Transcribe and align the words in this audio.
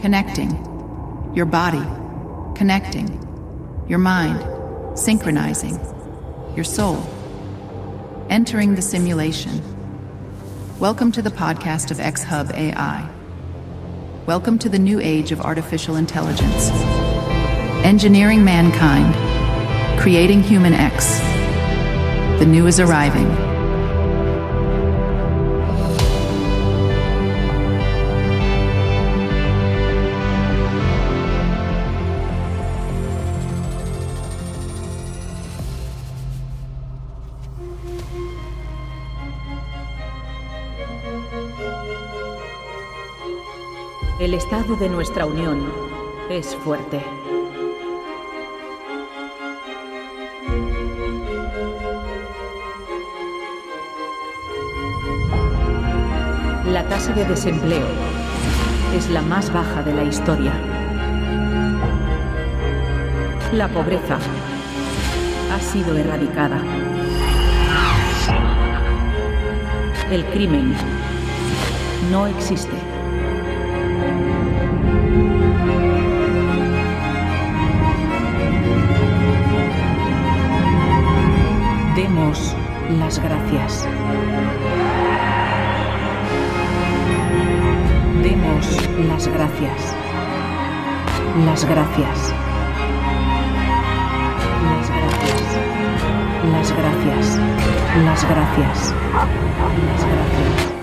connecting, 0.00 0.50
your 1.34 1.44
body, 1.44 1.84
connecting, 2.56 3.06
your 3.86 3.98
mind, 3.98 4.98
synchronizing, 4.98 5.78
your 6.56 6.64
soul, 6.64 7.06
entering 8.30 8.74
the 8.76 8.80
simulation. 8.80 9.60
Welcome 10.78 11.12
to 11.12 11.20
the 11.20 11.28
podcast 11.28 11.90
of 11.90 12.00
X 12.00 12.22
Hub 12.22 12.50
AI. 12.52 13.06
Welcome 14.24 14.58
to 14.60 14.70
the 14.70 14.78
new 14.78 15.00
age 15.00 15.32
of 15.32 15.42
artificial 15.42 15.96
intelligence. 15.96 16.70
Engineering 17.84 18.42
mankind, 18.42 19.14
creating 20.00 20.42
human 20.42 20.72
X. 20.72 21.18
The 22.38 22.46
new 22.46 22.66
is 22.66 22.80
arriving. 22.80 23.49
El 44.30 44.34
estado 44.34 44.76
de 44.76 44.88
nuestra 44.88 45.26
unión 45.26 45.60
es 46.28 46.54
fuerte. 46.54 47.04
La 56.64 56.88
tasa 56.88 57.12
de 57.12 57.24
desempleo 57.24 57.88
es 58.94 59.10
la 59.10 59.20
más 59.20 59.52
baja 59.52 59.82
de 59.82 59.94
la 59.94 60.04
historia. 60.04 60.52
La 63.52 63.66
pobreza 63.66 64.20
ha 65.52 65.58
sido 65.58 65.96
erradicada. 65.96 66.62
El 70.08 70.24
crimen 70.26 70.72
no 72.12 72.28
existe. 72.28 72.89
Demos 81.96 82.56
las 82.98 83.18
gracias. 83.18 83.86
Demos 88.22 88.76
las 89.08 89.28
gracias. 89.28 89.96
Las 91.44 91.64
gracias. 91.64 92.32
Las 94.64 94.90
gracias. 94.90 95.54
Las 96.52 96.72
gracias. 96.72 97.38
Las 98.04 98.24
gracias. 98.28 98.94
Las 99.64 100.04
gracias. 100.04 100.79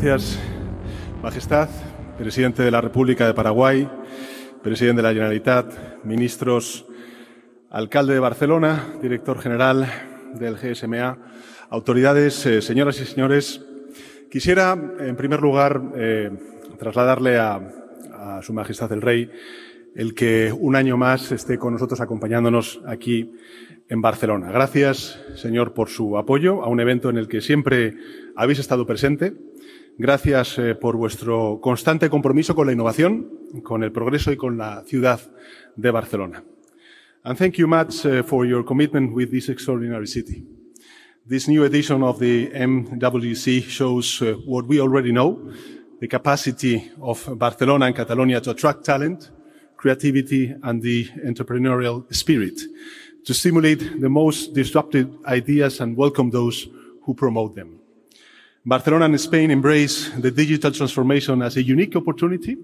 Gracias, 0.00 0.38
Majestad, 1.24 1.68
Presidente 2.18 2.62
de 2.62 2.70
la 2.70 2.80
República 2.80 3.26
de 3.26 3.34
Paraguay, 3.34 3.90
Presidente 4.62 5.02
de 5.02 5.08
la 5.08 5.12
Generalitat, 5.12 6.04
ministros, 6.04 6.86
Alcalde 7.68 8.14
de 8.14 8.20
Barcelona, 8.20 8.94
Director 9.02 9.40
General 9.40 9.90
del 10.34 10.54
GSMA, 10.54 11.18
autoridades, 11.70 12.46
eh, 12.46 12.62
señoras 12.62 13.00
y 13.00 13.06
señores. 13.06 13.60
Quisiera, 14.30 14.78
en 15.00 15.16
primer 15.16 15.40
lugar, 15.40 15.82
eh, 15.96 16.30
trasladarle 16.78 17.38
a, 17.38 17.56
a 18.12 18.40
Su 18.42 18.52
Majestad 18.52 18.92
el 18.92 19.02
Rey 19.02 19.28
el 19.96 20.14
que 20.14 20.54
un 20.56 20.76
año 20.76 20.96
más 20.96 21.32
esté 21.32 21.58
con 21.58 21.72
nosotros 21.72 22.00
acompañándonos 22.00 22.80
aquí 22.86 23.32
en 23.88 24.00
Barcelona. 24.00 24.52
Gracias, 24.52 25.20
señor, 25.34 25.74
por 25.74 25.88
su 25.88 26.16
apoyo 26.18 26.62
a 26.62 26.68
un 26.68 26.78
evento 26.78 27.10
en 27.10 27.16
el 27.16 27.26
que 27.26 27.40
siempre 27.40 27.96
habéis 28.36 28.60
estado 28.60 28.86
presente. 28.86 29.47
Gracias 30.00 30.56
eh, 30.60 30.76
por 30.76 30.96
vuestro 30.96 31.58
constante 31.60 32.08
compromiso 32.08 32.54
con 32.54 32.68
la 32.68 32.72
innovación, 32.72 33.28
con 33.64 33.82
el 33.82 33.90
progreso 33.90 34.30
y 34.30 34.36
con 34.36 34.56
la 34.56 34.84
ciudad 34.84 35.20
de 35.74 35.90
Barcelona. 35.90 36.44
And 37.24 37.36
thank 37.36 37.54
you 37.54 37.66
much 37.66 38.06
uh, 38.06 38.22
for 38.22 38.46
your 38.46 38.64
commitment 38.64 39.12
with 39.12 39.32
this 39.32 39.48
extraordinary 39.48 40.06
city. 40.06 40.46
This 41.26 41.48
new 41.48 41.64
edition 41.64 42.04
of 42.04 42.20
the 42.20 42.48
MWC 42.54 43.64
shows 43.64 44.22
uh, 44.22 44.34
what 44.46 44.68
we 44.68 44.80
already 44.80 45.10
know, 45.10 45.52
the 46.00 46.06
capacity 46.06 46.92
of 47.02 47.36
Barcelona 47.36 47.86
and 47.86 47.96
Catalonia 47.96 48.40
to 48.40 48.50
attract 48.52 48.84
talent, 48.84 49.32
creativity 49.76 50.54
and 50.62 50.80
the 50.80 51.08
entrepreneurial 51.26 52.04
spirit 52.14 52.60
to 53.24 53.34
stimulate 53.34 54.00
the 54.00 54.08
most 54.08 54.54
disruptive 54.54 55.08
ideas 55.26 55.80
and 55.80 55.96
welcome 55.96 56.30
those 56.30 56.68
who 57.02 57.14
promote 57.14 57.56
them. 57.56 57.77
Barcelona 58.68 59.06
and 59.06 59.18
Spain 59.18 59.50
embrace 59.50 60.10
the 60.10 60.30
digital 60.30 60.70
transformation 60.70 61.40
as 61.40 61.56
a 61.56 61.62
unique 61.62 61.96
opportunity. 61.96 62.58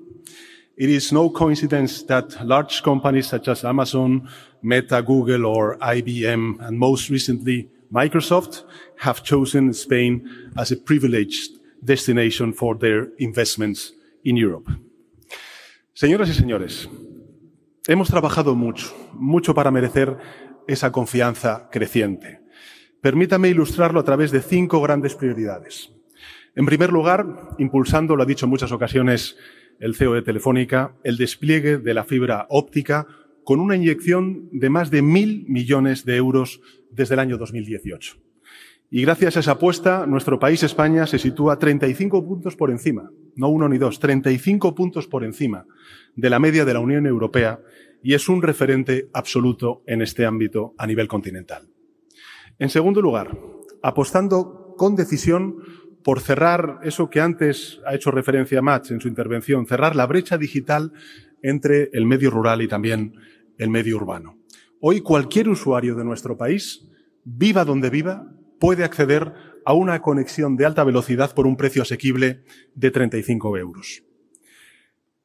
It 0.77 0.91
is 0.91 1.13
no 1.13 1.31
coincidence 1.31 2.03
that 2.03 2.45
large 2.45 2.83
companies 2.83 3.29
such 3.29 3.49
as 3.49 3.65
Amazon, 3.65 4.29
Meta, 4.63 5.01
Google, 5.01 5.47
or 5.47 5.79
IBM, 5.79 6.61
and 6.61 6.79
most 6.79 7.09
recently 7.09 7.71
Microsoft, 7.91 8.65
have 8.99 9.25
chosen 9.25 9.73
Spain 9.73 10.29
as 10.59 10.73
a 10.73 10.77
privileged 10.77 11.53
destination 11.83 12.53
for 12.53 12.75
their 12.75 13.09
investments 13.19 13.93
in 14.25 14.37
Europe. 14.37 14.69
Señoras 15.95 16.29
y 16.29 16.35
señores, 16.35 16.87
hemos 17.89 18.11
trabajado 18.11 18.55
mucho, 18.55 18.95
mucho 19.15 19.55
para 19.55 19.71
merecer 19.71 20.19
esa 20.69 20.93
confianza 20.93 21.71
creciente. 21.73 22.44
Permítame 23.05 23.51
ilustrarlo 23.51 24.01
a 24.01 24.03
través 24.03 24.31
de 24.31 24.41
cinco 24.41 24.81
grandes 24.81 25.15
prioridades. 25.15 25.93
En 26.57 26.65
primer 26.65 26.91
lugar, 26.91 27.51
impulsando, 27.59 28.17
lo 28.17 28.23
ha 28.23 28.27
dicho 28.27 28.47
en 28.47 28.51
muchas 28.51 28.73
ocasiones 28.73 29.37
el 29.79 29.95
CEO 29.95 30.15
de 30.15 30.23
Telefónica, 30.23 30.95
el 31.05 31.19
despliegue 31.19 31.77
de 31.77 31.93
la 31.93 32.05
fibra 32.05 32.47
óptica 32.49 33.07
con 33.45 33.61
una 33.61 33.77
inyección 33.77 34.49
de 34.53 34.71
más 34.71 34.91
de 34.91 35.03
mil 35.03 35.45
millones 35.49 36.07
de 36.07 36.17
euros 36.17 36.63
desde 36.93 37.13
el 37.13 37.21
año 37.21 37.37
2018. 37.37 38.17
Y 38.91 39.03
gracias 39.03 39.37
a 39.37 39.41
esa 39.41 39.53
apuesta, 39.53 40.07
nuestro 40.07 40.39
país, 40.39 40.63
España, 40.63 41.07
se 41.07 41.19
sitúa 41.19 41.59
35 41.59 42.25
puntos 42.25 42.57
por 42.57 42.71
encima, 42.71 43.11
no 43.37 43.51
uno 43.51 43.69
ni 43.69 43.77
dos, 43.77 44.01
35 44.01 44.75
puntos 44.75 45.07
por 45.09 45.25
encima 45.25 45.67
de 46.17 46.31
la 46.31 46.39
media 46.39 46.65
de 46.65 46.73
la 46.73 46.81
Unión 46.81 47.07
Europea 47.07 47.61
y 48.03 48.15
es 48.15 48.31
un 48.31 48.41
referente 48.41 49.11
absoluto 49.13 49.83
en 49.87 50.01
este 50.01 50.25
ámbito 50.25 50.75
a 50.79 50.87
nivel 50.87 51.07
continental. 51.07 51.74
En 52.59 52.71
segundo 52.71 53.01
lugar, 53.01 53.37
apostando 53.83 54.75
con 54.77 54.95
decisión 54.95 55.57
por 56.05 56.21
cerrar 56.21 56.81
eso 56.83 57.11
que 57.11 57.21
antes 57.21 57.81
ha 57.87 57.95
hecho 57.95 58.11
referencia 58.11 58.63
Matt 58.63 58.91
en 58.91 59.01
su 59.01 59.09
intervención, 59.09 59.67
cerrar 59.67 59.97
la 59.97 60.07
brecha 60.07 60.39
digital 60.39 60.93
entre 61.43 61.91
el 61.93 62.07
medio 62.07 62.31
rural 62.31 62.63
y 62.63 62.69
también 62.69 63.15
el 63.59 63.71
medio 63.71 63.97
urbano. 63.97 64.39
Hoy 64.81 65.01
cualquier 65.01 65.49
usuario 65.49 65.95
de 65.95 66.05
nuestro 66.05 66.37
país, 66.37 66.87
viva 67.25 67.65
donde 67.65 67.91
viva, 67.91 68.31
puede 68.61 68.85
acceder 68.85 69.33
a 69.65 69.73
una 69.73 70.01
conexión 70.03 70.57
de 70.57 70.67
alta 70.67 70.85
velocidad 70.85 71.35
por 71.35 71.47
un 71.47 71.57
precio 71.57 71.83
asequible 71.83 72.45
de 72.75 72.91
35 72.91 73.57
euros. 73.57 74.03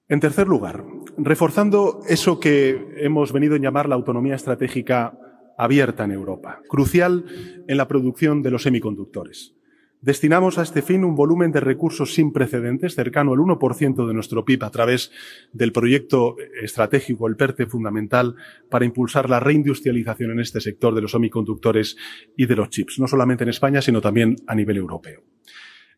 En 0.07 0.19
tercer 0.19 0.47
lugar, 0.47 0.85
reforzando 1.17 2.02
eso 2.08 2.40
que 2.40 2.96
hemos 2.97 3.32
venido 3.32 3.55
a 3.55 3.59
llamar 3.59 3.87
la 3.87 3.96
autonomía 3.96 4.35
estratégica 4.35 5.17
abierta 5.59 6.06
en 6.06 6.11
Europa, 6.11 6.61
crucial 6.70 7.26
en 7.67 7.78
la 7.78 7.88
producción 7.88 8.41
de 8.41 8.50
los 8.50 8.64
semiconductores. 8.64 9.53
Destinamos 10.02 10.58
a 10.58 10.61
este 10.61 10.82
fin 10.82 11.03
un 11.03 11.16
volumen 11.16 11.52
de 11.52 11.59
recursos 11.59 12.14
sin 12.14 12.32
precedentes, 12.32 12.96
cercano 12.96 13.34
al 13.34 13.40
1% 13.40 14.08
de 14.08 14.14
nuestro 14.14 14.46
PIB 14.46 14.64
a 14.64 14.72
través 14.72 15.11
del 15.52 15.73
proyecto 15.73 16.38
estratégico, 16.64 17.28
el 17.28 17.35
PERTE 17.35 17.66
fundamental, 17.66 18.35
para 18.70 18.85
impulsar 18.85 19.29
la 19.29 19.41
reindustrialización 19.41 20.32
en 20.32 20.40
este 20.40 20.61
sector 20.61 20.96
de 20.96 21.02
los 21.02 21.11
semiconductores 21.11 21.97
y 22.38 22.46
de 22.46 22.56
los 22.56 22.70
chips, 22.70 22.97
no 22.97 23.09
solamente 23.09 23.44
en 23.44 23.50
España, 23.50 23.82
sino 23.82 24.00
también 24.00 24.38
a 24.47 24.56
nivel 24.56 24.78
europeo. 24.78 25.23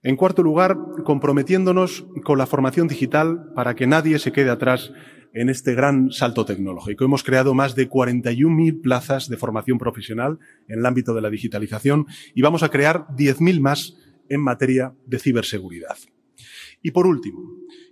En 0.01 0.15
cuarto 0.15 0.41
lugar, 0.41 0.75
comprometiéndonos 1.03 2.07
con 2.23 2.39
la 2.39 2.47
formación 2.47 2.87
digital 2.87 3.51
para 3.53 3.75
que 3.75 3.85
nadie 3.85 4.17
se 4.17 4.31
quede 4.31 4.49
atrás 4.49 4.91
en 5.33 5.49
este 5.49 5.73
gran 5.75 6.11
salto 6.11 6.45
tecnológico. 6.45 7.05
Hemos 7.05 7.23
creado 7.23 7.53
más 7.53 7.75
de 7.75 7.89
41.000 7.89 8.81
plazas 8.81 9.29
de 9.29 9.37
formación 9.37 9.77
profesional 9.77 10.39
en 10.67 10.79
el 10.79 10.85
ámbito 10.85 11.13
de 11.13 11.21
la 11.21 11.29
digitalización 11.29 12.07
y 12.33 12.41
vamos 12.41 12.63
a 12.63 12.69
crear 12.69 13.07
10.000 13.15 13.59
más 13.59 13.97
en 14.29 14.41
materia 14.41 14.93
de 15.05 15.19
ciberseguridad. 15.19 15.97
Y 16.81 16.91
por 16.91 17.05
último, 17.05 17.39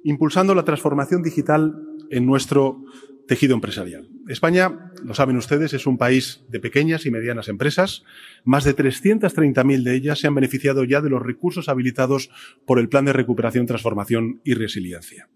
impulsando 0.03 0.56
la 0.56 0.63
transformación 0.63 1.21
digital 1.21 1.75
en 2.09 2.25
nuestro 2.25 2.83
tejido 3.27 3.53
empresarial. 3.53 4.09
España, 4.27 4.92
lo 5.03 5.13
saben 5.13 5.38
ustedes, 5.38 5.74
es 5.74 5.85
un 5.85 6.00
país 6.00 6.44
de 6.50 6.59
pequeñas 6.59 7.06
y 7.06 7.12
medianas 7.12 7.47
empresas. 7.47 8.03
Más 8.44 8.63
de 8.63 8.75
330.000 8.75 9.83
de 9.83 9.95
ellas 9.95 10.19
se 10.19 10.25
han 10.25 10.33
beneficiado 10.33 10.83
ya 10.83 11.00
de 11.01 11.12
los 11.12 11.21
recursos 11.21 11.69
habilitados 11.69 12.31
por 12.65 12.80
el 12.80 12.89
Plan 12.89 13.06
de 13.06 13.13
Recuperación, 13.13 13.68
Transformación 13.68 14.42
y 14.44 14.56
Resiliencia. 14.56 15.30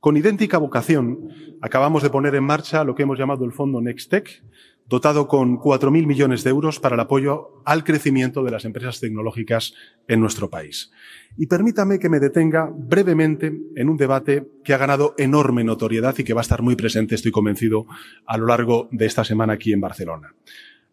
Con 0.00 0.16
idéntica 0.16 0.58
vocación, 0.58 1.28
acabamos 1.60 2.04
de 2.04 2.10
poner 2.10 2.36
en 2.36 2.44
marcha 2.44 2.84
lo 2.84 2.94
que 2.94 3.02
hemos 3.02 3.18
llamado 3.18 3.44
el 3.44 3.50
Fondo 3.50 3.80
Nextec, 3.80 4.44
dotado 4.86 5.26
con 5.26 5.58
4.000 5.58 6.06
millones 6.06 6.44
de 6.44 6.50
euros 6.50 6.78
para 6.78 6.94
el 6.94 7.00
apoyo 7.00 7.60
al 7.64 7.82
crecimiento 7.82 8.44
de 8.44 8.52
las 8.52 8.64
empresas 8.64 9.00
tecnológicas 9.00 9.74
en 10.06 10.20
nuestro 10.20 10.50
país. 10.50 10.92
Y 11.36 11.48
permítame 11.48 11.98
que 11.98 12.08
me 12.08 12.20
detenga 12.20 12.70
brevemente 12.72 13.52
en 13.74 13.88
un 13.88 13.96
debate 13.96 14.46
que 14.62 14.72
ha 14.72 14.78
ganado 14.78 15.16
enorme 15.18 15.64
notoriedad 15.64 16.16
y 16.16 16.22
que 16.22 16.32
va 16.32 16.42
a 16.42 16.42
estar 16.42 16.62
muy 16.62 16.76
presente, 16.76 17.16
estoy 17.16 17.32
convencido, 17.32 17.86
a 18.24 18.38
lo 18.38 18.46
largo 18.46 18.88
de 18.92 19.04
esta 19.04 19.24
semana 19.24 19.54
aquí 19.54 19.72
en 19.72 19.80
Barcelona. 19.80 20.32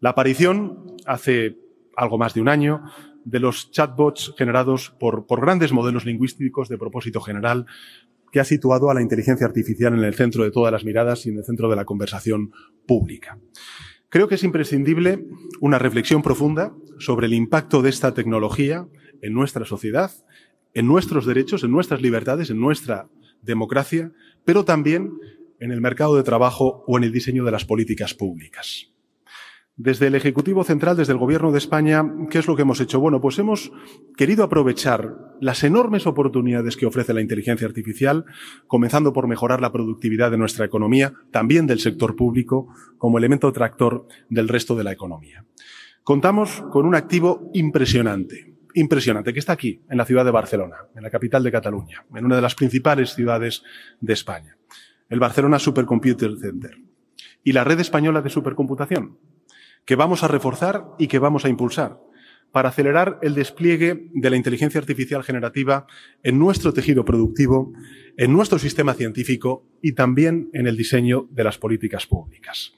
La 0.00 0.10
aparición, 0.10 0.96
hace 1.06 1.56
algo 1.96 2.18
más 2.18 2.34
de 2.34 2.40
un 2.40 2.48
año, 2.48 2.82
de 3.24 3.40
los 3.40 3.70
chatbots 3.70 4.34
generados 4.36 4.90
por 4.98 5.40
grandes 5.40 5.72
modelos 5.72 6.04
lingüísticos 6.04 6.68
de 6.68 6.78
propósito 6.78 7.20
general, 7.20 7.66
que 8.36 8.40
ha 8.40 8.44
situado 8.44 8.90
a 8.90 8.94
la 8.94 9.00
inteligencia 9.00 9.46
artificial 9.46 9.94
en 9.94 10.04
el 10.04 10.12
centro 10.12 10.44
de 10.44 10.50
todas 10.50 10.70
las 10.70 10.84
miradas 10.84 11.24
y 11.24 11.30
en 11.30 11.38
el 11.38 11.44
centro 11.46 11.70
de 11.70 11.76
la 11.76 11.86
conversación 11.86 12.52
pública. 12.86 13.38
Creo 14.10 14.28
que 14.28 14.34
es 14.34 14.44
imprescindible 14.44 15.24
una 15.62 15.78
reflexión 15.78 16.20
profunda 16.20 16.74
sobre 16.98 17.28
el 17.28 17.32
impacto 17.32 17.80
de 17.80 17.88
esta 17.88 18.12
tecnología 18.12 18.86
en 19.22 19.32
nuestra 19.32 19.64
sociedad, 19.64 20.10
en 20.74 20.86
nuestros 20.86 21.24
derechos, 21.24 21.64
en 21.64 21.70
nuestras 21.70 22.02
libertades, 22.02 22.50
en 22.50 22.60
nuestra 22.60 23.08
democracia, 23.40 24.12
pero 24.44 24.66
también 24.66 25.12
en 25.58 25.72
el 25.72 25.80
mercado 25.80 26.14
de 26.14 26.22
trabajo 26.22 26.84
o 26.86 26.98
en 26.98 27.04
el 27.04 27.12
diseño 27.12 27.42
de 27.42 27.52
las 27.52 27.64
políticas 27.64 28.12
públicas. 28.12 28.92
Desde 29.78 30.06
el 30.06 30.14
Ejecutivo 30.14 30.64
Central, 30.64 30.96
desde 30.96 31.12
el 31.12 31.18
Gobierno 31.18 31.52
de 31.52 31.58
España, 31.58 32.02
¿qué 32.30 32.38
es 32.38 32.46
lo 32.46 32.56
que 32.56 32.62
hemos 32.62 32.80
hecho? 32.80 32.98
Bueno, 32.98 33.20
pues 33.20 33.38
hemos 33.38 33.70
querido 34.16 34.42
aprovechar 34.42 35.16
las 35.38 35.64
enormes 35.64 36.06
oportunidades 36.06 36.78
que 36.78 36.86
ofrece 36.86 37.12
la 37.12 37.20
inteligencia 37.20 37.66
artificial, 37.66 38.24
comenzando 38.68 39.12
por 39.12 39.28
mejorar 39.28 39.60
la 39.60 39.72
productividad 39.72 40.30
de 40.30 40.38
nuestra 40.38 40.64
economía, 40.64 41.12
también 41.30 41.66
del 41.66 41.80
sector 41.80 42.16
público, 42.16 42.68
como 42.96 43.18
elemento 43.18 43.52
tractor 43.52 44.06
del 44.30 44.48
resto 44.48 44.76
de 44.76 44.84
la 44.84 44.92
economía. 44.92 45.44
Contamos 46.02 46.64
con 46.70 46.86
un 46.86 46.94
activo 46.94 47.50
impresionante, 47.52 48.54
impresionante, 48.72 49.34
que 49.34 49.40
está 49.40 49.52
aquí, 49.52 49.82
en 49.90 49.98
la 49.98 50.06
ciudad 50.06 50.24
de 50.24 50.30
Barcelona, 50.30 50.76
en 50.94 51.02
la 51.02 51.10
capital 51.10 51.42
de 51.42 51.52
Cataluña, 51.52 52.02
en 52.14 52.24
una 52.24 52.36
de 52.36 52.42
las 52.42 52.54
principales 52.54 53.12
ciudades 53.12 53.62
de 54.00 54.14
España, 54.14 54.56
el 55.10 55.20
Barcelona 55.20 55.58
Supercomputer 55.58 56.38
Center 56.38 56.78
y 57.44 57.52
la 57.52 57.62
red 57.62 57.78
española 57.78 58.22
de 58.22 58.30
supercomputación, 58.30 59.18
que 59.86 59.96
vamos 59.96 60.22
a 60.22 60.28
reforzar 60.28 60.84
y 60.98 61.06
que 61.06 61.18
vamos 61.18 61.46
a 61.46 61.48
impulsar 61.48 61.98
para 62.52 62.68
acelerar 62.70 63.18
el 63.22 63.34
despliegue 63.34 64.08
de 64.12 64.30
la 64.30 64.36
inteligencia 64.36 64.80
artificial 64.80 65.22
generativa 65.22 65.86
en 66.22 66.38
nuestro 66.38 66.72
tejido 66.72 67.04
productivo, 67.04 67.72
en 68.16 68.32
nuestro 68.32 68.58
sistema 68.58 68.94
científico 68.94 69.66
y 69.82 69.92
también 69.92 70.50
en 70.52 70.66
el 70.66 70.76
diseño 70.76 71.28
de 71.30 71.44
las 71.44 71.58
políticas 71.58 72.06
públicas. 72.06 72.72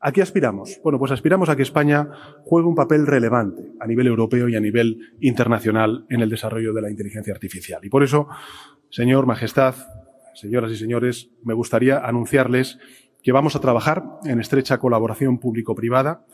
¿A 0.00 0.12
qué 0.12 0.22
aspiramos? 0.22 0.78
Bueno, 0.84 0.98
pues 1.00 1.10
aspiramos 1.10 1.48
a 1.48 1.56
que 1.56 1.62
España 1.62 2.08
juegue 2.44 2.68
un 2.68 2.76
papel 2.76 3.06
relevante 3.06 3.72
a 3.80 3.86
nivel 3.86 4.06
europeo 4.06 4.48
y 4.48 4.54
a 4.54 4.60
nivel 4.60 5.16
internacional 5.20 6.06
en 6.08 6.20
el 6.20 6.30
desarrollo 6.30 6.72
de 6.72 6.82
la 6.82 6.90
inteligencia 6.90 7.34
artificial. 7.34 7.84
Y 7.84 7.88
por 7.88 8.04
eso, 8.04 8.28
señor 8.90 9.26
Majestad, 9.26 9.74
señoras 10.34 10.70
y 10.70 10.76
señores, 10.76 11.30
me 11.42 11.54
gustaría 11.54 11.98
anunciarles 11.98 12.78
que 13.28 13.32
vamos 13.32 13.54
a 13.54 13.60
trabajar 13.60 14.04
en 14.24 14.40
estrecha 14.40 14.78
colaboración 14.78 15.38
público-privada 15.38 16.24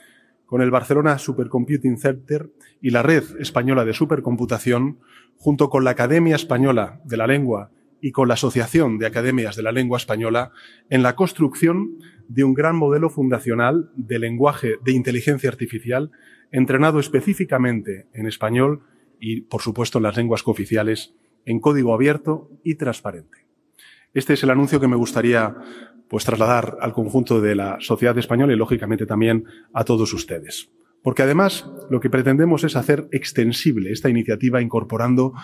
con 0.46 0.62
el 0.62 0.70
Barcelona 0.70 1.18
Supercomputing 1.18 1.98
Center 1.98 2.52
y 2.80 2.90
la 2.90 3.02
Red 3.02 3.40
Española 3.40 3.84
de 3.84 3.92
Supercomputación, 3.92 5.00
junto 5.36 5.70
con 5.70 5.82
la 5.82 5.90
Academia 5.90 6.36
Española 6.36 7.00
de 7.04 7.16
la 7.16 7.26
Lengua 7.26 7.72
y 8.00 8.12
con 8.12 8.28
la 8.28 8.34
Asociación 8.34 8.98
de 8.98 9.06
Academias 9.08 9.56
de 9.56 9.64
la 9.64 9.72
Lengua 9.72 9.98
Española, 9.98 10.52
en 10.88 11.02
la 11.02 11.16
construcción 11.16 11.98
de 12.28 12.44
un 12.44 12.54
gran 12.54 12.76
modelo 12.76 13.10
fundacional 13.10 13.90
de 13.96 14.20
lenguaje 14.20 14.76
de 14.84 14.92
inteligencia 14.92 15.50
artificial 15.50 16.12
entrenado 16.52 17.00
específicamente 17.00 18.06
en 18.12 18.28
español 18.28 18.82
y, 19.18 19.40
por 19.40 19.62
supuesto, 19.62 19.98
en 19.98 20.04
las 20.04 20.16
lenguas 20.16 20.44
cooficiales, 20.44 21.12
en 21.44 21.58
código 21.58 21.92
abierto 21.92 22.52
y 22.62 22.76
transparente. 22.76 23.38
Este 24.12 24.34
es 24.34 24.44
el 24.44 24.50
anuncio 24.50 24.78
que 24.78 24.86
me 24.86 24.94
gustaría 24.94 25.56
pues 26.08 26.24
trasladar 26.24 26.76
al 26.80 26.92
conjunto 26.92 27.40
de 27.40 27.54
la 27.54 27.76
sociedad 27.80 28.16
española 28.18 28.52
y 28.52 28.56
lógicamente 28.56 29.06
también 29.06 29.44
a 29.72 29.84
todos 29.84 30.12
ustedes. 30.12 30.70
Porque 31.02 31.22
además 31.22 31.70
lo 31.90 32.00
que 32.00 32.10
pretendemos 32.10 32.64
es 32.64 32.76
hacer 32.76 33.08
extensible 33.12 33.90
esta 33.90 34.08
iniciativa 34.08 34.62
incorporando 34.62 35.34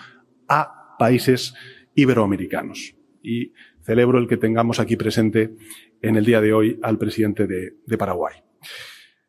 a 0.47 0.95
países 0.97 1.53
iberoamericanos. 1.95 2.95
Y 3.21 3.53
celebro 3.83 4.17
el 4.17 4.27
que 4.27 4.37
tengamos 4.37 4.79
aquí 4.79 4.95
presente 4.95 5.53
en 6.01 6.15
el 6.15 6.25
día 6.25 6.41
de 6.41 6.53
hoy 6.53 6.79
al 6.81 6.97
presidente 6.97 7.47
de, 7.47 7.97
Paraguay. 7.97 8.35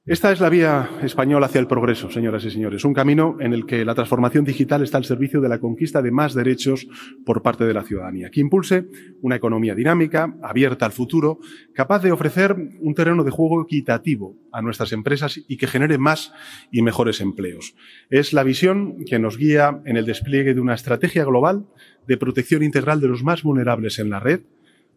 Esta 0.04 0.32
es 0.32 0.40
la 0.40 0.48
vía 0.48 0.90
española 1.04 1.46
hacia 1.46 1.60
el 1.60 1.68
progreso, 1.68 2.10
señoras 2.10 2.44
y 2.44 2.50
señores, 2.50 2.84
un 2.84 2.92
camino 2.92 3.36
en 3.38 3.52
el 3.52 3.66
que 3.66 3.84
la 3.84 3.94
transformación 3.94 4.44
digital 4.44 4.82
está 4.82 4.98
al 4.98 5.04
servicio 5.04 5.40
de 5.40 5.48
la 5.48 5.60
conquista 5.60 6.02
de 6.02 6.10
más 6.10 6.34
derechos 6.34 6.88
por 7.24 7.40
parte 7.40 7.64
de 7.64 7.72
la 7.72 7.84
ciudadanía, 7.84 8.28
que 8.28 8.40
impulse 8.40 8.88
una 9.20 9.36
economía 9.36 9.76
dinámica, 9.76 10.34
abierta 10.42 10.86
al 10.86 10.90
futuro, 10.90 11.38
capaz 11.72 12.02
de 12.02 12.10
ofrecer 12.10 12.56
un 12.80 12.94
terreno 12.96 13.22
de 13.22 13.30
juego 13.30 13.62
equitativo 13.62 14.34
a 14.50 14.60
nuestras 14.60 14.90
empresas 14.90 15.40
y 15.46 15.56
que 15.56 15.68
genere 15.68 15.98
más 15.98 16.32
y 16.72 16.82
mejores 16.82 17.20
empleos. 17.20 17.76
Es 18.10 18.32
la 18.32 18.42
visión 18.42 19.04
que 19.04 19.20
nos 19.20 19.38
guía 19.38 19.82
en 19.84 19.96
el 19.96 20.04
despliegue 20.04 20.52
de 20.52 20.60
una 20.60 20.74
estrategia 20.74 21.24
global 21.24 21.66
de 22.08 22.16
protección 22.16 22.64
integral 22.64 23.00
de 23.00 23.06
los 23.06 23.22
más 23.22 23.44
vulnerables 23.44 24.00
en 24.00 24.10
la 24.10 24.18
red, 24.18 24.40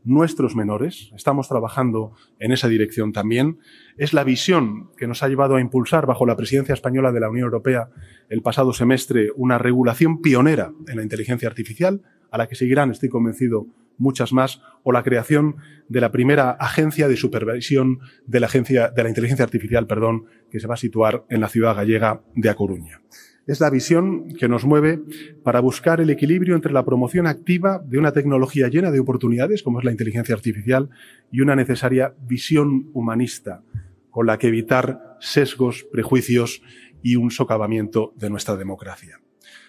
nuestros 0.06 0.56
menores, 0.56 1.12
estamos 1.16 1.50
trabajando 1.50 2.14
en 2.40 2.52
esa 2.52 2.68
dirección 2.68 3.12
también, 3.12 3.58
es 3.98 4.14
la 4.14 4.24
visión 4.24 4.92
que 4.98 5.08
nos 5.08 5.24
ha 5.24 5.28
llevado 5.28 5.56
a 5.56 5.62
impulsar 5.62 6.06
bajo 6.06 6.26
la 6.26 6.38
presidencia 6.38 6.74
española 6.74 7.12
de 7.12 7.20
la 7.20 7.30
Unión 7.30 7.46
Europea 7.46 7.90
el 8.30 8.42
pasado 8.42 8.72
semestre 8.72 9.30
una 9.36 9.58
regulación 9.58 10.22
pionera 10.22 10.72
en 10.88 10.98
la 10.98 11.04
inteligencia 11.04 11.48
artificial, 11.48 12.04
a 12.32 12.38
la 12.38 12.48
que 12.48 12.56
seguirán, 12.56 12.92
estoy 12.92 13.10
convencido, 13.10 13.68
muchas 13.98 14.34
más, 14.34 14.62
o 14.84 14.92
la 14.92 15.04
creación 15.04 15.56
de 15.88 16.02
la 16.02 16.12
primera 16.12 16.52
agencia 16.52 17.08
de 17.08 17.16
supervisión 17.16 18.00
de 18.26 18.40
la 18.40 18.48
agencia 18.48 18.90
de 18.90 19.04
la 19.04 19.10
inteligencia 19.10 19.46
artificial, 19.46 19.88
perdón, 19.88 20.26
que 20.52 20.60
se 20.60 20.68
va 20.68 20.76
a 20.76 20.78
situar 20.78 21.26
en 21.30 21.42
la 21.42 21.50
ciudad 21.50 21.76
gallega 21.76 22.22
de 22.36 22.50
A 22.50 22.56
Coruña. 22.56 23.02
Es 23.48 23.60
la 23.60 23.70
visión 23.70 24.28
que 24.40 24.48
nos 24.48 24.66
mueve 24.66 25.02
para 25.44 25.60
buscar 25.60 26.02
el 26.02 26.10
equilibrio 26.10 26.56
entre 26.56 26.74
la 26.74 26.84
promoción 26.84 27.28
activa 27.28 27.80
de 27.86 28.00
una 28.00 28.12
tecnología 28.12 28.70
llena 28.70 28.90
de 28.90 29.00
oportunidades, 29.00 29.62
como 29.62 29.80
es 29.80 29.86
la 29.86 29.92
inteligencia 29.92 30.34
artificial, 30.34 30.90
y 31.32 31.42
una 31.42 31.56
necesaria 31.56 32.16
visión 32.28 32.90
humanista, 32.94 33.62
con 34.10 34.26
la 34.26 34.40
que 34.40 34.48
evitar 34.48 35.18
sesgos, 35.20 35.86
prejuicios 35.92 36.64
y 37.04 37.18
un 37.18 37.30
socavamiento 37.30 38.14
de 38.16 38.32
nuestra 38.32 38.56
democracia. 38.56 39.22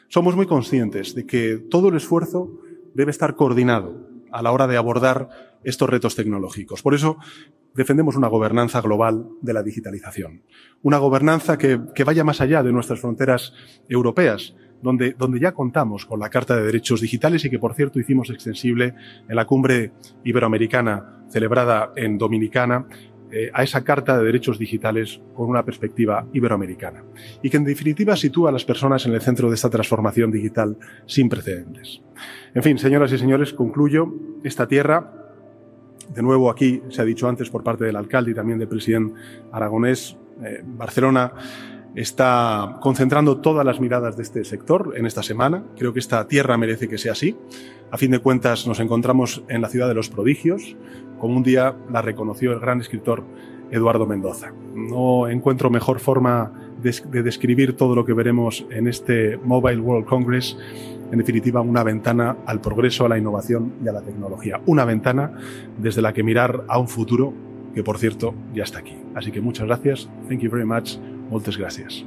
Somos 0.09 0.37
muy 0.37 0.47
conscientes 0.47 1.15
de 1.15 1.27
que 1.27 1.59
todo 1.59 1.91
el 1.91 1.97
esfuerzo 1.97 2.61
debe 2.95 3.11
estar 3.11 3.37
coordinado 3.37 4.09
a 4.33 4.41
la 4.41 4.53
hora 4.53 4.67
de 4.67 4.79
abordar 4.79 5.59
estos 5.65 5.91
retos 5.91 6.15
tecnológicos. 6.15 6.81
Por 6.81 6.95
eso 6.95 7.19
defendemos 7.77 8.17
una 8.17 8.29
gobernanza 8.29 8.81
global 8.81 9.29
de 9.43 9.53
la 9.53 9.63
digitalización. 9.63 10.43
Una 10.83 10.99
gobernanza 10.99 11.59
que, 11.59 11.81
que 11.95 12.05
vaya 12.05 12.25
más 12.25 12.41
allá 12.41 12.63
de 12.63 12.73
nuestras 12.73 13.01
fronteras 13.01 13.53
europeas, 13.89 14.57
donde, 14.83 15.13
donde, 15.13 15.41
ya 15.41 15.53
contamos 15.53 16.07
con 16.07 16.21
la 16.21 16.31
Carta 16.31 16.57
de 16.57 16.65
Derechos 16.65 17.01
Digitales 17.01 17.45
y 17.45 17.51
que, 17.51 17.59
por 17.59 17.75
cierto, 17.75 17.99
hicimos 17.99 18.31
extensible 18.31 18.95
en 19.29 19.37
la 19.37 19.47
cumbre 19.47 19.93
iberoamericana 20.25 21.25
celebrada 21.31 21.93
en 21.97 22.19
Dominicana 22.19 22.87
eh, 23.31 23.51
a 23.53 23.63
esa 23.63 23.83
Carta 23.83 24.17
de 24.17 24.25
Derechos 24.25 24.59
Digitales 24.59 25.21
con 25.35 25.49
una 25.49 25.65
perspectiva 25.65 26.27
iberoamericana 26.33 27.05
y 27.43 27.51
que, 27.51 27.57
en 27.57 27.65
definitiva, 27.65 28.17
sitúa 28.17 28.51
a 28.51 28.53
las 28.53 28.65
personas 28.65 29.05
en 29.07 29.15
el 29.15 29.21
centro 29.21 29.49
de 29.49 29.57
esta 29.57 29.71
transformación 29.71 30.31
digital 30.31 30.79
sin 31.07 31.29
precedentes. 31.29 32.03
En 32.55 32.63
fin, 32.63 32.79
señoras 32.79 33.13
y 33.13 33.19
señores, 33.19 33.53
concluyo. 33.53 34.15
Esta 34.45 34.69
tierra 34.69 35.26
de 36.15 36.23
nuevo, 36.23 36.51
aquí 36.51 36.83
se 36.89 37.03
ha 37.03 37.05
dicho 37.05 37.29
antes 37.29 37.51
por 37.51 37.63
parte 37.63 37.85
del 37.85 37.97
alcalde 37.97 38.31
y 38.31 38.35
también 38.35 38.59
del 38.59 38.69
presidente 38.69 39.15
aragonés, 39.53 40.17
eh, 40.43 40.63
Barcelona 40.65 41.33
está 41.95 42.77
concentrando 42.81 43.39
todas 43.39 43.65
las 43.65 43.81
miradas 43.81 44.17
de 44.17 44.23
este 44.23 44.45
sector 44.45 44.93
en 44.97 45.07
esta 45.07 45.23
semana. 45.23 45.65
Creo 45.79 45.93
que 45.95 45.99
esta 45.99 46.29
tierra 46.29 46.59
merece 46.59 46.89
que 46.89 46.99
sea 46.99 47.13
así. 47.13 47.37
A 47.91 47.97
fin 47.97 48.11
de 48.11 48.19
cuentas, 48.19 48.67
nos 48.67 48.81
encontramos 48.81 49.43
en 49.49 49.63
la 49.63 49.69
ciudad 49.69 49.89
de 49.89 49.95
los 49.95 50.11
prodigios, 50.11 50.77
como 51.19 51.37
un 51.37 51.43
día 51.43 51.75
la 51.91 52.03
reconoció 52.03 52.53
el 52.53 52.61
gran 52.61 52.81
escritor 52.81 53.25
Eduardo 53.71 54.07
Mendoza. 54.07 54.53
No 54.75 55.29
encuentro 55.29 55.71
mejor 55.71 55.99
forma 55.99 56.53
de, 56.83 57.23
describir 57.23 57.77
todo 57.77 57.95
lo 57.95 58.05
que 58.05 58.13
veremos 58.13 58.67
en 58.71 58.87
este 58.87 59.39
Mobile 59.39 59.81
World 59.81 60.07
Congress 60.07 60.57
en 61.11 61.19
definitiva, 61.19 61.61
una 61.61 61.83
ventana 61.83 62.37
al 62.47 62.61
progreso, 62.61 63.07
a 63.07 63.09
la 63.09 63.19
innovación 63.19 63.75
y 63.85 63.89
a 63.89 63.93
la 63.93 64.03
tecnología. 64.03 64.61
Una 64.67 64.85
ventana 64.85 65.33
desde 65.79 66.03
la 66.03 66.13
que 66.13 66.23
mirar 66.23 66.65
a 66.69 66.79
un 66.79 66.89
futuro 66.89 67.33
que, 67.75 67.83
por 67.83 67.99
cierto, 67.99 68.35
ya 68.55 68.65
está 68.65 68.79
aquí. 68.79 68.97
Así 69.15 69.31
que 69.31 69.41
muchas 69.41 69.67
gracias. 69.67 70.09
Thank 70.29 70.41
you 70.41 70.51
very 70.51 70.67
much. 70.67 70.97
Muchas 71.31 71.57
gracias. 71.57 72.05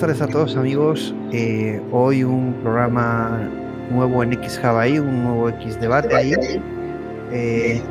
Tardes 0.00 0.22
a 0.22 0.28
todos 0.28 0.56
amigos. 0.56 1.14
Eh, 1.30 1.78
hoy 1.92 2.24
un 2.24 2.54
programa 2.62 3.46
nuevo 3.90 4.22
en 4.22 4.32
X 4.32 4.58
Hawaii, 4.64 4.98
un 4.98 5.24
nuevo 5.24 5.50
X 5.50 5.78
debate 5.78 6.16
ahí, 6.16 6.34
eh, 7.30 7.82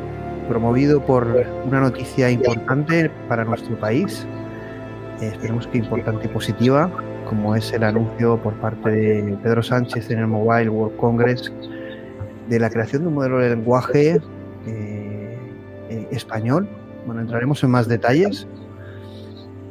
promovido 0.48 1.00
por 1.06 1.46
una 1.64 1.78
noticia 1.78 2.28
importante 2.28 3.12
para 3.28 3.44
nuestro 3.44 3.78
país. 3.78 4.26
Eh, 5.20 5.28
esperemos 5.28 5.68
que 5.68 5.78
importante 5.78 6.26
y 6.26 6.28
positiva, 6.30 6.90
como 7.28 7.54
es 7.54 7.72
el 7.72 7.84
anuncio 7.84 8.42
por 8.42 8.54
parte 8.54 8.90
de 8.90 9.36
Pedro 9.44 9.62
Sánchez 9.62 10.10
en 10.10 10.18
el 10.18 10.26
Mobile 10.26 10.68
World 10.68 10.96
Congress 10.96 11.52
de 12.48 12.58
la 12.58 12.70
creación 12.70 13.02
de 13.02 13.08
un 13.08 13.14
modelo 13.14 13.38
de 13.38 13.50
lenguaje 13.50 14.20
español. 16.10 16.68
Bueno, 17.06 17.20
entraremos 17.20 17.62
en 17.62 17.70
más 17.70 17.86
detalles 17.86 18.48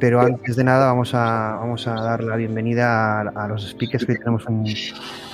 pero 0.00 0.20
antes 0.20 0.56
de 0.56 0.64
nada 0.64 0.86
vamos 0.86 1.14
a, 1.14 1.56
vamos 1.60 1.86
a 1.86 1.94
dar 1.94 2.24
la 2.24 2.36
bienvenida 2.36 3.20
a, 3.20 3.48
los 3.48 3.68
speakers, 3.68 4.06
que 4.06 4.12
hoy 4.12 4.18
tenemos 4.18 4.46
un, 4.46 4.66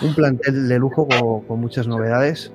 un 0.02 0.14
plantel 0.14 0.68
de 0.68 0.78
lujo 0.78 1.06
con, 1.46 1.60
muchas 1.60 1.86
novedades. 1.86 2.52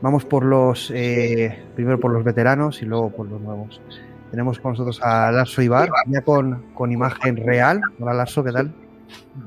Vamos 0.00 0.24
por 0.24 0.44
los, 0.44 0.90
eh, 0.94 1.62
primero 1.74 1.98
por 1.98 2.12
los 2.12 2.24
veteranos 2.24 2.80
y 2.80 2.86
luego 2.86 3.10
por 3.10 3.28
los 3.28 3.40
nuevos. 3.40 3.80
Tenemos 4.30 4.58
con 4.60 4.72
nosotros 4.72 5.00
a 5.02 5.30
Larso 5.32 5.60
Ibar, 5.60 5.90
ya 6.06 6.22
con, 6.22 6.72
con 6.74 6.92
imagen 6.92 7.36
real. 7.36 7.80
Hola 7.98 8.14
Larso, 8.14 8.42
¿qué 8.42 8.52
tal? 8.52 8.72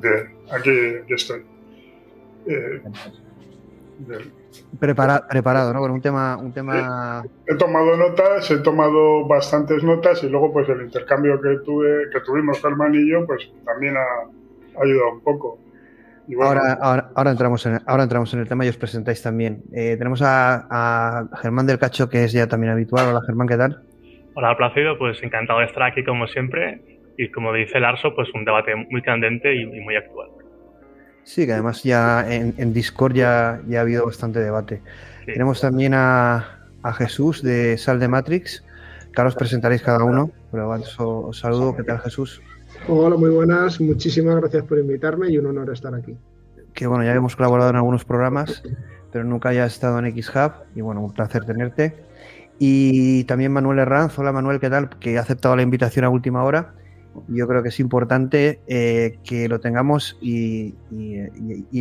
Bien, 0.01 0.35
aquí, 0.51 0.71
estoy. 1.09 1.43
Eh, 2.45 2.81
preparado, 4.79 5.73
¿no? 5.73 5.79
Con 5.79 5.91
un 5.91 6.01
tema, 6.01 6.37
un 6.37 6.51
tema. 6.51 7.23
He, 7.47 7.55
tomado 7.55 7.97
notas, 7.97 8.49
he 8.51 8.57
tomado 8.59 9.25
bastantes 9.27 9.83
notas 9.83 10.23
y 10.23 10.29
luego, 10.29 10.51
pues 10.53 10.69
el 10.69 10.81
intercambio 10.81 11.39
que 11.41 11.57
tuve, 11.65 12.09
que 12.11 12.19
tuvimos 12.21 12.61
Germán 12.61 12.93
y 12.95 13.09
yo, 13.09 13.25
pues 13.25 13.51
también 13.65 13.95
ha, 13.97 14.81
ayudado 14.81 15.13
un 15.13 15.21
poco. 15.21 15.59
ahora, 16.41 16.77
ahora, 16.81 17.09
ahora, 17.15 17.31
entramos 17.31 17.65
en, 17.65 17.79
ahora 17.85 18.03
entramos 18.03 18.33
en 18.33 18.39
el 18.41 18.47
tema 18.47 18.65
y 18.65 18.69
os 18.69 18.77
presentáis 18.77 19.21
también. 19.21 19.63
Eh, 19.73 19.95
tenemos 19.97 20.21
a, 20.23 21.27
Germán 21.41 21.67
del 21.67 21.79
Cacho, 21.79 22.09
que 22.09 22.23
es 22.23 22.33
ya 22.33 22.47
también 22.47 22.73
habitual. 22.73 23.07
Hola 23.09 23.21
Germán, 23.25 23.47
¿qué 23.47 23.57
tal? 23.57 23.81
Hola 24.35 24.55
Placido, 24.57 24.97
pues 24.97 25.21
encantado 25.23 25.59
de 25.59 25.65
estar 25.65 25.83
aquí 25.83 26.03
como 26.03 26.27
siempre. 26.27 26.81
Y 27.17 27.31
como 27.31 27.53
dice 27.53 27.79
Larso, 27.79 28.13
pues 28.13 28.27
un 28.33 28.43
debate 28.43 28.75
muy 28.75 29.01
candente 29.01 29.55
y 29.55 29.65
muy 29.65 29.95
actual. 29.95 30.34
Sí, 31.25 31.47
que 31.47 31.53
además 31.53 31.81
ya 31.81 32.23
en, 32.31 32.71
Discord 32.71 33.15
ya, 33.15 33.59
ya, 33.67 33.79
ha 33.79 33.81
habido 33.81 34.05
bastante 34.05 34.39
debate. 34.39 34.81
Tenemos 35.25 35.59
también 35.59 35.93
a, 35.95 36.51
Jesús 36.97 37.41
de 37.41 37.79
Sal 37.79 37.99
de 37.99 38.07
Matrix, 38.07 38.63
que 39.11 39.19
ahora 39.19 39.29
os 39.29 39.35
presentaréis 39.35 39.81
cada 39.81 40.03
uno, 40.03 40.29
pero 40.51 40.71
antes 40.71 40.95
os, 40.99 41.39
saludo. 41.39 41.75
¿Qué 41.75 41.81
tal, 41.81 41.99
Jesús? 42.01 42.43
Hola, 42.87 43.17
muy 43.17 43.31
buenas. 43.31 43.81
Muchísimas 43.81 44.35
gracias 44.35 44.63
por 44.65 44.77
invitarme 44.77 45.29
y 45.31 45.39
un 45.39 45.47
honor 45.47 45.71
estar 45.71 45.95
aquí. 45.95 46.15
Que 46.75 46.85
bueno, 46.85 47.03
ya 47.03 47.13
hemos 47.13 47.35
colaborado 47.35 47.71
en 47.71 47.77
algunos 47.77 48.05
programas, 48.05 48.61
pero 49.11 49.23
nunca 49.23 49.49
haya 49.49 49.65
estado 49.65 49.97
en 49.97 50.05
X-Hub 50.05 50.51
y 50.75 50.81
bueno, 50.81 51.01
un 51.01 51.11
placer 51.11 51.43
tenerte. 51.43 51.95
Y 52.59 53.23
también 53.23 53.51
Manuel 53.51 53.79
Herranz. 53.79 54.19
Hola, 54.19 54.31
Manuel, 54.31 54.59
¿qué 54.59 54.69
tal? 54.69 54.89
Que 54.99 55.17
ha 55.17 55.21
aceptado 55.21 55.55
la 55.55 55.63
invitación 55.63 56.05
a 56.05 56.09
última 56.09 56.43
hora 56.43 56.75
yo 57.27 57.47
creo 57.47 57.63
que 57.63 57.69
es 57.69 57.79
importante 57.79 58.59
eh, 58.67 59.19
que 59.23 59.47
lo 59.47 59.59
tengamos 59.59 60.17
y, 60.21 60.73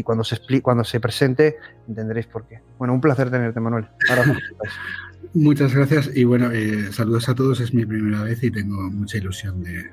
cuando, 0.04 0.24
se 0.24 0.38
cuando 0.62 0.84
se 0.84 1.00
presente 1.00 1.56
entenderéis 1.88 2.26
por 2.26 2.46
qué. 2.46 2.60
Bueno, 2.78 2.94
un 2.94 3.00
placer 3.00 3.30
tenerte, 3.30 3.60
Manuel. 3.60 3.86
Muchas 5.34 5.74
gracias 5.74 6.10
y 6.14 6.24
bueno, 6.24 6.50
eh, 6.52 6.92
saludos 6.92 7.28
a 7.28 7.34
todos. 7.34 7.60
Es 7.60 7.74
mi 7.74 7.84
primera 7.84 8.22
vez 8.22 8.42
y 8.42 8.50
tengo 8.50 8.90
mucha 8.90 9.18
ilusión 9.18 9.62
de, 9.62 9.90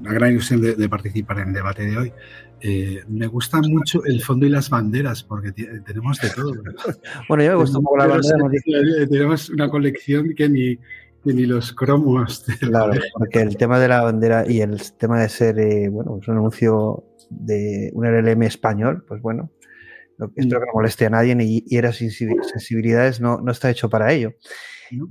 una 0.00 0.12
gran 0.12 0.32
ilusión 0.32 0.60
de, 0.60 0.88
participar 0.88 1.40
en 1.40 1.48
el 1.48 1.54
debate 1.54 1.84
de 1.84 1.96
hoy. 1.96 2.12
Eh, 2.60 3.02
me 3.08 3.28
gusta 3.28 3.60
mucho 3.60 4.04
el 4.04 4.20
fondo 4.20 4.46
y 4.46 4.48
las 4.48 4.68
banderas, 4.68 5.22
porque 5.22 5.52
tenemos 5.52 6.18
de 6.20 6.30
todo. 6.30 6.52
bueno, 7.28 7.44
yo 7.44 7.50
me 7.50 7.56
gusta 7.56 7.78
un 7.78 7.84
poco 7.84 7.98
la 7.98 8.06
bandera. 8.06 9.08
Tenemos 9.08 9.48
una 9.50 9.68
colección 9.68 10.34
que 10.34 10.48
ni, 10.48 10.78
ni 11.34 11.46
los 11.46 11.72
cromos. 11.72 12.44
Claro, 12.60 12.92
porque 13.14 13.40
el 13.40 13.56
tema 13.56 13.78
de 13.78 13.88
la 13.88 14.02
bandera 14.02 14.44
y 14.46 14.60
el 14.60 14.80
tema 14.92 15.20
de 15.20 15.28
ser, 15.28 15.58
eh, 15.58 15.88
bueno, 15.88 16.18
es 16.20 16.28
un 16.28 16.36
anuncio 16.36 17.04
de 17.30 17.90
un 17.94 18.06
LLM 18.06 18.42
español, 18.42 19.04
pues 19.06 19.20
bueno, 19.20 19.50
espero 20.36 20.60
que 20.60 20.66
no 20.66 20.72
moleste 20.74 21.06
a 21.06 21.10
nadie 21.10 21.36
y, 21.40 21.64
y 21.66 21.76
era 21.76 21.92
sensibilidades 21.92 23.20
no, 23.20 23.40
no 23.40 23.52
está 23.52 23.70
hecho 23.70 23.88
para 23.88 24.12
ello. 24.12 24.32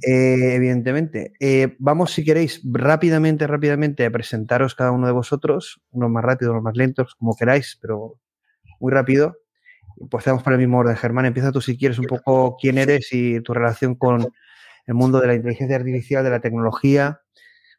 Eh, 0.01 0.55
evidentemente. 0.55 1.33
Eh, 1.39 1.75
vamos, 1.79 2.12
si 2.12 2.24
queréis, 2.24 2.62
rápidamente, 2.63 3.47
rápidamente 3.47 4.05
a 4.05 4.12
presentaros 4.12 4.75
cada 4.75 4.91
uno 4.91 5.07
de 5.07 5.13
vosotros, 5.13 5.81
unos 5.91 6.09
más 6.09 6.24
rápidos, 6.24 6.51
unos 6.51 6.63
más 6.63 6.75
lentos, 6.75 7.15
como 7.15 7.36
queráis, 7.36 7.77
pero 7.81 8.19
muy 8.79 8.91
rápido. 8.91 9.38
Pues 10.09 10.21
estamos 10.21 10.43
por 10.43 10.53
el 10.53 10.59
mismo 10.59 10.79
orden. 10.79 10.95
Germán, 10.95 11.25
empieza 11.25 11.51
tú 11.51 11.62
si 11.62 11.77
quieres 11.77 12.00
un 12.00 12.05
poco 12.05 12.57
quién 12.59 12.77
eres 12.77 13.09
y 13.12 13.39
tu 13.41 13.53
relación 13.53 13.95
con, 13.95 14.27
el 14.88 14.94
mundo 14.96 15.20
de 15.20 15.27
la 15.27 15.36
inteligencia 15.36 15.75
artificial, 15.75 16.24
de 16.24 16.29
la 16.29 16.39
tecnología, 16.39 17.22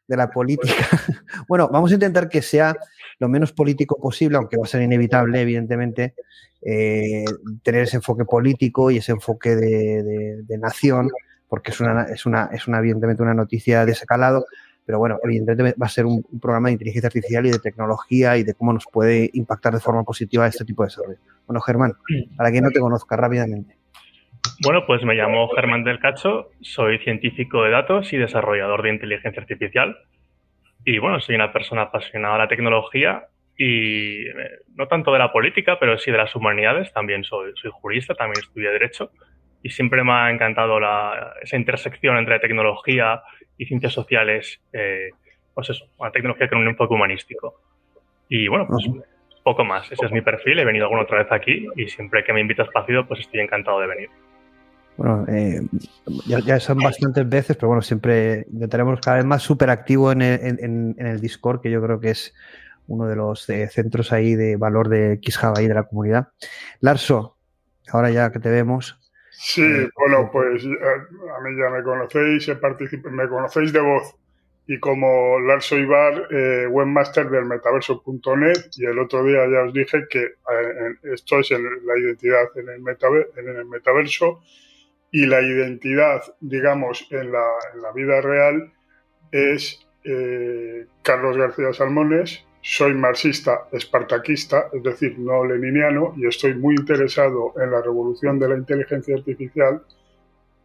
de 0.07 0.17
la 0.17 0.31
política. 0.31 0.73
bueno, 1.47 1.69
vamos 1.71 1.91
a 1.91 1.95
intentar 1.95 2.29
que 2.29 2.41
sea 2.41 2.75
lo 3.19 3.27
menos 3.27 3.51
político 3.51 3.99
posible, 3.99 4.37
aunque 4.37 4.57
va 4.57 4.63
a 4.63 4.67
ser 4.67 4.81
inevitable, 4.81 5.41
evidentemente, 5.41 6.15
eh, 6.61 7.25
tener 7.63 7.83
ese 7.83 7.97
enfoque 7.97 8.25
político 8.25 8.91
y 8.91 8.97
ese 8.97 9.11
enfoque 9.11 9.55
de, 9.55 10.57
nación, 10.57 11.09
porque 11.47 11.71
es 11.71 11.79
una, 11.79 12.03
es, 12.03 12.25
una, 12.25 12.49
es 12.51 12.67
una, 12.67 12.79
evidentemente 12.79 13.23
una 13.23 13.33
noticia 13.33 13.85
de 13.85 13.91
ese 13.91 14.05
calado, 14.05 14.45
pero 14.85 14.97
bueno, 14.97 15.19
evidentemente 15.23 15.77
va 15.79 15.85
a 15.85 15.89
ser 15.89 16.05
un, 16.05 16.23
programa 16.41 16.69
de 16.69 16.73
inteligencia 16.73 17.07
artificial 17.07 17.45
y 17.45 17.51
de 17.51 17.59
tecnología 17.59 18.37
y 18.37 18.43
de 18.43 18.55
cómo 18.55 18.73
nos 18.73 18.85
puede 18.91 19.29
impactar 19.33 19.73
de 19.73 19.79
forma 19.79 20.03
positiva 20.03 20.47
este 20.47 20.65
tipo 20.65 20.83
de 20.83 20.87
desarrollo. 20.87 21.19
Bueno, 21.45 21.61
Germán, 21.61 21.93
para 22.35 22.51
quien 22.51 22.63
no 22.63 22.71
te 22.71 22.79
conozca 22.79 23.15
rápidamente. 23.15 23.78
Bueno, 24.61 24.85
pues 24.85 25.03
me 25.03 25.15
llamo 25.15 25.47
Germán 25.55 25.85
del 25.85 25.99
Cacho, 25.99 26.49
soy 26.59 26.99
científico 26.99 27.63
de 27.63 27.71
datos 27.71 28.11
y 28.11 28.17
desarrollador 28.17 28.83
de 28.83 28.89
inteligencia 28.89 29.41
artificial. 29.41 29.97
Y 30.83 30.99
bueno, 30.99 31.21
soy 31.21 31.35
una 31.35 31.53
persona 31.53 31.83
apasionada 31.83 32.33
de 32.33 32.39
la 32.39 32.47
tecnología 32.49 33.23
y 33.57 34.27
eh, 34.27 34.33
no 34.75 34.87
tanto 34.87 35.13
de 35.13 35.19
la 35.19 35.31
política, 35.31 35.77
pero 35.79 35.97
sí 35.97 36.11
de 36.11 36.17
las 36.17 36.35
humanidades. 36.35 36.91
También 36.91 37.23
soy, 37.23 37.53
soy 37.55 37.71
jurista, 37.73 38.15
también 38.15 38.43
estudié 38.43 38.69
Derecho 38.69 39.11
y 39.63 39.69
siempre 39.69 40.03
me 40.03 40.11
ha 40.11 40.29
encantado 40.29 40.77
la, 40.79 41.35
esa 41.41 41.55
intersección 41.55 42.17
entre 42.17 42.39
tecnología 42.39 43.21
y 43.57 43.65
ciencias 43.65 43.93
sociales, 43.93 44.61
eh, 44.73 45.11
pues 45.53 45.69
eso, 45.69 45.85
una 45.97 46.11
tecnología 46.11 46.49
con 46.49 46.59
un 46.59 46.67
enfoque 46.67 46.93
humanístico. 46.93 47.61
Y 48.27 48.49
bueno, 48.49 48.67
pues 48.67 48.85
poco 49.41 49.63
más. 49.63 49.89
Ese 49.89 50.05
es 50.05 50.11
mi 50.11 50.21
perfil. 50.21 50.59
He 50.59 50.65
venido 50.65 50.85
alguna 50.85 51.03
otra 51.03 51.19
vez 51.19 51.31
aquí 51.31 51.65
y 51.77 51.87
siempre 51.87 52.25
que 52.25 52.33
me 52.33 52.41
invitas 52.41 52.67
Placido, 52.67 53.07
pues 53.07 53.21
estoy 53.21 53.39
encantado 53.39 53.79
de 53.79 53.87
venir. 53.87 54.09
Bueno, 54.99 55.23
eh, 55.29 55.61
ya, 56.25 56.59
son 56.59 56.79
bastantes 56.79 57.29
veces, 57.29 57.55
pero 57.55 57.69
bueno, 57.69 57.81
siempre 57.81 58.45
intentaremos 58.51 58.99
cada 58.99 59.15
vez 59.15 59.25
más 59.25 59.41
súper 59.41 59.69
activo 59.69 60.11
en 60.11 60.21
el, 60.21 61.21
Discord, 61.21 61.61
que 61.61 61.71
yo 61.71 61.81
creo 61.81 62.01
que 62.01 62.09
es 62.09 62.33
uno 62.87 63.07
de 63.07 63.15
los 63.15 63.49
eh, 63.49 63.69
centros 63.69 64.11
ahí 64.11 64.35
de 64.35 64.57
valor 64.57 64.89
de 64.89 65.17
XHub 65.23 65.57
ahí 65.57 65.69
de 65.69 65.73
la 65.73 65.83
comunidad. 65.83 66.27
Larso, 66.81 67.37
ahora 67.93 68.09
ya 68.09 68.29
que 68.29 68.39
te 68.39 68.49
vemos. 68.49 68.99
Sí, 69.31 69.63
bueno, 69.95 70.29
pues 70.33 70.65
a, 70.65 70.67
mí 70.67 71.57
ya 71.57 71.69
me 71.69 71.81
conocéis, 71.81 72.49
me 73.09 73.29
conocéis 73.29 73.71
de 73.71 73.79
voz 73.79 74.15
y 74.67 74.81
como 74.81 75.39
Larso 75.39 75.77
Ibar, 75.77 76.27
eh, 76.29 76.67
webmaster 76.67 77.29
del 77.29 77.45
metaverso.net 77.45 78.65
y 78.75 78.85
el 78.85 78.99
otro 78.99 79.23
día 79.23 79.47
ya 79.49 79.61
os 79.61 79.73
dije 79.73 80.07
que 80.09 80.33
esto 81.03 81.39
es 81.39 81.51
la 81.51 81.97
identidad 81.97 82.49
en 82.55 82.67
el, 82.67 82.83
en 83.37 83.57
el 83.59 83.65
metaverso 83.65 84.41
y 85.11 85.25
la 85.25 85.41
identidad, 85.41 86.21
digamos, 86.39 87.07
en 87.11 87.31
la, 87.31 87.45
en 87.73 87.81
la 87.81 87.91
vida 87.91 88.21
real 88.21 88.71
es 89.31 89.85
eh, 90.03 90.85
Carlos 91.01 91.37
García 91.37 91.73
Salmones, 91.73 92.45
soy 92.61 92.93
marxista 92.93 93.67
espartaquista, 93.71 94.69
es 94.73 94.83
decir, 94.83 95.17
no 95.17 95.45
leniniano, 95.45 96.13
y 96.17 96.27
estoy 96.27 96.53
muy 96.55 96.75
interesado 96.75 97.53
en 97.61 97.71
la 97.71 97.81
revolución 97.81 98.37
de 98.39 98.49
la 98.49 98.55
inteligencia 98.55 99.15
artificial, 99.15 99.81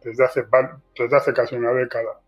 desde 0.03 0.23
hace, 0.23 0.45
desde 0.97 1.15
hace 1.15 1.33
casi 1.33 1.55
una 1.55 1.73
década. 1.73 2.19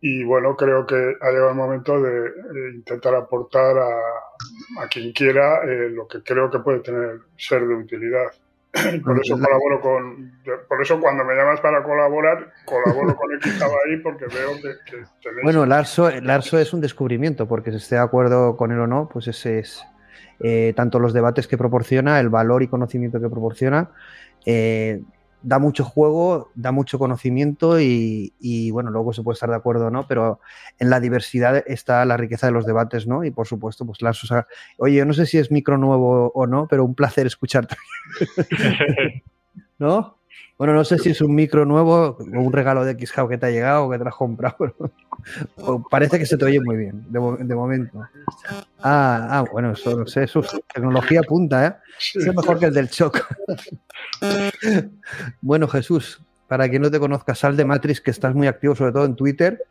Y 0.00 0.24
bueno, 0.24 0.56
creo 0.56 0.86
que 0.86 1.16
ha 1.20 1.30
llegado 1.30 1.50
el 1.50 1.56
momento 1.56 2.00
de 2.00 2.26
eh, 2.26 2.74
intentar 2.74 3.14
aportar 3.14 3.78
a, 3.78 4.82
a 4.82 4.88
quien 4.88 5.12
quiera 5.12 5.62
eh, 5.64 5.90
lo 5.90 6.08
que 6.08 6.22
creo 6.22 6.50
que 6.50 6.58
puede 6.58 6.80
tener 6.80 7.20
ser 7.36 7.66
de 7.66 7.74
utilidad. 7.74 8.32
por 9.04 9.20
eso 9.20 9.38
colaboro 9.38 9.80
con. 9.80 10.32
Por 10.68 10.80
eso 10.80 10.98
cuando 11.00 11.24
me 11.24 11.34
llamas 11.34 11.60
para 11.60 11.82
colaborar, 11.82 12.52
colaboro 12.64 13.14
con 13.14 13.32
el 13.32 13.38
que 13.40 13.50
estaba 13.50 13.72
ahí 13.86 13.98
porque 13.98 14.24
veo 14.26 14.54
que, 14.56 14.90
que 14.90 15.04
tenéis. 15.22 15.42
Bueno, 15.42 15.66
Larso, 15.66 16.10
Larso 16.20 16.58
es 16.58 16.72
un 16.72 16.80
descubrimiento, 16.80 17.46
porque 17.46 17.70
si 17.70 17.76
esté 17.76 17.96
de 17.96 18.00
acuerdo 18.00 18.56
con 18.56 18.72
él 18.72 18.80
o 18.80 18.86
no, 18.86 19.08
pues 19.12 19.28
ese 19.28 19.58
es 19.58 19.84
eh, 20.40 20.72
tanto 20.74 20.98
los 20.98 21.12
debates 21.12 21.46
que 21.46 21.58
proporciona, 21.58 22.18
el 22.18 22.28
valor 22.28 22.62
y 22.62 22.68
conocimiento 22.68 23.20
que 23.20 23.28
proporciona. 23.28 23.90
Eh, 24.44 25.02
da 25.42 25.58
mucho 25.58 25.84
juego, 25.84 26.50
da 26.54 26.72
mucho 26.72 26.98
conocimiento 26.98 27.80
y, 27.80 28.32
y, 28.38 28.70
bueno, 28.70 28.90
luego 28.90 29.12
se 29.12 29.22
puede 29.22 29.34
estar 29.34 29.50
de 29.50 29.56
acuerdo 29.56 29.86
o 29.86 29.90
no, 29.90 30.06
pero 30.06 30.40
en 30.78 30.90
la 30.90 31.00
diversidad 31.00 31.62
está 31.66 32.04
la 32.04 32.16
riqueza 32.16 32.46
de 32.46 32.52
los 32.52 32.66
debates, 32.66 33.06
¿no? 33.06 33.24
Y 33.24 33.30
por 33.30 33.46
supuesto, 33.46 33.84
pues 33.84 34.02
Lars, 34.02 34.22
o 34.24 34.26
sea, 34.26 34.46
oye, 34.78 34.96
yo 34.96 35.04
no 35.04 35.12
sé 35.12 35.26
si 35.26 35.38
es 35.38 35.50
micro 35.50 35.78
nuevo 35.78 36.30
o 36.34 36.46
no, 36.46 36.66
pero 36.68 36.84
un 36.84 36.94
placer 36.94 37.26
escucharte. 37.26 37.76
¿No? 39.78 40.16
Bueno, 40.58 40.74
no 40.74 40.84
sé 40.84 40.98
si 40.98 41.10
es 41.10 41.20
un 41.20 41.34
micro 41.34 41.64
nuevo 41.64 42.16
o 42.18 42.24
un 42.24 42.52
regalo 42.52 42.84
de 42.84 42.94
XHAO 42.94 43.28
que 43.28 43.38
te 43.38 43.46
ha 43.46 43.50
llegado 43.50 43.86
o 43.86 43.90
que 43.90 43.98
te 43.98 44.04
lo 44.04 44.10
has 44.10 44.16
comprado. 44.16 44.56
Parece 45.90 46.18
que 46.18 46.26
se 46.26 46.36
te 46.36 46.44
oye 46.44 46.60
muy 46.60 46.76
bien, 46.76 47.04
de, 47.08 47.44
de 47.44 47.54
momento. 47.54 47.98
Ah, 48.78 49.28
ah, 49.30 49.44
bueno, 49.50 49.72
eso 49.72 49.96
no 49.96 50.06
sé, 50.06 50.26
tecnología 50.72 51.22
punta, 51.22 51.66
¿eh? 51.66 51.74
Es 52.14 52.26
mejor 52.26 52.58
que 52.58 52.66
el 52.66 52.74
del 52.74 52.90
Choc. 52.90 53.26
bueno, 55.40 55.68
Jesús, 55.68 56.22
para 56.48 56.68
quien 56.68 56.82
no 56.82 56.90
te 56.90 57.00
conozca, 57.00 57.34
sal 57.34 57.56
de 57.56 57.64
Matrix, 57.64 58.00
que 58.00 58.10
estás 58.10 58.34
muy 58.34 58.46
activo, 58.46 58.74
sobre 58.74 58.92
todo 58.92 59.04
en 59.04 59.16
Twitter. 59.16 59.64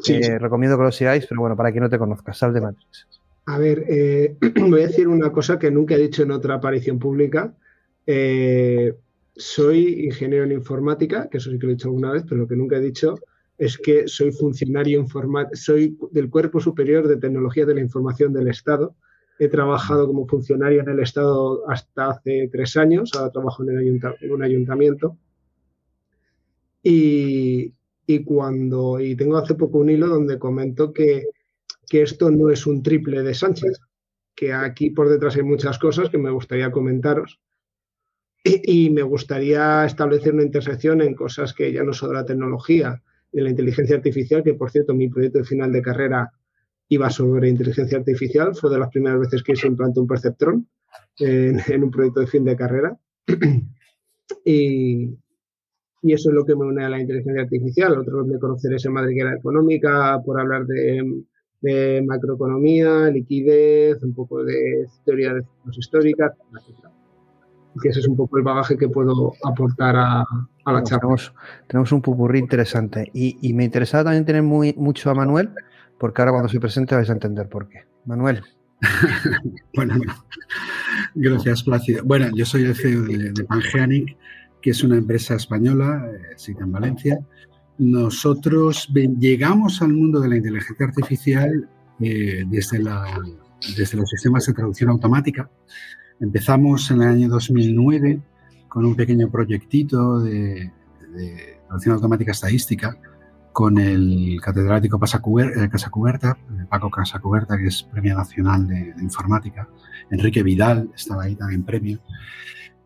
Sí, 0.00 0.14
eh, 0.14 0.22
sí. 0.22 0.38
Recomiendo 0.38 0.76
que 0.76 0.84
lo 0.84 0.92
sigáis, 0.92 1.26
pero 1.26 1.40
bueno, 1.40 1.56
para 1.56 1.70
quien 1.70 1.84
no 1.84 1.88
te 1.88 1.98
conozca, 1.98 2.34
sal 2.34 2.52
de 2.52 2.60
Matrix. 2.60 3.06
A 3.46 3.56
ver, 3.56 3.84
eh, 3.88 4.36
voy 4.60 4.82
a 4.82 4.86
decir 4.88 5.08
una 5.08 5.32
cosa 5.32 5.58
que 5.58 5.70
nunca 5.70 5.94
he 5.94 5.98
dicho 5.98 6.22
en 6.22 6.32
otra 6.32 6.56
aparición 6.56 6.98
pública. 6.98 7.54
Eh, 8.06 8.94
soy 9.38 10.04
ingeniero 10.04 10.44
en 10.44 10.52
informática, 10.52 11.28
que 11.30 11.38
eso 11.38 11.50
sí 11.50 11.58
que 11.58 11.66
lo 11.66 11.72
he 11.72 11.76
dicho 11.76 11.88
alguna 11.88 12.12
vez, 12.12 12.24
pero 12.24 12.42
lo 12.42 12.48
que 12.48 12.56
nunca 12.56 12.76
he 12.76 12.80
dicho 12.80 13.14
es 13.56 13.78
que 13.78 14.06
soy 14.06 14.32
funcionario 14.32 15.00
informático, 15.00 15.56
soy 15.56 15.96
del 16.10 16.28
Cuerpo 16.28 16.60
Superior 16.60 17.08
de 17.08 17.16
Tecnología 17.16 17.64
de 17.64 17.74
la 17.74 17.80
Información 17.80 18.32
del 18.32 18.48
Estado. 18.48 18.94
He 19.38 19.48
trabajado 19.48 20.06
como 20.06 20.26
funcionario 20.26 20.80
en 20.80 20.88
el 20.88 21.00
Estado 21.00 21.68
hasta 21.68 22.10
hace 22.10 22.48
tres 22.52 22.76
años, 22.76 23.12
ahora 23.14 23.32
trabajo 23.32 23.64
en 23.64 24.32
un 24.32 24.42
ayuntamiento. 24.42 25.16
Y, 26.82 27.74
y, 28.06 28.24
cuando, 28.24 29.00
y 29.00 29.14
tengo 29.16 29.36
hace 29.36 29.54
poco 29.54 29.78
un 29.78 29.90
hilo 29.90 30.08
donde 30.08 30.38
comento 30.38 30.92
que, 30.92 31.26
que 31.88 32.02
esto 32.02 32.30
no 32.30 32.50
es 32.50 32.66
un 32.66 32.82
triple 32.82 33.22
de 33.22 33.34
Sánchez, 33.34 33.80
que 34.34 34.52
aquí 34.52 34.90
por 34.90 35.08
detrás 35.08 35.36
hay 35.36 35.42
muchas 35.42 35.78
cosas 35.78 36.10
que 36.10 36.18
me 36.18 36.30
gustaría 36.30 36.70
comentaros. 36.70 37.40
Y, 38.64 38.90
me 38.90 39.02
gustaría 39.02 39.84
establecer 39.84 40.32
una 40.32 40.42
intersección 40.42 41.02
en 41.02 41.14
cosas 41.14 41.52
que 41.52 41.72
ya 41.72 41.82
no 41.82 41.92
son 41.92 42.10
de 42.10 42.16
la 42.16 42.24
tecnología, 42.24 43.02
de 43.32 43.42
la 43.42 43.50
inteligencia 43.50 43.96
artificial, 43.96 44.42
que 44.42 44.54
por 44.54 44.70
cierto 44.70 44.94
mi 44.94 45.08
proyecto 45.08 45.38
de 45.38 45.44
final 45.44 45.70
de 45.70 45.82
carrera 45.82 46.32
iba 46.88 47.10
sobre 47.10 47.50
inteligencia 47.50 47.98
artificial, 47.98 48.54
fue 48.54 48.70
de 48.70 48.78
las 48.78 48.90
primeras 48.90 49.20
veces 49.20 49.42
que 49.42 49.54
se 49.54 49.66
implantó 49.66 50.00
un 50.00 50.06
perceptrón 50.06 50.66
en, 51.18 51.84
un 51.84 51.90
proyecto 51.90 52.20
de 52.20 52.26
fin 52.26 52.44
de 52.44 52.56
carrera. 52.56 52.96
y, 54.44 55.14
y, 56.02 56.12
eso 56.12 56.30
es 56.30 56.34
lo 56.34 56.46
que 56.46 56.56
me 56.56 56.64
une 56.64 56.84
a 56.84 56.88
la 56.88 57.00
inteligencia 57.00 57.42
artificial. 57.42 57.98
Otros 57.98 58.26
me 58.26 58.38
conoceréis 58.38 58.86
en 58.86 58.92
Madriguera 58.92 59.34
Económica 59.34 60.22
por 60.24 60.40
hablar 60.40 60.64
de, 60.64 62.02
macroeconomía, 62.06 63.10
liquidez, 63.10 64.02
un 64.02 64.14
poco 64.14 64.42
de 64.42 64.86
teoría 65.04 65.34
de 65.34 65.42
históricas, 65.76 66.32
etc 66.54 66.97
que 67.82 67.90
ese 67.90 68.00
es 68.00 68.08
un 68.08 68.16
poco 68.16 68.38
el 68.38 68.44
bagaje 68.44 68.76
que 68.76 68.88
puedo 68.88 69.32
aportar 69.44 69.96
a, 69.96 70.20
a 70.64 70.72
la 70.72 70.82
charla. 70.82 71.00
Tenemos, 71.00 71.34
tenemos, 71.66 71.92
un 71.92 72.02
pupurrí 72.02 72.38
interesante 72.38 73.10
y, 73.14 73.38
y 73.40 73.52
me 73.52 73.64
interesaba 73.64 74.04
también 74.04 74.24
tener 74.24 74.42
muy, 74.42 74.74
mucho 74.74 75.10
a 75.10 75.14
Manuel, 75.14 75.50
porque 75.98 76.22
ahora 76.22 76.32
cuando 76.32 76.48
se 76.48 76.60
presente 76.60 76.94
vais 76.94 77.10
a 77.10 77.12
entender 77.12 77.48
por 77.48 77.68
qué. 77.68 77.84
Manuel. 78.04 78.42
bueno, 79.74 79.96
gracias 81.14 81.62
Plácido. 81.62 82.04
Bueno, 82.04 82.28
yo 82.34 82.46
soy 82.46 82.64
el 82.64 82.74
CEO 82.74 83.02
de, 83.02 83.32
de 83.32 83.44
Pangeanic, 83.44 84.16
que 84.62 84.70
es 84.70 84.82
una 84.82 84.96
empresa 84.96 85.34
española, 85.34 86.06
eh, 86.12 86.54
en 86.58 86.72
Valencia. 86.72 87.18
Nosotros 87.78 88.88
llegamos 88.92 89.82
al 89.82 89.92
mundo 89.92 90.20
de 90.20 90.28
la 90.28 90.36
inteligencia 90.36 90.86
artificial 90.86 91.68
eh, 92.00 92.44
desde, 92.48 92.80
la, 92.80 93.04
desde 93.76 93.96
los 93.96 94.10
sistemas 94.10 94.46
de 94.46 94.54
traducción 94.54 94.90
automática. 94.90 95.48
Empezamos 96.20 96.90
en 96.90 97.02
el 97.02 97.08
año 97.08 97.28
2009 97.28 98.20
con 98.68 98.84
un 98.84 98.94
pequeño 98.94 99.30
proyectito 99.30 100.20
de, 100.20 100.72
de 101.14 101.58
traducción 101.66 101.94
automática 101.94 102.32
estadística 102.32 102.98
con 103.58 103.76
el 103.76 104.38
catedrático 104.40 104.98
eh, 104.98 105.68
Casacuberta, 105.68 106.38
Paco 106.68 106.90
Casacuberta, 106.90 107.58
que 107.58 107.66
es 107.66 107.82
Premio 107.82 108.16
Nacional 108.16 108.68
de, 108.68 108.92
de, 108.94 109.02
Informática. 109.02 109.68
Enrique 110.10 110.44
Vidal 110.44 110.90
estaba 110.94 111.24
ahí 111.24 111.34
también 111.34 111.64
premio. 111.64 111.98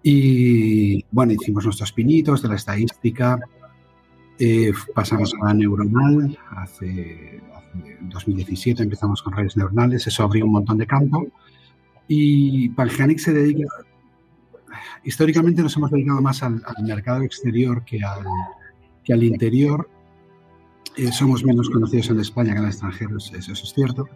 Y 0.03 1.05
bueno, 1.11 1.33
hicimos 1.33 1.65
nuestros 1.65 1.93
pinitos 1.93 2.41
de 2.41 2.49
la 2.49 2.57
estadística. 2.57 3.39
Eh, 4.39 4.73
pasamos 4.95 5.35
a 5.43 5.49
la 5.49 5.53
neuronal. 5.53 6.39
Hace, 6.57 7.43
hace 7.55 7.99
2017 8.01 8.83
empezamos 8.83 9.23
con 9.23 9.35
redes 9.35 9.57
neuronales. 9.59 10.07
Eso 10.07 10.23
abrió 10.23 10.47
un 10.47 10.53
montón 10.53 10.79
de 10.79 10.87
campo. 10.87 11.27
Y 12.15 12.69
Pangeanic 12.69 13.19
se 13.19 13.33
dedica, 13.33 13.67
históricamente 15.03 15.63
nos 15.63 15.75
hemos 15.79 15.91
dedicado 15.91 16.21
más 16.21 16.43
al, 16.43 16.63
mercado 16.83 17.23
exterior 17.23 17.83
que 17.87 18.05
al, 18.05 18.23
que 19.03 19.15
al 19.15 19.23
interior. 19.23 19.89
Eh, 20.99 21.11
somos 21.11 21.43
menos 21.43 21.71
conocidos 21.71 22.11
en 22.11 22.21
España 22.21 22.53
que 22.53 22.59
en 22.59 22.65
el 22.65 22.71
extranjero, 22.71 23.17
eso, 23.17 23.35
es 23.35 23.73
cierto. 23.75 24.07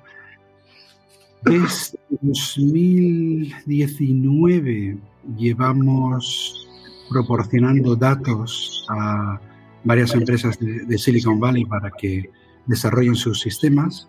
Desde 1.40 1.98
2019 2.20 4.98
llevamos 5.38 6.68
proporcionando 7.08 7.96
datos 7.96 8.84
a 8.90 9.40
varias 9.84 10.12
empresas 10.12 10.58
de 10.58 10.98
Silicon 10.98 11.40
Valley 11.40 11.64
para 11.64 11.90
que 11.92 12.28
desarrollen 12.66 13.14
sus 13.14 13.40
sistemas 13.40 14.06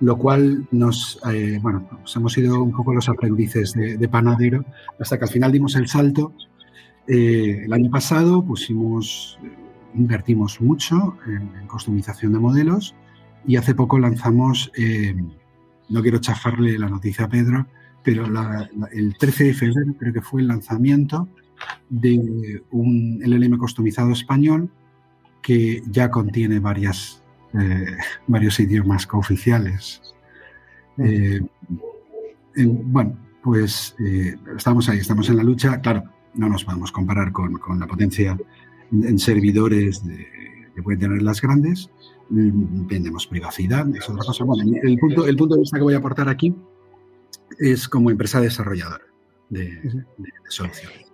lo 0.00 0.16
cual 0.18 0.66
nos, 0.70 1.18
eh, 1.30 1.58
bueno, 1.62 1.86
pues 1.88 2.14
hemos 2.16 2.32
sido 2.32 2.62
un 2.62 2.72
poco 2.72 2.94
los 2.94 3.08
aprendices 3.08 3.72
de, 3.72 3.96
de, 3.96 4.08
panadero 4.08 4.64
hasta 5.00 5.18
que 5.18 5.24
al 5.24 5.30
final 5.30 5.52
dimos 5.52 5.74
el 5.76 5.88
salto. 5.88 6.32
Eh, 7.08 7.62
el 7.64 7.72
año 7.72 7.90
pasado 7.90 8.44
pusimos, 8.44 9.38
invertimos 9.94 10.60
mucho 10.60 11.16
en, 11.26 11.50
en, 11.60 11.66
customización 11.66 12.32
de 12.32 12.38
modelos 12.38 12.94
y 13.46 13.56
hace 13.56 13.74
poco 13.74 13.98
lanzamos, 13.98 14.70
eh, 14.76 15.14
no 15.88 16.02
quiero 16.02 16.18
chafarle 16.18 16.78
la 16.78 16.88
noticia 16.88 17.26
a 17.26 17.28
Pedro, 17.28 17.66
pero 18.02 18.26
el 18.92 19.16
13 19.16 19.44
de 19.44 19.54
febrero 19.54 19.94
creo 19.98 20.12
que 20.12 20.22
fue 20.22 20.40
el 20.40 20.48
lanzamiento 20.48 21.28
de 21.88 22.62
un 22.70 23.20
LLM 23.24 23.56
customizado 23.56 24.12
español 24.12 24.70
que 25.42 25.82
ya 25.88 26.10
contiene 26.10 26.58
varias 26.58 27.22
eh, 27.54 27.96
varios 28.26 28.58
idiomas 28.60 29.06
cooficiales. 29.06 30.02
Eh, 30.98 31.40
en, 32.56 32.92
bueno, 32.92 33.16
pues 33.42 33.94
eh, 34.04 34.34
estamos 34.56 34.88
ahí, 34.88 34.98
estamos 34.98 35.28
en 35.28 35.36
la 35.36 35.42
lucha. 35.42 35.80
Claro, 35.80 36.04
no 36.34 36.48
nos 36.48 36.64
podemos 36.64 36.90
comparar 36.92 37.32
con, 37.32 37.54
con 37.54 37.78
la 37.78 37.86
potencia 37.86 38.36
en, 38.92 39.18
servidores 39.18 40.04
de, 40.04 40.26
que 40.74 40.82
pueden 40.82 41.00
tener 41.00 41.22
las 41.22 41.40
grandes. 41.40 41.90
Mm, 42.30 42.86
vendemos 42.86 43.26
privacidad, 43.26 43.86
es 43.94 44.08
otra 44.08 44.24
cosa. 44.24 44.44
Bueno, 44.44 44.70
el 44.82 44.98
punto, 44.98 45.26
el 45.26 45.36
punto 45.36 45.54
de 45.54 45.60
vista 45.60 45.76
que 45.76 45.84
voy 45.84 45.94
a 45.94 45.98
aportar 45.98 46.28
aquí 46.28 46.54
es 47.58 47.88
como 47.88 48.10
empresa 48.10 48.40
desarrolladora 48.40 49.04
de, 49.48 49.64
de, 49.64 50.04
de 50.18 50.32
soluciones. 50.48 51.06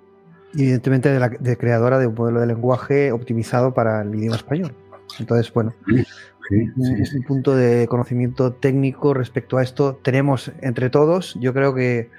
Evidentemente 0.55 1.09
de, 1.11 1.19
la, 1.19 1.29
de 1.29 1.57
creadora 1.57 1.99
de 1.99 2.07
un 2.07 2.15
modelo 2.15 2.41
de 2.41 2.47
lenguaje 2.47 3.13
optimizado 3.13 3.73
para 3.73 4.03
el 4.03 4.15
idioma 4.15 4.37
español. 4.37 4.75
Entonces, 5.19 5.53
bueno, 5.53 5.75
sí, 5.87 6.05
sí, 6.49 7.07
sí, 7.07 7.17
un 7.19 7.25
punto 7.25 7.55
de 7.55 7.87
conocimiento 7.89 8.53
técnico 8.55 9.15
respecto 9.15 9.59
a 9.59 9.63
esto 9.63 10.01
tenemos 10.03 10.53
entre 10.61 10.91
todos. 10.91 11.37
Yo 11.41 11.53
creo 11.53 11.75
que 11.75 12.11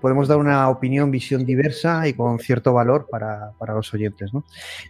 podemos 0.00 0.28
dar 0.28 0.38
una 0.38 0.68
opinión, 0.68 1.10
visión 1.10 1.44
diversa 1.44 2.06
y 2.06 2.14
con 2.14 2.38
cierto 2.38 2.72
valor 2.72 3.08
para, 3.10 3.52
para 3.58 3.74
los 3.74 3.92
oyentes. 3.92 4.32
¿no? 4.32 4.44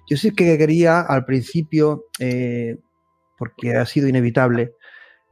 Yo 0.09 0.17
sí 0.17 0.33
que 0.33 0.59
quería 0.59 1.01
al 1.01 1.25
principio, 1.25 2.07
eh, 2.19 2.79
porque 3.37 3.77
ha 3.77 3.87
sido 3.87 4.09
inevitable, 4.09 4.75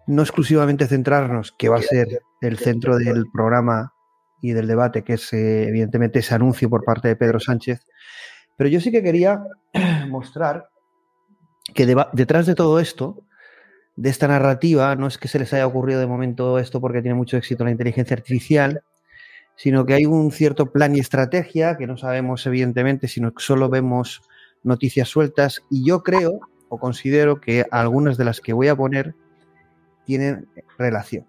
no 0.07 0.23
exclusivamente 0.23 0.87
centrarnos, 0.87 1.53
que 1.53 1.69
va 1.69 1.79
a 1.79 1.83
ser 1.83 2.23
el 2.41 2.59
centro 2.59 2.97
del 2.97 3.25
programa 3.33 3.93
y 4.41 4.53
del 4.53 4.67
debate, 4.69 5.03
que 5.03 5.15
es 5.15 5.33
eh, 5.33 5.69
evidentemente 5.69 6.21
ese 6.21 6.35
anuncio 6.35 6.71
por 6.71 6.85
parte 6.85 7.09
de 7.09 7.17
Pedro 7.17 7.41
Sánchez, 7.41 7.87
Pero 8.57 8.71
yo 8.71 8.81
sí 8.81 8.91
que 8.91 9.03
quería 9.03 9.43
mostrar 10.09 10.69
que 11.75 11.87
detrás 12.13 12.47
de 12.47 12.55
todo 12.55 12.81
esto, 12.81 13.23
de 13.97 14.11
esta 14.11 14.29
narrativa, 14.29 14.95
no 14.97 15.07
es 15.07 15.19
que 15.19 15.29
se 15.29 15.39
les 15.39 15.53
haya 15.53 15.67
ocurrido 15.67 16.01
de 16.01 16.07
momento 16.07 16.59
esto 16.59 16.81
porque 16.81 17.03
tiene 17.03 17.15
mucho 17.15 17.37
éxito 17.37 17.65
la 17.65 17.71
inteligencia 17.71 18.15
artificial, 18.15 18.83
sino 19.57 19.87
que 19.87 19.95
hay 19.95 20.07
un 20.07 20.31
cierto 20.31 20.71
plan 20.71 20.95
y 20.95 21.01
estrategia 21.01 21.77
que 21.77 21.87
no 21.87 21.97
sabemos 21.97 22.47
evidentemente, 22.47 23.09
sino 23.09 23.33
que 23.33 23.43
solo 23.43 23.69
vemos 23.69 24.23
noticias 24.63 25.09
sueltas. 25.09 25.63
Y 25.71 25.87
yo 25.87 26.03
creo 26.03 26.41
o 26.69 26.79
considero 26.79 27.41
que 27.41 27.65
algunas 27.71 28.17
de 28.17 28.25
las 28.25 28.41
que 28.41 28.53
voy 28.53 28.69
a 28.69 28.77
poner 28.77 29.15
tienen 30.05 30.49
relación. 30.79 31.27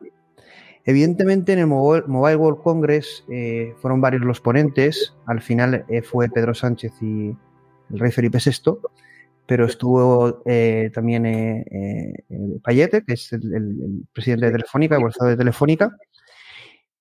Evidentemente 0.83 1.53
en 1.53 1.59
el 1.59 1.67
Mobile 1.67 2.35
World 2.37 2.61
Congress 2.63 3.25
eh, 3.29 3.73
fueron 3.81 3.99
varios 3.99 4.23
los 4.23 4.39
ponentes, 4.39 5.13
al 5.25 5.41
final 5.41 5.85
eh, 5.89 6.01
fue 6.01 6.29
Pedro 6.29 6.53
Sánchez 6.53 6.93
y 7.01 7.35
el 7.89 7.99
rey 7.99 8.11
Felipe 8.11 8.39
VI, 8.43 8.77
pero 9.47 9.65
estuvo 9.65 10.43
eh, 10.45 10.91
también 10.93 11.23
Payete, 12.63 13.03
que 13.03 13.13
es 13.13 13.33
el, 13.33 14.05
presidente 14.13 14.47
de 14.47 14.51
Telefónica, 14.51 14.97
el 14.97 15.29
de 15.29 15.37
Telefónica, 15.37 15.95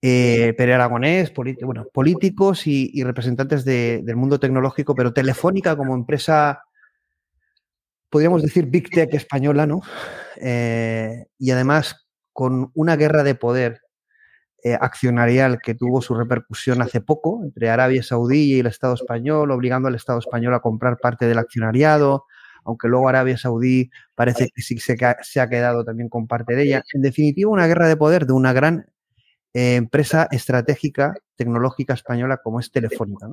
Pere 0.01 0.75
Aragonés, 0.75 1.33
bueno, 1.63 1.87
políticos 1.93 2.67
y, 2.67 3.03
representantes 3.03 3.65
del 3.65 4.17
mundo 4.17 4.39
tecnológico, 4.39 4.95
pero 4.95 5.13
Telefónica 5.13 5.77
como 5.77 5.95
empresa, 5.95 6.63
podríamos 8.09 8.43
decir 8.43 8.67
Big 8.67 8.89
Tech 8.91 9.13
española, 9.15 9.67
¿no? 9.67 9.81
y 10.37 11.51
además 11.51 12.07
con 12.33 12.71
una 12.75 12.97
guerra 12.97 13.23
de 13.25 13.35
poder 13.35 13.81
eh, 14.67 14.77
accionarial 14.81 15.61
que 15.63 15.77
tuvo 15.77 16.03
su 16.03 16.13
repercusión 16.15 16.83
hace 16.83 17.01
poco 17.01 17.41
entre 17.45 17.71
Arabia 17.71 18.03
Saudí 18.03 18.55
y 18.55 18.59
el 18.59 18.67
Estado 18.67 18.95
español, 18.95 19.53
obligando 19.53 19.87
al 19.87 19.95
Estado 19.95 20.19
español 20.19 20.55
a 20.55 20.61
comprar 20.61 20.99
parte 20.99 21.29
del 21.29 21.39
accionariado, 21.39 22.25
aunque 22.67 22.89
luego 22.89 23.09
Arabia 23.09 23.39
Saudí 23.39 23.91
parece 24.15 24.51
que 24.55 24.63
sí 24.63 24.79
se, 24.79 24.97
ha 25.41 25.49
quedado 25.49 25.85
también 25.85 26.09
con 26.09 26.27
parte 26.27 26.55
de 26.55 26.65
ella. 26.65 26.85
En 26.93 27.03
definitiva, 27.03 27.51
una 27.51 27.67
guerra 27.67 27.89
de 27.89 27.97
poder 27.97 28.27
de 28.27 28.33
una 28.33 28.53
gran 28.53 28.87
eh, 29.55 29.77
empresa 29.77 30.29
estratégica 30.31 31.15
tecnológica 31.37 31.95
española 31.95 32.39
como 32.43 32.61
es 32.61 32.71
Telefónica, 32.71 33.29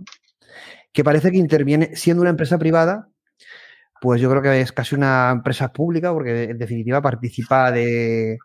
que 0.91 1.03
parece 1.03 1.31
que 1.31 1.37
interviene, 1.37 1.95
siendo 1.95 2.21
una 2.21 2.29
empresa 2.29 2.57
privada, 2.57 3.09
pues 3.99 4.21
yo 4.21 4.29
creo 4.29 4.41
que 4.41 4.61
es 4.61 4.71
casi 4.71 4.95
una 4.95 5.31
empresa 5.31 5.71
pública 5.73 6.13
porque 6.13 6.43
en 6.43 6.57
definitiva 6.57 7.01
participa 7.01 7.71
de, 7.71 8.37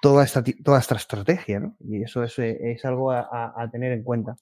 toda 0.00 0.24
esta, 0.24 0.42
toda 0.42 0.78
esta 0.78 0.96
estrategia, 0.96 1.60
¿no? 1.60 1.76
Y 1.80 2.02
eso 2.02 2.24
es, 2.24 2.38
eh, 2.38 2.76
algo 2.84 3.12
a, 3.12 3.68
tener 3.70 3.92
en 3.92 4.02
cuenta. 4.02 4.36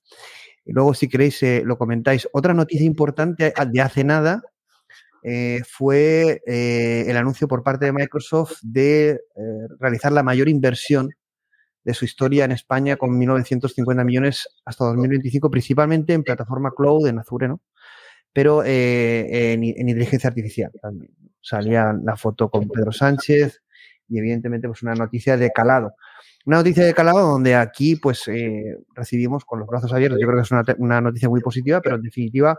Y 0.65 0.73
luego, 0.73 0.95
si 0.95 1.09
queréis, 1.09 1.43
eh, 1.43 1.63
lo 1.65 1.79
comentáis. 1.79 2.29
Otra 2.33 2.55
noticia 2.55 2.87
importante 2.87 3.53
de 3.71 3.81
hace 3.81 4.05
nada 4.05 4.43
eh, 5.29 5.63
fue 5.69 6.41
el 6.47 7.17
anuncio 7.17 7.49
por 7.49 7.63
parte 7.63 7.87
de 7.87 7.93
Microsoft 7.93 8.59
de 8.63 9.21
realizar 9.79 10.13
la 10.13 10.23
mayor 10.23 10.49
inversión 10.49 11.11
de 11.85 11.95
su 11.95 12.05
historia 12.05 12.45
en 12.45 12.53
España 12.53 12.97
con 12.97 13.19
1.950 13.19 14.05
millones 14.05 14.49
hasta 14.65 14.85
2025, 14.87 15.51
principalmente 15.51 16.13
en 16.13 16.23
plataforma 16.23 16.73
cloud, 16.77 17.07
en 17.07 17.19
Azure, 17.19 17.49
¿no? 17.49 17.61
Pero 18.33 18.63
en, 18.65 19.65
en 19.65 19.89
inteligencia 19.89 20.29
artificial 20.29 20.71
también. 20.81 21.13
Salía 21.41 21.95
la 22.05 22.17
foto 22.17 22.51
con 22.51 22.69
Pedro 22.69 22.93
Sánchez, 22.93 23.63
y 24.09 24.19
evidentemente 24.19 24.69
pues 24.69 24.83
una 24.83 24.95
noticia 24.95 25.37
de 25.37 25.51
calado. 25.51 25.95
Una 26.47 26.59
noticia 26.59 26.85
de 26.85 26.95
calado 26.95 27.21
donde 27.21 27.55
aquí 27.55 27.97
pues 27.97 28.27
eh, 28.29 28.79
recibimos 28.95 29.45
con 29.45 29.61
los 29.61 29.69
brazos 29.69 29.93
abiertos, 29.93 30.19
yo 30.21 30.27
creo 30.27 30.39
que 30.39 30.43
es 30.43 30.79
una, 30.79 31.01
noticia 31.01 31.29
muy 31.29 31.41
positiva, 31.41 31.81
pero 31.81 31.97
en 31.97 32.03
definitiva 32.03 32.59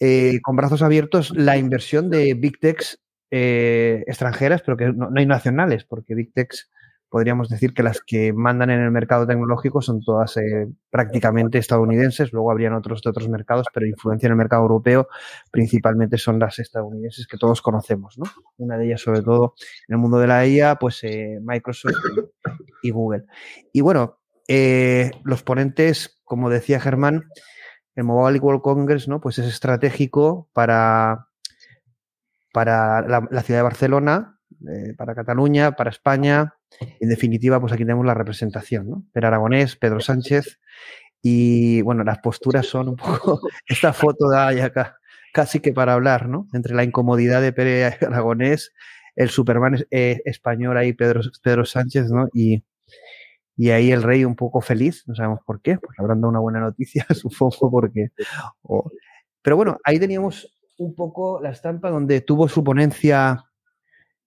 eh, 0.00 0.40
con 0.42 0.54
brazos 0.54 0.82
abiertos 0.82 1.32
la 1.34 1.56
inversión 1.56 2.08
de 2.08 2.34
Big 2.34 2.60
Techs 2.60 3.00
eh, 3.30 4.04
extranjeras, 4.06 4.62
pero 4.62 4.76
que 4.76 4.92
no, 4.92 5.10
hay 5.16 5.26
nacionales, 5.26 5.84
porque 5.84 6.14
Big 6.14 6.32
Techs 6.32 6.70
podríamos 7.08 7.48
decir 7.48 7.74
que 7.74 7.82
las 7.82 8.00
que 8.02 8.32
mandan 8.32 8.70
en 8.70 8.80
el 8.80 8.90
mercado 8.90 9.26
tecnológico 9.26 9.82
son 9.82 10.00
todas 10.02 10.36
eh, 10.36 10.68
prácticamente 10.90 11.58
estadounidenses, 11.58 12.32
luego 12.32 12.50
habrían 12.50 12.74
otros 12.74 13.02
de 13.02 13.10
otros 13.10 13.28
mercados, 13.28 13.66
pero 13.72 13.86
influencia 13.86 14.26
en 14.26 14.32
el 14.32 14.38
mercado 14.38 14.62
europeo 14.62 15.08
principalmente 15.50 16.16
son 16.16 16.38
las 16.38 16.58
estadounidenses 16.58 17.26
que 17.26 17.38
todos 17.38 17.60
conocemos, 17.60 18.18
¿no? 18.18 18.26
Una 18.58 18.76
de 18.76 18.86
ellas, 18.86 19.00
sobre 19.00 19.22
todo 19.22 19.54
en 19.88 19.94
el 19.94 19.98
mundo 19.98 20.18
de 20.18 20.26
la 20.26 20.46
IA, 20.46 20.76
pues 20.76 21.02
Microsoft 21.40 21.96
y, 22.82 22.90
Google. 22.90 23.24
Y 23.72 23.80
bueno, 23.80 24.20
los 25.24 25.42
ponentes, 25.42 26.20
como 26.24 26.50
decía 26.50 26.78
Germán, 26.78 27.24
el 27.98 28.04
Mobile 28.04 28.38
World 28.38 28.62
Congress, 28.62 29.08
¿no? 29.08 29.20
Pues 29.20 29.40
es 29.40 29.46
estratégico 29.46 30.48
para, 30.52 31.26
para 32.52 33.02
la 33.02 33.42
ciudad 33.42 33.58
de 33.58 33.64
Barcelona, 33.64 34.38
eh, 34.68 34.94
para 34.96 35.16
Cataluña, 35.16 35.72
para 35.72 35.90
España. 35.90 36.54
En 37.00 37.08
definitiva, 37.08 37.60
pues 37.60 37.72
aquí 37.72 37.82
tenemos 37.82 38.06
la 38.06 38.14
representación, 38.14 38.88
¿no? 38.88 39.04
Pedro 39.12 39.26
Aragonés, 39.26 39.74
Pedro 39.74 39.98
Sánchez. 39.98 40.60
Y 41.22 41.82
bueno, 41.82 42.04
las 42.04 42.20
posturas 42.20 42.66
son 42.66 42.90
un 42.90 42.94
poco. 42.94 43.40
Esta 43.66 43.92
foto 43.92 44.30
da 44.30 44.52
ya 44.52 44.72
casi 45.32 45.58
que 45.58 45.72
para 45.72 45.94
hablar, 45.94 46.28
¿no? 46.28 46.46
Entre 46.52 46.76
la 46.76 46.84
incomodidad 46.84 47.42
de 47.42 47.52
Pedro 47.52 47.96
Aragonés, 48.06 48.72
el 49.16 49.28
Superman 49.28 49.84
eh, 49.90 50.22
español 50.24 50.76
ahí, 50.76 50.92
Pedro, 50.92 51.22
Pedro 51.42 51.64
Sánchez, 51.64 52.12
¿no? 52.12 52.28
Y, 52.32 52.62
y 53.58 53.70
ahí 53.70 53.90
el 53.90 54.04
rey 54.04 54.24
un 54.24 54.36
poco 54.36 54.60
feliz, 54.60 55.02
no 55.08 55.16
sabemos 55.16 55.40
por 55.44 55.60
qué, 55.60 55.78
pues 55.78 55.98
habrán 55.98 56.24
una 56.24 56.38
buena 56.38 56.60
noticia, 56.60 57.04
supongo, 57.10 57.68
porque. 57.68 58.10
pero 59.42 59.56
bueno, 59.56 59.78
ahí 59.82 59.98
teníamos 59.98 60.54
un 60.78 60.94
poco 60.94 61.40
la 61.42 61.50
estampa 61.50 61.90
donde 61.90 62.20
tuvo 62.20 62.48
su 62.48 62.62
ponencia 62.62 63.44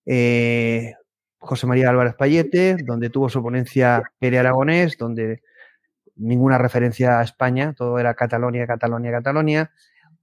eh, 0.05 0.95
José 1.37 1.65
María 1.65 1.89
Álvarez 1.89 2.13
Payete, 2.15 2.75
donde 2.83 3.09
tuvo 3.09 3.29
su 3.29 3.41
ponencia 3.41 4.03
Pere 4.19 4.37
Aragonés, 4.37 4.97
donde 4.97 5.41
ninguna 6.17 6.57
referencia 6.57 7.19
a 7.19 7.23
España, 7.23 7.73
todo 7.73 7.99
era 7.99 8.13
Cataluña, 8.15 8.67
Cataluña, 8.67 9.11
Cataluña. 9.11 9.71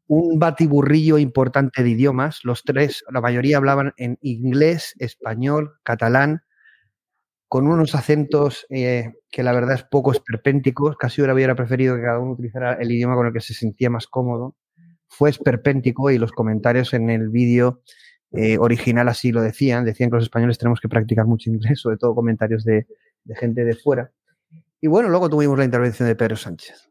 Un 0.07 0.38
batiburrillo 0.38 1.16
importante 1.16 1.83
de 1.83 1.88
idiomas, 1.88 2.44
los 2.44 2.62
tres, 2.62 3.05
la 3.11 3.23
mayoría 3.23 3.57
hablaban 3.57 3.94
en 3.97 4.18
inglés, 4.21 4.94
español, 4.99 5.79
catalán, 5.83 6.42
con 7.49 7.67
unos 7.67 7.95
acentos 7.95 8.67
eh, 8.69 9.15
que 9.31 9.43
la 9.43 9.53
verdad 9.53 9.75
es 9.75 9.83
poco 9.83 10.13
esperpénticos, 10.13 10.97
casi 10.97 11.23
hubiera 11.23 11.55
preferido 11.55 11.97
que 11.97 12.03
cada 12.03 12.19
uno 12.19 12.33
utilizara 12.33 12.75
el 12.75 12.93
idioma 12.93 13.17
con 13.17 13.27
el 13.27 13.33
que 13.33 13.41
se 13.41 13.55
sentía 13.55 13.89
más 13.89 14.07
cómodo. 14.07 14.55
Fue 15.07 15.31
esperpéntico 15.31 16.11
y 16.11 16.19
los 16.19 16.33
comentarios 16.33 16.93
en 16.93 17.09
el 17.09 17.31
vídeo 17.31 17.81
eh, 18.33 18.59
original 18.59 19.09
así 19.09 19.33
lo 19.33 19.41
decían, 19.41 19.87
decían 19.87 20.11
que 20.11 20.17
los 20.17 20.25
españoles 20.25 20.59
tenemos 20.59 20.81
que 20.81 20.89
practicar 20.89 21.27
mucho 21.27 21.49
inglés, 21.49 21.81
sobre 21.81 21.97
todo 21.97 22.15
comentarios 22.15 22.65
de, 22.65 22.87
gente 23.35 23.65
de 23.65 23.75
fuera. 23.75 24.13
Y 24.81 24.87
bueno, 24.87 25.09
luego 25.09 25.31
tuvimos 25.31 25.59
la 25.59 25.65
intervención 25.65 26.07
de 26.07 26.17
Pedro 26.17 26.37
Sánchez. 26.37 26.91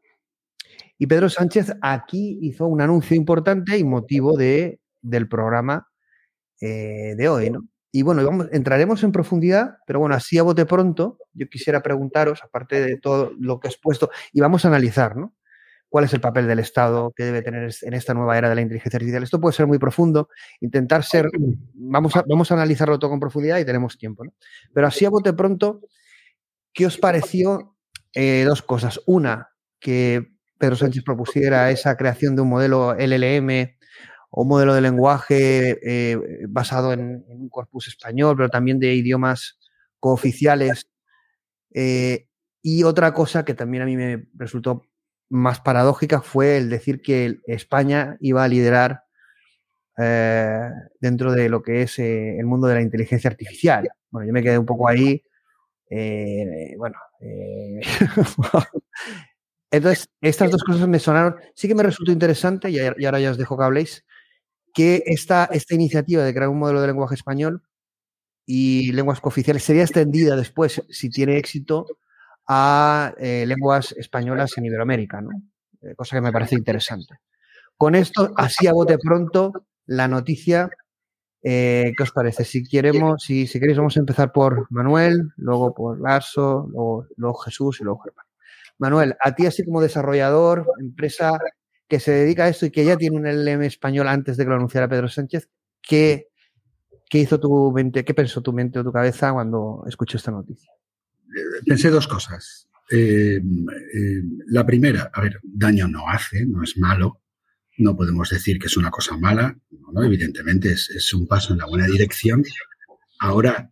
Y 0.97 1.05
Pedro 1.05 1.29
Sánchez 1.29 1.75
aquí 1.81 2.39
hizo 2.41 2.65
un 2.65 2.81
anuncio 2.81 3.15
importante 3.15 3.77
y 3.77 3.83
motivo 3.83 4.35
de, 4.35 4.79
del 5.03 5.29
programa 5.29 5.87
eh, 6.59 7.13
de 7.15 7.29
hoy, 7.29 7.51
¿no? 7.51 7.67
Y 7.91 8.01
bueno, 8.01 8.23
vamos, 8.25 8.47
entraremos 8.51 9.03
en 9.03 9.11
profundidad, 9.11 9.77
pero 9.87 9.99
bueno, 9.99 10.15
así 10.15 10.37
a 10.37 10.43
bote 10.43 10.65
pronto, 10.65 11.19
yo 11.33 11.47
quisiera 11.49 11.81
preguntaros, 11.81 12.43
aparte 12.43 12.81
de 12.81 12.97
todo 12.97 13.31
lo 13.39 13.59
que 13.59 13.69
has 13.69 13.77
puesto, 13.77 14.09
y 14.33 14.41
vamos 14.41 14.65
a 14.65 14.67
analizar, 14.67 15.15
¿no? 15.15 15.33
cuál 15.89 16.05
es 16.05 16.13
el 16.13 16.21
papel 16.21 16.47
del 16.47 16.59
Estado 16.59 17.13
que 17.15 17.23
debe 17.23 17.41
tener 17.41 17.69
en 17.81 17.93
esta 17.93 18.13
nueva 18.13 18.37
era 18.37 18.49
de 18.49 18.55
la 18.55 18.61
inteligencia 18.61 18.97
artificial. 18.97 19.23
Esto 19.23 19.39
puede 19.39 19.53
ser 19.55 19.67
muy 19.67 19.79
profundo, 19.79 20.29
intentar 20.59 21.03
ser, 21.03 21.29
vamos 21.73 22.15
a, 22.15 22.23
vamos 22.27 22.51
a 22.51 22.55
analizarlo 22.55 22.99
todo 22.99 23.11
con 23.11 23.19
profundidad 23.19 23.57
y 23.59 23.65
tenemos 23.65 23.97
tiempo. 23.97 24.25
¿no? 24.25 24.33
Pero 24.73 24.87
así 24.87 25.05
a 25.05 25.09
bote 25.09 25.33
pronto, 25.33 25.81
¿qué 26.73 26.85
os 26.85 26.97
pareció? 26.97 27.75
Eh, 28.13 28.43
dos 28.45 28.61
cosas. 28.61 28.99
Una, 29.05 29.49
que 29.79 30.27
Pedro 30.57 30.75
Sánchez 30.75 31.03
propusiera 31.03 31.69
esa 31.71 31.95
creación 31.97 32.35
de 32.35 32.41
un 32.41 32.49
modelo 32.49 32.95
LLM 32.95 33.76
o 34.39 34.45
modelo 34.45 34.75
de 34.75 34.81
lenguaje 34.81 35.79
eh, 35.81 36.45
basado 36.47 36.93
en, 36.93 37.25
un 37.27 37.49
corpus 37.49 37.87
español, 37.87 38.35
pero 38.37 38.49
también 38.49 38.77
de 38.77 38.93
idiomas 38.93 39.57
cooficiales. 39.99 40.87
Eh, 41.73 42.27
y 42.61 42.83
otra 42.83 43.15
cosa 43.15 43.43
que 43.43 43.55
también 43.55 43.81
a 43.81 43.87
mí 43.87 43.97
me 43.97 44.27
resultó 44.35 44.83
más 45.29 45.59
paradójica 45.59 46.21
fue 46.21 46.57
el 46.57 46.69
decir 46.69 47.01
que 47.01 47.39
España 47.47 48.15
iba 48.19 48.43
a 48.43 48.47
liderar 48.47 49.05
eh, 49.97 50.69
dentro 51.01 51.31
de 51.31 51.49
lo 51.49 51.63
que 51.63 51.81
es 51.81 51.97
el 51.97 52.45
mundo 52.45 52.67
de 52.67 52.75
la 52.75 52.81
inteligencia 52.83 53.31
artificial. 53.31 53.89
Bueno, 54.11 54.27
yo 54.27 54.33
me 54.33 54.43
quedé 54.43 54.59
un 54.59 54.67
poco 54.67 54.87
ahí. 54.87 55.23
Bueno. 56.77 56.95
Entonces, 59.71 60.09
estas 60.21 60.51
dos 60.51 60.63
cosas 60.63 60.87
me 60.87 60.99
sonaron. 60.99 61.37
Sí 61.55 61.67
que 61.67 61.75
me 61.75 61.83
resultó 61.83 62.11
interesante, 62.11 62.69
y, 62.69 62.79
ahora 62.79 63.19
ya 63.19 63.31
os 63.31 63.37
dejo 63.37 63.57
que 63.57 63.63
habléis, 63.63 64.05
que 64.73 65.03
esta, 65.05 65.45
esta 65.45 65.75
iniciativa 65.75 66.23
de 66.23 66.33
crear 66.33 66.49
un 66.49 66.59
modelo 66.59 66.81
de 66.81 66.87
lenguaje 66.87 67.15
español 67.15 67.63
y 68.45 68.91
lenguas 68.93 69.19
cooficiales 69.19 69.63
sería 69.63 69.83
extendida 69.83 70.35
después, 70.35 70.83
si 70.89 71.09
tiene 71.09 71.37
éxito, 71.37 71.85
a 72.47 73.13
eh, 73.17 73.45
lenguas 73.45 73.91
españolas 73.91 74.57
en 74.57 74.65
Iberoamérica, 74.65 75.21
¿no? 75.21 75.31
Eh, 75.81 75.95
cosa 75.95 76.15
que 76.15 76.21
me 76.21 76.31
parece 76.31 76.55
interesante. 76.55 77.15
con 77.75 77.93
esto, 77.93 78.31
así 78.35 78.65
a 78.67 78.73
bote 78.73 78.97
pronto, 78.97 79.51
la 79.85 80.07
noticia, 80.07 80.69
eh, 81.43 81.93
¿qué 81.95 82.03
os 82.03 82.11
parece? 82.11 82.43
Si 82.45 82.63
queremos, 82.67 83.23
si, 83.23 83.47
si 83.47 83.59
queréis, 83.59 83.77
vamos 83.77 83.97
a 83.97 83.99
empezar 83.99 84.31
por 84.31 84.67
Manuel, 84.71 85.29
luego 85.37 85.73
por 85.73 85.99
Larso, 86.01 86.67
luego, 86.71 87.35
Jesús 87.35 87.79
y 87.81 87.83
luego 87.83 87.99
Germán. 87.99 88.25
Manuel, 88.79 89.15
a 89.21 89.35
ti 89.35 89.45
así 89.45 89.63
como 89.63 89.81
desarrollador, 89.81 90.65
empresa 90.79 91.39
que 91.87 91.99
se 91.99 92.11
dedica 92.11 92.45
a 92.45 92.49
esto 92.49 92.65
y 92.65 92.71
que 92.71 92.85
ya 92.85 92.97
tiene 92.97 93.17
un 93.17 93.25
LM 93.25 93.63
español 93.63 94.07
antes 94.07 94.37
de 94.37 94.43
que 94.43 94.49
lo 94.49 94.55
anunciara 94.55 94.89
Pedro 94.89 95.07
Sánchez, 95.07 95.49
¿qué, 95.81 96.27
qué 97.09 97.19
hizo 97.19 97.39
tu 97.39 97.71
mente, 97.71 98.03
qué 98.03 98.13
pensó 98.13 98.41
tu 98.41 98.53
mente 98.53 98.79
o 98.79 98.83
tu 98.83 98.91
cabeza 98.91 99.31
cuando 99.31 99.83
escuchó 99.87 100.17
esta 100.17 100.31
noticia? 100.31 100.69
Pensé 101.65 101.89
dos 101.89 102.07
cosas. 102.07 102.67
Eh, 102.89 103.37
eh, 103.37 104.21
la 104.47 104.65
primera, 104.65 105.11
a 105.13 105.21
ver, 105.21 105.39
daño 105.43 105.87
no 105.87 106.09
hace, 106.09 106.45
no 106.45 106.63
es 106.63 106.77
malo. 106.77 107.21
No 107.77 107.95
podemos 107.95 108.29
decir 108.29 108.57
que 108.57 108.67
es 108.67 108.75
una 108.75 108.89
cosa 108.89 109.17
mala, 109.17 109.55
no, 109.93 110.03
evidentemente 110.03 110.71
es, 110.71 111.13
un 111.13 111.27
paso 111.27 111.53
en 111.53 111.59
la 111.59 111.67
buena 111.67 111.85
dirección. 111.85 112.43
Ahora 113.19 113.71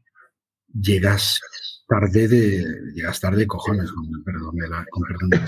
llegas 0.79 1.41
tarde 1.87 2.27
de, 2.27 2.63
llegas 2.93 3.19
tarde 3.19 3.47
cojones, 3.47 3.91
con 3.91 4.23
perdón 4.23 4.55
de 4.57 4.69
la, 4.69 4.85
con 4.91 5.03
perdón 5.03 5.29
de 5.31 5.39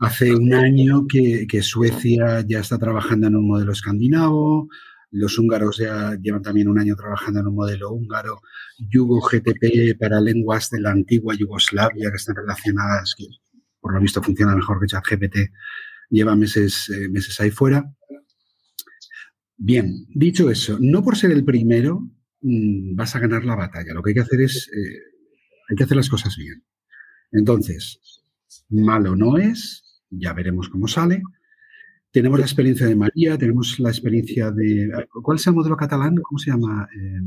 Hace 0.00 0.32
un 0.32 0.54
año 0.54 1.06
que, 1.08 1.46
Suecia 1.60 2.44
ya 2.46 2.60
está 2.60 2.78
trabajando 2.78 3.26
en 3.26 3.34
un 3.34 3.48
modelo 3.48 3.72
escandinavo, 3.72 4.68
los 5.10 5.38
húngaros 5.38 5.78
ya 5.78 6.16
llevan 6.22 6.42
también 6.42 6.68
un 6.68 6.78
año 6.78 6.94
trabajando 6.94 7.40
en 7.40 7.48
un 7.48 7.56
modelo 7.56 7.90
húngaro. 7.90 8.40
Yugo 8.78 9.20
GTP 9.20 9.98
para 9.98 10.20
lenguas 10.20 10.70
de 10.70 10.80
la 10.80 10.92
antigua 10.92 11.34
Yugoslavia 11.34 12.10
que 12.10 12.16
están 12.16 12.36
relacionadas, 12.36 13.14
que 13.16 13.24
por 13.80 13.92
lo 13.92 14.00
visto 14.00 14.22
funciona 14.22 14.54
mejor 14.54 14.78
que 14.78 14.86
ChatGPT, 14.86 15.36
lleva 16.10 16.36
meses, 16.36 16.88
eh, 16.90 17.08
meses 17.08 17.40
ahí 17.40 17.50
fuera. 17.50 17.92
Bien, 19.56 20.06
dicho 20.14 20.48
eso, 20.48 20.78
no 20.80 21.02
por 21.02 21.16
ser 21.16 21.32
el 21.32 21.44
primero 21.44 22.08
mm, 22.42 22.94
vas 22.94 23.16
a 23.16 23.18
ganar 23.18 23.44
la 23.44 23.56
batalla. 23.56 23.94
Lo 23.94 24.02
que 24.02 24.10
hay 24.10 24.14
que 24.14 24.20
hacer 24.20 24.42
es, 24.42 24.68
eh, 24.68 24.98
hay 25.70 25.76
que 25.76 25.82
hacer 25.82 25.96
las 25.96 26.08
cosas 26.08 26.36
bien. 26.36 26.62
Entonces, 27.32 28.22
malo 28.68 29.16
no 29.16 29.38
es, 29.38 29.87
ya 30.10 30.32
veremos 30.32 30.68
cómo 30.68 30.88
sale. 30.88 31.22
Tenemos 32.10 32.38
la 32.38 32.46
experiencia 32.46 32.86
de 32.86 32.96
María, 32.96 33.36
tenemos 33.36 33.78
la 33.78 33.90
experiencia 33.90 34.50
de... 34.50 34.90
¿Cuál 35.22 35.36
es 35.36 35.46
el 35.46 35.54
modelo 35.54 35.76
catalán? 35.76 36.16
¿Cómo 36.16 36.38
se 36.38 36.50
llama? 36.50 36.88
Eh, 36.96 37.20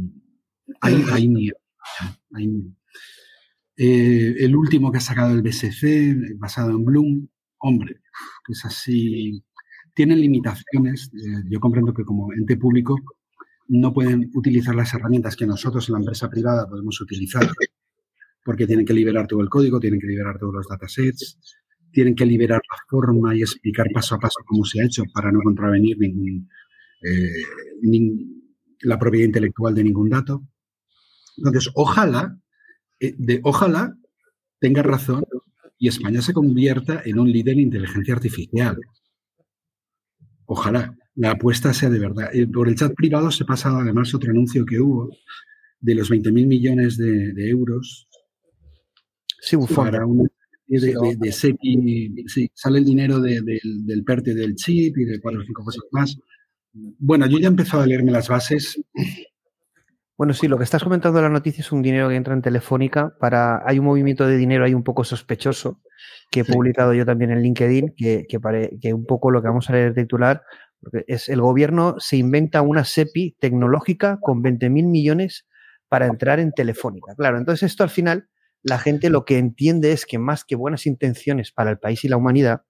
eh, 3.78 4.36
el 4.40 4.56
último 4.56 4.92
que 4.92 4.98
ha 4.98 5.02
sacado 5.02 5.34
el 5.34 5.44
BSC, 5.44 6.38
basado 6.38 6.72
en 6.72 6.84
Bloom, 6.86 7.28
hombre, 7.60 8.02
que 8.46 8.54
es 8.54 8.66
así... 8.66 9.44
Tienen 9.94 10.22
limitaciones. 10.22 11.12
Eh, 11.14 11.44
yo 11.50 11.60
comprendo 11.60 11.94
que 11.94 12.06
como 12.06 12.32
ente 12.34 12.56
público 12.56 12.96
no 13.68 13.94
pueden 13.94 14.32
utilizar 14.34 14.74
las 14.74 14.94
herramientas 14.94 15.36
que 15.36 15.46
nosotros 15.46 15.88
en 15.88 15.94
la 15.94 16.00
empresa 16.00 16.30
privada 16.30 16.68
podemos 16.68 17.00
utilizar, 17.02 17.48
porque 18.44 18.66
tienen 18.66 18.86
que 18.86 18.94
liberar 18.94 19.28
todo 19.28 19.42
el 19.42 19.50
código, 19.50 19.80
tienen 19.80 20.00
que 20.00 20.08
liberar 20.08 20.40
todos 20.40 20.54
los 20.54 20.68
datasets, 20.68 21.61
tienen 21.92 22.16
que 22.16 22.26
liberar 22.26 22.62
la 22.70 22.78
forma 22.88 23.36
y 23.36 23.42
explicar 23.42 23.88
paso 23.94 24.16
a 24.16 24.20
paso 24.20 24.40
cómo 24.46 24.66
se 24.66 24.82
ha 24.82 24.86
hecho 24.86 25.04
para 25.14 25.32
no 25.32 25.40
contravenir 25.42 25.98
ningún, 26.00 26.50
eh, 27.04 27.44
la 28.82 28.98
propiedad 28.98 29.26
intelectual 29.26 29.76
de 29.76 29.84
ningún 29.84 30.10
dato. 30.10 30.44
Entonces, 31.38 31.72
ojalá, 31.76 32.38
eh, 33.00 33.14
de, 33.18 33.40
ojalá 33.44 33.96
tenga 34.60 34.84
razón 34.84 35.24
y 35.78 35.88
España 35.88 36.22
se 36.22 36.34
convierta 36.34 37.02
en 37.06 37.20
un 37.20 37.32
líder 37.32 37.54
en 37.54 37.62
inteligencia 37.62 38.14
artificial. 38.14 38.78
Ojalá 40.46 40.96
la 41.16 41.32
apuesta 41.32 41.74
sea 41.74 41.90
de 41.90 42.00
verdad. 42.00 42.30
Por 42.54 42.70
el 42.70 42.76
chat 42.76 42.94
privado 42.96 43.32
se 43.32 43.46
pasa 43.46 43.70
además 43.78 44.14
otro 44.14 44.32
anuncio 44.32 44.66
que 44.66 44.80
hubo 44.80 45.10
de 45.80 45.96
los 45.96 46.12
20.000 46.12 46.46
millones 46.46 46.98
de, 46.98 47.50
euros 47.50 48.08
sí, 49.42 49.56
un 49.56 49.68
para 49.68 50.06
una 50.06 50.30
de, 50.80 51.16
de, 51.18 51.32
sí, 51.32 52.50
sale 52.54 52.80
el 52.80 52.86
dinero 52.86 53.20
del 53.20 54.04
PERTE 54.06 54.34
del 54.34 54.56
chip 54.56 54.98
y 54.98 55.06
de 55.06 55.20
cuatro 55.20 55.42
o 55.42 55.44
cinco 55.44 55.64
cosas 55.64 55.84
más. 55.92 56.18
Bueno, 56.74 57.26
yo 57.28 57.38
ya 57.40 57.48
he 57.48 57.52
empezado 57.52 57.84
a 57.84 57.86
leerme 57.86 58.12
las 58.12 58.30
bases. 58.30 58.82
Bueno, 60.18 60.34
sí, 60.34 60.48
lo 60.48 60.58
que 60.58 60.64
estás 60.64 60.84
comentando 60.84 61.20
en 61.20 61.24
la 61.24 61.30
noticia 61.30 61.62
es 61.62 61.72
un 61.72 61.82
dinero 61.82 62.08
que 62.08 62.16
entra 62.16 62.34
en 62.34 62.42
Telefónica 62.42 63.14
para. 63.20 63.64
Hay 63.66 63.80
un 63.80 63.86
movimiento 63.86 64.28
de 64.28 64.38
dinero 64.38 64.64
ahí 64.64 64.74
un 64.74 64.84
poco 64.84 65.04
sospechoso 65.04 65.82
que 66.30 66.42
he 66.42 66.46
publicado 66.46 66.94
yo 66.94 67.06
también 67.06 67.32
en 67.32 67.42
LinkedIn, 67.42 67.94
que, 67.98 68.26
que, 68.30 68.40
que 68.80 68.94
un 68.94 69.06
poco 69.06 69.32
lo 69.32 69.42
que 69.42 69.48
vamos 69.48 69.70
a 69.70 69.74
leer 69.74 69.94
titular 69.94 70.44
es 71.08 71.30
el 71.30 71.42
gobierno 71.42 71.96
se 72.00 72.18
inventa 72.18 72.62
una 72.62 72.84
SEPI 72.84 73.38
tecnológica 73.40 74.20
con 74.22 74.42
20.000 74.42 74.70
millones 74.88 75.46
para 75.88 76.08
entrar 76.08 76.40
en 76.40 76.52
Telefónica. 76.52 77.14
Claro, 77.16 77.38
entonces 77.38 77.70
esto 77.70 77.84
al 77.84 77.90
final 77.90 78.28
la 78.64 78.78
gente 78.78 79.10
lo 79.10 79.26
que 79.26 79.38
entiende 79.38 79.92
es 79.92 80.06
que 80.06 80.20
más 80.20 80.46
que 80.46 80.56
buenas 80.56 80.86
intenciones 80.86 81.52
para 81.52 81.72
el 81.72 81.80
país 81.80 82.04
y 82.04 82.10
la 82.10 82.18
humanidad, 82.18 82.64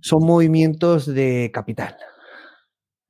son 0.00 0.24
movimientos 0.24 1.06
de 1.06 1.50
capital, 1.52 1.96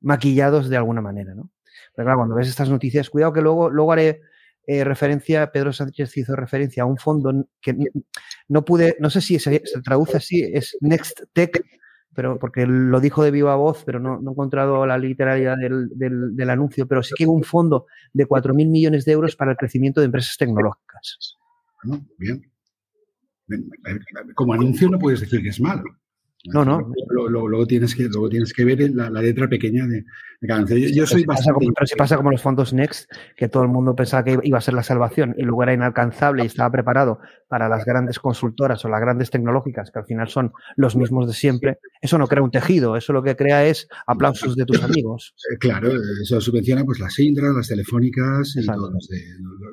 maquillados 0.01 0.69
de 0.69 0.77
alguna 0.77 1.01
manera, 1.01 1.33
¿no? 1.33 1.49
Pero 1.95 2.05
claro, 2.05 2.19
cuando 2.19 2.35
ves 2.35 2.47
estas 2.47 2.69
noticias, 2.69 3.09
cuidado 3.09 3.33
que 3.33 3.41
luego, 3.41 3.69
luego 3.69 3.91
haré 3.91 4.21
eh, 4.65 4.83
referencia, 4.83 5.51
Pedro 5.51 5.73
Sánchez 5.73 6.15
hizo 6.17 6.35
referencia 6.35 6.83
a 6.83 6.85
un 6.85 6.97
fondo 6.97 7.47
que 7.61 7.75
no 8.47 8.63
pude, 8.63 8.95
no 8.99 9.09
sé 9.09 9.21
si 9.21 9.39
se, 9.39 9.61
traduce 9.83 10.17
así, 10.17 10.41
es 10.41 10.77
Next 10.81 11.23
Tech, 11.33 11.63
pero 12.15 12.39
porque 12.39 12.65
lo 12.65 12.99
dijo 12.99 13.23
de 13.23 13.31
viva 13.31 13.55
voz, 13.55 13.83
pero 13.85 13.99
no, 13.99 14.15
he 14.15 14.31
encontrado 14.31 14.85
la 14.85 14.97
literalidad 14.97 15.55
del, 15.57 16.49
anuncio, 16.49 16.87
pero 16.87 17.03
sí 17.03 17.13
que 17.17 17.25
hubo 17.25 17.33
un 17.33 17.43
fondo 17.43 17.87
de 18.13 18.27
4.000 18.27 18.69
millones 18.69 19.05
de 19.05 19.11
euros 19.13 19.35
para 19.35 19.51
el 19.51 19.57
crecimiento 19.57 19.99
de 19.99 20.05
empresas 20.05 20.37
tecnológicas. 20.37 21.37
Bien. 22.17 22.41
Como 24.35 24.53
anuncio 24.53 24.89
no 24.89 24.99
puedes 24.99 25.21
decir 25.21 25.41
que 25.41 25.49
es 25.49 25.59
malo. 25.59 25.83
No, 26.45 26.65
no. 26.65 26.91
Luego, 27.09 27.65
tienes, 27.65 27.95
que, 27.95 28.03
luego 28.03 28.27
tienes 28.27 28.51
que 28.51 28.65
ver 28.65 28.91
la, 28.93 29.09
letra 29.09 29.47
pequeña 29.47 29.87
de, 29.87 30.03
cada. 30.45 30.65
Yo, 30.65 31.07
soy 31.07 31.23
bastante... 31.23 31.67
pero 31.73 31.87
si 31.87 31.95
pasa 31.95 32.17
como 32.17 32.31
los 32.31 32.41
fondos 32.41 32.73
Next, 32.73 33.09
que 33.37 33.47
todo 33.47 33.63
el 33.63 33.69
mundo 33.69 33.95
pensaba 33.95 34.25
que 34.25 34.37
iba 34.43 34.57
a 34.57 34.61
ser 34.61 34.73
la 34.73 34.83
salvación 34.83 35.35
y 35.37 35.43
luego 35.43 35.63
era 35.63 35.73
inalcanzable 35.73 36.43
y 36.43 36.47
estaba 36.47 36.69
preparado 36.69 37.19
para 37.47 37.69
las 37.69 37.85
grandes 37.85 38.19
consultoras 38.19 38.83
o 38.83 38.89
las 38.89 38.99
grandes 38.99 39.29
tecnológicas, 39.29 39.89
que 39.89 39.99
al 39.99 40.05
final 40.05 40.27
son 40.27 40.51
los 40.75 40.97
mismos 40.97 41.27
de 41.27 41.33
siempre. 41.33 41.79
Eso 42.01 42.17
no 42.17 42.27
crea 42.27 42.43
un 42.43 42.51
tejido, 42.51 42.97
eso 42.97 43.13
lo 43.13 43.23
que 43.23 43.37
crea 43.37 43.65
es 43.65 43.87
aplausos 44.05 44.57
de 44.57 44.65
tus 44.65 44.83
amigos. 44.83 45.33
Eh, 45.49 45.57
claro, 45.57 45.93
eso 46.21 46.41
subvenciona 46.41 46.83
pues 46.83 46.99
las 46.99 47.17
Indras, 47.19 47.55
las 47.55 47.69
telefónicas 47.69 48.53
y 48.57 48.65
todos 48.65 48.91
los 48.91 49.07
de, 49.07 49.21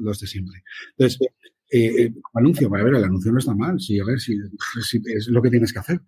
los 0.01 0.21
de 0.21 0.27
siempre. 0.29 0.63
Entonces, 0.97 1.19
eh, 1.71 2.03
eh, 2.03 2.13
anuncio, 2.35 2.69
a 2.75 2.83
ver, 2.83 2.95
el 2.95 3.05
anuncio 3.05 3.31
no 3.31 3.39
está 3.39 3.55
mal, 3.55 3.79
sí, 3.79 4.01
a 4.01 4.05
ver 4.05 4.19
si, 4.19 4.35
es 4.35 5.29
lo 5.29 5.41
que 5.41 5.51
tienes 5.51 5.73
que 5.73 5.79
hacer. 5.79 6.01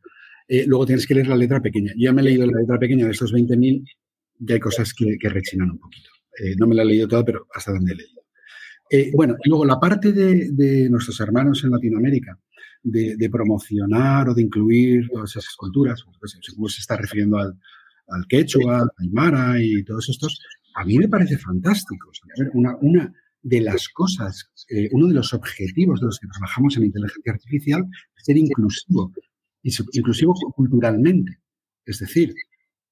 Eh, 0.48 0.64
luego 0.66 0.86
tienes 0.86 1.06
que 1.06 1.14
leer 1.14 1.28
la 1.28 1.36
letra 1.36 1.62
pequeña. 1.62 1.92
Ya 1.96 2.12
me 2.12 2.20
he 2.20 2.24
leído 2.24 2.46
la 2.46 2.60
letra 2.60 2.78
pequeña 2.78 3.06
de 3.06 3.12
estos 3.12 3.32
20.000 3.32 3.84
y 4.40 4.52
hay 4.52 4.60
cosas 4.60 4.92
que, 4.92 5.16
rechinan 5.28 5.70
un 5.70 5.78
poquito. 5.78 6.10
no 6.58 6.66
me 6.66 6.74
la 6.74 6.82
he 6.82 6.86
leído 6.86 7.06
toda, 7.06 7.24
pero 7.24 7.46
hasta 7.54 7.72
donde 7.72 7.92
he 7.92 7.96
leído. 7.96 9.16
bueno, 9.16 9.36
y 9.44 9.48
luego 9.48 9.64
la 9.64 9.78
parte 9.78 10.12
de, 10.12 10.88
nuestros 10.90 11.20
hermanos 11.20 11.62
en 11.62 11.70
Latinoamérica, 11.70 12.36
de, 12.82 13.30
promocionar 13.30 14.30
o 14.30 14.34
de 14.34 14.42
incluir 14.42 15.08
todas 15.08 15.30
esas 15.30 15.54
culturas, 15.54 16.04
pues, 16.18 16.36
como 16.56 16.68
se 16.68 16.80
está 16.80 16.96
refiriendo 16.96 17.38
al, 17.38 17.56
quechua, 18.28 18.80
al 18.80 18.90
aymara 18.98 19.62
y 19.62 19.84
todos 19.84 20.08
estos, 20.08 20.40
a 20.74 20.84
mí 20.84 20.98
me 20.98 21.08
parece 21.08 21.38
fantástico. 21.38 22.10
una, 22.52 22.76
una, 22.80 23.14
de 23.42 23.60
las 23.60 23.88
cosas, 23.88 24.50
eh, 24.68 24.88
uno 24.92 25.08
de 25.08 25.14
los 25.14 25.34
objetivos 25.34 26.00
de 26.00 26.06
los 26.06 26.18
que 26.18 26.28
trabajamos 26.28 26.76
en 26.76 26.84
inteligencia 26.84 27.32
artificial 27.32 27.84
es 28.16 28.24
ser 28.24 28.36
inclusivo, 28.36 29.12
inclusivo 29.62 30.34
culturalmente. 30.54 31.38
Es 31.84 31.98
decir, 31.98 32.34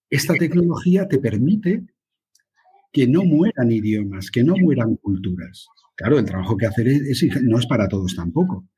esta 0.08 0.34
tecnología 0.34 1.06
te 1.06 1.18
permite 1.18 1.84
que 2.92 3.06
no 3.06 3.24
mueran 3.24 3.70
idiomas, 3.70 4.30
que 4.30 4.42
no 4.42 4.56
mueran 4.56 4.96
culturas. 4.96 5.68
Claro, 5.94 6.18
el 6.18 6.24
trabajo 6.24 6.56
que 6.56 6.66
hacer 6.66 6.88
es, 6.88 7.24
no 7.42 7.58
es 7.58 7.66
para 7.66 7.88
todos 7.88 8.16
tampoco. 8.16 8.68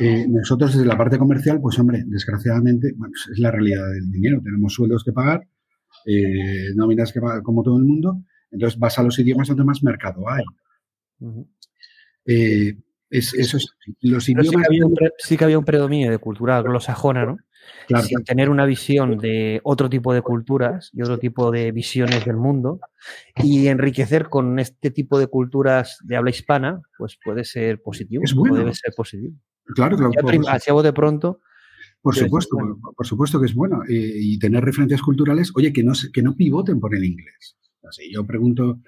Eh, 0.00 0.26
nosotros 0.28 0.72
desde 0.72 0.86
la 0.86 0.98
parte 0.98 1.18
comercial, 1.18 1.60
pues 1.60 1.78
hombre, 1.78 2.02
desgraciadamente, 2.06 2.92
bueno, 2.96 3.12
es 3.32 3.38
la 3.38 3.52
realidad 3.52 3.88
del 3.92 4.10
dinero. 4.10 4.40
Tenemos 4.42 4.74
sueldos 4.74 5.04
que 5.04 5.12
pagar, 5.12 5.46
eh, 6.06 6.74
nóminas 6.74 7.12
que 7.12 7.20
pagar 7.20 7.42
como 7.42 7.62
todo 7.62 7.78
el 7.78 7.84
mundo. 7.84 8.24
Entonces 8.50 8.78
vas 8.78 8.98
a 8.98 9.02
los 9.04 9.18
idiomas 9.18 9.48
donde 9.48 9.64
más 9.64 9.82
mercado 9.84 10.28
hay. 10.28 10.44
Eh, 12.24 12.76
es, 13.10 13.34
eso 13.34 13.58
los 14.00 14.28
idiomas... 14.28 14.46
Sí 15.18 15.36
que, 15.36 15.44
había 15.44 15.58
un, 15.58 15.64
predominio 15.64 16.10
de 16.10 16.18
cultura 16.18 16.58
anglosajona, 16.58 17.26
¿no? 17.26 17.36
Sin 18.02 18.22
tener 18.24 18.48
una 18.48 18.64
visión 18.64 19.18
de 19.18 19.60
otro 19.64 19.88
tipo 19.88 20.12
de 20.14 20.22
culturas 20.22 20.90
y 20.92 21.02
otro 21.02 21.18
tipo 21.18 21.50
de 21.50 21.72
visiones 21.72 22.24
del 22.24 22.36
mundo 22.36 22.80
y 23.36 23.66
enriquecer 23.68 24.28
con 24.28 24.58
este 24.58 24.90
tipo 24.90 25.18
de 25.18 25.26
culturas 25.26 25.98
de 26.04 26.16
habla 26.16 26.30
hispana, 26.30 26.80
pues 26.96 27.18
puede 27.22 27.44
ser 27.44 27.82
positivo. 27.82 28.22
Es 28.24 28.34
bueno. 28.34 28.56
Debe 28.56 28.74
ser 28.74 28.92
positivo. 28.96 29.34
Claro, 29.74 29.96
claro. 29.96 30.82
De 30.82 30.92
pronto. 30.92 31.40
Por 32.00 32.14
supuesto, 32.14 32.56
por, 32.96 33.06
supuesto 33.06 33.40
que 33.40 33.46
es 33.46 33.54
bueno. 33.54 33.82
Eh, 33.88 34.12
y 34.14 34.38
tener 34.38 34.64
referencias 34.64 35.02
culturales, 35.02 35.50
oye, 35.56 35.72
que 35.72 35.82
no, 35.82 35.92
que 36.12 36.22
no 36.22 36.36
pivoten 36.36 36.78
por 36.78 36.94
el 36.94 37.04
inglés. 37.04 37.56
Así, 37.82 38.12
yo 38.12 38.24
pregunto, 38.24 38.80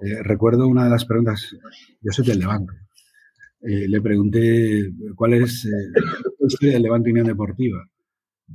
eh, 0.00 0.22
recuerdo 0.22 0.66
una 0.66 0.84
de 0.84 0.90
las 0.90 1.04
preguntas, 1.04 1.56
yo 2.00 2.12
soy 2.12 2.26
del 2.26 2.40
Levante. 2.40 2.74
Eh, 3.62 3.88
le 3.88 4.00
pregunté 4.00 4.92
cuál 5.14 5.34
es 5.34 5.64
la 5.64 6.46
historia 6.46 6.74
del 6.74 6.82
Levante 6.82 7.10
Unión 7.10 7.26
Deportiva. 7.26 7.88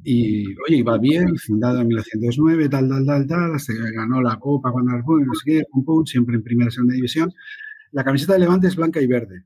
Y, 0.04 0.46
oye, 0.68 0.78
iba 0.78 0.98
bien, 0.98 1.36
fundado 1.38 1.82
en 1.82 1.88
1909, 1.88 2.70
tal, 2.70 2.88
tal, 2.88 3.06
tal, 3.06 3.28
tal, 3.28 3.52
que 3.68 3.92
ganó 3.94 4.22
la 4.22 4.40
Copa 4.40 4.72
cuando 4.72 4.94
no 4.94 5.34
sé 5.34 5.44
qué, 5.46 5.64
siempre 6.06 6.36
en 6.36 6.44
primera 6.44 6.70
y 6.70 6.72
segunda 6.72 6.96
división. 6.96 7.32
La 7.92 8.04
camiseta 8.04 8.34
de 8.34 8.40
Levante 8.40 8.68
es 8.68 8.76
blanca 8.76 9.02
y 9.02 9.08
verde. 9.08 9.44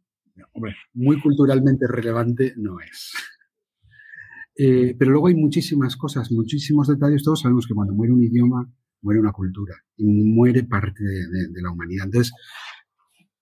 Hombre, 0.53 0.75
muy 0.93 1.19
culturalmente 1.19 1.87
relevante 1.87 2.53
no 2.57 2.79
es. 2.79 3.13
Eh, 4.57 4.95
pero 4.97 5.11
luego 5.11 5.27
hay 5.27 5.35
muchísimas 5.35 5.97
cosas, 5.97 6.31
muchísimos 6.31 6.87
detalles. 6.87 7.23
Todos 7.23 7.41
sabemos 7.41 7.67
que 7.67 7.73
cuando 7.73 7.93
muere 7.93 8.13
un 8.13 8.23
idioma, 8.23 8.71
muere 9.05 9.19
una 9.19 9.31
cultura 9.31 9.75
y 9.95 10.05
muere 10.05 10.63
parte 10.63 11.03
de, 11.03 11.61
la 11.61 11.71
humanidad. 11.71 12.05
Entonces, 12.05 12.33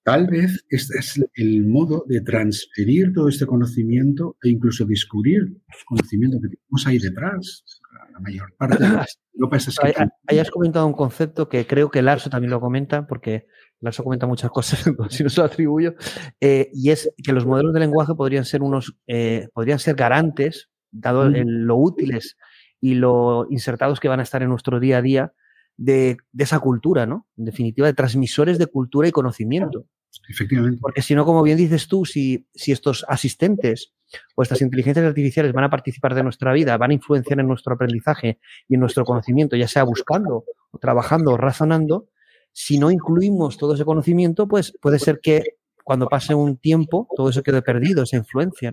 tal 0.04 0.28
vez 0.28 0.64
este 0.70 1.00
es 1.00 1.26
el 1.36 1.66
modo 1.66 2.04
de 2.08 2.22
transferir 2.22 3.14
todo 3.14 3.30
este 3.30 3.46
conocimiento 3.46 4.36
e 4.44 4.50
incluso 4.50 4.86
descubrir 4.86 5.40
el 5.42 5.86
conocimiento 5.86 6.38
que 6.42 6.50
tenemos 6.50 6.86
ahí 6.86 7.00
detrás. 7.00 7.64
La 8.12 8.20
mayor 8.20 8.54
parte 8.58 8.84
de 8.84 9.06
Europa 9.34 9.58
es 9.58 9.80
Ahí 10.28 10.38
has 10.38 10.52
comentado 10.52 10.86
un 10.86 10.94
concepto 10.94 11.48
que 11.48 11.66
creo 11.66 11.90
que 11.90 12.02
Larso 12.02 12.30
también 12.30 12.52
lo 12.52 12.60
comenta, 12.60 13.08
porque 13.08 13.48
Larso 13.80 14.04
comenta 14.04 14.28
muchas 14.28 14.52
cosas, 14.52 14.84
si 15.10 15.24
no 15.24 15.30
se 15.30 15.40
lo 15.40 15.46
atribuyo, 15.46 15.96
eh, 16.42 16.70
y 16.74 16.92
es 16.92 17.10
que 17.24 17.32
los 17.32 17.46
modelos 17.46 17.74
de 17.74 17.80
lenguaje 17.80 18.14
podrían 18.16 18.46
ser 18.46 18.62
unos, 18.62 18.98
eh, 19.08 19.48
podrían 19.54 19.80
ser 19.80 19.96
garantes 19.96 20.70
dado 20.92 21.28
lo 21.28 21.76
útiles 21.78 22.38
y 22.80 22.94
lo 22.96 23.48
insertados 23.50 24.00
que 24.00 24.10
van 24.10 24.20
a 24.20 24.24
estar 24.24 24.44
en 24.44 24.50
nuestro 24.50 24.80
día 24.80 24.98
a 24.98 25.02
día 25.02 25.34
de, 25.78 26.18
esa 26.38 26.60
cultura, 26.60 27.06
¿no? 27.06 27.28
En 27.38 27.46
definitiva, 27.46 27.88
de 27.88 27.94
transmisores 27.94 28.58
de 28.58 28.68
cultura 28.68 29.08
y 29.08 29.12
conocimiento. 29.12 29.86
Efectivamente. 30.30 30.80
Porque 30.80 31.02
si 31.02 31.16
no, 31.16 31.26
como 31.26 31.42
bien 31.42 31.58
dices 31.58 31.88
tú, 31.88 32.06
si, 32.06 32.48
si 32.54 32.72
estos 32.72 33.04
asistentes 33.08 33.94
o 34.36 34.44
estas 34.44 34.62
inteligencias 34.62 35.06
artificiales 35.06 35.54
van 35.54 35.64
a 35.64 35.70
participar 35.70 36.14
de 36.14 36.24
nuestra 36.24 36.54
vida, 36.54 36.78
van 36.78 36.92
a 36.92 36.94
influenciar 36.94 37.40
en 37.40 37.48
nuestro 37.48 37.74
aprendizaje 37.74 38.40
y 38.68 38.76
en 38.76 38.80
nuestro 38.80 39.06
conocimiento, 39.06 39.56
ya 39.56 39.68
sea 39.68 39.84
buscando 39.84 40.46
o 40.72 40.78
trabajando 40.78 41.32
o 41.32 41.38
razonando, 41.38 42.10
si 42.52 42.78
no 42.78 42.92
incluimos 42.92 43.58
todo 43.58 43.74
ese 43.74 43.86
conocimiento, 43.86 44.48
pues 44.48 44.78
puede 44.80 45.00
ser 45.00 45.20
que 45.22 45.42
cuando 45.84 46.08
pase 46.08 46.36
un 46.36 46.58
tiempo 46.58 47.08
todo 47.16 47.30
eso 47.30 47.42
quede 47.42 47.64
perdido, 47.64 48.04
esa 48.04 48.18
influencia, 48.18 48.72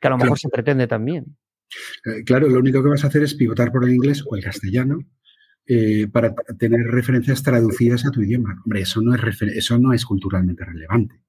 que 0.00 0.06
a 0.06 0.10
lo 0.10 0.16
mejor 0.16 0.38
se 0.38 0.48
pretende 0.48 0.86
también. 0.86 1.36
Eh, 2.06 2.24
claro, 2.24 2.48
lo 2.48 2.58
único 2.58 2.82
que 2.82 2.88
vas 2.88 3.04
a 3.04 3.08
hacer 3.08 3.22
es 3.22 3.34
pivotar 3.34 3.70
por 3.70 3.84
el 3.84 3.94
inglés 3.94 4.24
o 4.26 4.34
el 4.36 4.42
castellano 4.42 5.00
eh, 5.70 6.08
para 6.10 6.34
tener 6.58 6.80
referencias 6.86 7.42
traducidas 7.42 8.06
a 8.06 8.10
tu 8.10 8.22
idioma. 8.22 8.60
Hombre, 8.64 8.80
eso 8.80 9.02
no 9.02 9.14
es, 9.14 9.42
eso 9.42 9.78
no 9.78 9.92
es 9.92 10.06
culturalmente 10.06 10.64
relevante. 10.64 11.20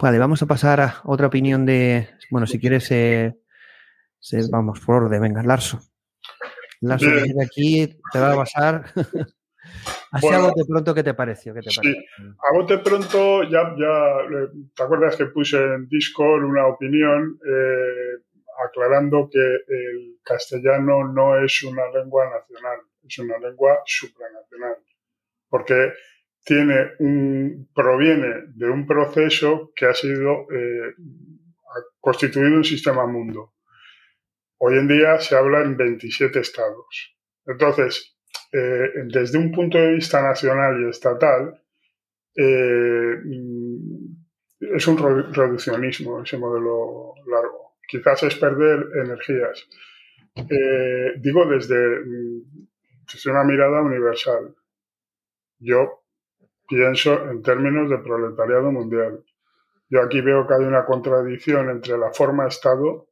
Vale, 0.00 0.18
vamos 0.18 0.42
a 0.42 0.46
pasar 0.46 0.80
a 0.80 1.00
otra 1.04 1.26
opinión 1.26 1.66
de, 1.66 2.08
bueno, 2.30 2.46
si 2.46 2.58
quieres, 2.58 2.90
eh, 2.90 3.34
vamos 4.50 4.80
por 4.80 5.04
orden, 5.04 5.20
venga, 5.20 5.42
Larso. 5.42 5.80
Larso, 6.80 7.10
de 7.10 7.44
aquí 7.44 7.98
te 8.10 8.18
va 8.18 8.32
a 8.32 8.36
pasar. 8.36 8.84
Así 10.10 10.28
a 10.28 10.38
bote 10.38 10.64
pronto, 10.66 10.94
¿qué 10.94 11.02
te 11.02 11.14
pareció? 11.14 11.52
¿Qué 11.52 11.60
te 11.60 11.70
sí, 11.70 12.06
a 12.18 12.54
bote 12.54 12.78
pronto, 12.78 13.42
ya, 13.42 13.74
ya, 13.76 14.16
¿te 14.74 14.82
acuerdas 14.82 15.16
que 15.16 15.26
puse 15.26 15.56
en 15.56 15.88
Discord 15.88 16.44
una 16.44 16.66
opinión 16.68 17.38
eh, 17.44 18.23
aclarando 18.66 19.28
que 19.30 19.38
el 19.38 20.18
castellano 20.22 21.06
no 21.12 21.42
es 21.42 21.62
una 21.62 21.88
lengua 21.90 22.30
nacional, 22.30 22.80
es 23.02 23.18
una 23.18 23.38
lengua 23.38 23.80
supranacional? 23.84 24.76
Porque 25.48 25.92
tiene 26.44 26.92
un, 26.98 27.68
proviene 27.74 28.44
de 28.54 28.68
un 28.68 28.86
proceso 28.86 29.72
que 29.74 29.86
ha 29.86 29.94
sido 29.94 30.46
eh, 30.50 30.94
constituido 32.00 32.56
un 32.56 32.64
sistema 32.64 33.06
mundo. 33.06 33.54
Hoy 34.58 34.78
en 34.78 34.88
día 34.88 35.18
se 35.18 35.36
habla 35.36 35.62
en 35.62 35.76
27 35.76 36.38
estados. 36.38 37.16
Entonces, 37.46 38.16
eh, 38.52 38.90
desde 39.06 39.38
un 39.38 39.50
punto 39.50 39.78
de 39.78 39.94
vista 39.94 40.22
nacional 40.22 40.80
y 40.80 40.90
estatal, 40.90 41.60
eh, 42.36 43.16
es 44.60 44.86
un 44.86 45.32
reduccionismo 45.32 46.22
ese 46.22 46.38
modelo 46.38 47.14
largo. 47.26 47.63
Quizás 47.88 48.22
es 48.22 48.36
perder 48.36 48.86
energías. 49.02 49.68
Eh, 50.36 51.14
digo 51.18 51.46
desde, 51.46 52.02
desde 53.12 53.30
una 53.30 53.44
mirada 53.44 53.82
universal. 53.82 54.54
Yo 55.58 56.04
pienso 56.68 57.30
en 57.30 57.42
términos 57.42 57.88
de 57.90 57.98
proletariado 57.98 58.72
mundial. 58.72 59.24
Yo 59.88 60.02
aquí 60.02 60.20
veo 60.20 60.46
que 60.46 60.54
hay 60.54 60.64
una 60.64 60.84
contradicción 60.86 61.70
entre 61.70 61.98
la 61.98 62.12
forma 62.12 62.48
Estado 62.48 63.08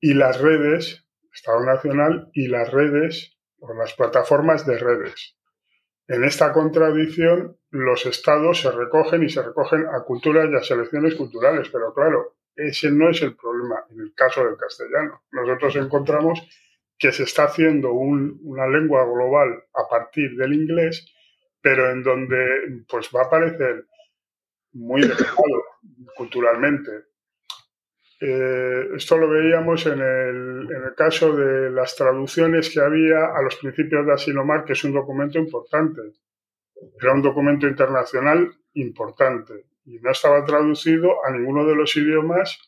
y 0.00 0.14
las 0.14 0.40
redes, 0.40 1.06
Estado 1.32 1.64
Nacional, 1.64 2.30
y 2.34 2.48
las 2.48 2.70
redes 2.70 3.38
por 3.58 3.76
las 3.76 3.94
plataformas 3.94 4.66
de 4.66 4.78
redes. 4.78 5.36
En 6.08 6.24
esta 6.24 6.52
contradicción, 6.52 7.56
los 7.70 8.04
estados 8.06 8.60
se 8.60 8.70
recogen 8.70 9.22
y 9.22 9.28
se 9.28 9.42
recogen 9.42 9.86
a 9.86 10.02
culturas 10.02 10.48
y 10.50 10.56
a 10.56 10.62
selecciones 10.62 11.14
culturales, 11.14 11.68
pero 11.70 11.94
claro, 11.94 12.36
ese 12.56 12.90
no 12.90 13.10
es 13.10 13.22
el 13.22 13.36
problema 13.36 13.84
en 13.90 14.00
el 14.00 14.14
caso 14.14 14.44
del 14.44 14.56
castellano. 14.56 15.22
Nosotros 15.32 15.76
encontramos 15.76 16.46
que 16.98 17.12
se 17.12 17.22
está 17.22 17.44
haciendo 17.44 17.92
una 17.92 18.66
lengua 18.66 19.04
global 19.04 19.64
a 19.74 19.88
partir 19.88 20.36
del 20.36 20.52
inglés, 20.52 21.06
pero 21.60 21.90
en 21.90 22.02
donde 22.02 22.84
pues 22.88 23.08
va 23.14 23.22
a 23.22 23.24
aparecer 23.24 23.86
muy 24.72 25.00
dejado 25.00 25.64
culturalmente. 26.14 26.90
Eh, 28.20 28.88
esto 28.96 29.16
lo 29.16 29.30
veíamos 29.30 29.86
en 29.86 30.00
el, 30.00 30.68
en 30.70 30.84
el, 30.84 30.94
caso 30.94 31.34
de 31.34 31.70
las 31.70 31.96
traducciones 31.96 32.68
que 32.68 32.80
había 32.80 33.34
a 33.34 33.40
los 33.40 33.56
principios 33.56 34.04
de 34.04 34.12
Asinomar, 34.12 34.66
que 34.66 34.74
es 34.74 34.84
un 34.84 34.92
documento 34.92 35.38
importante. 35.38 36.02
Era 37.00 37.14
un 37.14 37.22
documento 37.22 37.66
internacional 37.66 38.52
importante 38.74 39.69
y 39.90 39.98
no 40.00 40.10
estaba 40.10 40.44
traducido 40.44 41.24
a 41.26 41.32
ninguno 41.32 41.66
de 41.66 41.74
los 41.74 41.96
idiomas 41.96 42.58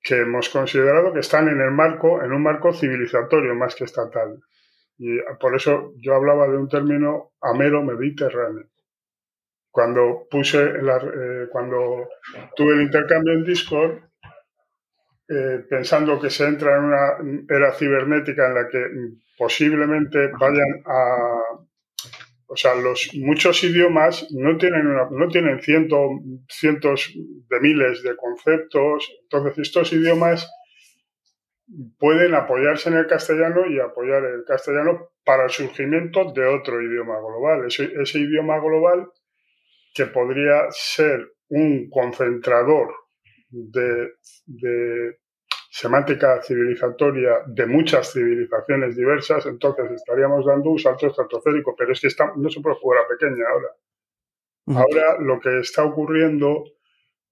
que 0.00 0.20
hemos 0.20 0.48
considerado 0.48 1.12
que 1.12 1.20
están 1.20 1.48
en 1.48 1.60
el 1.60 1.72
marco, 1.72 2.22
en 2.22 2.32
un 2.32 2.42
marco 2.42 2.72
civilizatorio 2.72 3.54
más 3.54 3.74
que 3.74 3.84
estatal. 3.84 4.38
Y 4.96 5.18
por 5.40 5.56
eso 5.56 5.92
yo 5.96 6.14
hablaba 6.14 6.46
de 6.48 6.56
un 6.56 6.68
término 6.68 7.32
amero 7.40 7.82
mediterráneo. 7.82 8.68
Cuando 9.70 10.26
puse, 10.30 10.64
eh, 10.64 11.46
cuando 11.50 12.08
tuve 12.56 12.74
el 12.74 12.82
intercambio 12.82 13.32
en 13.34 13.44
Discord, 13.44 13.98
eh, 15.28 15.64
pensando 15.68 16.18
que 16.20 16.30
se 16.30 16.46
entra 16.46 16.76
en 16.76 16.84
una 16.84 17.44
era 17.48 17.72
cibernética 17.72 18.46
en 18.46 18.54
la 18.54 18.68
que 18.68 18.86
posiblemente 19.36 20.30
vayan 20.38 20.82
a... 20.86 21.42
O 22.50 22.56
sea, 22.56 22.74
los, 22.74 23.10
muchos 23.14 23.62
idiomas 23.62 24.26
no 24.30 24.56
tienen, 24.56 24.84
no 25.10 25.28
tienen 25.28 25.60
cientos 25.60 27.12
de 27.14 27.60
miles 27.60 28.02
de 28.02 28.16
conceptos. 28.16 29.06
Entonces, 29.22 29.58
estos 29.58 29.92
idiomas 29.92 30.50
pueden 31.98 32.34
apoyarse 32.34 32.88
en 32.88 32.96
el 32.96 33.06
castellano 33.06 33.66
y 33.66 33.78
apoyar 33.78 34.24
el 34.24 34.44
castellano 34.46 35.10
para 35.24 35.44
el 35.44 35.50
surgimiento 35.50 36.32
de 36.32 36.46
otro 36.46 36.80
idioma 36.80 37.18
global. 37.18 37.66
Ese, 37.66 37.92
ese 38.00 38.18
idioma 38.18 38.58
global 38.60 39.10
que 39.94 40.06
podría 40.06 40.68
ser 40.70 41.28
un 41.48 41.90
concentrador 41.90 42.94
de, 43.50 44.08
semántica 45.80 46.42
civilizatoria 46.42 47.44
de 47.46 47.66
muchas 47.66 48.12
civilizaciones 48.12 48.96
diversas, 48.96 49.46
entonces 49.46 49.92
estaríamos 49.92 50.44
dando 50.44 50.70
un 50.70 50.78
salto 50.78 51.06
estratosférico, 51.06 51.76
pero 51.76 51.92
es 51.92 52.00
que 52.00 52.08
está, 52.08 52.32
no 52.34 52.50
se 52.50 52.60
puede 52.60 52.74
jugar 52.80 53.04
a 53.04 53.06
pequeña 53.06 53.44
ahora. 53.48 53.68
Ahora 54.80 55.20
lo 55.20 55.38
que 55.38 55.60
está 55.60 55.84
ocurriendo 55.84 56.64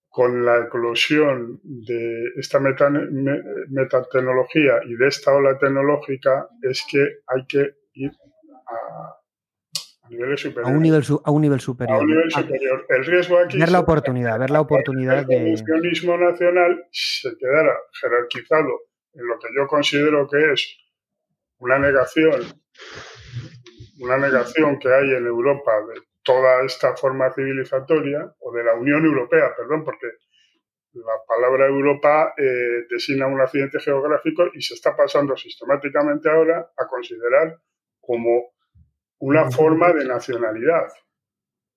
con 0.09 0.45
la 0.45 0.67
eclosión 0.67 1.59
de 1.65 2.27
esta 2.37 2.61
metatecnología 2.61 4.75
y 4.85 4.95
de 4.95 5.09
esta 5.09 5.35
ola 5.35 5.59
tecnológica 5.59 6.49
es 6.63 6.87
que 6.89 7.23
hay 7.27 7.45
que 7.47 7.75
ir 7.95 8.13
a, 8.69 9.17
a 10.63 10.69
un 10.69 10.83
nivel, 10.83 11.03
a 11.25 11.31
un 11.31 11.43
nivel 11.43 11.61
superior. 11.61 11.97
A 11.97 12.01
un 12.01 12.07
nivel 12.07 12.31
superior. 12.31 12.87
El 12.89 13.05
riesgo 13.05 13.39
aquí. 13.39 13.59
Ver 13.59 13.71
la 13.71 13.81
oportunidad, 13.81 14.39
ver 14.39 14.51
la 14.51 14.61
oportunidad 14.61 15.19
el, 15.19 15.27
de. 15.27 15.53
El 15.55 16.21
nacional 16.21 16.87
se 16.91 17.37
quedara 17.39 17.77
jerarquizado 18.01 18.69
en 19.15 19.27
lo 19.27 19.39
que 19.39 19.49
yo 19.57 19.67
considero 19.67 20.29
que 20.29 20.53
es 20.53 20.79
una 21.59 21.79
negación, 21.79 22.43
una 24.01 24.19
negación 24.19 24.79
que 24.79 24.93
hay 24.93 25.15
en 25.15 25.27
Europa 25.27 25.73
de 25.93 26.01
toda 26.23 26.65
esta 26.65 26.97
forma 26.97 27.33
civilizatoria, 27.33 28.35
o 28.41 28.53
de 28.53 28.65
la 28.65 28.75
Unión 28.75 29.05
Europea, 29.05 29.55
perdón, 29.57 29.85
porque 29.85 30.09
la 30.93 31.15
palabra 31.27 31.67
Europa 31.67 32.35
eh, 32.37 32.87
designa 32.91 33.27
un 33.27 33.41
accidente 33.41 33.79
geográfico 33.81 34.47
y 34.55 34.61
se 34.61 34.75
está 34.75 34.97
pasando 34.97 35.37
sistemáticamente 35.37 36.29
ahora 36.29 36.71
a 36.77 36.87
considerar 36.87 37.59
como 38.01 38.56
una 39.19 39.51
forma 39.51 39.93
de 39.93 40.05
nacionalidad. 40.05 40.89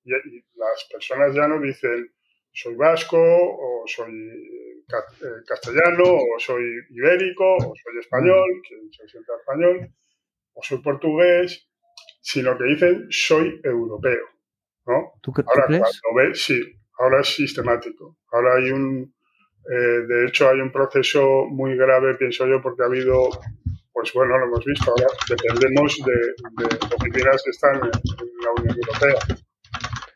Y, 0.04 0.12
las 0.56 0.88
personas 0.92 1.36
ya 1.36 1.48
no 1.48 1.60
dicen 1.60 2.12
soy 2.52 2.76
vasco 2.76 3.18
o 3.20 3.84
soy 3.86 4.12
eh, 4.12 5.44
castellano 5.46 6.04
o 6.04 6.40
soy 6.40 6.64
ibérico 6.90 7.56
o 7.56 7.74
soy 7.76 8.00
español, 8.00 8.62
que 8.68 8.76
se 8.92 9.08
sienta 9.08 9.34
español, 9.40 9.94
o 10.54 10.64
soy 10.64 10.82
portugués, 10.82 11.70
sino 12.22 12.58
que 12.58 12.64
dicen 12.66 13.08
soy 13.10 13.62
europeo. 13.64 14.26
¿no? 14.86 15.14
ahora, 15.46 15.68
cuando 15.68 16.16
ves, 16.16 16.44
sí, 16.44 16.60
ahora 16.98 17.22
es 17.22 17.28
sistemático. 17.36 18.18
Ahora 18.32 18.56
hay 18.56 18.72
un, 18.72 19.14
eh, 19.72 20.06
de 20.08 20.26
hecho, 20.26 20.50
hay 20.50 20.60
un 20.60 20.72
proceso 20.72 21.46
muy 21.46 21.76
grave, 21.76 22.16
pienso 22.16 22.48
yo, 22.48 22.62
porque 22.62 22.84
ha 22.84 22.88
habido, 22.88 23.30
pues 24.00 24.14
bueno, 24.14 24.38
lo 24.38 24.46
hemos 24.46 24.64
visto, 24.64 24.92
ahora 24.92 25.08
dependemos 25.28 25.98
de, 26.06 26.64
de 26.64 26.76
oficinas 26.96 27.44
que 27.44 27.50
están 27.50 27.76
en, 27.76 27.92
la 28.44 28.52
Unión 28.58 28.78
Europea. 28.78 29.20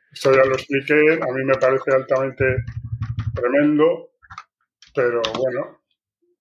Esto 0.09 0.31
ya 0.31 0.45
lo 0.45 0.53
expliqué, 0.53 1.19
a 1.21 1.33
mí 1.33 1.43
me 1.43 1.55
parece 1.55 1.91
altamente 1.91 2.45
tremendo, 3.35 4.11
pero 4.95 5.21
bueno, 5.37 5.81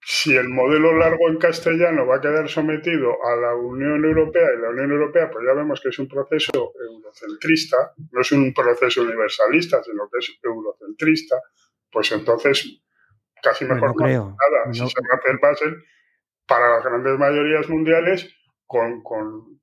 si 0.00 0.36
el 0.36 0.50
modelo 0.50 0.96
largo 0.96 1.28
en 1.28 1.38
castellano 1.38 2.06
va 2.06 2.16
a 2.16 2.20
quedar 2.20 2.48
sometido 2.48 3.10
a 3.24 3.34
la 3.34 3.56
Unión 3.56 4.04
Europea 4.04 4.50
y 4.56 4.62
la 4.62 4.70
Unión 4.70 4.92
Europea, 4.92 5.28
pues 5.28 5.44
ya 5.44 5.54
vemos 5.54 5.80
que 5.80 5.88
es 5.88 5.98
un 5.98 6.06
proceso 6.06 6.72
eurocentrista, 6.78 7.92
no 8.12 8.20
es 8.20 8.30
un 8.30 8.54
proceso 8.54 9.02
universalista, 9.02 9.82
sino 9.82 10.08
que 10.12 10.18
es 10.18 10.38
eurocentrista, 10.44 11.40
pues 11.90 12.12
entonces 12.12 12.82
casi 13.42 13.64
mejor 13.64 13.88
no 13.88 13.94
creo. 13.94 14.24
nada. 14.26 14.72
Si 14.72 14.78
se 14.78 15.00
va 15.42 15.48
a 15.48 15.52
hacer 15.52 15.74
para 16.52 16.68
las 16.68 16.84
grandes 16.84 17.18
mayorías 17.18 17.68
mundiales 17.70 18.28
con, 18.66 19.02
con 19.02 19.60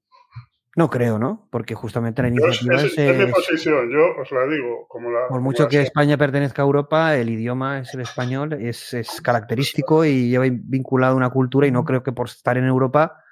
no 0.76 0.90
creo, 0.90 1.20
¿no? 1.20 1.48
Porque 1.52 1.76
justamente 1.76 2.22
la 2.22 2.30
iniciativa 2.30 2.76
es, 2.76 2.98
es, 2.98 3.18
mi 3.18 3.32
posición, 3.32 3.90
yo 3.92 4.16
os 4.22 4.32
la 4.32 4.46
digo. 4.48 4.88
Como 4.88 5.12
la, 5.12 5.28
por 5.28 5.42
mucho 5.42 5.68
que 5.68 5.82
España 5.82 6.18
pertenezca 6.18 6.62
a 6.62 6.66
Europa, 6.66 7.16
el 7.16 7.30
idioma 7.30 7.80
es 7.80 7.94
el 7.94 8.02
español, 8.02 8.54
es, 8.54 8.94
es 8.94 9.22
característico 9.22 10.06
y 10.06 10.30
lleva 10.30 10.46
vinculado 10.50 11.14
a 11.14 11.18
una 11.18 11.32
cultura 11.32 11.68
y 11.68 11.72
no 11.72 11.84
creo 11.84 12.02
que 12.02 12.12
por 12.12 12.28
estar 12.28 12.58
en 12.58 12.66
Europa... 12.66 13.24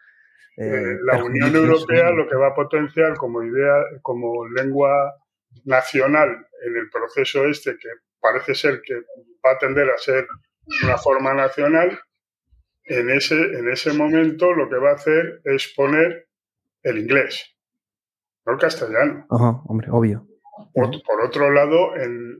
Eh, 0.57 0.65
eh 0.65 0.97
la 1.03 1.23
Unión 1.23 1.55
Europea 1.55 2.11
lo 2.11 2.27
que 2.27 2.35
va 2.35 2.47
a 2.47 2.55
potenciar 2.55 3.15
como 3.15 3.43
idea, 3.43 3.75
como 4.01 4.47
lengua 4.49 5.15
nacional 5.63 6.29
en 6.65 6.75
el 6.75 6.89
proceso 6.89 7.45
este, 7.45 7.77
que 7.77 7.89
parece 8.19 8.55
ser 8.55 8.81
que 8.83 8.95
va 9.45 9.51
a 9.51 9.57
tender 9.57 9.89
a 9.89 9.97
ser 9.97 10.27
una 10.83 10.97
forma 10.97 11.33
nacional, 11.33 11.97
en 12.87 13.09
ese, 13.09 13.35
en 13.35 13.69
ese 13.69 13.93
momento 13.93 14.53
lo 14.53 14.69
que 14.69 14.77
va 14.77 14.91
a 14.91 14.95
hacer 14.95 15.41
es 15.43 15.73
poner 15.75 16.27
el 16.83 16.99
inglés, 16.99 17.55
no 18.45 18.53
el 18.53 18.59
castellano. 18.59 19.27
Ajá, 19.29 19.61
hombre, 19.65 19.87
obvio. 19.91 20.25
Por, 20.73 21.21
otro 21.23 21.51
lado, 21.51 21.95
en, 21.95 22.37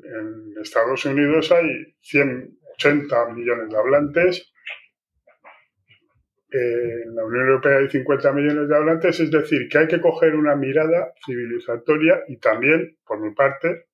Estados 0.61 1.05
Unidos 1.05 1.51
hay 1.51 1.95
180 2.01 3.29
millones 3.29 3.69
de 3.69 3.77
hablantes, 3.77 4.53
en 6.49 7.15
la 7.15 7.25
Unión 7.25 7.47
Europea 7.47 7.77
hay 7.77 7.89
50 7.89 8.31
millones 8.31 8.69
de 8.69 8.75
hablantes, 8.75 9.19
es 9.19 9.29
decir, 9.29 9.67
que 9.69 9.77
hay 9.77 9.87
que 9.87 10.01
coger 10.01 10.35
una 10.35 10.55
mirada 10.55 11.13
civilizatoria 11.25 12.23
y 12.27 12.37
también, 12.37 12.97
por 13.05 13.19
mi 13.19 13.35
parte, 13.35 13.86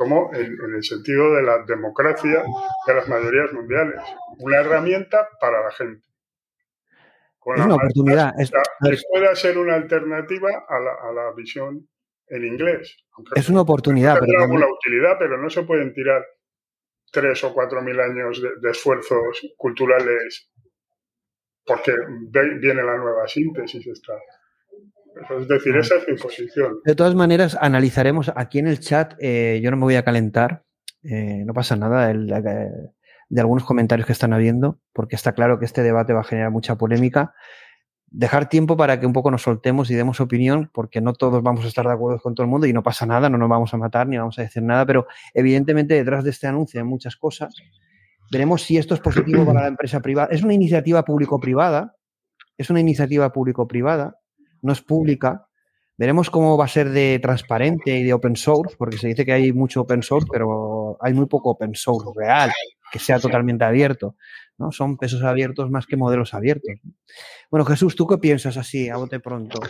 como 0.00 0.32
en, 0.32 0.74
el 0.74 0.82
sentido 0.82 1.34
de 1.34 1.42
la 1.42 1.62
democracia 1.68 2.42
de 2.86 2.94
las 2.94 3.06
mayorías 3.06 3.52
mundiales. 3.52 4.00
Una 4.38 4.60
herramienta 4.60 5.28
para 5.38 5.62
la 5.62 5.70
gente. 5.72 6.08
es 7.54 7.64
una 7.66 7.74
oportunidad. 7.74 8.32
Es, 8.40 8.50
que 8.50 9.02
pueda 9.12 9.34
ser 9.34 9.58
una 9.58 9.74
alternativa 9.74 10.48
a 10.66 11.12
la, 11.12 11.32
visión 11.36 11.86
en 12.28 12.44
inglés. 12.46 12.96
es 13.34 13.50
una 13.50 13.60
oportunidad. 13.60 14.18
Tendrá 14.18 14.44
alguna 14.44 14.68
utilidad, 14.68 15.16
pero 15.18 15.36
no 15.36 15.50
se 15.50 15.64
pueden 15.64 15.92
tirar 15.92 16.24
tres 17.12 17.44
o 17.44 17.52
cuatro 17.52 17.82
mil 17.82 18.00
años 18.00 18.40
de 18.40 18.70
esfuerzos 18.70 19.52
culturales 19.58 20.50
porque 21.66 21.92
viene 22.30 22.82
la 22.82 22.96
nueva 22.96 23.28
síntesis. 23.28 23.86
Está. 23.86 24.14
Es 25.38 25.48
decir, 25.48 25.76
esa 25.76 25.96
es 25.96 26.08
mi 26.08 26.16
posición. 26.16 26.80
De 26.84 26.94
todas 26.94 27.14
maneras, 27.14 27.56
analizaremos 27.60 28.32
aquí 28.34 28.58
en 28.58 28.68
el 28.68 28.80
chat. 28.80 29.14
Eh, 29.18 29.60
yo 29.62 29.70
no 29.70 29.76
me 29.76 29.84
voy 29.84 29.96
a 29.96 30.04
calentar, 30.04 30.64
eh, 31.02 31.42
no 31.44 31.52
pasa 31.52 31.76
nada 31.76 32.12
de 32.12 33.40
algunos 33.40 33.64
comentarios 33.64 34.06
que 34.06 34.12
están 34.12 34.32
habiendo, 34.32 34.80
porque 34.92 35.16
está 35.16 35.32
claro 35.32 35.58
que 35.58 35.64
este 35.64 35.82
debate 35.82 36.12
va 36.12 36.20
a 36.20 36.24
generar 36.24 36.50
mucha 36.50 36.76
polémica. 36.76 37.34
Dejar 38.12 38.48
tiempo 38.48 38.76
para 38.76 38.98
que 38.98 39.06
un 39.06 39.12
poco 39.12 39.30
nos 39.30 39.42
soltemos 39.42 39.88
y 39.90 39.94
demos 39.94 40.20
opinión, 40.20 40.68
porque 40.72 41.00
no 41.00 41.12
todos 41.12 41.42
vamos 41.42 41.64
a 41.64 41.68
estar 41.68 41.86
de 41.86 41.92
acuerdo 41.92 42.18
con 42.18 42.34
todo 42.34 42.44
el 42.44 42.50
mundo 42.50 42.66
y 42.66 42.72
no 42.72 42.82
pasa 42.82 43.06
nada, 43.06 43.30
no 43.30 43.38
nos 43.38 43.48
vamos 43.48 43.72
a 43.72 43.76
matar 43.76 44.08
ni 44.08 44.18
vamos 44.18 44.38
a 44.38 44.42
decir 44.42 44.62
nada, 44.64 44.84
pero 44.84 45.06
evidentemente 45.32 45.94
detrás 45.94 46.24
de 46.24 46.30
este 46.30 46.48
anuncio 46.48 46.80
hay 46.80 46.86
muchas 46.86 47.16
cosas. 47.16 47.54
Veremos 48.32 48.62
si 48.62 48.78
esto 48.78 48.94
es 48.94 49.00
positivo 49.00 49.44
para 49.44 49.62
la 49.62 49.68
empresa 49.68 50.00
privada. 50.00 50.28
Es 50.32 50.42
una 50.42 50.54
iniciativa 50.54 51.04
público-privada, 51.04 51.96
es 52.58 52.68
una 52.68 52.80
iniciativa 52.80 53.32
público-privada 53.32 54.19
no 54.62 54.72
es 54.72 54.80
pública. 54.80 55.46
Veremos 55.96 56.30
cómo 56.30 56.56
va 56.56 56.64
a 56.64 56.68
ser 56.68 56.90
de 56.90 57.18
transparente 57.20 57.98
y 57.98 58.04
de 58.04 58.12
open 58.12 58.36
source, 58.36 58.74
porque 58.78 58.96
se 58.96 59.08
dice 59.08 59.24
que 59.24 59.32
hay 59.32 59.52
mucho 59.52 59.82
open 59.82 60.02
source, 60.02 60.26
pero 60.30 60.96
hay 61.00 61.12
muy 61.12 61.26
poco 61.26 61.50
open 61.50 61.74
source 61.74 62.08
real, 62.16 62.50
que 62.90 62.98
sea 62.98 63.18
totalmente 63.18 63.64
abierto. 63.64 64.16
¿no? 64.56 64.72
Son 64.72 64.96
pesos 64.96 65.22
abiertos 65.22 65.70
más 65.70 65.86
que 65.86 65.96
modelos 65.96 66.32
abiertos. 66.34 66.70
Bueno, 67.50 67.64
Jesús, 67.64 67.96
¿tú 67.96 68.06
qué 68.06 68.18
piensas 68.18 68.56
así, 68.56 68.88
a 68.88 68.96
bote 68.96 69.20
pronto? 69.20 69.60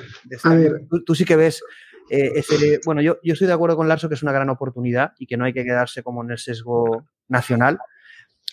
A 0.45 0.55
ver. 0.55 0.87
Tú, 1.05 1.15
sí 1.15 1.25
que 1.25 1.37
ves 1.37 1.63
eh, 2.11 2.33
ese, 2.35 2.81
bueno, 2.85 3.01
yo, 3.01 3.19
yo 3.23 3.33
estoy 3.33 3.47
de 3.47 3.55
acuerdo 3.55 3.77
con 3.77 3.89
Larso 3.89 4.09
que 4.09 4.17
es 4.17 4.23
una 4.23 4.33
gran 4.33 4.51
oportunidad 4.51 5.13
y 5.19 5.27
que 5.27 5.37
no 5.37 5.45
hay 5.45 5.53
que 5.53 5.65
quedarse 5.65 6.03
como 6.03 6.25
en 6.25 6.33
el 6.33 6.39
sesgo 6.39 7.07
nacional, 7.29 7.79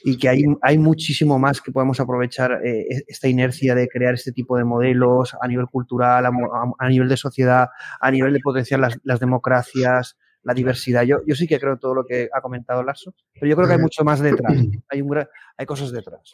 y 0.04 0.18
que 0.18 0.30
hay, 0.30 0.44
hay 0.62 0.78
muchísimo 0.78 1.40
más 1.40 1.62
que 1.62 1.72
podemos 1.72 2.00
aprovechar 2.00 2.62
eh, 2.64 2.88
e, 2.90 3.04
esta 3.08 3.28
inercia 3.28 3.76
de 3.76 3.88
crear 3.88 4.14
este 4.14 4.32
tipo 4.32 4.58
de 4.58 4.64
modelos 4.64 5.36
a 5.40 5.48
nivel 5.48 5.68
cultural, 5.68 6.26
a, 6.26 6.90
nivel 6.90 7.10
de 7.10 7.18
sociedad, 7.18 7.70
a 8.00 8.12
nivel 8.12 8.34
de 8.34 8.40
potenciar 8.40 8.80
las, 8.80 8.98
las 9.04 9.20
democracias, 9.20 10.18
la 10.44 10.54
diversidad. 10.54 11.04
Yo, 11.04 11.18
yo 11.26 11.36
sí 11.36 11.48
que 11.48 11.60
creo 11.60 11.78
todo 11.78 11.94
lo 11.94 12.06
que 12.06 12.30
ha 12.32 12.42
comentado 12.42 12.84
Larso, 12.84 13.14
pero 13.34 13.48
yo 13.48 13.56
creo 13.56 13.68
que 13.68 13.74
hay 13.74 13.82
mucho 13.82 14.04
más 14.04 14.20
detrás. 14.20 14.54
Hay, 14.90 15.02
un, 15.02 15.18
hay 15.58 15.66
cosas 15.66 15.92
detrás. 15.92 16.32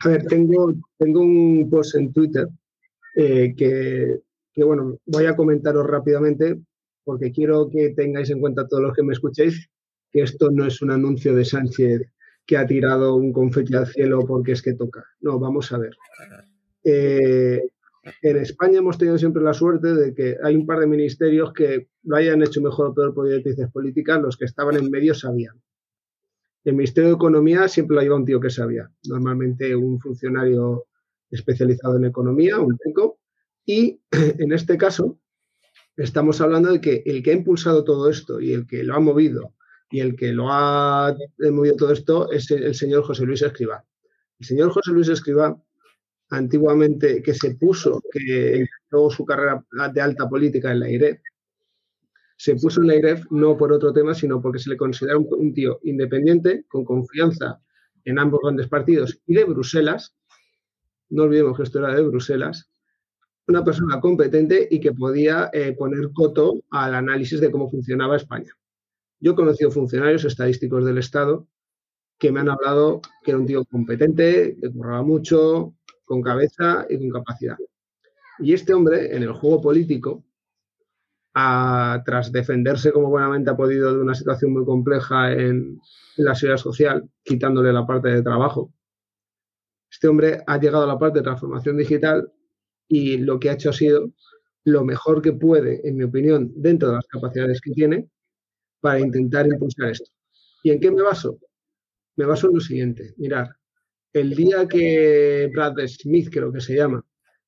A 0.00 0.08
ver, 0.08 0.24
tengo, 0.26 0.72
tengo 0.98 1.20
un 1.20 1.68
post 1.70 1.94
en 1.96 2.12
Twitter 2.12 2.48
eh, 3.16 3.54
que, 3.56 4.20
que, 4.52 4.64
bueno, 4.64 4.98
voy 5.06 5.26
a 5.26 5.36
comentaros 5.36 5.86
rápidamente 5.86 6.58
porque 7.04 7.30
quiero 7.30 7.68
que 7.68 7.90
tengáis 7.90 8.30
en 8.30 8.40
cuenta 8.40 8.66
todos 8.66 8.82
los 8.82 8.94
que 8.94 9.02
me 9.02 9.12
escuchéis 9.12 9.68
que 10.10 10.22
esto 10.22 10.50
no 10.50 10.64
es 10.64 10.80
un 10.80 10.90
anuncio 10.90 11.34
de 11.34 11.44
Sánchez 11.44 12.13
que 12.46 12.56
ha 12.56 12.66
tirado 12.66 13.16
un 13.16 13.32
confeti 13.32 13.74
al 13.74 13.86
cielo 13.86 14.24
porque 14.26 14.52
es 14.52 14.62
que 14.62 14.74
toca. 14.74 15.04
No, 15.20 15.38
vamos 15.38 15.72
a 15.72 15.78
ver. 15.78 15.96
Eh, 16.84 17.62
en 18.22 18.36
España 18.36 18.78
hemos 18.78 18.98
tenido 18.98 19.16
siempre 19.16 19.42
la 19.42 19.54
suerte 19.54 19.94
de 19.94 20.14
que 20.14 20.36
hay 20.42 20.54
un 20.54 20.66
par 20.66 20.78
de 20.80 20.86
ministerios 20.86 21.52
que 21.52 21.88
lo 22.02 22.16
hayan 22.16 22.42
hecho 22.42 22.60
mejor 22.60 22.88
o 22.88 22.94
peor 22.94 23.14
por 23.14 23.26
directrices 23.26 23.70
políticas, 23.70 24.20
los 24.20 24.36
que 24.36 24.44
estaban 24.44 24.76
en 24.76 24.90
medio 24.90 25.14
sabían. 25.14 25.60
El 26.64 26.74
Ministerio 26.74 27.10
de 27.10 27.16
Economía 27.16 27.68
siempre 27.68 27.96
lo 27.96 28.02
lleva 28.02 28.16
un 28.16 28.24
tío 28.24 28.40
que 28.40 28.50
sabía, 28.50 28.90
normalmente 29.04 29.74
un 29.74 30.00
funcionario 30.00 30.86
especializado 31.30 31.96
en 31.96 32.06
economía, 32.06 32.58
un 32.58 32.76
técnico, 32.76 33.18
y 33.64 34.00
en 34.38 34.52
este 34.52 34.76
caso 34.76 35.18
estamos 35.96 36.40
hablando 36.40 36.72
de 36.72 36.80
que 36.80 37.02
el 37.06 37.22
que 37.22 37.30
ha 37.30 37.34
impulsado 37.34 37.84
todo 37.84 38.10
esto 38.10 38.40
y 38.40 38.52
el 38.52 38.66
que 38.66 38.82
lo 38.82 38.94
ha 38.94 39.00
movido 39.00 39.54
y 39.94 40.00
el 40.00 40.16
que 40.16 40.32
lo 40.32 40.50
ha 40.50 41.16
movido 41.52 41.76
todo 41.76 41.92
esto 41.92 42.28
es 42.32 42.50
el, 42.50 42.74
señor 42.74 43.04
José 43.04 43.24
Luis 43.24 43.42
Escribá. 43.42 43.84
El 44.40 44.44
señor 44.44 44.72
José 44.72 44.90
Luis 44.90 45.08
Escribá, 45.08 45.56
antiguamente 46.30 47.22
que 47.22 47.32
se 47.32 47.54
puso, 47.54 48.02
que 48.10 48.56
empezó 48.56 49.08
su 49.08 49.24
carrera 49.24 49.64
de 49.92 50.00
alta 50.00 50.28
política 50.28 50.72
en 50.72 50.80
la 50.80 50.90
IREF, 50.90 51.20
se 52.36 52.56
puso 52.56 52.80
en 52.80 52.88
la 52.88 52.96
IREF 52.96 53.24
no 53.30 53.56
por 53.56 53.72
otro 53.72 53.92
tema, 53.92 54.14
sino 54.14 54.42
porque 54.42 54.58
se 54.58 54.70
le 54.70 54.76
considera 54.76 55.16
un, 55.16 55.54
tío 55.54 55.78
independiente, 55.84 56.64
con 56.66 56.84
confianza 56.84 57.60
en 58.04 58.18
ambos 58.18 58.40
grandes 58.42 58.66
partidos 58.66 59.20
y 59.26 59.36
de 59.36 59.44
Bruselas, 59.44 60.16
no 61.10 61.22
olvidemos 61.22 61.56
que 61.56 61.62
esto 61.62 61.78
era 61.78 61.94
de 61.94 62.02
Bruselas, 62.02 62.68
una 63.46 63.62
persona 63.62 64.00
competente 64.00 64.66
y 64.68 64.80
que 64.80 64.92
podía 64.92 65.50
eh, 65.52 65.72
poner 65.78 66.10
coto 66.12 66.64
al 66.70 66.96
análisis 66.96 67.40
de 67.40 67.52
cómo 67.52 67.70
funcionaba 67.70 68.16
España. 68.16 68.52
Yo 69.24 69.32
he 69.32 69.34
conocido 69.34 69.70
funcionarios 69.70 70.26
estadísticos 70.26 70.84
del 70.84 70.98
Estado 70.98 71.48
que 72.18 72.30
me 72.30 72.40
han 72.40 72.50
hablado 72.50 73.00
que 73.22 73.30
era 73.30 73.40
un 73.40 73.46
tío 73.46 73.64
competente, 73.64 74.54
que 74.60 74.70
curraba 74.70 75.02
mucho, 75.02 75.74
con 76.04 76.20
cabeza 76.20 76.84
y 76.90 76.98
con 76.98 77.08
capacidad. 77.08 77.56
Y 78.38 78.52
este 78.52 78.74
hombre, 78.74 79.16
en 79.16 79.22
el 79.22 79.32
juego 79.32 79.62
político, 79.62 80.26
tras 81.32 82.32
defenderse 82.32 82.92
como 82.92 83.08
buenamente 83.08 83.48
ha 83.48 83.56
podido 83.56 83.94
de 83.94 84.02
una 84.02 84.14
situación 84.14 84.52
muy 84.52 84.66
compleja 84.66 85.32
en, 85.32 85.80
la 86.16 86.34
seguridad 86.34 86.58
social, 86.58 87.08
quitándole 87.22 87.72
la 87.72 87.86
parte 87.86 88.10
de 88.10 88.22
trabajo. 88.22 88.74
Este 89.90 90.06
hombre 90.06 90.42
ha 90.46 90.60
llegado 90.60 90.84
a 90.84 90.88
la 90.88 90.98
parte 90.98 91.20
de 91.20 91.24
transformación 91.24 91.78
digital 91.78 92.30
y 92.86 93.16
lo 93.16 93.40
que 93.40 93.48
ha 93.48 93.54
hecho 93.54 93.70
ha 93.70 93.72
sido 93.72 94.12
lo 94.64 94.84
mejor 94.84 95.22
que 95.22 95.32
puede, 95.32 95.80
en 95.88 95.96
mi 95.96 96.04
opinión, 96.04 96.52
dentro 96.56 96.90
de 96.90 96.96
las 96.96 97.06
capacidades 97.06 97.62
que 97.62 97.70
tiene, 97.70 98.10
para 98.84 99.00
intentar 99.00 99.46
impulsar 99.46 99.92
esto. 99.92 100.10
¿Y 100.62 100.70
en 100.70 100.78
qué 100.78 100.90
me 100.90 101.00
baso? 101.00 101.38
Me 102.16 102.26
baso 102.26 102.48
en 102.48 102.54
lo 102.56 102.60
siguiente. 102.60 103.14
Mirar, 103.16 103.56
el 104.12 104.34
día 104.34 104.68
que 104.68 105.50
Brad 105.50 105.76
Smith, 105.86 106.28
creo 106.30 106.52
que 106.52 106.60
se 106.60 106.76
llama, 106.76 107.02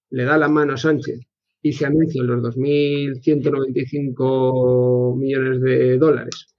le 0.08 0.24
da 0.24 0.38
la 0.38 0.48
mano 0.48 0.72
a 0.72 0.78
Sánchez 0.78 1.20
y 1.60 1.74
se 1.74 1.84
anuncian 1.84 2.26
los 2.26 2.42
2.195 2.56 5.18
millones 5.18 5.60
de 5.60 5.98
dólares 5.98 6.54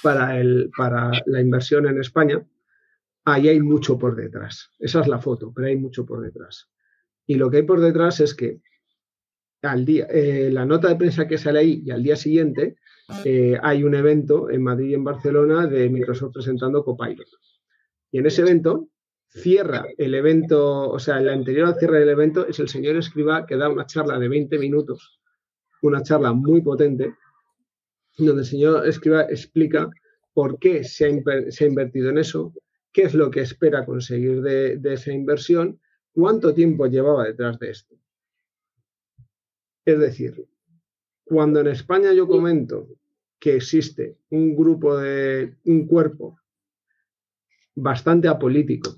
para, 0.00 0.38
el, 0.38 0.70
para 0.76 1.10
la 1.26 1.40
inversión 1.40 1.88
en 1.88 1.98
España, 1.98 2.40
ahí 3.24 3.48
hay 3.48 3.60
mucho 3.60 3.98
por 3.98 4.14
detrás. 4.14 4.70
Esa 4.78 5.00
es 5.00 5.08
la 5.08 5.18
foto, 5.18 5.52
pero 5.52 5.66
hay 5.66 5.76
mucho 5.76 6.06
por 6.06 6.20
detrás. 6.20 6.68
Y 7.26 7.34
lo 7.34 7.50
que 7.50 7.56
hay 7.56 7.64
por 7.64 7.80
detrás 7.80 8.20
es 8.20 8.32
que 8.32 8.60
al 9.62 9.84
día, 9.84 10.06
eh, 10.10 10.50
la 10.52 10.64
nota 10.64 10.88
de 10.88 10.96
prensa 10.96 11.26
que 11.26 11.38
sale 11.38 11.58
ahí 11.58 11.82
y 11.84 11.90
al 11.90 12.02
día 12.02 12.16
siguiente 12.16 12.76
eh, 13.24 13.58
hay 13.62 13.82
un 13.82 13.94
evento 13.94 14.50
en 14.50 14.62
Madrid 14.62 14.90
y 14.90 14.94
en 14.94 15.04
Barcelona 15.04 15.66
de 15.66 15.88
Microsoft 15.88 16.34
presentando 16.34 16.84
Copilot. 16.84 17.26
Y 18.12 18.18
en 18.18 18.26
ese 18.26 18.42
evento 18.42 18.88
cierra 19.28 19.86
el 19.96 20.14
evento, 20.14 20.90
o 20.90 20.98
sea, 20.98 21.18
el 21.18 21.28
anterior 21.28 21.68
al 21.68 21.78
cierre 21.78 22.00
del 22.00 22.10
evento 22.10 22.46
es 22.46 22.58
el 22.58 22.68
señor 22.68 22.96
Escriba 22.96 23.46
que 23.46 23.56
da 23.56 23.68
una 23.68 23.86
charla 23.86 24.18
de 24.18 24.28
20 24.28 24.58
minutos, 24.58 25.20
una 25.82 26.02
charla 26.02 26.32
muy 26.32 26.62
potente, 26.62 27.14
donde 28.16 28.42
el 28.42 28.48
señor 28.48 28.86
Escriba 28.86 29.22
explica 29.22 29.90
por 30.32 30.58
qué 30.58 30.84
se 30.84 31.06
ha, 31.06 31.66
invertido 31.66 32.10
en 32.10 32.18
eso, 32.18 32.52
qué 32.92 33.02
es 33.02 33.14
lo 33.14 33.30
que 33.30 33.40
espera 33.40 33.84
conseguir 33.84 34.40
de, 34.40 34.80
esa 34.84 35.12
inversión, 35.12 35.80
cuánto 36.12 36.54
tiempo 36.54 36.86
llevaba 36.86 37.24
detrás 37.24 37.58
de 37.58 37.70
esto. 37.70 37.96
Es 39.88 39.98
decir, 39.98 40.46
cuando 41.24 41.60
en 41.60 41.68
España 41.68 42.12
yo 42.12 42.28
comento 42.28 42.88
que 43.38 43.56
existe 43.56 44.18
un 44.28 44.54
grupo 44.54 44.98
de 44.98 45.56
un 45.64 45.86
cuerpo 45.86 46.38
bastante 47.74 48.28
apolítico 48.28 48.96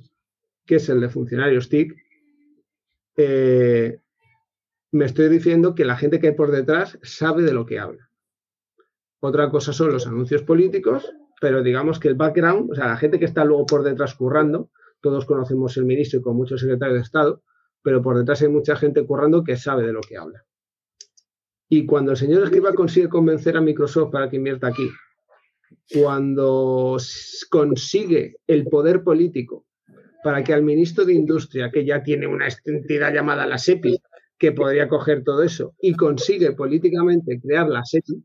que 0.66 0.74
es 0.74 0.88
el 0.88 1.01
de 1.01 1.09
funcionarios 1.09 1.68
TIC, 1.68 1.95
eh, 3.18 4.01
me 4.91 5.05
estoy 5.05 5.28
diciendo 5.28 5.76
que 5.76 5.84
la 5.84 5.97
gente 5.97 6.18
que 6.18 6.26
hay 6.26 6.34
por 6.34 6.51
detrás 6.51 6.99
sabe 7.05 7.45
de 7.45 7.53
lo 7.53 7.66
que 7.66 7.78
habla. 7.78 8.11
Otra 9.20 9.49
cosa 9.49 9.72
son 9.72 9.93
los 9.93 10.09
anuncios 10.09 10.43
políticos, 10.43 11.09
pero 11.41 11.62
digamos 11.62 12.01
que 12.01 12.09
el 12.09 12.16
background, 12.16 12.72
o 12.72 12.74
sea, 12.74 12.88
la 12.88 12.97
gente 12.97 13.20
que 13.20 13.26
está 13.26 13.45
luego 13.45 13.64
por 13.64 13.84
detrás 13.84 14.16
currando, 14.16 14.70
todos 15.01 15.24
conocemos 15.24 15.76
el 15.76 15.84
ministro 15.84 16.18
y 16.18 16.22
con 16.22 16.34
muchos 16.34 16.61
secretarios 16.61 16.99
de 16.99 17.05
Estado, 17.05 17.45
pero 17.80 18.03
por 18.03 18.18
detrás 18.18 18.43
hay 18.43 18.49
mucha 18.49 18.74
gente 18.74 19.07
currando 19.07 19.45
que 19.45 19.57
sabe 19.57 19.86
de 19.86 19.93
lo 19.93 20.01
que 20.01 20.16
habla. 20.16 20.45
Y 21.73 21.87
cuando 21.87 22.11
el 22.11 22.16
señor 22.16 22.43
Escriba 22.43 22.75
consigue 22.75 23.09
convencer 23.09 23.57
a 23.57 23.61
Microsoft 23.61 24.11
para 24.11 24.29
que 24.29 24.37
invierta 24.37 24.66
aquí, 24.66 24.91
cuando 25.95 26.97
consigue 27.49 28.37
el 28.49 28.66
poder 28.66 29.05
político 29.05 29.64
para 30.25 30.43
que 30.43 30.53
al 30.53 30.64
ministro 30.64 31.05
de 31.05 31.14
Industria, 31.14 31.71
que 31.71 31.85
ya 31.85 32.03
tiene 32.03 32.27
una 32.27 32.49
entidad 32.64 33.14
llamada 33.14 33.47
la 33.47 33.57
SEPI, 33.57 34.03
que 34.37 34.53
podría 34.53 34.89
coger 34.89 35.23
todo 35.23 35.43
eso, 35.43 35.75
y 35.81 35.95
consigue 35.95 36.53
políticamente 36.53 37.41
crear 37.41 37.68
la 37.68 37.85
SEPI, 37.85 38.23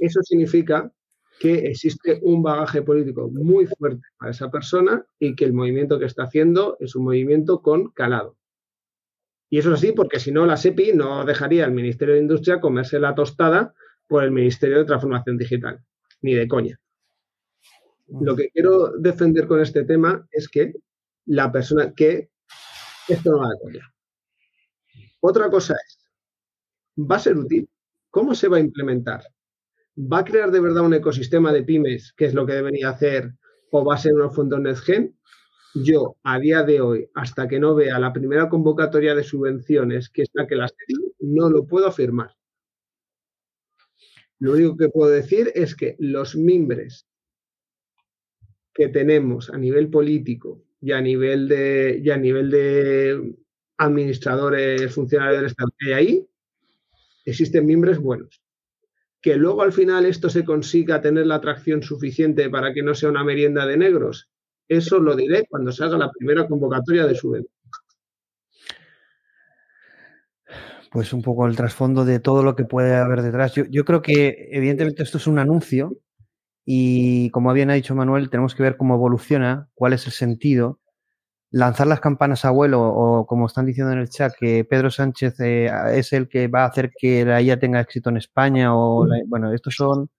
eso 0.00 0.22
significa 0.22 0.90
que 1.40 1.54
existe 1.66 2.20
un 2.22 2.44
bagaje 2.44 2.82
político 2.82 3.28
muy 3.28 3.66
fuerte 3.66 4.06
para 4.18 4.30
esa 4.30 4.50
persona 4.50 5.04
y 5.18 5.34
que 5.34 5.44
el 5.44 5.52
movimiento 5.52 5.98
que 5.98 6.04
está 6.04 6.22
haciendo 6.22 6.76
es 6.78 6.94
un 6.94 7.04
movimiento 7.04 7.60
con 7.60 7.90
calado. 7.90 8.36
Y 9.50 9.58
eso 9.58 9.72
es 9.72 9.78
así 9.78 9.92
porque 9.92 10.18
si 10.18 10.32
no, 10.32 10.46
la 10.46 10.56
SEPI 10.56 10.92
no 10.94 11.24
dejaría 11.24 11.64
al 11.64 11.72
Ministerio 11.72 12.14
de 12.14 12.20
Industria 12.20 12.60
comerse 12.60 12.98
la 12.98 13.14
tostada 13.14 13.74
por 14.08 14.24
el 14.24 14.30
Ministerio 14.30 14.78
de 14.78 14.84
Transformación 14.84 15.38
Digital, 15.38 15.80
ni 16.22 16.34
de 16.34 16.48
coña. 16.48 16.78
Lo 18.20 18.36
que 18.36 18.50
quiero 18.50 18.92
defender 18.98 19.46
con 19.46 19.60
este 19.60 19.84
tema 19.84 20.26
es 20.30 20.48
que 20.48 20.74
la 21.26 21.50
persona 21.50 21.92
que 21.94 22.30
esto 23.08 23.30
no 23.30 23.38
va 23.38 23.46
a 23.46 23.58
cambiar. 23.62 23.84
Otra 25.20 25.50
cosa 25.50 25.74
es, 25.74 25.98
¿va 26.98 27.16
a 27.16 27.20
ser 27.20 27.36
útil? 27.36 27.68
¿Cómo 28.10 28.34
se 28.34 28.48
va 28.48 28.58
a 28.58 28.60
implementar? 28.60 29.24
¿Va 29.96 30.18
a 30.18 30.24
crear 30.24 30.50
de 30.50 30.60
verdad 30.60 30.84
un 30.84 30.94
ecosistema 30.94 31.52
de 31.52 31.62
pymes, 31.62 32.12
que 32.16 32.26
es 32.26 32.34
lo 32.34 32.44
que 32.44 32.54
debería 32.54 32.90
hacer, 32.90 33.32
o 33.70 33.84
va 33.84 33.94
a 33.94 33.98
ser 33.98 34.14
unos 34.14 34.34
fondos 34.34 34.60
NetGen? 34.60 35.16
Yo, 35.74 36.16
a 36.22 36.38
día 36.38 36.62
de 36.62 36.80
hoy, 36.80 37.10
hasta 37.14 37.48
que 37.48 37.58
no 37.58 37.74
vea 37.74 37.98
la 37.98 38.12
primera 38.12 38.48
convocatoria 38.48 39.14
de 39.14 39.24
subvenciones 39.24 40.08
que 40.08 40.22
es 40.22 40.30
la 40.32 40.46
que 40.46 40.54
las 40.54 40.72
no 41.18 41.50
lo 41.50 41.66
puedo 41.66 41.88
afirmar. 41.88 42.30
Lo 44.38 44.52
único 44.52 44.76
que 44.76 44.88
puedo 44.88 45.10
decir 45.10 45.50
es 45.54 45.74
que 45.74 45.96
los 45.98 46.36
mimbres 46.36 47.08
que 48.72 48.88
tenemos 48.88 49.50
a 49.50 49.58
nivel 49.58 49.90
político 49.90 50.62
y 50.80 50.92
a 50.92 51.00
nivel 51.00 51.48
de, 51.48 52.00
y 52.02 52.10
a 52.10 52.16
nivel 52.18 52.50
de 52.50 53.34
administradores, 53.76 54.94
funcionarios 54.94 55.38
del 55.38 55.46
Estado 55.46 55.70
que 55.76 55.86
hay 55.86 55.92
ahí, 55.92 56.28
existen 57.24 57.66
miembros 57.66 57.98
buenos. 57.98 58.42
Que 59.20 59.36
luego 59.36 59.62
al 59.62 59.72
final 59.72 60.06
esto 60.06 60.28
se 60.28 60.44
consiga 60.44 61.00
tener 61.00 61.26
la 61.26 61.36
atracción 61.36 61.82
suficiente 61.82 62.48
para 62.50 62.72
que 62.74 62.82
no 62.82 62.94
sea 62.94 63.08
una 63.08 63.24
merienda 63.24 63.66
de 63.66 63.76
negros, 63.76 64.30
eso 64.68 64.98
lo 64.98 65.14
diré 65.14 65.46
cuando 65.48 65.72
salga 65.72 65.98
la 65.98 66.10
primera 66.10 66.46
convocatoria 66.46 67.06
de 67.06 67.14
su 67.14 67.36
Pues 70.90 71.12
un 71.12 71.22
poco 71.22 71.46
el 71.46 71.56
trasfondo 71.56 72.04
de 72.04 72.20
todo 72.20 72.42
lo 72.42 72.54
que 72.54 72.64
puede 72.64 72.94
haber 72.94 73.22
detrás. 73.22 73.54
Yo, 73.54 73.64
yo 73.64 73.84
creo 73.84 74.00
que 74.00 74.48
evidentemente 74.52 75.02
esto 75.02 75.18
es 75.18 75.26
un 75.26 75.38
anuncio 75.38 75.96
y 76.64 77.30
como 77.30 77.52
bien 77.52 77.70
ha 77.70 77.74
dicho 77.74 77.94
Manuel, 77.94 78.30
tenemos 78.30 78.54
que 78.54 78.62
ver 78.62 78.76
cómo 78.76 78.94
evoluciona, 78.94 79.68
cuál 79.74 79.92
es 79.92 80.06
el 80.06 80.12
sentido. 80.12 80.80
Lanzar 81.50 81.86
las 81.86 82.00
campanas 82.00 82.44
a 82.44 82.50
vuelo, 82.50 82.82
o 82.82 83.26
como 83.26 83.46
están 83.46 83.66
diciendo 83.66 83.92
en 83.92 84.00
el 84.00 84.08
chat, 84.08 84.32
que 84.38 84.64
Pedro 84.64 84.90
Sánchez 84.90 85.38
eh, 85.40 85.70
es 85.92 86.12
el 86.12 86.28
que 86.28 86.48
va 86.48 86.64
a 86.64 86.66
hacer 86.68 86.90
que 86.98 87.24
la 87.24 87.40
IA 87.42 87.60
tenga 87.60 87.80
éxito 87.80 88.10
en 88.10 88.16
España, 88.16 88.76
o 88.76 89.06
bueno, 89.28 89.52
estos 89.52 89.76
son 89.76 90.10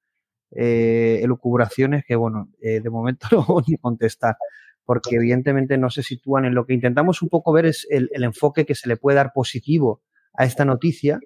eh, 0.56 1.20
elucubraciones 1.22 2.04
que, 2.06 2.16
bueno, 2.16 2.50
eh, 2.62 2.80
de 2.82 2.90
momento 2.90 3.28
no 3.32 3.46
voy 3.46 3.76
a 3.76 3.82
contestar, 3.82 4.38
porque 4.84 5.16
evidentemente 5.16 5.78
no 5.78 5.90
se 5.90 6.02
sitúan 6.02 6.46
en 6.46 6.56
lo 6.56 6.66
que 6.66 6.74
intentamos 6.74 7.22
un 7.22 7.30
poco 7.30 7.54
ver 7.54 7.68
es 7.68 7.88
el, 7.90 8.10
el 8.14 8.24
enfoque 8.24 8.66
que 8.66 8.76
se 8.76 8.90
le 8.90 8.98
puede 8.98 9.18
dar 9.18 9.32
positivo 9.34 10.02
a 10.34 10.46
esta 10.46 10.66
noticia, 10.66 11.20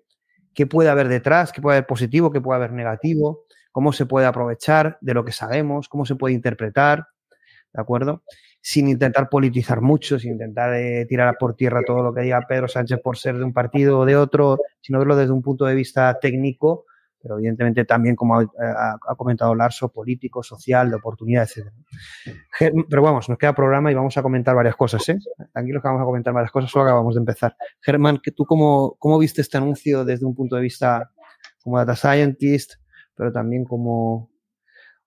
qué 0.54 0.68
puede 0.68 0.90
haber 0.90 1.08
detrás, 1.08 1.52
qué 1.52 1.62
puede 1.62 1.78
haber 1.78 1.88
positivo, 1.88 2.32
qué 2.32 2.42
puede 2.42 2.58
haber 2.58 2.74
negativo 2.74 3.46
cómo 3.72 3.94
se 3.94 4.06
puede 4.06 4.26
aprovechar 4.26 4.98
de 5.02 5.14
lo 5.14 5.24
que 5.24 5.32
sabemos, 5.32 5.90
cómo 5.90 6.06
se 6.06 6.16
puede 6.16 6.34
interpretar, 6.34 7.08
¿de 7.74 7.82
acuerdo? 7.82 8.24
Sin 8.62 8.90
intentar 8.90 9.30
politizar 9.30 9.82
mucho, 9.82 10.20
sin 10.20 10.34
intentar 10.34 10.74
eh, 10.74 11.06
tirar 11.08 11.38
por 11.40 11.56
tierra 11.56 11.82
todo 11.86 12.04
lo 12.04 12.14
que 12.14 12.22
diga 12.22 12.46
Pedro 12.48 12.68
Sánchez 12.68 13.00
por 13.02 13.18
ser 13.18 13.38
de 13.38 13.44
un 13.44 13.54
partido 13.54 14.00
o 14.00 14.06
de 14.06 14.18
otro, 14.18 14.58
sino 14.82 15.00
verlo 15.00 15.16
desde 15.16 15.32
un 15.32 15.42
punto 15.42 15.66
de 15.66 15.76
vista 15.76 16.20
técnico, 16.20 16.86
pero 17.22 17.38
evidentemente 17.38 17.86
también, 17.86 18.16
como 18.16 18.40
ha, 18.40 19.16
comentado 19.18 19.54
Larso, 19.54 19.92
político, 19.92 20.42
social, 20.42 20.90
de 20.90 20.96
oportunidad, 20.96 21.44
etc. 21.44 21.68
Pero 22.90 23.02
vamos, 23.02 23.28
nos 23.30 23.38
queda 23.38 23.54
programa 23.54 23.92
y 23.92 23.96
vamos 23.96 24.18
a 24.18 24.22
comentar 24.22 24.56
varias 24.56 24.76
cosas, 24.76 25.08
¿eh? 25.10 25.18
Tranquilos 25.52 25.82
que 25.82 25.88
vamos 25.88 26.02
a 26.02 26.06
comentar 26.06 26.34
varias 26.34 26.52
cosas, 26.52 26.72
solo 26.72 26.86
acabamos 26.86 27.16
de 27.16 27.20
empezar. 27.20 27.56
Germán, 27.82 28.22
¿tú 28.36 28.46
cómo, 28.46 28.96
cómo 29.00 29.20
viste 29.20 29.42
este 29.42 29.58
anuncio 29.58 30.06
desde 30.06 30.26
un 30.26 30.36
punto 30.36 30.56
de 30.56 30.62
vista 30.62 31.12
como 31.62 31.78
data 31.78 31.96
scientist? 31.96 32.76
pero 33.20 33.34
también 33.34 33.66
como 33.66 34.30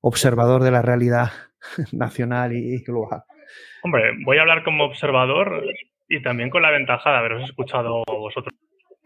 observador 0.02 0.62
de 0.62 0.70
la 0.70 0.82
realidad 0.82 1.30
nacional 1.92 2.52
y 2.52 2.84
global. 2.84 3.22
Hombre, 3.82 4.12
voy 4.26 4.36
a 4.36 4.42
hablar 4.42 4.64
como 4.64 4.84
observador 4.84 5.64
y 6.08 6.22
también 6.22 6.50
con 6.50 6.60
la 6.60 6.70
ventaja 6.70 7.10
de 7.10 7.16
haberos 7.16 7.44
escuchado 7.44 8.02
vosotros 8.06 8.52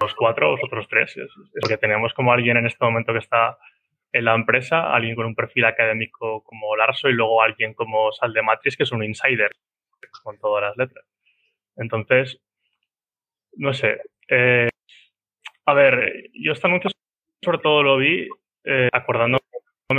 los 0.01 0.15
cuatro, 0.15 0.51
vosotros 0.51 0.87
tres. 0.89 1.17
Es, 1.17 1.69
que 1.69 1.79
tenemos 1.79 2.13
como 2.15 2.33
alguien 2.33 2.57
en 2.57 2.67
este 2.67 2.85
momento 2.85 3.13
que 3.13 3.19
está 3.19 3.59
en 4.13 4.25
la 4.25 4.35
empresa, 4.35 4.95
alguien 4.95 5.17
con 5.17 5.27
un 5.27 5.35
perfil 5.35 5.65
académico 5.65 6.43
como 6.45 6.77
Larso 6.77 7.09
y 7.09 7.13
luego 7.13 7.43
alguien 7.43 7.75
como 7.75 8.13
Sal 8.13 8.33
de 8.33 8.43
Matrix, 8.43 8.77
que 8.77 8.85
es 8.85 8.93
un 8.93 9.05
insider 9.05 9.51
con 10.23 10.39
todas 10.39 10.63
las 10.63 10.77
letras. 10.77 11.05
Entonces, 11.77 12.41
no 13.57 13.73
sé. 13.73 14.01
Eh, 14.29 14.69
a 15.67 15.75
ver, 15.75 16.31
yo 16.33 16.53
este 16.53 16.67
anuncio 16.67 16.91
sobre 17.43 17.59
todo 17.59 17.83
lo 17.83 17.97
vi 17.99 18.29
eh, 18.65 18.89
acordándome 18.93 19.41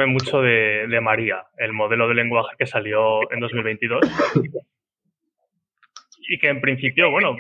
mucho 0.08 0.42
de, 0.42 1.00
María, 1.02 1.46
el 1.58 1.74
modelo 1.74 2.08
de 2.08 2.16
lenguaje 2.16 2.56
que 2.58 2.66
salió 2.66 3.32
en 3.32 3.40
2022. 3.40 4.02
y 6.30 6.38
que 6.40 6.50
en 6.50 6.60
principio, 6.60 7.10
bueno, 7.10 7.38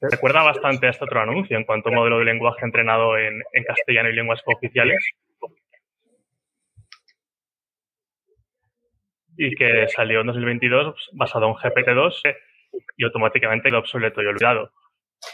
recuerda 0.00 0.42
bastante 0.42 0.86
a 0.86 0.90
este 0.90 1.04
otro 1.04 1.20
anuncio 1.20 1.56
en 1.56 1.64
cuanto 1.64 1.88
a 1.88 1.92
modelo 1.92 2.18
de 2.18 2.24
lenguaje 2.24 2.64
entrenado 2.64 3.16
en, 3.18 3.42
en 3.52 3.64
castellano 3.64 4.08
y 4.08 4.14
lenguas 4.14 4.42
oficiales. 4.46 4.98
Y 9.36 9.54
que 9.56 9.88
salió 9.88 10.20
en 10.20 10.28
2022 10.28 11.10
basado 11.12 11.48
en 11.48 11.54
GPT-2 11.54 12.36
y 12.96 13.04
automáticamente 13.04 13.68
quedó 13.68 13.78
obsoleto 13.78 14.22
y 14.22 14.26
olvidado. 14.26 14.70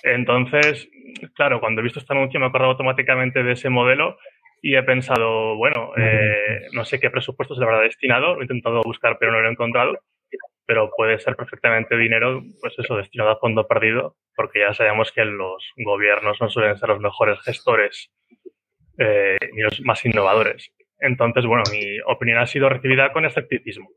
Entonces, 0.03 0.89
claro, 1.35 1.61
cuando 1.61 1.81
he 1.81 1.85
visto 1.85 1.99
este 1.99 2.13
anuncio 2.13 2.41
me 2.41 2.47
he 2.47 2.49
acordado 2.49 2.73
automáticamente 2.73 3.43
de 3.43 3.53
ese 3.53 3.69
modelo 3.69 4.17
y 4.63 4.77
he 4.77 4.83
pensado, 4.83 5.57
bueno, 5.57 5.93
eh, 5.97 6.69
no 6.73 6.85
sé 6.85 7.01
qué 7.01 7.11
presupuesto 7.11 7.55
se 7.55 7.61
le 7.61 7.67
habrá 7.67 7.81
destinado, 7.81 8.39
he 8.39 8.43
intentado 8.43 8.81
buscar 8.83 9.17
pero 9.19 9.33
no 9.33 9.41
lo 9.41 9.49
he 9.49 9.53
encontrado, 9.53 9.99
pero 10.71 10.89
puede 10.97 11.19
ser 11.19 11.35
perfectamente 11.35 11.97
dinero, 11.97 12.45
pues 12.61 12.75
eso, 12.79 12.95
destinado 12.95 13.31
a 13.31 13.41
fondo 13.41 13.67
perdido, 13.67 14.17
porque 14.37 14.61
ya 14.61 14.73
sabemos 14.73 15.11
que 15.11 15.25
los 15.25 15.65
gobiernos 15.85 16.41
no 16.41 16.49
suelen 16.49 16.79
ser 16.79 16.91
los 16.91 17.01
mejores 17.01 17.41
gestores 17.41 18.13
eh, 18.97 19.37
ni 19.53 19.63
los 19.63 19.81
más 19.81 20.07
innovadores. 20.07 20.71
Entonces, 21.01 21.45
bueno, 21.45 21.65
mi 21.73 21.83
opinión 22.07 22.39
ha 22.39 22.47
sido 22.47 22.69
recibida 22.69 23.13
con 23.13 23.25
escepticismo. 23.25 23.91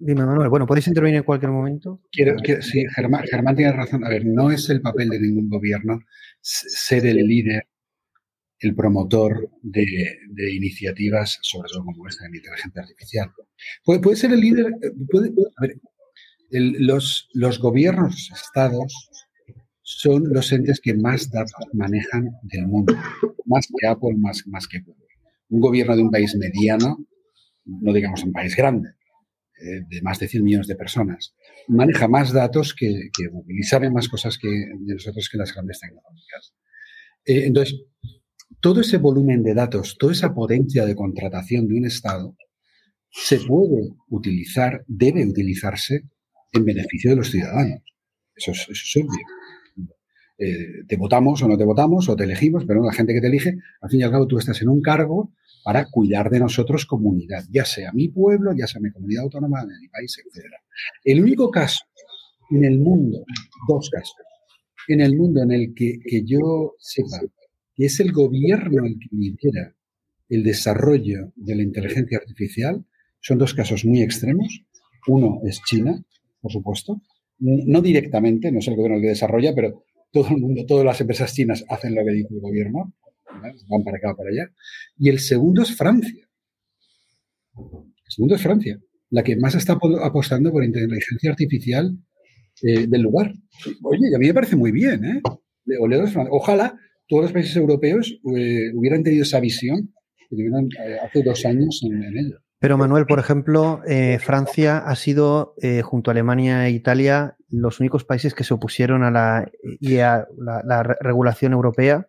Dime, 0.00 0.26
Manuel. 0.26 0.48
Bueno, 0.48 0.66
podéis 0.66 0.88
intervenir 0.88 1.18
en 1.18 1.22
cualquier 1.22 1.52
momento. 1.52 2.00
Quiero, 2.10 2.34
sí, 2.60 2.84
Germán, 2.96 3.22
Germán, 3.30 3.54
tiene 3.54 3.70
razón. 3.70 4.04
A 4.04 4.08
ver, 4.08 4.26
no 4.26 4.50
es 4.50 4.68
el 4.68 4.80
papel 4.80 5.10
de 5.10 5.20
ningún 5.20 5.48
gobierno 5.48 6.00
ser 6.40 7.06
el 7.06 7.18
líder, 7.18 7.68
el 8.64 8.74
promotor 8.74 9.50
de, 9.62 10.54
iniciativas, 10.54 11.38
sobre 11.42 11.68
todo 11.70 11.84
como 11.84 12.08
esta 12.08 12.24
de 12.28 12.36
inteligencia 12.38 12.82
artificial. 12.82 13.30
Puede, 13.84 14.00
puede 14.00 14.16
ser 14.16 14.32
el 14.32 14.40
líder. 14.40 14.72
Puede, 15.10 15.32
a 15.56 15.62
ver, 15.62 15.80
los, 16.50 17.28
los 17.32 17.58
gobiernos, 17.58 18.30
estados, 18.32 19.10
son 19.82 20.32
los 20.32 20.50
entes 20.52 20.80
que 20.80 20.94
más 20.94 21.30
datos 21.30 21.66
manejan 21.72 22.30
del 22.42 22.66
mundo, 22.66 22.96
más 23.44 23.66
que 23.66 23.86
Apple, 23.86 24.16
más, 24.16 24.46
más 24.46 24.66
que 24.66 24.80
Google. 24.80 25.04
Un 25.50 25.60
gobierno 25.60 25.94
de 25.94 26.02
un 26.02 26.10
país 26.10 26.34
mediano, 26.36 27.06
no 27.66 27.92
digamos 27.92 28.24
un 28.24 28.32
país 28.32 28.56
grande, 28.56 28.90
eh, 29.60 29.82
de 29.88 30.02
más 30.02 30.18
de 30.18 30.28
100 30.28 30.42
millones 30.42 30.66
de 30.68 30.76
personas, 30.76 31.34
maneja 31.68 32.08
más 32.08 32.32
datos 32.32 32.74
que, 32.74 33.10
Google 33.30 33.56
y 33.58 33.62
sabe 33.62 33.90
más 33.90 34.08
cosas 34.08 34.38
que 34.38 34.48
de 34.48 34.94
nosotros 34.94 35.28
que 35.30 35.38
las 35.38 35.52
grandes 35.52 35.80
tecnológicas. 35.80 36.54
Eh, 37.26 37.44
entonces, 37.46 37.80
todo 38.60 38.80
ese 38.80 38.98
volumen 38.98 39.42
de 39.42 39.54
datos, 39.54 39.96
toda 39.98 40.12
esa 40.12 40.34
potencia 40.34 40.84
de 40.84 40.94
contratación 40.94 41.68
de 41.68 41.74
un 41.74 41.86
Estado, 41.86 42.36
se 43.10 43.38
puede 43.38 43.90
utilizar, 44.08 44.84
debe 44.88 45.24
utilizarse 45.26 46.02
en 46.52 46.64
beneficio 46.64 47.10
de 47.10 47.16
los 47.16 47.30
ciudadanos. 47.30 47.82
Eso 48.34 48.50
es, 48.52 48.96
obvio. 48.96 49.90
Eh, 50.36 50.84
te 50.88 50.96
votamos 50.96 51.40
o 51.42 51.48
no 51.48 51.56
te 51.56 51.64
votamos, 51.64 52.08
o 52.08 52.16
te 52.16 52.24
elegimos, 52.24 52.64
pero 52.66 52.82
la 52.82 52.92
gente 52.92 53.14
que 53.14 53.20
te 53.20 53.28
elige, 53.28 53.54
al 53.80 53.90
fin 53.90 54.00
y 54.00 54.02
al 54.02 54.10
cabo 54.10 54.26
tú 54.26 54.38
estás 54.38 54.60
en 54.62 54.68
un 54.68 54.82
cargo 54.82 55.32
para 55.62 55.86
cuidar 55.86 56.28
de 56.28 56.40
nosotros 56.40 56.86
comunidad, 56.86 57.44
ya 57.50 57.64
sea 57.64 57.92
mi 57.92 58.08
pueblo, 58.08 58.52
ya 58.52 58.66
sea 58.66 58.80
mi 58.80 58.90
comunidad 58.90 59.24
autónoma, 59.24 59.64
mi 59.64 59.88
país, 59.88 60.18
etc. 60.18 60.46
El 61.04 61.22
único 61.22 61.50
caso 61.50 61.84
en 62.50 62.64
el 62.64 62.78
mundo, 62.80 63.24
dos 63.68 63.88
casos, 63.90 64.16
en 64.88 65.00
el 65.00 65.16
mundo 65.16 65.42
en 65.42 65.52
el 65.52 65.72
que, 65.74 65.98
que 66.04 66.24
yo 66.24 66.74
sepa 66.78 67.20
que 67.74 67.86
es 67.86 68.00
el 68.00 68.12
gobierno 68.12 68.86
el 68.86 68.98
que 68.98 69.08
lidera 69.10 69.74
el 70.28 70.42
desarrollo 70.42 71.32
de 71.36 71.54
la 71.54 71.62
inteligencia 71.62 72.18
artificial, 72.18 72.84
son 73.20 73.38
dos 73.38 73.54
casos 73.54 73.84
muy 73.84 74.02
extremos. 74.02 74.64
Uno 75.06 75.40
es 75.44 75.62
China, 75.64 76.02
por 76.40 76.50
supuesto, 76.50 77.00
no 77.38 77.80
directamente, 77.82 78.50
no 78.50 78.58
es 78.60 78.68
el 78.68 78.76
gobierno 78.76 78.96
el 78.96 79.02
que 79.02 79.08
desarrolla, 79.08 79.54
pero 79.54 79.84
todo 80.10 80.28
el 80.28 80.38
mundo, 80.38 80.64
todas 80.66 80.84
las 80.84 81.00
empresas 81.00 81.34
chinas 81.34 81.64
hacen 81.68 81.94
lo 81.94 82.04
que 82.04 82.12
dice 82.12 82.34
el 82.34 82.40
gobierno 82.40 82.94
van 83.68 83.84
para 83.84 83.98
acá, 83.98 84.14
para 84.16 84.30
allá. 84.30 84.50
Y 84.98 85.08
el 85.08 85.18
segundo 85.18 85.62
es 85.62 85.74
Francia. 85.76 86.28
El 87.56 88.10
segundo 88.10 88.34
es 88.34 88.42
Francia, 88.42 88.78
la 89.10 89.22
que 89.22 89.36
más 89.36 89.54
está 89.54 89.78
apostando 90.02 90.50
por 90.50 90.64
inteligencia 90.64 91.30
artificial 91.30 91.96
eh, 92.62 92.86
del 92.86 93.02
lugar. 93.02 93.32
Oye, 93.82 94.14
a 94.14 94.18
mí 94.18 94.26
me 94.26 94.34
parece 94.34 94.56
muy 94.56 94.72
bien, 94.72 95.04
¿eh? 95.04 95.22
Ojalá 96.30 96.78
todos 97.08 97.24
los 97.24 97.32
países 97.32 97.56
europeos 97.56 98.12
eh, 98.36 98.72
hubieran 98.74 99.02
tenido 99.02 99.22
esa 99.22 99.40
visión 99.40 99.92
que 100.16 100.26
tuvieron 100.30 100.68
eh, 100.84 100.96
hace 101.04 101.22
dos 101.22 101.44
años 101.44 101.80
en, 101.84 102.02
ello. 102.18 102.38
Pero 102.58 102.78
Manuel, 102.78 103.04
por 103.04 103.18
ejemplo, 103.18 103.82
Francia 104.20 104.78
ha 104.78 104.96
sido, 104.96 105.54
junto 105.82 106.10
a 106.10 106.12
Alemania 106.12 106.66
e 106.66 106.70
Italia, 106.70 107.36
los 107.50 107.78
únicos 107.78 108.04
países 108.04 108.32
que 108.32 108.42
se 108.42 108.54
opusieron 108.54 109.02
a 109.02 109.10
la, 109.10 109.52
la 109.82 110.82
regulación 110.82 111.52
europea 111.52 112.08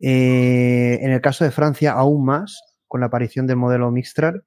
eh, 0.00 0.98
en 1.02 1.10
el 1.10 1.20
caso 1.20 1.44
de 1.44 1.50
Francia, 1.50 1.92
aún 1.92 2.24
más, 2.24 2.62
con 2.86 3.00
la 3.00 3.06
aparición 3.06 3.46
del 3.46 3.56
modelo 3.56 3.90
Mixtral. 3.90 4.44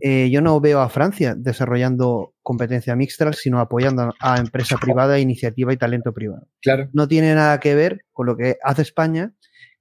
Eh, 0.00 0.28
yo 0.30 0.40
no 0.40 0.60
veo 0.60 0.80
a 0.80 0.88
Francia 0.88 1.34
desarrollando 1.36 2.34
competencia 2.42 2.96
Mixtral, 2.96 3.34
sino 3.34 3.60
apoyando 3.60 4.14
a 4.20 4.38
empresa 4.38 4.76
privada, 4.76 5.18
iniciativa 5.18 5.72
y 5.72 5.76
talento 5.76 6.12
privado. 6.12 6.46
Claro. 6.60 6.88
No 6.92 7.08
tiene 7.08 7.34
nada 7.34 7.58
que 7.60 7.74
ver 7.74 8.02
con 8.12 8.26
lo 8.26 8.36
que 8.36 8.56
hace 8.62 8.82
España. 8.82 9.32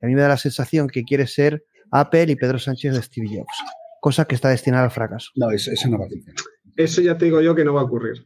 A 0.01 0.05
mí 0.05 0.15
me 0.15 0.21
da 0.21 0.29
la 0.29 0.37
sensación 0.37 0.87
que 0.87 1.03
quiere 1.03 1.27
ser 1.27 1.63
Apple 1.91 2.31
y 2.31 2.35
Pedro 2.35 2.59
Sánchez 2.59 2.93
de 2.93 3.01
Steve 3.01 3.27
Jobs, 3.27 3.63
cosa 3.99 4.25
que 4.25 4.35
está 4.35 4.49
destinada 4.49 4.85
al 4.85 4.91
fracaso. 4.91 5.31
No, 5.35 5.51
eso, 5.51 5.71
no 5.89 5.97
va 5.97 6.05
a 6.05 6.07
ocurrir. 6.07 6.35
Eso 6.75 7.01
ya 7.01 7.17
te 7.17 7.25
digo 7.25 7.41
yo 7.41 7.55
que 7.55 7.63
no 7.63 7.73
va 7.73 7.81
a 7.81 7.85
ocurrir. 7.85 8.25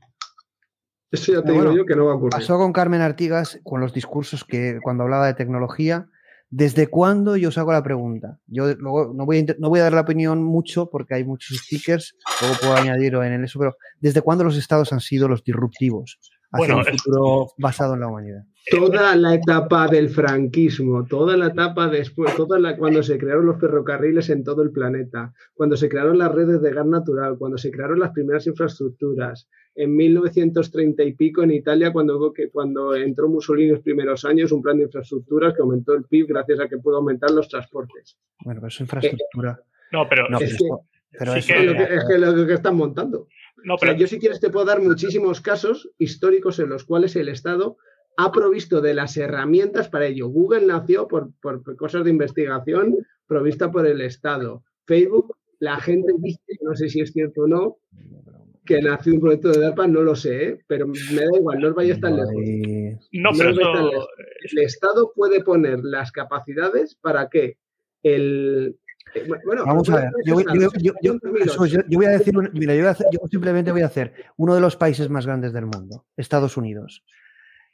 Eso 1.12 1.34
ya 1.34 1.42
te 1.42 1.52
digo 1.52 1.74
yo 1.74 1.86
que 1.86 1.96
no 1.96 2.06
va 2.06 2.14
a 2.14 2.16
ocurrir. 2.16 2.32
Pasó 2.32 2.58
con 2.58 2.74
Carmen 2.74 3.02
Artigas 3.02 3.60
con 3.64 3.82
los 3.82 3.94
discursos 3.94 4.44
que 4.44 4.80
cuando 4.82 5.04
hablaba 5.04 5.28
de 5.28 5.34
tecnología 5.34 6.08
¿Desde 6.52 6.88
cuándo? 6.88 7.38
Yo 7.38 7.50
os 7.50 7.58
hago 7.58 7.72
la 7.72 7.84
pregunta. 7.84 8.40
Yo 8.48 8.74
luego 8.76 9.14
no 9.14 9.26
voy, 9.26 9.40
a, 9.40 9.56
no 9.60 9.70
voy 9.70 9.80
a 9.80 9.84
dar 9.84 9.94
la 9.94 10.02
opinión 10.02 10.44
mucho 10.44 10.90
porque 10.90 11.14
hay 11.14 11.24
muchos 11.24 11.58
stickers, 11.58 12.16
luego 12.42 12.56
puedo 12.60 12.76
añadirlo 12.76 13.24
en 13.24 13.44
eso, 13.44 13.60
pero 13.60 13.76
¿desde 14.00 14.22
cuándo 14.22 14.44
los 14.44 14.58
estados 14.58 14.92
han 14.92 15.00
sido 15.00 15.28
los 15.28 15.44
disruptivos 15.44 16.20
hacia 16.52 16.76
un 16.76 16.86
futuro 16.86 17.48
basado 17.58 17.94
en 17.94 18.00
la 18.00 18.08
humanidad? 18.08 18.44
Toda 18.72 19.16
la 19.16 19.36
etapa 19.36 19.88
del 19.88 20.10
franquismo, 20.10 21.06
toda 21.06 21.38
la 21.38 21.48
etapa 21.48 21.88
después, 21.88 22.36
toda 22.36 22.60
la, 22.60 22.78
cuando 22.78 23.04
se 23.04 23.18
crearon 23.18 23.46
los 23.46 23.60
ferrocarriles 23.60 24.30
en 24.30 24.44
todo 24.44 24.64
el 24.64 24.72
planeta, 24.72 25.34
cuando 25.54 25.78
se 25.78 25.88
crearon 25.88 26.18
las 26.18 26.32
redes 26.32 26.62
de 26.62 26.74
gas 26.74 26.86
natural, 26.86 27.38
cuando 27.38 27.58
se 27.58 27.72
crearon 27.72 28.00
las 28.00 28.12
primeras 28.12 28.48
infraestructuras, 28.48 29.48
en 29.80 29.96
1930 29.96 31.04
y 31.04 31.14
pico 31.14 31.42
en 31.42 31.52
Italia, 31.52 31.94
cuando, 31.94 32.34
cuando 32.52 32.96
entró 32.96 33.30
Mussolini 33.30 33.70
en 33.70 33.76
los 33.76 33.82
primeros 33.82 34.26
años, 34.26 34.52
un 34.52 34.62
plan 34.62 34.78
de 34.78 34.84
infraestructuras 34.84 35.54
que 35.54 35.62
aumentó 35.62 35.94
el 35.94 36.04
PIB 36.04 36.28
gracias 36.28 36.60
a 36.60 36.68
que 36.68 36.80
pudo 36.80 36.98
aumentar 36.98 37.32
los 37.32 37.48
transportes. 37.48 38.18
Bueno, 38.44 38.60
pero 38.60 38.68
es 38.68 38.82
infraestructura. 38.82 39.64
no, 39.94 40.10
pero, 40.10 40.28
es, 40.38 40.58
que, 41.46 42.18
lo 42.18 42.46
que, 42.46 42.54
están 42.54 42.76
montando. 42.76 43.30
No, 43.64 43.78
pero... 43.78 43.94
yo 43.94 44.06
si 44.06 44.20
quieres 44.20 44.42
te 44.42 44.50
puedo 44.50 44.66
dar 44.66 44.82
muchísimos 44.82 45.40
casos 45.40 45.90
históricos 45.98 46.60
en 46.60 46.68
los 46.68 46.84
cuales 46.84 47.16
el 47.16 47.30
Estado 47.30 47.78
ha 48.18 48.34
provisto 48.34 48.82
de 48.82 48.94
las 48.94 49.16
herramientas 49.16 49.88
para 49.88 50.08
ello. 50.08 50.28
Google 50.28 50.66
nació 50.66 51.08
por, 51.08 51.32
por 51.40 51.64
cosas 51.78 52.04
de 52.04 52.10
investigación 52.10 52.98
provista 53.28 53.72
por 53.72 53.88
el 53.88 54.02
Estado. 54.02 54.62
Facebook, 54.86 55.38
la 55.60 55.80
gente 55.80 56.12
dice, 56.18 56.42
no 56.64 56.76
sé 56.76 56.90
si 56.90 57.00
es 57.00 57.14
cierto 57.14 57.44
o 57.44 57.48
no, 57.48 57.78
que 58.70 58.84
nació 58.84 59.16
un 59.16 59.20
proyecto 59.20 59.50
de 59.50 59.62
DARPA, 59.62 59.88
no 59.88 60.02
lo 60.02 60.16
sé, 60.16 60.44
¿eh? 60.44 60.60
pero 60.68 60.86
me 60.86 60.94
da 60.94 61.38
igual, 61.38 61.60
no 61.60 61.70
os 61.70 61.74
vayáis 61.74 62.00
tan 62.00 62.16
lejos. 62.16 62.36
No, 63.14 63.32
pero 63.36 63.90
El 64.44 64.60
Estado 64.60 65.12
puede 65.16 65.44
poner 65.44 65.80
las 65.82 66.12
capacidades 66.12 66.94
para 66.94 67.30
que 67.30 67.58
el... 68.04 68.78
Eh, 69.16 69.28
bueno, 69.44 69.66
vamos 69.66 69.90
a 69.90 69.96
ver, 69.96 70.12
yo, 70.24 70.36
voy 70.36 72.06
a 72.06 72.10
decir, 72.12 72.36
mira, 72.54 72.76
yo 72.76 72.94
simplemente 73.32 73.72
voy 73.72 73.82
a 73.82 73.88
hacer 73.88 74.14
uno 74.38 74.54
de 74.54 74.62
los 74.62 74.76
países 74.76 75.10
más 75.10 75.26
grandes 75.26 75.52
del 75.52 75.66
mundo, 75.66 76.06
Estados 76.16 76.56
Unidos. 76.56 77.04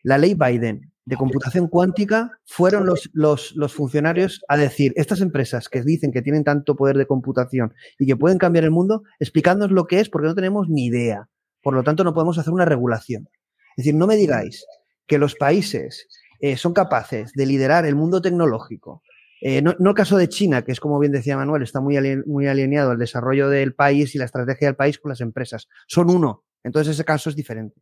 La 0.06 0.20
ley 0.20 0.36
Biden 0.36 0.92
de 1.06 1.18
computación 1.18 1.68
cuántica 1.68 2.40
fueron 2.46 2.86
los, 2.86 3.10
los, 3.16 3.74
funcionarios 3.74 4.40
a 4.48 4.56
decir, 4.56 4.94
estas 4.98 5.20
empresas 5.20 5.68
que 5.68 5.82
dicen 5.82 6.12
que 6.12 6.22
tienen 6.22 6.44
tanto 6.44 6.76
poder 6.76 6.96
de 6.96 7.08
computación 7.08 7.74
y 7.98 8.06
que 8.06 8.16
pueden 8.16 8.38
cambiar 8.38 8.66
el 8.66 8.70
mundo, 8.70 9.02
explicándonos 9.20 9.74
lo 9.74 9.88
que 9.88 10.00
es 10.00 10.10
porque 10.10 10.28
no 10.28 10.36
tenemos 10.36 10.70
ni 10.70 10.86
idea. 10.86 11.28
Por 11.64 11.74
lo 11.74 11.82
tanto, 11.82 12.04
no 12.04 12.14
podemos 12.14 12.38
hacer 12.38 12.54
una 12.54 12.66
regulación. 12.66 13.30
Es 13.78 13.86
decir, 13.86 13.96
no 13.96 14.06
me 14.06 14.16
digáis 14.16 14.64
que 15.08 15.18
los 15.18 15.34
países 15.34 16.08
eh, 16.40 16.56
son 16.56 16.74
capaces 16.74 17.32
de 17.34 17.48
liderar 17.48 17.88
el 17.88 17.96
mundo 17.96 18.22
tecnológico. 18.22 19.02
Eh, 19.42 19.64
no, 19.64 19.74
el 19.80 19.96
caso 19.96 20.18
de 20.18 20.30
China, 20.30 20.64
que 20.64 20.72
es 20.72 20.80
como 20.80 21.00
bien 21.00 21.14
decía 21.14 21.36
Manuel, 21.36 21.64
está 21.64 21.82
muy, 21.82 21.98
muy 22.28 22.46
alineado 22.46 22.92
al 22.92 23.00
desarrollo 23.00 23.50
del 23.50 23.74
país 23.74 24.14
y 24.14 24.20
la 24.20 24.26
estrategia 24.26 24.68
del 24.68 24.76
país 24.76 25.00
con 25.00 25.10
las 25.10 25.22
empresas. 25.22 25.68
Son 25.88 26.12
uno. 26.12 26.44
Entonces 26.64 26.94
ese 26.94 27.06
caso 27.06 27.32
es 27.32 27.36
diferente. 27.36 27.82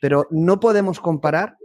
Pero 0.00 0.26
no 0.30 0.60
podemos 0.60 1.00
comparar, 1.00 1.56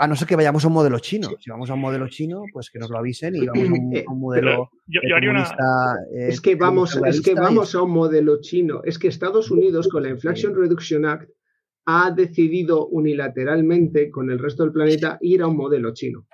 a 0.00 0.06
no 0.06 0.14
ser 0.14 0.28
que 0.28 0.36
vayamos 0.36 0.64
a 0.64 0.68
un 0.68 0.74
modelo 0.74 1.00
chino. 1.00 1.28
Si 1.40 1.50
vamos 1.50 1.70
a 1.70 1.74
un 1.74 1.80
modelo 1.80 2.08
chino, 2.08 2.44
pues 2.52 2.70
que 2.70 2.78
nos 2.78 2.88
lo 2.88 2.98
avisen 2.98 3.34
y 3.34 3.46
vamos 3.46 3.68
a 3.68 3.72
un, 3.72 3.96
eh, 3.96 4.04
modelo. 4.08 4.70
Yo, 4.86 5.00
haría 5.14 5.30
una... 5.30 5.42
Eh, 6.14 6.28
es 6.28 6.40
que 6.40 6.54
vamos, 6.54 6.96
es 7.04 7.20
que 7.20 7.34
vamos 7.34 7.74
a 7.74 7.82
un 7.82 7.90
modelo 7.90 8.40
chino. 8.40 8.80
Es 8.84 8.96
que 8.96 9.08
Estados 9.08 9.50
Unidos, 9.50 9.88
con 9.88 10.04
la 10.04 10.10
Inflation 10.10 10.54
Reduction 10.54 11.04
Act, 11.04 11.28
ha 11.86 12.12
decidido 12.12 12.86
unilateralmente 12.86 14.10
con 14.10 14.30
el 14.30 14.38
resto 14.38 14.62
del 14.62 14.72
planeta 14.72 15.18
ir 15.20 15.42
a 15.42 15.48
un 15.48 15.56
modelo 15.56 15.92
chino. 15.92 16.26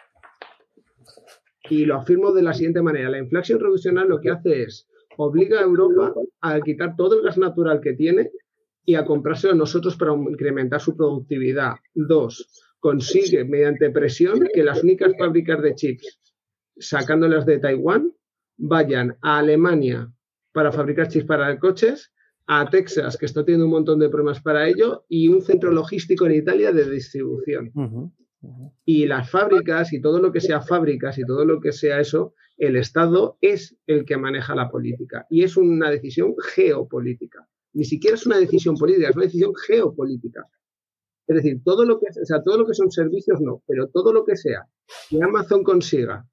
Y 1.71 1.87
lo 1.87 1.97
afirmo 1.97 2.33
de 2.33 2.43
la 2.43 2.53
siguiente 2.53 2.83
manera. 2.83 3.09
La 3.09 3.19
inflación 3.19 3.61
reduccional 3.61 4.09
lo 4.09 4.21
que 4.21 4.31
hace 4.31 4.63
es 4.65 4.87
obliga 5.17 5.61
a 5.61 5.63
Europa 5.63 6.13
a 6.43 6.61
quitar 6.61 6.97
todo 6.97 7.17
el 7.17 7.25
gas 7.25 7.39
natural 7.39 7.81
que 7.81 7.95
tiene 7.95 8.31
y 8.85 8.95
a 8.95 9.05
comprárselo 9.05 9.55
a 9.55 9.57
nosotros 9.57 9.97
para 9.97 10.15
incrementar 10.15 10.81
su 10.81 10.97
productividad. 10.97 11.75
Dos, 11.95 12.65
consigue 12.81 13.45
mediante 13.45 13.91
presión 13.91 14.47
que 14.53 14.63
las 14.63 14.83
únicas 14.83 15.13
fábricas 15.19 15.63
de 15.63 15.75
chips, 15.75 16.21
sacándolas 16.77 17.47
de 17.47 17.59
Taiwán, 17.59 18.13
vayan 18.57 19.17
a 19.23 19.39
Alemania 19.39 20.13
para 20.53 20.71
fabricar 20.71 21.09
chips 21.09 21.27
para 21.27 21.59
coches, 21.59 22.13
a 22.47 22.69
Texas, 22.69 23.17
que 23.17 23.27
está 23.27 23.45
teniendo 23.45 23.65
un 23.65 23.73
montón 23.73 23.99
de 23.99 24.11
problemas 24.11 24.41
para 24.43 24.69
ello, 24.69 25.05
y 25.09 25.29
un 25.29 25.41
centro 25.41 25.73
logístico 25.73 26.27
en 26.27 26.33
Italia 26.33 26.73
de 26.73 26.91
distribución. 26.91 27.73
Y 28.85 29.07
las 29.07 29.31
fábricas 29.31 29.93
y 29.95 30.01
todo 30.03 30.21
lo 30.21 30.31
que 30.31 30.43
sea 30.43 30.61
fábricas 30.61 31.19
y 31.19 31.25
todo 31.25 31.47
lo 31.47 31.61
que 31.61 31.73
sea 31.73 32.01
eso, 32.01 32.35
el 32.59 32.77
Estado 32.77 33.39
es 33.41 33.77
el 33.87 34.05
que 34.05 34.17
maneja 34.17 34.55
la 34.55 34.71
política 34.71 35.27
y 35.31 35.43
es 35.43 35.57
una 35.57 35.91
decisión 35.91 36.35
geopolítica. 36.55 37.49
Ni 37.75 37.85
siquiera 37.85 38.17
es 38.17 38.27
una 38.27 38.39
decisión 38.39 38.77
política, 38.77 39.11
es 39.11 39.17
una 39.17 39.27
decisión 39.27 39.53
geopolítica. 39.55 40.47
Es 41.27 41.37
decir, 41.37 41.63
todo 41.65 41.85
lo 41.85 41.99
que, 41.99 42.07
o 42.09 42.25
sea, 42.25 42.43
todo 42.43 42.59
lo 42.59 42.67
que 42.67 42.75
son 42.75 42.91
servicios 42.91 43.41
no, 43.41 43.63
pero 43.67 43.89
todo 43.89 44.13
lo 44.13 44.25
que 44.25 44.37
sea 44.37 44.67
que 45.09 45.23
Amazon 45.23 45.63
consiga 45.63 46.27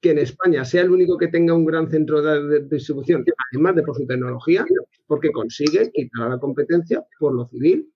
que 0.00 0.10
en 0.10 0.18
España 0.18 0.64
sea 0.64 0.82
el 0.82 0.90
único 0.90 1.16
que 1.16 1.28
tenga 1.28 1.54
un 1.54 1.64
gran 1.64 1.88
centro 1.88 2.20
de 2.20 2.64
distribución, 2.64 3.24
además 3.52 3.76
de 3.76 3.82
por 3.84 3.96
su 3.96 4.04
tecnología, 4.04 4.66
porque 5.06 5.30
consigue 5.30 5.92
quitar 5.92 6.26
a 6.26 6.28
la 6.30 6.38
competencia 6.38 7.04
por 7.20 7.32
lo 7.32 7.46
civil 7.46 7.88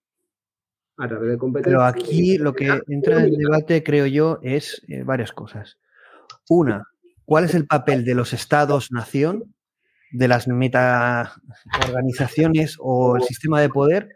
a 0.98 1.08
través 1.08 1.30
de 1.30 1.38
competencia. 1.38 1.76
Pero 1.76 1.84
aquí 1.84 2.38
lo 2.38 2.54
que 2.54 2.80
entra 2.86 3.24
en 3.24 3.36
debate, 3.36 3.82
creo 3.82 4.06
yo, 4.06 4.38
es 4.42 4.82
eh, 4.86 5.02
varias 5.02 5.32
cosas. 5.32 5.78
Una, 6.48 6.84
¿cuál 7.24 7.44
es 7.44 7.56
el 7.56 7.66
papel 7.66 8.04
de 8.04 8.14
los 8.14 8.32
estados-nación, 8.32 9.55
de 10.16 10.28
las 10.28 10.48
metaorganizaciones 10.48 12.78
o 12.80 13.16
el 13.16 13.22
sistema 13.22 13.60
de 13.60 13.68
poder 13.68 14.08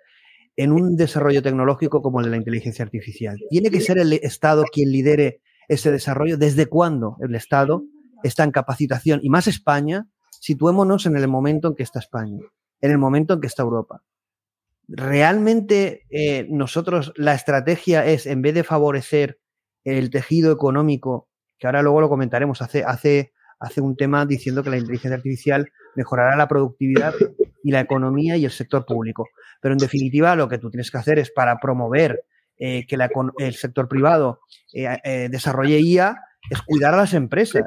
en 0.57 0.73
un 0.73 0.97
desarrollo 0.97 1.43
tecnológico 1.43 2.01
como 2.03 2.19
el 2.21 2.27
de 2.27 2.33
la 2.33 2.39
inteligencia 2.39 2.85
artificial? 2.85 3.39
¿Tiene 3.51 3.71
que 3.71 3.81
ser 3.81 3.99
el 3.99 4.13
Estado 4.13 4.65
quien 4.73 4.91
lidere 4.91 5.41
ese 5.69 5.93
desarrollo? 5.93 6.37
¿Desde 6.37 6.67
cuándo 6.67 7.17
el 7.21 7.35
Estado 7.35 7.85
está 8.23 8.45
en 8.45 8.51
capacitación? 8.51 9.21
Y 9.23 9.31
más 9.31 9.47
España, 9.47 10.07
situémonos 10.41 11.07
en 11.07 11.17
el 11.17 11.29
momento 11.29 11.69
en 11.69 11.75
que 11.75 11.83
está 11.83 11.99
España, 11.99 12.39
en 12.81 12.91
el 12.91 12.99
momento 12.99 13.35
en 13.35 13.41
que 13.41 13.47
está 13.47 13.63
Europa. 13.63 14.03
¿Realmente 14.89 16.07
eh, 16.11 16.47
nosotros 16.51 17.13
la 17.17 17.35
estrategia 17.35 18.05
es, 18.05 18.27
en 18.27 18.43
vez 18.43 18.55
de 18.55 18.65
favorecer 18.65 19.39
el 19.85 20.11
tejido 20.11 20.53
económico, 20.53 21.29
que 21.59 21.69
ahora 21.69 21.83
luego 21.83 22.01
lo 22.01 22.09
comentaremos, 22.09 22.61
hace, 22.61 22.83
hace, 22.85 23.33
hace 23.61 23.81
un 23.81 23.97
tema 23.97 24.27
diciendo 24.27 24.63
que 24.63 24.71
la 24.71 24.79
inteligencia 24.79 25.17
artificial 25.17 25.71
mejorará 25.97 26.37
la 26.37 26.49
productividad 26.49 27.15
y 27.63 27.71
la 27.71 27.81
economía 27.81 28.37
y 28.37 28.45
el 28.45 28.51
sector 28.51 28.85
público. 28.87 29.29
Pero 29.61 29.75
en 29.75 29.79
definitiva, 29.79 30.35
lo 30.37 30.49
que 30.49 30.59
tú 30.59 30.71
tienes 30.71 30.91
que 30.91 30.99
hacer 30.99 31.19
es 31.19 31.31
para 31.31 31.59
promover 31.59 32.25
eh, 32.63 32.87
que 32.87 32.99
el 33.39 33.55
sector 33.55 33.89
privado 33.89 34.41
eh, 34.75 34.87
eh, 35.03 35.29
desarrolle 35.31 35.81
IA, 35.81 36.21
es 36.51 36.61
cuidar 36.61 36.93
a 36.93 36.99
las 36.99 37.15
empresas, 37.15 37.65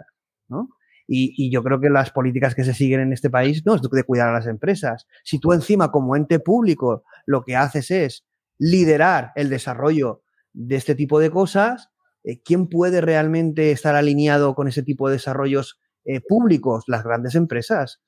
¿no? 0.48 0.70
Y, 1.08 1.52
yo 1.52 1.64
creo 1.64 1.80
que 1.80 1.90
las 1.90 2.12
políticas 2.12 2.54
que 2.54 2.64
se 2.64 2.76
siguen 2.76 3.02
en 3.02 3.12
este 3.12 3.32
país 3.32 3.64
no 3.66 3.76
es 3.76 3.82
de 3.82 4.04
cuidar 4.04 4.30
a 4.30 4.34
las 4.34 4.46
empresas. 4.46 5.08
Si 5.24 5.40
tú 5.40 5.52
encima 5.52 5.92
como 5.92 6.16
ente 6.16 6.40
público 6.40 7.04
lo 7.26 7.44
que 7.44 7.56
haces 7.56 7.90
es 7.90 8.26
liderar 8.60 9.32
el 9.36 9.50
desarrollo 9.50 10.22
de 10.54 10.76
este 10.76 10.94
tipo 10.94 11.20
de 11.20 11.32
cosas, 11.32 11.90
¿quién 12.46 12.68
puede 12.70 13.02
realmente 13.02 13.72
estar 13.72 13.96
alineado 13.96 14.56
con 14.56 14.68
ese 14.68 14.82
tipo 14.84 15.10
de 15.10 15.16
desarrollos 15.16 15.80
públicos? 16.30 16.86
Las 16.88 17.04
grandes 17.04 17.36
empresas. 17.36 18.02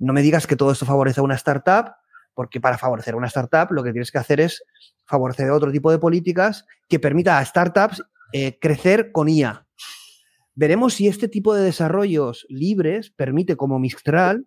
No 0.00 0.14
me 0.14 0.22
digas 0.22 0.46
que 0.46 0.56
todo 0.56 0.72
esto 0.72 0.86
favorece 0.86 1.20
a 1.20 1.22
una 1.22 1.34
startup 1.34 1.92
porque 2.34 2.58
para 2.58 2.78
favorecer 2.78 3.14
una 3.14 3.26
startup 3.26 3.70
lo 3.70 3.82
que 3.82 3.92
tienes 3.92 4.10
que 4.10 4.16
hacer 4.18 4.40
es 4.40 4.64
favorecer 5.04 5.50
otro 5.50 5.70
tipo 5.70 5.90
de 5.90 5.98
políticas 5.98 6.64
que 6.88 6.98
permita 6.98 7.38
a 7.38 7.44
startups 7.44 8.02
eh, 8.32 8.58
crecer 8.58 9.12
con 9.12 9.28
IA. 9.28 9.66
Veremos 10.54 10.94
si 10.94 11.06
este 11.06 11.28
tipo 11.28 11.54
de 11.54 11.62
desarrollos 11.62 12.46
libres 12.48 13.10
permite, 13.10 13.56
como 13.56 13.78
Mistral, 13.78 14.46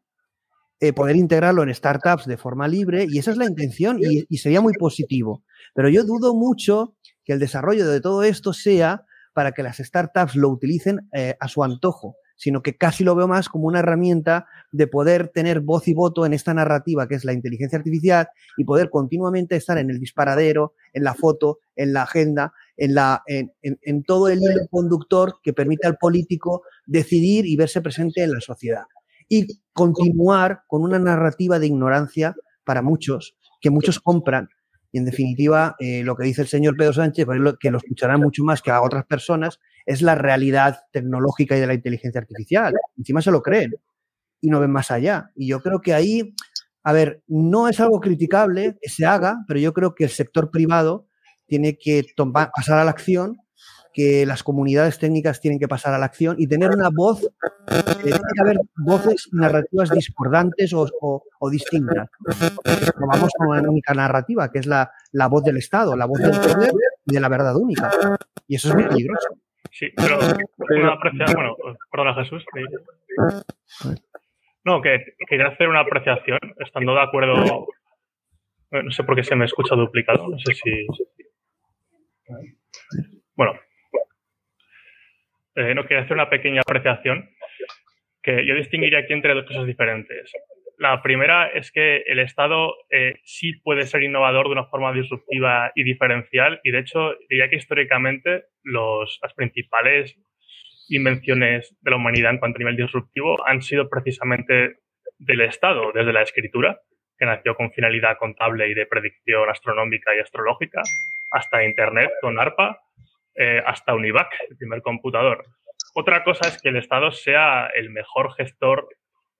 eh, 0.80 0.92
poder 0.92 1.16
integrarlo 1.16 1.62
en 1.62 1.74
startups 1.74 2.26
de 2.26 2.38
forma 2.38 2.68
libre 2.68 3.06
y 3.08 3.20
esa 3.20 3.30
es 3.30 3.38
la 3.38 3.46
intención 3.46 4.00
y, 4.02 4.38
sería 4.38 4.60
muy 4.60 4.74
positivo. 4.74 5.44
Pero 5.76 5.88
yo 5.88 6.04
dudo 6.04 6.34
mucho 6.34 6.96
que 7.24 7.34
el 7.34 7.40
desarrollo 7.40 7.88
de 7.88 8.02
todo 8.02 8.24
esto 8.24 8.54
sea 8.54 9.06
para 9.34 9.52
que 9.52 9.62
las 9.62 9.78
startups 9.78 10.36
lo 10.36 10.50
utilicen 10.50 11.08
eh, 11.14 11.36
a 11.40 11.48
su 11.48 11.64
antojo 11.64 12.16
sino 12.44 12.62
que 12.62 12.76
casi 12.76 13.06
lo 13.06 13.16
veo 13.16 13.26
más 13.26 13.48
como 13.48 13.68
una 13.68 13.80
herramienta 13.80 14.48
de 14.74 14.86
poder 14.88 15.30
tener 15.30 15.62
voz 15.62 15.88
y 15.88 15.94
voto 15.94 16.26
en 16.26 16.34
esta 16.34 16.54
narrativa 16.54 17.08
que 17.08 17.16
es 17.16 17.24
la 17.24 17.32
inteligencia 17.32 17.78
artificial 17.78 18.28
y 18.58 18.66
poder 18.66 18.90
continuamente 18.90 19.56
estar 19.56 19.78
en 19.78 19.90
el 19.90 19.98
disparadero, 19.98 20.74
en 20.92 21.06
la 21.06 21.14
foto, 21.14 21.60
en 21.78 21.94
la 21.94 22.02
agenda, 22.02 22.52
en, 22.76 22.96
la, 22.96 23.24
en, 23.28 24.04
todo 24.04 24.28
el 24.28 24.40
hilo 24.40 24.68
conductor 24.70 25.36
que 25.42 25.54
permite 25.54 25.88
al 25.88 25.96
político 25.96 26.64
decidir 26.86 27.46
y 27.46 27.56
verse 27.56 27.80
presente 27.80 28.24
en 28.24 28.34
la 28.34 28.42
sociedad. 28.42 28.84
Y 29.30 29.48
continuar 29.72 30.64
con 30.68 30.82
una 30.82 31.00
narrativa 31.00 31.60
de 31.60 31.68
ignorancia 31.68 32.36
para 32.66 32.82
muchos, 32.82 33.38
que 33.62 33.70
muchos 33.70 34.02
compran 34.02 34.50
y 34.92 35.00
en 35.00 35.06
definitiva, 35.06 35.76
eh, 35.80 36.04
lo 36.04 36.16
que 36.16 36.26
dice 36.26 36.44
el 36.44 36.48
señor 36.48 36.76
Pedro 36.78 36.94
Sánchez, 36.94 37.26
pues, 37.26 37.40
que 37.60 37.72
lo 37.72 37.80
escucharán 37.80 38.22
mucho 38.22 38.44
más 38.44 38.62
que 38.62 38.70
a 38.70 38.82
otras 38.82 39.06
personas, 39.06 39.60
es 39.86 40.02
la 40.02 40.16
realidad 40.16 40.80
tecnológica 40.92 41.58
y 41.58 41.60
de 41.60 41.68
la 41.68 41.74
inteligencia 41.74 42.22
artificial. 42.22 42.74
Encima 42.98 43.22
se 43.22 43.32
lo 43.32 43.42
creen 43.42 43.76
y 44.42 44.50
no 44.50 44.60
ven 44.60 44.72
más 44.72 44.92
allá. 44.92 45.32
Y 45.36 45.48
yo 45.48 45.62
creo 45.62 45.82
que 45.82 45.94
ahí, 45.94 46.34
a 46.84 46.94
ver, 46.94 47.24
no 47.28 47.68
es 47.68 47.80
algo 47.80 48.00
criticable 48.00 48.78
que 48.82 48.90
se 48.90 49.06
haga, 49.06 49.38
pero 49.48 49.60
yo 49.60 49.74
creo 49.74 49.96
que 49.96 50.06
el 50.06 50.10
sector 50.10 50.52
privado 50.52 51.08
tiene 51.46 51.78
que 51.78 52.04
pasar 52.56 52.80
a 52.80 52.84
la 52.84 52.92
acción 52.92 53.38
que 53.94 54.26
las 54.26 54.44
comunidades 54.44 54.98
técnicas 54.98 55.40
tienen 55.40 55.60
que 55.60 55.68
pasar 55.68 55.94
a 55.94 56.00
la 56.00 56.06
acción 56.06 56.36
y 56.40 56.48
tener 56.48 56.72
una 56.72 56.90
voz, 56.90 57.24
eh, 57.24 57.84
tiene 58.02 58.18
que 58.18 58.42
haber 58.42 58.58
voces 58.76 59.30
narrativas 59.32 59.92
discordantes 59.92 60.74
o, 60.74 61.22
distintas. 61.52 62.10
Vamos 63.00 63.30
con 63.38 63.48
una 63.50 63.70
única 63.70 63.94
narrativa, 63.94 64.52
que 64.52 64.60
es 64.60 64.66
la, 64.66 64.90
voz 65.30 65.44
del 65.44 65.58
Estado, 65.58 65.96
la 65.96 66.06
voz 66.06 66.20
del 66.20 66.32
poder 66.32 66.74
y 67.06 67.14
de 67.14 67.20
la 67.20 67.30
verdad 67.30 67.56
única. 67.56 67.92
Y 68.48 68.56
eso 68.56 68.70
es 68.70 68.76
muy 68.76 68.86
peligroso. 68.86 69.28
Sí, 69.74 69.92
pero 69.98 70.20
una 70.70 70.94
apreciación, 70.94 71.36
bueno, 71.36 71.58
perdona 71.92 72.14
Jesús. 72.14 72.46
No, 74.64 74.82
que 74.82 75.16
quería 75.28 75.48
hacer 75.48 75.68
una 75.68 75.80
apreciación, 75.80 76.38
estando 76.60 76.94
de 76.94 77.02
acuerdo, 77.02 77.68
no 78.70 78.92
sé 78.92 79.04
por 79.04 79.16
qué 79.16 79.24
se 79.24 79.36
me 79.36 79.46
escucha 79.46 79.76
duplicado, 79.76 80.28
no 80.28 80.38
sé 80.38 80.54
si... 80.54 80.88
Bueno, 83.36 83.60
eh, 85.56 85.74
no 85.74 85.88
quería 85.88 86.04
hacer 86.04 86.14
una 86.14 86.30
pequeña 86.30 86.62
apreciación 86.62 87.32
que 88.22 88.46
yo 88.46 88.54
distinguiría 88.54 89.00
aquí 89.00 89.14
entre 89.14 89.34
dos 89.34 89.46
cosas 89.46 89.66
diferentes. 89.66 90.32
La 90.84 91.02
primera 91.02 91.48
es 91.48 91.72
que 91.72 92.04
el 92.08 92.20
Estado 92.20 92.76
eh, 92.90 93.16
sí 93.24 93.54
puede 93.54 93.84
ser 93.88 94.04
innovador 94.04 94.48
de 94.48 94.52
una 94.52 94.66
forma 94.66 94.92
disruptiva 94.92 95.72
y 95.76 95.84
diferencial 95.86 96.60
y 96.62 96.72
de 96.72 96.80
hecho 96.80 97.16
diría 97.30 97.50
que 97.50 97.56
históricamente 97.56 98.48
los, 98.64 99.18
las 99.22 99.34
principales 99.34 100.20
invenciones 100.90 101.74
de 101.80 101.90
la 101.90 101.96
humanidad 101.96 102.32
en 102.32 102.40
cuanto 102.40 102.58
a 102.58 102.60
nivel 102.60 102.76
disruptivo 102.76 103.48
han 103.48 103.62
sido 103.62 103.88
precisamente 103.90 104.80
del 105.20 105.40
Estado, 105.40 105.94
desde 105.94 106.12
la 106.12 106.22
escritura, 106.22 106.82
que 107.18 107.28
nació 107.28 107.56
con 107.56 107.72
finalidad 107.72 108.18
contable 108.18 108.68
y 108.68 108.74
de 108.74 108.86
predicción 108.86 109.50
astronómica 109.50 110.14
y 110.14 110.20
astrológica, 110.20 110.82
hasta 111.32 111.64
Internet 111.64 112.12
con 112.20 112.38
ARPA 112.38 112.82
eh, 113.36 113.64
hasta 113.66 113.96
Univac, 113.96 114.34
el 114.50 114.58
primer 114.58 114.82
computador. 114.82 115.46
Otra 115.96 116.26
cosa 116.26 116.50
es 116.50 116.62
que 116.62 116.68
el 116.68 116.76
Estado 116.76 117.14
sea 117.14 117.68
el 117.74 117.90
mejor 117.90 118.34
gestor 118.34 118.90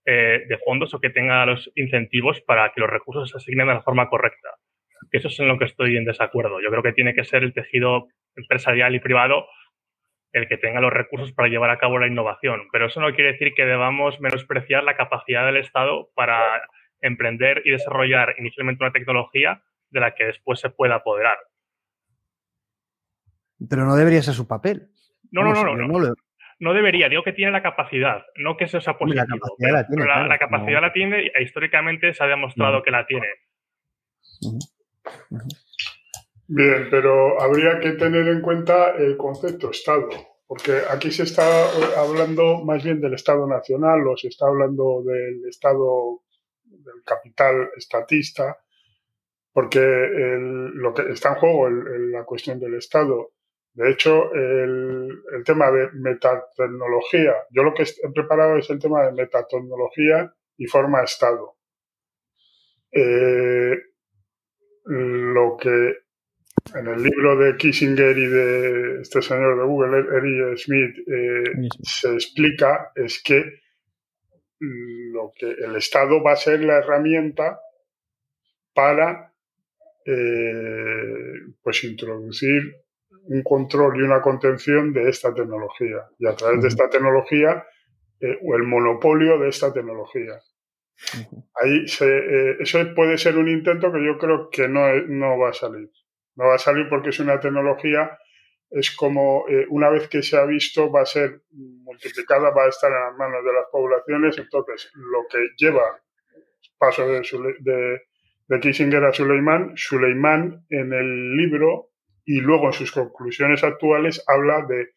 eh, 0.06 0.44
de 0.48 0.58
fondos 0.60 0.94
o 0.94 1.00
que 1.00 1.10
tenga 1.10 1.46
los 1.46 1.72
incentivos 1.76 2.42
para 2.42 2.72
que 2.74 2.82
los 2.82 2.90
recursos 2.90 3.30
se 3.30 3.38
asignen 3.38 3.68
de 3.68 3.76
la 3.76 3.82
forma 3.82 4.10
correcta. 4.10 4.50
Eso 5.12 5.28
es 5.28 5.40
en 5.40 5.48
lo 5.48 5.58
que 5.58 5.66
estoy 5.66 5.98
en 5.98 6.06
desacuerdo. 6.06 6.60
Yo 6.62 6.70
creo 6.70 6.84
que 6.84 6.94
tiene 6.94 7.14
que 7.14 7.24
ser 7.24 7.44
el 7.44 7.54
tejido 7.54 8.08
empresarial 8.36 8.96
y 8.96 9.00
privado 9.00 9.46
el 10.34 10.48
que 10.48 10.58
tenga 10.58 10.82
los 10.82 10.92
recursos 10.92 11.32
para 11.32 11.48
llevar 11.48 11.70
a 11.70 11.78
cabo 11.78 12.00
la 12.00 12.08
innovación. 12.08 12.64
Pero 12.72 12.88
eso 12.88 13.00
no 13.00 13.14
quiere 13.14 13.34
decir 13.34 13.54
que 13.54 13.66
debamos 13.66 14.20
menospreciar 14.20 14.84
la 14.84 14.98
capacidad 14.98 15.46
del 15.46 15.58
Estado 15.58 16.10
para 16.16 16.62
emprender 17.02 17.62
y 17.66 17.72
desarrollar 17.72 18.36
inicialmente 18.40 18.84
una 18.84 18.94
tecnología 18.94 19.62
de 19.92 20.00
la 20.00 20.16
que 20.16 20.26
después 20.26 20.60
se 20.60 20.72
pueda 20.72 20.96
apoderar. 20.96 21.38
Pero 23.70 23.86
no 23.86 23.96
debería 23.96 24.24
ser 24.24 24.34
su 24.34 24.48
papel. 24.48 24.90
No, 25.32 25.44
no, 25.44 25.54
no, 25.54 25.76
no. 25.76 26.00
No, 26.00 26.14
debería, 26.72 27.10
digo 27.10 27.24
que 27.24 27.34
tiene 27.34 27.52
la 27.52 27.64
capacidad, 27.64 28.24
no 28.36 28.56
que 28.56 28.66
eso 28.66 28.80
sea 28.80 28.98
positivo. 28.98 29.26
La 29.26 29.38
capacidad 29.40 29.74
la 29.74 29.88
tiene. 29.88 30.06
la, 30.06 30.40
capacidad 30.40 30.82
la 30.82 30.94
tiene 30.94 31.32
e 31.36 31.44
históricamente 31.44 32.14
se 32.14 32.24
ha 32.24 32.28
demostrado 32.28 32.84
que 32.84 32.92
la 32.92 33.06
tiene. 33.08 33.28
Bien, 36.48 36.88
pero 36.92 37.42
habría 37.42 37.80
que 37.80 37.94
tener 37.94 38.28
en 38.28 38.42
cuenta 38.42 38.92
el 38.92 39.18
concepto 39.18 39.72
Estado, 39.72 40.10
porque 40.46 40.82
aquí 40.90 41.12
se 41.12 41.24
está 41.24 41.46
hablando 41.98 42.64
más 42.64 42.84
bien 42.84 43.02
del 43.02 43.16
Estado 43.16 43.48
nacional 43.48 44.08
o 44.08 44.16
se 44.16 44.28
está 44.28 44.46
hablando 44.48 45.02
del 45.04 45.46
Estado 45.50 46.22
del 46.64 47.04
capital 47.06 47.70
estatista, 47.76 48.58
porque 49.52 49.80
lo 49.80 50.94
que 50.94 51.12
está 51.12 51.30
en 51.30 51.36
juego 51.36 51.68
es 51.68 52.00
la 52.12 52.24
cuestión 52.24 52.60
del 52.60 52.76
Estado. 52.76 53.32
De 53.74 53.90
hecho, 53.90 54.32
el, 54.34 55.24
tema 55.46 55.72
de 55.72 55.90
metatecnología, 55.94 57.34
yo 57.50 57.64
lo 57.64 57.74
que 57.74 57.84
he 57.84 58.12
preparado 58.14 58.58
es 58.58 58.70
el 58.70 58.80
tema 58.80 59.04
de 59.06 59.14
metatecnología 59.14 60.32
y 60.58 60.68
forma 60.68 61.04
Estado. 61.04 61.58
Eh, 62.92 63.76
lo 64.86 65.58
que 65.58 66.04
en 66.76 66.88
el 66.88 67.02
libro 67.02 67.38
de 67.38 67.58
Kissinger 67.58 68.18
y 68.18 68.28
de 68.28 69.02
este 69.02 69.22
señor 69.22 69.58
de 69.58 69.66
Google, 69.66 70.18
Eric 70.18 70.58
Smith, 70.58 70.96
eh, 71.08 71.70
se 71.82 72.14
explica 72.14 72.92
es 72.96 73.22
que 73.24 73.44
lo 74.60 75.34
que 75.36 75.50
el 75.50 75.76
Estado 75.76 76.24
va 76.24 76.34
a 76.34 76.38
ser 76.38 76.64
la 76.64 76.78
herramienta 76.78 77.60
para 78.74 79.34
eh, 80.06 81.34
pues 81.62 81.84
introducir 81.84 82.83
un 83.26 83.44
control 83.44 83.98
y 83.98 84.04
una 84.04 84.22
contención 84.22 84.94
de 84.94 85.10
esta 85.10 85.34
tecnología 85.34 86.08
y 86.20 86.28
a 86.28 86.36
través 86.36 86.62
de 86.62 86.68
esta 86.68 86.90
tecnología 86.90 87.66
eh, 88.20 88.38
o 88.42 88.56
el 88.56 88.64
monopolio 88.64 89.40
de 89.40 89.50
esta 89.50 89.74
tecnología. 89.74 90.40
Ahí 91.56 91.86
eso 91.86 92.78
puede 92.96 93.18
ser 93.18 93.38
un 93.38 93.50
intento 93.50 93.92
que 93.92 94.06
yo 94.06 94.18
creo 94.18 94.50
que 94.50 94.68
no, 94.68 94.94
no 95.08 95.38
va 95.38 95.50
a 95.50 95.54
salir. 95.54 95.90
No 96.36 96.46
va 96.46 96.56
a 96.56 96.60
salir 96.60 96.88
porque 96.90 97.10
es 97.10 97.20
una 97.20 97.40
tecnología, 97.40 98.18
es 98.70 98.96
como 98.96 99.46
eh, 99.50 99.66
una 99.70 99.90
vez 99.90 100.08
que 100.08 100.24
se 100.24 100.38
ha 100.38 100.46
visto 100.46 100.92
va 100.92 101.02
a 101.02 101.06
ser 101.06 101.42
multiplicada, 101.52 102.52
va 102.52 102.66
a 102.66 102.70
estar 102.70 102.92
en 102.92 103.00
las 103.00 103.18
manos 103.18 103.44
de 103.44 103.54
las 103.54 103.66
poblaciones. 103.72 104.38
Entonces, 104.38 104.92
lo 104.96 105.26
que 105.30 105.40
lleva 105.58 106.02
paso 106.78 107.08
de, 107.08 107.22
de, 107.60 108.02
de 108.48 108.60
Kissinger 108.60 109.04
a 109.04 109.14
Suleiman, 109.14 109.74
Suleiman 109.76 110.66
en 110.70 110.94
el 110.94 111.38
libro 111.38 111.93
y 112.26 112.40
luego 112.40 112.68
en 112.68 112.74
sus 112.74 112.92
conclusiones 112.92 113.64
actuales 113.64 114.24
habla 114.28 114.66
de 114.66 114.92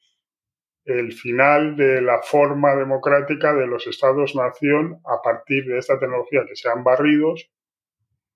el 0.84 1.12
final 1.12 1.76
de 1.76 2.00
la 2.00 2.22
forma 2.22 2.76
democrática 2.76 3.52
de 3.54 3.66
los 3.66 3.86
estados-nación 3.88 5.00
a 5.04 5.20
partir 5.20 5.64
de 5.66 5.78
esta 5.78 5.98
tecnología 5.98 6.44
que 6.48 6.54
sean 6.54 6.84
barridos. 6.84 7.50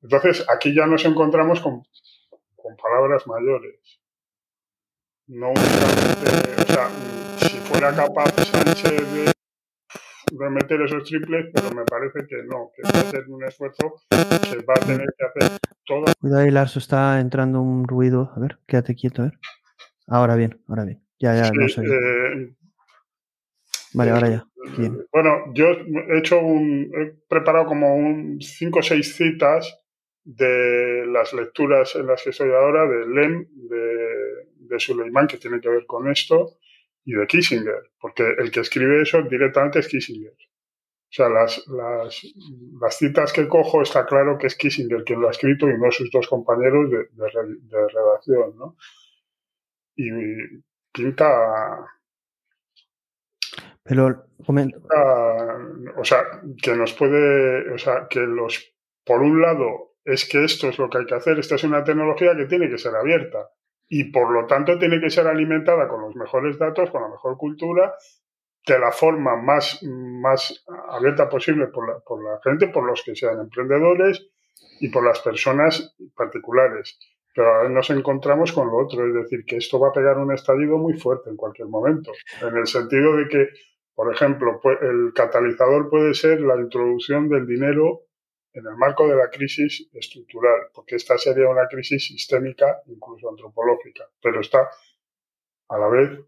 Entonces, 0.02 0.44
aquí 0.48 0.74
ya 0.74 0.86
nos 0.86 1.04
encontramos 1.04 1.60
con 1.60 1.82
con 2.62 2.76
palabras 2.76 3.26
mayores. 3.26 4.00
No 5.26 5.50
únicamente, 5.50 6.62
o 6.62 6.66
sea, 6.66 6.88
si 7.38 7.56
fuera 7.58 7.94
capaz 7.94 8.32
Sánchez 8.44 9.12
de, 9.12 9.32
meter 10.32 10.80
esos 10.82 11.04
triples, 11.04 11.46
pero 11.52 11.70
me 11.74 11.84
parece 11.84 12.26
que 12.26 12.42
no, 12.44 12.70
que 12.74 12.82
va 12.82 13.00
a 13.00 13.10
ser 13.10 13.24
un 13.28 13.44
esfuerzo 13.44 13.94
que 14.08 14.64
va 14.64 14.74
a 14.74 14.86
tener 14.86 15.06
que 15.16 15.24
hacer 15.24 15.58
todo. 15.84 16.04
Cuidado, 16.20 16.42
ahí, 16.42 16.50
Larso, 16.50 16.78
está 16.78 17.20
entrando 17.20 17.60
un 17.60 17.86
ruido. 17.86 18.32
A 18.36 18.40
ver, 18.40 18.58
quédate 18.66 18.94
quieto, 18.94 19.22
a 19.22 19.24
ver. 19.26 19.38
Ahora 20.06 20.36
bien, 20.36 20.60
ahora 20.68 20.84
bien. 20.84 21.02
Ya, 21.18 21.34
ya, 21.34 21.50
no. 21.50 21.66
Eh, 21.66 22.54
vale, 23.94 24.10
ahora 24.10 24.28
ya. 24.28 24.46
Bueno, 25.12 25.52
yo 25.54 25.66
he 25.68 26.18
hecho 26.18 26.38
un, 26.38 26.90
he 26.94 27.14
preparado 27.28 27.66
como 27.66 27.94
un 27.96 28.40
cinco 28.40 28.80
o 28.80 28.82
seis 28.82 29.14
citas 29.16 29.80
de 30.24 31.06
las 31.06 31.32
lecturas 31.32 31.96
en 31.96 32.06
las 32.06 32.22
que 32.22 32.30
estoy 32.30 32.50
ahora, 32.50 32.86
de 32.86 33.06
Lem, 33.06 33.46
de, 33.52 34.46
de 34.54 34.80
Suleiman, 34.80 35.26
que 35.26 35.38
tiene 35.38 35.60
que 35.60 35.68
ver 35.68 35.86
con 35.86 36.08
esto, 36.10 36.58
y 37.10 37.14
de 37.14 37.26
Kissinger, 37.26 37.90
porque 38.00 38.22
el 38.38 38.52
que 38.52 38.60
escribe 38.60 39.02
eso 39.02 39.20
directamente 39.22 39.80
es 39.80 39.88
Kissinger. 39.88 40.32
O 40.32 41.12
sea, 41.12 41.28
las, 41.28 41.66
las, 41.66 42.22
las 42.80 42.96
citas 42.96 43.32
que 43.32 43.48
cojo 43.48 43.82
está 43.82 44.06
claro 44.06 44.38
que 44.38 44.46
es 44.46 44.54
Kissinger 44.54 45.02
quien 45.02 45.20
lo 45.20 45.26
ha 45.26 45.32
escrito 45.32 45.68
y 45.68 45.76
no 45.76 45.90
sus 45.90 46.08
dos 46.12 46.28
compañeros 46.28 46.88
de, 46.88 46.98
de, 46.98 47.88
redacción, 47.88 48.56
¿no? 48.56 48.76
Y 49.96 50.08
pinta... 50.92 51.84
Pero, 53.82 54.26
o 55.96 56.04
sea, 56.04 56.42
que 56.62 56.76
nos 56.76 56.92
puede, 56.92 57.72
o 57.72 57.78
sea, 57.78 58.06
que 58.08 58.20
los, 58.20 58.72
por 59.04 59.20
un 59.20 59.42
lado, 59.42 59.96
es 60.04 60.28
que 60.28 60.44
esto 60.44 60.68
es 60.68 60.78
lo 60.78 60.88
que 60.88 60.98
hay 60.98 61.06
que 61.06 61.16
hacer. 61.16 61.40
Esta 61.40 61.56
es 61.56 61.64
una 61.64 61.82
tecnología 61.82 62.36
que 62.36 62.46
tiene 62.46 62.70
que 62.70 62.78
ser 62.78 62.94
abierta 62.94 63.50
y 63.92 64.04
por 64.04 64.30
lo 64.30 64.46
tanto 64.46 64.78
tiene 64.78 65.00
que 65.00 65.10
ser 65.10 65.26
alimentada 65.26 65.88
con 65.88 66.00
los 66.00 66.14
mejores 66.14 66.56
datos, 66.58 66.90
con 66.90 67.02
la 67.02 67.08
mejor 67.08 67.36
cultura, 67.36 67.92
de 68.64 68.78
la 68.78 68.92
forma 68.92 69.34
más, 69.34 69.82
más 69.82 70.64
abierta 70.90 71.28
posible 71.28 71.66
por 71.66 71.88
la, 71.88 71.98
por 71.98 72.22
la 72.22 72.38
gente, 72.44 72.68
por 72.68 72.86
los 72.86 73.02
que 73.02 73.16
sean 73.16 73.40
emprendedores 73.40 74.28
y 74.78 74.90
por 74.90 75.04
las 75.04 75.18
personas 75.18 75.96
particulares. 76.16 77.00
Pero 77.34 77.52
ahora 77.52 77.68
nos 77.68 77.90
encontramos 77.90 78.52
con 78.52 78.68
lo 78.68 78.76
otro, 78.76 79.04
es 79.08 79.12
decir, 79.12 79.44
que 79.44 79.56
esto 79.56 79.80
va 79.80 79.88
a 79.88 79.92
pegar 79.92 80.18
un 80.18 80.32
estallido 80.32 80.78
muy 80.78 80.94
fuerte 80.94 81.28
en 81.28 81.36
cualquier 81.36 81.66
momento, 81.66 82.12
en 82.42 82.56
el 82.56 82.68
sentido 82.68 83.16
de 83.16 83.26
que, 83.26 83.48
por 83.92 84.12
ejemplo, 84.14 84.60
el 84.82 85.12
catalizador 85.14 85.90
puede 85.90 86.14
ser 86.14 86.40
la 86.40 86.56
introducción 86.56 87.28
del 87.28 87.44
dinero 87.44 88.02
en 88.52 88.66
el 88.66 88.76
marco 88.76 89.06
de 89.08 89.16
la 89.16 89.30
crisis 89.30 89.88
estructural, 89.92 90.68
porque 90.74 90.96
esta 90.96 91.16
sería 91.18 91.48
una 91.48 91.68
crisis 91.68 92.06
sistémica, 92.06 92.82
incluso 92.86 93.28
antropológica, 93.28 94.04
pero 94.22 94.40
está 94.40 94.68
a 95.68 95.78
la 95.78 95.88
vez 95.88 96.20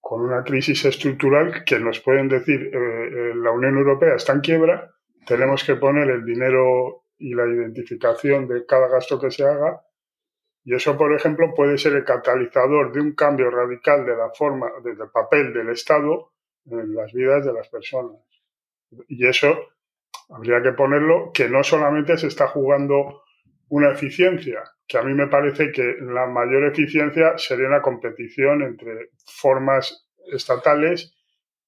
con 0.00 0.22
una 0.22 0.42
crisis 0.42 0.84
estructural 0.84 1.64
que 1.64 1.78
nos 1.78 2.00
pueden 2.00 2.28
decir 2.28 2.70
eh, 2.72 2.72
eh, 2.72 3.34
la 3.34 3.50
Unión 3.50 3.76
Europea 3.76 4.14
está 4.14 4.32
en 4.32 4.40
quiebra, 4.40 4.94
tenemos 5.26 5.64
que 5.64 5.76
poner 5.76 6.08
el 6.08 6.24
dinero 6.24 7.04
y 7.18 7.34
la 7.34 7.46
identificación 7.46 8.48
de 8.48 8.64
cada 8.64 8.88
gasto 8.88 9.20
que 9.20 9.30
se 9.30 9.44
haga 9.44 9.82
y 10.68 10.74
eso, 10.74 10.98
por 10.98 11.14
ejemplo, 11.14 11.54
puede 11.54 11.78
ser 11.78 11.94
el 11.94 12.04
catalizador 12.04 12.92
de 12.92 13.00
un 13.00 13.14
cambio 13.14 13.50
radical 13.50 14.04
de 14.04 14.14
la 14.14 14.28
forma, 14.28 14.70
del 14.84 14.98
papel 15.10 15.54
del 15.54 15.70
Estado 15.70 16.32
en 16.66 16.94
las 16.94 17.10
vidas 17.14 17.42
de 17.46 17.54
las 17.54 17.70
personas. 17.70 18.20
Y 19.08 19.26
eso 19.26 19.56
habría 20.28 20.62
que 20.62 20.72
ponerlo 20.72 21.30
que 21.32 21.48
no 21.48 21.62
solamente 21.64 22.16
se 22.16 22.26
está 22.26 22.48
jugando 22.48 23.22
una 23.68 23.92
eficiencia, 23.92 24.62
que 24.86 24.98
a 24.98 25.02
mí 25.02 25.12
me 25.14 25.26
parece 25.26 25.72
que 25.72 25.96
la 26.00 26.26
mayor 26.26 26.64
eficiencia 26.64 27.36
sería 27.36 27.68
la 27.68 27.82
competición 27.82 28.62
entre 28.62 29.10
formas 29.24 30.08
estatales 30.32 31.14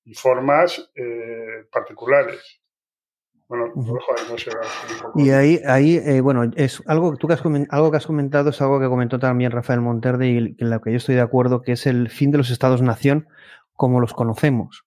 y 0.05 0.15
formas 0.15 0.91
eh, 0.95 1.67
particulares. 1.71 2.61
Bueno, 3.49 3.73
no 3.75 4.39
sé, 4.39 4.51
y 5.17 5.31
ahí, 5.31 5.61
ahí 5.67 5.97
eh, 5.97 6.21
bueno, 6.21 6.49
es 6.55 6.85
algo, 6.87 7.17
tú 7.17 7.27
que 7.27 7.35
has 7.35 7.43
algo 7.71 7.91
que 7.91 7.97
has 7.97 8.07
comentado 8.07 8.51
es 8.51 8.63
algo 8.63 8.79
que 8.79 8.87
comentó 8.87 9.19
también 9.19 9.51
Rafael 9.51 9.81
Monterde 9.81 10.29
y 10.29 10.57
en 10.57 10.71
lo 10.71 10.81
que 10.81 10.93
yo 10.93 10.99
estoy 10.99 11.17
de 11.17 11.21
acuerdo, 11.21 11.61
que 11.61 11.73
es 11.73 11.89
el 11.89 12.11
fin 12.11 12.31
de 12.31 12.39
los 12.39 12.51
estados-nación 12.51 13.27
como 13.73 13.99
los 13.99 14.15
conocemos 14.15 14.85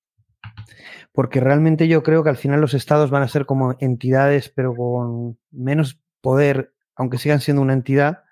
porque 1.13 1.39
realmente 1.39 1.87
yo 1.87 2.03
creo 2.03 2.23
que 2.23 2.31
al 2.31 2.37
final 2.37 2.59
los 2.59 2.73
estados 2.73 3.11
van 3.11 3.21
a 3.21 3.27
ser 3.27 3.45
como 3.45 3.75
entidades, 3.79 4.49
pero 4.49 4.75
con 4.75 5.37
menos 5.51 6.01
poder, 6.21 6.73
aunque 6.95 7.19
sigan 7.19 7.39
siendo 7.39 7.61
una 7.61 7.73
entidad, 7.73 8.23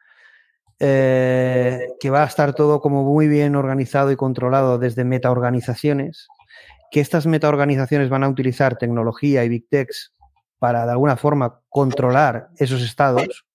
eh, 0.80 1.90
que 2.00 2.10
va 2.10 2.24
a 2.24 2.28
estar 2.28 2.56
todo 2.56 2.82
como 2.82 3.04
muy 3.04 3.28
bien 3.28 3.56
organizado 3.56 4.12
y 4.12 4.16
controlado 4.16 4.80
desde 4.80 5.04
metaorganizaciones, 5.04 6.28
que 6.90 7.02
estas 7.02 7.28
metaorganizaciones 7.28 8.10
van 8.10 8.24
a 8.24 8.30
utilizar 8.30 8.78
tecnología 8.78 9.46
y 9.46 9.50
big 9.50 9.70
techs 9.70 10.14
para 10.58 10.86
de 10.86 10.92
alguna 10.92 11.18
forma 11.18 11.62
controlar 11.70 12.50
esos 12.58 12.82
estados, 12.82 13.46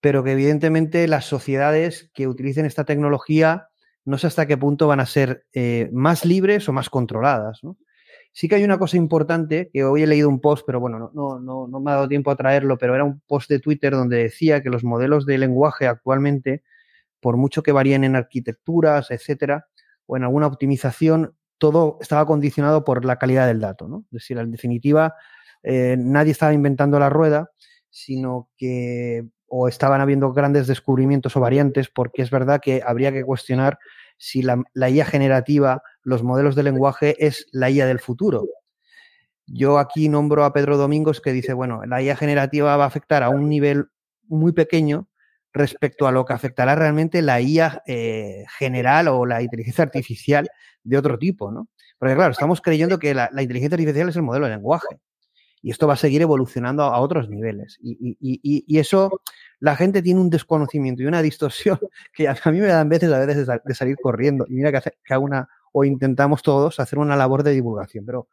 pero 0.00 0.22
que 0.22 0.32
evidentemente 0.32 1.08
las 1.08 1.24
sociedades 1.24 2.10
que 2.14 2.28
utilicen 2.28 2.64
esta 2.64 2.84
tecnología 2.84 3.70
no 4.04 4.18
sé 4.18 4.26
hasta 4.26 4.46
qué 4.46 4.56
punto 4.56 4.86
van 4.86 5.00
a 5.00 5.06
ser 5.06 5.46
eh, 5.52 5.88
más 5.92 6.24
libres 6.24 6.68
o 6.68 6.72
más 6.72 6.90
controladas. 6.90 7.62
Sí 8.36 8.48
que 8.48 8.56
hay 8.56 8.64
una 8.64 8.78
cosa 8.78 8.96
importante, 8.96 9.70
que 9.72 9.84
hoy 9.84 10.02
he 10.02 10.08
leído 10.08 10.28
un 10.28 10.40
post, 10.40 10.64
pero 10.66 10.80
bueno, 10.80 11.12
no, 11.14 11.38
no, 11.38 11.68
no 11.68 11.80
me 11.80 11.92
ha 11.92 11.94
dado 11.94 12.08
tiempo 12.08 12.32
a 12.32 12.36
traerlo, 12.36 12.76
pero 12.76 12.96
era 12.96 13.04
un 13.04 13.20
post 13.20 13.48
de 13.48 13.60
Twitter 13.60 13.92
donde 13.92 14.24
decía 14.24 14.60
que 14.60 14.70
los 14.70 14.82
modelos 14.82 15.24
de 15.24 15.38
lenguaje 15.38 15.86
actualmente, 15.86 16.64
por 17.20 17.36
mucho 17.36 17.62
que 17.62 17.70
varíen 17.70 18.02
en 18.02 18.16
arquitecturas, 18.16 19.12
etcétera, 19.12 19.68
o 20.06 20.16
en 20.16 20.24
alguna 20.24 20.48
optimización, 20.48 21.36
todo 21.58 21.96
estaba 22.00 22.26
condicionado 22.26 22.82
por 22.84 23.04
la 23.04 23.20
calidad 23.20 23.46
del 23.46 23.60
dato. 23.60 23.86
¿no? 23.86 24.04
Es 24.06 24.22
decir, 24.22 24.36
en 24.38 24.50
definitiva, 24.50 25.14
eh, 25.62 25.94
nadie 25.96 26.32
estaba 26.32 26.52
inventando 26.52 26.98
la 26.98 27.10
rueda, 27.10 27.52
sino 27.88 28.50
que 28.56 29.28
o 29.46 29.68
estaban 29.68 30.00
habiendo 30.00 30.32
grandes 30.32 30.66
descubrimientos 30.66 31.36
o 31.36 31.40
variantes, 31.40 31.88
porque 31.88 32.22
es 32.22 32.30
verdad 32.30 32.60
que 32.60 32.82
habría 32.84 33.12
que 33.12 33.22
cuestionar 33.22 33.78
si 34.18 34.42
la, 34.42 34.60
la 34.72 34.90
IA 34.90 35.04
generativa 35.04 35.82
los 36.04 36.22
modelos 36.22 36.54
de 36.54 36.62
lenguaje 36.62 37.26
es 37.26 37.46
la 37.50 37.70
IA 37.70 37.86
del 37.86 37.98
futuro. 37.98 38.46
Yo 39.46 39.78
aquí 39.78 40.08
nombro 40.08 40.44
a 40.44 40.52
Pedro 40.52 40.76
Domingos 40.76 41.20
que 41.20 41.32
dice, 41.32 41.52
bueno, 41.52 41.84
la 41.86 42.00
IA 42.00 42.16
generativa 42.16 42.76
va 42.76 42.84
a 42.84 42.86
afectar 42.86 43.22
a 43.22 43.28
un 43.28 43.48
nivel 43.48 43.86
muy 44.28 44.52
pequeño 44.52 45.08
respecto 45.52 46.06
a 46.06 46.12
lo 46.12 46.24
que 46.24 46.32
afectará 46.32 46.74
realmente 46.74 47.22
la 47.22 47.40
IA 47.40 47.82
eh, 47.86 48.44
general 48.58 49.08
o 49.08 49.26
la 49.26 49.42
inteligencia 49.42 49.84
artificial 49.84 50.48
de 50.82 50.98
otro 50.98 51.18
tipo, 51.18 51.50
¿no? 51.52 51.68
Porque 51.98 52.14
claro, 52.14 52.32
estamos 52.32 52.60
creyendo 52.60 52.98
que 52.98 53.14
la, 53.14 53.30
inteligencia 53.40 53.76
artificial 53.76 54.08
es 54.08 54.16
el 54.16 54.22
modelo 54.22 54.46
de 54.46 54.52
lenguaje 54.52 54.98
y 55.64 55.70
esto 55.70 55.86
va 55.86 55.94
a 55.94 55.96
seguir 55.96 56.20
evolucionando 56.20 56.82
a, 56.82 57.00
otros 57.00 57.30
niveles. 57.30 57.78
Y, 57.80 58.78
eso, 58.78 59.22
la 59.60 59.74
gente 59.76 60.02
tiene 60.02 60.20
un 60.20 60.28
desconocimiento 60.28 61.02
y 61.02 61.06
una 61.06 61.22
distorsión 61.22 61.78
que 62.12 62.28
a, 62.28 62.36
mí 62.52 62.60
me 62.60 62.66
dan 62.66 62.86
veces 62.90 63.10
a 63.10 63.24
veces 63.24 63.48
de, 63.64 63.74
salir 63.74 63.96
corriendo. 63.96 64.44
Y 64.46 64.52
mira 64.52 64.70
que, 64.70 64.76
hace, 64.76 64.92
una, 65.18 65.48
o 65.72 65.84
intentamos 65.84 66.42
todos 66.42 66.78
hacer 66.80 66.98
una 66.98 67.16
labor 67.16 67.42
de 67.42 67.52
divulgación, 67.52 68.04
pero 68.04 68.28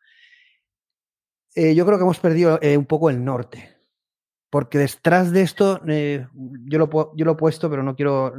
eh, 1.56 1.74
yo 1.74 1.86
creo 1.86 1.98
que 1.98 2.04
hemos 2.04 2.20
perdido 2.20 2.60
eh, 2.62 2.76
un 2.76 2.86
poco 2.86 3.10
el 3.10 3.24
norte 3.24 3.81
porque 4.52 4.78
detrás 4.78 5.32
de 5.32 5.44
esto, 5.44 5.80
eh, 5.88 6.28
yo, 6.66 6.78
lo, 6.78 7.16
yo 7.16 7.24
lo 7.24 7.32
he 7.32 7.36
puesto, 7.36 7.70
pero 7.70 7.84
no 7.84 7.96
quiero 7.96 8.34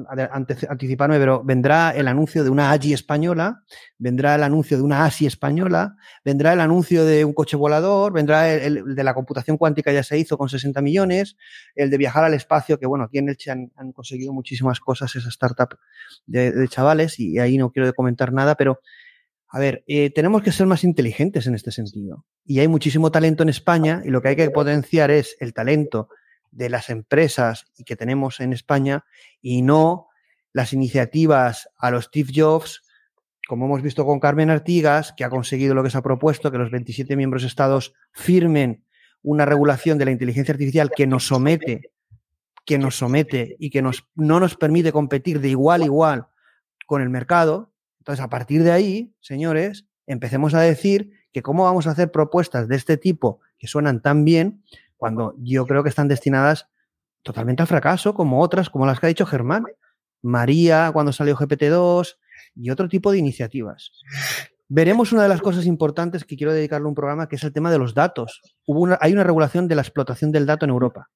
anticiparme, 0.68 1.18
pero 1.18 1.42
vendrá 1.42 1.92
el 1.92 2.06
anuncio 2.06 2.44
de 2.44 2.50
una 2.50 2.70
AGI 2.70 2.92
española, 2.92 3.62
vendrá 3.96 4.34
el 4.34 4.42
anuncio 4.42 4.76
de 4.76 4.82
una 4.82 5.06
ASI 5.06 5.24
española, 5.24 5.96
vendrá 6.22 6.52
el 6.52 6.60
anuncio 6.60 7.06
de 7.06 7.24
un 7.24 7.32
coche 7.32 7.56
volador, 7.56 8.12
vendrá 8.12 8.52
el, 8.52 8.94
de 8.94 9.04
la 9.04 9.14
computación 9.14 9.56
cuántica 9.56 9.90
ya 9.90 10.02
se 10.02 10.18
hizo 10.18 10.36
con 10.36 10.50
60 10.50 10.82
millones, 10.82 11.38
el 11.74 11.88
de 11.88 11.96
viajar 11.96 12.24
al 12.24 12.34
espacio, 12.34 12.78
que 12.78 12.86
bueno, 12.86 13.04
aquí 13.04 13.16
en 13.16 13.30
Elche 13.30 13.50
han, 13.50 13.72
han 13.76 13.92
conseguido 13.92 14.34
muchísimas 14.34 14.80
cosas 14.80 15.16
esa 15.16 15.30
startup 15.30 15.78
de, 16.26 16.52
de, 16.52 16.68
chavales 16.68 17.18
y 17.20 17.38
ahí 17.38 17.56
no 17.56 17.70
quiero 17.70 17.90
comentar 17.94 18.34
nada, 18.34 18.54
pero 18.54 18.80
a 19.54 19.58
ver, 19.58 19.84
eh, 19.86 20.08
tenemos 20.08 20.42
que 20.42 20.50
ser 20.50 20.66
más 20.66 20.82
inteligentes 20.82 21.46
en 21.46 21.54
este 21.54 21.70
sentido. 21.72 22.24
Y 22.42 22.60
hay 22.60 22.68
muchísimo 22.68 23.12
talento 23.12 23.42
en 23.42 23.50
España 23.50 24.00
y 24.02 24.08
lo 24.08 24.22
que 24.22 24.28
hay 24.28 24.36
que 24.36 24.48
potenciar 24.50 25.10
es 25.10 25.36
el 25.40 25.52
talento 25.52 26.08
de 26.50 26.70
las 26.70 26.88
empresas 26.88 27.66
que 27.84 27.94
tenemos 27.94 28.40
en 28.40 28.54
España 28.54 29.04
y 29.42 29.60
no 29.60 30.08
las 30.54 30.72
iniciativas 30.72 31.68
a 31.76 31.90
los 31.90 32.06
Steve 32.06 32.32
Jobs, 32.34 32.82
como 33.46 33.66
hemos 33.66 33.82
visto 33.82 34.06
con 34.06 34.20
Carmen 34.20 34.48
Artigas, 34.48 35.12
que 35.14 35.22
ha 35.22 35.28
conseguido 35.28 35.74
lo 35.74 35.82
que 35.82 35.90
se 35.90 35.98
ha 35.98 36.02
propuesto, 36.02 36.50
que 36.50 36.56
los 36.56 36.70
27 36.70 37.14
miembros 37.14 37.44
estados 37.44 37.92
firmen 38.12 38.84
una 39.22 39.44
regulación 39.44 39.98
de 39.98 40.06
la 40.06 40.12
inteligencia 40.12 40.52
artificial 40.52 40.90
que 40.96 41.06
nos 41.06 41.26
somete, 41.26 41.90
que 42.64 42.78
nos 42.78 42.96
somete 42.96 43.56
y 43.58 43.68
que 43.68 43.82
nos, 43.82 44.08
no 44.14 44.40
nos 44.40 44.56
permite 44.56 44.92
competir 44.92 45.40
de 45.40 45.50
igual 45.50 45.82
a 45.82 45.84
igual 45.84 46.26
con 46.86 47.02
el 47.02 47.10
mercado, 47.10 47.71
entonces, 48.02 48.24
a 48.24 48.28
partir 48.28 48.64
de 48.64 48.72
ahí, 48.72 49.14
señores, 49.20 49.86
empecemos 50.08 50.54
a 50.54 50.60
decir 50.60 51.12
que 51.32 51.40
cómo 51.40 51.62
vamos 51.62 51.86
a 51.86 51.92
hacer 51.92 52.10
propuestas 52.10 52.66
de 52.66 52.74
este 52.74 52.96
tipo 52.96 53.38
que 53.60 53.68
suenan 53.68 54.02
tan 54.02 54.24
bien 54.24 54.64
cuando 54.96 55.36
yo 55.38 55.68
creo 55.68 55.84
que 55.84 55.88
están 55.88 56.08
destinadas 56.08 56.66
totalmente 57.22 57.62
al 57.62 57.68
fracaso, 57.68 58.12
como 58.12 58.40
otras, 58.40 58.70
como 58.70 58.86
las 58.86 58.98
que 58.98 59.06
ha 59.06 59.08
dicho 59.08 59.24
Germán. 59.24 59.66
María, 60.20 60.90
cuando 60.92 61.12
salió 61.12 61.36
GPT-2 61.36 62.16
y 62.56 62.70
otro 62.70 62.88
tipo 62.88 63.12
de 63.12 63.18
iniciativas. 63.18 63.92
Veremos 64.66 65.12
una 65.12 65.22
de 65.22 65.28
las 65.28 65.40
cosas 65.40 65.64
importantes 65.64 66.24
que 66.24 66.36
quiero 66.36 66.52
dedicarle 66.52 66.86
a 66.86 66.88
un 66.88 66.96
programa, 66.96 67.28
que 67.28 67.36
es 67.36 67.44
el 67.44 67.52
tema 67.52 67.70
de 67.70 67.78
los 67.78 67.94
datos. 67.94 68.40
Hubo 68.66 68.98
hay 69.00 69.12
una 69.12 69.22
regulación 69.22 69.68
de 69.68 69.76
la 69.76 69.82
explotación 69.82 70.32
del 70.32 70.46
dato 70.46 70.64
en 70.64 70.70
Europa. 70.70 71.08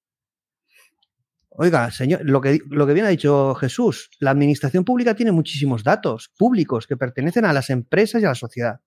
Oiga, 1.58 1.90
señor, 1.90 2.20
lo 2.24 2.40
que, 2.40 2.60
lo 2.68 2.86
que 2.86 2.92
bien 2.92 3.06
ha 3.06 3.10
dicho 3.10 3.54
Jesús, 3.54 4.10
la 4.20 4.30
administración 4.30 4.84
pública 4.84 5.14
tiene 5.14 5.32
muchísimos 5.32 5.82
datos 5.82 6.30
públicos 6.36 6.86
que 6.86 6.96
pertenecen 6.96 7.46
a 7.46 7.52
las 7.52 7.70
empresas 7.70 8.20
y 8.20 8.24
a 8.26 8.28
la 8.28 8.34
sociedad. 8.34 8.80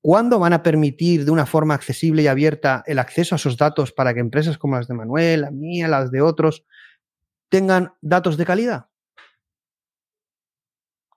¿Cuándo 0.00 0.38
van 0.38 0.52
a 0.52 0.62
permitir 0.62 1.24
de 1.24 1.30
una 1.30 1.46
forma 1.46 1.74
accesible 1.74 2.22
y 2.22 2.26
abierta 2.26 2.84
el 2.86 2.98
acceso 2.98 3.34
a 3.34 3.36
esos 3.36 3.56
datos 3.56 3.92
para 3.92 4.12
que 4.12 4.20
empresas 4.20 4.58
como 4.58 4.76
las 4.76 4.86
de 4.86 4.94
Manuel, 4.94 5.40
la 5.40 5.50
mía, 5.50 5.88
las 5.88 6.10
de 6.10 6.20
otros, 6.20 6.64
tengan 7.48 7.94
datos 8.00 8.36
de 8.36 8.44
calidad? 8.44 8.86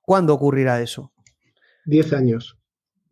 ¿Cuándo 0.02 0.34
ocurrirá 0.34 0.82
eso? 0.82 1.14
Diez 1.86 2.12
años. 2.14 2.58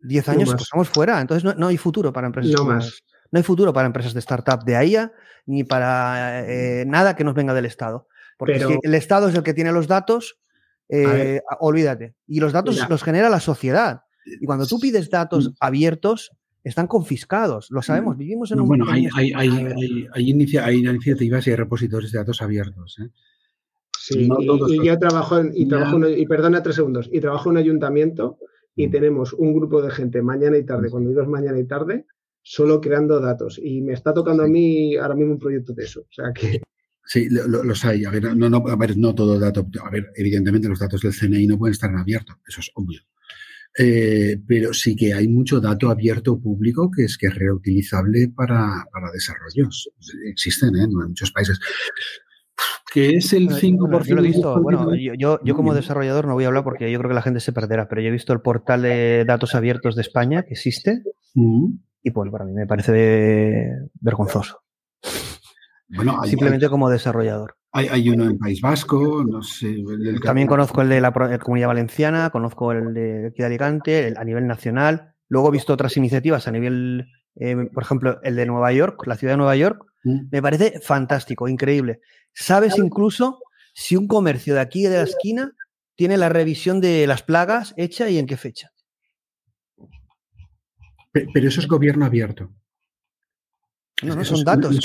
Diez 0.00 0.28
años, 0.28 0.50
pues 0.50 0.62
estamos 0.62 0.88
fuera. 0.88 1.20
Entonces 1.20 1.56
no, 1.56 1.66
hay 1.66 1.76
futuro 1.76 2.12
para 2.12 2.26
empresas. 2.26 2.52
No 2.52 2.64
más. 2.64 3.02
No 3.32 3.38
hay 3.38 3.42
futuro 3.42 3.72
para 3.72 3.86
empresas 3.86 4.14
de 4.14 4.20
startup 4.20 4.64
de 4.64 4.76
AIA 4.76 5.12
ni 5.46 5.64
para 5.64 6.44
eh, 6.46 6.84
nada 6.86 7.16
que 7.16 7.24
nos 7.24 7.34
venga 7.34 7.54
del 7.54 7.66
Estado. 7.66 8.08
Porque 8.38 8.58
si 8.58 8.78
el 8.82 8.94
Estado 8.94 9.28
es 9.28 9.34
el 9.34 9.42
que 9.42 9.54
tiene 9.54 9.72
los 9.72 9.86
datos, 9.86 10.38
eh, 10.88 11.40
olvídate. 11.60 12.14
Y 12.26 12.40
los 12.40 12.52
datos 12.52 12.88
los 12.88 13.02
genera 13.02 13.28
la 13.28 13.40
sociedad. 13.40 14.02
Y 14.24 14.46
cuando 14.46 14.66
tú 14.66 14.78
pides 14.80 15.10
datos 15.10 15.48
mm. 15.48 15.52
abiertos, 15.60 16.32
están 16.64 16.86
confiscados. 16.86 17.70
Lo 17.70 17.82
sabemos, 17.82 18.16
vivimos 18.16 18.50
en 18.52 18.60
un... 18.60 18.68
Bueno, 18.68 18.86
hay, 18.88 19.08
hay, 19.14 19.32
hay, 19.34 20.08
hay, 20.12 20.30
iniciativas 20.30 21.46
y 21.46 21.50
hay 21.50 21.56
repositorios 21.56 22.12
de 22.12 22.18
datos 22.18 22.42
abiertos. 22.42 22.98
¿eh? 23.00 23.08
Sí, 23.98 24.28
y, 24.38 24.86
yo 24.86 24.98
trabajo 24.98 25.38
en, 25.38 25.52
y 25.54 25.66
trabajo 25.66 26.08
y 26.08 26.26
perdona 26.26 26.62
tres 26.62 26.76
segundos, 26.76 27.08
y 27.12 27.20
trabajo 27.20 27.48
en 27.48 27.52
un 27.52 27.58
ayuntamiento 27.58 28.38
y 28.74 28.88
mm. 28.88 28.90
tenemos 28.90 29.32
un 29.32 29.54
grupo 29.54 29.82
de 29.82 29.90
gente 29.90 30.22
mañana 30.22 30.58
y 30.58 30.64
tarde, 30.64 30.90
cuando 30.90 31.10
digo 31.10 31.24
mañana 31.26 31.58
y 31.58 31.66
tarde, 31.66 32.06
solo 32.42 32.80
creando 32.80 33.20
datos. 33.20 33.60
Y 33.62 33.82
me 33.82 33.92
está 33.92 34.12
tocando 34.12 34.42
a 34.42 34.48
mí 34.48 34.96
ahora 34.96 35.14
mismo 35.14 35.32
un 35.32 35.38
proyecto 35.38 35.72
de 35.72 35.84
eso. 35.84 36.00
O 36.00 36.12
sea 36.12 36.32
que. 36.34 36.60
Sí, 37.02 37.26
los 37.28 37.84
hay. 37.84 38.04
A 38.04 38.10
ver, 38.10 38.36
no, 38.36 38.48
no, 38.48 38.62
a 38.68 38.76
ver, 38.76 38.96
no 38.96 39.12
todo 39.12 39.36
dato. 39.36 39.66
A 39.82 39.90
ver, 39.90 40.12
evidentemente 40.14 40.68
los 40.68 40.78
datos 40.78 41.00
del 41.00 41.12
CNI 41.12 41.44
no 41.44 41.58
pueden 41.58 41.72
estar 41.72 41.90
en 41.90 41.96
abierto, 41.96 42.34
eso 42.46 42.60
es 42.60 42.70
obvio. 42.74 43.00
Eh, 43.78 44.36
pero 44.46 44.72
sí 44.72 44.96
que 44.96 45.14
hay 45.14 45.28
mucho 45.28 45.60
dato 45.60 45.90
abierto 45.90 46.40
público 46.40 46.90
que 46.90 47.04
es 47.04 47.16
que 47.16 47.28
es 47.28 47.34
reutilizable 47.34 48.28
para, 48.28 48.84
para 48.92 49.10
desarrollos. 49.12 49.90
Existen 50.24 50.76
¿eh? 50.76 50.84
en 50.84 50.92
muchos 50.92 51.32
países. 51.32 51.58
Que 52.92 53.16
es 53.16 53.32
el 53.32 53.48
5%. 53.48 54.04
Yo, 54.04 54.14
lo 54.16 54.22
he 54.22 54.26
visto, 54.26 54.62
bueno, 54.62 54.94
yo, 54.94 55.40
yo, 55.44 55.54
como 55.54 55.74
desarrollador 55.74 56.26
no 56.26 56.34
voy 56.34 56.44
a 56.44 56.48
hablar 56.48 56.64
porque 56.64 56.90
yo 56.90 56.98
creo 56.98 57.08
que 57.08 57.14
la 57.14 57.22
gente 57.22 57.40
se 57.40 57.52
perderá, 57.52 57.88
pero 57.88 58.02
yo 58.02 58.08
he 58.08 58.12
visto 58.12 58.32
el 58.32 58.40
portal 58.40 58.82
de 58.82 59.24
datos 59.24 59.54
abiertos 59.54 59.94
de 59.94 60.02
España 60.02 60.42
que 60.42 60.54
existe. 60.54 61.02
Y 62.02 62.10
pues 62.10 62.30
para 62.30 62.44
mí 62.44 62.52
me 62.52 62.66
parece 62.66 63.68
vergonzoso. 64.00 64.62
Bueno, 65.88 66.22
Simplemente 66.24 66.68
como 66.68 66.88
desarrollador. 66.88 67.56
Hay, 67.72 68.08
uno 68.08 68.24
en 68.24 68.38
País 68.38 68.60
Vasco, 68.60 69.24
no 69.24 69.42
sé. 69.42 69.76
También 70.24 70.48
conozco 70.48 70.82
el 70.82 70.88
de 70.88 71.00
la 71.00 71.12
Comunidad 71.12 71.68
Valenciana, 71.68 72.30
conozco 72.30 72.72
el 72.72 72.92
de 72.94 73.28
aquí 73.28 73.38
de 73.38 73.46
Alicante, 73.46 74.14
a 74.16 74.24
nivel 74.24 74.46
nacional. 74.48 75.14
Luego 75.28 75.48
he 75.48 75.52
visto 75.52 75.72
otras 75.72 75.96
iniciativas 75.96 76.48
a 76.48 76.50
nivel, 76.50 77.06
eh, 77.36 77.56
por 77.72 77.84
ejemplo, 77.84 78.20
el 78.22 78.34
de 78.34 78.46
Nueva 78.46 78.72
York, 78.72 79.06
la 79.06 79.14
ciudad 79.16 79.34
de 79.34 79.38
Nueva 79.38 79.54
York. 79.54 79.84
Mm. 80.02 80.20
Me 80.32 80.42
parece 80.42 80.80
fantástico, 80.80 81.46
increíble. 81.46 82.00
¿Sabes 82.32 82.76
incluso 82.76 83.38
si 83.72 83.94
un 83.94 84.08
comercio 84.08 84.54
de 84.54 84.60
aquí 84.60 84.82
de 84.82 84.96
la 84.96 85.02
esquina 85.02 85.52
tiene 85.94 86.16
la 86.16 86.28
revisión 86.28 86.80
de 86.80 87.06
las 87.06 87.22
plagas 87.22 87.72
hecha 87.76 88.08
y 88.10 88.18
en 88.18 88.26
qué 88.26 88.36
fecha? 88.36 88.72
Pero 91.12 91.48
eso 91.48 91.60
es 91.60 91.66
gobierno 91.66 92.04
abierto. 92.04 92.50
No, 94.02 94.14
no, 94.14 94.24
son 94.24 94.44
datos 94.44 94.78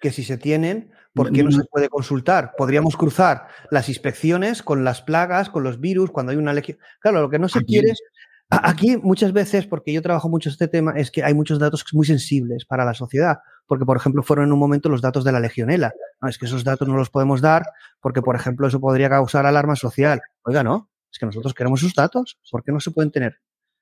que 0.00 0.10
si, 0.10 0.22
se 0.22 0.38
tienen, 0.38 0.90
¿por 1.14 1.32
qué 1.32 1.42
no, 1.42 1.50
se 1.50 1.64
puede 1.64 1.88
consultar? 1.88 2.52
Podríamos 2.56 2.96
cruzar 2.96 3.48
las 3.70 3.88
inspecciones 3.88 4.62
con 4.62 4.84
las 4.84 5.02
plagas, 5.02 5.50
con 5.50 5.64
los 5.64 5.80
virus, 5.80 6.10
cuando 6.10 6.32
hay 6.32 6.38
una 6.38 6.52
legión. 6.52 6.78
Claro, 7.00 7.22
lo 7.22 7.30
que 7.30 7.38
no 7.38 7.48
se 7.48 7.64
quiere 7.64 7.90
es. 7.90 8.02
Aquí 8.50 8.96
muchas 8.98 9.32
veces, 9.32 9.66
porque 9.66 9.92
yo 9.92 10.02
trabajo 10.02 10.28
mucho 10.28 10.48
este 10.50 10.68
tema, 10.68 10.92
es 10.92 11.10
que 11.10 11.24
hay 11.24 11.34
muchos 11.34 11.58
datos 11.58 11.84
muy 11.92 12.06
sensibles 12.06 12.64
para 12.64 12.84
la 12.84 12.94
sociedad, 12.94 13.38
porque 13.66 13.84
por 13.84 13.96
ejemplo 13.96 14.22
fueron 14.22 14.46
en 14.46 14.52
un 14.52 14.58
momento 14.58 14.88
los 14.88 15.00
datos 15.00 15.24
de 15.24 15.32
la 15.32 15.40
legionela. 15.40 15.92
No, 16.20 16.28
es 16.28 16.38
que 16.38 16.46
esos 16.46 16.62
datos 16.62 16.86
no 16.86 16.96
los 16.96 17.10
podemos 17.10 17.40
dar 17.40 17.64
porque, 18.00 18.22
por 18.22 18.36
ejemplo, 18.36 18.68
eso 18.68 18.80
podría 18.80 19.08
causar 19.08 19.46
alarma 19.46 19.76
social. 19.76 20.20
Oiga, 20.42 20.62
no, 20.62 20.90
es 21.10 21.18
que 21.18 21.26
nosotros 21.26 21.54
queremos 21.54 21.80
esos 21.82 21.94
datos, 21.94 22.38
¿por 22.50 22.62
qué 22.62 22.70
no 22.70 22.80
se 22.80 22.90
pueden 22.90 23.10
tener? 23.10 23.40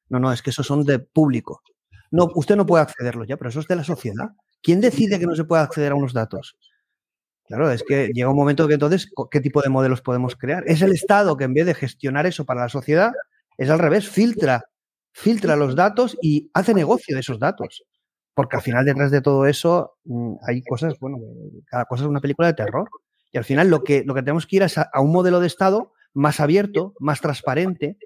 No, 0.09 0.21
no, 0.21 0.33
es 0.33 0.43
que 0.43 0.51
esos 0.51 0.67
son 0.67 0.85
de 0.85 0.99
público. 1.01 1.63
No, 2.13 2.29
usted 2.35 2.57
no 2.57 2.67
puede 2.67 2.83
accederlo 2.83 3.25
ya, 3.25 3.39
pero 3.39 3.49
eso 3.49 3.61
es 3.61 3.67
de 3.67 3.75
la 3.75 3.85
sociedad. 3.85 4.29
¿Quién 4.63 4.81
decide 4.81 5.19
que 5.19 5.27
no 5.27 5.35
se 5.35 5.45
puede 5.45 5.63
acceder 5.63 5.93
a 5.93 5.95
unos 5.95 6.13
datos? 6.13 6.57
Claro, 7.47 7.71
es 7.71 7.83
que 7.83 8.09
llega 8.15 8.29
un 8.29 8.37
momento 8.37 8.69
que 8.69 8.75
entonces, 8.75 9.11
¿qué 9.31 9.41
tipo 9.41 9.63
de 9.63 9.71
modelos 9.71 10.03
podemos 10.03 10.37
crear? 10.37 10.63
Es 10.67 10.83
el 10.83 10.93
Estado 10.93 11.37
que 11.37 11.45
en 11.45 11.55
vez 11.55 11.67
de 11.67 11.75
gestionar 11.75 12.27
eso 12.27 12.45
para 12.45 12.61
la 12.61 12.69
sociedad, 12.69 13.13
es 13.57 13.71
al 13.71 13.79
revés, 13.79 14.09
filtra, 14.09 14.63
filtra 15.11 15.57
los 15.57 15.75
datos 15.75 16.17
y 16.21 16.51
hace 16.53 16.75
negocio 16.75 17.17
de 17.17 17.21
esos 17.21 17.39
datos. 17.39 17.83
Porque 18.35 18.57
al 18.57 18.63
final 18.63 18.85
detrás 18.85 19.11
de 19.11 19.23
todo 19.23 19.47
eso 19.47 19.95
mm, 20.05 20.35
hay 20.47 20.63
cosas, 20.63 20.99
bueno, 21.01 21.19
cada 21.67 21.87
cosa 21.87 22.05
es 22.05 22.09
una 22.11 22.21
película 22.21 22.49
de 22.49 22.55
terror. 22.55 22.91
Y 23.33 23.39
al 23.39 23.45
final 23.45 23.69
lo 23.69 23.83
que, 23.83 24.05
lo 24.05 24.15
que 24.15 24.23
tenemos 24.23 24.47
que 24.47 24.57
ir 24.57 24.63
es 24.63 24.77
a, 24.77 24.91
un 25.01 25.13
modelo 25.13 25.41
de 25.41 25.47
Estado 25.47 25.93
más 26.13 26.41
abierto, 26.41 26.95
más 26.99 27.23
transparente, 27.23 27.97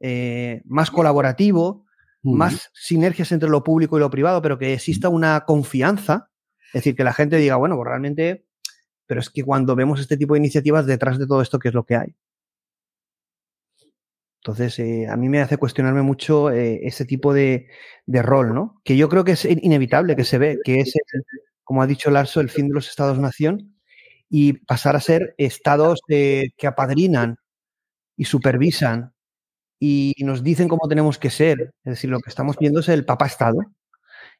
eh, 0.00 0.62
más 0.64 0.90
colaborativo, 0.90 1.84
más 2.24 2.70
sinergias 2.72 3.32
entre 3.32 3.48
lo 3.48 3.62
público 3.62 3.96
y 3.96 4.00
lo 4.00 4.10
privado, 4.10 4.40
pero 4.40 4.58
que 4.58 4.72
exista 4.72 5.08
una 5.08 5.44
confianza, 5.44 6.30
es 6.68 6.80
decir, 6.80 6.96
que 6.96 7.04
la 7.04 7.12
gente 7.12 7.36
diga, 7.36 7.56
bueno, 7.56 7.76
pues 7.76 7.86
realmente, 7.88 8.46
pero 9.06 9.20
es 9.20 9.30
que 9.30 9.44
cuando 9.44 9.76
vemos 9.76 10.00
este 10.00 10.16
tipo 10.16 10.34
de 10.34 10.40
iniciativas, 10.40 10.86
detrás 10.86 11.18
de 11.18 11.26
todo 11.26 11.42
esto, 11.42 11.58
¿qué 11.58 11.68
es 11.68 11.74
lo 11.74 11.84
que 11.84 11.96
hay? 11.96 12.16
Entonces, 14.44 14.78
eh, 14.78 15.06
a 15.08 15.16
mí 15.16 15.30
me 15.30 15.40
hace 15.40 15.56
cuestionarme 15.56 16.02
mucho 16.02 16.50
eh, 16.50 16.80
ese 16.82 17.06
tipo 17.06 17.32
de, 17.32 17.66
rol, 18.06 18.54
¿no? 18.54 18.80
Que 18.84 18.94
yo 18.94 19.08
creo 19.08 19.24
que 19.24 19.32
es 19.32 19.46
inevitable 19.46 20.16
que 20.16 20.24
se 20.24 20.36
ve, 20.36 20.58
que 20.62 20.80
es, 20.80 20.92
como 21.62 21.82
ha 21.82 21.86
dicho 21.86 22.10
Larso, 22.10 22.40
el 22.40 22.50
fin 22.50 22.68
de 22.68 22.74
los 22.74 22.88
Estados-nación. 22.88 23.74
y 24.28 24.54
pasar 24.66 24.96
a 24.96 25.00
ser 25.00 25.34
estados 25.38 26.00
eh, 26.08 26.50
que 26.56 26.66
apadrinan 26.66 27.38
y 28.16 28.24
supervisan 28.26 29.13
y 29.86 30.24
nos 30.24 30.42
dicen 30.42 30.66
cómo 30.66 30.88
tenemos 30.88 31.18
que 31.18 31.28
ser. 31.28 31.74
Es 31.84 31.90
decir, 31.92 32.08
lo 32.08 32.20
que 32.20 32.30
estamos 32.30 32.56
viendo 32.58 32.80
es 32.80 32.88
el 32.88 33.04
papá 33.04 33.26
Estado 33.26 33.58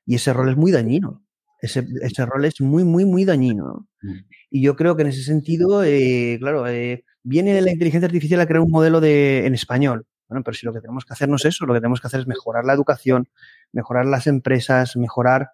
y 0.07 0.15
ese 0.15 0.33
rol 0.33 0.49
es 0.49 0.57
muy 0.57 0.73
dañino. 0.73 1.23
Ese, 1.61 1.87
ese 2.01 2.25
rol 2.25 2.47
es 2.47 2.63
muy, 2.63 2.83
muy, 2.83 3.05
muy 3.05 3.27
dañino. 3.27 3.87
Mm. 4.01 4.21
Y 4.49 4.63
yo 4.63 4.75
creo 4.75 4.97
que 4.97 5.03
en 5.03 5.09
ese 5.09 5.23
sentido, 5.23 5.85
eh, 5.85 6.39
claro, 6.41 6.67
eh, 6.67 7.05
viene 7.23 7.61
la 7.61 7.73
inteligencia 7.73 8.07
artificial 8.07 8.41
a 8.41 8.47
crear 8.47 8.63
un 8.63 8.71
modelo 8.71 9.03
de, 9.03 9.47
en 9.47 9.53
español. 9.53 10.07
Bueno, 10.29 10.43
pero 10.43 10.55
si 10.55 10.65
lo 10.65 10.73
que 10.73 10.81
tenemos 10.81 11.05
que 11.05 11.13
hacer 11.13 11.29
no 11.29 11.37
es 11.37 11.45
eso, 11.45 11.67
lo 11.67 11.75
que 11.75 11.81
tenemos 11.81 12.01
que 12.01 12.07
hacer 12.07 12.21
es 12.21 12.27
mejorar 12.27 12.65
la 12.65 12.73
educación, 12.73 13.29
mejorar 13.71 14.07
las 14.07 14.27
empresas, 14.27 14.97
mejorar 14.97 15.51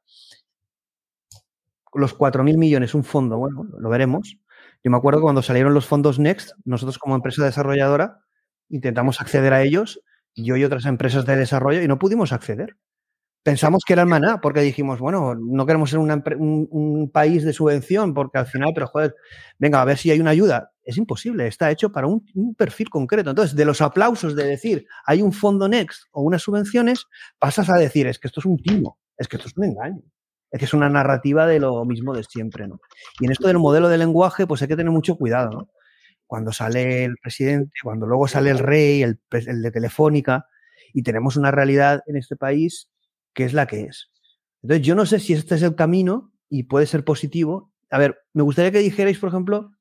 los 1.95 2.17
4.000 2.17 2.57
millones, 2.57 2.95
un 2.95 3.03
fondo, 3.03 3.39
bueno, 3.39 3.67
lo 3.77 3.89
veremos. 3.89 4.37
Yo 4.85 4.91
me 4.93 4.97
acuerdo 4.97 5.21
cuando 5.21 5.43
salieron 5.43 5.75
los 5.75 5.87
fondos 5.87 6.21
Next, 6.21 6.53
nosotros 6.65 6.99
como 6.99 7.17
empresa 7.17 7.45
desarrolladora 7.45 8.21
intentamos 8.71 9.21
acceder 9.21 9.53
a 9.53 9.63
ellos, 9.63 10.01
yo 10.35 10.57
y 10.57 10.65
otras 10.65 10.87
empresas 10.87 11.27
de 11.27 11.37
desarrollo, 11.37 11.83
y 11.83 11.89
no 11.89 11.99
pudimos 11.99 12.33
acceder. 12.33 12.77
Pensamos 13.43 13.85
que 13.87 13.95
era 13.95 14.03
el 14.03 14.09
maná, 14.09 14.41
porque 14.41 14.61
dijimos, 14.61 15.01
bueno, 15.01 15.35
no 15.35 15.65
queremos 15.65 15.91
ser 15.91 15.99
una 15.99 16.23
un 16.39 17.11
país 17.11 17.43
de 17.43 17.55
subvención, 17.55 18.13
porque 18.13 18.39
al 18.39 18.47
final, 18.47 18.73
pero 18.75 18.87
joder, 18.87 19.15
venga, 19.59 19.81
a 19.81 19.85
ver 19.87 19.97
si 19.97 20.11
hay 20.11 20.21
una 20.21 20.31
ayuda. 20.31 20.73
Es 20.83 20.99
imposible, 20.99 21.47
está 21.47 21.71
hecho 21.71 21.91
para 21.91 22.07
un, 22.07 22.27
un 22.35 22.55
perfil 22.55 22.91
concreto. 22.91 23.31
Entonces, 23.31 23.57
de 23.57 23.65
los 23.65 23.81
aplausos 23.81 24.37
de 24.37 24.45
decir, 24.45 24.87
hay 25.07 25.23
un 25.23 25.33
fondo 25.33 25.69
Next 25.69 26.05
o 26.13 26.23
unas 26.23 26.43
subvenciones, 26.43 27.07
pasas 27.39 27.71
a 27.71 27.77
decir, 27.77 28.07
es 28.07 28.19
que 28.19 28.29
esto 28.29 28.41
es 28.41 28.47
un 28.47 28.59
timo, 28.59 28.99
es 29.17 29.27
que 29.27 29.37
esto 29.37 29.49
es 29.49 29.57
un 29.57 29.65
engaño. 29.65 30.03
Es 30.51 30.59
que 30.59 30.65
es 30.65 30.75
una 30.75 30.91
narrativa 30.91 31.47
de 31.47 31.61
lo 31.61 31.85
mismo 31.85 32.13
de 32.13 32.25
siempre, 32.25 32.67
¿no? 32.67 32.81
Y 33.21 33.25
en 33.25 33.33
esto 33.33 33.47
del 33.47 33.59
modelo 33.59 33.89
de 33.89 33.99
lenguaje, 33.99 34.47
pues 34.47 34.61
hay 34.63 34.69
que 34.69 34.77
tener 34.77 34.93
mucho 34.93 35.17
cuidado, 35.17 35.51
¿no? 35.51 35.69
Cuando 36.31 36.53
sale 36.53 37.03
el 37.03 37.17
presidente, 37.17 37.73
cuando 37.83 38.07
luego 38.07 38.29
sale 38.29 38.51
el 38.51 38.61
rey, 38.61 39.03
el, 39.03 39.19
el 39.33 39.63
de 39.63 39.73
Telefónica, 39.73 40.47
y 40.95 41.03
tenemos 41.03 41.37
una 41.37 41.51
realidad 41.51 42.05
en 42.07 42.17
este 42.17 42.37
país 42.37 42.89
que 43.35 43.43
es 43.43 43.53
la 43.53 43.67
que 43.67 43.81
es. 43.83 44.13
Entonces, 44.63 44.87
yo 44.87 44.95
no 44.95 45.07
sé 45.07 45.19
si 45.19 45.33
este 45.33 45.57
es 45.57 45.63
el 45.63 45.75
camino 45.75 46.33
y 46.49 46.63
puede 46.63 46.87
ser 46.87 47.03
positivo. 47.03 47.73
A 47.91 47.99
ver, 47.99 48.17
me 48.33 48.45
gustaría 48.45 48.71
que 48.71 48.79
dijerais, 48.79 49.19
por 49.19 49.31
ejemplo, 49.31 49.73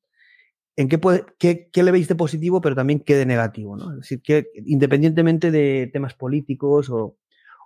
en 0.76 0.90
qué, 0.90 0.98
puede, 0.98 1.24
qué, 1.38 1.70
qué 1.72 1.84
le 1.84 1.92
veis 1.92 2.08
de 2.08 2.16
positivo, 2.16 2.62
pero 2.62 2.74
también 2.74 3.02
qué 3.02 3.16
de 3.16 3.28
negativo, 3.28 3.78
¿no? 3.78 3.92
Es 3.92 3.98
decir, 4.00 4.20
que 4.24 4.48
independientemente 4.66 5.52
de 5.52 5.88
temas 5.94 6.16
políticos 6.16 6.90
o, 6.90 7.16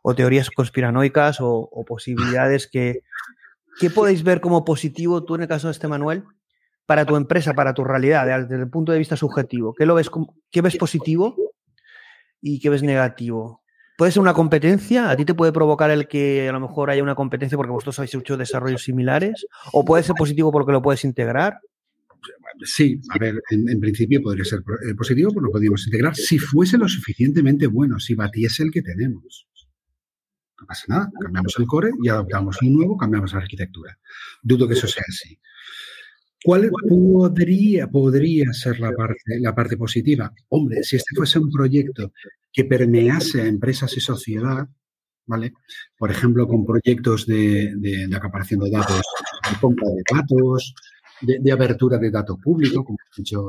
o 0.02 0.14
teorías 0.14 0.50
conspiranoicas 0.50 1.40
o, 1.40 1.54
o 1.54 1.86
posibilidades 1.86 2.68
que, 2.68 3.04
¿qué 3.80 3.90
podéis 3.90 4.24
ver 4.24 4.42
como 4.42 4.66
positivo 4.66 5.24
tú 5.24 5.36
en 5.36 5.44
el 5.44 5.48
caso 5.48 5.68
de 5.68 5.72
este 5.72 5.88
Manuel 5.88 6.26
para 6.86 7.06
tu 7.06 7.16
empresa, 7.16 7.54
para 7.54 7.74
tu 7.74 7.84
realidad, 7.84 8.26
de- 8.26 8.46
desde 8.48 8.64
el 8.64 8.70
punto 8.70 8.92
de 8.92 9.00
vista 9.00 9.16
subjetivo? 9.16 9.74
¿Qué, 9.74 9.86
lo 9.86 9.96
ves, 9.96 10.10
qué 10.52 10.62
ves 10.62 10.78
positivo 10.78 11.36
y 12.42 12.60
qué 12.60 12.70
ves 12.70 12.84
negativo? 12.84 13.62
¿Puede 13.98 14.12
ser 14.12 14.22
una 14.22 14.34
competencia? 14.34 15.10
¿A 15.12 15.16
ti 15.16 15.24
te 15.24 15.36
puede 15.36 15.52
provocar 15.52 15.92
el 15.92 16.08
que 16.08 16.50
a 16.50 16.52
lo 16.52 16.60
mejor 16.60 16.90
haya 16.90 17.04
una 17.04 17.14
competencia 17.16 17.56
porque 17.58 17.72
vosotros 17.72 18.00
habéis 18.00 18.16
hecho 18.16 18.38
desarrollos 18.38 18.84
similares? 18.84 19.46
¿O 19.72 19.86
puede 19.86 20.04
ser 20.04 20.16
positivo 20.16 20.52
porque 20.52 20.72
lo 20.72 20.82
puedes 20.82 21.04
integrar? 21.06 21.60
Sí, 22.64 23.00
a 23.10 23.18
ver, 23.20 23.42
en, 23.52 23.70
en 23.70 23.80
principio 23.80 24.22
podría 24.22 24.46
ser 24.46 24.60
eh, 24.60 24.96
positivo, 24.96 25.32
pues 25.32 25.44
lo 25.44 25.52
podríamos 25.52 25.86
integrar 25.86 26.16
si 26.16 26.40
fuese 26.40 26.78
lo 26.78 26.88
suficientemente 26.88 27.68
bueno, 27.68 28.00
si 28.00 28.16
batiese 28.16 28.64
el 28.64 28.72
que 28.72 28.82
tenemos. 28.82 29.48
No 30.60 30.68
pasa 30.68 30.86
nada, 30.88 31.12
cambiamos 31.22 31.54
el 31.60 31.66
core 31.68 31.92
y 32.02 32.10
adoptamos 32.10 32.62
un 32.62 32.74
nuevo, 32.74 32.96
cambiamos 32.98 33.34
la 33.34 33.40
arquitectura. 33.40 33.98
Dudo 34.42 34.68
que 34.68 34.74
eso 34.76 34.88
sea 34.88 35.04
así. 35.08 35.38
¿Cuál 36.44 36.70
podría, 36.90 37.88
podría 37.88 38.52
ser 38.54 38.80
la 38.80 38.92
parte, 38.92 39.40
la 39.40 39.56
parte 39.56 39.78
positiva? 39.78 40.32
Hombre, 40.50 40.84
si 40.84 40.98
este 40.98 41.16
fuese 41.16 41.40
un 41.40 41.50
proyecto 41.50 42.12
que 42.52 42.66
permease 42.66 43.42
a 43.42 43.48
empresas 43.48 43.96
y 43.96 44.02
sociedad, 44.02 44.68
¿vale? 45.26 45.54
Por 45.98 46.12
ejemplo, 46.12 46.48
con 46.48 46.66
proyectos 46.66 47.26
de, 47.26 47.74
de, 47.78 48.08
de 48.08 48.16
acaparación 48.16 48.60
de 48.60 48.72
datos, 48.72 49.02
de 49.50 49.60
compra 49.60 49.88
de 49.88 50.04
datos, 50.14 50.76
de, 51.22 51.40
de 51.40 51.52
abertura 51.52 51.98
de 51.98 52.12
dato 52.12 52.38
público, 52.38 52.84
como 52.84 52.98
he 53.00 53.22
dicho, 53.22 53.48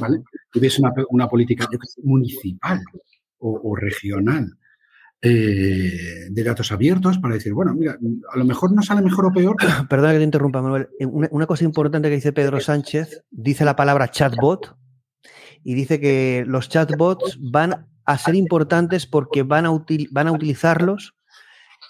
¿vale? 0.00 0.22
Que 0.50 0.60
una, 0.78 0.92
una 1.10 1.28
política 1.28 1.68
municipal 2.02 2.80
o, 3.38 3.60
o 3.64 3.76
regional 3.76 4.50
eh, 5.22 6.26
de 6.30 6.44
datos 6.44 6.72
abiertos 6.72 7.18
para 7.18 7.34
decir, 7.34 7.52
bueno, 7.54 7.72
mira, 7.74 7.96
a 8.32 8.38
lo 8.38 8.44
mejor 8.44 8.72
no 8.72 8.82
sale 8.82 9.02
mejor 9.02 9.26
o 9.26 9.32
peor. 9.32 9.56
pero- 9.58 9.72
Perdona 9.88 10.12
que 10.12 10.18
te 10.18 10.24
interrumpa, 10.24 10.60
Manuel. 10.62 10.88
Eh, 10.98 11.06
Una, 11.06 11.28
una 11.30 11.46
cosa 11.46 11.64
importante 11.64 12.08
que 12.08 12.16
dice 12.16 12.32
Pedro 12.32 12.60
Sánchez, 12.60 13.24
dice 13.30 13.64
la 13.64 13.76
palabra 13.76 14.10
chatbot 14.10 14.76
y 15.64 15.74
dice 15.74 16.00
que 16.00 16.44
los 16.46 16.68
chatbots 16.68 17.38
van 17.40 17.86
a 18.04 18.18
ser 18.18 18.34
importantes 18.34 19.06
porque 19.06 19.44
van 19.44 19.64
a, 19.66 19.70
util- 19.70 20.08
van 20.10 20.26
a 20.26 20.32
utilizarlos 20.32 21.14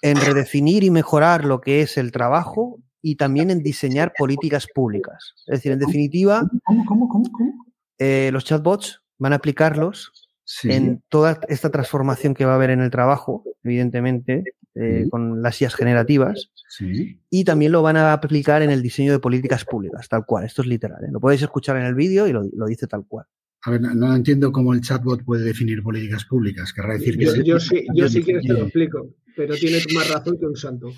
en 0.03 0.17
redefinir 0.17 0.85
y 0.85 0.91
mejorar 0.91 1.45
lo 1.45 1.61
que 1.61 1.81
es 1.81 1.97
el 1.97 2.13
trabajo 2.13 2.81
y 3.01 3.17
también 3.17 3.51
en 3.51 3.63
diseñar 3.63 4.13
políticas 4.19 4.67
públicas. 4.75 5.33
Es 5.47 5.59
decir, 5.59 5.73
en 5.73 5.79
definitiva, 5.79 6.43
¿Cómo, 6.65 6.85
cómo, 6.85 7.09
cómo, 7.09 7.33
cómo? 7.33 7.67
eh, 7.99 8.31
los 8.33 8.45
chatbots 8.45 9.01
van 9.19 9.33
a 9.33 9.37
aplicarlos 9.37 10.22
Sí. 10.45 10.71
en 10.73 11.03
toda 11.09 11.41
esta 11.49 11.71
transformación 11.71 12.35
que 12.35 12.45
va 12.45 12.53
a 12.53 12.55
haber 12.57 12.71
en 12.71 12.81
el 12.81 12.91
trabajo, 12.91 13.45
evidentemente, 13.63 14.43
eh, 14.75 15.03
Sí. 15.05 15.11
con 15.11 15.43
las 15.43 15.61
IAS 15.61 15.75
generativas, 15.75 16.51
Sí. 16.69 17.21
y 17.31 17.45
también 17.45 17.73
lo 17.73 17.83
van 17.83 17.97
a 17.97 18.13
aplicar 18.13 18.63
en 18.63 18.71
el 18.71 18.83
diseño 18.83 19.13
de 19.13 19.19
políticas 19.19 19.65
públicas, 19.65 20.09
tal 20.09 20.25
cual. 20.27 20.45
Esto 20.45 20.63
es 20.63 20.69
literal. 20.69 21.05
¿eh? 21.05 21.09
Lo 21.13 21.21
podéis 21.21 21.43
escuchar 21.43 21.77
en 21.77 21.85
el 21.85 21.95
vídeo 21.95 22.27
y 22.27 22.33
lo, 22.33 22.43
lo 22.55 22.67
dice 22.67 22.87
tal 22.87 23.05
cual. 23.07 23.27
A 23.65 23.71
ver, 23.71 23.81
no, 23.81 23.95
no 23.95 24.17
entiendo 24.17 24.51
cómo 24.51 24.75
el 24.75 24.81
chatbot 24.81 25.23
puede 25.25 25.45
definir 25.45 25.83
políticas 25.83 26.25
públicas. 26.25 26.73
Querrá 26.73 26.95
decir 26.95 27.17
que 27.17 27.25
Yo, 27.27 27.31
se- 27.33 27.45
yo 27.45 27.61
sí, 27.61 27.87
yo 27.95 28.09
sí 28.09 28.25
que 28.25 28.41
te 28.41 28.53
lo 28.53 28.63
explico, 28.63 29.11
pero 29.37 29.55
tienes 29.55 29.87
más 29.95 30.11
razón 30.11 30.37
que 30.41 30.47
un 30.47 30.57
santo. 30.57 30.89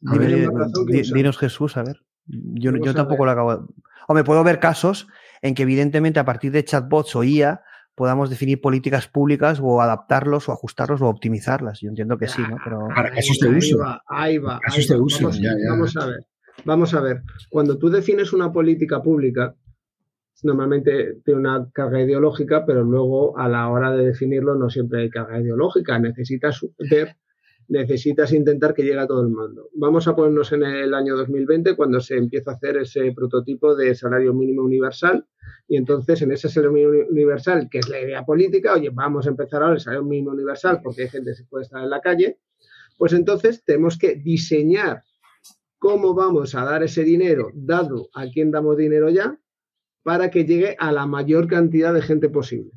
Ver, 0.00 0.30
Eh, 0.32 0.48
di- 0.86 1.02
dinos 1.12 1.36
Jesús, 1.38 1.76
a 1.76 1.82
ver. 1.82 2.00
Yo, 2.26 2.72
yo 2.76 2.94
tampoco 2.94 3.24
ver. 3.24 3.26
lo 3.26 3.30
acabo. 3.32 3.56
de- 3.56 3.72
Hombre, 4.08 4.24
puedo 4.24 4.42
ver 4.44 4.60
casos 4.60 5.06
en 5.42 5.54
que 5.54 5.64
evidentemente 5.64 6.18
a 6.20 6.24
partir 6.24 6.52
de 6.52 6.64
chatbots 6.64 7.16
o 7.16 7.24
IA 7.24 7.60
podamos 7.96 8.30
definir 8.30 8.60
políticas 8.60 9.08
públicas 9.08 9.58
o 9.60 9.80
adaptarlos 9.80 10.48
o 10.48 10.52
ajustarlos 10.52 11.00
o 11.02 11.08
optimizarlas. 11.08 11.80
Yo 11.80 11.88
entiendo 11.88 12.16
que 12.18 12.28
sí, 12.28 12.42
¿no? 12.48 12.58
Pero 12.62 12.86
Para 12.94 13.10
casos 13.10 13.38
de 13.40 13.48
Ahí 13.48 13.56
uso. 13.56 13.78
va, 13.78 14.02
ahí 14.06 14.38
va. 14.38 14.60
Ahí 14.64 14.86
de 14.86 14.94
va. 14.96 15.02
uso, 15.02 15.18
Vamos, 15.22 15.40
ya, 15.40 15.50
ya. 15.50 15.70
vamos 15.70 15.96
a 15.96 16.06
ver. 16.06 16.18
Vamos 16.64 16.94
a 16.94 17.00
ver. 17.00 17.22
Cuando 17.50 17.76
tú 17.78 17.88
defines 17.90 18.32
una 18.32 18.52
política 18.52 19.02
pública, 19.02 19.54
normalmente 20.42 21.18
tiene 21.24 21.40
una 21.40 21.68
carga 21.72 22.00
ideológica, 22.00 22.64
pero 22.66 22.84
luego 22.84 23.38
a 23.38 23.48
la 23.48 23.68
hora 23.68 23.90
de 23.92 24.06
definirlo 24.06 24.54
no 24.54 24.68
siempre 24.70 25.02
hay 25.02 25.10
carga 25.10 25.40
ideológica. 25.40 25.98
Necesitas 25.98 26.60
ver, 26.90 27.16
necesitas 27.68 28.32
intentar 28.32 28.74
que 28.74 28.82
llegue 28.82 28.98
a 28.98 29.06
todo 29.06 29.22
el 29.22 29.28
mundo. 29.28 29.68
Vamos 29.74 30.06
a 30.06 30.14
ponernos 30.14 30.52
en 30.52 30.62
el 30.62 30.94
año 30.94 31.16
2020 31.16 31.74
cuando 31.76 32.00
se 32.00 32.16
empieza 32.16 32.52
a 32.52 32.54
hacer 32.54 32.76
ese 32.76 33.12
prototipo 33.12 33.74
de 33.74 33.94
salario 33.94 34.32
mínimo 34.34 34.62
universal 34.62 35.26
y 35.68 35.76
entonces 35.76 36.22
en 36.22 36.32
ese 36.32 36.48
salario 36.48 36.72
mínimo 36.72 37.08
universal, 37.10 37.68
que 37.70 37.78
es 37.78 37.88
la 37.88 38.00
idea 38.00 38.24
política, 38.24 38.74
oye, 38.74 38.90
vamos 38.90 39.26
a 39.26 39.30
empezar 39.30 39.62
ahora 39.62 39.74
el 39.74 39.80
salario 39.80 40.04
mínimo 40.04 40.30
universal 40.30 40.80
porque 40.82 41.02
hay 41.02 41.08
gente 41.08 41.32
que 41.36 41.44
puede 41.44 41.64
estar 41.64 41.82
en 41.82 41.90
la 41.90 42.00
calle, 42.00 42.38
pues 42.96 43.12
entonces 43.12 43.64
tenemos 43.64 43.98
que 43.98 44.14
diseñar 44.14 45.02
cómo 45.78 46.14
vamos 46.14 46.54
a 46.54 46.64
dar 46.64 46.82
ese 46.82 47.04
dinero, 47.04 47.50
dado 47.54 48.08
a 48.14 48.26
quién 48.28 48.50
damos 48.50 48.76
dinero 48.76 49.10
ya, 49.10 49.38
para 50.02 50.30
que 50.30 50.44
llegue 50.44 50.76
a 50.78 50.92
la 50.92 51.06
mayor 51.06 51.48
cantidad 51.48 51.92
de 51.92 52.02
gente 52.02 52.28
posible. 52.28 52.70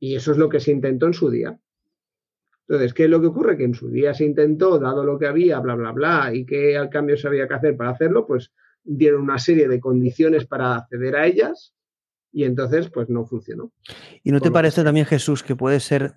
Y 0.00 0.16
eso 0.16 0.32
es 0.32 0.38
lo 0.38 0.48
que 0.48 0.60
se 0.60 0.70
intentó 0.70 1.06
en 1.06 1.14
su 1.14 1.30
día. 1.30 1.60
Entonces, 2.68 2.92
¿qué 2.92 3.04
es 3.04 3.10
lo 3.10 3.20
que 3.20 3.28
ocurre? 3.28 3.56
Que 3.56 3.64
en 3.64 3.74
su 3.74 3.88
día 3.88 4.12
se 4.12 4.24
intentó, 4.24 4.78
dado 4.78 5.02
lo 5.02 5.18
que 5.18 5.26
había, 5.26 5.58
bla, 5.58 5.74
bla, 5.74 5.92
bla, 5.92 6.30
y 6.34 6.44
qué 6.44 6.76
al 6.76 6.90
cambio 6.90 7.16
se 7.16 7.26
había 7.26 7.48
que 7.48 7.54
hacer 7.54 7.76
para 7.76 7.90
hacerlo, 7.90 8.26
pues 8.26 8.52
dieron 8.84 9.22
una 9.22 9.38
serie 9.38 9.68
de 9.68 9.80
condiciones 9.80 10.46
para 10.46 10.76
acceder 10.76 11.16
a 11.16 11.26
ellas 11.26 11.74
y 12.30 12.44
entonces 12.44 12.90
pues 12.90 13.08
no 13.08 13.24
funcionó. 13.24 13.72
¿Y 14.22 14.32
no 14.32 14.40
te 14.40 14.48
que 14.48 14.52
parece 14.52 14.84
también, 14.84 15.06
Jesús, 15.06 15.42
que 15.42 15.56
puede 15.56 15.80
ser 15.80 16.14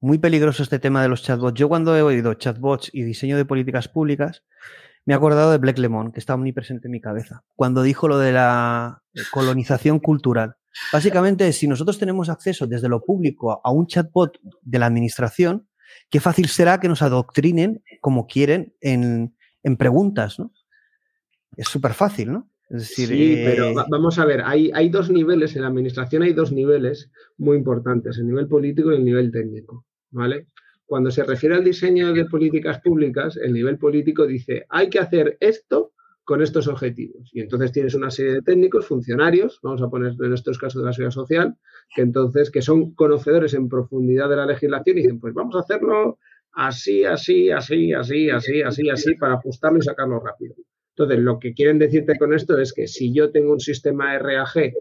muy 0.00 0.18
peligroso 0.18 0.64
este 0.64 0.80
tema 0.80 1.00
de 1.00 1.08
los 1.08 1.22
chatbots? 1.22 1.58
Yo 1.58 1.68
cuando 1.68 1.96
he 1.96 2.02
oído 2.02 2.34
chatbots 2.34 2.90
y 2.92 3.02
diseño 3.02 3.36
de 3.36 3.44
políticas 3.44 3.88
públicas, 3.88 4.44
me 5.04 5.14
he 5.14 5.16
acordado 5.16 5.52
de 5.52 5.58
Black 5.58 5.78
Lemon, 5.78 6.12
que 6.12 6.18
está 6.18 6.34
omnipresente 6.34 6.88
en 6.88 6.92
mi 6.92 7.00
cabeza, 7.00 7.44
cuando 7.54 7.82
dijo 7.82 8.08
lo 8.08 8.18
de 8.18 8.32
la 8.32 9.02
colonización 9.30 10.00
cultural. 10.00 10.56
Básicamente, 10.92 11.52
si 11.52 11.66
nosotros 11.66 11.98
tenemos 11.98 12.28
acceso 12.28 12.66
desde 12.66 12.88
lo 12.88 13.02
público 13.02 13.60
a 13.64 13.70
un 13.72 13.86
chatbot 13.86 14.38
de 14.62 14.78
la 14.78 14.86
administración, 14.86 15.68
qué 16.10 16.20
fácil 16.20 16.48
será 16.48 16.78
que 16.80 16.88
nos 16.88 17.02
adoctrinen 17.02 17.82
como 18.00 18.26
quieren 18.26 18.74
en, 18.80 19.34
en 19.62 19.76
preguntas, 19.76 20.38
¿no? 20.38 20.52
Es 21.56 21.68
súper 21.68 21.92
fácil, 21.94 22.32
¿no? 22.32 22.50
Es 22.70 22.80
decir, 22.82 23.08
sí, 23.08 23.32
eh, 23.34 23.42
pero 23.44 23.74
va- 23.74 23.86
vamos 23.90 24.18
a 24.18 24.26
ver, 24.26 24.42
hay, 24.44 24.70
hay 24.74 24.90
dos 24.90 25.08
niveles, 25.10 25.56
en 25.56 25.62
la 25.62 25.68
administración 25.68 26.22
hay 26.22 26.34
dos 26.34 26.52
niveles 26.52 27.10
muy 27.38 27.56
importantes, 27.56 28.18
el 28.18 28.26
nivel 28.26 28.46
político 28.46 28.92
y 28.92 28.96
el 28.96 29.04
nivel 29.04 29.32
técnico, 29.32 29.86
¿vale? 30.10 30.48
Cuando 30.84 31.10
se 31.10 31.24
refiere 31.24 31.54
al 31.54 31.64
diseño 31.64 32.12
de 32.12 32.26
políticas 32.26 32.80
públicas, 32.82 33.36
el 33.42 33.54
nivel 33.54 33.78
político 33.78 34.26
dice, 34.26 34.66
hay 34.68 34.90
que 34.90 34.98
hacer 34.98 35.36
esto 35.40 35.92
con 36.28 36.42
estos 36.42 36.68
objetivos. 36.68 37.30
Y 37.32 37.40
entonces 37.40 37.72
tienes 37.72 37.94
una 37.94 38.10
serie 38.10 38.34
de 38.34 38.42
técnicos, 38.42 38.84
funcionarios, 38.84 39.60
vamos 39.62 39.80
a 39.80 39.88
poner 39.88 40.12
en 40.22 40.34
estos 40.34 40.58
casos 40.58 40.82
de 40.82 40.86
la 40.86 40.92
seguridad 40.92 41.14
social, 41.14 41.56
que 41.96 42.02
entonces, 42.02 42.50
que 42.50 42.60
son 42.60 42.92
conocedores 42.94 43.54
en 43.54 43.66
profundidad 43.66 44.28
de 44.28 44.36
la 44.36 44.44
legislación 44.44 44.98
y 44.98 45.00
dicen, 45.00 45.20
pues 45.20 45.32
vamos 45.32 45.56
a 45.56 45.60
hacerlo 45.60 46.18
así, 46.52 47.02
así, 47.02 47.50
así, 47.50 47.94
así, 47.94 48.28
así, 48.28 48.60
así, 48.60 48.90
así, 48.90 49.14
para 49.14 49.36
ajustarlo 49.36 49.78
y 49.78 49.82
sacarlo 49.82 50.20
rápido. 50.20 50.54
Entonces, 50.90 51.18
lo 51.18 51.38
que 51.38 51.54
quieren 51.54 51.78
decirte 51.78 52.18
con 52.18 52.34
esto 52.34 52.58
es 52.58 52.74
que 52.74 52.86
si 52.88 53.10
yo 53.10 53.30
tengo 53.30 53.52
un 53.52 53.60
sistema 53.60 54.18
RAG 54.18 54.74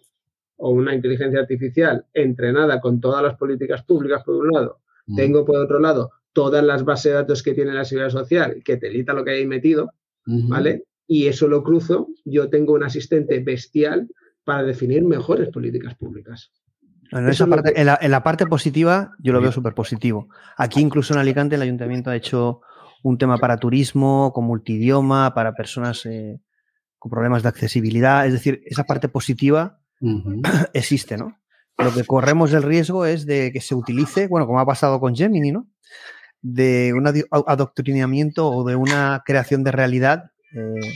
o 0.57 0.71
una 0.71 0.93
inteligencia 0.93 1.39
artificial 1.39 2.07
entrenada 2.13 2.81
con 2.81 2.99
todas 2.99 3.23
las 3.23 3.37
políticas 3.37 3.85
públicas, 3.85 4.21
por 4.25 4.35
un 4.35 4.51
lado, 4.51 4.81
mm. 5.05 5.15
tengo 5.15 5.45
por 5.45 5.59
otro 5.59 5.79
lado 5.79 6.11
todas 6.33 6.61
las 6.61 6.83
bases 6.83 7.13
de 7.13 7.19
datos 7.19 7.41
que 7.41 7.53
tiene 7.53 7.73
la 7.73 7.85
seguridad 7.85 8.09
social, 8.09 8.61
que 8.65 8.75
te 8.75 8.89
telita 8.89 9.13
lo 9.13 9.23
que 9.23 9.31
hay 9.31 9.47
metido, 9.47 9.93
¿vale? 10.25 10.83
Y 11.07 11.27
eso 11.27 11.47
lo 11.47 11.63
cruzo, 11.63 12.09
yo 12.25 12.49
tengo 12.49 12.73
un 12.73 12.83
asistente 12.83 13.39
bestial 13.39 14.09
para 14.43 14.63
definir 14.63 15.03
mejores 15.03 15.49
políticas 15.49 15.95
públicas. 15.95 16.51
en, 17.11 17.29
esa 17.29 17.47
parte, 17.47 17.79
en, 17.79 18.11
la, 18.11 18.23
parte 18.23 18.45
positiva 18.45 19.11
yo 19.19 19.33
lo 19.33 19.41
veo 19.41 19.51
súper 19.51 19.73
positivo. 19.73 20.27
Aquí 20.57 20.81
incluso 20.81 21.13
en 21.13 21.19
Alicante 21.19 21.55
el 21.55 21.61
ayuntamiento 21.61 22.09
ha 22.09 22.15
hecho 22.15 22.61
un 23.03 23.17
tema 23.17 23.37
para 23.37 23.57
turismo, 23.57 24.31
con 24.33 24.45
multidioma, 24.45 25.33
para 25.33 25.53
personas 25.53 26.05
eh, 26.05 26.41
con 26.97 27.09
problemas 27.09 27.43
de 27.43 27.49
accesibilidad. 27.49 28.25
Es 28.25 28.33
decir, 28.33 28.61
esa 28.65 28.83
parte 28.83 29.07
positiva 29.07 29.79
existe, 30.73 31.17
¿no? 31.17 31.37
Lo 31.77 31.93
que 31.93 32.05
corremos 32.05 32.53
el 32.53 32.63
riesgo 32.63 33.05
es 33.05 33.25
de 33.25 33.51
que 33.53 33.61
se 33.61 33.75
utilice, 33.75 34.27
bueno, 34.27 34.47
como 34.47 34.59
ha 34.59 34.65
pasado 34.65 34.99
con 34.99 35.15
Gemini, 35.15 35.51
¿no? 35.51 35.67
De 36.41 36.91
un 36.93 37.07
adoctrinamiento 37.07 38.49
o 38.49 38.67
de 38.67 38.75
una 38.75 39.21
creación 39.25 39.63
de 39.63 39.71
realidad 39.71 40.31
eh, 40.53 40.93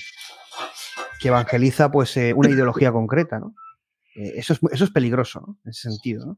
que 1.20 1.28
evangeliza 1.28 1.92
pues 1.92 2.16
eh, 2.18 2.34
una 2.34 2.50
ideología 2.50 2.92
concreta, 2.92 3.40
¿no? 3.40 3.54
eso, 4.14 4.54
es, 4.54 4.60
eso 4.72 4.84
es 4.84 4.92
peligroso, 4.92 5.40
¿no? 5.40 5.58
En 5.64 5.70
ese 5.70 5.90
sentido, 5.90 6.26
¿no? 6.26 6.36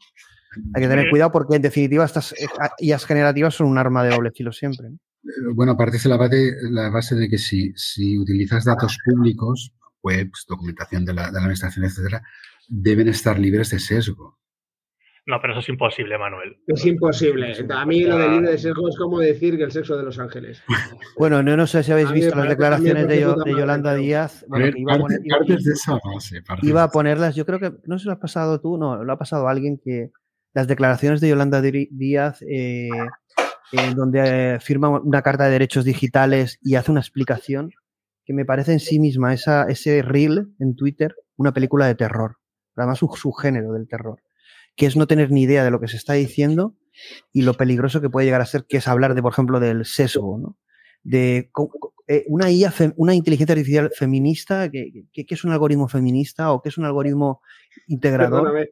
Hay 0.76 0.84
que 0.84 0.88
tener 0.88 1.10
cuidado 1.10 1.32
porque 1.32 1.56
en 1.56 1.62
definitiva 1.62 2.06
estas 2.06 2.36
IAS 2.80 3.06
generativas 3.06 3.56
son 3.56 3.68
un 3.68 3.78
arma 3.78 4.04
de 4.04 4.12
doble 4.12 4.32
filo 4.32 4.52
siempre. 4.52 4.90
¿no? 4.90 5.00
Bueno, 5.56 5.78
parte 5.78 5.98
de 5.98 6.10
la 6.10 6.18
base, 6.18 6.54
la 6.70 6.90
base 6.90 7.16
de 7.16 7.30
que 7.30 7.38
si, 7.38 7.74
si 7.76 8.20
utilizas 8.20 8.66
datos 8.66 8.98
públicos, 9.06 9.74
webs, 10.02 10.46
documentación 10.48 11.06
de 11.06 11.14
la, 11.14 11.28
de 11.28 11.34
la 11.34 11.40
administración, 11.40 11.86
etcétera, 11.86 12.24
deben 12.68 13.08
estar 13.08 13.40
libres 13.40 13.70
de 13.70 13.80
sesgo. 13.80 14.38
No, 15.26 15.40
pero 15.42 15.54
eso 15.54 15.62
es 15.62 15.70
imposible, 15.70 16.18
Manuel. 16.18 16.58
Es 16.68 16.86
imposible. 16.86 17.56
A 17.70 17.86
mí 17.86 18.04
lo 18.04 18.18
de 18.18 18.28
libre 18.28 18.52
de 18.52 18.58
sesgo 18.58 18.90
es 18.90 18.98
como 18.98 19.20
decir 19.20 19.56
que 19.58 19.64
el 19.64 19.72
sexo 19.72 19.96
de 19.96 20.04
Los 20.04 20.20
Ángeles. 20.20 20.62
Bueno, 21.18 21.44
no, 21.44 21.56
no 21.56 21.68
sé 21.68 21.84
si 21.84 21.92
habéis 21.92 22.12
visto 22.12 22.36
las 22.36 22.50
declaraciones 22.50 23.08
de, 23.08 23.22
Yolanda 23.22 23.94
Díaz. 23.94 24.46
iba, 24.76 24.96
a 24.96 25.00
poner, 25.00 25.22
de 25.22 25.72
esa 25.72 26.00
base, 26.04 26.42
iba 26.64 26.84
a 26.84 26.90
ponerlas, 26.90 27.36
yo 27.36 27.46
creo 27.46 27.60
que, 27.60 27.72
no 27.86 28.00
se 28.00 28.06
lo 28.08 28.14
has 28.14 28.18
pasado 28.18 28.60
tú, 28.60 28.78
no, 28.78 29.04
lo 29.04 29.14
ha 29.14 29.18
pasado 29.18 29.48
alguien 29.48 29.80
que 29.84 30.10
las 30.54 30.68
declaraciones 30.68 31.22
de 31.22 31.30
Yolanda 31.30 31.62
Díaz 31.62 32.42
eh, 32.42 32.90
donde 33.96 34.58
firma 34.60 34.90
una 34.90 35.22
carta 35.22 35.46
de 35.46 35.52
derechos 35.52 35.86
digitales 35.86 36.60
y 36.62 36.76
hace 36.76 36.92
una 36.92 37.00
explicación 37.00 37.72
que 38.26 38.34
me 38.34 38.46
parece 38.46 38.74
en 38.74 38.80
sí 38.80 39.00
misma 39.00 39.34
esa, 39.34 39.64
ese 39.64 40.02
reel 40.02 40.54
en 40.60 40.76
Twitter, 40.76 41.16
una 41.36 41.54
película 41.54 41.86
de 41.88 41.96
terror, 41.96 42.38
además 42.76 43.00
su, 43.00 43.10
su 43.16 43.32
género 43.34 43.74
del 43.74 43.88
terror, 43.88 44.20
que 44.76 44.86
es 44.86 44.96
no 44.96 45.08
tener 45.08 45.32
ni 45.32 45.44
idea 45.44 45.64
de 45.64 45.72
lo 45.72 45.80
que 45.80 45.88
se 45.88 45.98
está 45.98 46.14
diciendo 46.14 46.76
y 47.32 47.42
lo 47.42 47.54
peligroso 47.54 48.02
que 48.02 48.10
puede 48.10 48.26
llegar 48.26 48.42
a 48.42 48.46
ser, 48.46 48.66
que 48.68 48.78
es 48.78 48.88
hablar 48.88 49.16
de, 49.16 49.22
por 49.22 49.32
ejemplo, 49.32 49.60
del 49.60 49.86
sesgo, 49.86 50.38
¿no? 50.38 50.58
de 51.04 51.52
eh, 52.08 52.24
una 52.28 52.50
IA, 52.50 52.74
una 52.96 53.14
inteligencia 53.14 53.54
artificial 53.54 53.92
feminista, 53.96 54.70
que, 54.70 55.06
es 55.14 55.44
un 55.44 55.52
algoritmo 55.52 55.88
feminista 55.88 56.52
o 56.52 56.62
que 56.62 56.70
es 56.70 56.78
un 56.78 56.86
algoritmo 56.86 57.42
integrador. 57.88 58.70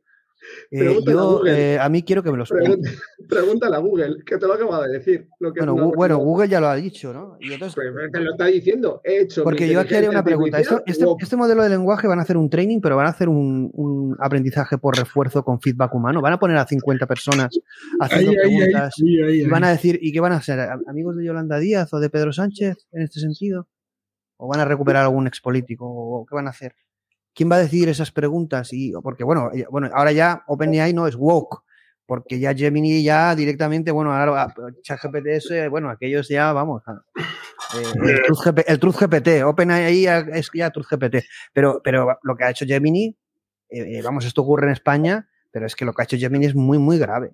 Eh, 0.72 1.00
yo, 1.06 1.46
eh, 1.46 1.78
a 1.80 1.90
mí 1.90 2.04
quiero 2.04 2.24
que 2.24 2.32
me 2.32 2.38
lo 2.38 2.44
explique. 2.44 2.78
Pregúntale 3.30 3.76
a 3.76 3.80
Google, 3.80 4.24
que 4.26 4.38
te 4.38 4.48
lo 4.48 4.54
acaba 4.54 4.88
de 4.88 4.94
decir. 4.94 5.28
bueno, 5.40 6.18
Google 6.18 6.48
ya 6.48 6.60
lo 6.60 6.68
ha 6.68 6.76
dicho, 6.76 7.14
¿no? 7.14 7.38
Y 7.40 7.54
entonces, 7.54 7.76
pues, 7.76 8.12
te 8.12 8.20
lo 8.20 8.32
está 8.32 8.46
diciendo, 8.46 9.02
he 9.04 9.22
hecho. 9.22 9.44
Porque 9.44 9.68
yo 9.68 9.80
aquí 9.80 9.96
haría 9.96 10.10
una 10.10 10.24
pregunta. 10.24 10.60
este, 10.60 11.06
este, 11.20 11.36
modelo 11.36 11.64
de 11.64 11.70
lenguaje 11.70 12.08
van 12.08 12.20
a 12.20 12.24
hacer 12.24 12.38
un 12.38 12.50
training, 12.50 12.80
pero 12.82 12.96
van 12.96 13.08
a 13.08 13.12
hacer 13.12 13.30
un, 13.30 14.16
aprendizaje 14.20 14.78
por 14.78 14.98
refuerzo 14.98 15.44
con 15.44 15.62
feedback 15.62 15.94
humano. 15.94 16.22
Van 16.22 16.34
a 16.34 16.40
poner 16.40 16.58
a 16.58 16.66
50 16.66 17.06
personas 17.06 17.50
haciendo 18.00 18.34
preguntas 18.34 18.96
y 18.98 19.46
van 19.46 19.64
a 19.64 19.72
decir, 19.72 20.00
¿y 20.02 20.12
qué 20.12 20.20
van 20.20 20.34
a 20.34 20.38
hacer? 20.38 20.60
¿Amigos 20.88 21.16
de 21.18 21.26
Yolanda 21.26 21.60
Díaz 21.60 21.94
o 21.94 22.00
de 22.00 22.10
Pedro 22.10 22.34
Sánchez 22.34 22.88
en 22.92 23.02
este 23.04 23.20
sentido? 23.20 23.68
¿O 24.38 24.48
van 24.48 24.60
a 24.60 24.66
recuperar 24.66 25.04
algún 25.04 25.28
expolítico? 25.28 25.86
¿O 25.88 26.26
qué 26.26 26.36
van 26.36 26.48
a 26.48 26.52
hacer? 26.52 26.74
¿Quién 27.34 27.49
va 27.52 27.56
a 27.56 27.60
decidir 27.60 27.90
esas 27.90 28.12
preguntas? 28.12 28.70
Y, 28.74 28.91
porque, 29.03 29.24
bueno, 29.24 29.52
bueno, 29.70 29.90
ahora 29.94 30.12
ya 30.12 30.44
OpenAI 30.48 30.94
no 30.94 31.08
es 31.08 31.16
woke, 31.16 31.64
porque 32.06 32.40
ya 32.40 32.53
Gemini 32.53 33.03
ya 33.03 33.34
directamente, 33.36 33.90
bueno, 33.90 34.14
ahora 34.14 34.44
ah, 34.44 34.53
ChatGPT, 34.82 35.70
bueno, 35.70 35.90
aquellos 35.90 36.28
ya, 36.28 36.52
vamos, 36.52 36.84
ah, 36.88 37.02
eh, 37.76 38.20
el, 38.68 38.80
Truth 38.80 38.98
GPT, 38.99 39.44
OpenAI 39.45 40.06
es 40.34 40.52
ya 40.53 40.72
Truth 40.72 40.88
GPT, 40.91 41.24
pero, 41.53 41.82
pero 41.82 42.18
lo 42.24 42.36
que 42.36 42.44
ha 42.44 42.49
hecho 42.49 42.66
Gemini, 42.66 43.18
eh, 43.70 43.98
eh, 43.98 44.02
vamos, 44.03 44.26
esto 44.26 44.41
ocurre 44.41 44.66
en 44.66 44.74
España, 44.74 45.30
pero 45.52 45.66
es 45.66 45.74
que 45.74 45.86
lo 45.86 45.94
que 45.94 46.02
ha 46.02 46.03
hecho 46.03 46.18
Gemini 46.18 46.48
es 46.48 46.56
muy, 46.56 46.80
muy 46.80 46.98
grave. 46.98 47.32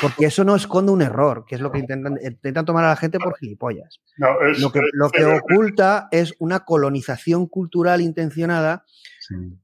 Porque 0.00 0.26
eso 0.26 0.44
no 0.44 0.56
esconde 0.56 0.92
un 0.92 1.02
error, 1.02 1.44
que 1.46 1.54
es 1.54 1.60
lo 1.60 1.70
que 1.70 1.78
intentan, 1.78 2.18
intentan 2.22 2.64
tomar 2.64 2.84
a 2.84 2.88
la 2.88 2.96
gente 2.96 3.18
por 3.18 3.36
gilipollas. 3.36 4.00
lo 4.16 4.72
que, 4.72 4.80
lo 4.92 5.10
que 5.10 5.24
oculta 5.24 6.08
es 6.10 6.34
una 6.38 6.60
colonización 6.60 7.46
cultural 7.46 8.00
intencionada 8.00 8.84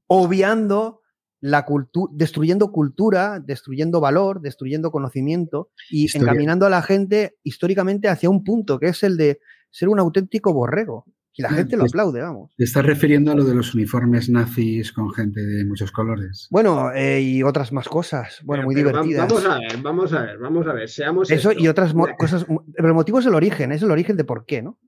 obviando 0.07 1.01
la 1.43 1.65
cultura, 1.65 2.13
destruyendo 2.15 2.71
cultura, 2.71 3.41
destruyendo 3.41 3.99
valor, 3.99 4.39
destruyendo 4.39 4.91
conocimiento 4.91 5.71
y 5.91 6.07
encaminando 6.17 6.65
a 6.65 6.69
la 6.69 6.81
gente 6.81 7.35
históricamente 7.43 8.07
hacia 8.07 8.29
un 8.29 8.45
punto 8.45 8.79
que 8.79 8.87
es 8.87 9.03
el 9.03 9.17
de 9.17 9.39
ser 9.69 9.89
un 9.89 9.99
auténtico 9.99 10.53
borrego. 10.53 11.05
Y 11.35 11.41
la 11.41 11.49
gente 11.49 11.75
lo 11.75 11.85
aplaude, 11.85 12.21
vamos. 12.21 12.51
¿Te 12.55 12.63
estás 12.63 12.85
refiriendo 12.85 13.31
a 13.31 13.35
lo 13.35 13.43
de 13.43 13.55
los 13.55 13.73
uniformes 13.73 14.29
nazis 14.29 14.93
con 14.93 15.11
gente 15.11 15.41
de 15.41 15.65
muchos 15.65 15.91
colores? 15.91 16.47
Bueno, 16.51 16.93
eh, 16.93 17.21
y 17.21 17.41
otras 17.41 17.73
más 17.73 17.89
cosas, 17.89 18.39
bueno, 18.45 18.63
muy 18.63 18.75
divertidas. 18.75 19.27
Vamos 19.27 19.45
a 19.45 19.57
ver, 19.57 19.81
vamos 19.81 20.13
a 20.13 20.21
ver, 20.21 20.37
vamos 20.37 20.67
a 20.67 20.73
ver, 20.73 20.87
seamos... 20.87 21.31
Eso 21.31 21.51
y 21.51 21.67
otras 21.67 21.93
cosas, 22.19 22.45
pero 22.75 22.87
el 22.87 22.93
motivo 22.93 23.19
es 23.19 23.25
el 23.25 23.33
origen, 23.33 23.71
es 23.71 23.81
el 23.81 23.91
origen 23.91 24.15
de 24.15 24.23
por 24.23 24.45
qué, 24.45 24.61
¿no? 24.61 24.79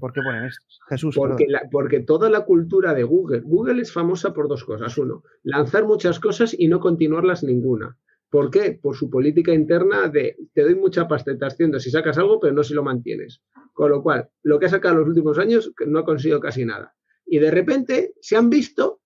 ¿Por 0.00 0.12
qué 0.12 0.22
ponen 0.22 0.44
esto? 0.44 0.64
Jesús. 0.88 1.14
Porque, 1.14 1.46
porque 1.70 2.00
toda 2.00 2.30
la 2.30 2.44
cultura 2.44 2.94
de 2.94 3.02
Google, 3.02 3.40
Google 3.40 3.82
es 3.82 3.92
famosa 3.92 4.32
por 4.32 4.48
dos 4.48 4.64
cosas. 4.64 4.96
Uno, 4.96 5.22
lanzar 5.42 5.84
muchas 5.84 6.18
cosas 6.18 6.54
y 6.58 6.68
no 6.68 6.80
continuarlas 6.80 7.44
ninguna. 7.44 7.98
¿Por 8.30 8.50
qué? 8.50 8.78
Por 8.80 8.96
su 8.96 9.10
política 9.10 9.52
interna 9.52 10.08
de 10.08 10.38
te 10.54 10.62
doy 10.62 10.74
mucha 10.74 11.06
pasta, 11.06 11.32
haciendo 11.42 11.78
si 11.78 11.90
sacas 11.90 12.16
algo, 12.16 12.40
pero 12.40 12.54
no 12.54 12.64
si 12.64 12.72
lo 12.72 12.82
mantienes. 12.82 13.42
Con 13.74 13.90
lo 13.90 14.02
cual, 14.02 14.30
lo 14.42 14.58
que 14.58 14.66
ha 14.66 14.70
sacado 14.70 14.94
en 14.94 15.00
los 15.00 15.08
últimos 15.08 15.38
años 15.38 15.72
no 15.86 15.98
ha 15.98 16.04
conseguido 16.04 16.40
casi 16.40 16.64
nada. 16.64 16.94
Y 17.26 17.38
de 17.38 17.50
repente 17.50 18.14
se 18.22 18.36
han 18.36 18.48
visto, 18.48 19.02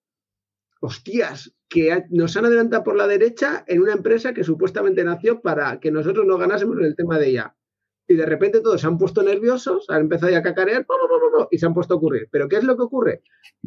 hostias, 0.80 1.52
que 1.68 2.04
nos 2.10 2.36
han 2.36 2.44
adelantado 2.44 2.84
por 2.84 2.94
la 2.94 3.08
derecha 3.08 3.64
en 3.66 3.82
una 3.82 3.92
empresa 3.92 4.32
que 4.32 4.44
supuestamente 4.44 5.02
nació 5.02 5.40
para 5.40 5.80
que 5.80 5.90
nosotros 5.90 6.24
no 6.24 6.38
ganásemos 6.38 6.78
en 6.78 6.84
el 6.84 6.94
tema 6.94 7.18
de 7.18 7.30
ella 7.30 7.56
y 8.08 8.14
de 8.14 8.26
repente 8.26 8.60
todos 8.60 8.80
se 8.80 8.86
han 8.86 8.98
puesto 8.98 9.22
nerviosos, 9.22 9.86
han 9.88 10.02
empezado 10.02 10.36
a 10.36 10.42
cacarear 10.42 10.86
y 11.50 11.58
se 11.58 11.66
han 11.66 11.74
puesto 11.74 11.94
a 11.94 11.96
ocurrir. 11.96 12.28
Pero 12.30 12.48
¿qué 12.48 12.56
es 12.56 12.64
lo 12.64 12.76
que 12.76 12.82
ocurre? 12.82 13.22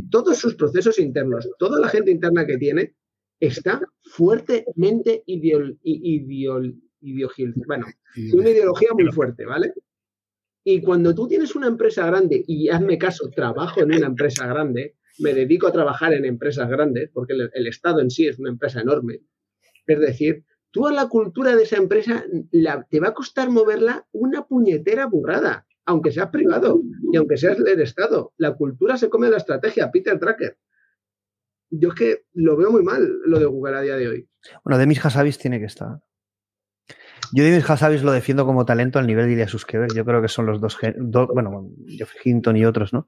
Todos 0.10 0.38
sus 0.38 0.56
procesos 0.56 1.00
internos, 1.00 1.50
toda 1.60 1.80
la 1.80 1.90
gente 1.90 2.12
interna 2.12 2.46
que 2.46 2.58
tiene, 2.58 2.96
está 3.40 3.82
fuertemente 4.04 5.24
ideol, 5.26 5.78
bueno, 5.82 7.86
una 8.34 8.50
ideología 8.50 8.90
muy 8.94 9.12
fuerte, 9.12 9.46
¿vale? 9.46 9.74
Y 10.64 10.82
cuando 10.82 11.16
tú 11.16 11.28
tienes 11.28 11.56
una 11.56 11.68
empresa 11.68 12.06
grande, 12.06 12.44
y 12.46 12.70
hazme 12.70 12.98
caso, 12.98 13.30
trabajo 13.30 13.82
en 13.82 13.96
una 13.96 14.08
empresa 14.08 14.46
grande, 14.46 14.98
me 15.20 15.34
dedico 15.34 15.68
a 15.68 15.72
trabajar 15.72 16.14
en 16.14 16.26
empresas 16.26 16.70
grandes, 16.70 17.10
porque 17.14 17.34
el 17.34 17.68
Estado 17.68 18.02
en 18.02 18.10
sí 18.10 18.28
es 18.28 18.40
una 18.40 18.50
empresa 18.50 18.82
enorme, 18.82 19.22
es 19.88 20.00
decir, 20.00 20.44
tú 20.72 20.88
a 20.88 20.92
la 20.92 21.08
cultura 21.08 21.56
de 21.56 21.64
esa 21.64 21.78
empresa 21.78 22.24
te 22.90 23.00
va 23.00 23.10
a 23.10 23.14
costar 23.14 23.50
moverla 23.50 24.06
una 24.12 24.46
puñetera 24.46 25.06
burrada, 25.06 25.66
aunque 25.86 26.12
seas 26.12 26.30
privado 26.30 26.82
y 27.12 27.18
aunque 27.18 27.38
seas 27.38 27.58
del 27.64 27.82
Estado. 27.82 28.34
La 28.38 28.54
cultura 28.54 28.98
se 28.98 29.10
come 29.10 29.30
la 29.30 29.38
estrategia, 29.38 29.92
Peter 29.92 30.20
Tracker. 30.20 30.58
Yo 31.72 31.90
es 31.90 31.96
que 31.96 32.26
lo 32.34 32.58
veo 32.58 32.72
muy 32.72 32.84
mal 32.84 33.08
lo 33.26 33.40
de 33.40 33.46
Google 33.46 33.78
a 33.78 33.82
día 33.82 33.96
de 33.96 34.08
hoy. 34.08 34.30
Bueno, 34.64 34.80
Demis 34.80 35.04
Hassabis 35.06 35.38
tiene 35.38 35.60
que 35.60 35.66
estar. 35.66 36.00
Yo 37.32 37.44
Demis 37.44 37.70
Hassabis 37.70 38.02
lo 38.02 38.12
defiendo 38.12 38.46
como 38.46 38.66
talento 38.66 38.98
al 38.98 39.06
nivel 39.06 39.28
de 39.28 39.34
Ilya 39.34 39.48
Suskever. 39.48 39.94
Yo 39.94 40.04
creo 40.04 40.22
que 40.22 40.28
son 40.28 40.48
los 40.48 40.60
dos, 40.60 40.78
bueno, 41.34 41.70
Jeff 41.88 42.12
Hinton 42.24 42.58
y 42.58 42.66
otros, 42.66 42.92
¿no? 42.92 43.08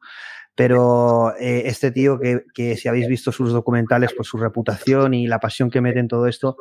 Pero 0.53 1.33
eh, 1.39 1.63
este 1.65 1.91
tío 1.91 2.19
que, 2.19 2.43
que, 2.53 2.75
si 2.75 2.87
habéis 2.87 3.07
visto 3.07 3.31
sus 3.31 3.51
documentales, 3.51 4.13
pues 4.15 4.27
su 4.27 4.37
reputación 4.37 5.13
y 5.13 5.25
la 5.25 5.39
pasión 5.39 5.71
que 5.71 5.81
mete 5.81 5.99
en 5.99 6.09
todo 6.09 6.27
esto, 6.27 6.57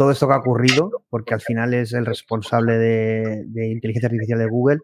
todo 0.00 0.12
esto 0.12 0.26
que 0.26 0.32
ha 0.32 0.38
ocurrido, 0.38 1.04
porque 1.10 1.34
al 1.34 1.42
final 1.42 1.74
es 1.74 1.92
el 1.92 2.06
responsable 2.06 2.78
de, 2.78 3.68
inteligencia 3.70 4.06
artificial 4.06 4.38
de 4.38 4.46
Google, 4.46 4.78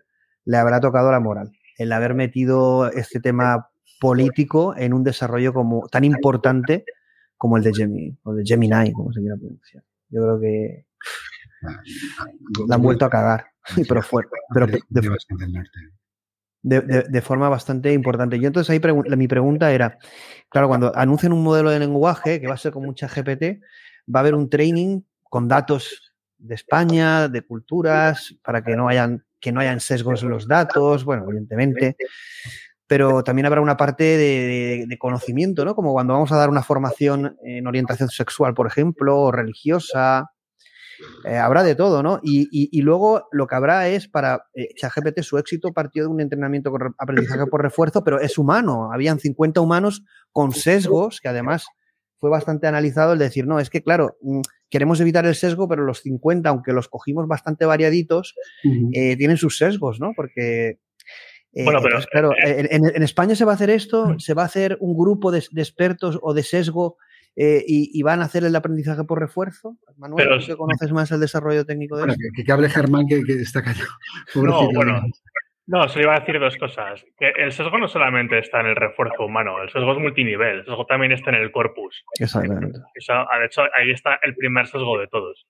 le 0.45 0.59
habrá 0.59 0.79
tocado 0.79 1.11
la 1.11 1.21
moral. 1.21 1.51
El 1.79 1.93
haber 1.93 2.13
metido 2.13 2.91
este 2.93 3.19
tema 3.19 3.71
político 3.99 4.77
en 4.77 4.93
un 4.93 5.05
desarrollo 5.05 5.55
como 5.55 5.89
tan 5.89 6.05
importante 6.05 6.85
como 7.39 7.57
el 7.57 7.63
de 7.63 7.73
Gemini, 7.73 8.19
o 8.25 8.35
de 8.35 8.43
Gemini, 8.45 8.93
como 8.93 9.11
se 9.11 9.21
quiera 9.21 9.37
pronunciar. 9.37 9.83
Yo 10.11 10.21
creo 10.21 10.39
que 10.39 10.85
la 12.69 12.75
han 12.75 12.83
vuelto 12.83 13.07
a 13.07 13.11
cagar, 13.11 13.47
pero 13.89 14.03
fuerte. 14.03 14.37
Pero 14.53 14.67
de, 14.67 14.83
de, 17.09 17.23
forma 17.23 17.49
bastante 17.49 17.91
importante. 17.91 18.39
Yo 18.39 18.49
entonces 18.49 18.69
ahí 18.69 18.81
mi 19.17 19.29
pregunta 19.29 19.73
era, 19.73 19.97
claro, 20.51 20.69
cuando 20.69 20.95
anuncian 20.95 21.33
un 21.33 21.43
modelo 21.43 21.71
de 21.71 21.79
lenguaje 21.79 22.39
que 22.39 22.49
va 22.49 22.55
a 22.55 22.59
ser 22.59 22.73
con 22.73 22.85
mucha 22.85 23.09
GPT, 23.09 23.63
va 24.12 24.20
a 24.20 24.23
haber 24.23 24.35
un 24.35 24.49
training 24.49 25.03
con 25.23 25.49
datos 25.49 26.15
de 26.39 26.55
España, 26.55 27.28
de 27.28 27.43
culturas, 27.43 28.35
para 28.43 28.62
que 28.62 28.77
no 28.77 28.89
hayan, 28.89 29.24
que 29.41 29.53
no 29.53 29.61
sesgos 29.81 30.23
en 30.23 30.31
los 30.31 30.47
datos, 30.47 31.05
bueno, 31.05 31.24
evidentemente, 31.28 31.97
pero 32.87 33.24
también 33.24 33.47
habrá 33.47 33.61
una 33.61 33.77
parte 33.77 34.05
de, 34.16 34.97
conocimiento, 34.99 35.65
¿no? 35.65 35.74
Como 35.74 35.93
cuando 35.93 36.15
vamos 36.15 36.33
a 36.33 36.37
dar 36.37 36.49
una 36.49 36.62
formación 36.62 37.37
en 37.45 37.66
orientación 37.66 38.09
sexual, 38.09 38.55
por 38.55 38.66
ejemplo, 38.66 39.19
o 39.19 39.33
religiosa, 39.33 40.31
eh, 41.24 41.37
habrá 41.37 41.62
de 41.62 41.74
todo, 41.74 42.03
¿no? 42.03 42.20
Y, 42.23 42.81
luego 42.83 43.28
lo 43.33 43.47
que 43.47 43.55
habrá 43.57 43.89
es 43.89 44.09
para 44.09 44.47
eh, 44.55 44.69
su 45.23 45.39
éxito 45.39 45.73
partió 45.73 46.05
de 46.05 46.09
un 46.09 46.20
entrenamiento 46.20 46.70
con 46.70 46.95
aprendizaje 46.99 47.47
por 47.47 47.62
refuerzo, 47.62 48.05
pero 48.05 48.20
es 48.20 48.39
humano. 48.39 48.93
Habían 48.93 49.19
50 49.19 49.61
humanos 49.61 50.05
con 50.31 50.53
sesgos, 50.53 51.20
que 51.20 51.28
además 51.28 51.66
fue 52.19 52.31
bastante 52.31 52.67
analizado 52.67 53.13
el 53.13 53.19
decir, 53.19 53.47
no, 53.47 53.61
es 53.61 53.71
que 53.71 53.83
claro, 53.83 54.17
mm, 54.23 54.41
queremos 54.71 55.01
evitar 55.01 55.27
el 55.27 55.35
sesgo, 55.35 55.69
pero 55.69 55.85
los 55.85 56.01
50, 56.03 56.49
aunque 56.49 56.73
los 56.73 56.89
cogimos 56.89 57.29
bastante 57.29 57.65
variaditos, 57.65 58.35
eh, 58.93 59.17
tienen 59.17 59.37
sus 59.37 59.59
sesgos, 59.59 60.01
¿no? 60.01 60.13
Porque 60.17 60.79
bueno, 61.65 61.81
pero 61.83 62.01
claro, 62.11 62.33
en, 62.39 63.03
España 63.03 63.35
se 63.35 63.47
va 63.47 63.53
a 63.53 63.55
hacer 63.55 63.71
esto, 63.71 64.19
se 64.19 64.35
va 64.35 64.43
a 64.43 64.47
hacer 64.47 64.77
un 64.81 64.97
grupo 64.97 65.31
de, 65.31 65.39
expertos 65.39 66.19
o 66.21 66.35
de 66.35 66.43
sesgo 66.43 66.99
eh, 67.35 67.65
y, 67.67 68.03
van 68.03 68.21
a 68.21 68.25
hacer 68.25 68.45
el 68.45 68.55
aprendizaje 68.55 69.05
por 69.05 69.21
refuerzo? 69.21 69.77
Manuel, 69.97 70.45
¿tú 70.47 70.57
conoces 70.57 70.93
más 70.93 71.11
el 71.13 71.21
desarrollo 71.21 71.65
técnico 71.65 71.97
de 71.97 72.03
bueno, 72.05 72.15
Que, 72.45 72.53
hable 72.53 72.69
Germán, 72.69 73.07
que, 73.07 73.23
está 73.41 73.63
callado. 73.63 73.89
No, 74.35 74.71
bueno. 74.73 75.01
No, 75.67 75.89
se 75.89 75.99
le 75.99 76.05
iba 76.05 76.15
a 76.15 76.21
decir 76.21 76.39
dos 76.39 76.57
cosas. 76.57 77.05
Que 77.19 77.29
el 77.37 77.51
sesgo 77.51 77.77
no 77.79 77.89
solamente 77.89 78.39
está 78.39 78.61
en 78.61 78.67
el 78.67 78.77
refuerzo 78.77 79.25
humano, 79.25 79.63
el 79.63 79.71
sesgo 79.71 79.93
es 79.93 79.99
multinivel, 79.99 80.59
el 80.59 80.65
sesgo 80.65 80.87
también 80.87 81.13
está 81.13 81.31
en 81.31 81.37
el 81.37 81.51
corpus. 81.51 82.05
Exactamente. 82.21 82.79
de 82.79 83.47
hecho, 83.47 83.63
ahí 83.75 83.91
está 83.91 84.19
el 84.23 84.37
primer 84.37 84.67
sesgo 84.67 84.99
de 84.99 85.09
todos. 85.09 85.47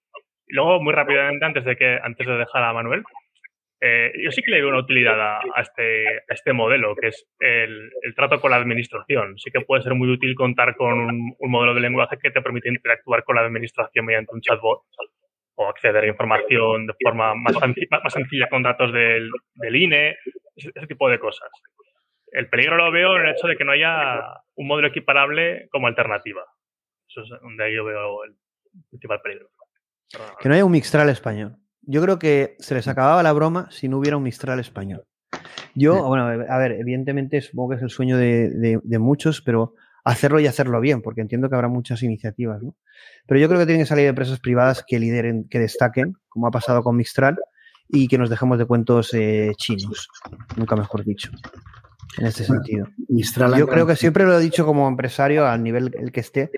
Y 0.47 0.55
luego, 0.55 0.83
muy 0.83 0.95
rápidamente, 0.95 1.45
antes 1.45 1.65
de 1.65 1.77
que 1.77 1.99
antes 2.03 2.27
de 2.27 2.39
dejar 2.39 2.63
a 2.63 2.73
Manuel, 2.73 3.03
eh, 3.81 4.11
yo 4.25 4.31
sí 4.31 4.43
que 4.43 4.53
le 4.53 4.61
doy 4.61 4.71
una 4.71 4.79
utilidad 4.79 5.21
a, 5.21 5.61
este, 5.61 6.23
este, 6.29 6.55
modelo, 6.55 6.97
que 6.97 7.09
es 7.09 7.27
el, 7.41 7.91
trato 8.15 8.41
con 8.41 8.53
la 8.53 8.57
administración. 8.57 9.39
Sí 9.39 9.51
que 9.51 9.61
puede 9.61 9.83
ser 9.83 9.95
muy 9.95 10.09
útil 10.09 10.35
contar 10.35 10.77
con 10.77 10.99
un, 10.99 11.37
modelo 11.41 11.75
de 11.75 11.81
lenguaje 11.81 12.19
que 12.19 12.31
te 12.31 12.41
permite 12.41 12.71
interactuar 12.71 13.23
con 13.25 13.37
la 13.37 13.43
administración 13.43 14.07
mediante 14.07 14.35
un 14.35 14.41
chatbot 14.41 14.83
o 15.57 15.69
acceder 15.69 16.05
a 16.05 16.07
información 16.07 16.87
de 16.87 16.95
forma 17.03 17.35
más, 17.35 17.55
más 18.03 18.13
sencilla 18.13 18.49
con 18.49 18.63
datos 18.63 18.93
del, 18.93 19.31
INE, 19.75 20.17
ese, 20.55 20.71
tipo 20.87 21.09
de 21.09 21.19
cosas. 21.19 21.51
El 22.33 22.49
peligro 22.49 22.77
lo 22.77 22.91
veo 22.93 23.17
en 23.17 23.27
el 23.27 23.35
hecho 23.35 23.47
de 23.47 23.57
que 23.57 23.65
no 23.65 23.73
haya 23.73 24.21
un 24.55 24.67
modelo 24.67 24.89
equiparable 24.89 25.69
como 25.71 25.87
alternativa. 25.87 26.45
Eso 27.09 27.23
es 27.23 27.41
donde 27.41 27.75
yo 27.75 27.85
veo 27.85 28.25
el 28.25 28.35
principal 28.91 29.21
peligro. 29.23 29.49
Que 30.41 30.49
no 30.49 30.55
haya 30.55 30.65
un 30.65 30.73
Mixtral 30.73 31.09
español 31.09 31.57
yo 31.87 32.03
creo 32.03 32.19
que 32.19 32.57
se 32.59 32.75
les 32.75 32.89
acababa 32.89 33.23
la 33.23 33.33
broma 33.33 33.69
si 33.71 33.89
no 33.89 33.99
hubiera 33.99 34.17
un 34.17 34.25
Mistral 34.25 34.61
español. 34.61 35.05
Yo, 35.75 36.05
bueno, 36.05 36.27
a 36.27 36.59
ver, 36.59 36.73
evidentemente 36.73 37.41
supongo 37.41 37.71
que 37.71 37.77
es 37.77 37.83
el 37.83 37.91
sueño 37.91 38.17
de, 38.17 38.81
muchos, 38.99 39.41
pero 39.41 39.75
hacerlo 40.07 40.39
y 40.39 40.47
hacerlo 40.47 40.81
bien, 40.81 41.03
porque 41.03 41.21
entiendo 41.21 41.49
que 41.49 41.57
habrá 41.57 41.69
muchas 41.69 42.03
iniciativas, 42.03 42.63
¿no? 42.63 42.77
Pero 43.27 43.41
yo 43.41 43.49
creo 43.49 43.59
que 43.59 43.67
tienen 43.67 43.85
que 43.85 43.89
salir 43.89 44.07
empresas 44.07 44.39
privadas 44.39 44.85
que 44.87 45.01
lideren, 45.01 45.49
que 45.49 45.59
destaquen, 45.59 46.17
como 46.29 46.47
ha 46.47 46.53
pasado 46.53 46.83
con 46.85 46.97
Mistral, 46.97 47.37
y 47.89 48.07
que 48.07 48.17
nos 48.17 48.31
dejemos 48.31 48.59
de 48.59 48.67
cuentos 48.67 49.13
eh, 49.15 49.53
chinos, 49.57 50.09
nunca 50.57 50.77
mejor 50.77 51.05
dicho 51.05 51.31
en 52.19 52.27
este 52.27 52.45
sentido. 52.45 52.87
Yo 53.59 53.67
creo 53.67 53.87
que 53.87 53.97
siempre 53.97 54.25
lo 54.25 54.39
he 54.39 54.43
dicho 54.43 54.65
como 54.65 54.89
empresario, 54.89 55.45
al 55.45 55.63
nivel 55.63 55.93
el 55.99 56.13
que 56.13 56.21
esté, 56.21 56.51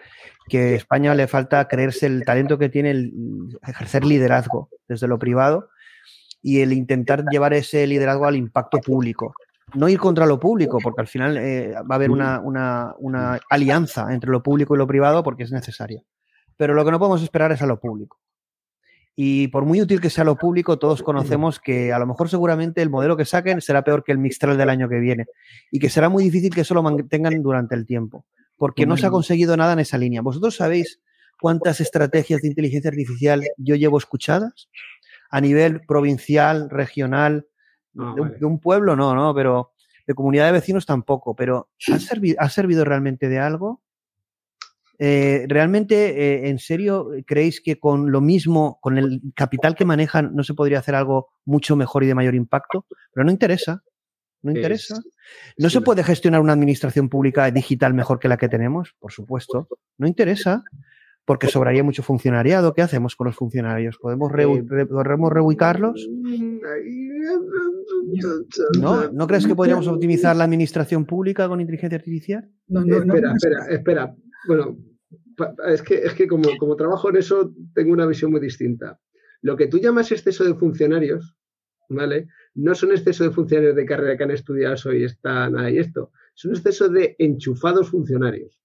que 0.49 0.59
a 0.59 0.77
España 0.77 1.15
le 1.15 1.27
falta 1.27 1.67
creerse 1.69 2.07
el 2.07 2.25
talento 2.25 2.59
que 2.59 2.69
tiene 2.69 2.91
el 2.91 3.59
ejercer 3.67 4.05
liderazgo 4.05 4.69
desde 4.89 5.09
lo 5.09 5.19
privado 5.19 5.71
y 6.43 6.61
el 6.61 6.73
intentar 6.75 7.25
llevar 7.31 7.55
ese 7.55 7.87
liderazgo 7.87 8.27
al 8.27 8.37
impacto 8.37 8.79
público. 8.79 9.35
No 9.75 9.89
ir 9.89 9.99
contra 9.99 10.27
lo 10.27 10.41
público, 10.41 10.79
porque 10.83 11.01
al 11.01 11.09
final 11.09 11.37
eh, 11.37 11.73
va 11.73 11.95
a 11.95 11.95
haber 11.97 12.11
una, 12.11 12.41
una 12.41 13.41
alianza 13.51 14.13
entre 14.13 14.31
lo 14.31 14.43
público 14.43 14.75
y 14.75 14.79
lo 14.79 14.87
privado 14.87 15.23
porque 15.23 15.43
es 15.43 15.53
necesaria. 15.53 16.03
Pero 16.57 16.75
lo 16.75 16.85
que 16.85 16.91
no 16.91 16.99
podemos 16.99 17.23
esperar 17.23 17.53
es 17.53 17.63
a 17.63 17.67
lo 17.67 17.79
público. 17.79 18.19
Y 19.21 19.49
por 19.49 19.65
muy 19.65 19.81
útil 19.83 20.01
que 20.01 20.11
sea 20.11 20.23
lo 20.23 20.37
público, 20.37 20.79
todos 20.79 21.03
conocemos 21.03 21.59
que 21.59 21.93
a 21.93 21.99
lo 21.99 22.07
mejor 22.07 22.29
seguramente 22.29 22.83
el 22.83 22.89
modelo 22.89 23.17
que 23.17 23.25
saquen 23.25 23.61
será 23.61 23.83
peor 23.83 24.05
que 24.05 24.13
el 24.13 24.19
Mixtral 24.19 24.57
del 24.57 24.71
año 24.71 24.89
que 24.89 25.01
viene 25.01 25.27
y 25.73 25.81
que 25.81 25.91
será 25.91 26.09
muy 26.09 26.23
difícil 26.23 26.55
que 26.55 26.61
eso 26.61 26.73
lo 26.73 26.85
mantengan 26.85 27.43
durante 27.43 27.75
el 27.75 27.85
tiempo, 27.85 28.27
porque 28.57 28.87
no 28.87 28.97
se 28.97 29.07
ha 29.07 29.11
conseguido 29.11 29.57
nada 29.57 29.73
en 29.73 29.81
esa 29.81 29.99
línea. 29.99 30.23
¿Vosotros 30.23 30.55
sabéis 30.55 31.01
cuántas 31.41 31.81
estrategias 31.81 32.43
de 32.43 32.47
inteligencia 32.47 32.91
artificial 32.91 33.43
yo 33.57 33.75
llevo 33.75 33.99
escuchadas? 33.99 34.71
A 35.31 35.41
nivel 35.41 35.81
provincial, 35.81 36.71
regional, 36.71 37.49
ah, 37.99 38.15
de, 38.17 38.45
un, 38.45 38.59
pueblo 38.59 38.97
no, 38.97 39.15
no, 39.15 39.35
pero 39.35 39.73
de 40.07 40.15
comunidad 40.15 40.47
de 40.47 40.53
vecinos 40.53 40.87
tampoco. 40.87 41.35
Pero 41.35 41.71
¿ha, 41.91 42.45
¿ha 42.45 42.49
servido 42.49 42.85
realmente 42.85 43.29
de 43.29 43.39
algo? 43.39 43.83
Eh, 44.99 45.47
¿Realmente, 45.49 46.45
eh, 46.45 46.49
en 46.49 46.59
serio, 46.59 47.11
creéis 47.25 47.61
que 47.61 47.79
con 47.79 48.11
lo 48.11 48.21
mismo, 48.21 48.79
con 48.81 48.99
el 48.99 49.21
capital 49.35 49.77
que 49.77 49.85
manejan, 49.85 50.35
no 50.35 50.43
se 50.43 50.55
podría 50.55 50.81
hacer 50.81 50.97
algo 50.97 51.29
mucho 51.45 51.77
mejor 51.77 52.03
y 52.03 52.09
de 52.09 52.15
mayor 52.17 52.35
impacto? 52.35 52.85
Pero 53.13 53.25
no 53.25 53.31
interesa. 53.31 53.83
No 54.43 54.53
interesa. 54.53 55.01
¿No 55.57 55.69
se 55.71 55.81
puede 55.81 56.05
gestionar 56.05 56.41
una 56.41 56.53
administración 56.53 57.09
pública 57.09 57.51
digital 57.51 57.95
mejor 57.95 58.19
que 58.19 58.29
la 58.29 58.37
que 58.37 58.49
tenemos? 58.49 58.95
Por 58.99 59.13
supuesto. 59.13 59.69
No 59.99 60.07
interesa. 60.07 60.63
Porque 61.29 61.47
sobraría 61.47 61.85
mucho 61.85 62.03
funcionariado. 62.03 62.73
¿Qué 62.73 62.81
hacemos 62.81 63.15
con 63.15 63.27
los 63.27 63.37
funcionarios? 63.37 63.99
¿Podemos, 63.99 64.33
reubicarlos? 64.33 66.09
¿No? 68.81 69.13
¿No 69.13 69.27
crees 69.27 69.47
que 69.47 69.55
podríamos 69.55 69.87
optimizar 69.89 70.35
la 70.35 70.45
administración 70.45 71.05
pública 71.05 71.47
con 71.47 71.61
inteligencia 71.61 71.99
artificial? 71.99 72.51
No, 72.69 72.83
no, 72.83 72.97
espera, 72.97 73.35
espera, 73.35 73.67
espera. 73.69 74.17
Bueno, 74.47 74.79
es 75.67 75.83
que, 75.83 75.97
es 75.97 76.15
que 76.15 76.27
como, 76.27 76.49
como 76.59 76.77
trabajo 76.77 77.11
en 77.11 77.17
eso, 77.17 77.53
tengo 77.75 77.93
una 77.93 78.07
visión 78.07 78.31
muy 78.31 78.41
distinta. 78.41 78.99
Lo 79.43 79.55
que 79.55 79.67
tú 79.67 79.77
llamas 79.77 80.11
exceso 80.11 80.45
de 80.45 80.55
funcionarios, 80.55 81.37
¿vale? 81.91 82.29
No 82.55 82.75
son 82.75 82.93
exceso 82.93 83.25
de 83.25 83.33
funcionarios 83.33 83.77
de 83.77 83.85
carrera 83.85 84.17
que 84.17 84.25
han 84.25 84.31
estudiado 84.31 84.73
eso 84.77 84.95
y 84.95 85.05
están 85.05 85.59
ahí 85.59 85.77
esto. 85.77 86.11
Son 86.33 86.53
exceso 86.53 86.89
de 86.89 87.17
enchufados 87.19 87.91
funcionarios. 87.91 88.59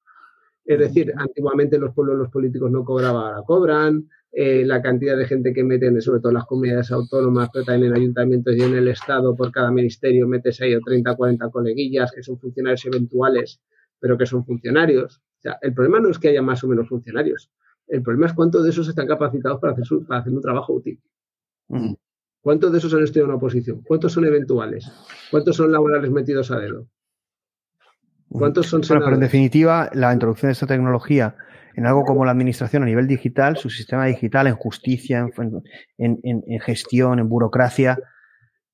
Es 0.65 0.80
decir, 0.80 1.14
antiguamente 1.18 1.77
los 1.77 1.94
pueblos 1.94 2.18
los 2.18 2.30
políticos 2.30 2.72
no 2.72 2.84
cobraban, 2.85 3.26
ahora 3.26 3.44
cobran. 3.45 4.10
Eh, 4.31 4.65
la 4.65 4.81
cantidad 4.81 5.15
de 5.15 5.26
gente 5.26 5.53
que 5.53 5.64
meten, 5.64 6.02
sobre 6.02 6.19
todo 6.19 6.30
en 6.30 6.35
las 6.35 6.45
comunidades 6.45 6.91
autónomas, 6.91 7.49
pero 7.53 7.65
también 7.65 7.91
en 7.91 7.99
ayuntamientos 7.99 8.56
y 8.56 8.61
en 8.61 8.73
el 8.76 8.88
Estado, 8.88 9.35
por 9.35 9.52
cada 9.52 9.69
ministerio 9.69 10.27
metes 10.27 10.60
ahí 10.61 10.76
30 10.80 11.15
40 11.15 11.49
coleguillas 11.49 12.11
que 12.11 12.23
son 12.23 12.40
funcionarios 12.40 12.84
eventuales, 12.85 13.61
pero 13.99 14.18
que 14.18 14.26
son 14.26 14.44
funcionarios 14.44 15.22
el 15.61 15.73
problema 15.73 15.99
no 15.99 16.10
es 16.10 16.19
que 16.19 16.30
haya 16.30 16.41
más 16.41 16.64
o 16.64 16.68
menos 16.68 16.88
funcionarios. 16.88 17.52
El 17.88 18.02
problema 18.02 18.27
es 18.27 18.34
cuántos 18.34 18.64
de 18.64 18.69
esos 18.69 18.88
están 18.88 19.07
capacitados 19.07 19.60
para 19.60 19.73
hacer, 19.73 19.85
para 20.07 20.22
hacer 20.22 20.34
un 20.34 20.41
trabajo 20.41 20.73
útil. 20.73 20.99
¿Cuántos 22.41 22.72
de 22.72 22.77
esos 22.77 22.94
han 22.94 23.03
estudiado 23.03 23.27
una 23.27 23.38
oposición? 23.38 23.81
¿Cuántos 23.84 24.14
son 24.14 24.26
eventuales? 24.26 24.90
¿Cuántos 25.31 25.56
son 25.56 25.72
laborales 25.72 26.11
metidos 26.11 26.52
a 26.52 26.60
dedo? 26.60 26.88
¿Cuántos 28.34 28.68
son 28.68 28.81
pero 28.88 29.14
en 29.14 29.19
definitiva, 29.19 29.89
la 29.93 30.11
introducción 30.11 30.49
de 30.49 30.53
esta 30.53 30.68
tecnología 30.68 31.35
en 31.76 31.85
algo 31.85 32.03
como 32.03 32.26
la 32.26 32.31
administración 32.31 32.84
a 32.84 32.85
nivel 32.85 33.07
digital, 33.07 33.57
su 33.57 33.69
sistema 33.69 34.05
digital, 34.05 34.47
en 34.47 34.55
justicia, 34.55 35.27
en, 35.97 36.60
gestión, 36.61 37.19
en 37.19 37.30
burocracia, 37.30 37.99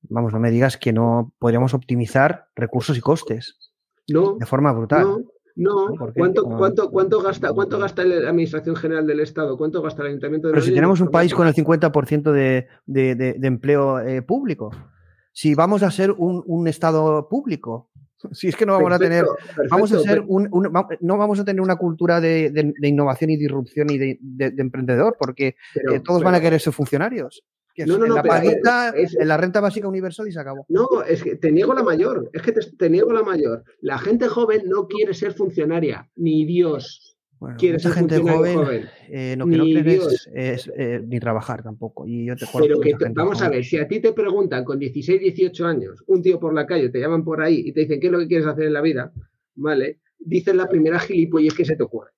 vamos, 0.02 0.32
no 0.32 0.40
me 0.40 0.50
digas 0.50 0.76
que 0.76 0.92
no 0.92 1.32
podríamos 1.38 1.74
optimizar 1.74 2.48
recursos 2.54 2.96
y 2.98 3.00
costes 3.00 3.56
no, 4.08 4.36
de 4.38 4.46
forma 4.46 4.72
brutal. 4.72 5.24
No, 5.56 5.94
¿Cuánto, 6.14 6.44
cuánto, 6.44 6.90
cuánto, 6.90 7.20
gasta, 7.20 7.52
¿cuánto 7.52 7.78
gasta 7.78 8.04
la 8.04 8.30
Administración 8.30 8.76
General 8.76 9.06
del 9.06 9.20
Estado? 9.20 9.58
¿Cuánto 9.58 9.82
gasta 9.82 10.02
el 10.02 10.08
Ayuntamiento 10.08 10.48
de 10.48 10.54
Pero 10.54 10.64
si 10.64 10.72
tenemos 10.72 11.00
un 11.00 11.10
país 11.10 11.34
con 11.34 11.46
el 11.46 11.54
50% 11.54 12.32
de, 12.32 12.68
de, 12.86 13.14
de, 13.14 13.46
empleo 13.46 13.98
eh, 14.00 14.22
público, 14.22 14.70
si 15.32 15.54
vamos 15.54 15.82
a 15.82 15.90
ser 15.90 16.12
un, 16.12 16.42
un, 16.46 16.66
Estado 16.66 17.28
público, 17.28 17.90
si 18.32 18.48
es 18.48 18.56
que 18.56 18.66
no 18.66 18.72
vamos 18.72 18.92
a 18.92 18.98
tener, 18.98 19.24
vamos 19.70 19.92
a 19.92 20.00
ser 20.00 20.22
un, 20.26 20.48
no 21.00 21.18
vamos 21.18 21.40
a 21.40 21.44
tener 21.44 21.60
una 21.60 21.76
cultura 21.76 22.20
de, 22.20 22.74
innovación 22.82 23.30
y 23.30 23.36
disrupción 23.36 23.90
y 23.90 23.98
de, 23.98 24.18
emprendedor, 24.58 25.16
porque 25.18 25.56
eh, 25.74 26.00
todos 26.04 26.22
van 26.22 26.34
a 26.34 26.40
querer 26.40 26.60
ser 26.60 26.72
funcionarios. 26.72 27.44
No, 27.86 27.96
no, 27.96 28.06
no, 28.06 28.16
la 28.16 28.22
paguita, 28.22 28.92
en 28.94 29.28
la 29.28 29.36
renta 29.36 29.60
básica 29.60 29.88
universal 29.88 30.28
y 30.28 30.32
se 30.32 30.40
acabó. 30.40 30.66
No, 30.68 31.02
es 31.06 31.22
que 31.22 31.36
te 31.36 31.50
niego 31.50 31.72
la 31.72 31.82
mayor, 31.82 32.28
es 32.32 32.42
que 32.42 32.52
te, 32.52 32.90
niego 32.90 33.12
la 33.12 33.22
mayor. 33.22 33.64
La 33.80 33.98
gente 33.98 34.28
joven 34.28 34.62
no 34.66 34.86
quiere 34.86 35.14
ser 35.14 35.32
funcionaria, 35.32 36.10
ni 36.16 36.44
Dios 36.44 37.16
quiere 37.58 37.78
ser 37.78 37.92
gente 37.92 38.16
funcionario 38.16 38.64
joven. 38.64 38.88
Eh, 39.08 39.34
no, 39.36 39.46
ni 39.46 39.76
es, 40.34 40.70
eh, 40.76 41.02
ni 41.06 41.18
trabajar 41.20 41.62
tampoco. 41.62 42.06
Y 42.06 42.26
yo 42.26 42.36
te 42.36 42.46
Pero 42.52 42.80
que 42.80 42.94
vamos 43.14 43.40
a 43.42 43.48
ver, 43.48 43.64
si 43.64 43.78
a 43.78 43.88
ti 43.88 44.00
te 44.00 44.12
preguntan 44.12 44.64
con 44.64 44.78
16, 44.78 45.20
18 45.20 45.66
años, 45.66 46.04
un 46.06 46.22
tío 46.22 46.38
por 46.38 46.54
la 46.54 46.66
calle, 46.66 46.90
te 46.90 47.00
llaman 47.00 47.24
por 47.24 47.40
ahí 47.42 47.62
y 47.66 47.72
te 47.72 47.80
dicen 47.80 48.00
qué 48.00 48.06
es 48.06 48.12
lo 48.12 48.18
que 48.18 48.28
quieres 48.28 48.46
hacer 48.46 48.64
en 48.64 48.72
la 48.72 48.80
vida, 48.80 49.12
¿vale? 49.54 50.00
Dices 50.18 50.54
la 50.54 50.68
primera 50.68 50.98
gilipollas 50.98 51.54
que 51.54 51.64
se 51.64 51.76
te 51.76 51.82
ocurre. 51.82 52.10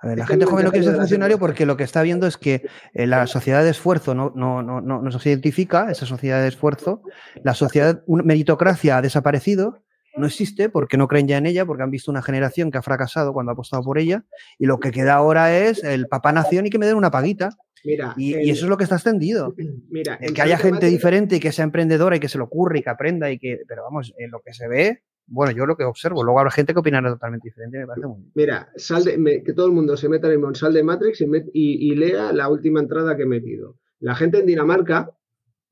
A 0.00 0.08
ver, 0.08 0.18
la 0.18 0.26
gente 0.26 0.44
joven 0.44 0.64
no 0.64 0.70
quiere 0.70 0.86
ser 0.86 0.96
funcionario 0.96 1.38
porque 1.40 1.66
lo 1.66 1.76
que 1.76 1.82
está 1.82 2.02
viendo 2.02 2.26
es 2.28 2.36
que 2.36 2.66
eh, 2.94 3.06
la 3.06 3.26
sociedad 3.26 3.64
de 3.64 3.70
esfuerzo 3.70 4.14
no, 4.14 4.32
no, 4.36 4.62
no, 4.62 4.80
no, 4.80 5.10
se 5.18 5.28
identifica, 5.28 5.90
esa 5.90 6.06
sociedad 6.06 6.40
de 6.40 6.48
esfuerzo. 6.48 7.02
La 7.42 7.54
sociedad, 7.54 8.04
una 8.06 8.22
meritocracia 8.22 8.98
ha 8.98 9.02
desaparecido, 9.02 9.82
no 10.18 10.26
existe 10.26 10.68
porque 10.68 10.96
no 10.96 11.08
creen 11.08 11.28
ya 11.28 11.38
en 11.38 11.46
ella, 11.46 11.64
porque 11.64 11.82
han 11.82 11.90
visto 11.90 12.10
una 12.10 12.22
generación 12.22 12.70
que 12.70 12.78
ha 12.78 12.82
fracasado 12.82 13.32
cuando 13.32 13.50
ha 13.50 13.54
apostado 13.54 13.82
por 13.82 13.98
ella. 13.98 14.24
Y 14.58 14.66
lo 14.66 14.78
que 14.78 14.90
queda 14.90 15.14
ahora 15.14 15.56
es 15.56 15.82
el 15.84 16.06
papá 16.08 16.32
nación 16.32 16.66
y 16.66 16.70
que 16.70 16.78
me 16.78 16.86
den 16.86 16.96
una 16.96 17.10
paguita. 17.10 17.50
Mira, 17.84 18.14
y, 18.16 18.50
eso 18.50 18.66
es 18.66 18.70
lo 18.70 18.76
que 18.76 18.84
está 18.84 18.96
extendido. 18.96 19.54
Mira, 19.90 20.18
que 20.18 20.42
haya 20.42 20.58
gente 20.58 20.86
diferente 20.86 21.36
y 21.36 21.40
que 21.40 21.52
sea 21.52 21.64
emprendedora 21.64 22.16
y 22.16 22.20
que 22.20 22.28
se 22.28 22.38
lo 22.38 22.44
ocurra 22.44 22.78
y 22.78 22.82
que 22.82 22.90
aprenda 22.90 23.30
y 23.30 23.38
que, 23.38 23.60
pero 23.66 23.82
vamos, 23.84 24.12
en 24.18 24.30
lo 24.30 24.40
que 24.40 24.52
se 24.52 24.68
ve, 24.68 25.02
bueno, 25.30 25.52
yo 25.52 25.66
lo 25.66 25.76
que 25.76 25.84
observo, 25.84 26.24
luego 26.24 26.40
habrá 26.40 26.50
gente 26.50 26.72
que 26.72 26.80
opinará 26.80 27.10
totalmente 27.10 27.48
diferente, 27.48 27.78
me 27.78 27.86
parece 27.86 28.06
muy 28.06 28.20
bien. 28.20 28.32
Mira, 28.34 28.72
sal 28.76 29.04
que 29.04 29.52
todo 29.52 29.66
el 29.66 29.72
mundo 29.72 29.96
se 29.96 30.08
meta 30.08 30.32
en 30.32 30.54
sal 30.54 30.72
de 30.72 30.82
Matrix 30.82 31.22
y, 31.52 31.94
lea 31.94 32.32
la 32.32 32.48
última 32.48 32.80
entrada 32.80 33.16
que 33.16 33.24
he 33.24 33.26
metido. 33.26 33.76
La 34.00 34.14
gente 34.14 34.38
en 34.38 34.46
Dinamarca, 34.46 35.12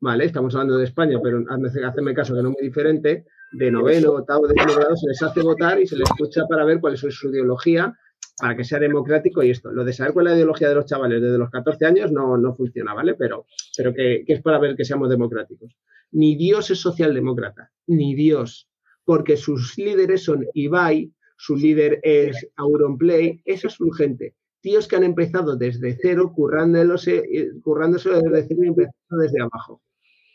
vale, 0.00 0.26
estamos 0.26 0.54
hablando 0.54 0.76
de 0.76 0.84
España, 0.84 1.18
pero 1.22 1.42
hacerme 1.86 2.14
caso 2.14 2.34
que 2.34 2.42
no 2.42 2.50
es 2.50 2.56
muy 2.60 2.68
diferente, 2.68 3.24
de 3.52 3.70
noveno, 3.70 4.12
octavo, 4.12 4.46
décimo 4.46 4.74
grado, 4.74 4.96
se 4.96 5.08
les 5.08 5.22
hace 5.22 5.40
votar 5.42 5.80
y 5.80 5.86
se 5.86 5.96
les 5.96 6.08
escucha 6.10 6.46
para 6.48 6.64
ver 6.64 6.80
cuál 6.80 6.94
es 6.94 7.00
su 7.00 7.30
ideología, 7.30 7.96
para 8.38 8.56
que 8.56 8.64
sea 8.64 8.78
democrático 8.78 9.42
y 9.42 9.50
esto. 9.50 9.70
Lo 9.70 9.84
de 9.84 9.92
saber 9.92 10.12
cuál 10.12 10.26
es 10.26 10.32
la 10.32 10.36
ideología 10.36 10.68
de 10.68 10.74
los 10.74 10.86
chavales 10.86 11.22
desde 11.22 11.38
los 11.38 11.50
14 11.50 11.86
años 11.86 12.12
no, 12.12 12.36
no 12.36 12.54
funciona, 12.54 12.94
¿vale? 12.94 13.14
Pero, 13.14 13.46
pero 13.76 13.94
que, 13.94 14.24
que 14.26 14.32
es 14.34 14.42
para 14.42 14.58
ver 14.58 14.76
que 14.76 14.84
seamos 14.84 15.08
democráticos. 15.08 15.76
Ni 16.12 16.36
Dios 16.36 16.70
es 16.70 16.80
socialdemócrata, 16.80 17.70
ni 17.86 18.14
Dios 18.14 18.68
porque 19.06 19.36
sus 19.36 19.78
líderes 19.78 20.24
son 20.24 20.44
Ibai, 20.52 21.12
su 21.38 21.56
líder 21.56 22.00
es 22.02 22.46
Auronplay, 22.56 23.40
esa 23.44 23.68
es 23.68 23.74
su 23.74 23.90
gente. 23.90 24.34
Tíos 24.60 24.88
que 24.88 24.96
han 24.96 25.04
empezado 25.04 25.56
desde 25.56 25.96
cero, 26.02 26.32
currándose, 26.34 27.22
eh, 27.32 27.52
currándose 27.62 28.10
desde 28.10 28.48
cero 28.48 28.60
y 28.64 28.66
empezando 28.66 29.16
desde 29.22 29.40
abajo. 29.40 29.80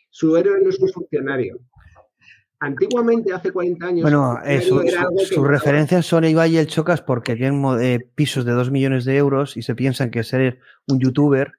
Su 0.09 0.37
héroe 0.37 0.61
no 0.61 0.69
es 0.69 0.79
un 0.79 0.87
funcionario. 0.87 1.59
Antiguamente, 2.61 3.33
hace 3.33 3.51
40 3.51 3.85
años. 3.85 4.01
Bueno, 4.03 4.39
sus 4.61 5.47
referencias 5.47 6.05
son 6.05 6.23
Ibai 6.23 6.53
y 6.53 6.57
el 6.57 6.67
Chocas 6.67 7.01
porque 7.01 7.35
tienen 7.35 7.63
eh, 7.81 7.99
pisos 8.15 8.45
de 8.45 8.53
2 8.53 8.71
millones 8.71 9.03
de 9.03 9.17
euros 9.17 9.57
y 9.57 9.63
se 9.63 9.75
piensan 9.75 10.11
que 10.11 10.23
ser 10.23 10.59
un 10.87 10.99
youtuber 10.99 11.53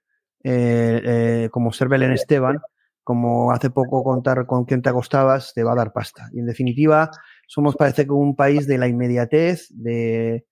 eh, 0.45 1.49
como 1.53 1.73
ser 1.73 1.89
Belén 1.89 2.13
Esteban 2.13 2.61
como 3.05 3.53
hace 3.53 3.71
poco 3.71 4.05
contar 4.05 4.47
con 4.47 4.65
quién 4.65 4.83
te 4.83 4.91
acostabas, 4.91 5.53
te 5.55 5.65
va 5.65 5.73
a 5.73 5.77
dar 5.77 5.93
pasta. 5.93 6.29
Y 6.33 6.39
en 6.39 6.47
definitiva, 6.47 7.11
somos 7.47 7.77
parece 7.77 8.05
que 8.05 8.13
un 8.13 8.37
país 8.37 8.67
de 8.67 8.79
la 8.79 8.89
inmediatez, 8.89 9.69
de, 9.71 10.47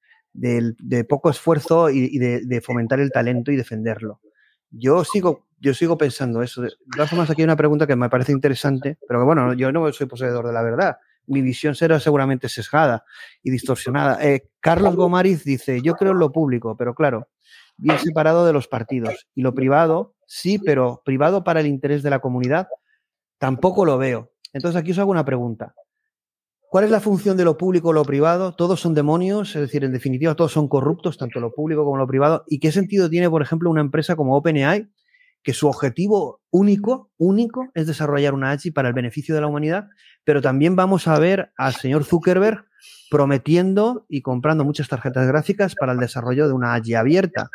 poco 1.08 1.30
esfuerzo 1.30 1.90
y, 1.90 2.18
de, 2.18 2.60
fomentar 2.60 3.00
el 3.00 3.12
talento 3.12 3.52
y 3.52 3.56
defenderlo. 3.56 4.20
Yo 4.70 5.04
sigo, 5.04 5.46
yo 5.58 5.74
sigo 5.74 5.98
pensando 5.98 6.42
eso. 6.42 6.62
De 6.62 6.70
todas 6.94 7.10
formas, 7.10 7.30
aquí 7.30 7.42
hay 7.42 7.44
una 7.44 7.56
pregunta 7.56 7.86
que 7.86 7.96
me 7.96 8.08
parece 8.08 8.32
interesante, 8.32 8.98
pero 9.06 9.20
que 9.20 9.24
bueno, 9.24 9.52
yo 9.54 9.72
no 9.72 9.92
soy 9.92 10.06
poseedor 10.06 10.46
de 10.46 10.52
la 10.52 10.62
verdad. 10.62 10.96
Mi 11.26 11.42
visión 11.42 11.74
será 11.74 12.00
seguramente 12.00 12.48
sesgada 12.48 13.04
y 13.42 13.50
distorsionada. 13.50 14.22
Eh, 14.24 14.48
Carlos 14.60 14.96
Gomariz 14.96 15.44
dice, 15.44 15.80
yo 15.82 15.94
creo 15.94 16.12
en 16.12 16.18
lo 16.18 16.32
público, 16.32 16.76
pero 16.76 16.94
claro, 16.94 17.28
bien 17.76 17.98
separado 17.98 18.46
de 18.46 18.52
los 18.52 18.68
partidos. 18.68 19.26
Y 19.34 19.42
lo 19.42 19.54
privado, 19.54 20.14
sí, 20.26 20.58
pero 20.58 21.02
privado 21.04 21.44
para 21.44 21.60
el 21.60 21.66
interés 21.66 22.02
de 22.02 22.10
la 22.10 22.20
comunidad, 22.20 22.68
tampoco 23.38 23.84
lo 23.84 23.98
veo. 23.98 24.32
Entonces 24.52 24.80
aquí 24.80 24.90
os 24.92 24.98
hago 24.98 25.10
una 25.10 25.24
pregunta. 25.24 25.74
¿Cuál 26.70 26.84
es 26.84 26.92
la 26.92 27.00
función 27.00 27.36
de 27.36 27.42
lo 27.44 27.58
público 27.58 27.88
o 27.88 27.92
lo 27.92 28.04
privado? 28.04 28.54
Todos 28.54 28.80
son 28.80 28.94
demonios, 28.94 29.56
es 29.56 29.60
decir, 29.60 29.82
en 29.82 29.90
definitiva, 29.90 30.36
todos 30.36 30.52
son 30.52 30.68
corruptos, 30.68 31.18
tanto 31.18 31.40
lo 31.40 31.52
público 31.52 31.84
como 31.84 31.96
lo 31.96 32.06
privado. 32.06 32.44
¿Y 32.46 32.60
qué 32.60 32.70
sentido 32.70 33.10
tiene, 33.10 33.28
por 33.28 33.42
ejemplo, 33.42 33.68
una 33.70 33.80
empresa 33.80 34.14
como 34.14 34.36
OpenAI, 34.36 34.88
que 35.42 35.52
su 35.52 35.66
objetivo 35.66 36.42
único, 36.50 37.10
único, 37.18 37.72
es 37.74 37.88
desarrollar 37.88 38.34
una 38.34 38.52
AGI 38.52 38.70
para 38.70 38.86
el 38.86 38.94
beneficio 38.94 39.34
de 39.34 39.40
la 39.40 39.48
humanidad? 39.48 39.88
Pero 40.22 40.40
también 40.40 40.76
vamos 40.76 41.08
a 41.08 41.18
ver 41.18 41.50
al 41.56 41.74
señor 41.74 42.04
Zuckerberg 42.04 42.64
prometiendo 43.10 44.06
y 44.08 44.22
comprando 44.22 44.64
muchas 44.64 44.86
tarjetas 44.86 45.26
gráficas 45.26 45.74
para 45.74 45.90
el 45.90 45.98
desarrollo 45.98 46.46
de 46.46 46.52
una 46.52 46.74
AGI 46.74 46.94
abierta. 46.94 47.50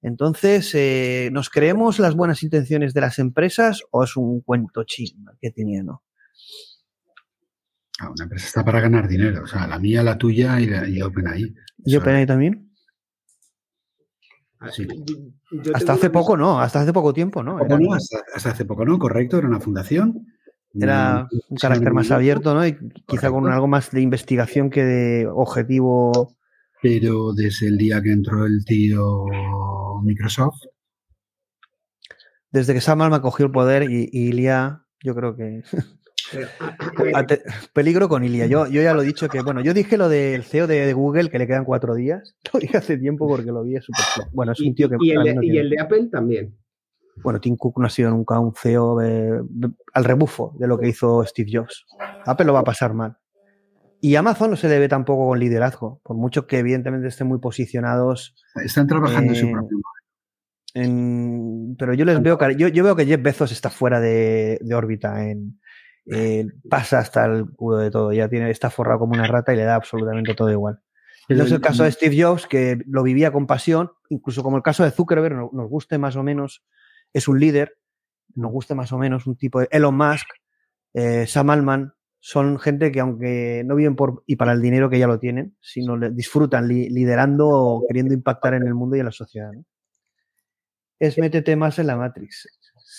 Entonces, 0.00 0.74
eh, 0.74 1.28
¿nos 1.32 1.50
creemos 1.50 1.98
las 1.98 2.16
buenas 2.16 2.42
intenciones 2.42 2.94
de 2.94 3.02
las 3.02 3.18
empresas 3.18 3.82
o 3.90 4.04
es 4.04 4.16
un 4.16 4.40
cuento 4.40 4.84
chino 4.84 5.32
que 5.38 5.50
tiene, 5.50 5.82
no? 5.82 6.02
Ah, 8.02 8.10
una 8.10 8.24
empresa 8.24 8.46
está 8.46 8.64
para 8.64 8.80
ganar 8.80 9.06
dinero. 9.06 9.44
O 9.44 9.46
sea, 9.46 9.68
la 9.68 9.78
mía, 9.78 10.02
la 10.02 10.18
tuya 10.18 10.60
y, 10.60 10.66
la, 10.66 10.88
y 10.88 11.00
OpenAI. 11.00 11.54
¿Y 11.84 11.96
OpenAI 11.96 12.26
también? 12.26 12.68
Sí. 14.72 14.88
Hasta 15.72 15.92
hace 15.92 16.10
poco 16.10 16.36
no, 16.36 16.60
hasta 16.60 16.80
hace 16.80 16.92
poco 16.92 17.12
tiempo, 17.12 17.42
¿no? 17.42 17.58
hasta, 17.58 18.50
hace 18.50 18.64
poco 18.64 18.84
no, 18.84 18.98
correcto, 18.98 19.38
era 19.38 19.48
una 19.48 19.60
fundación. 19.60 20.26
Era 20.74 21.28
un 21.48 21.56
carácter 21.56 21.92
más 21.92 22.10
abierto, 22.10 22.54
¿no? 22.54 22.66
Y 22.66 22.76
quizá 23.06 23.30
con 23.30 23.46
algo 23.52 23.68
más 23.68 23.90
de 23.90 24.00
investigación 24.00 24.70
que 24.70 24.84
de 24.84 25.26
objetivo. 25.26 26.34
Pero 26.80 27.32
desde 27.34 27.68
el 27.68 27.76
día 27.76 28.02
que 28.02 28.10
entró 28.10 28.46
el 28.46 28.64
tío 28.64 29.26
Microsoft. 30.02 30.62
Desde 32.50 32.74
que 32.74 32.80
Sam 32.80 33.02
Alma 33.02 33.22
cogió 33.22 33.46
el 33.46 33.52
poder 33.52 33.88
y, 33.90 34.08
Ilia, 34.12 34.86
yo 35.02 35.14
creo 35.14 35.36
que. 35.36 35.62
peligro 37.72 38.08
con 38.08 38.24
Ilia. 38.24 38.46
Yo, 38.46 38.66
yo 38.66 38.82
ya 38.82 38.94
lo 38.94 39.02
he 39.02 39.06
dicho 39.06 39.28
que, 39.28 39.40
bueno, 39.42 39.60
yo 39.62 39.74
dije 39.74 39.96
lo 39.96 40.08
del 40.08 40.42
CEO 40.44 40.66
de, 40.66 40.92
Google 40.92 41.30
que 41.30 41.38
le 41.38 41.46
quedan 41.46 41.64
cuatro 41.64 41.94
días. 41.94 42.36
Lo 42.52 42.60
dije 42.60 42.76
hace 42.76 42.98
tiempo 42.98 43.26
porque 43.26 43.50
lo 43.50 43.62
vi 43.62 43.76
súper. 43.80 44.26
Bueno, 44.32 44.52
es 44.52 44.60
un 44.60 44.74
tío 44.74 44.88
que. 44.88 44.96
Y, 45.00 45.10
el 45.12 45.70
de, 45.70 45.80
Apple 45.80 46.08
también. 46.10 46.56
Bueno, 47.22 47.40
Tim 47.40 47.56
Cook 47.56 47.78
no 47.78 47.86
ha 47.86 47.90
sido 47.90 48.10
nunca 48.10 48.38
un 48.38 48.54
CEO 48.54 48.98
al 48.98 50.04
rebufo 50.04 50.54
de 50.58 50.66
lo 50.66 50.78
que 50.78 50.88
hizo 50.88 51.24
Steve 51.24 51.50
Jobs. 51.52 51.86
Apple 52.24 52.46
lo 52.46 52.52
va 52.52 52.60
a 52.60 52.64
pasar 52.64 52.94
mal. 52.94 53.16
Y 54.00 54.16
Amazon 54.16 54.50
no 54.50 54.56
se 54.56 54.68
le 54.68 54.78
ve 54.78 54.88
tampoco 54.88 55.28
con 55.28 55.38
liderazgo, 55.38 56.00
por 56.02 56.16
mucho 56.16 56.46
que 56.46 56.58
evidentemente 56.58 57.08
estén 57.08 57.28
muy 57.28 57.38
posicionados. 57.38 58.34
Están 58.64 58.86
trabajando 58.86 59.32
en 59.32 59.38
su 59.38 59.50
propio 59.50 59.78
pero 60.74 61.94
yo 61.94 62.04
les 62.04 62.22
veo, 62.22 62.38
yo, 62.56 62.68
yo 62.68 62.84
veo 62.84 62.96
que 62.96 63.04
Jeff 63.04 63.22
Bezos 63.22 63.52
está 63.52 63.68
fuera 63.68 64.00
de, 64.00 64.58
órbita, 64.74 65.28
en, 65.28 65.60
pasa 66.68 66.98
hasta 66.98 67.26
el 67.26 67.50
culo 67.50 67.78
de 67.78 67.90
todo, 67.90 68.12
ya 68.12 68.28
tiene, 68.28 68.50
está 68.50 68.70
forrado 68.70 69.00
como 69.00 69.12
una 69.12 69.26
rata 69.26 69.52
y 69.52 69.56
le 69.56 69.64
da 69.64 69.76
absolutamente 69.76 70.34
todo 70.34 70.50
igual. 70.50 70.80
No 71.28 71.44
es 71.44 71.52
el 71.52 71.60
caso 71.60 71.84
de 71.84 71.92
Steve 71.92 72.20
Jobs, 72.20 72.46
que 72.46 72.78
lo 72.86 73.02
vivía 73.02 73.30
con 73.32 73.46
pasión, 73.46 73.92
incluso 74.08 74.42
como 74.42 74.56
el 74.56 74.62
caso 74.62 74.84
de 74.84 74.90
Zuckerberg, 74.90 75.52
nos 75.52 75.68
guste 75.68 75.98
más 75.98 76.16
o 76.16 76.22
menos, 76.22 76.64
es 77.12 77.28
un 77.28 77.38
líder, 77.38 77.78
nos 78.34 78.50
guste 78.50 78.74
más 78.74 78.92
o 78.92 78.98
menos 78.98 79.26
un 79.26 79.36
tipo 79.36 79.60
de 79.60 79.68
Elon 79.70 79.96
Musk, 79.96 80.26
eh, 80.94 81.26
Sam 81.26 81.50
Altman, 81.50 81.94
son 82.24 82.58
gente 82.58 82.92
que 82.92 83.00
aunque 83.00 83.62
no 83.64 83.74
viven 83.74 83.96
por 83.96 84.22
y 84.26 84.36
para 84.36 84.52
el 84.52 84.62
dinero 84.62 84.88
que 84.88 84.98
ya 84.98 85.08
lo 85.08 85.18
tienen, 85.18 85.56
sino 85.60 85.98
disfrutan 86.10 86.68
liderando 86.68 87.48
o 87.48 87.84
queriendo 87.86 88.14
impactar 88.14 88.54
en 88.54 88.66
el 88.66 88.74
mundo 88.74 88.96
y 88.96 89.00
en 89.00 89.06
la 89.06 89.12
sociedad. 89.12 89.50
Es 91.00 91.18
métete 91.18 91.56
más 91.56 91.80
en 91.80 91.88
la 91.88 91.96
Matrix. 91.96 92.46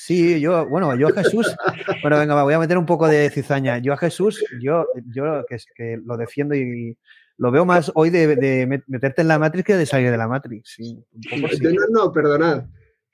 Sí, 0.05 0.41
yo, 0.41 0.67
bueno, 0.67 0.97
yo 0.97 1.07
a 1.07 1.11
Jesús, 1.13 1.55
bueno, 2.01 2.19
venga, 2.19 2.43
voy 2.43 2.53
a 2.53 2.59
meter 2.59 2.77
un 2.77 2.85
poco 2.85 3.07
de 3.07 3.29
cizaña. 3.29 3.77
Yo 3.77 3.93
a 3.93 3.97
Jesús, 3.97 4.43
yo, 4.61 4.85
yo 5.05 5.45
que, 5.47 5.55
que 5.73 5.97
lo 6.03 6.17
defiendo 6.17 6.55
y 6.55 6.97
lo 7.37 7.51
veo 7.51 7.63
más 7.63 7.89
hoy 7.95 8.09
de, 8.09 8.83
meterte 8.85 9.21
en 9.21 9.29
la 9.29 9.39
Matrix 9.39 9.65
que 9.65 9.77
de 9.77 9.85
salir 9.85 10.11
de 10.11 10.17
la 10.17 10.27
Matrix. 10.27 10.77
No, 10.77 11.87
no, 11.89 12.11
perdonad. 12.11 12.65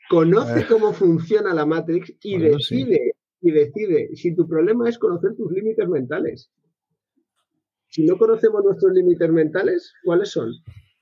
Conoce 0.10 0.66
cómo 0.66 0.92
funciona 0.92 1.54
la 1.54 1.68
Matrix 1.68 2.12
y 2.24 2.40
decide 2.40 3.14
y 3.40 3.52
decide 3.52 4.10
si 4.16 4.34
tu 4.34 4.48
problema 4.48 4.90
es 4.90 4.98
conocer 4.98 5.36
tus 5.36 5.52
límites 5.52 5.88
mentales. 5.88 6.50
Si 7.90 8.04
no 8.04 8.18
conocemos 8.18 8.64
nuestros 8.64 8.94
límites 8.94 9.30
mentales, 9.30 9.94
¿cuáles 10.04 10.30
son? 10.30 10.52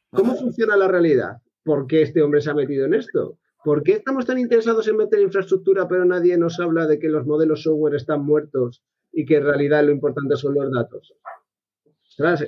¿Cómo 0.09 0.35
funciona 0.35 0.76
la 0.76 0.89
realidad? 0.89 1.38
¿Por 1.64 1.88
qué 1.88 2.01
este 2.01 2.22
hombre 2.22 2.41
se 2.41 2.49
ha 2.49 2.53
metido 2.53 2.85
en 2.85 2.95
esto? 2.95 3.38
¿Por 3.68 3.84
qué 3.84 3.91
estamos 3.99 4.26
tan 4.26 4.38
interesados 4.39 4.88
en 4.88 4.95
meter 4.95 5.19
infraestructura, 5.19 5.89
pero 5.89 6.06
nadie 6.06 6.38
nos 6.38 6.57
habla 6.61 6.88
de 6.88 6.99
que 6.99 7.10
los 7.10 7.26
modelos 7.26 7.64
software 7.64 7.95
están 7.95 8.23
muertos 8.23 8.81
y 9.11 9.26
que 9.26 9.35
en 9.35 9.44
realidad 9.44 9.84
lo 9.84 9.91
importante 9.91 10.38
son 10.38 10.53
los 10.56 10.72
datos? 10.72 11.14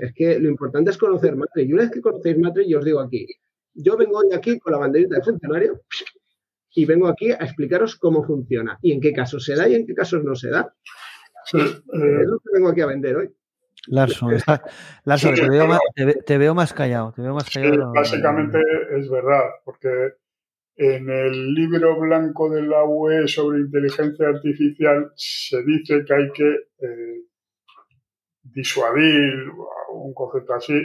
es 0.01 0.13
que 0.15 0.39
lo 0.39 0.47
importante 0.47 0.91
es 0.91 0.97
conocer 0.97 1.35
Matrix. 1.35 1.67
Y 1.69 1.73
una 1.73 1.81
vez 1.83 1.91
que 1.91 1.99
conocéis 1.99 2.37
Matrix, 2.39 2.69
yo 2.69 2.79
os 2.79 2.85
digo 2.85 3.01
aquí, 3.01 3.27
yo 3.73 3.97
vengo 3.97 4.19
hoy 4.19 4.33
aquí 4.33 4.57
con 4.59 4.71
la 4.71 4.79
banderita 4.79 5.17
de 5.17 5.21
funcionario 5.21 5.81
y 6.73 6.85
vengo 6.85 7.07
aquí 7.09 7.31
a 7.33 7.35
explicaros 7.35 7.97
cómo 7.97 8.23
funciona 8.23 8.79
y 8.81 8.93
en 8.93 9.01
qué 9.01 9.11
casos 9.11 9.43
se 9.43 9.57
da 9.57 9.67
y 9.67 9.75
en 9.75 9.85
qué 9.85 9.93
casos 9.93 10.23
no 10.23 10.35
se 10.35 10.49
da. 10.51 10.73
Sí, 11.43 11.57
Es 11.59 11.73
eh, 12.01 12.23
lo 12.25 12.39
que 12.39 12.49
vengo 12.53 12.69
aquí 12.69 12.79
a 12.79 12.85
vender 12.85 13.17
hoy. 13.17 13.29
Larso, 13.87 14.31
está- 14.31 14.63
Larso, 15.03 15.35
Sí, 15.35 15.41
te, 15.41 15.49
veo 15.49 15.67
más, 15.67 15.79
te, 15.93 16.05
ve- 16.05 16.19
te 16.25 16.37
veo 16.37 16.55
más 16.55 16.71
callado. 16.71 17.11
Te 17.13 17.21
veo 17.23 17.33
más 17.33 17.43
Sí, 17.47 17.59
callado. 17.59 17.91
básicamente 17.91 18.57
es 18.97 19.09
verdad, 19.09 19.41
porque 19.65 20.13
en 20.81 21.09
el 21.09 21.53
libro 21.53 21.99
blanco 21.99 22.49
de 22.49 22.61
la 22.61 22.85
UE 22.85 23.27
sobre 23.27 23.59
inteligencia 23.59 24.29
artificial 24.29 25.11
se 25.15 25.61
dice 25.63 26.05
que 26.05 26.13
hay 26.13 26.31
que 26.31 26.49
eh, 26.79 27.21
disuadir, 28.43 29.49
un 29.91 30.13
concepto 30.13 30.53
así, 30.53 30.79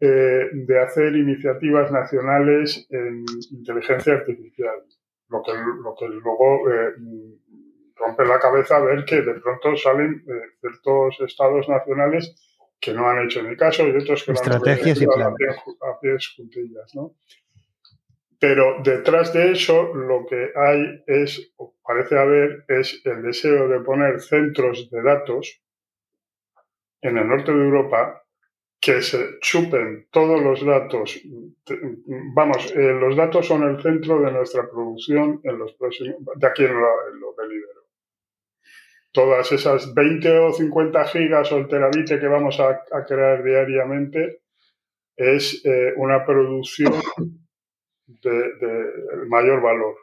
eh, 0.00 0.48
de 0.52 0.80
hacer 0.80 1.14
iniciativas 1.16 1.90
nacionales 1.92 2.86
en 2.90 3.24
inteligencia 3.52 4.14
artificial. 4.14 4.76
Lo 5.28 5.42
que, 5.42 5.52
lo 5.52 5.94
que 5.98 6.08
luego 6.08 6.70
eh, 6.70 6.94
rompe 7.96 8.24
la 8.24 8.38
cabeza 8.38 8.80
ver 8.80 9.04
que 9.04 9.22
de 9.22 9.34
pronto 9.34 9.76
salen 9.76 10.24
eh, 10.26 10.56
ciertos 10.60 11.20
estados 11.20 11.68
nacionales 11.68 12.34
que 12.80 12.92
no 12.94 13.08
han 13.08 13.24
hecho 13.24 13.42
ni 13.42 13.56
caso 13.56 13.86
y 13.86 13.90
otros 13.96 14.24
que 14.24 14.32
lo 14.32 14.38
han 14.38 14.44
Estrategias 14.44 15.00
y 15.00 15.06
obedecido 15.06 15.12
a 15.12 15.14
planes. 15.16 15.36
pies 15.38 15.56
ju- 15.64 15.78
a 15.94 16.00
pies 16.00 16.34
juntillas, 16.36 16.94
¿no? 16.94 17.14
Pero 18.40 18.80
detrás 18.84 19.32
de 19.32 19.52
eso 19.52 19.92
lo 19.94 20.24
que 20.26 20.52
hay 20.54 21.02
es, 21.06 21.52
o 21.56 21.74
parece 21.84 22.16
haber, 22.16 22.64
es 22.68 23.00
el 23.04 23.22
deseo 23.22 23.68
de 23.68 23.80
poner 23.80 24.20
centros 24.20 24.88
de 24.90 25.02
datos 25.02 25.60
en 27.00 27.18
el 27.18 27.28
norte 27.28 27.52
de 27.52 27.64
Europa 27.64 28.22
que 28.80 29.02
se 29.02 29.40
chupen 29.40 30.06
todos 30.12 30.40
los 30.40 30.64
datos. 30.64 31.20
Vamos, 32.34 32.72
eh, 32.76 32.92
los 32.92 33.16
datos 33.16 33.46
son 33.46 33.64
el 33.64 33.82
centro 33.82 34.20
de 34.20 34.30
nuestra 34.30 34.68
producción 34.70 35.40
en 35.42 35.58
los 35.58 35.72
próximos, 35.74 36.16
de 36.36 36.46
aquí 36.46 36.64
en 36.64 36.74
lo, 36.74 36.88
en. 36.88 37.68
Todas 39.10 39.50
esas 39.50 39.94
20 39.94 40.38
o 40.38 40.52
50 40.52 41.04
gigas 41.06 41.50
o 41.50 41.56
el 41.56 41.66
terabit 41.66 42.06
que 42.06 42.28
vamos 42.28 42.60
a, 42.60 42.82
a 42.92 43.04
crear 43.04 43.42
diariamente 43.42 44.42
es 45.16 45.64
eh, 45.64 45.94
una 45.96 46.24
producción 46.24 46.92
de, 48.08 48.30
de 48.30 49.26
mayor 49.28 49.62
valor. 49.62 49.94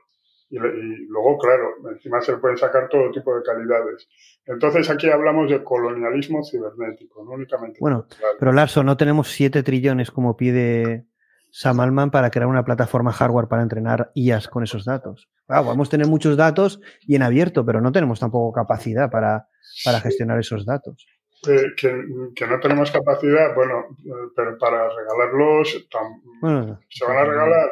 Y, 0.50 0.58
y 0.58 1.08
luego, 1.08 1.38
claro, 1.40 1.70
encima 1.92 2.22
se 2.22 2.38
pueden 2.38 2.58
sacar 2.58 2.88
todo 2.90 3.12
tipo 3.12 3.36
de 3.36 3.44
calidades. 3.44 4.08
Entonces 4.46 4.90
aquí 4.90 5.10
hablamos 5.10 5.50
de 5.50 5.64
colonialismo 5.64 6.44
cibernético, 6.44 7.26
no 7.26 7.32
únicamente. 7.32 7.80
Bueno, 7.82 8.04
cultural. 8.04 8.36
pero 8.40 8.52
Larso, 8.52 8.84
no 8.84 8.96
tenemos 8.96 9.30
7 9.30 9.64
trillones 9.64 10.12
como 10.12 10.38
pide 10.38 11.08
Sam 11.52 11.80
Altman 11.80 12.12
para 12.12 12.30
crear 12.30 12.48
una 12.48 12.64
plataforma 12.64 13.12
hardware 13.12 13.48
para 13.48 13.64
entrenar 13.64 14.12
IAS 14.14 14.48
con 14.48 14.64
esos 14.64 14.86
datos. 14.86 15.30
Claro, 15.48 15.66
podemos 15.66 15.90
tener 15.90 16.06
muchos 16.08 16.38
datos 16.38 16.80
y 17.02 17.16
en 17.16 17.24
abierto, 17.24 17.66
pero 17.66 17.82
no 17.82 17.92
tenemos 17.92 18.20
tampoco 18.20 18.52
capacidad 18.52 19.10
para, 19.10 19.48
para 19.84 20.00
gestionar 20.00 20.38
esos 20.40 20.66
datos. 20.66 21.08
Eh, 21.48 21.74
que, 21.78 21.90
que 22.36 22.48
no 22.48 22.60
tenemos 22.60 22.92
capacidad, 22.92 23.54
bueno, 23.56 23.86
eh, 24.06 24.30
pero 24.36 24.58
para 24.58 24.90
regalarlos 24.90 25.88
tam- 25.90 26.22
Bueno, 26.42 26.80
se 26.90 27.06
van 27.06 27.18
a 27.18 27.26
regalar. 27.26 27.72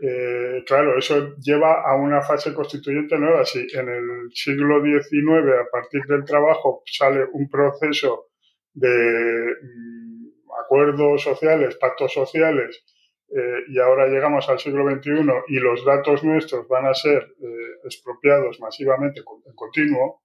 Eh, 0.00 0.62
claro, 0.66 0.96
eso 0.98 1.34
lleva 1.38 1.82
a 1.82 1.96
una 1.96 2.20
fase 2.22 2.54
constituyente 2.54 3.18
nueva. 3.18 3.44
Si 3.44 3.66
en 3.74 3.88
el 3.88 4.30
siglo 4.32 4.80
XIX, 4.80 5.60
a 5.60 5.70
partir 5.72 6.02
del 6.06 6.24
trabajo, 6.24 6.82
sale 6.86 7.26
un 7.32 7.48
proceso 7.50 8.26
de 8.74 9.54
mm, 9.62 10.28
acuerdos 10.64 11.22
sociales, 11.22 11.76
pactos 11.80 12.12
sociales, 12.12 12.84
eh, 13.30 13.64
y 13.68 13.78
ahora 13.80 14.06
llegamos 14.06 14.48
al 14.48 14.58
siglo 14.60 14.88
XXI 14.88 15.10
y 15.48 15.58
los 15.58 15.84
datos 15.84 16.22
nuestros 16.24 16.66
van 16.68 16.86
a 16.86 16.94
ser 16.94 17.22
eh, 17.42 17.80
expropiados 17.84 18.60
masivamente 18.60 19.20
en 19.20 19.54
continuo, 19.54 20.22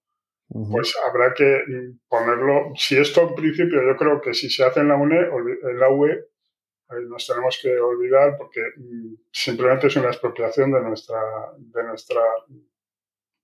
pues 0.72 0.96
habrá 1.08 1.34
que 1.34 1.64
mm, 1.68 2.00
ponerlo. 2.08 2.72
Si 2.76 2.98
esto 2.98 3.28
en 3.30 3.36
principio, 3.36 3.82
yo 3.84 3.96
creo 3.98 4.22
que 4.22 4.34
si 4.34 4.50
se 4.50 4.64
hace 4.64 4.80
en 4.82 4.88
la 4.90 4.96
UNE, 4.96 5.20
en 5.20 5.80
la 5.80 5.90
UE, 5.90 6.26
nos 7.10 7.26
tenemos 7.26 7.60
que 7.62 7.76
olvidar 7.80 8.38
porque 8.38 8.62
mm, 8.78 9.16
simplemente 9.32 9.88
es 9.88 9.96
una 9.96 10.10
expropiación 10.10 10.72
de 10.72 10.82
nuestra, 10.82 11.20
de 11.58 11.84
nuestra 11.84 12.22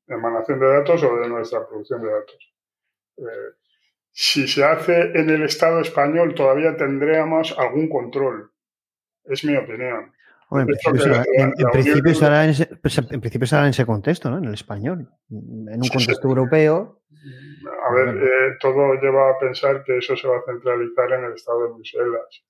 emanación 0.08 0.60
de 0.60 0.68
datos 0.68 1.04
o 1.04 1.16
de 1.18 1.30
nuestra 1.30 1.68
producción 1.68 2.02
de 2.02 2.12
datos. 2.12 2.54
Eh, 3.18 3.54
si 4.12 4.48
se 4.48 4.64
hace 4.64 5.02
en 5.16 5.30
el 5.30 5.44
Estado 5.44 5.80
español, 5.82 6.34
todavía 6.36 6.76
tendríamos 6.76 7.56
algún 7.58 7.90
control. 7.90 8.52
Es 9.26 9.44
mi 9.46 9.56
opinión. 9.56 10.12
En 10.52 10.66
principio, 10.66 11.00
será, 11.02 11.24
en- 11.34 11.54
en 11.56 11.72
principio 11.72 12.16
será 12.16 12.44
en 12.44 12.50
ese, 12.50 12.68
en 13.12 13.22
principio 13.22 13.46
será 13.48 13.64
en 13.64 13.70
ese 13.70 13.86
contexto, 13.86 14.32
¿no? 14.32 14.40
En 14.40 14.46
el 14.46 14.54
español. 14.56 15.08
En 15.30 15.76
un 15.78 15.84
Sí, 15.84 15.90
contexto 15.92 16.24
sí. 16.24 16.28
europeo. 16.28 16.99
A 17.90 17.94
ver, 17.94 18.18
eh, 18.24 18.58
todo 18.60 18.94
lleva 19.02 19.32
a 19.32 19.40
pensar 19.40 19.84
que 19.84 19.98
eso 19.98 20.16
se 20.16 20.28
va 20.28 20.38
a 20.38 20.44
centralizar 20.46 21.12
en 21.14 21.26
el 21.26 21.34
Estado 21.34 21.64
de 21.64 21.74
Bruselas, 21.74 22.44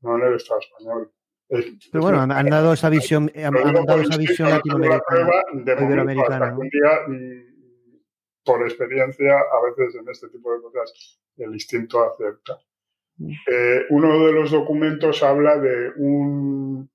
no 0.00 0.16
en 0.16 0.22
el 0.24 0.34
Estado 0.34 0.60
español. 0.60 1.12
Es- 1.48 1.88
Pero 1.92 2.02
bueno, 2.02 2.20
han, 2.20 2.32
han 2.32 2.48
dado 2.50 2.72
esa 2.72 2.88
visión, 2.88 3.30
han, 3.36 3.56
han 3.56 3.84
dado 3.84 4.00
esa 4.00 4.16
visión 4.16 4.50
latinoamericana. 4.50 5.02
prueba, 5.08 5.42
de 5.52 5.84
iberoamericana, 5.84 6.50
¿no? 6.50 6.58
un 6.58 6.68
día, 6.68 6.90
mm, 7.06 8.00
por 8.44 8.62
experiencia, 8.62 9.34
a 9.38 9.62
veces 9.68 9.94
en 10.00 10.08
este 10.08 10.28
tipo 10.28 10.52
de 10.54 10.62
cosas, 10.62 11.20
el 11.36 11.52
instinto 11.52 12.02
acepta. 12.04 12.58
Mm. 13.18 13.30
Eh, 13.50 13.80
uno 13.90 14.26
de 14.26 14.32
los 14.32 14.50
documentos 14.50 15.22
habla 15.22 15.56
de 15.58 15.92
un 15.96 16.90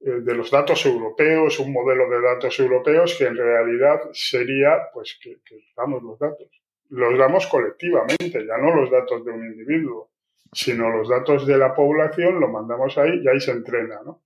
eh, 0.00 0.20
de 0.22 0.34
los 0.34 0.50
datos 0.50 0.86
europeos, 0.86 1.58
un 1.58 1.72
modelo 1.72 2.08
de 2.08 2.20
datos 2.20 2.58
europeos 2.60 3.16
que 3.18 3.24
en 3.26 3.36
realidad 3.36 4.00
sería 4.12 4.88
pues 4.94 5.18
que, 5.20 5.40
que 5.44 5.56
damos 5.76 6.02
los 6.04 6.18
datos. 6.18 6.57
Los 6.90 7.18
damos 7.18 7.46
colectivamente, 7.46 8.46
ya 8.46 8.56
no 8.58 8.74
los 8.74 8.90
datos 8.90 9.24
de 9.24 9.30
un 9.30 9.44
individuo, 9.44 10.10
sino 10.52 10.90
los 10.90 11.08
datos 11.08 11.46
de 11.46 11.58
la 11.58 11.74
población, 11.74 12.40
lo 12.40 12.48
mandamos 12.48 12.96
ahí 12.98 13.20
y 13.22 13.28
ahí 13.28 13.40
se 13.40 13.52
entrena, 13.52 14.00
¿no? 14.04 14.22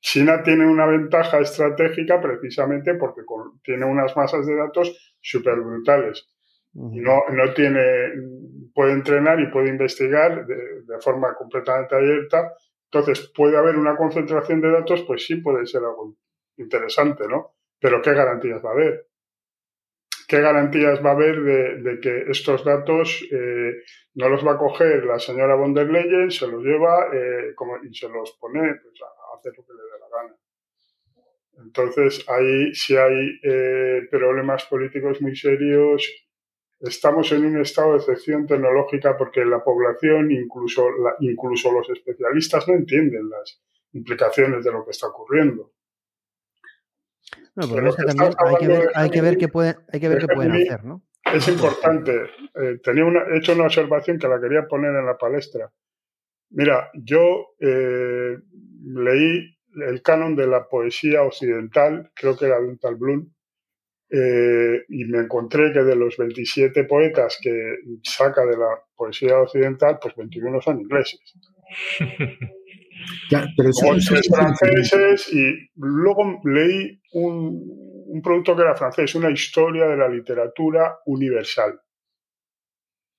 China 0.00 0.42
tiene 0.42 0.66
una 0.66 0.86
ventaja 0.86 1.40
estratégica 1.40 2.20
precisamente 2.20 2.94
porque 2.94 3.22
tiene 3.62 3.84
unas 3.84 4.16
masas 4.16 4.46
de 4.46 4.54
datos 4.54 5.16
súper 5.20 5.56
brutales 5.60 6.28
no, 6.74 7.24
no 7.30 7.54
tiene, 7.54 8.12
puede 8.74 8.92
entrenar 8.92 9.40
y 9.40 9.50
puede 9.50 9.68
investigar 9.68 10.46
de, 10.46 10.82
de 10.82 11.00
forma 11.00 11.34
completamente 11.34 11.94
abierta. 11.94 12.54
Entonces, 12.90 13.32
puede 13.34 13.56
haber 13.56 13.76
una 13.76 13.96
concentración 13.96 14.60
de 14.60 14.70
datos, 14.70 15.02
pues 15.02 15.26
sí 15.26 15.36
puede 15.36 15.66
ser 15.66 15.82
algo 15.82 16.16
interesante, 16.56 17.26
¿no? 17.28 17.54
Pero 17.80 18.00
¿qué 18.00 18.12
garantías 18.12 18.64
va 18.64 18.70
a 18.70 18.72
haber? 18.72 19.07
¿Qué 20.28 20.38
garantías 20.48 21.02
va 21.04 21.10
a 21.10 21.12
haber 21.14 21.36
de, 21.42 21.60
de 21.86 22.00
que 22.00 22.14
estos 22.30 22.62
datos 22.64 23.06
eh, 23.32 23.72
no 24.14 24.28
los 24.28 24.46
va 24.46 24.52
a 24.52 24.58
coger 24.58 25.04
la 25.06 25.18
señora 25.18 25.54
von 25.56 25.72
der 25.74 25.88
Leyen, 25.94 26.30
se 26.30 26.46
los 26.46 26.62
lleva 26.62 26.94
eh, 27.18 27.54
como, 27.58 27.72
y 27.82 27.94
se 27.94 28.08
los 28.08 28.28
pone 28.40 28.60
pues, 28.82 28.96
a 29.02 29.36
hacer 29.38 29.52
lo 29.56 29.64
que 29.66 29.72
le 29.72 29.82
dé 29.90 29.96
la 30.04 30.08
gana? 30.16 30.36
Entonces, 31.64 32.24
ahí 32.28 32.74
sí 32.74 32.96
hay 32.96 33.40
eh, 33.42 34.02
problemas 34.10 34.64
políticos 34.66 35.20
muy 35.20 35.34
serios. 35.34 36.00
Estamos 36.78 37.32
en 37.32 37.46
un 37.46 37.60
estado 37.60 37.92
de 37.92 37.98
excepción 37.98 38.46
tecnológica 38.46 39.16
porque 39.16 39.44
la 39.44 39.64
población, 39.64 40.30
incluso, 40.30 40.88
la- 40.90 41.16
incluso 41.20 41.72
los 41.72 41.88
especialistas, 41.90 42.68
no 42.68 42.74
entienden 42.74 43.28
las 43.30 43.60
implicaciones 43.92 44.62
de 44.64 44.72
lo 44.72 44.84
que 44.84 44.90
está 44.92 45.08
ocurriendo. 45.08 45.72
No, 47.58 47.64
Pero 47.74 47.92
también 47.92 48.32
hay 48.38 48.56
que 48.56 48.68
ver, 48.68 48.90
hay 48.94 49.10
que 49.10 49.20
ver 49.20 49.36
qué 49.36 49.48
pueden, 49.48 49.74
hay 49.92 49.98
que 49.98 50.08
ver 50.08 50.18
qué 50.18 50.28
pueden 50.28 50.52
hacer, 50.52 50.84
¿no? 50.84 51.02
Es 51.34 51.48
importante. 51.48 52.12
Eh, 52.54 52.78
tenía 52.84 53.04
una, 53.04 53.24
he 53.24 53.38
hecho 53.38 53.52
una 53.52 53.64
observación 53.64 54.16
que 54.16 54.28
la 54.28 54.40
quería 54.40 54.68
poner 54.68 54.94
en 54.94 55.04
la 55.04 55.18
palestra. 55.18 55.68
Mira, 56.50 56.88
yo 56.94 57.56
eh, 57.58 58.36
leí 58.84 59.58
el 59.74 60.02
canon 60.02 60.36
de 60.36 60.46
la 60.46 60.68
poesía 60.68 61.22
occidental, 61.22 62.12
creo 62.14 62.36
que 62.36 62.46
era 62.46 62.60
de 62.60 62.68
un 62.68 62.78
tal 62.78 62.94
Bloom, 62.94 63.28
eh, 64.08 64.84
y 64.88 65.04
me 65.06 65.18
encontré 65.18 65.72
que 65.72 65.82
de 65.82 65.96
los 65.96 66.16
27 66.16 66.84
poetas 66.84 67.40
que 67.42 67.78
saca 68.04 68.46
de 68.46 68.56
la 68.56 68.80
poesía 68.94 69.36
occidental, 69.36 69.98
pues 70.00 70.14
21 70.14 70.60
son 70.60 70.80
ingleses. 70.80 71.20
Ya, 73.30 73.46
pero 73.56 73.70
eso, 73.70 73.94
eso 73.94 74.14
franceses 74.34 75.32
y 75.32 75.70
luego 75.76 76.40
leí 76.44 77.00
un, 77.12 78.04
un 78.06 78.22
producto 78.22 78.56
que 78.56 78.62
era 78.62 78.74
francés, 78.74 79.14
una 79.14 79.30
historia 79.30 79.86
de 79.86 79.96
la 79.96 80.08
literatura 80.08 80.98
universal. 81.06 81.80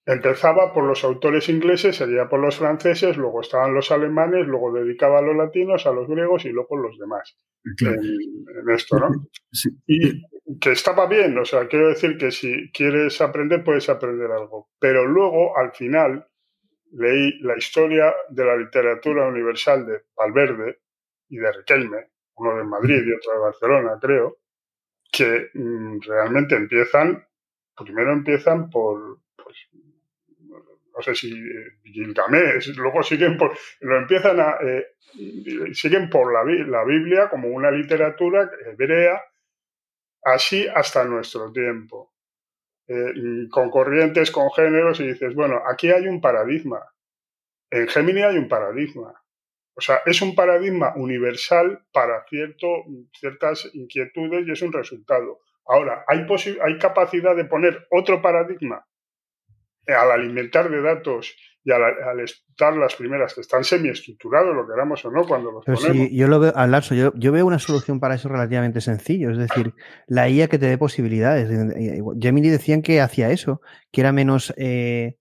Empezaba 0.05 0.73
por 0.73 0.85
los 0.85 1.03
autores 1.03 1.49
ingleses, 1.49 1.97
seguía 1.97 2.27
por 2.27 2.39
los 2.39 2.57
franceses, 2.57 3.15
luego 3.15 3.41
estaban 3.41 3.75
los 3.75 3.91
alemanes, 3.91 4.47
luego 4.47 4.73
dedicaba 4.73 5.19
a 5.19 5.21
los 5.21 5.35
latinos, 5.35 5.85
a 5.85 5.91
los 5.91 6.07
griegos 6.07 6.45
y 6.45 6.49
luego 6.49 6.77
los 6.77 6.97
demás 6.97 7.37
Claro. 7.77 8.01
en, 8.01 8.59
en 8.69 8.75
esto, 8.75 8.97
¿no? 8.97 9.09
Sí. 9.51 9.69
Y 9.85 10.23
que 10.59 10.71
estaba 10.71 11.05
bien, 11.07 11.37
o 11.37 11.45
sea, 11.45 11.67
quiero 11.67 11.89
decir 11.89 12.17
que 12.17 12.31
si 12.31 12.71
quieres 12.71 13.21
aprender, 13.21 13.63
puedes 13.63 13.87
aprender 13.89 14.31
algo. 14.31 14.69
Pero 14.79 15.05
luego, 15.05 15.55
al 15.57 15.73
final, 15.73 16.25
leí 16.91 17.39
la 17.41 17.57
historia 17.57 18.13
de 18.29 18.45
la 18.45 18.55
literatura 18.55 19.27
universal 19.27 19.85
de 19.85 20.01
Valverde 20.15 20.79
y 21.29 21.37
de 21.37 21.51
Riquelme, 21.51 22.09
uno 22.35 22.57
de 22.57 22.63
Madrid 22.63 23.03
y 23.05 23.13
otro 23.13 23.33
de 23.33 23.39
Barcelona, 23.39 23.97
creo, 24.01 24.37
que 25.11 25.49
mm, 25.53 25.99
realmente 26.01 26.55
empiezan, 26.55 27.25
primero 27.77 28.13
empiezan 28.13 28.69
por, 28.69 29.19
pues, 29.35 29.57
no 29.71 31.01
sé 31.01 31.15
si 31.15 31.31
eh, 31.31 31.79
Gilgamesh, 31.83 32.75
luego 32.75 33.03
siguen 33.03 33.37
por, 33.37 33.57
lo 33.81 33.97
empiezan 33.97 34.39
a, 34.39 34.57
eh, 34.61 34.87
siguen 35.73 36.09
por 36.09 36.33
la, 36.33 36.43
la 36.67 36.83
Biblia 36.83 37.29
como 37.29 37.49
una 37.49 37.71
literatura 37.71 38.49
hebrea, 38.65 39.21
así 40.23 40.67
hasta 40.67 41.05
nuestro 41.05 41.51
tiempo. 41.51 42.13
Eh, 42.91 43.47
con 43.51 43.69
corrientes, 43.69 44.31
con 44.31 44.49
géneros, 44.51 44.99
y 44.99 45.07
dices, 45.07 45.35
bueno, 45.35 45.61
aquí 45.71 45.91
hay 45.91 46.07
un 46.07 46.19
paradigma. 46.19 46.81
En 47.69 47.87
Gemini 47.87 48.23
hay 48.23 48.35
un 48.35 48.47
paradigma. 48.47 49.13
O 49.75 49.81
sea, 49.81 50.01
es 50.07 50.23
un 50.23 50.33
paradigma 50.33 50.93
universal 50.95 51.85
para 51.93 52.25
cierto, 52.27 52.67
ciertas 53.13 53.69
inquietudes 53.73 54.47
y 54.47 54.51
es 54.51 54.61
un 54.63 54.73
resultado. 54.73 55.41
Ahora, 55.67 56.03
¿hay, 56.07 56.25
¿hay 56.63 56.77
capacidad 56.79 57.35
de 57.35 57.45
poner 57.45 57.87
otro 57.91 58.23
paradigma 58.23 58.83
al 59.85 60.11
alimentar 60.11 60.69
de 60.69 60.81
datos 60.81 61.35
y 61.63 61.71
al, 61.71 62.19
estar 62.21 62.75
las 62.75 62.95
primeras 62.95 63.33
que 63.33 63.41
están 63.41 63.63
semiestructurados, 63.63 64.55
lo 64.55 64.67
queramos 64.67 65.03
o 65.05 65.11
no, 65.11 65.25
cuando 65.25 65.51
los 65.51 65.65
ponemos. 65.65 66.07
Sí, 66.07 66.15
yo 66.15 66.27
lo 66.27 66.39
veo, 66.39 66.53
Alonso, 66.55 66.95
yo, 66.95 67.11
yo, 67.15 67.31
veo 67.31 67.45
una 67.45 67.59
solución 67.59 67.99
para 67.99 68.15
eso 68.15 68.29
relativamente 68.29 68.81
sencillo, 68.81 69.31
es 69.31 69.37
decir, 69.37 69.73
la 70.07 70.29
IA 70.29 70.47
que 70.47 70.57
te 70.57 70.67
dé 70.67 70.77
posibilidades. 70.77 71.49
Gemini 72.19 72.49
decían 72.49 72.81
que 72.81 73.01
hacía 73.01 73.29
eso, 73.29 73.61
que 73.91 74.01
era 74.01 74.11
menos. 74.11 74.53
Eh, 74.57 75.17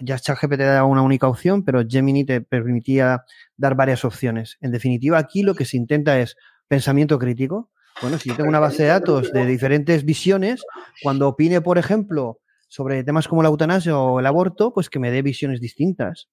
ya 0.00 0.18
ChatGPT 0.18 0.60
daba 0.60 0.86
una 0.86 1.02
única 1.02 1.28
opción, 1.28 1.62
pero 1.64 1.82
Gemini 1.86 2.24
te 2.24 2.40
permitía 2.40 3.22
dar 3.56 3.74
varias 3.74 4.04
opciones. 4.04 4.56
En 4.62 4.70
definitiva, 4.70 5.18
aquí 5.18 5.42
lo 5.42 5.54
que 5.54 5.66
se 5.66 5.76
intenta 5.76 6.18
es 6.18 6.36
pensamiento 6.68 7.18
crítico. 7.18 7.70
Bueno, 8.00 8.18
si 8.18 8.30
yo 8.30 8.36
tengo 8.36 8.48
una 8.48 8.58
base 8.58 8.84
de 8.84 8.88
datos 8.88 9.32
de 9.32 9.46
diferentes 9.46 10.04
visiones, 10.04 10.64
cuando 11.02 11.28
opine, 11.28 11.60
por 11.60 11.78
ejemplo, 11.78 12.40
sobre 12.74 13.04
temas 13.04 13.28
como 13.28 13.40
la 13.40 13.50
eutanasia 13.50 13.96
o 13.96 14.18
el 14.18 14.26
aborto, 14.26 14.72
pues 14.72 14.90
que 14.90 14.98
me 14.98 15.12
dé 15.12 15.22
visiones 15.22 15.60
distintas. 15.60 16.28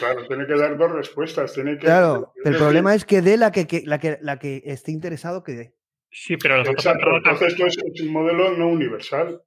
Claro, 0.00 0.26
tiene 0.26 0.44
que 0.44 0.56
dar 0.56 0.76
dos 0.76 0.90
respuestas. 0.90 1.54
Tiene 1.54 1.78
que, 1.78 1.86
claro, 1.86 2.32
el 2.44 2.56
problema 2.56 2.96
es 2.96 3.04
que 3.04 3.22
dé 3.22 3.36
la 3.36 3.52
que, 3.52 3.84
la, 3.84 4.00
que, 4.00 4.18
la 4.20 4.40
que 4.40 4.60
esté 4.64 4.90
interesado 4.90 5.44
que 5.44 5.52
dé. 5.52 5.74
Sí, 6.10 6.36
pero 6.36 6.62
Exacto, 6.62 7.06
entonces 7.16 7.52
esto 7.52 7.66
es, 7.66 8.00
un 8.02 8.12
modelo 8.12 8.56
no 8.56 8.66
universal. 8.66 9.40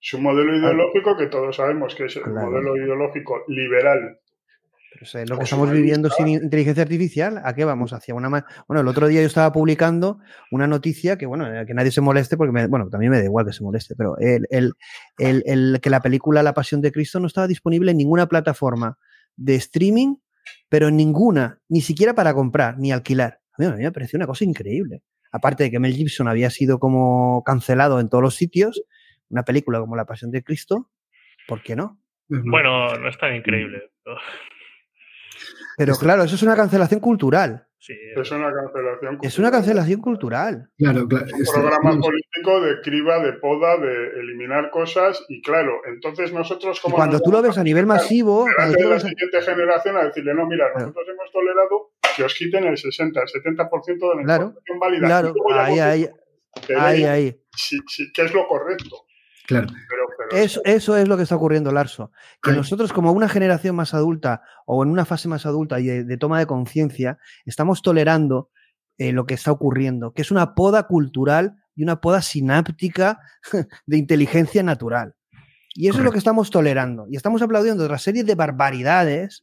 Es 0.00 0.14
un 0.14 0.22
modelo 0.22 0.56
ideológico 0.56 1.18
que 1.18 1.26
todos 1.26 1.56
sabemos 1.56 1.94
que 1.94 2.06
es 2.06 2.16
el 2.16 2.32
modelo 2.32 2.76
ideológico 2.78 3.44
liberal 3.48 4.20
lo 5.26 5.38
que 5.38 5.44
estamos 5.44 5.70
viviendo 5.70 6.10
sin 6.10 6.28
inteligencia 6.28 6.82
artificial, 6.82 7.40
¿a 7.44 7.54
qué 7.54 7.64
vamos? 7.64 7.92
Hacia 7.92 8.14
una 8.14 8.28
Bueno, 8.66 8.80
el 8.80 8.88
otro 8.88 9.06
día 9.08 9.20
yo 9.20 9.26
estaba 9.26 9.52
publicando 9.52 10.18
una 10.50 10.66
noticia 10.66 11.18
que, 11.18 11.26
bueno, 11.26 11.46
que 11.66 11.74
nadie 11.74 11.90
se 11.90 12.00
moleste, 12.00 12.36
porque, 12.36 12.66
bueno, 12.66 12.88
también 12.90 13.12
me 13.12 13.18
da 13.18 13.24
igual 13.24 13.46
que 13.46 13.52
se 13.52 13.62
moleste, 13.62 13.94
pero 13.96 14.16
el, 14.18 14.46
el, 15.18 15.80
que 15.80 15.90
la 15.90 16.00
película 16.00 16.42
La 16.42 16.54
Pasión 16.54 16.80
de 16.80 16.92
Cristo 16.92 17.20
no 17.20 17.26
estaba 17.26 17.46
disponible 17.46 17.90
en 17.90 17.96
ninguna 17.96 18.26
plataforma 18.28 18.98
de 19.36 19.56
streaming, 19.56 20.16
pero 20.68 20.88
en 20.88 20.96
ninguna, 20.96 21.60
ni 21.68 21.80
siquiera 21.80 22.14
para 22.14 22.34
comprar, 22.34 22.78
ni 22.78 22.92
alquilar. 22.92 23.40
A 23.58 23.62
mí, 23.62 23.82
me 23.82 23.92
pareció 23.92 24.16
una 24.16 24.26
cosa 24.26 24.44
increíble. 24.44 25.02
Aparte 25.32 25.64
de 25.64 25.70
que 25.70 25.80
Mel 25.80 25.94
Gibson 25.94 26.28
había 26.28 26.50
sido 26.50 26.78
como 26.78 27.42
cancelado 27.44 28.00
en 28.00 28.08
todos 28.08 28.22
los 28.22 28.36
sitios, 28.36 28.82
una 29.28 29.42
película 29.42 29.80
como 29.80 29.96
La 29.96 30.04
Pasión 30.04 30.30
de 30.30 30.44
Cristo, 30.44 30.90
¿por 31.48 31.62
qué 31.62 31.74
no? 31.74 31.98
Bueno, 32.28 32.96
no 32.96 33.08
es 33.08 33.18
tan 33.18 33.34
increíble. 33.34 33.90
Pero 35.76 35.94
claro, 35.96 36.24
eso 36.24 36.34
es 36.34 36.42
una 36.42 36.56
cancelación 36.56 37.00
cultural. 37.00 37.66
Sí, 37.78 37.92
es 38.16 38.30
una 38.30 38.50
cancelación 38.50 39.18
cultural. 39.18 39.18
Es 39.22 39.38
una 39.38 39.50
cancelación 39.50 40.00
cultural. 40.00 40.70
Claro, 40.78 41.06
claro. 41.06 41.26
Un 41.34 41.44
programa 41.44 42.00
político 42.00 42.60
de 42.62 42.80
criba, 42.80 43.18
de 43.18 43.34
poda, 43.34 43.76
de 43.76 44.20
eliminar 44.20 44.70
cosas 44.70 45.22
y 45.28 45.42
claro, 45.42 45.82
entonces 45.86 46.32
nosotros 46.32 46.80
como... 46.80 46.96
Cuando 46.96 47.20
tú 47.20 47.30
lo 47.30 47.42
ves 47.42 47.58
a 47.58 47.62
nivel 47.62 47.84
masivo... 47.84 48.46
Tú 48.46 48.88
la 48.88 48.98
siguiente 48.98 49.42
generación 49.42 49.96
a 49.98 50.04
decirle, 50.04 50.32
no, 50.32 50.46
mira, 50.46 50.72
nosotros 50.72 51.06
hemos 51.08 51.30
tolerado 51.30 51.92
que 52.16 52.24
os 52.24 52.34
quiten 52.34 52.64
el 52.64 52.78
60, 52.78 53.20
el 53.20 53.42
70% 53.42 53.84
de 53.86 54.24
la 54.24 54.34
información 54.34 54.78
válida. 54.80 55.06
Claro, 55.06 55.34
ahí, 55.52 55.78
ahí, 55.78 56.08
ahí, 56.74 57.04
ahí. 57.04 57.40
Sí, 57.54 57.78
sí, 57.86 58.10
que 58.14 58.22
es 58.22 58.32
lo 58.32 58.46
correcto. 58.46 59.04
Claro. 59.46 59.66
Eso, 60.30 60.60
eso, 60.64 60.96
es 60.96 61.08
lo 61.08 61.16
que 61.16 61.24
está 61.24 61.36
ocurriendo, 61.36 61.72
Larso. 61.72 62.10
Que 62.42 62.52
nosotros, 62.52 62.92
como 62.92 63.12
una 63.12 63.28
generación 63.28 63.76
más 63.76 63.94
adulta 63.94 64.42
o 64.66 64.82
en 64.82 64.90
una 64.90 65.04
fase 65.04 65.28
más 65.28 65.46
adulta 65.46 65.80
y 65.80 65.86
de, 65.86 66.16
toma 66.16 66.38
de 66.38 66.46
conciencia, 66.46 67.18
estamos 67.44 67.82
tolerando 67.82 68.50
eh, 68.98 69.12
lo 69.12 69.26
que 69.26 69.34
está 69.34 69.52
ocurriendo, 69.52 70.12
que 70.12 70.22
es 70.22 70.30
una 70.30 70.54
poda 70.54 70.84
cultural 70.84 71.56
y 71.74 71.82
una 71.82 72.00
poda 72.00 72.22
sináptica 72.22 73.18
de 73.86 73.98
inteligencia 73.98 74.62
natural. 74.62 75.14
Y 75.74 75.88
eso 75.88 75.98
es 75.98 76.04
lo 76.04 76.12
que 76.12 76.18
estamos 76.18 76.50
tolerando. 76.50 77.06
Y 77.10 77.16
estamos 77.16 77.42
aplaudiendo 77.42 77.84
otra 77.84 77.98
serie 77.98 78.22
de 78.22 78.36
barbaridades 78.36 79.42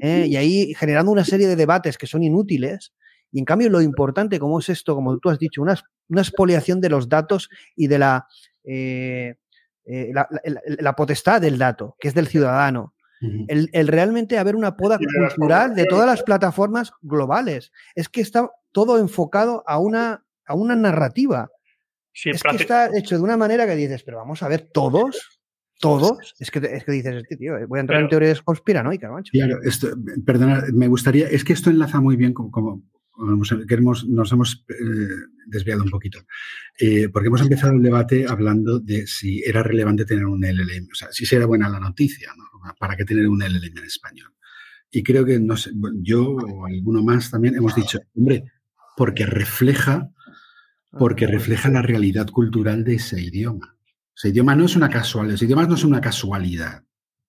¿eh? 0.00 0.26
y 0.28 0.36
ahí 0.36 0.74
generando 0.74 1.10
una 1.10 1.24
serie 1.24 1.46
de 1.46 1.56
debates 1.56 1.96
que 1.96 2.06
son 2.06 2.22
inútiles. 2.22 2.92
Y 3.32 3.38
en 3.38 3.44
cambio, 3.46 3.70
lo 3.70 3.80
importante, 3.80 4.38
como 4.38 4.58
es 4.58 4.68
esto, 4.68 4.94
como 4.94 5.18
tú 5.18 5.30
has 5.30 5.38
dicho, 5.38 5.62
una, 5.62 5.76
una 6.08 6.20
expoliación 6.20 6.80
de 6.82 6.90
los 6.90 7.08
datos 7.08 7.48
y 7.76 7.86
de 7.86 7.98
la 7.98 8.26
eh, 8.64 9.36
eh, 9.84 10.12
la, 10.12 10.94
potestad 10.94 11.40
del 11.40 11.58
dato, 11.58 11.96
que 11.98 12.08
es 12.08 12.14
del 12.14 12.28
ciudadano. 12.28 12.94
el, 13.48 13.88
realmente 13.88 14.38
haber 14.38 14.56
una 14.56 14.76
poda 14.76 14.98
cultural 14.98 15.74
de 15.74 15.84
todas 15.84 16.06
las 16.06 16.22
plataformas 16.22 16.92
globales. 17.02 17.72
Es 17.94 18.08
que 18.08 18.20
está 18.20 18.50
todo 18.72 18.98
enfocado 18.98 19.62
a 19.66 19.78
una, 19.78 20.24
a 20.46 20.54
una 20.54 20.76
narrativa. 20.76 21.50
es 22.12 22.42
que 22.42 22.56
está 22.56 22.96
hecho 22.96 23.16
de 23.16 23.22
una 23.22 23.36
manera 23.36 23.66
que 23.66 23.76
dices, 23.76 24.02
pero 24.02 24.18
vamos 24.18 24.42
a 24.42 24.48
ver, 24.48 24.70
todos, 24.72 25.40
todos, 25.80 26.34
es. 26.38 26.50
Que, 26.50 26.58
es 26.58 26.84
que 26.84 26.92
dices, 26.92 27.22
tío, 27.38 27.54
voy 27.66 27.78
a 27.78 27.80
entrar 27.80 28.00
en 28.00 28.08
teorías 28.08 28.42
conspiranoicas, 28.42 29.10
Claro, 29.30 29.58
esto, 29.62 29.88
perdona, 30.24 30.64
me 30.72 30.88
gustaría, 30.88 31.28
es 31.28 31.42
que 31.42 31.54
esto 31.54 31.70
enlaza 31.70 32.00
muy 32.00 32.16
bien 32.16 32.34
como, 32.34 32.50
como 32.50 32.82
nos 33.20 34.32
hemos 34.32 34.64
eh, 34.68 34.74
desviado 35.46 35.82
un 35.82 35.90
poquito, 35.90 36.20
eh, 36.78 37.08
porque 37.08 37.28
hemos 37.28 37.42
empezado 37.42 37.72
el 37.74 37.82
debate 37.82 38.26
hablando 38.28 38.78
de 38.78 39.06
si 39.06 39.42
era 39.44 39.62
relevante 39.62 40.04
tener 40.04 40.26
un 40.26 40.40
LLM, 40.40 40.88
o 40.90 40.94
sea, 40.94 41.08
si 41.12 41.32
era 41.34 41.46
buena 41.46 41.68
la 41.68 41.80
noticia, 41.80 42.32
¿no? 42.36 42.44
¿Para 42.78 42.96
qué 42.96 43.04
tener 43.04 43.28
un 43.28 43.40
LLM 43.40 43.78
en 43.78 43.84
español? 43.84 44.32
Y 44.90 45.02
creo 45.02 45.24
que 45.24 45.38
no 45.38 45.56
sé, 45.56 45.70
yo 46.02 46.32
o 46.32 46.66
alguno 46.66 47.02
más 47.02 47.30
también 47.30 47.54
hemos 47.54 47.74
dicho, 47.74 48.00
hombre, 48.14 48.44
porque 48.96 49.26
refleja, 49.26 50.10
porque 50.98 51.26
refleja 51.26 51.68
la 51.68 51.82
realidad 51.82 52.28
cultural 52.28 52.84
de 52.84 52.94
ese 52.94 53.20
idioma. 53.20 53.76
Ese 54.16 54.30
idioma 54.30 54.56
no 54.56 54.64
es 54.64 54.76
una 54.76 54.90
casualidad, 54.90 55.36
ese 55.36 55.44
idioma 55.44 55.66
no 55.66 55.74
es 55.74 55.84
una 55.84 56.00
casualidad. 56.00 56.82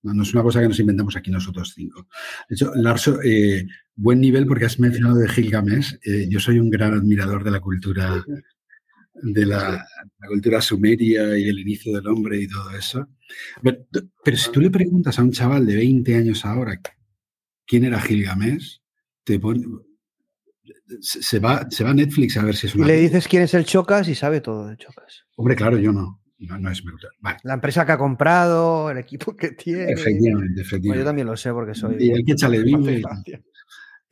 No, 0.03 0.23
es 0.23 0.33
una 0.33 0.41
cosa 0.41 0.59
que 0.59 0.67
nos 0.67 0.79
inventamos 0.79 1.15
aquí 1.15 1.29
nosotros 1.29 1.73
cinco. 1.75 2.07
De 2.49 2.55
hecho, 2.55 2.71
Larso, 2.73 3.21
eh, 3.21 3.67
buen 4.01 4.19
nivel 4.19 4.45
porque 4.47 4.65
has 4.65 4.79
mencionado 4.79 5.15
de 5.15 5.29
Gilgamesh. 5.29 5.97
Eh, 6.03 6.27
yo 6.29 6.39
soy 6.39 6.59
un 6.59 6.69
gran 6.69 6.93
admirador 6.93 7.43
de 7.43 7.51
la 7.51 7.59
cultura 7.59 8.23
de 9.13 9.45
la, 9.45 9.85
cultura 10.27 10.61
sumeria 10.61 11.37
y 11.37 11.47
el 11.47 11.59
inicio 11.59 11.93
del 11.93 12.07
hombre 12.07 12.41
y 12.41 12.47
todo 12.47 12.71
eso. 12.71 13.07
Pero, 13.61 14.37
si 14.37 14.51
tú 14.51 14.61
le 14.61 14.71
preguntas 14.71 15.17
a 15.19 15.23
un 15.23 15.31
chaval 15.31 15.65
de 15.65 15.75
20 15.75 16.15
años 16.15 16.45
ahora 16.45 16.79
quién 17.65 17.85
era 17.85 18.01
Gilgamesh, 18.01 18.81
te 19.23 19.39
se, 21.01 21.39
va, 21.39 21.67
se 21.69 21.83
va 21.83 21.91
a 21.91 21.93
Netflix 21.93 22.37
a 22.37 22.43
ver 22.43 22.55
si 22.55 22.67
es 22.67 22.75
una... 22.75 22.85
Y 22.85 22.87
le 22.87 22.95
dices 22.97 23.27
quién 23.27 23.43
es 23.43 23.53
el 23.53 23.65
Chocas 23.65 24.07
y 24.07 24.15
sabe 24.15 24.41
todo 24.41 24.67
de 24.67 24.77
Chocas. 24.77 25.25
Hombre, 25.35 25.55
claro, 25.55 25.77
yo 25.77 25.91
no. 25.91 26.19
No, 26.39 26.71
es 26.71 26.83
brutal. 26.83 27.11
La 27.43 27.53
empresa 27.53 27.85
que 27.85 27.91
ha 27.91 27.97
comprado, 27.99 28.89
el 28.89 28.97
equipo 28.97 29.35
que 29.35 29.51
tiene. 29.51 29.91
Efectivamente, 29.91 30.61
efectivamente. 30.61 30.99
yo 30.99 31.05
también 31.05 31.27
lo 31.27 31.37
sé 31.37 31.51
porque 31.51 31.75
soy. 31.75 31.97
Y 31.99 32.11
hay 32.11 32.23
que 32.23 32.31
echarle 32.31 32.63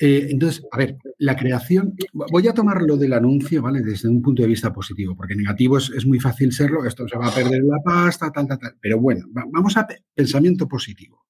eh, 0.01 0.29
entonces, 0.31 0.65
a 0.71 0.77
ver, 0.77 0.97
la 1.17 1.35
creación, 1.35 1.93
voy 2.13 2.47
a 2.47 2.53
tomarlo 2.53 2.95
del 2.95 3.11
anuncio, 3.11 3.61
¿vale? 3.61 3.81
Desde 3.81 4.07
un 4.07 4.21
punto 4.21 4.41
de 4.41 4.47
vista 4.47 4.71
positivo, 4.71 5.13
porque 5.13 5.35
negativo 5.35 5.77
es, 5.77 6.05
muy 6.05 6.21
fácil 6.21 6.53
serlo, 6.53 6.85
esto 6.85 7.05
se 7.05 7.17
va 7.17 7.27
a 7.27 7.35
perder 7.35 7.61
la 7.63 7.79
pasta, 7.83 8.31
tal, 8.31 8.47
tal, 8.47 8.59
tal. 8.59 8.75
Pero 8.79 8.97
bueno, 8.97 9.25
vamos 9.29 9.75
a 9.75 9.85
pensamiento 10.15 10.69
positivo. 10.69 11.25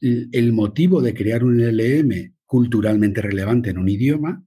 el 0.00 0.52
motivo 0.52 1.02
de 1.02 1.12
crear 1.12 1.42
un 1.42 1.60
LM 1.60 2.36
culturalmente 2.46 3.20
relevante 3.20 3.70
en 3.70 3.78
un 3.78 3.88
idioma 3.88 4.44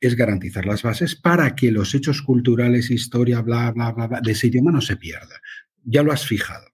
es 0.00 0.16
garantizar 0.16 0.64
las 0.64 0.82
bases 0.82 1.16
para 1.16 1.54
que 1.54 1.70
los 1.70 1.94
hechos 1.94 2.22
culturales, 2.22 2.90
historia, 2.90 3.42
bla, 3.42 3.72
bla, 3.72 3.92
bla, 3.92 4.06
bla 4.06 4.20
de 4.22 4.32
ese 4.32 4.46
idioma 4.46 4.72
no 4.72 4.80
se 4.80 4.96
pierda. 4.96 5.40
Ya 5.84 6.02
lo 6.02 6.12
has 6.12 6.26
fijado. 6.26 6.66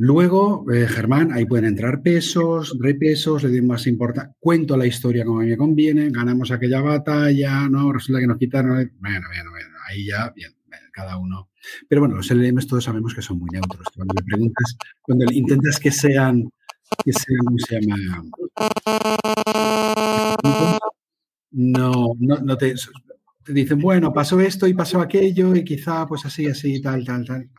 Luego, 0.00 0.64
eh, 0.72 0.86
Germán, 0.86 1.32
ahí 1.32 1.44
pueden 1.44 1.64
entrar 1.64 2.00
pesos, 2.02 2.72
repesos, 2.78 3.42
le 3.42 3.48
doy 3.48 3.62
más 3.62 3.84
importancia. 3.88 4.32
Cuento 4.38 4.76
la 4.76 4.86
historia 4.86 5.24
como 5.24 5.40
a 5.40 5.42
mí 5.42 5.50
me 5.50 5.56
conviene, 5.56 6.08
ganamos 6.10 6.52
aquella 6.52 6.80
batalla, 6.80 7.68
¿no? 7.68 7.92
Resulta 7.92 8.20
que 8.20 8.28
nos 8.28 8.38
quitaron. 8.38 8.76
Bueno, 9.00 9.26
bueno, 9.26 9.50
bueno, 9.50 9.76
ahí 9.88 10.06
ya, 10.06 10.32
bien, 10.36 10.52
cada 10.92 11.16
uno. 11.18 11.50
Pero 11.88 12.02
bueno, 12.02 12.14
los 12.14 12.30
LMs 12.30 12.68
todos 12.68 12.84
sabemos 12.84 13.12
que 13.12 13.22
son 13.22 13.40
muy 13.40 13.48
neutros. 13.50 13.88
Cuando 13.92 14.14
le 14.14 14.22
preguntas, 14.22 14.76
cuando 15.02 15.32
intentas 15.32 15.80
que 15.80 15.90
sean, 15.90 16.48
que 17.04 17.12
sean, 17.12 17.38
¿cómo 17.44 17.58
se 17.58 17.80
llama? 17.80 18.22
no, 21.50 22.14
no, 22.20 22.36
no 22.36 22.56
te, 22.56 22.72
te 23.44 23.52
dicen, 23.52 23.80
bueno, 23.80 24.12
pasó 24.12 24.38
esto 24.40 24.68
y 24.68 24.74
pasó 24.74 25.00
aquello 25.00 25.56
y 25.56 25.64
quizá 25.64 26.06
pues 26.06 26.24
así, 26.24 26.46
así, 26.46 26.80
tal, 26.80 27.04
tal, 27.04 27.24
tal. 27.24 27.50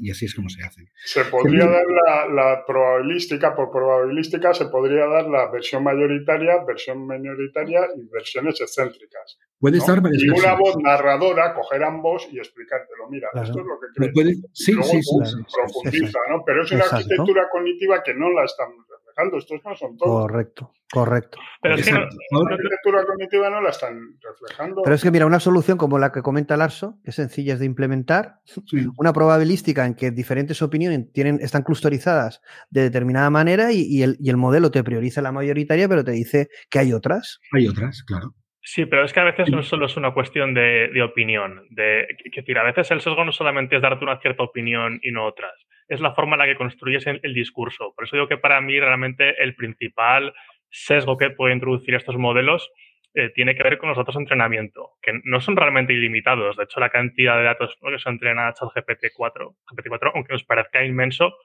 Y 0.00 0.10
así 0.10 0.26
es 0.26 0.34
como 0.34 0.48
se 0.48 0.62
hace. 0.62 0.82
Se 1.04 1.24
podría 1.24 1.66
dar 1.66 1.84
la, 1.86 2.28
la, 2.28 2.64
probabilística, 2.66 3.54
por 3.54 3.70
probabilística 3.70 4.54
se 4.54 4.66
podría 4.66 5.06
dar 5.06 5.26
la 5.26 5.50
versión 5.50 5.82
mayoritaria, 5.82 6.64
versión 6.64 7.06
minoritaria 7.06 7.80
y 7.96 8.08
versiones 8.08 8.60
excéntricas. 8.60 9.38
Puede 9.58 9.78
¿no? 9.78 9.82
estar 9.82 10.00
varias 10.00 10.22
Y 10.22 10.28
una 10.28 10.34
versiones. 10.34 10.60
voz 10.60 10.76
narradora, 10.82 11.54
coger 11.54 11.82
ambos 11.84 12.28
y 12.30 12.38
explicártelo. 12.38 13.08
Mira, 13.10 13.28
Claro. 13.32 13.46
esto 13.48 13.60
es 13.60 13.66
lo 13.66 13.80
que 13.80 13.86
Puede- 13.96 14.12
crees. 14.12 14.40
puede- 14.40 14.50
sí, 14.52 14.72
Luego 14.72 14.88
sí, 14.88 15.02
sí, 15.02 15.16
claro. 15.18 15.46
profundiza, 15.72 16.18
¿no? 16.30 16.42
Pero 16.44 16.62
es 16.62 16.70
una 16.72 16.80
Exacto. 16.80 16.96
arquitectura 16.96 17.48
cognitiva 17.50 18.02
que 18.02 18.14
no 18.14 18.30
la 18.32 18.44
estamos 18.44 18.76
reflejando. 18.88 19.38
Estos 19.38 19.60
no 19.64 19.74
son 19.74 19.96
todos. 19.96 20.20
Correcto, 20.26 20.72
correcto. 20.92 21.38
Pero 21.62 21.74
es 21.76 21.86
que 21.86 21.90
no-. 21.92 22.00
La 22.00 22.54
arquitectura 22.54 23.04
cognitiva 23.06 23.48
no 23.48 23.62
la 23.62 23.70
están 23.70 23.98
reflejando. 24.20 24.82
Pero 24.82 24.94
es 24.94 25.02
que 25.02 25.10
mira, 25.10 25.24
una 25.24 25.40
solución 25.40 25.78
como 25.78 25.98
la 25.98 26.12
que 26.12 26.20
comenta 26.20 26.54
Larso, 26.58 26.98
que 27.02 27.10
es 27.10 27.16
sencilla 27.16 27.56
de 27.56 27.64
implementar, 27.64 28.40
sí. 28.44 28.86
una 28.98 29.14
probabilística 29.14 29.86
en 29.86 29.94
que 29.94 30.10
diferentes 30.10 30.60
opiniones 30.60 31.10
tienen, 31.14 31.38
están 31.40 31.62
clusterizadas 31.62 32.42
de 32.68 32.82
determinada 32.82 33.30
manera 33.30 33.72
y, 33.72 33.80
y 33.88 34.02
el, 34.02 34.18
y 34.20 34.28
el 34.28 34.36
modelo 34.36 34.70
te 34.70 34.84
prioriza 34.84 35.22
la 35.22 35.32
mayoritaria, 35.32 35.88
pero 35.88 36.04
te 36.04 36.12
dice 36.12 36.48
que 36.68 36.78
hay 36.78 36.92
otras. 36.92 37.40
Hay 37.52 37.66
otras, 37.68 38.02
claro. 38.02 38.34
Sí, 38.68 38.84
pero 38.84 39.04
es 39.04 39.12
que 39.12 39.20
a 39.20 39.24
veces 39.24 39.48
no 39.48 39.62
solo 39.62 39.86
es 39.86 39.96
una 39.96 40.10
cuestión 40.10 40.52
de, 40.52 40.88
de 40.92 41.00
opinión. 41.00 41.62
De, 41.70 42.00
es 42.00 42.32
decir, 42.34 42.58
a 42.58 42.64
veces 42.64 42.90
el 42.90 43.00
sesgo 43.00 43.24
no 43.24 43.30
solamente 43.30 43.76
es 43.76 43.82
darte 43.82 44.02
una 44.02 44.18
cierta 44.18 44.42
opinión 44.42 44.98
y 45.04 45.12
no 45.12 45.24
otras. 45.24 45.54
Es 45.86 46.00
la 46.00 46.14
forma 46.16 46.34
en 46.34 46.40
la 46.40 46.46
que 46.46 46.56
construyes 46.56 47.06
el, 47.06 47.20
el 47.22 47.32
discurso. 47.32 47.92
Por 47.94 48.04
eso 48.04 48.16
digo 48.16 48.26
que 48.26 48.38
para 48.38 48.60
mí 48.60 48.80
realmente 48.80 49.40
el 49.40 49.54
principal 49.54 50.34
sesgo 50.68 51.16
que 51.16 51.30
puede 51.30 51.54
introducir 51.54 51.94
estos 51.94 52.16
modelos 52.16 52.68
eh, 53.14 53.30
tiene 53.36 53.54
que 53.54 53.62
ver 53.62 53.78
con 53.78 53.88
los 53.88 53.98
datos 53.98 54.16
de 54.16 54.22
entrenamiento, 54.22 54.94
que 55.00 55.12
no 55.22 55.40
son 55.40 55.54
realmente 55.56 55.92
ilimitados. 55.92 56.56
De 56.56 56.64
hecho, 56.64 56.80
la 56.80 56.90
cantidad 56.90 57.36
de 57.36 57.44
datos 57.44 57.78
que 57.80 57.98
se 58.00 58.10
entrena 58.10 58.52
ChatGPT-4, 58.52 59.54
GPT-4, 59.76 60.10
aunque 60.12 60.32
nos 60.32 60.42
parezca 60.42 60.84
inmenso, 60.84 61.36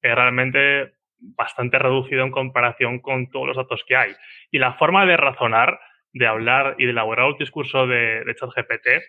es 0.00 0.14
realmente 0.14 0.92
bastante 1.18 1.80
reducido 1.80 2.22
en 2.22 2.30
comparación 2.30 3.00
con 3.00 3.28
todos 3.30 3.48
los 3.48 3.56
datos 3.56 3.82
que 3.84 3.96
hay. 3.96 4.12
Y 4.52 4.58
la 4.58 4.74
forma 4.74 5.04
de 5.06 5.16
razonar 5.16 5.80
de 6.18 6.26
hablar 6.26 6.74
y 6.78 6.84
de 6.84 6.90
elaborar 6.90 7.26
un 7.26 7.38
discurso 7.38 7.86
de, 7.86 8.24
de 8.24 8.34
ChatGPT 8.34 8.86
eh, 8.86 9.02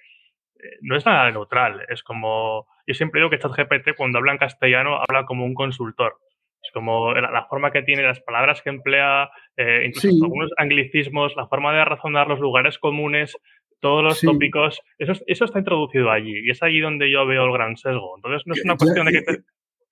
no 0.82 0.96
es 0.98 1.06
nada 1.06 1.32
neutral. 1.32 1.86
Es 1.90 2.04
como, 2.04 2.68
yo 2.86 2.94
siempre 2.94 3.20
digo 3.22 3.30
que 3.30 3.40
ChatGPT 3.40 3.96
cuando 3.98 4.18
habla 4.20 4.34
en 4.34 4.38
castellano 4.38 4.98
habla 5.08 5.26
como 5.26 5.46
un 5.46 5.54
consultor. 5.54 6.18
Es 6.62 6.72
como 6.74 7.14
la, 7.14 7.32
la 7.32 7.46
forma 7.46 7.72
que 7.72 7.82
tiene, 7.84 8.04
las 8.04 8.20
palabras 8.20 8.62
que 8.62 8.70
emplea, 8.70 9.30
eh, 9.56 9.84
incluso 9.88 10.10
Sí. 10.10 10.20
algunos 10.22 10.52
anglicismos, 10.58 11.36
la 11.38 11.48
forma 11.48 11.74
de 11.74 11.86
razonar 11.86 12.28
los 12.28 12.40
lugares 12.40 12.78
comunes, 12.78 13.36
todos 13.80 14.04
los 14.04 14.20
Sí. 14.20 14.28
tópicos, 14.28 14.82
eso, 14.98 15.14
es- 15.14 15.24
eso 15.28 15.46
está 15.46 15.60
introducido 15.60 16.12
allí 16.12 16.34
y 16.46 16.50
es 16.52 16.62
allí 16.62 16.82
donde 16.82 17.10
yo 17.10 17.26
veo 17.26 17.46
el 17.46 17.54
gran 17.54 17.78
sesgo. 17.78 18.14
Entonces 18.18 18.44
no 18.46 18.54
es 18.54 18.64
una 18.66 18.76
cuestión 18.76 19.06
de 19.06 19.12
que... 19.14 19.18
eh, 19.20 19.24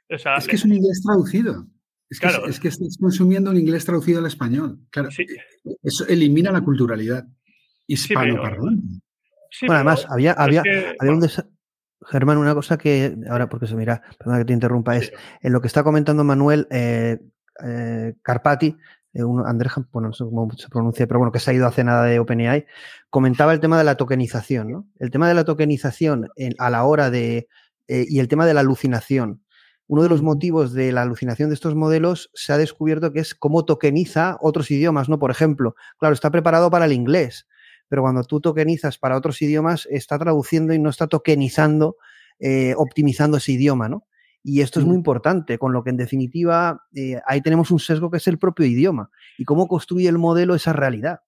te- 0.09 0.15
o 0.15 0.17
sea, 0.17 0.35
Es 0.35 0.47
que 0.47 0.55
es 0.57 0.65
un 0.65 0.73
inglés 0.73 1.01
traducido. 1.05 1.63
Es 2.09 2.19
que, 2.19 2.27
Claro. 2.27 2.45
es, 2.47 2.59
que 2.59 2.69
estás 2.69 2.97
consumiendo 2.99 3.51
un 3.51 3.57
inglés 3.57 3.83
traducido 3.85 4.19
al 4.19 4.25
español. 4.27 4.79
Claro, 4.91 5.11
Sí. 5.11 5.25
eso 5.83 6.07
elimina 6.07 6.51
la 6.51 6.61
culturalidad 6.61 7.25
hispanoparlante. 7.87 8.87
sí, 9.51 9.65
bueno, 9.65 9.75
además, 9.75 10.05
había, 10.09 10.33
había, 10.33 10.61
que- 10.63 10.95
había 10.99 11.13
un 11.13 11.21
desa- 11.21 11.47
Germán, 12.09 12.37
una 12.37 12.53
cosa 12.53 12.77
que 12.77 13.15
ahora 13.29 13.49
porque 13.49 13.67
se 13.67 13.75
mira, 13.75 14.01
perdona 14.19 14.39
que 14.39 14.45
te 14.45 14.53
interrumpa, 14.53 14.95
es 14.97 15.11
en 15.41 15.51
lo 15.51 15.61
que 15.61 15.67
está 15.67 15.83
comentando 15.83 16.23
Manuel 16.23 16.67
eh, 16.69 17.17
eh, 17.65 18.13
Carpati, 18.21 18.75
eh, 19.13 19.23
un 19.23 19.45
Andrés, 19.45 19.73
bueno, 19.91 20.09
no 20.09 20.13
sé 20.13 20.23
cómo 20.25 20.49
se 20.55 20.69
pronuncia, 20.69 21.07
pero 21.07 21.19
bueno, 21.19 21.31
que 21.31 21.39
se 21.39 21.51
ha 21.51 21.53
ido 21.53 21.65
hace 21.65 21.83
nada 21.83 22.03
de 22.05 22.19
OpenAI, 22.19 22.65
comentaba 23.09 23.53
el 23.53 23.59
tema 23.59 23.77
de 23.77 23.83
la 23.83 23.95
tokenización, 23.95 24.71
¿no? 24.71 24.87
El 24.99 25.09
tema 25.11 25.27
de 25.27 25.33
la 25.33 25.43
tokenización 25.43 26.27
en- 26.35 26.53
a 26.59 26.69
la 26.69 26.83
hora 26.85 27.09
de, 27.09 27.47
eh, 27.87 28.05
y 28.07 28.19
el 28.19 28.27
tema 28.27 28.45
de 28.45 28.53
la 28.53 28.59
alucinación. 28.61 29.43
Uno 29.87 30.03
de 30.03 30.09
los 30.09 30.21
motivos 30.21 30.73
de 30.73 30.91
la 30.91 31.03
alucinación 31.03 31.49
de 31.49 31.55
estos 31.55 31.75
modelos 31.75 32.29
se 32.33 32.51
ha 32.51 32.57
descubierto 32.57 33.13
que 33.13 33.19
es 33.19 33.33
cómo 33.33 33.63
tokeniza 33.63 34.37
otros 34.41 34.69
idiomas, 34.69 35.07
¿no? 35.07 35.17
Por 35.17 35.31
ejemplo, 35.31 35.75
claro, 35.97 36.13
está 36.13 36.29
preparado 36.29 36.69
para 36.69 36.85
el 36.85 36.91
inglés, 36.91 37.47
pero 37.87 38.01
cuando 38.01 38.23
tú 38.23 38.41
tokenizas 38.41 38.97
para 38.97 39.15
otros 39.15 39.41
idiomas, 39.41 39.87
está 39.89 40.19
traduciendo 40.19 40.73
y 40.73 40.79
no 40.79 40.89
está 40.89 41.07
tokenizando, 41.07 41.95
eh, 42.39 42.73
optimizando 42.75 43.37
ese 43.37 43.53
idioma, 43.53 43.87
¿no? 43.87 44.05
Y 44.43 44.61
esto 44.61 44.79
es 44.79 44.85
muy 44.85 44.95
importante, 44.95 45.57
con 45.57 45.73
lo 45.73 45.83
que 45.83 45.89
en 45.89 45.97
definitiva 45.97 46.83
eh, 46.93 47.19
ahí 47.25 47.41
tenemos 47.41 47.71
un 47.71 47.79
sesgo 47.79 48.09
que 48.09 48.17
es 48.17 48.27
el 48.27 48.37
propio 48.37 48.65
idioma 48.65 49.09
y 49.37 49.43
cómo 49.43 49.67
construye 49.67 50.07
el 50.07 50.17
modelo 50.17 50.55
esa 50.55 50.73
realidad. 50.73 51.19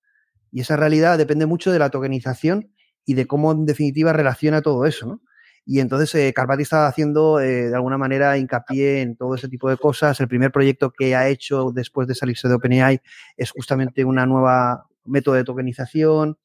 Y 0.51 0.61
esa 0.61 0.75
realidad 0.75 1.17
depende 1.17 1.45
mucho 1.45 1.71
de 1.71 1.79
la 1.79 1.89
tokenización 1.89 2.71
y 3.05 3.15
de 3.15 3.27
cómo 3.27 3.51
en 3.51 3.65
definitiva 3.65 4.13
relaciona 4.13 4.61
todo 4.61 4.85
eso, 4.85 5.07
¿no? 5.07 5.21
Y 5.71 5.81
entonces 5.81 6.15
eh, 6.15 6.33
Carpati 6.33 6.63
estaba 6.63 6.87
haciendo 6.87 7.39
eh, 7.39 7.69
de 7.69 7.75
alguna 7.75 7.99
manera 7.99 8.35
hincapié 8.39 9.01
en 9.01 9.15
todo 9.15 9.35
ese 9.35 9.47
tipo 9.47 9.69
de 9.69 9.77
cosas. 9.77 10.19
El 10.19 10.27
primer 10.27 10.51
proyecto 10.51 10.89
que 10.89 11.15
ha 11.15 11.27
hecho 11.27 11.69
después 11.71 12.07
de 12.07 12.15
salirse 12.15 12.47
de 12.47 12.55
OpenAI 12.55 13.01
es 13.37 13.51
justamente 13.51 14.03
una 14.03 14.25
nueva 14.25 14.87
método 15.05 15.35
de 15.35 15.43
tokenización 15.43 16.39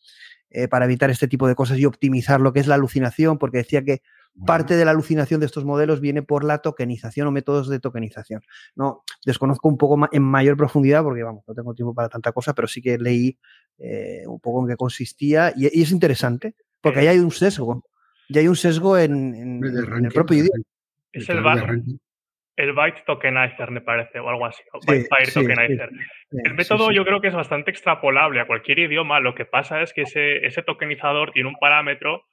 eh, 0.50 0.68
para 0.68 0.84
evitar 0.84 1.08
este 1.08 1.26
tipo 1.26 1.48
de 1.48 1.54
cosas 1.54 1.78
y 1.78 1.86
optimizar 1.86 2.38
lo 2.38 2.52
que 2.52 2.60
es 2.60 2.66
la 2.66 2.74
alucinación, 2.74 3.38
porque 3.38 3.56
decía 3.56 3.82
que 3.82 4.02
parte 4.44 4.76
de 4.76 4.84
la 4.84 4.90
alucinación 4.90 5.40
de 5.40 5.46
estos 5.46 5.64
modelos 5.64 6.02
viene 6.02 6.22
por 6.22 6.44
la 6.44 6.58
tokenización 6.58 7.26
o 7.26 7.30
métodos 7.30 7.70
de 7.70 7.80
tokenización. 7.80 8.42
No, 8.74 9.04
desconozco 9.24 9.70
un 9.70 9.78
poco 9.78 10.06
en 10.12 10.22
mayor 10.22 10.58
profundidad 10.58 11.02
porque 11.02 11.22
vamos, 11.22 11.44
no 11.48 11.54
tengo 11.54 11.72
tiempo 11.72 11.94
para 11.94 12.10
tanta 12.10 12.32
cosa, 12.32 12.52
pero 12.52 12.68
sí 12.68 12.82
que 12.82 12.98
leí 12.98 13.38
eh, 13.78 14.24
un 14.26 14.38
poco 14.38 14.60
en 14.60 14.68
qué 14.68 14.76
consistía 14.76 15.54
y, 15.56 15.64
y 15.74 15.82
es 15.82 15.92
interesante 15.92 16.56
porque 16.82 17.00
ahí 17.00 17.06
hay 17.06 17.20
un 17.20 17.30
sesgo. 17.30 17.82
Ya 18.28 18.40
hay 18.40 18.48
un 18.48 18.56
sesgo 18.56 18.98
en, 18.98 19.34
en- 19.34 19.60
De 19.60 19.68
en 19.96 20.04
el 20.06 20.12
propio 20.12 20.38
idioma. 20.38 20.64
Es 21.12 21.28
el, 21.28 21.38
el 22.56 22.72
byte 22.72 23.04
tokenizer, 23.06 23.70
me 23.70 23.80
parece, 23.80 24.18
o 24.20 24.28
algo 24.28 24.46
así. 24.46 24.62
o 24.72 24.80
Sí, 24.80 24.86
byte 25.10 25.26
sí, 25.26 25.34
tokenizer. 25.40 25.90
sí, 26.30 26.36
El 26.44 26.54
método 26.54 26.88
sí. 26.88 26.94
yo 26.96 27.04
creo 27.04 27.20
que 27.20 27.28
es 27.28 27.34
bastante 27.34 27.70
extrapolable 27.70 28.40
a 28.40 28.46
cualquier 28.46 28.78
idioma. 28.80 29.20
Lo 29.20 29.34
que 29.34 29.44
pasa 29.44 29.82
es 29.82 29.92
que 29.92 30.02
ese, 30.02 30.44
ese 30.46 30.62
tokenizador 30.62 31.32
tiene 31.32 31.48
un 31.48 31.56
parámetro 31.56 32.24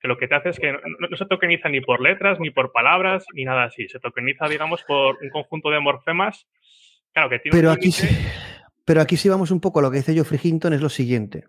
que 0.00 0.08
lo 0.08 0.18
que 0.18 0.28
te 0.28 0.34
hace 0.34 0.50
es 0.50 0.58
que 0.58 0.72
no, 0.72 1.16
se 1.16 1.24
tokeniza 1.26 1.68
ni 1.70 1.80
por 1.80 2.00
letras, 2.02 2.38
ni 2.38 2.50
por 2.50 2.72
palabras, 2.72 3.24
ni 3.32 3.44
nada 3.44 3.64
así. 3.64 3.88
Se 3.88 3.98
tokeniza, 4.00 4.48
digamos, 4.48 4.82
por 4.84 5.16
un 5.22 5.30
conjunto 5.30 5.70
de 5.70 5.80
morfemas. 5.80 6.46
Claro, 7.14 7.30
que 7.30 7.38
tiene 7.38 7.56
Pero 7.56 7.70
un 7.70 7.76
aquí, 7.76 7.90
sí, 7.90 8.08
pero 8.84 9.00
aquí 9.00 9.16
sí 9.16 9.28
vamos 9.30 9.50
un 9.50 9.60
poco 9.60 9.78
a 9.78 9.82
lo 9.82 9.90
que 9.90 9.98
dice 9.98 10.12
Geoffrey 10.12 10.40
Hinton, 10.42 10.72
es 10.74 10.82
lo 10.82 10.88
siguiente. 10.90 11.44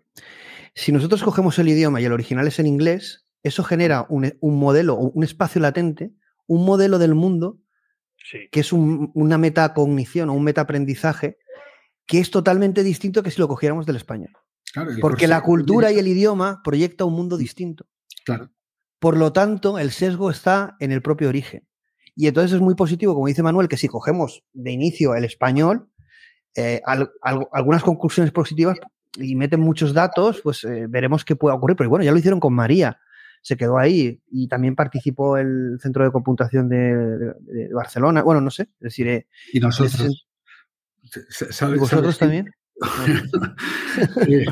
Si 0.74 0.90
nosotros 0.90 1.22
cogemos 1.22 1.58
el 1.58 1.68
idioma 1.68 2.00
y 2.00 2.04
el 2.06 2.12
original 2.12 2.46
es 2.46 2.58
en 2.58 2.66
inglés, 2.66 3.25
eso 3.48 3.62
genera 3.64 4.06
un, 4.08 4.32
un 4.40 4.58
modelo, 4.58 4.96
un 4.96 5.24
espacio 5.24 5.60
latente, 5.60 6.12
un 6.46 6.64
modelo 6.64 6.98
del 6.98 7.14
mundo 7.14 7.58
Sí, 8.28 8.38
que 8.50 8.58
es 8.60 8.72
un- 8.72 9.12
una 9.14 9.38
metacognición 9.38 10.30
o 10.30 10.32
un 10.34 10.42
metaaprendizaje 10.42 11.38
que 12.06 12.18
es 12.18 12.30
totalmente 12.32 12.82
distinto 12.82 13.22
que 13.22 13.30
si 13.30 13.38
lo 13.40 13.46
cogiéramos 13.46 13.86
del 13.86 13.96
español. 13.96 14.30
Claro, 14.72 14.90
Porque 15.00 15.28
la 15.28 15.42
cultura 15.42 15.92
y 15.92 15.98
el 15.98 16.08
idioma 16.16 16.60
proyecta 16.64 17.04
un 17.04 17.12
mundo 17.14 17.36
distinto. 17.36 17.86
Claro. 18.24 18.50
Por 18.98 19.16
lo 19.16 19.32
tanto, 19.32 19.78
el 19.78 19.90
sesgo 19.92 20.30
está 20.30 20.76
en 20.80 20.90
el 20.90 21.02
propio 21.02 21.28
origen. 21.28 21.68
Y 22.16 22.26
entonces 22.26 22.52
es 22.54 22.60
muy 22.60 22.74
positivo, 22.74 23.14
como 23.14 23.26
dice 23.28 23.42
Manuel, 23.44 23.68
que 23.68 23.76
si 23.76 23.86
cogemos 23.86 24.42
de 24.52 24.72
inicio 24.72 25.14
el 25.14 25.24
español, 25.24 25.88
eh, 26.56 26.80
al- 26.84 27.12
al- 27.22 27.46
algunas 27.52 27.82
conclusiones 27.84 28.32
positivas 28.32 28.78
y 29.18 29.36
meten 29.36 29.60
muchos 29.60 29.92
datos, 29.92 30.40
pues 30.42 30.64
eh, 30.64 30.86
veremos 30.88 31.24
qué 31.24 31.36
puede 31.36 31.54
ocurrir. 31.54 31.76
Pero 31.76 31.90
bueno, 31.90 32.04
ya 32.04 32.10
lo 32.12 32.18
hicieron 32.18 32.40
con 32.40 32.54
María, 32.54 32.98
se 33.46 33.56
quedó 33.56 33.78
ahí 33.78 34.20
y 34.28 34.48
también 34.48 34.74
participó 34.74 35.38
el 35.38 35.78
Centro 35.80 36.02
de 36.04 36.10
Computación 36.10 36.68
de, 36.68 36.76
de- 36.96 37.34
de 37.46 37.72
Barcelona. 37.72 38.22
Bueno, 38.24 38.40
no 38.40 38.50
sé, 38.50 38.62
es 38.62 38.68
decir, 38.80 39.06
eh, 39.06 39.28
Y 39.52 39.58
ese 39.58 39.66
nosotros. 39.66 40.26
sen- 41.04 41.50
¿sabes- 41.52 41.76
¿y 41.76 41.78
vosotros 41.78 42.16
sabes 42.16 42.18
también? 42.18 42.50
Eh, 44.28 44.44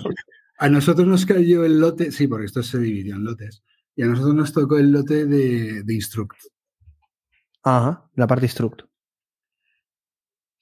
a 0.58 0.68
nosotros 0.68 1.06
nos 1.08 1.26
cayó 1.26 1.64
el 1.64 1.80
lote, 1.80 2.12
sí, 2.12 2.28
porque 2.28 2.46
esto 2.46 2.62
se 2.62 2.78
dividió 2.78 3.16
en 3.16 3.24
lotes. 3.24 3.62
Y 3.96 4.02
a 4.02 4.06
nosotros 4.06 4.34
nos 4.36 4.52
tocó 4.52 4.78
el 4.78 4.92
lote 4.92 5.26
de, 5.26 5.82
de 5.82 5.94
Instruct. 5.94 6.36
Ajá, 7.64 8.08
la 8.14 8.26
parte 8.28 8.46
instruct. 8.46 8.82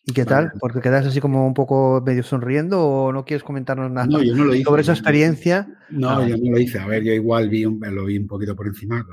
¿Y 0.04 0.12
qué 0.12 0.24
Vale. 0.24 0.48
tal? 0.48 0.58
Porque 0.58 0.80
quedas 0.80 1.06
así 1.06 1.20
como 1.20 1.46
un 1.46 1.54
poco 1.54 2.02
medio 2.04 2.22
sonriendo 2.24 2.80
o 2.84 3.12
no 3.12 3.24
quieres 3.24 3.44
comentarnos 3.44 3.90
nada 3.90 4.06
No, 4.08 4.22
yo 4.22 4.34
no 4.34 4.44
lo 4.46 4.54
hice. 4.54 4.64
sobre 4.64 4.82
esa 4.82 4.92
experiencia, 4.92 5.68
No, 5.90 6.10
Ah. 6.10 6.26
yo 6.28 6.36
no 6.36 6.50
lo 6.50 6.58
hice. 6.58 6.78
A 6.80 6.86
ver, 6.86 7.04
yo 7.04 7.12
igual 7.12 7.48
vi 7.48 7.64
un, 7.64 7.78
lo 7.80 8.04
vi 8.06 8.18
un 8.18 8.26
poquito 8.26 8.56
por 8.56 8.66
encima. 8.66 9.06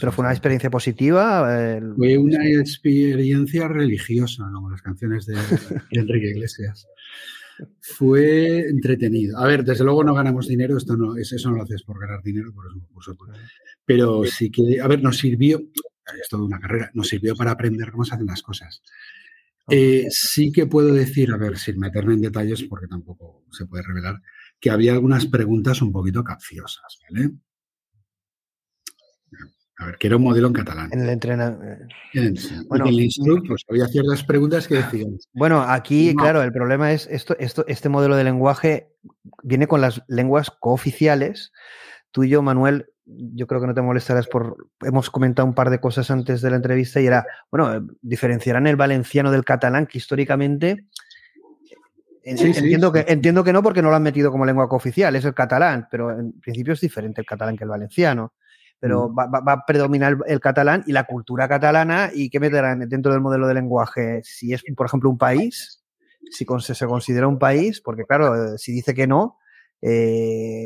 pero 0.00 0.10
fue 0.12 0.22
una 0.24 0.32
experiencia 0.32 0.70
positiva. 0.70 1.74
el- 1.76 1.94
Fue 1.96 2.16
una 2.16 2.46
experiencia 2.48 3.68
religiosa, 3.68 4.48
como 4.52 4.70
las 4.70 4.80
canciones 4.80 5.26
de, 5.26 5.34
de 5.34 5.40
Enrique 5.90 6.30
Iglesias. 6.30 6.86
Fue 7.80 8.60
entretenido. 8.68 9.38
A 9.38 9.46
ver, 9.46 9.64
desde 9.64 9.84
luego 9.84 10.02
no 10.04 10.14
ganamos 10.14 10.48
dinero, 10.48 10.76
esto 10.76 10.96
no, 10.96 11.16
es- 11.16 11.32
eso 11.32 11.50
no 11.50 11.56
lo 11.56 11.62
haces 11.64 11.82
por 11.82 11.98
ganar 12.00 12.22
dinero, 12.22 12.52
por 12.54 12.66
eso 12.66 12.76
me 12.76 12.86
puso. 12.94 13.16
Pero 13.84 14.24
sí 14.24 14.50
que, 14.50 14.80
a 14.80 14.86
ver, 14.88 15.02
nos 15.02 15.18
sirvió, 15.18 15.58
es 15.58 16.28
toda 16.30 16.44
una 16.44 16.58
carrera, 16.60 16.90
nos 16.94 17.08
sirvió 17.08 17.34
para 17.36 17.50
aprender 17.50 17.90
cómo 17.90 18.04
se 18.04 18.14
hacen 18.14 18.26
las 18.26 18.42
cosas. 18.42 18.82
Eh, 19.68 20.06
sí 20.10 20.50
que 20.50 20.66
puedo 20.66 20.92
decir, 20.92 21.32
a 21.32 21.36
ver, 21.36 21.56
sin 21.56 21.78
meterme 21.78 22.14
en 22.14 22.20
detalles, 22.20 22.64
porque 22.64 22.88
tampoco 22.88 23.44
se 23.50 23.66
puede 23.66 23.82
revelar, 23.82 24.20
que 24.60 24.70
había 24.70 24.92
algunas 24.92 25.26
preguntas 25.26 25.82
un 25.82 25.92
poquito 25.92 26.24
capciosas, 26.24 26.98
¿vale? 27.08 27.30
A 29.78 29.86
ver, 29.86 29.96
que 29.98 30.06
era 30.06 30.16
un 30.16 30.22
modelo 30.22 30.46
en 30.46 30.52
catalán. 30.52 30.90
En 30.92 31.00
el 31.00 31.08
entrenamiento. 31.08 31.88
Bueno, 32.68 32.86
en 32.86 32.94
el 32.94 33.00
instructor 33.00 33.48
pues, 33.48 33.64
había 33.68 33.86
ciertas 33.88 34.22
preguntas 34.22 34.68
que 34.68 34.76
decían. 34.76 35.18
Bueno, 35.32 35.62
aquí, 35.62 36.14
claro, 36.14 36.42
el 36.42 36.52
problema 36.52 36.92
es 36.92 37.08
esto, 37.10 37.36
esto, 37.38 37.64
este 37.66 37.88
modelo 37.88 38.14
de 38.14 38.24
lenguaje 38.24 38.92
viene 39.42 39.66
con 39.66 39.80
las 39.80 40.02
lenguas 40.06 40.50
cooficiales. 40.50 41.52
Tú 42.12 42.22
y 42.24 42.28
yo, 42.28 42.42
Manuel, 42.42 42.91
yo 43.04 43.46
creo 43.46 43.60
que 43.60 43.66
no 43.66 43.74
te 43.74 43.82
molestarás 43.82 44.28
por. 44.28 44.68
Hemos 44.80 45.10
comentado 45.10 45.46
un 45.46 45.54
par 45.54 45.70
de 45.70 45.80
cosas 45.80 46.10
antes 46.10 46.40
de 46.40 46.50
la 46.50 46.56
entrevista 46.56 47.00
y 47.00 47.06
era, 47.06 47.26
bueno, 47.50 47.86
diferenciarán 48.00 48.66
el 48.66 48.76
valenciano 48.76 49.30
del 49.30 49.44
catalán, 49.44 49.86
que 49.86 49.98
históricamente. 49.98 50.86
entiendo, 52.22 52.92
Que, 52.92 53.04
entiendo 53.08 53.42
que 53.42 53.52
no 53.52 53.62
porque 53.62 53.82
no 53.82 53.90
lo 53.90 53.96
han 53.96 54.02
metido 54.02 54.30
como 54.30 54.46
lengua 54.46 54.68
cooficial, 54.68 55.14
es 55.16 55.24
el 55.24 55.34
catalán, 55.34 55.88
pero 55.90 56.10
en 56.10 56.40
principio 56.40 56.74
es 56.74 56.80
diferente 56.80 57.20
el 57.20 57.26
catalán 57.26 57.56
que 57.56 57.64
el 57.64 57.70
valenciano. 57.70 58.34
Pero 58.78 59.08
mm. 59.08 59.16
va, 59.16 59.52
a 59.52 59.66
predominar 59.66 60.16
el 60.26 60.40
catalán 60.40 60.84
y 60.86 60.92
la 60.92 61.04
cultura 61.04 61.48
catalana 61.48 62.10
y 62.12 62.30
qué 62.30 62.40
meterán 62.40 62.88
dentro 62.88 63.12
del 63.12 63.20
modelo 63.20 63.46
de 63.46 63.54
lenguaje. 63.54 64.20
Si 64.22 64.52
es, 64.52 64.62
por 64.76 64.86
ejemplo, 64.86 65.10
un 65.10 65.18
país, 65.18 65.82
si 66.30 66.44
se 66.60 66.86
considera 66.86 67.26
un 67.26 67.38
país, 67.38 67.80
porque 67.80 68.04
claro, 68.04 68.56
si 68.58 68.72
dice 68.72 68.94
que 68.94 69.06
no, 69.06 69.38
eh, 69.82 70.64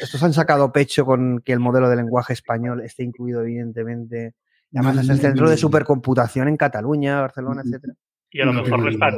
estos 0.00 0.22
han 0.22 0.32
sacado 0.32 0.72
pecho 0.72 1.06
con 1.06 1.40
que 1.40 1.52
el 1.52 1.60
modelo 1.60 1.88
de 1.88 1.96
lenguaje 1.96 2.32
español 2.32 2.80
esté 2.80 3.04
incluido, 3.04 3.42
evidentemente. 3.42 4.34
además 4.74 5.04
es 5.04 5.08
el 5.08 5.18
centro 5.18 5.48
de 5.48 5.56
supercomputación 5.56 6.48
en 6.48 6.56
Cataluña, 6.56 7.20
Barcelona, 7.20 7.62
etcétera. 7.64 7.94
Y 8.30 8.40
a 8.40 8.46
lo 8.46 8.52
mejor 8.52 8.80
no 8.80 8.88
está 8.88 9.16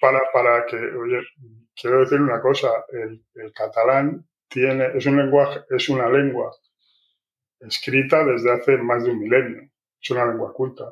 para, 0.00 0.20
para 0.32 0.64
que, 0.66 0.76
oye, 0.76 1.18
quiero 1.74 2.00
decir 2.00 2.20
una 2.20 2.40
cosa, 2.40 2.68
el, 2.92 3.52
catalán 3.52 4.26
tiene, 4.48 4.86
es 4.94 5.04
un 5.06 5.18
lenguaje, 5.18 5.60
es 5.70 5.88
una 5.88 6.08
lengua 6.08 6.54
escrita 7.60 8.24
desde 8.24 8.52
hace 8.52 8.78
más 8.78 9.04
de 9.04 9.10
un 9.10 9.18
milenio. 9.18 9.68
Es 10.00 10.10
una 10.10 10.24
lengua 10.24 10.52
culta. 10.52 10.90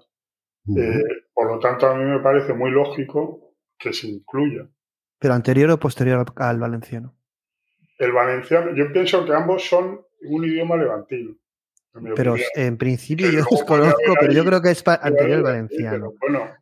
Eh, 0.77 1.03
por 1.33 1.47
lo 1.47 1.61
tanto, 1.61 1.87
a 1.87 1.97
mí 1.97 2.05
me 2.05 2.19
parece 2.19 2.53
muy 2.53 2.73
lógico 2.73 3.55
que 3.79 3.93
se 3.93 4.09
incluya. 4.09 4.69
¿Pero 5.19 5.35
anterior 5.35 5.71
o 5.71 5.79
posterior 5.79 6.27
al 6.37 6.59
valenciano? 6.59 7.15
El 7.99 8.13
valenciano, 8.13 8.75
yo 8.75 8.93
pienso 8.93 9.25
que 9.25 9.33
ambos 9.33 9.65
son 9.67 10.01
un 10.29 10.45
idioma 10.45 10.77
levantino. 10.77 11.35
pero 12.15 12.35
en 12.55 12.77
principio 12.77 13.31
yo 13.31 13.39
desconozco, 13.39 14.15
pero 14.21 14.33
yo 14.33 14.45
creo 14.45 14.61
que 14.61 14.71
es 14.71 14.87
anterior 14.87 15.39
al 15.39 15.43
valenciano. 15.43 16.13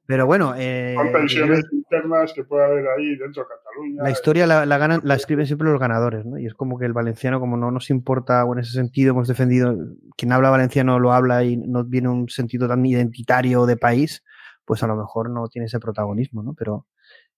Pero 0.07 0.27
bueno, 0.27 0.55
eh, 0.57 0.95
son 0.97 1.13
pensiones 1.13 1.65
internas 1.73 2.33
que 2.33 2.45
puede 2.45 2.65
haber 2.65 2.87
ahí 2.87 3.17
dentro 3.17 3.43
de 3.43 3.49
Cataluña. 3.49 4.03
La 4.05 4.11
historia 4.11 4.47
la, 4.47 4.79
ganan, 4.79 5.01
la 5.03 5.15
escriben 5.17 5.47
siempre 5.47 5.69
los 5.69 5.81
ganadores, 5.81 6.25
¿no? 6.25 6.39
Y 6.39 6.47
es 6.47 6.55
como 6.55 6.79
que 6.79 6.87
el 6.87 6.93
valenciano, 6.93 7.41
como 7.41 7.57
no 7.57 7.73
nos 7.73 7.91
importa, 7.91 8.45
o 8.45 8.53
en 8.53 8.61
ese 8.61 8.73
sentido 8.73 9.11
hemos 9.11 9.27
defendido, 9.27 9.77
quien 10.17 10.31
habla 10.31 10.51
valenciano 10.51 11.01
lo 11.01 11.13
habla 11.13 11.43
y 11.43 11.57
no 11.57 11.85
viene 11.85 12.09
un 12.11 12.29
sentido 12.29 12.69
tan 12.69 12.87
identitario 12.87 13.67
de 13.67 13.77
país, 13.77 14.23
pues 14.65 14.85
a 14.85 14.87
lo 14.87 14.95
mejor 14.95 15.31
no 15.31 15.49
tiene 15.49 15.67
ese 15.67 15.81
protagonismo, 15.81 16.45
¿no? 16.45 16.55
Pero 16.55 16.87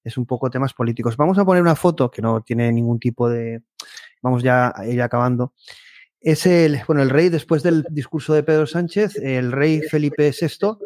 es 0.06 0.16
un 0.16 0.24
poco 0.24 0.50
temas 0.50 0.72
políticos. 0.72 1.16
Vamos 1.16 1.36
a 1.36 1.44
poner 1.44 1.62
una 1.62 1.74
foto 1.74 2.10
que 2.10 2.22
no 2.22 2.40
tiene 2.40 2.70
ningún 2.70 3.00
tipo 3.00 3.28
de. 3.28 3.62
Vamos 4.22 4.42
ya 4.42 4.72
a 4.74 4.86
ir 4.86 5.02
acabando. 5.02 5.52
Es 6.20 6.46
el, 6.46 6.80
bueno, 6.86 7.02
el 7.02 7.10
rey, 7.10 7.28
después 7.28 7.62
del 7.64 7.84
discurso 7.90 8.32
de 8.32 8.44
Pedro 8.44 8.66
Sánchez, 8.66 9.16
el 9.16 9.50
rey 9.50 9.80
Felipe 9.82 10.30
VI. 10.30 10.78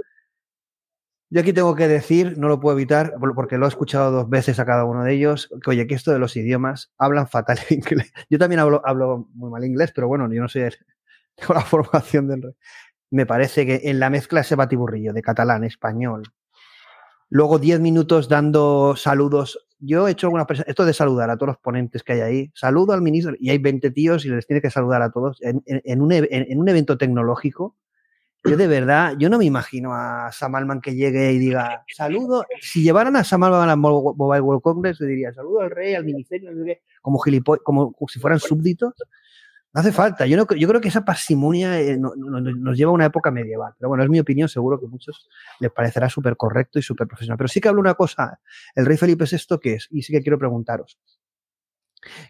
Yo 1.33 1.41
aquí 1.41 1.53
tengo 1.53 1.77
que 1.77 1.87
decir, 1.87 2.39
no 2.39 2.49
lo 2.49 2.61
puedo 2.61 2.77
evitar, 2.77 3.15
porque 3.35 3.59
lo 3.59 3.67
he 3.67 3.69
escuchado 3.69 4.11
dos 4.11 4.29
veces 4.29 4.59
a 4.59 4.65
cada 4.65 4.85
uno 4.85 5.05
de 5.05 5.15
ellos, 5.15 5.49
que 5.63 5.71
oye, 5.71 5.87
que 5.87 5.95
esto 5.95 6.13
de 6.13 6.19
los 6.19 6.37
idiomas 6.37 6.93
hablan 6.99 7.29
fatal 7.29 7.59
inglés. 7.71 8.13
Yo 8.31 8.39
también 8.39 8.59
hablo, 8.59 8.81
hablo 8.85 9.29
muy 9.35 9.51
mal 9.51 9.65
inglés, 9.65 9.93
pero 9.95 10.09
bueno, 10.09 10.33
yo 10.33 10.41
no 10.41 10.49
soy 10.49 10.63
tengo 11.37 11.55
la 11.55 11.61
formación 11.61 12.27
del 12.27 12.43
rey. 12.43 12.53
Me 13.11 13.27
parece 13.27 13.67
que 13.67 13.83
en 13.85 14.01
la 14.01 14.09
mezcla 14.09 14.41
ese 14.41 14.57
batiburrillo 14.57 15.13
de 15.13 15.23
catalán, 15.23 15.65
español, 15.65 16.23
Luego 17.31 17.61
10 17.61 17.78
minutos 17.81 18.28
dando 18.28 18.97
saludos. 18.97 19.66
Yo 19.78 20.09
he 20.09 20.11
hecho 20.11 20.27
alguna 20.27 20.47
esto 20.66 20.85
de 20.85 20.93
saludar 20.93 21.31
a 21.31 21.36
todos 21.36 21.48
los 21.48 21.59
ponentes 21.59 22.02
que 22.02 22.15
hay 22.15 22.20
ahí. 22.20 22.51
Saludo 22.55 22.93
al 22.93 23.02
ministro 23.02 23.35
y 23.39 23.51
hay 23.51 23.59
20 23.59 23.93
tíos 23.93 24.27
y 24.27 24.31
les 24.31 24.47
tiene 24.48 24.61
que 24.61 24.70
saludar 24.70 25.01
a 25.01 25.11
todos 25.11 25.39
en, 25.40 26.02
un, 26.02 26.12
en, 26.12 26.61
un, 26.61 26.69
evento 26.69 26.98
tecnológico. 26.98 27.77
Yo 28.43 28.57
de 28.57 28.66
verdad, 28.66 29.15
yo 29.16 29.31
no 29.31 29.39
me 29.39 29.44
imagino 29.44 29.94
a 29.94 30.31
Sam 30.32 30.57
Altman 30.57 30.81
que 30.81 30.97
llegue 30.97 31.32
y 31.32 31.39
diga 31.39 31.85
saludo. 31.94 32.44
Si 32.61 32.82
llevaran 32.82 33.15
a 33.15 33.23
Sam 33.23 33.44
Altman 33.44 33.70
al 33.70 33.78
Mobile 33.78 34.40
World 34.40 34.62
Congress, 34.62 35.01
le 35.01 35.07
diría 35.07 35.32
saludo 35.32 35.61
al 35.61 35.70
rey, 35.70 35.94
al 35.94 36.05
ministerio, 36.05 36.51
como 37.01 37.20
como 37.62 37.94
si 38.09 38.19
fueran 38.19 38.40
súbditos. 38.40 38.94
No 39.73 39.81
hace 39.81 39.93
falta. 39.93 40.27
Yo, 40.27 40.37
no, 40.37 40.47
yo 40.57 40.69
creo 40.69 40.81
que 40.81 40.89
esa 40.89 41.05
parsimonia 41.05 41.81
eh, 41.81 41.97
nos 41.97 42.77
lleva 42.77 42.91
a 42.91 42.95
una 42.95 43.07
época 43.07 43.31
medieval. 43.31 43.75
Pero 43.79 43.89
bueno, 43.89 44.03
es 44.03 44.11
mi 44.11 44.19
opinión. 44.19 44.49
Seguro 44.49 44.81
que 44.81 44.87
a 44.87 44.89
muchos 44.89 45.29
les 45.61 45.71
parecerá 45.71 46.09
súper 46.09 46.37
correcto 46.37 46.79
y 46.79 46.83
súper 46.83 47.07
profesional. 47.07 47.39
Pero 47.39 47.49
sí 47.49 47.61
que 47.61 47.69
hablo 47.69 47.81
una 47.81 47.95
cosa. 47.95 48.41
El 48.75 48.87
rey 48.87 48.97
Felipe 48.97 49.27
VI, 49.31 49.59
¿qué 49.63 49.75
es? 49.75 49.87
Y 49.91 50.03
sí 50.03 50.13
que 50.13 50.23
quiero 50.23 50.39
preguntaros. 50.39 50.99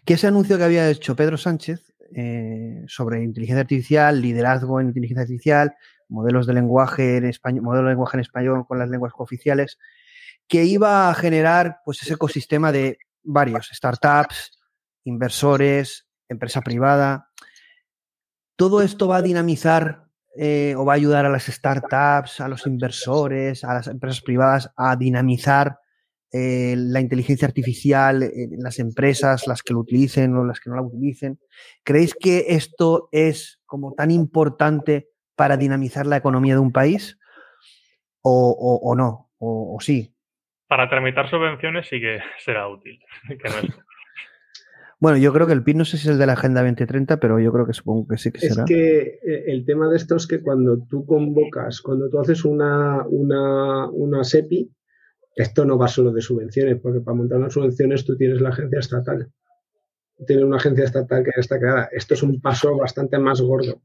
Que 0.05 0.13
ese 0.15 0.27
anuncio 0.27 0.57
que 0.57 0.63
había 0.63 0.89
hecho 0.89 1.15
Pedro 1.15 1.37
Sánchez 1.37 1.93
eh, 2.13 2.83
sobre 2.87 3.23
inteligencia 3.23 3.61
artificial, 3.61 4.21
liderazgo 4.21 4.79
en 4.79 4.87
inteligencia 4.87 5.21
artificial, 5.21 5.73
modelos 6.09 6.45
de 6.45 6.53
lenguaje 6.53 7.17
en 7.17 7.25
español, 7.25 7.63
modelo 7.63 7.85
de 7.85 7.91
lenguaje 7.91 8.17
en 8.17 8.21
español 8.21 8.65
con 8.67 8.77
las 8.77 8.89
lenguas 8.89 9.13
cooficiales, 9.13 9.79
que 10.47 10.65
iba 10.65 11.09
a 11.09 11.13
generar 11.15 11.79
pues 11.85 12.01
ese 12.03 12.13
ecosistema 12.13 12.71
de 12.71 12.99
varios 13.23 13.69
startups, 13.71 14.59
inversores, 15.05 16.07
empresa 16.27 16.61
privada. 16.61 17.30
Todo 18.61 18.83
esto 18.83 19.07
va 19.07 19.17
a 19.17 19.21
dinamizar 19.23 20.03
eh, 20.37 20.75
o 20.77 20.85
va 20.85 20.93
a 20.93 20.95
ayudar 20.95 21.25
a 21.25 21.29
las 21.29 21.45
startups, 21.45 22.41
a 22.41 22.47
los 22.47 22.67
inversores, 22.67 23.63
a 23.63 23.73
las 23.73 23.87
empresas 23.87 24.21
privadas 24.21 24.71
a 24.77 24.95
dinamizar 24.95 25.79
eh, 26.31 26.75
la 26.77 27.01
inteligencia 27.01 27.47
artificial 27.47 28.19
las 28.59 28.77
empresas, 28.77 29.47
las 29.47 29.63
que 29.63 29.73
lo 29.73 29.79
utilicen 29.79 30.35
o 30.35 30.45
las 30.45 30.59
que 30.59 30.69
no 30.69 30.75
la 30.75 30.83
utilicen. 30.83 31.39
¿Creéis 31.83 32.13
que 32.13 32.45
esto 32.49 33.09
es 33.11 33.59
como 33.65 33.93
tan 33.93 34.11
importante 34.11 35.09
para 35.35 35.57
dinamizar 35.57 36.05
la 36.05 36.17
economía 36.17 36.53
de 36.53 36.59
un 36.59 36.71
país? 36.71 37.17
¿O, 38.21 38.93
no? 38.95 39.31
O, 39.39 39.79
sí? 39.81 40.15
Para 40.67 40.87
tramitar 40.87 41.27
subvenciones 41.31 41.87
sí 41.89 41.99
que 41.99 42.19
será 42.45 42.67
útil. 42.67 42.99
Bueno, 45.01 45.17
yo 45.17 45.33
creo 45.33 45.47
que 45.47 45.53
el 45.53 45.63
PIN 45.63 45.79
no 45.79 45.85
sé 45.85 45.97
si 45.97 46.07
es 46.07 46.13
el 46.13 46.19
de 46.19 46.27
la 46.27 46.33
Agenda 46.33 46.61
2030, 46.61 47.19
pero 47.19 47.39
yo 47.39 47.51
creo 47.51 47.65
que 47.65 47.73
supongo 47.73 48.07
que 48.07 48.19
sí 48.19 48.31
que 48.31 48.39
será. 48.39 48.65
Es 48.65 48.67
que 48.67 49.19
eh, 49.23 49.45
el 49.47 49.65
tema 49.65 49.89
de 49.89 49.97
esto 49.97 50.15
es 50.15 50.27
que 50.27 50.43
cuando 50.43 50.77
tú 50.87 51.07
convocas, 51.07 51.81
cuando 51.81 52.07
tú 52.07 52.19
haces 52.19 52.45
una, 52.45 53.03
una, 53.07 53.89
una 53.89 54.23
SEPI, 54.23 54.71
esto 55.35 55.65
no 55.65 55.75
va 55.75 55.87
solo 55.87 56.11
de 56.11 56.21
subvenciones, 56.21 56.79
porque 56.79 56.99
para 57.01 57.17
montar 57.17 57.39
unas 57.39 57.51
subvenciones 57.51 58.05
tú 58.05 58.15
tienes 58.15 58.41
la 58.41 58.49
agencia 58.49 58.77
estatal. 58.77 59.27
Tienes 60.27 60.45
una 60.45 60.57
agencia 60.57 60.83
estatal 60.83 61.23
que 61.23 61.31
ya 61.35 61.41
está 61.41 61.57
creada. 61.57 61.89
Esto 61.91 62.13
es 62.13 62.21
un 62.21 62.39
paso 62.39 62.77
bastante 62.77 63.17
más 63.17 63.41
gordo. 63.41 63.81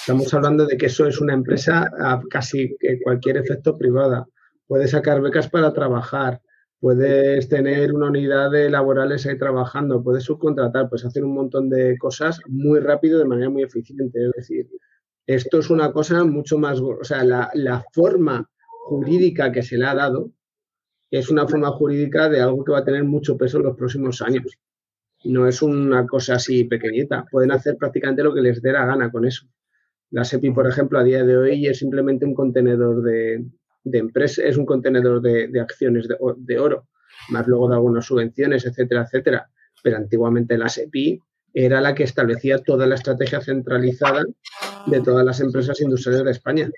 Estamos 0.00 0.34
hablando 0.34 0.66
de 0.66 0.76
que 0.76 0.86
eso 0.86 1.06
es 1.06 1.22
una 1.22 1.32
empresa 1.32 1.90
a 1.98 2.20
casi 2.28 2.76
cualquier 3.02 3.38
efecto 3.38 3.78
privada. 3.78 4.26
Puede 4.66 4.88
sacar 4.88 5.22
becas 5.22 5.48
para 5.48 5.72
trabajar, 5.72 6.42
puedes 6.80 7.48
tener 7.48 7.92
una 7.94 8.08
unidad 8.08 8.50
de 8.50 8.70
laborales 8.70 9.26
ahí 9.26 9.38
trabajando, 9.38 10.02
puedes 10.02 10.24
subcontratar, 10.24 10.88
puedes 10.88 11.04
hacer 11.04 11.24
un 11.24 11.34
montón 11.34 11.68
de 11.68 11.98
cosas 11.98 12.40
muy 12.48 12.80
rápido, 12.80 13.18
de 13.18 13.26
manera 13.26 13.50
muy 13.50 13.62
eficiente. 13.62 14.24
Es 14.24 14.32
decir, 14.34 14.68
esto 15.26 15.58
es 15.58 15.70
una 15.70 15.92
cosa 15.92 16.24
mucho 16.24 16.58
más, 16.58 16.80
o 16.80 17.04
sea, 17.04 17.22
la, 17.22 17.84
forma 17.92 18.50
jurídica 18.86 19.52
que 19.52 19.62
se 19.62 19.76
le 19.76 19.86
ha 19.86 19.94
dado 19.94 20.32
es 21.10 21.30
una 21.30 21.46
forma 21.46 21.70
jurídica 21.70 22.28
de 22.28 22.40
algo 22.40 22.64
que 22.64 22.72
va 22.72 22.78
a 22.78 22.84
tener 22.84 23.04
mucho 23.04 23.36
peso 23.36 23.58
en 23.58 23.64
los 23.64 23.76
próximos 23.76 24.22
años. 24.22 24.58
No 25.24 25.46
es 25.46 25.60
una 25.60 26.06
cosa 26.06 26.36
así 26.36 26.64
pequeñita. 26.64 27.26
Pueden 27.30 27.52
hacer 27.52 27.76
prácticamente 27.76 28.22
lo 28.22 28.32
que 28.34 28.40
les 28.40 28.62
dé 28.62 28.72
la 28.72 28.86
gana 28.86 29.10
con 29.10 29.26
eso. 29.26 29.46
La 30.10 30.24
SEPI, 30.24 30.52
por 30.52 30.66
ejemplo, 30.66 30.98
a 30.98 31.04
día 31.04 31.24
de 31.24 31.36
hoy 31.36 31.66
es 31.66 31.78
simplemente 31.78 32.24
un 32.24 32.34
contenedor 32.34 33.02
de, 33.02 33.44
de 33.84 33.98
empresa, 33.98 34.42
es 34.42 34.56
un 34.56 34.66
contenedor 34.66 35.20
de, 35.20 35.60
acciones 35.60 36.06
de, 36.08 36.58
oro, 36.58 36.88
más 37.30 37.46
luego 37.46 37.68
de 37.68 37.74
algunas 37.74 38.04
subvenciones, 38.04 38.66
etcétera, 38.66 39.02
etcétera. 39.02 39.50
Pero 39.82 39.96
antiguamente 39.96 40.58
la 40.58 40.68
SEPI 40.68 41.20
era 41.54 41.80
la 41.80 41.94
que 41.94 42.04
establecía 42.04 42.58
toda 42.58 42.86
la 42.86 42.94
estrategia 42.94 43.40
centralizada 43.40 44.24
de 44.86 45.00
todas 45.00 45.24
las 45.24 45.40
empresas 45.40 45.80
industriales 45.80 46.24
de 46.24 46.30
España. 46.30 46.70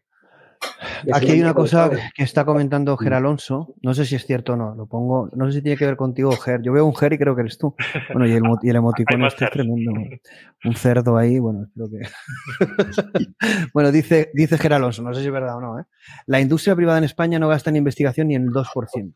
Aquí 1.12 1.30
hay 1.30 1.40
una 1.40 1.55
cosa 1.55 1.90
que 2.14 2.22
está 2.22 2.44
comentando 2.44 2.97
Ger 2.97 3.14
Alonso, 3.14 3.74
no 3.82 3.94
sé 3.94 4.05
si 4.05 4.14
es 4.14 4.24
cierto 4.24 4.52
o 4.52 4.56
no, 4.56 4.74
lo 4.74 4.86
pongo, 4.86 5.28
no 5.34 5.47
sé 5.47 5.59
si 5.59 5.62
tiene 5.62 5.76
que 5.76 5.86
ver 5.86 5.97
contigo, 5.97 6.32
Ger. 6.32 6.62
Yo 6.62 6.72
veo 6.72 6.86
un 6.86 6.94
Ger 6.94 7.12
y 7.12 7.18
creo 7.18 7.34
que 7.34 7.43
eres 7.43 7.59
tú. 7.59 7.74
Bueno, 8.12 8.26
y 8.26 8.32
el, 8.32 8.43
y 8.62 8.70
el 8.70 8.76
emoticón 8.82 9.24
este 9.24 9.47
es 9.47 9.51
tremendo. 9.51 9.93
Un 10.64 10.76
cerdo 10.76 11.16
ahí, 11.16 11.40
bueno, 11.40 11.64
espero 11.64 11.89
que. 11.90 13.26
bueno, 13.74 13.90
dice, 13.90 14.30
dice 14.32 14.59
Ger 14.59 14.74
Alonso, 14.74 15.02
no 15.02 15.12
sé 15.12 15.20
si 15.20 15.26
es 15.26 15.32
verdad 15.32 15.56
o 15.56 15.60
no. 15.60 15.80
¿eh? 15.80 15.84
La 16.26 16.40
industria 16.40 16.76
privada 16.76 16.98
en 16.98 17.05
España 17.05 17.40
no 17.40 17.48
gasta 17.48 17.70
en 17.70 17.76
investigación 17.76 18.28
ni 18.28 18.36
en 18.36 18.43
el 18.44 18.51
2%. 18.51 19.12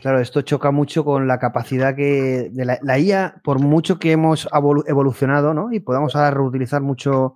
Claro, 0.00 0.20
esto 0.20 0.42
choca 0.42 0.70
mucho 0.70 1.04
con 1.04 1.26
la 1.26 1.40
capacidad 1.40 1.96
que 1.96 2.50
de 2.52 2.64
la, 2.64 2.78
la 2.82 2.98
IA, 3.00 3.40
por 3.42 3.58
mucho 3.58 3.98
que 3.98 4.12
hemos 4.12 4.48
evolucionado, 4.86 5.54
¿no? 5.54 5.72
Y 5.72 5.80
podamos 5.80 6.14
ahora 6.14 6.30
reutilizar 6.30 6.82
mucho, 6.82 7.34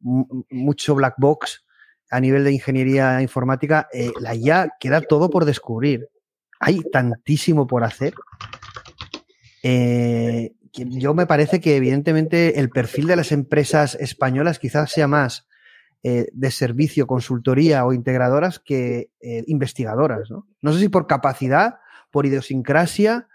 mucho 0.00 0.94
black 0.94 1.14
box 1.18 1.64
a 2.10 2.20
nivel 2.20 2.44
de 2.44 2.52
ingeniería 2.52 3.20
informática, 3.20 3.88
eh, 3.92 4.12
la 4.20 4.34
IA 4.34 4.70
queda 4.80 5.00
todo 5.00 5.30
por 5.30 5.44
descubrir. 5.44 6.08
Hay 6.60 6.80
tantísimo 6.90 7.66
por 7.66 7.84
hacer. 7.84 8.14
Eh, 9.62 10.52
yo 10.72 11.14
me 11.14 11.26
parece 11.26 11.60
que 11.60 11.76
evidentemente 11.76 12.60
el 12.60 12.70
perfil 12.70 13.06
de 13.06 13.16
las 13.16 13.32
empresas 13.32 13.94
españolas 13.96 14.58
quizás 14.58 14.90
sea 14.90 15.08
más 15.08 15.46
eh, 16.02 16.28
de 16.32 16.50
servicio, 16.50 17.06
consultoría 17.06 17.84
o 17.84 17.92
integradoras 17.92 18.58
que 18.58 19.10
investigadoras. 19.46 20.30
¿no? 20.30 20.46
no 20.62 20.72
sé 20.72 20.80
si 20.80 20.88
por 20.88 21.06
capacidad 21.06 21.76
por 22.10 22.26
idiosincrasia. 22.26 23.28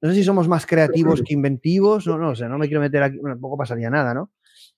No 0.00 0.10
sé 0.10 0.16
si 0.16 0.24
somos 0.24 0.46
más 0.46 0.64
creativos 0.64 1.22
que 1.22 1.34
inventivos, 1.34 2.06
no, 2.06 2.18
no 2.18 2.36
sé, 2.36 2.48
no 2.48 2.56
me 2.56 2.68
quiero 2.68 2.80
meter 2.80 3.02
aquí, 3.02 3.18
bueno, 3.18 3.34
tampoco 3.34 3.56
pasaría 3.56 3.90
nada, 3.90 4.14
¿no? 4.14 4.30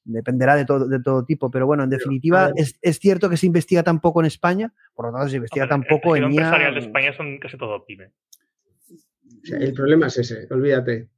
Dependerá 0.04 0.56
de 0.56 0.64
todo, 0.64 0.88
de 0.88 1.00
todo 1.00 1.24
tipo, 1.24 1.50
pero 1.50 1.66
bueno, 1.66 1.84
en 1.84 1.90
definitiva, 1.90 2.52
es, 2.56 2.78
es, 2.80 2.98
cierto 2.98 3.28
que 3.28 3.36
se 3.36 3.46
investiga 3.46 3.82
tan 3.82 4.00
poco 4.00 4.20
en 4.20 4.26
España, 4.26 4.72
por 4.94 5.06
lo 5.06 5.12
tanto, 5.12 5.28
se 5.28 5.36
investiga 5.36 5.68
tan 5.68 5.82
poco 5.82 6.16
en 6.16 6.32
IA. 6.32 6.70
de 6.72 6.78
España 6.78 7.12
son 7.16 7.38
casi 7.38 7.58
todo 7.58 7.84
pyme. 7.84 8.10
el 9.44 9.72
problema 9.74 10.06
es 10.06 10.18
ese, 10.18 10.46
olvídate. 10.50 11.08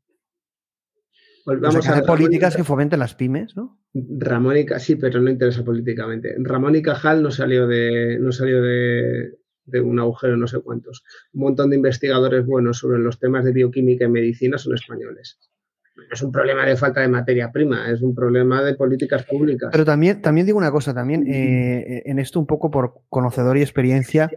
Vamos 1.44 1.88
a 1.88 1.92
hacer 1.92 2.04
políticas 2.04 2.56
que 2.56 2.64
fomenten 2.64 3.00
las 3.00 3.14
pymes, 3.14 3.56
¿no? 3.56 3.80
Ramón 3.94 4.56
y 4.56 4.66
sí, 4.78 4.96
pero 4.96 5.20
no 5.20 5.30
interesa 5.30 5.64
políticamente. 5.64 6.34
Ramón 6.38 6.76
y 6.76 6.82
Cajal 6.82 7.22
no 7.22 7.30
salió 7.30 7.66
de, 7.66 8.18
no 8.20 8.32
salió 8.32 8.62
de, 8.62 9.38
de 9.64 9.80
un 9.80 9.98
agujero 9.98 10.36
no 10.36 10.46
sé 10.46 10.60
cuántos. 10.60 11.04
Un 11.32 11.42
montón 11.42 11.70
de 11.70 11.76
investigadores 11.76 12.46
buenos 12.46 12.78
sobre 12.78 12.98
los 12.98 13.18
temas 13.18 13.44
de 13.44 13.52
bioquímica 13.52 14.04
y 14.04 14.08
medicina 14.08 14.58
son 14.58 14.74
españoles. 14.74 15.38
Es 16.12 16.22
un 16.22 16.30
problema 16.30 16.66
de 16.66 16.76
falta 16.76 17.00
de 17.00 17.08
materia 17.08 17.50
prima, 17.50 17.90
es 17.90 18.02
un 18.02 18.14
problema 18.14 18.62
de 18.62 18.74
políticas 18.74 19.24
públicas. 19.24 19.70
Pero 19.72 19.84
también, 19.84 20.20
también 20.20 20.46
digo 20.46 20.58
una 20.58 20.70
cosa, 20.70 20.92
también 20.92 21.26
eh, 21.26 22.02
en 22.04 22.18
esto 22.18 22.38
un 22.38 22.46
poco 22.46 22.70
por 22.70 23.00
conocedor 23.08 23.56
y 23.56 23.62
experiencia, 23.62 24.30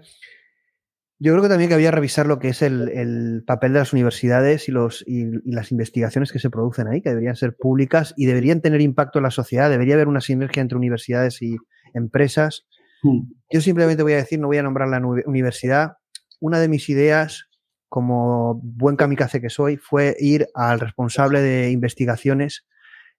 yo 1.19 1.33
creo 1.33 1.43
que 1.43 1.49
también 1.49 1.69
que 1.69 1.75
había 1.75 1.89
que 1.89 1.95
revisar 1.95 2.27
lo 2.27 2.39
que 2.39 2.49
es 2.49 2.61
el, 2.61 3.43
papel 3.45 3.73
de 3.73 3.79
las 3.79 3.93
universidades 3.93 4.69
y, 4.69 4.71
los, 4.71 5.03
y, 5.05 5.25
las 5.45 5.71
investigaciones 5.71 6.31
que 6.31 6.39
se 6.39 6.49
producen 6.49 6.87
ahí, 6.87 7.01
que 7.01 7.09
deberían 7.09 7.35
ser 7.35 7.55
públicas 7.55 8.13
y 8.15 8.25
deberían 8.25 8.61
tener 8.61 8.81
impacto 8.81 9.19
en 9.19 9.23
la 9.23 9.31
sociedad, 9.31 9.69
debería 9.69 9.95
haber 9.95 10.07
una 10.07 10.21
sinergia 10.21 10.61
entre 10.61 10.77
universidades 10.77 11.41
y 11.41 11.57
empresas 11.93 12.65
Hmm. 13.05 13.31
Yo 13.51 13.61
simplemente 13.61 14.03
voy 14.03 14.13
a 14.13 14.17
decir, 14.17 14.39
no 14.39 14.47
voy 14.47 14.57
a 14.57 14.63
nombrar 14.63 14.89
la 14.89 14.99
universidad. 15.25 15.97
Una 16.39 16.59
de 16.59 16.67
mis 16.67 16.89
ideas, 16.89 17.47
como 17.89 18.59
buen 18.61 18.95
kamikaze 18.95 19.41
que 19.41 19.49
soy, 19.49 19.77
fue 19.77 20.15
ir 20.19 20.47
al 20.53 20.79
responsable 20.79 21.41
de 21.41 21.71
investigaciones 21.71 22.65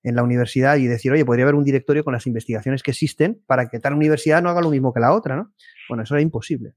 en 0.02 0.14
la 0.14 0.22
universidad 0.22 0.76
y 0.76 0.86
decir, 0.86 1.12
oye, 1.12 1.24
podría 1.24 1.44
haber 1.44 1.55
un 1.55 1.64
directorio 1.64 2.05
con 2.05 2.12
las 2.12 2.26
investigaciones 2.26 2.82
que 2.82 2.93
existen 2.93 3.43
para 3.47 3.68
que 3.68 3.80
tal 3.80 3.94
universidad 3.94 4.43
no 4.43 4.51
haga 4.51 4.60
lo 4.60 4.70
mismo 4.70 4.93
que 4.93 5.01
la 5.01 5.12
otra, 5.12 5.36
¿no? 5.36 5.52
Bueno, 5.88 6.05
eso 6.05 6.14
era 6.14 6.22
imposible. 6.22 6.74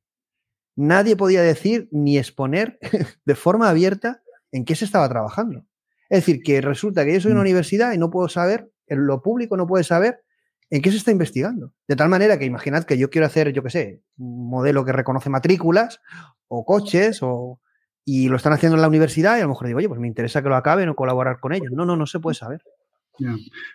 Nadie 0.76 1.16
podía 1.16 1.41
decir 1.41 1.90
ni 1.91 2.18
exponer 2.18 2.80
de 3.26 3.36
forma 3.36 3.70
abierta 3.70 4.22
en 4.52 4.66
qué 4.66 4.76
se 4.76 4.86
estaba 4.86 5.07
trabajando. 5.10 5.66
Es 6.10 6.26
decir, 6.26 6.41
que 6.41 6.61
resulta 6.61 7.06
que 7.06 7.14
yo 7.14 7.22
soy 7.22 7.32
una 7.32 7.41
hmm. 7.41 7.41
universidad 7.41 7.94
y 7.94 7.98
no 7.98 8.10
puedo 8.10 8.30
saber, 8.30 8.72
en 8.88 9.06
lo 9.06 9.22
público 9.22 9.57
no 9.57 9.68
puede 9.68 9.84
saber 9.84 10.24
¿En 10.72 10.82
qué 10.82 10.91
se 10.91 10.98
está 10.98 11.11
investigando? 11.11 11.74
De 11.88 11.95
tal 11.95 12.10
manera 12.10 12.38
que 12.38 12.45
imaginad 12.45 12.84
que 12.84 12.98
yo 12.98 13.10
quiero 13.10 13.26
hacer, 13.26 13.52
yo 13.53 13.64
qué 13.64 13.70
sé, 13.72 14.03
un 14.18 14.49
modelo 14.49 14.86
que 14.86 14.91
reconoce 14.91 15.30
matrículas 15.30 15.99
o 16.48 16.64
coches 16.64 17.20
o, 17.24 17.60
y 18.11 18.27
lo 18.27 18.38
están 18.38 18.53
haciendo 18.53 18.76
en 18.76 18.81
la 18.81 18.88
universidad 18.88 19.38
y 19.38 19.41
a 19.41 19.44
lo 19.44 19.49
mejor 19.49 19.68
digo, 19.68 19.77
oye, 19.77 19.88
pues 19.88 19.99
me 19.99 20.07
interesa 20.07 20.41
que 20.41 20.49
lo 20.49 20.56
acaben 20.56 20.90
o 20.90 20.95
colaborar 20.95 21.40
con 21.40 21.53
ellos. 21.53 21.72
No, 21.72 21.86
no, 21.86 21.95
no 21.95 22.07
se 22.07 22.19
puede 22.19 22.34
saber. 22.34 22.64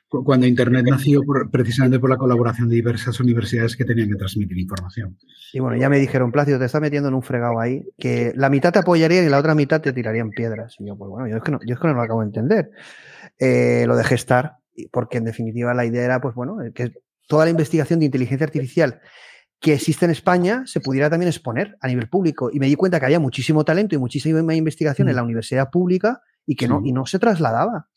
Cuando 0.08 0.46
Internet 0.46 0.86
nació 0.88 1.20
precisamente 1.52 2.00
por 2.00 2.10
la 2.10 2.16
colaboración 2.16 2.68
de 2.68 2.74
diversas 2.74 3.20
universidades 3.20 3.76
que 3.76 3.84
tenían 3.84 4.08
que 4.08 4.16
transmitir 4.16 4.58
información. 4.58 5.16
Y 5.52 5.60
bueno, 5.60 5.76
ya 5.76 5.88
me 5.88 6.00
dijeron, 6.00 6.32
Plácido, 6.32 6.58
te 6.58 6.64
estás 6.64 6.80
metiendo 6.80 7.10
en 7.10 7.14
un 7.14 7.22
fregado 7.22 7.60
ahí, 7.60 7.84
que 7.96 8.32
la 8.34 8.50
mitad 8.50 8.72
te 8.72 8.80
apoyaría 8.80 9.22
y 9.22 9.28
la 9.28 9.38
otra 9.38 9.54
mitad 9.54 9.80
te 9.80 9.92
tirarían 9.92 10.30
piedras. 10.30 10.74
Y 10.80 10.86
yo, 10.86 10.96
pues 10.96 11.10
bueno, 11.10 11.28
yo 11.28 11.36
es 11.36 11.42
que 11.42 11.52
no, 11.52 11.60
yo 11.64 11.74
es 11.74 11.80
que 11.80 11.86
no 11.86 11.94
lo 11.94 12.02
acabo 12.02 12.20
de 12.20 12.26
entender. 12.26 12.70
Eh, 13.38 13.84
lo 13.86 13.96
dejé 13.96 14.16
estar 14.16 14.56
porque 14.90 15.18
en 15.18 15.24
definitiva 15.24 15.74
la 15.74 15.84
idea 15.84 16.04
era, 16.04 16.20
pues 16.20 16.34
bueno, 16.34 16.56
que 16.74 16.92
toda 17.28 17.44
la 17.44 17.52
investigación 17.52 18.00
de 18.00 18.06
inteligencia 18.06 18.46
artificial 18.46 19.00
que 19.64 19.72
existe 19.72 20.04
en 20.04 20.10
España 20.10 20.64
se 20.66 20.80
pudiera 20.80 21.08
también 21.08 21.28
exponer 21.28 21.78
a 21.80 21.88
nivel 21.88 22.06
público. 22.06 22.50
Y 22.52 22.60
me 22.60 22.66
di 22.66 22.74
cuenta 22.74 23.00
que 23.00 23.06
había 23.06 23.18
muchísimo 23.18 23.64
talento 23.64 23.94
y 23.94 23.98
muchísima 23.98 24.54
investigación 24.54 25.08
en 25.08 25.14
mm. 25.14 25.16
la 25.16 25.22
universidad 25.22 25.70
pública 25.70 26.20
y 26.44 26.54
que 26.54 26.68
no, 26.68 26.82
y 26.84 26.92
no 26.92 27.06
se 27.06 27.18
trasladaba. 27.18 27.88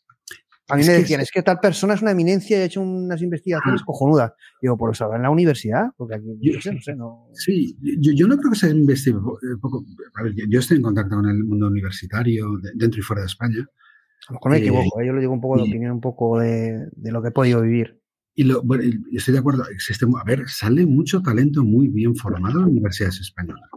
A 0.69 0.77
mí 0.77 0.85
me 0.85 0.93
decían, 0.93 1.19
es... 1.19 1.29
que 1.29 1.43
tal 1.43 1.59
persona 1.59 1.95
es 1.95 2.01
una 2.01 2.11
eminencia 2.11 2.57
y 2.57 2.61
ha 2.61 2.63
hecho 2.63 2.79
unas 2.79 3.21
investigaciones 3.21 3.81
cojonudas. 3.83 4.31
Digo, 4.61 4.77
por 4.77 4.93
eso 4.93 5.13
en 5.13 5.23
la 5.23 5.29
universidad, 5.29 5.87
porque 5.97 6.15
aquí 6.15 6.37
yo, 6.39 6.53
no 6.53 6.61
sé, 6.61 6.73
no 6.73 6.81
sé. 6.81 6.95
No... 6.95 7.27
Sí, 7.33 7.77
yo, 7.81 8.27
no 8.27 8.37
creo 8.37 8.51
que 8.51 8.59
se 8.59 8.69
investigue 8.69 9.17
eh, 9.17 9.57
poco. 9.61 9.83
A 10.15 10.23
ver, 10.23 10.35
yo 10.47 10.59
estoy 10.59 10.77
en 10.77 10.83
contacto 10.83 11.17
con 11.17 11.29
el 11.29 11.43
mundo 11.43 11.67
universitario 11.67 12.47
dentro 12.75 12.97
y 12.97 13.03
fuera 13.03 13.23
de 13.23 13.27
España. 13.27 13.59
A 13.59 14.31
lo 14.31 14.35
mejor 14.35 14.51
me 14.51 14.57
equivoco, 14.59 15.01
¿eh? 15.01 15.07
yo 15.07 15.11
le 15.11 15.19
digo 15.19 15.33
un 15.33 15.41
poco 15.41 15.57
de 15.57 15.63
opinión, 15.63 15.91
un 15.91 16.01
poco 16.01 16.39
de, 16.39 16.87
lo 16.95 17.21
que 17.21 17.27
he 17.27 17.31
podido 17.31 17.61
vivir. 17.61 17.99
Y 18.39 18.43
lo, 18.43 18.61
bueno, 18.61 18.83
estoy 19.13 19.31
de 19.31 19.39
acuerdo, 19.39 19.67
existe, 19.67 20.05
a 20.05 20.23
ver, 20.23 20.47
sale 20.47 20.85
mucho 20.85 21.23
talento 21.23 21.63
muy 21.63 21.87
bien 21.87 22.15
formado 22.15 22.59
en 22.59 22.67
universidades 22.67 23.19
españolas. 23.19 23.67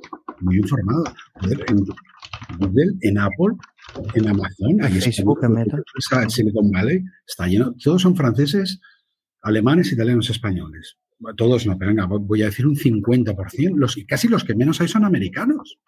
Muy 0.42 0.56
bien 0.56 0.68
formado. 0.68 1.02
en 1.40 1.86
Google, 2.58 2.92
en 3.00 3.18
Apple, 3.18 3.56
en 4.12 4.28
Amazon, 4.28 4.84
en 4.84 5.00
Facebook, 5.00 5.38
en 5.44 5.52
Meta. 5.52 5.78
En 6.22 6.28
Silicon 6.28 6.70
Valley, 6.70 7.02
está 7.26 7.46
lleno. 7.46 7.74
Todos 7.82 8.02
son 8.02 8.14
franceses, 8.14 8.78
alemanes, 9.40 9.92
italianos, 9.92 10.28
españoles. 10.28 10.98
Todos 11.38 11.66
no, 11.66 11.78
pero 11.78 11.92
venga, 11.92 12.04
voy 12.04 12.42
a 12.42 12.46
decir 12.46 12.66
un 12.66 12.76
50%. 12.76 13.76
Los, 13.76 13.96
casi 14.06 14.28
los 14.28 14.44
que 14.44 14.54
menos 14.54 14.78
hay 14.82 14.88
son 14.88 15.06
americanos, 15.06 15.78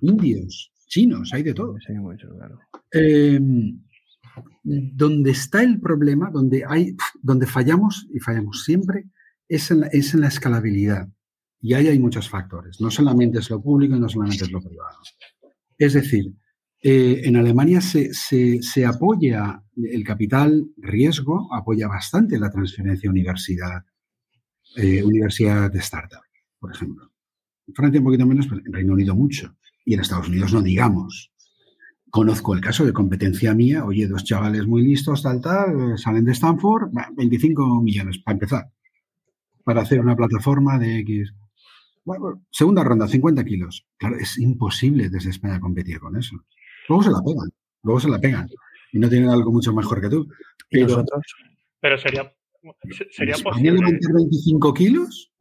indios, 0.00 0.72
chinos, 0.88 1.32
hay 1.32 1.44
de 1.44 1.54
todo. 1.54 1.76
Sí, 1.86 1.92
mucho, 1.92 2.28
claro. 2.36 2.58
Eh, 2.92 3.38
donde 4.62 5.30
está 5.30 5.62
el 5.62 5.80
problema, 5.80 6.30
donde, 6.30 6.64
hay, 6.68 6.96
donde 7.22 7.46
fallamos 7.46 8.08
y 8.12 8.20
fallamos 8.20 8.64
siempre, 8.64 9.06
es 9.48 9.70
en, 9.70 9.80
la, 9.80 10.28
escalabilidad. 10.28 11.08
Y 11.60 11.74
ahí 11.74 11.88
hay 11.88 11.98
muchos 11.98 12.28
factores. 12.28 12.80
No 12.80 12.90
solamente 12.90 13.38
es 13.38 13.50
lo 13.50 13.62
público 13.62 13.96
y 13.96 14.00
no 14.00 14.08
solamente 14.08 14.44
es 14.44 14.50
lo 14.50 14.60
privado. 14.60 14.98
Es 15.78 15.94
decir, 15.94 16.32
eh, 16.82 17.22
en 17.24 17.36
Alemania 17.36 17.80
se, 17.80 18.12
se, 18.12 18.86
apoya 18.86 19.62
el 19.76 20.04
capital 20.04 20.66
riesgo, 20.76 21.52
apoya 21.54 21.88
bastante 21.88 22.38
la 22.38 22.50
transferencia 22.50 23.10
universidad, 23.10 23.84
eh, 24.76 25.02
universidad 25.02 25.70
de 25.70 25.78
startup, 25.78 26.22
por 26.58 26.74
ejemplo. 26.74 27.10
En 27.66 27.74
Francia 27.74 28.00
un 28.00 28.04
poquito 28.04 28.26
menos, 28.26 28.46
pero 28.46 28.62
en 28.64 28.72
Reino 28.72 28.92
Unido 28.92 29.14
mucho. 29.14 29.56
Y 29.84 29.94
en 29.94 30.00
Estados 30.00 30.28
Unidos 30.28 30.52
no 30.52 30.62
digamos. 30.62 31.32
Conozco 32.10 32.54
el 32.54 32.60
caso 32.60 32.84
de 32.84 32.92
competencia 32.92 33.54
mía, 33.54 33.84
oye, 33.84 34.06
dos 34.06 34.24
chavales 34.24 34.66
muy 34.66 34.82
listos, 34.82 35.22
tal, 35.22 35.40
tal, 35.40 35.98
salen 35.98 36.24
de 36.24 36.32
Stanford, 36.32 36.90
25 37.14 37.82
millones 37.82 38.18
para 38.18 38.34
empezar, 38.34 38.70
para 39.64 39.82
hacer 39.82 40.00
una 40.00 40.16
plataforma 40.16 40.78
de 40.78 41.00
X. 41.00 41.34
Bueno, 42.04 42.44
segunda 42.50 42.84
ronda, 42.84 43.08
50 43.08 43.44
kilos. 43.44 43.86
Claro, 43.96 44.16
es 44.16 44.38
imposible 44.38 45.10
desde 45.10 45.30
España 45.30 45.60
competir 45.60 45.98
con 45.98 46.16
eso. 46.16 46.36
Luego 46.88 47.02
se 47.02 47.10
la 47.10 47.20
pegan, 47.24 47.50
luego 47.82 48.00
se 48.00 48.08
la 48.08 48.18
pegan. 48.18 48.48
Y 48.92 48.98
no 48.98 49.08
tienen 49.08 49.28
algo 49.28 49.52
mucho 49.52 49.74
mejor 49.74 50.00
que 50.00 50.08
tú. 50.08 50.28
Pero, 50.70 51.04
pero 51.80 51.98
sería, 51.98 52.32
sería 53.10 53.34
posible. 53.42 53.80
25 53.80 54.74
kilos? 54.74 55.32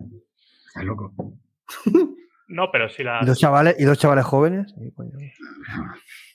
Está 0.68 0.84
loco. 0.84 1.14
No, 2.48 2.72
pero 2.72 2.90
si 2.90 3.04
la. 3.04 3.20
¿Y 3.22 3.26
dos 3.26 3.40
chavales, 3.40 3.76
y 3.80 3.86
dos 3.86 3.98
chavales 3.98 4.26
jóvenes? 4.26 4.74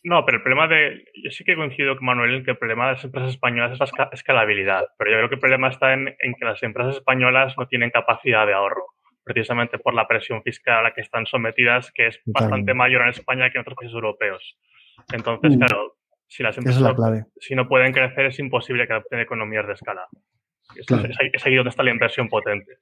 No, 0.03 0.25
pero 0.25 0.39
el 0.39 0.43
problema 0.43 0.67
de. 0.67 1.05
Yo 1.23 1.31
sí 1.31 1.45
que 1.45 1.55
coincido 1.55 1.97
con 1.97 2.07
Manuel 2.07 2.37
en 2.37 2.45
que 2.45 2.53
el 2.53 2.59
problema 2.59 2.87
de 2.87 2.93
las 2.95 3.05
empresas 3.05 3.31
españolas 3.31 3.73
es 3.73 3.79
la 3.79 4.11
escalabilidad. 4.13 4.87
Pero 4.99 5.11
yo 5.11 5.17
creo 5.19 5.29
que 5.29 5.35
el 5.37 5.41
problema 5.41 5.69
está 5.69 5.93
en, 5.93 6.07
que 6.07 6.45
las 6.45 6.63
empresas 6.63 6.97
españolas 6.97 7.55
no 7.59 7.67
tienen 7.69 7.91
capacidad 7.91 8.47
de 8.47 8.55
ahorro. 8.55 8.87
Precisamente 9.23 9.79
por 9.79 9.95
la 9.95 10.09
presión 10.09 10.43
fiscal 10.43 10.79
a 10.79 10.83
la 10.83 10.95
que 10.95 11.03
están 11.03 11.27
sometidas, 11.27 11.93
que 11.93 12.09
es 12.09 12.21
bastante 12.25 12.75
mayor 12.75 13.03
en 13.03 13.11
España 13.11 13.51
que 13.51 13.59
en 13.59 13.63
otros 13.63 13.77
países 13.77 13.95
europeos. 13.95 14.59
Entonces, 15.13 15.55
mm. 15.55 15.59
claro, 15.59 15.97
si 16.27 16.43
las 16.43 16.57
empresas 16.57 16.83
no, 16.83 17.27
si 17.39 17.55
no 17.55 17.69
pueden 17.69 17.93
crecer, 17.93 18.27
es 18.27 18.39
imposible 18.39 18.87
que 18.87 18.95
adopten 18.95 19.21
economías 19.21 19.67
de 19.67 19.75
escala. 19.75 20.07
Es, 20.77 21.47
ahí, 21.47 21.55
donde 21.55 21.71
está 21.71 21.83
la 21.83 21.91
inversión 21.91 22.29
potente. 22.29 22.79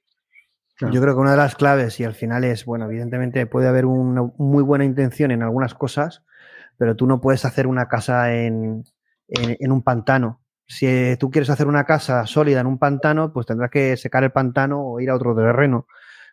Yo 0.79 1.01
creo 1.01 1.13
que 1.13 1.19
una 1.19 1.31
de 1.31 1.37
las 1.37 1.55
claves, 1.55 1.99
y 1.99 2.05
al 2.05 2.13
final 2.13 2.45
es, 2.45 2.63
bueno, 2.63 2.85
evidentemente 2.85 3.45
puede 3.45 3.67
haber 3.67 3.85
una 3.85 4.23
muy 4.37 4.63
buena 4.63 4.85
intención 4.85 5.31
en 5.31 5.43
algunas 5.43 5.73
cosas, 5.73 6.23
pero 6.77 6.95
tú 6.95 7.05
no 7.05 7.19
puedes 7.19 7.43
hacer 7.43 7.67
una 7.67 7.89
casa 7.89 8.33
en, 8.33 8.85
en, 9.27 9.71
un 9.71 9.83
pantano. 9.83 10.41
Si 10.65 11.17
tú 11.19 11.29
quieres 11.29 11.49
hacer 11.49 11.67
una 11.67 11.83
casa 11.83 12.25
sólida 12.25 12.61
en 12.61 12.67
un 12.67 12.77
pantano, 12.79 13.33
pues 13.33 13.45
tendrás 13.45 13.69
que 13.71 13.97
secar 13.97 14.23
el 14.23 14.31
pantano 14.31 14.81
o 14.81 14.99
ir 15.01 15.09
a 15.09 15.15
otro 15.15 15.35
terreno. 15.35 15.85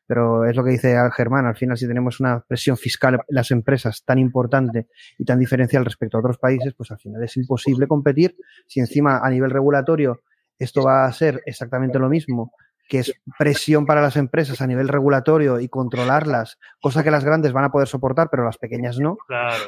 pero 0.07 0.45
es 0.45 0.55
lo 0.55 0.63
que 0.63 0.71
dice 0.71 0.97
Germán, 1.17 1.47
al 1.47 1.57
final 1.57 1.77
si 1.77 1.89
tenemos 1.89 2.21
una 2.21 2.41
presión 2.47 2.77
fiscal 2.77 3.15
en 3.15 3.21
las 3.29 3.51
empresas 3.51 4.05
tan 4.05 4.19
importante 4.21 4.87
y 5.19 5.25
tan 5.25 5.41
diferencial 5.41 5.85
respecto 5.85 6.17
a 6.17 6.21
otros 6.21 6.39
países, 6.39 6.75
pues 6.75 6.93
al 6.93 6.99
final 6.99 7.25
es 7.25 7.37
imposible 7.37 7.89
competir 7.89 8.37
si 8.69 8.79
encima 8.79 9.19
a 9.19 9.29
nivel 9.31 9.51
regulatorio 9.51 10.21
esto 10.59 10.83
va 10.83 11.05
a 11.05 11.13
ser 11.13 11.43
exactamente 11.45 11.99
lo 11.99 12.09
mismo, 12.09 12.53
que 12.89 13.01
es 13.01 13.13
presión 13.39 13.87
para 13.87 14.01
las 14.01 14.17
empresas 14.17 14.61
a 14.61 14.67
nivel 14.67 14.89
regulatorio 14.89 15.61
y 15.61 15.69
controlarlas, 15.69 16.59
cosa 16.81 17.03
que 17.03 17.11
las 17.11 17.25
grandes 17.25 17.53
van 17.53 17.65
a 17.65 17.71
poder 17.71 17.89
soportar, 17.89 18.29
pero 18.31 18.45
las 18.45 18.59
pequeñas 18.59 18.99
no, 18.99 19.19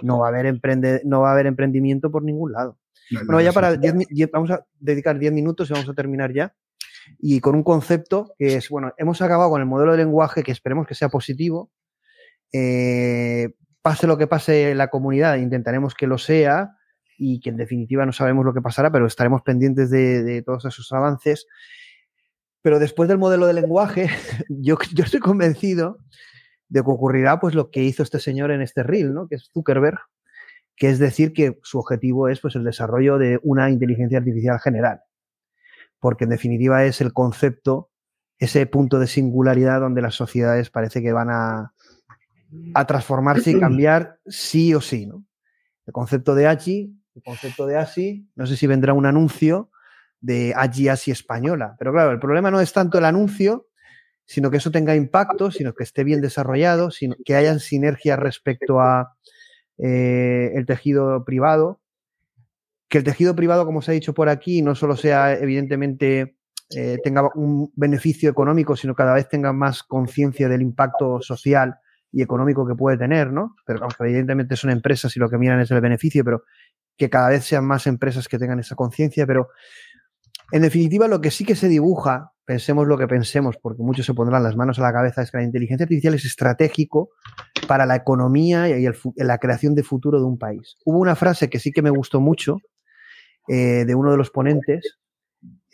no, 0.03 0.19
va 0.19 0.27
a 0.27 0.29
haber 0.31 0.47
emprende, 0.47 1.03
no 1.05 1.23
va 1.23 1.31
a 1.31 1.33
haber 1.33 1.47
emprendimiento 1.47 2.11
por 2.11 2.23
ningún 2.23 2.53
lado. 2.53 2.79
bueno, 3.27 3.41
ya 3.41 3.53
para 3.53 3.77
vamos 4.33 4.51
a 4.51 4.65
dedicar 4.79 5.19
10 5.19 5.33
minutos 5.33 5.69
y 5.69 5.73
vamos 5.73 5.89
a 5.89 5.95
terminar 5.95 6.33
ya. 6.33 6.55
Y 7.19 7.41
con 7.41 7.55
un 7.55 7.63
concepto 7.63 8.35
que 8.39 8.57
es, 8.57 8.69
bueno, 8.69 8.93
hemos 8.99 9.23
acabado 9.23 9.51
con 9.51 9.61
el 9.61 9.67
modelo 9.67 9.93
de 9.93 9.99
lenguaje 9.99 10.43
que 10.43 10.53
esperemos 10.53 10.87
que 10.87 10.95
sea 10.95 11.09
positivo. 11.09 11.71
Eh, 12.53 13.55
pase 13.83 14.07
lo 14.07 14.19
que 14.19 14.27
pase 14.27 14.71
en 14.71 14.79
la 14.79 14.89
comunidad, 14.89 15.37
intentaremos 15.37 15.95
que 15.95 16.07
lo 16.07 16.19
sea 16.19 16.77
y 17.19 17.41
que 17.41 17.51
en 17.51 17.57
definitiva 17.57 18.07
no 18.07 18.13
sabemos 18.13 18.45
lo 18.45 18.55
que 18.55 18.63
pasará, 18.63 18.91
pero 18.91 19.07
estaremos 19.07 19.43
pendientes 19.43 19.91
de, 19.91 20.43
todos 20.43 20.65
esos 20.65 20.91
avances. 20.93 21.47
Pero 22.63 22.79
después 22.79 23.09
del 23.09 23.19
modelo 23.19 23.47
de 23.47 23.55
lenguaje, 23.55 24.09
yo, 24.49 24.77
yo 24.95 25.05
estoy 25.05 25.21
convencido 25.21 25.99
de 26.69 26.83
que 26.83 26.91
ocurrirá 26.91 27.41
pues 27.41 27.55
lo 27.55 27.71
que 27.71 27.83
hizo 27.83 28.03
este 28.03 28.21
señor 28.21 28.51
en 28.51 28.61
este 28.61 28.83
reel, 28.83 29.15
¿no? 29.15 29.27
que 29.29 29.37
es 29.37 29.51
Zuckerberg, 29.53 29.99
que 30.77 30.91
es 30.91 30.99
decir 30.99 31.33
que 31.33 31.59
su 31.63 31.79
objetivo 31.79 32.29
es 32.29 32.41
pues 32.41 32.57
el 32.57 32.65
desarrollo 32.65 33.19
de 33.19 33.41
una 33.43 33.71
inteligencia 33.71 34.19
artificial 34.19 34.61
general, 34.61 35.01
porque 35.99 36.25
en 36.25 36.31
definitiva 36.31 36.85
es 36.85 37.01
el 37.01 37.13
concepto, 37.13 37.91
ese 38.39 38.67
punto 38.67 39.01
de 39.01 39.07
singularidad 39.07 39.81
donde 39.81 40.03
las 40.03 40.15
sociedades 40.15 40.71
parece 40.71 41.03
que 41.03 41.13
van 41.13 41.31
a, 41.31 41.73
a 42.75 42.87
transformarse 42.87 43.53
y 43.53 43.55
cambiar 43.61 44.19
sí 44.27 44.75
o 44.75 44.81
sí, 44.81 45.07
¿no? 45.07 45.25
El 45.87 45.93
concepto 45.93 46.35
de 46.35 46.47
AGI 46.47 46.99
el 47.19 47.25
concepto 47.25 47.67
de 47.67 47.77
ASI, 47.77 48.29
no 48.37 48.47
sé 48.47 48.57
si 48.57 48.69
vendrá 48.69 48.93
un 48.93 49.05
anuncio 49.05 49.71
de 50.21 50.53
AGI 50.57 50.89
ASI 50.89 51.11
española. 51.11 51.77
Pero 51.79 51.93
claro, 51.93 52.11
el 52.11 52.19
problema 52.19 52.51
no 52.51 52.61
es 52.61 52.73
tanto 52.73 52.99
el 52.99 53.05
anuncio, 53.05 53.69
sino 54.25 54.51
que 54.51 54.59
eso 54.59 54.71
tenga 54.71 54.95
impacto, 54.95 55.51
sino 55.51 55.75
que 55.75 55.85
esté 55.85 56.05
bien 56.05 56.21
desarrollado, 56.21 56.91
sino 56.91 57.17
que 57.25 57.35
haya 57.35 57.59
sinergia 57.59 58.17
respecto 58.17 58.81
a 58.81 59.17
eh, 59.79 60.53
el 60.55 60.67
tejido 60.67 61.25
privado. 61.25 61.81
Que 62.89 62.99
el 62.99 63.05
tejido 63.05 63.37
privado, 63.37 63.65
como 63.67 63.83
se 63.83 63.91
ha 63.91 63.95
dicho 63.95 64.15
por 64.15 64.29
aquí, 64.29 64.63
no 64.63 64.75
solo 64.75 64.97
sea 64.97 65.35
evidentemente 65.35 66.39
eh, 66.77 66.99
tenga 67.03 67.31
un 67.35 67.73
beneficio 67.77 68.29
económico, 68.29 68.77
sino 68.77 68.95
cada 68.95 69.15
vez 69.15 69.29
tenga 69.29 69.53
más 69.53 69.83
conciencia 69.83 70.49
del 70.49 70.61
impacto 70.61 71.23
social 71.23 71.77
y 72.13 72.23
económico 72.23 72.67
que 72.67 72.75
puede 72.75 72.99
tener, 72.99 73.33
¿no? 73.33 73.57
Pero 73.67 73.87
evidentemente 74.01 74.57
son 74.57 74.71
empresas 74.71 75.15
y 75.17 75.21
lo 75.21 75.31
que 75.31 75.39
miran 75.39 75.61
es 75.61 75.71
el 75.71 75.81
beneficio, 75.81 76.25
pero 76.25 76.45
que 76.97 77.09
cada 77.09 77.31
vez 77.31 77.45
sean 77.45 77.65
más 77.65 77.87
empresas 77.87 78.29
que 78.29 78.39
tengan 78.39 78.59
esa 78.59 78.75
conciencia, 78.75 79.27
pero 79.27 79.49
en 80.53 80.63
definitiva 80.63 81.09
lo 81.09 81.21
que 81.21 81.31
sí 81.31 81.45
que 81.45 81.55
se 81.55 81.69
dibuja, 81.69 82.33
pensemos 82.45 82.87
lo 82.87 82.97
que 82.97 83.07
pensemos, 83.07 83.57
porque 83.61 83.83
muchos 83.83 84.07
se 84.07 84.15
pondrán 84.15 84.43
las 84.43 84.57
manos 84.57 84.79
a 84.79 84.83
la 84.83 84.93
cabeza, 84.93 85.23
es 85.23 85.31
que 85.31 85.37
la 85.37 85.45
inteligencia 85.45 85.85
artificial 85.85 86.15
es 86.15 86.25
estratégico 86.25 87.11
para 87.67 87.85
la 87.85 87.97
economía 87.97 88.69
y 88.69 88.89
la 89.17 89.39
creación 89.39 89.75
de 89.75 89.83
futuro 89.83 90.19
de 90.19 90.25
un 90.25 90.39
país. 90.39 90.77
Hubo 90.87 90.99
una 90.99 91.15
frase 91.15 91.51
que 91.51 91.59
sí 91.59 91.73
que 91.73 91.83
me 91.83 91.91
gustó 91.91 92.21
mucho 92.21 92.57
eh, 93.49 93.85
de 93.87 93.95
uno 93.95 94.11
de 94.11 94.17
los 94.17 94.31
ponentes, 94.31 94.99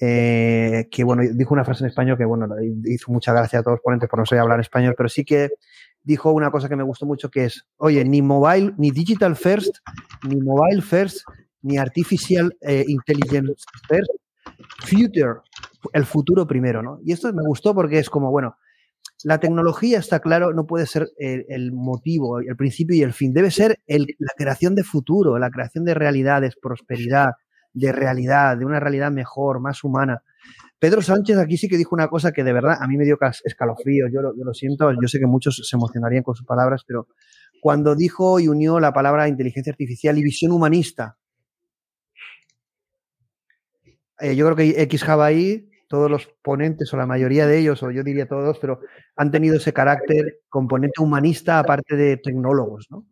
eh, 0.00 0.88
que 0.90 1.04
bueno, 1.04 1.22
dijo 1.34 1.54
una 1.54 1.64
frase 1.64 1.84
en 1.84 1.90
español 1.90 2.18
que 2.18 2.24
bueno, 2.24 2.48
hizo 2.84 3.12
mucha 3.12 3.32
gracia 3.32 3.60
a 3.60 3.62
todos 3.62 3.76
los 3.76 3.82
ponentes 3.82 4.08
por 4.08 4.18
no 4.18 4.26
saber 4.26 4.42
hablar 4.42 4.58
español, 4.58 4.94
pero 4.96 5.08
sí 5.08 5.24
que 5.24 5.50
dijo 6.02 6.32
una 6.32 6.50
cosa 6.50 6.68
que 6.68 6.76
me 6.76 6.82
gustó 6.82 7.06
mucho 7.06 7.30
que 7.30 7.44
es, 7.44 7.66
oye, 7.76 8.04
ni 8.04 8.20
mobile, 8.20 8.74
ni 8.76 8.90
digital 8.90 9.36
first, 9.36 9.76
ni 10.28 10.40
mobile 10.40 10.82
first, 10.82 11.20
ni 11.62 11.78
artificial 11.78 12.52
eh, 12.60 12.84
intelligence 12.88 13.64
first, 13.88 14.10
future, 14.78 15.40
el 15.92 16.04
futuro 16.04 16.46
primero, 16.46 16.82
¿no? 16.82 16.98
Y 17.04 17.12
esto 17.12 17.32
me 17.32 17.42
gustó 17.46 17.74
porque 17.74 17.98
es 17.98 18.10
como, 18.10 18.30
bueno, 18.30 18.56
la 19.22 19.38
tecnología 19.38 19.98
está 19.98 20.20
claro, 20.20 20.52
no 20.52 20.66
puede 20.66 20.86
ser 20.86 21.08
el, 21.18 21.72
motivo, 21.72 22.40
el 22.40 22.56
principio 22.56 22.96
y 22.96 23.02
el 23.02 23.12
fin, 23.12 23.32
debe 23.32 23.50
ser 23.50 23.80
la 23.86 24.32
creación 24.36 24.74
de 24.74 24.84
futuro, 24.84 25.38
la 25.38 25.50
creación 25.50 25.84
de 25.84 25.94
realidades, 25.94 26.56
prosperidad, 26.60 27.30
de 27.72 27.92
realidad, 27.92 28.56
de 28.56 28.66
una 28.66 28.80
realidad 28.80 29.10
mejor, 29.10 29.60
más 29.60 29.82
humana. 29.82 30.22
Pedro 30.78 31.00
Sánchez 31.00 31.38
aquí 31.38 31.56
sí 31.56 31.68
que 31.68 31.78
dijo 31.78 31.94
una 31.94 32.08
cosa 32.08 32.32
que 32.32 32.44
de 32.44 32.52
verdad 32.52 32.76
a 32.78 32.86
mí 32.86 32.96
me 32.96 33.04
dio 33.04 33.18
escalofrío, 33.44 34.06
yo 34.12 34.20
lo, 34.20 34.36
yo 34.36 34.44
lo 34.44 34.52
siento, 34.52 34.90
yo 34.92 35.08
sé 35.08 35.18
que 35.18 35.26
muchos 35.26 35.62
se 35.66 35.76
emocionarían 35.76 36.22
con 36.22 36.34
sus 36.34 36.46
palabras, 36.46 36.84
pero 36.86 37.08
cuando 37.62 37.94
dijo 37.94 38.38
y 38.40 38.48
unió 38.48 38.78
la 38.78 38.92
palabra 38.92 39.26
inteligencia 39.26 39.70
artificial 39.70 40.18
y 40.18 40.22
visión 40.22 40.52
humanista, 40.52 41.16
eh, 44.20 44.36
yo 44.36 44.44
creo 44.46 44.56
que 44.56 44.82
X 44.82 45.08
ahí, 45.08 45.70
todos 45.88 46.10
los 46.10 46.26
ponentes 46.42 46.92
o 46.92 46.96
la 46.96 47.06
mayoría 47.06 47.46
de 47.46 47.58
ellos, 47.58 47.82
o 47.82 47.90
yo 47.90 48.02
diría 48.02 48.26
todos, 48.26 48.58
pero 48.58 48.80
han 49.16 49.30
tenido 49.30 49.56
ese 49.56 49.72
carácter 49.72 50.40
componente 50.48 51.02
humanista 51.02 51.58
aparte 51.58 51.96
de 51.96 52.16
tecnólogos, 52.16 52.86
¿no? 52.90 53.06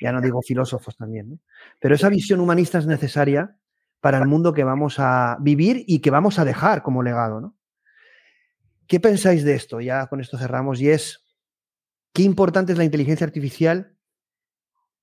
Ya 0.00 0.12
no 0.12 0.20
digo 0.20 0.42
filósofos 0.42 0.96
también, 0.96 1.30
¿no? 1.30 1.38
Pero 1.80 1.94
esa 1.94 2.08
visión 2.08 2.40
humanista 2.40 2.78
es 2.78 2.86
necesaria 2.86 3.56
para 4.04 4.18
el 4.18 4.26
mundo 4.26 4.52
que 4.52 4.64
vamos 4.64 4.96
a 4.98 5.38
vivir 5.40 5.82
y 5.86 6.00
que 6.00 6.10
vamos 6.10 6.38
a 6.38 6.44
dejar 6.44 6.82
como 6.82 7.02
legado. 7.02 7.40
¿no? 7.40 7.56
¿Qué 8.86 9.00
pensáis 9.00 9.44
de 9.44 9.54
esto? 9.54 9.80
Ya 9.80 10.08
con 10.08 10.20
esto 10.20 10.36
cerramos. 10.36 10.78
Y 10.82 10.90
es, 10.90 11.24
¿qué 12.12 12.22
importante 12.22 12.72
es 12.72 12.78
la 12.78 12.84
inteligencia 12.84 13.26
artificial? 13.26 13.96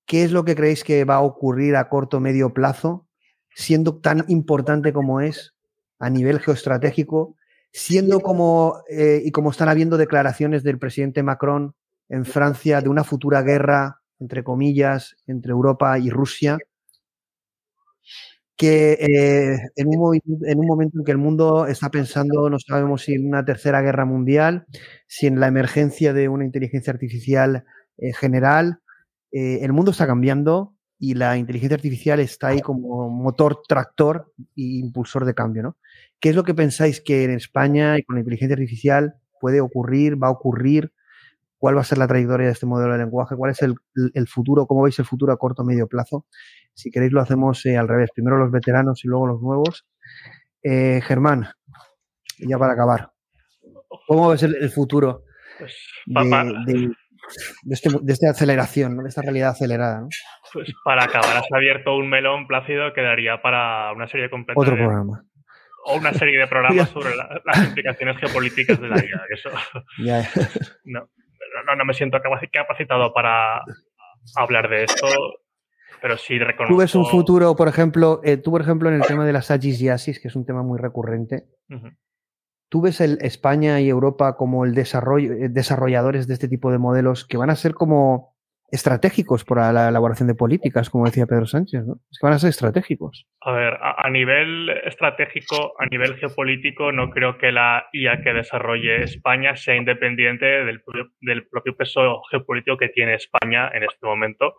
¿Qué 0.06 0.22
es 0.22 0.30
lo 0.30 0.44
que 0.44 0.54
creéis 0.54 0.84
que 0.84 1.04
va 1.04 1.16
a 1.16 1.22
ocurrir 1.22 1.74
a 1.74 1.88
corto 1.88 2.20
medio 2.20 2.54
plazo, 2.54 3.08
siendo 3.54 3.96
tan 3.98 4.24
importante 4.28 4.92
como 4.92 5.20
es 5.20 5.54
a 5.98 6.10
nivel 6.10 6.40
geoestratégico, 6.40 7.36
siendo 7.72 8.20
como, 8.20 8.82
eh, 8.88 9.22
y 9.24 9.30
como 9.30 9.50
están 9.50 9.68
habiendo 9.68 9.96
declaraciones 9.96 10.62
del 10.62 10.78
presidente 10.78 11.22
Macron 11.22 11.74
en 12.08 12.24
Francia 12.24 12.80
de 12.80 12.88
una 12.88 13.04
futura 13.04 13.42
guerra, 13.42 14.00
entre 14.18 14.44
comillas, 14.44 15.16
entre 15.26 15.52
Europa 15.52 15.98
y 15.98 16.10
Rusia? 16.10 16.58
que 18.54 18.92
eh, 18.92 19.58
en, 19.74 19.88
un, 19.88 20.20
en, 20.46 20.58
un, 20.58 20.66
momento 20.66 20.98
en 20.98 21.04
que 21.04 21.10
el 21.10 21.18
mundo 21.18 21.66
está 21.66 21.90
pensando, 21.90 22.48
no 22.48 22.58
sabemos 22.60 23.02
si 23.02 23.14
en 23.14 23.26
una 23.26 23.44
tercera 23.44 23.80
guerra 23.80 24.04
mundial, 24.04 24.66
si 25.08 25.26
en 25.26 25.40
la 25.40 25.48
emergencia 25.48 26.12
de 26.12 26.28
una 26.28 26.44
inteligencia 26.44 26.92
artificial 26.92 27.64
eh, 27.98 28.12
general, 28.12 28.78
el 29.32 29.72
mundo 29.72 29.92
está 29.92 30.06
cambiando 30.06 30.74
y 31.02 31.14
la 31.14 31.36
inteligencia 31.36 31.74
artificial 31.74 32.20
está 32.20 32.46
ahí 32.46 32.60
como 32.60 33.10
motor 33.10 33.62
tractor 33.66 34.32
e 34.38 34.78
impulsor 34.78 35.24
de 35.24 35.34
cambio, 35.34 35.64
¿no? 35.64 35.76
¿Qué 36.20 36.28
es 36.28 36.36
lo 36.36 36.44
que 36.44 36.54
pensáis 36.54 37.00
que 37.00 37.24
en 37.24 37.32
España 37.32 37.98
y 37.98 38.04
con 38.04 38.14
la 38.14 38.20
inteligencia 38.20 38.54
artificial 38.54 39.14
puede 39.40 39.60
ocurrir, 39.60 40.22
va 40.22 40.28
a 40.28 40.30
ocurrir? 40.30 40.92
¿Cuál 41.58 41.76
va 41.76 41.80
a 41.80 41.84
ser 41.84 41.98
la 41.98 42.06
trayectoria 42.06 42.46
de 42.46 42.52
este 42.52 42.66
modelo 42.66 42.92
de 42.92 43.00
lenguaje? 43.00 43.34
¿Cuál 43.34 43.50
es 43.50 43.62
el, 43.62 43.74
el 44.14 44.28
futuro? 44.28 44.68
¿Cómo 44.68 44.82
veis 44.82 44.96
el 45.00 45.04
futuro 45.04 45.32
a 45.32 45.38
corto 45.38 45.62
o 45.62 45.64
medio 45.64 45.88
plazo? 45.88 46.24
Si 46.72 46.88
queréis 46.92 47.10
lo 47.10 47.20
hacemos 47.20 47.66
eh, 47.66 47.76
al 47.76 47.88
revés, 47.88 48.10
primero 48.14 48.38
los 48.38 48.52
veteranos 48.52 49.04
y 49.04 49.08
luego 49.08 49.26
los 49.26 49.42
nuevos. 49.42 49.84
Eh, 50.62 51.00
Germán, 51.02 51.48
ya 52.38 52.60
para 52.60 52.74
acabar, 52.74 53.10
¿cómo 54.06 54.28
ves 54.28 54.44
el, 54.44 54.70
futuro 54.70 55.24
pues, 55.58 55.74
de, 56.06 56.92
este, 57.70 57.90
de, 58.00 58.12
esta 58.12 58.30
aceleración, 58.30 58.96
de 58.96 59.08
esta 59.08 59.22
realidad 59.22 59.50
acelerada? 59.50 60.06
Pues 60.52 60.72
para 60.84 61.04
acabar, 61.04 61.36
has 61.36 61.52
abierto 61.52 61.96
un 61.96 62.08
melón 62.08 62.46
plácido 62.46 62.92
que 62.92 63.02
daría 63.02 63.40
para 63.42 63.92
una 63.92 64.08
serie 64.08 64.30
completa. 64.30 64.60
Otro 64.60 64.74
programa. 64.74 65.24
O 65.84 65.96
una 65.96 66.12
serie 66.12 66.38
de 66.38 66.46
programas 66.48 66.90
sobre 66.90 67.14
las 67.16 67.68
implicaciones 67.68 68.16
geopolíticas 68.18 68.80
de 68.80 68.88
la 68.88 68.96
IA. 68.96 69.22
Eso, 69.30 69.50
no, 70.84 71.08
no, 71.76 71.84
me 71.84 71.94
siento 71.94 72.18
capacitado 72.52 73.12
para 73.12 73.62
hablar 74.36 74.68
de 74.68 74.84
esto 74.84 75.06
pero 76.02 76.18
sí 76.18 76.36
reconozco... 76.36 76.74
Tú 76.74 76.80
ves 76.80 76.94
un 76.96 77.06
futuro, 77.06 77.54
por 77.54 77.68
ejemplo, 77.68 78.20
eh, 78.24 78.36
tú 78.36 78.50
por 78.50 78.60
ejemplo 78.60 78.88
en 78.88 78.96
el 78.96 79.02
tema 79.02 79.24
de 79.24 79.32
las 79.32 79.52
AGIs 79.52 79.80
y 79.80 79.88
ASIS, 79.88 80.20
que 80.20 80.28
es 80.28 80.34
un 80.36 80.44
tema 80.44 80.64
muy 80.64 80.78
recurrente, 80.78 81.44
¿tú 82.72 82.80
ves 82.80 83.02
el 83.02 83.18
España 83.20 83.82
y 83.82 83.90
Europa 83.90 84.34
como 84.34 84.64
el 84.64 84.74
desarrollo, 84.74 85.34
eh, 85.34 85.50
desarrolladores 85.50 86.26
de 86.26 86.32
este 86.32 86.48
tipo 86.48 86.72
de 86.72 86.78
modelos 86.78 87.26
que 87.26 87.36
van 87.36 87.50
a 87.50 87.54
ser 87.54 87.74
como 87.74 88.32
estratégicos 88.70 89.44
para 89.44 89.70
la 89.74 89.90
elaboración 89.90 90.26
de 90.26 90.34
políticas, 90.34 90.88
como 90.88 91.04
decía 91.04 91.26
Pedro 91.26 91.44
Sánchez, 91.44 91.84
¿no? 91.84 91.96
Es 92.10 92.18
que 92.18 92.26
van 92.26 92.32
a 92.32 92.38
ser 92.38 92.48
estratégicos. 92.48 93.26
A 93.42 93.52
ver, 93.52 93.74
a, 93.78 94.08
nivel 94.08 94.70
estratégico, 94.86 95.74
a 95.78 95.84
nivel 95.84 96.16
geopolítico, 96.16 96.92
no 96.92 97.10
creo 97.10 97.36
que 97.36 97.52
la 97.52 97.88
IA 97.92 98.22
que 98.22 98.32
desarrolle 98.32 99.02
España 99.02 99.54
sea 99.54 99.76
independiente 99.76 100.46
del, 100.46 100.80
del 101.20 101.46
propio 101.48 101.76
peso 101.76 102.22
geopolítico 102.30 102.78
que 102.78 102.88
tiene 102.88 103.16
España 103.16 103.70
en 103.74 103.82
este 103.82 104.06
momento 104.06 104.54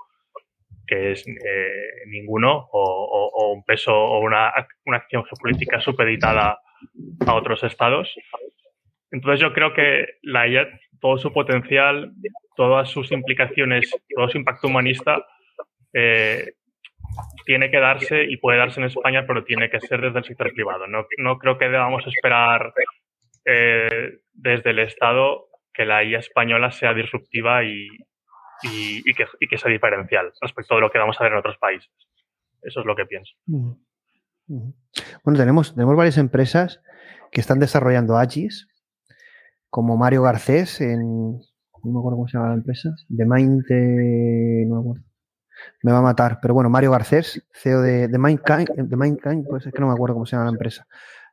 que 0.85 1.13
es 1.13 1.25
eh, 1.27 2.05
ninguno, 2.09 2.67
o, 2.71 3.53
un 3.55 3.63
peso 3.63 3.95
o 3.95 4.19
una, 4.19 4.51
una, 4.85 4.97
acción 4.97 5.23
geopolítica 5.23 5.79
supeditada 5.79 6.59
a 7.25 7.33
otros 7.35 7.63
estados. 7.63 8.13
Entonces 9.11 9.39
yo 9.39 9.53
creo 9.53 9.73
que 9.73 10.07
la 10.23 10.47
IA 10.47 10.67
todo 10.99 11.17
su 11.17 11.33
potencial, 11.33 12.13
todas 12.55 12.89
sus 12.89 13.11
implicaciones, 13.11 13.91
todo 14.15 14.29
su 14.29 14.37
impacto 14.37 14.67
humanista, 14.67 15.25
eh, 15.93 16.53
tiene 17.45 17.69
que 17.69 17.79
darse 17.79 18.23
y 18.23 18.37
puede 18.37 18.57
darse 18.57 18.79
en 18.79 18.87
España, 18.87 19.25
pero 19.27 19.43
tiene 19.43 19.69
que 19.69 19.81
ser 19.81 19.99
desde 19.99 20.19
el 20.19 20.25
sector 20.25 20.53
privado. 20.53 20.87
No, 20.87 21.05
no 21.17 21.37
creo 21.39 21.57
que 21.57 21.67
debamos 21.67 22.07
esperar 22.07 22.73
eh, 23.45 24.19
desde 24.31 24.69
el 24.69 24.79
Estado 24.79 25.49
que 25.73 25.85
la 25.85 26.03
IA 26.03 26.19
española 26.19 26.71
sea 26.71 26.93
disruptiva 26.93 27.63
y, 27.63 27.87
y, 28.63 29.13
que, 29.13 29.25
y, 29.39 29.47
que, 29.47 29.57
sea 29.57 29.71
diferencial 29.71 30.31
respecto 30.39 30.75
de 30.75 30.81
lo 30.81 30.91
que 30.91 30.99
vamos 30.99 31.19
a 31.19 31.23
ver 31.23 31.33
en 31.33 31.39
otros 31.39 31.57
países. 31.57 31.91
Eso 32.61 32.79
es 32.79 32.85
lo 32.85 32.95
que 32.95 33.05
pienso. 33.05 33.33
Bueno, 34.47 35.39
tenemos, 35.39 35.73
tenemos 35.73 35.95
varias 35.95 36.17
empresas 36.17 36.81
que 37.31 37.41
están 37.41 37.59
desarrollando 37.59 38.17
AGIs, 38.17 38.67
como 39.69 39.97
Mario 39.97 40.23
Garcés 40.23 40.81
en. 40.81 41.39
No 41.83 41.91
me 41.91 41.99
acuerdo 41.99 42.17
cómo 42.17 42.27
se 42.27 42.37
llama 42.37 42.49
la 42.49 42.55
empresa. 42.55 42.95
De 43.09 43.25
Mind. 43.25 43.65
no 44.67 44.75
me 44.75 44.81
acuerdo. 44.81 45.03
Me 45.81 45.91
va 45.91 45.97
a 45.97 46.01
matar. 46.01 46.39
Pero 46.41 46.53
bueno, 46.53 46.69
Mario 46.69 46.91
Garcés, 46.91 47.45
CEO 47.53 47.81
de, 47.81 48.07
de 48.07 48.17
Mindkind, 48.17 48.69
de 48.69 48.95
Mindkind, 48.95 49.47
pues 49.47 49.65
es 49.65 49.73
que 49.73 49.79
no 49.81 49.87
me 49.87 49.93
acuerdo 49.93 50.15
cómo 50.15 50.25
se 50.25 50.35
llama 50.35 50.45
la 50.45 50.51
empresa. 50.51 50.87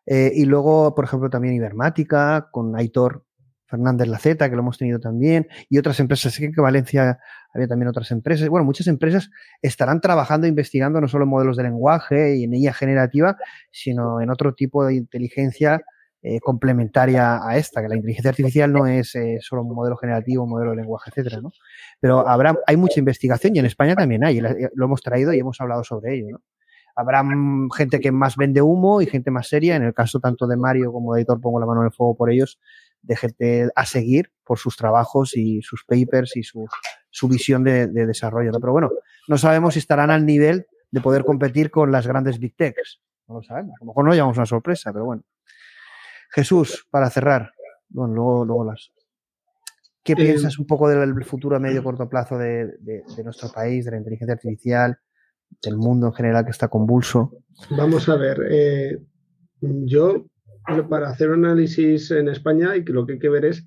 Eh, 0.07 0.33
y 0.35 0.45
luego, 0.45 0.95
por 0.95 1.05
ejemplo, 1.05 1.31
también 1.31 1.55
Ibermática, 1.55 2.49
con 2.51 2.77
Aitor 2.77 3.25
Fernández 3.67 4.09
Laceta, 4.09 4.51
que 4.51 4.57
lo 4.57 4.63
hemos 4.63 4.79
tenido 4.79 4.99
también, 4.99 5.47
y 5.69 5.79
otras 5.79 6.01
empresas. 6.01 6.35
Sé 6.35 6.51
que 6.51 6.61
Valencia 6.61 7.21
había 7.53 7.69
también 7.69 7.89
otras 7.89 8.11
empresas. 8.11 8.49
Bueno, 8.49 8.65
muchas 8.65 8.87
empresas 8.87 9.31
estarán 9.63 10.01
trabajando, 10.01 10.47
investigando 10.47 11.01
no 11.01 11.09
solo 11.09 11.25
en 11.25 11.31
modelos 11.31 11.57
de 11.57 11.65
lenguaje 11.65 12.37
y 12.37 12.45
en 12.45 12.55
IA 12.55 12.73
generativa, 12.73 13.37
sino 13.71 14.21
en 14.21 14.31
otro 14.31 14.55
tipo 14.55 14.85
de 14.85 14.95
inteligencia 14.95 15.83
eh, 16.23 16.39
complementaria 16.41 17.41
a 17.43 17.57
esta, 17.57 17.81
que 17.81 17.89
la 17.89 17.97
inteligencia 17.97 18.31
artificial 18.31 18.71
no 18.73 18.87
es 18.87 19.15
eh, 19.15 19.39
solo 19.41 19.63
un 19.63 19.75
modelo 19.75 19.97
generativo, 19.97 20.45
un 20.45 20.51
modelo 20.51 20.73
de 20.73 20.77
lenguaje, 20.77 21.11
etcétera, 21.11 21.41
¿no? 21.41 21.51
Pero 21.99 22.29
habrá, 22.29 22.57
hay 22.67 22.77
mucha 22.77 23.01
investigación 23.01 23.57
y 23.57 23.59
en 23.59 23.67
España 23.67 23.95
también 23.97 24.23
hay, 24.25 24.39
lo 24.41 24.85
hemos 24.85 25.01
traído 25.01 25.33
y 25.33 25.39
hemos 25.39 25.61
hablado 25.63 25.83
sobre 25.83 26.17
ello, 26.17 26.27
¿no? 26.33 26.43
Habrá 26.97 27.25
gente 27.75 28.01
que 28.01 28.13
más 28.13 28.37
vende 28.37 28.61
humo 28.61 29.01
y 29.01 29.07
gente 29.07 29.31
más 29.31 29.49
seria. 29.49 29.77
En 29.77 29.85
el 29.85 29.95
caso 29.95 30.21
tanto 30.21 30.47
de 30.47 30.57
Mario 30.57 30.93
como 30.93 31.15
de 31.15 31.21
Editor, 31.21 31.41
pongo 31.41 31.59
la 31.59 31.65
mano 31.65 31.81
en 31.81 31.87
el 31.87 31.93
fuego 31.93 32.15
por 32.17 32.31
ellos, 32.31 32.59
de 33.01 33.17
gente 33.17 33.71
a 33.75 33.87
seguir 33.87 34.31
por 34.45 34.59
sus 34.59 34.77
trabajos 34.77 35.37
y 35.37 35.63
sus 35.63 35.85
papers 35.85 36.37
y 36.37 36.43
su, 36.43 36.67
su 37.11 37.29
visión 37.29 37.65
de, 37.65 37.89
desarrollo. 37.89 38.53
Pero 38.53 38.73
bueno, 38.73 38.91
no 39.29 39.39
sabemos 39.39 39.75
si 39.75 39.81
estarán 39.81 40.11
al 40.11 40.25
nivel 40.25 40.67
de 40.91 41.01
poder 41.01 41.25
competir 41.25 41.71
con 41.71 41.93
las 41.93 42.07
grandes 42.07 42.39
big 42.39 42.57
techs. 42.57 43.01
No 43.29 43.37
lo 43.37 43.43
sabemos. 43.43 43.75
A 43.81 43.85
lo 43.85 43.87
mejor 43.89 44.05
no 44.05 44.15
llevamos 44.15 44.37
una 44.37 44.47
sorpresa, 44.47 44.93
pero 44.93 45.05
bueno. 45.05 45.23
Jesús, 46.31 46.87
para 46.91 47.11
cerrar. 47.11 47.53
Bueno, 47.89 48.15
luego, 48.15 48.45
luego 48.45 48.65
las. 48.65 48.93
¿Qué 50.03 50.13
eh, 50.13 50.17
piensas 50.17 50.59
un 50.59 50.67
poco 50.67 50.89
del 50.89 51.25
futuro 51.25 51.57
a 51.57 51.61
medio 51.61 51.83
corto 51.85 52.09
plazo 52.09 52.39
de, 52.39 52.77
de, 52.79 53.25
nuestro 53.25 53.51
país, 53.51 53.85
de 53.85 53.91
la 53.91 53.99
inteligencia 53.99 54.35
artificial, 54.35 54.99
del 55.63 55.77
mundo 55.77 56.07
en 56.07 56.13
general 56.15 56.45
que 56.45 56.53
está 56.53 56.69
convulso? 56.69 57.33
Vamos 57.71 58.09
a 58.09 58.17
ver. 58.17 58.41
Eh, 58.49 58.99
yo 59.61 60.27
para 60.89 61.11
hacer 61.11 61.31
un 61.31 61.45
análisis 61.45 62.11
en 62.11 62.29
España 62.29 62.77
y 62.77 62.85
que 62.85 62.93
lo 62.93 63.07
que 63.07 63.15
hay 63.15 63.19
que 63.19 63.29
ver 63.29 63.45
es 63.45 63.67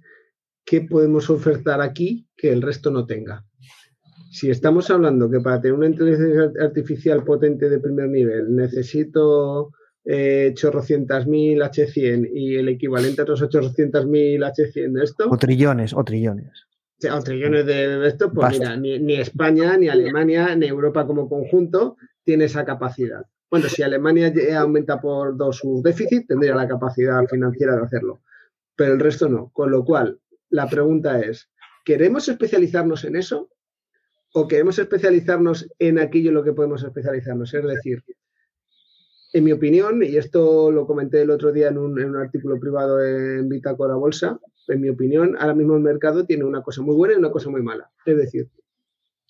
qué 0.65 0.81
podemos 0.81 1.29
ofertar 1.29 1.81
aquí 1.81 2.27
que 2.35 2.51
el 2.51 2.61
resto 2.61 2.91
no 2.91 3.05
tenga. 3.05 3.45
Si 4.31 4.49
estamos 4.49 4.89
hablando 4.89 5.29
que 5.29 5.39
para 5.39 5.61
tener 5.61 5.77
una 5.77 5.87
inteligencia 5.87 6.51
artificial 6.59 7.23
potente 7.23 7.69
de 7.69 7.79
primer 7.79 8.09
nivel 8.09 8.55
necesito 8.55 9.71
eh, 10.05 10.53
mil 11.27 11.61
H100 11.61 12.29
y 12.33 12.55
el 12.55 12.69
equivalente 12.69 13.21
a 13.21 13.25
otros 13.25 13.77
mil 14.07 14.41
H100 14.41 14.91
de 14.93 15.03
esto. 15.03 15.29
O 15.29 15.37
trillones, 15.37 15.93
o 15.93 16.03
trillones. 16.03 16.65
O 17.11 17.21
trillones 17.21 17.65
de 17.65 18.07
esto, 18.07 18.31
pues 18.31 18.59
mira, 18.59 18.77
ni, 18.77 18.97
ni 18.99 19.15
España, 19.15 19.77
ni 19.77 19.89
Alemania, 19.89 20.55
ni 20.55 20.67
Europa 20.67 21.05
como 21.05 21.27
conjunto 21.27 21.97
tiene 22.23 22.45
esa 22.45 22.63
capacidad. 22.63 23.23
Bueno, 23.51 23.67
si 23.69 23.83
Alemania 23.83 24.33
aumenta 24.57 24.99
por 24.99 25.37
dos 25.37 25.57
su 25.57 25.81
déficit, 25.83 26.27
tendría 26.27 26.55
la 26.55 26.67
capacidad 26.67 27.23
financiera 27.27 27.75
de 27.75 27.83
hacerlo, 27.83 28.21
pero 28.75 28.93
el 28.93 28.99
resto 28.99 29.29
no. 29.29 29.51
Con 29.53 29.69
lo 29.69 29.83
cual, 29.83 30.19
la 30.53 30.69
pregunta 30.69 31.19
es, 31.19 31.49
¿queremos 31.83 32.29
especializarnos 32.29 33.03
en 33.05 33.15
eso 33.15 33.49
o 34.33 34.47
queremos 34.47 34.77
especializarnos 34.77 35.67
en 35.79 35.97
aquello 35.97 36.29
en 36.29 36.35
lo 36.35 36.43
que 36.43 36.53
podemos 36.53 36.83
especializarnos? 36.83 37.51
Es 37.51 37.63
decir, 37.65 38.03
en 39.33 39.43
mi 39.43 39.51
opinión, 39.51 40.03
y 40.03 40.15
esto 40.15 40.71
lo 40.71 40.85
comenté 40.85 41.23
el 41.23 41.31
otro 41.31 41.51
día 41.51 41.69
en 41.69 41.79
un, 41.79 42.15
artículo 42.15 42.59
privado 42.59 43.03
en 43.03 43.49
Bitácora 43.49 43.95
Bolsa, 43.95 44.39
en 44.67 44.79
mi 44.79 44.89
opinión, 44.89 45.35
ahora 45.39 45.55
mismo 45.55 45.75
el 45.75 45.81
mercado 45.81 46.23
tiene 46.23 46.43
una 46.43 46.61
cosa 46.61 46.83
muy 46.83 46.95
buena 46.95 47.15
y 47.15 47.17
una 47.17 47.31
cosa 47.31 47.49
muy 47.49 47.63
mala. 47.63 47.89
Es 48.05 48.15
decir, 48.15 48.47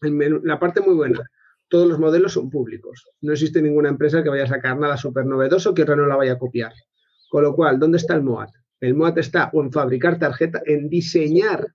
la 0.02 0.60
parte 0.60 0.82
muy 0.82 0.96
buena 0.96 1.24
todos 1.70 1.88
los 1.88 1.98
modelos 1.98 2.34
son 2.34 2.52
públicos. 2.52 3.08
No 3.22 3.32
existe 3.32 3.60
ninguna 3.60 3.90
empresa 3.90 4.22
que 4.22 4.30
vaya 4.30 4.44
a 4.44 4.48
sacar 4.48 4.78
nada 4.78 4.96
súper 4.98 5.26
novedoso 5.26 5.74
que 5.74 5.82
otra 5.82 5.96
no 5.96 6.06
la 6.06 6.18
vaya 6.18 6.34
a 6.34 6.38
copiar. 6.38 6.74
Con 7.30 7.42
lo 7.42 7.56
cual, 7.56 7.80
¿dónde 7.80 7.98
está 7.98 8.14
el 8.14 8.22
MOAT? 8.22 8.52
El 8.84 8.96
MOAT 8.96 9.18
está 9.18 9.50
o 9.54 9.64
en 9.64 9.72
fabricar 9.72 10.20
tarjetas, 10.20 10.62
en 10.66 10.90
diseñar, 10.90 11.74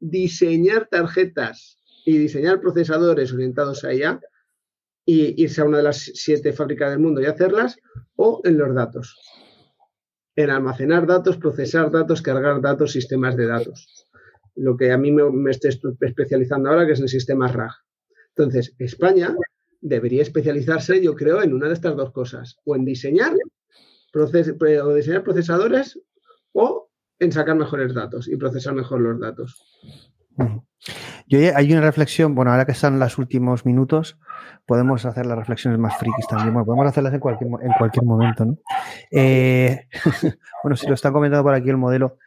diseñar 0.00 0.88
tarjetas 0.90 1.78
y 2.04 2.18
diseñar 2.18 2.60
procesadores 2.60 3.32
orientados 3.32 3.84
a 3.84 3.94
IA 3.94 4.20
y 5.06 5.40
irse 5.40 5.60
a 5.60 5.66
una 5.66 5.76
de 5.76 5.84
las 5.84 5.98
siete 5.98 6.52
fábricas 6.52 6.90
del 6.90 6.98
mundo 6.98 7.20
y 7.20 7.26
hacerlas, 7.26 7.78
o 8.16 8.40
en 8.42 8.58
los 8.58 8.74
datos. 8.74 9.16
En 10.34 10.50
almacenar 10.50 11.06
datos, 11.06 11.36
procesar 11.36 11.92
datos, 11.92 12.22
cargar 12.22 12.60
datos, 12.60 12.90
sistemas 12.90 13.36
de 13.36 13.46
datos. 13.46 14.08
Lo 14.56 14.76
que 14.76 14.90
a 14.90 14.98
mí 14.98 15.12
me, 15.12 15.50
estoy 15.52 15.78
especializando 16.00 16.70
ahora, 16.70 16.86
que 16.86 16.94
es 16.94 17.00
en 17.00 17.06
sistemas 17.06 17.52
RAG. 17.52 17.70
Entonces, 18.30 18.74
España 18.80 19.32
debería 19.80 20.22
especializarse, 20.22 21.00
yo 21.00 21.14
creo, 21.14 21.40
en 21.40 21.54
una 21.54 21.68
de 21.68 21.74
estas 21.74 21.94
dos 21.94 22.10
cosas, 22.10 22.56
o 22.64 22.74
en 22.74 22.84
diseñar, 22.84 23.32
o 24.12 24.94
diseñar 24.94 25.22
procesadores 25.22 26.00
o 26.52 26.90
en 27.18 27.32
sacar 27.32 27.56
mejores 27.56 27.94
datos 27.94 28.28
y 28.28 28.36
procesar 28.36 28.74
mejor 28.74 29.00
los 29.00 29.20
datos. 29.20 29.80
Yo 31.28 31.38
hay 31.54 31.72
una 31.72 31.82
reflexión, 31.82 32.34
bueno, 32.34 32.50
ahora 32.50 32.64
que 32.64 32.72
están 32.72 32.98
los 32.98 33.16
últimos 33.18 33.64
minutos, 33.64 34.18
podemos 34.66 35.04
hacer 35.04 35.26
las 35.26 35.38
reflexiones 35.38 35.78
más 35.78 35.96
frikis 35.98 36.26
también. 36.26 36.52
Bueno, 36.52 36.66
podemos 36.66 36.86
hacerlas 36.86 37.14
en 37.14 37.20
cualquier, 37.20 37.50
en 37.62 37.72
cualquier 37.78 38.04
momento, 38.04 38.44
¿no? 38.44 38.58
Eh, 39.10 39.86
bueno, 40.62 40.76
si 40.76 40.86
lo 40.86 40.94
están 40.94 41.12
comentando 41.12 41.44
por 41.44 41.54
aquí 41.54 41.70
el 41.70 41.76
modelo, 41.76 42.18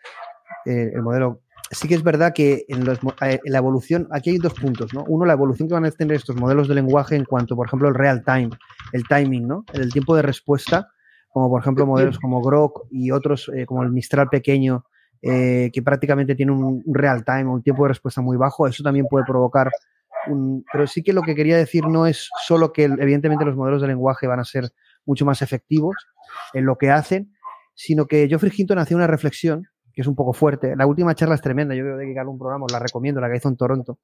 eh, 0.66 0.92
el 0.94 1.02
modelo 1.02 1.42
sí 1.72 1.88
que 1.88 1.96
es 1.96 2.04
verdad 2.04 2.34
que 2.34 2.66
en, 2.68 2.88
eh, 3.22 3.40
la 3.44 3.58
evolución, 3.58 4.08
aquí 4.12 4.32
hay 4.32 4.38
dos 4.38 4.54
puntos, 4.54 4.94
¿no? 4.94 5.04
Uno, 5.08 5.26
la 5.26 5.34
evolución 5.34 5.68
que 5.68 5.74
van 5.74 5.86
a 5.86 5.92
tener 5.92 6.16
estos 6.16 6.36
modelos 6.36 6.68
de 6.68 6.76
lenguaje 6.76 7.16
en 7.16 7.26
cuanto, 7.26 7.56
por 7.56 7.68
ejemplo, 7.68 7.90
el 7.90 7.96
real 7.96 8.24
time, 8.24 8.50
el 8.94 9.04
timing, 9.08 9.48
¿no? 9.48 9.66
El 9.74 9.92
tiempo 9.92 10.16
de 10.16 10.22
respuesta, 10.22 10.90
como 11.36 11.49
por 11.49 11.60
ejemplo 11.60 11.86
modelos 11.86 12.18
como 12.22 12.41
Grok 12.41 12.88
y 12.90 13.12
otros 13.12 13.52
eh, 13.53 13.66
como 13.66 13.84
el 13.84 13.91
Mistral 13.91 14.30
pequeño, 14.30 14.86
eh, 15.22 15.70
que 15.74 15.82
prácticamente 15.82 16.34
tiene 16.34 16.53
un, 16.53 16.82
real 16.88 17.26
time, 17.26 17.48
un 17.48 17.62
tiempo 17.62 17.84
de 17.84 17.90
respuesta 17.90 18.22
muy 18.22 18.38
bajo, 18.38 18.68
eso 18.68 18.84
también 18.84 19.06
puede 19.10 19.26
provocar 19.26 19.70
un... 20.28 20.64
Pero 20.72 20.88
sí 20.88 21.03
que 21.03 21.12
lo 21.12 21.24
que 21.24 21.36
quería 21.36 21.57
decir 21.57 21.86
no 21.88 22.07
es 22.07 22.30
solo 22.48 22.72
que 22.72 22.86
evidentemente 22.86 23.44
los 23.44 23.57
modelos 23.57 23.82
de 23.82 23.90
lenguaje 23.90 24.28
van 24.28 24.40
a 24.40 24.45
ser 24.45 24.72
mucho 25.06 25.26
más 25.26 25.41
efectivos 25.41 25.98
en 26.53 26.66
lo 26.66 26.78
que 26.78 26.90
hacen, 26.90 27.36
sino 27.74 28.06
que 28.06 28.30
Geoffrey 28.30 28.53
Hinton 28.56 28.80
hacía 28.80 28.95
una 28.95 29.07
reflexión 29.07 29.68
que 29.94 30.02
es 30.02 30.07
un 30.07 30.16
poco 30.16 30.32
fuerte. 30.32 30.74
La 30.78 30.88
última 30.88 31.16
charla 31.16 31.36
es 31.36 31.41
tremenda, 31.41 31.76
yo 31.76 31.84
creo 31.84 31.98
dedicarle 31.98 32.32
un 32.32 32.40
programa, 32.40 32.64
os 32.64 32.72
la 32.72 32.80
recomiendo, 32.80 33.20
la 33.20 33.30
que 33.30 33.38
hizo 33.38 33.49
en 33.49 33.57
Toronto. 33.57 33.99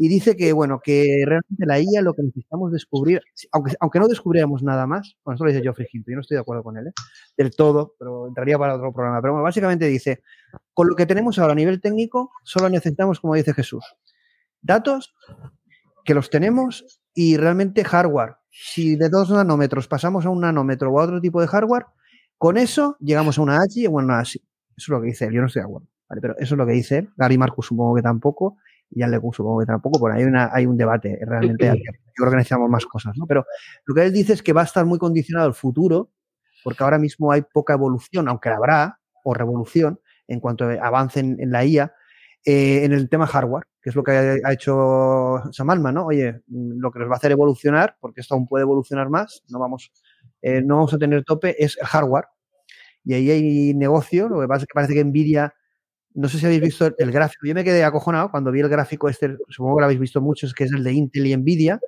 Y 0.00 0.08
dice 0.08 0.36
que, 0.36 0.52
bueno, 0.52 0.80
que 0.80 1.24
realmente 1.26 1.66
la 1.66 1.80
IA 1.80 2.02
lo 2.02 2.14
que 2.14 2.22
necesitamos 2.22 2.70
descubrir, 2.70 3.20
aunque, 3.50 3.74
aunque 3.80 3.98
no 3.98 4.06
descubriéramos 4.06 4.62
nada 4.62 4.86
más, 4.86 5.16
bueno, 5.24 5.34
esto 5.34 5.44
lo 5.44 5.50
dice 5.50 5.62
Geoffrey 5.62 5.88
Hinton, 5.92 6.12
yo 6.12 6.16
no 6.16 6.20
estoy 6.20 6.36
de 6.36 6.40
acuerdo 6.40 6.62
con 6.62 6.76
él, 6.76 6.86
¿eh? 6.86 6.92
del 7.36 7.50
todo, 7.50 7.96
pero 7.98 8.28
entraría 8.28 8.56
para 8.56 8.76
otro 8.76 8.92
programa. 8.92 9.20
Pero 9.20 9.32
bueno, 9.32 9.42
básicamente 9.42 9.86
dice, 9.86 10.22
con 10.72 10.88
lo 10.88 10.94
que 10.94 11.04
tenemos 11.04 11.40
ahora 11.40 11.52
a 11.52 11.56
nivel 11.56 11.80
técnico, 11.80 12.30
solo 12.44 12.68
necesitamos, 12.68 13.18
como 13.18 13.34
dice 13.34 13.52
Jesús, 13.52 13.84
datos 14.62 15.16
que 16.04 16.14
los 16.14 16.30
tenemos 16.30 17.00
y 17.12 17.36
realmente 17.36 17.82
hardware. 17.82 18.36
Si 18.50 18.94
de 18.94 19.08
dos 19.08 19.30
nanómetros 19.30 19.88
pasamos 19.88 20.24
a 20.26 20.30
un 20.30 20.42
nanómetro 20.42 20.92
o 20.92 21.00
a 21.00 21.04
otro 21.04 21.20
tipo 21.20 21.40
de 21.40 21.48
hardware, 21.48 21.86
con 22.36 22.56
eso 22.56 22.96
llegamos 23.00 23.36
a 23.36 23.42
una 23.42 23.56
H 23.62 23.88
o 23.88 23.98
a 23.98 24.02
una 24.04 24.20
ASI. 24.20 24.38
Eso 24.76 24.76
es 24.76 24.88
lo 24.88 25.00
que 25.00 25.08
dice 25.08 25.24
él, 25.24 25.34
yo 25.34 25.40
no 25.40 25.48
estoy 25.48 25.62
de 25.62 25.66
acuerdo. 25.66 25.88
pero 26.22 26.34
eso 26.38 26.54
es 26.54 26.58
lo 26.58 26.66
que 26.66 26.72
dice 26.72 26.98
él. 26.98 27.10
Gary 27.16 27.36
Marcus 27.36 27.66
supongo 27.66 27.96
que 27.96 28.02
tampoco, 28.02 28.58
y 28.90 29.00
Jan 29.00 29.10
LeCun 29.10 29.32
supongo 29.32 29.60
que 29.60 29.66
tampoco, 29.66 29.98
por 29.98 30.12
ahí 30.12 30.22
hay, 30.22 30.26
una, 30.26 30.50
hay 30.52 30.66
un 30.66 30.76
debate 30.76 31.18
realmente. 31.22 31.66
Yo 31.66 32.24
creo 32.24 32.30
que 32.30 32.36
necesitamos 32.36 32.70
más 32.70 32.86
cosas, 32.86 33.16
¿no? 33.16 33.26
Pero 33.26 33.44
lo 33.84 33.94
que 33.94 34.02
él 34.02 34.12
dice 34.12 34.32
es 34.32 34.42
que 34.42 34.52
va 34.52 34.62
a 34.62 34.64
estar 34.64 34.84
muy 34.84 34.98
condicionado 34.98 35.46
el 35.46 35.54
futuro, 35.54 36.10
porque 36.64 36.82
ahora 36.82 36.98
mismo 36.98 37.30
hay 37.30 37.42
poca 37.42 37.74
evolución, 37.74 38.28
aunque 38.28 38.48
la 38.48 38.56
habrá, 38.56 38.98
o 39.24 39.34
revolución, 39.34 40.00
en 40.26 40.40
cuanto 40.40 40.64
avancen 40.64 41.36
en 41.40 41.50
la 41.50 41.64
IA, 41.64 41.92
eh, 42.44 42.84
en 42.84 42.92
el 42.92 43.08
tema 43.08 43.26
hardware, 43.26 43.64
que 43.82 43.90
es 43.90 43.96
lo 43.96 44.02
que 44.02 44.12
ha, 44.12 44.52
hecho 44.52 45.42
Sam 45.52 45.70
Altman, 45.70 45.94
¿no? 45.94 46.06
Oye, 46.06 46.40
lo 46.48 46.90
que 46.90 46.98
nos 46.98 47.08
va 47.08 47.14
a 47.14 47.16
hacer 47.16 47.32
evolucionar, 47.32 47.96
porque 48.00 48.20
esto 48.20 48.34
aún 48.34 48.46
puede 48.46 48.62
evolucionar 48.62 49.10
más, 49.10 49.42
no 49.48 49.58
vamos, 49.58 49.92
eh, 50.40 50.62
no 50.62 50.76
vamos 50.76 50.94
a 50.94 50.98
tener 50.98 51.24
tope, 51.24 51.62
es 51.62 51.76
el 51.78 51.86
hardware 51.86 52.26
y 53.04 53.14
ahí 53.14 53.30
hay 53.30 53.74
negocio, 53.74 54.28
lo 54.28 54.40
que 54.40 54.48
pasa 54.48 54.62
es 54.62 54.68
que 54.68 54.74
parece 54.74 54.94
que 54.94 55.04
Nvidia 55.04 55.54
no 56.18 56.28
sé 56.28 56.38
si 56.38 56.46
habéis 56.46 56.60
visto 56.60 56.92
el 56.98 57.12
gráfico. 57.12 57.46
Yo 57.46 57.54
me 57.54 57.62
quedé 57.62 57.84
acojonado 57.84 58.32
cuando 58.32 58.50
vi 58.50 58.58
el 58.58 58.68
gráfico 58.68 59.08
este, 59.08 59.36
supongo 59.48 59.76
que 59.76 59.80
lo 59.82 59.84
habéis 59.84 60.00
visto 60.00 60.20
muchos, 60.20 60.52
que 60.52 60.64
es 60.64 60.72
el 60.72 60.82
de 60.82 60.92
Intel 60.92 61.26
y 61.28 61.36
Nvidia, 61.36 61.80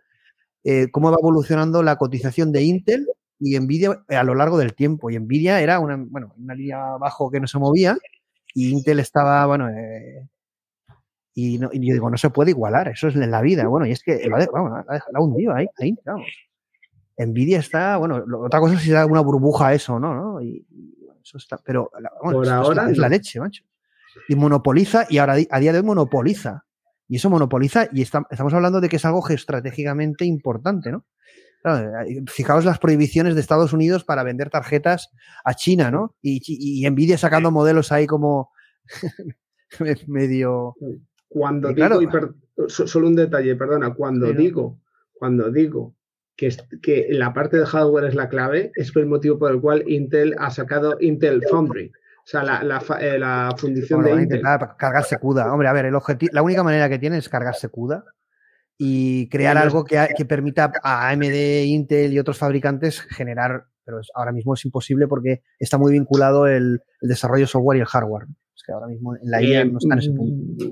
eh, 0.63 0.89
cómo 0.93 1.11
va 1.11 1.17
evolucionando 1.19 1.83
la 1.83 1.97
cotización 1.97 2.53
de 2.53 2.63
Intel 2.63 3.09
y 3.41 3.59
Nvidia 3.59 4.05
a 4.09 4.23
lo 4.23 4.37
largo 4.37 4.57
del 4.57 4.75
tiempo. 4.75 5.11
Y 5.11 5.19
Nvidia 5.19 5.61
era 5.61 5.81
una, 5.81 5.97
bueno, 5.97 6.33
una 6.39 6.55
línea 6.55 6.93
abajo 6.95 7.29
que 7.29 7.41
no 7.41 7.49
se 7.49 7.59
movía 7.59 7.99
y 8.55 8.71
Intel 8.71 9.01
estaba, 9.01 9.45
bueno, 9.47 9.69
eh, 9.69 10.29
y, 11.35 11.59
no, 11.59 11.71
y, 11.73 11.85
yo 11.85 11.95
digo, 11.95 12.09
no 12.09 12.17
se 12.17 12.31
puede 12.31 12.53
igualar, 12.53 12.87
eso 12.87 13.09
es 13.09 13.17
en 13.17 13.33
la 13.33 13.41
vida. 13.41 13.67
Bueno, 13.67 13.87
y 13.87 13.91
es 13.91 14.01
que 14.01 14.29
vamos, 14.29 14.85
la 14.87 15.03
ha 15.13 15.21
hundido 15.21 15.55
ahí, 15.57 15.67
ahí, 15.81 15.97
vamos. 16.05 16.29
Nvidia 17.19 17.59
está, 17.59 17.97
bueno, 17.97 18.25
otra 18.45 18.61
cosa 18.61 18.75
es 18.75 18.83
si 18.83 18.93
da 18.93 19.07
una 19.07 19.23
burbuja 19.23 19.75
eso, 19.75 19.99
¿no? 19.99 20.15
¿no? 20.15 20.41
Y, 20.41 20.65
eso 21.21 21.37
está, 21.37 21.59
pero 21.59 21.91
bueno, 22.23 22.43
eso, 22.45 22.55
ahora 22.55 22.91
es 22.91 22.97
la 22.97 23.09
leche, 23.09 23.41
macho. 23.41 23.65
Y 24.29 24.35
monopoliza, 24.35 25.07
y 25.09 25.19
ahora 25.19 25.37
a 25.51 25.61
día 25.61 25.73
de 25.73 25.79
hoy 25.79 25.85
monopoliza. 25.85 26.65
Y 27.09 27.17
eso 27.17 27.31
monopoliza, 27.31 27.89
y 27.93 28.03
está, 28.03 28.27
estamos 28.31 28.55
hablando 28.55 28.81
de 28.81 28.89
que 28.89 28.97
es 28.97 29.05
algo 29.05 29.27
estratégicamente 29.29 30.25
importante, 30.25 30.93
¿no? 30.93 31.07
Claro, 31.63 31.91
eh, 32.07 32.23
fijaos 32.27 32.65
las 32.65 32.79
prohibiciones 32.79 33.35
de 33.35 33.41
Estados 33.41 33.73
Unidos 33.73 34.05
para 34.05 34.23
vender 34.23 34.49
tarjetas 34.49 35.11
a 35.45 35.55
China, 35.55 35.91
¿no? 35.91 36.17
Y, 36.23 36.41
y, 36.47 36.89
Nvidia 36.89 37.19
sacando 37.19 37.51
modelos 37.51 37.93
ahí 37.93 38.07
como 38.07 38.51
medio. 40.07 40.75
Cuando 41.29 41.73
digo, 41.73 42.01
solo 42.69 43.09
un 43.09 43.15
detalle, 43.15 43.57
perdona, 43.57 43.95
cuando 43.95 44.33
digo, 44.33 44.81
cuando 45.13 45.51
digo 45.51 45.95
que, 46.35 46.51
que 46.83 47.09
la 47.11 47.35
parte 47.35 47.59
de 47.59 47.67
hardware 47.67 48.05
es 48.05 48.15
la 48.15 48.29
clave, 48.29 48.73
es 48.75 48.95
el 48.97 49.07
motivo 49.07 49.39
por 49.39 49.53
el 49.53 49.61
cual 49.61 49.85
Intel 49.87 50.35
ha 50.39 50.51
sacado 50.51 50.97
Intel 51.01 51.43
Foundry. 51.51 51.93
O 52.31 52.39
sea, 52.39 52.45
la, 52.45 52.63
la, 52.63 52.81
eh, 53.01 53.19
la 53.19 53.53
fundición 53.59 54.05
de 54.05 54.23
Intel. 54.23 54.41
Cargarse 54.79 55.19
CUDA. 55.19 55.53
Hombre, 55.53 55.67
a 55.67 55.73
ver, 55.73 55.87
el 55.87 55.97
objetivo, 55.97 56.31
la 56.33 56.43
única 56.43 56.63
manera 56.63 56.89
que 56.89 57.01
tiene 57.01 57.19
es 57.19 57.29
cargarse 57.29 57.71
CUDA 57.71 58.05
y 58.79 59.29
crear 59.29 59.59
algo 59.59 59.85
que, 59.85 59.99
que, 60.17 60.25
permita 60.25 60.71
a 60.81 61.11
AMD, 61.11 61.65
Intel 61.65 62.13
y 62.13 62.21
otros 62.21 62.39
fabricantes 62.39 63.01
generar, 63.01 63.65
pero 63.85 63.99
ahora 64.15 64.31
mismo 64.31 64.55
es 64.55 64.65
imposible 64.65 65.09
porque 65.09 65.43
está 65.59 65.77
muy 65.77 65.91
vinculado 65.91 66.47
el, 66.47 66.81
el, 67.01 67.09
desarrollo 67.09 67.49
software 67.49 67.79
y 67.79 67.81
el 67.81 67.87
hardware. 67.87 68.29
Es 68.55 68.63
que 68.65 68.73
ahora 68.75 68.87
mismo 68.87 69.17
en 69.17 69.29
la 69.29 69.43
IA 69.43 69.65
no 69.65 69.79
está 69.79 69.95
en 69.95 69.99
ese 69.99 70.13
punto. 70.13 70.65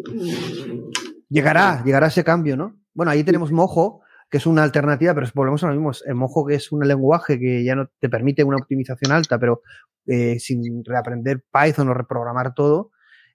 Llegará, 1.28 1.82
llegará 1.85 2.06
ese 2.06 2.22
cambio, 2.22 2.56
¿no? 2.56 2.80
Bueno, 2.94 3.10
ahí 3.10 3.24
tenemos 3.24 3.51
Mojo, 3.51 4.02
que 4.30 4.36
es 4.38 4.46
una 4.46 4.62
alternativa, 4.62 5.14
pero 5.14 5.26
volvemos 5.34 5.64
a 5.64 5.68
lo 5.68 5.74
mismo. 5.74 5.92
El 6.06 6.14
Mojo 6.14 6.46
que 6.46 6.55
es 6.55 6.70
un 6.72 6.86
lenguaje 6.86 7.38
que 7.38 7.64
ya 7.64 7.74
no 7.74 7.90
te 7.98 8.09
permite 8.09 8.44
una 8.44 8.59
optimización 8.59 9.12
alta, 9.12 9.38
pero 9.38 9.62
eh, 10.06 10.38
sin 10.38 10.84
reaprender 10.84 11.42
Python 11.52 11.88
o 11.88 11.94
reprogramar 11.94 12.55
todo, 12.55 12.90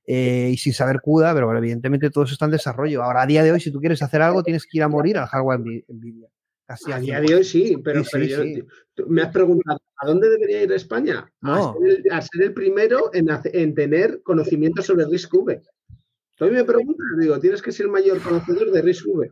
eh, 0.06 0.50
y 0.52 0.58
sin 0.58 0.74
saber 0.74 1.00
CUDA, 1.02 1.34
pero 1.34 1.56
evidentemente 1.58 2.10
todo 2.10 2.26
eso 2.26 2.34
está 2.34 2.46
en 2.46 2.52
desarrollo. 2.52 3.04
Ahora, 3.04 3.22
a 3.22 3.26
día 3.26 3.42
de 3.44 3.52
hoy, 3.52 3.60
si 3.60 3.72
tú 3.72 3.80
quieres 3.80 4.02
hacer 4.02 4.22
algo, 4.22 4.44
tienes 4.44 4.66
que 4.66 4.78
ir 4.78 4.84
a 4.84 4.90
morir 4.90 5.18
al 5.18 5.28
hardware 5.28 5.60
NVIDIA. 5.88 6.28
Casi 6.66 6.92
a 6.92 7.00
día 7.00 7.20
de 7.20 7.36
hoy 7.36 7.44
sí, 7.44 7.78
pero, 7.84 8.04
me 9.08 9.22
has 9.22 9.34
preguntado, 9.34 9.82
¿a 9.98 10.08
dónde 10.08 10.30
debería 10.30 10.64
ir 10.64 10.72
España? 10.72 11.30
A, 11.42 12.22
ser 12.22 12.42
el, 12.42 12.54
primero 12.54 13.12
en, 13.14 13.76
tener 13.76 14.22
conocimiento 14.24 14.82
sobre 14.82 15.06
RISC-V. 15.06 15.62
Hoy 16.40 16.52
me 16.52 16.64
preguntas, 16.64 17.06
digo, 17.20 17.40
tienes 17.40 17.62
que 17.62 17.72
ser 17.72 17.86
el 17.86 17.92
mayor 17.92 18.22
conocedor 18.22 18.72
de 18.72 18.82
RISC-V. 18.82 19.32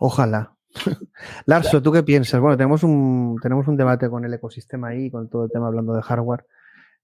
Ojalá. 0.00 0.56
Larso, 1.46 1.82
¿tú 1.82 1.92
qué 1.92 2.02
piensas? 2.02 2.40
Bueno, 2.40 2.56
tenemos 2.56 2.82
un, 2.82 3.36
tenemos 3.40 3.68
un 3.68 3.76
debate 3.76 4.08
con 4.08 4.24
el 4.24 4.32
ecosistema 4.32 4.88
ahí, 4.88 5.10
con 5.10 5.28
todo 5.28 5.44
el 5.44 5.50
tema 5.50 5.66
hablando 5.66 5.92
de 5.92 6.02
hardware. 6.02 6.44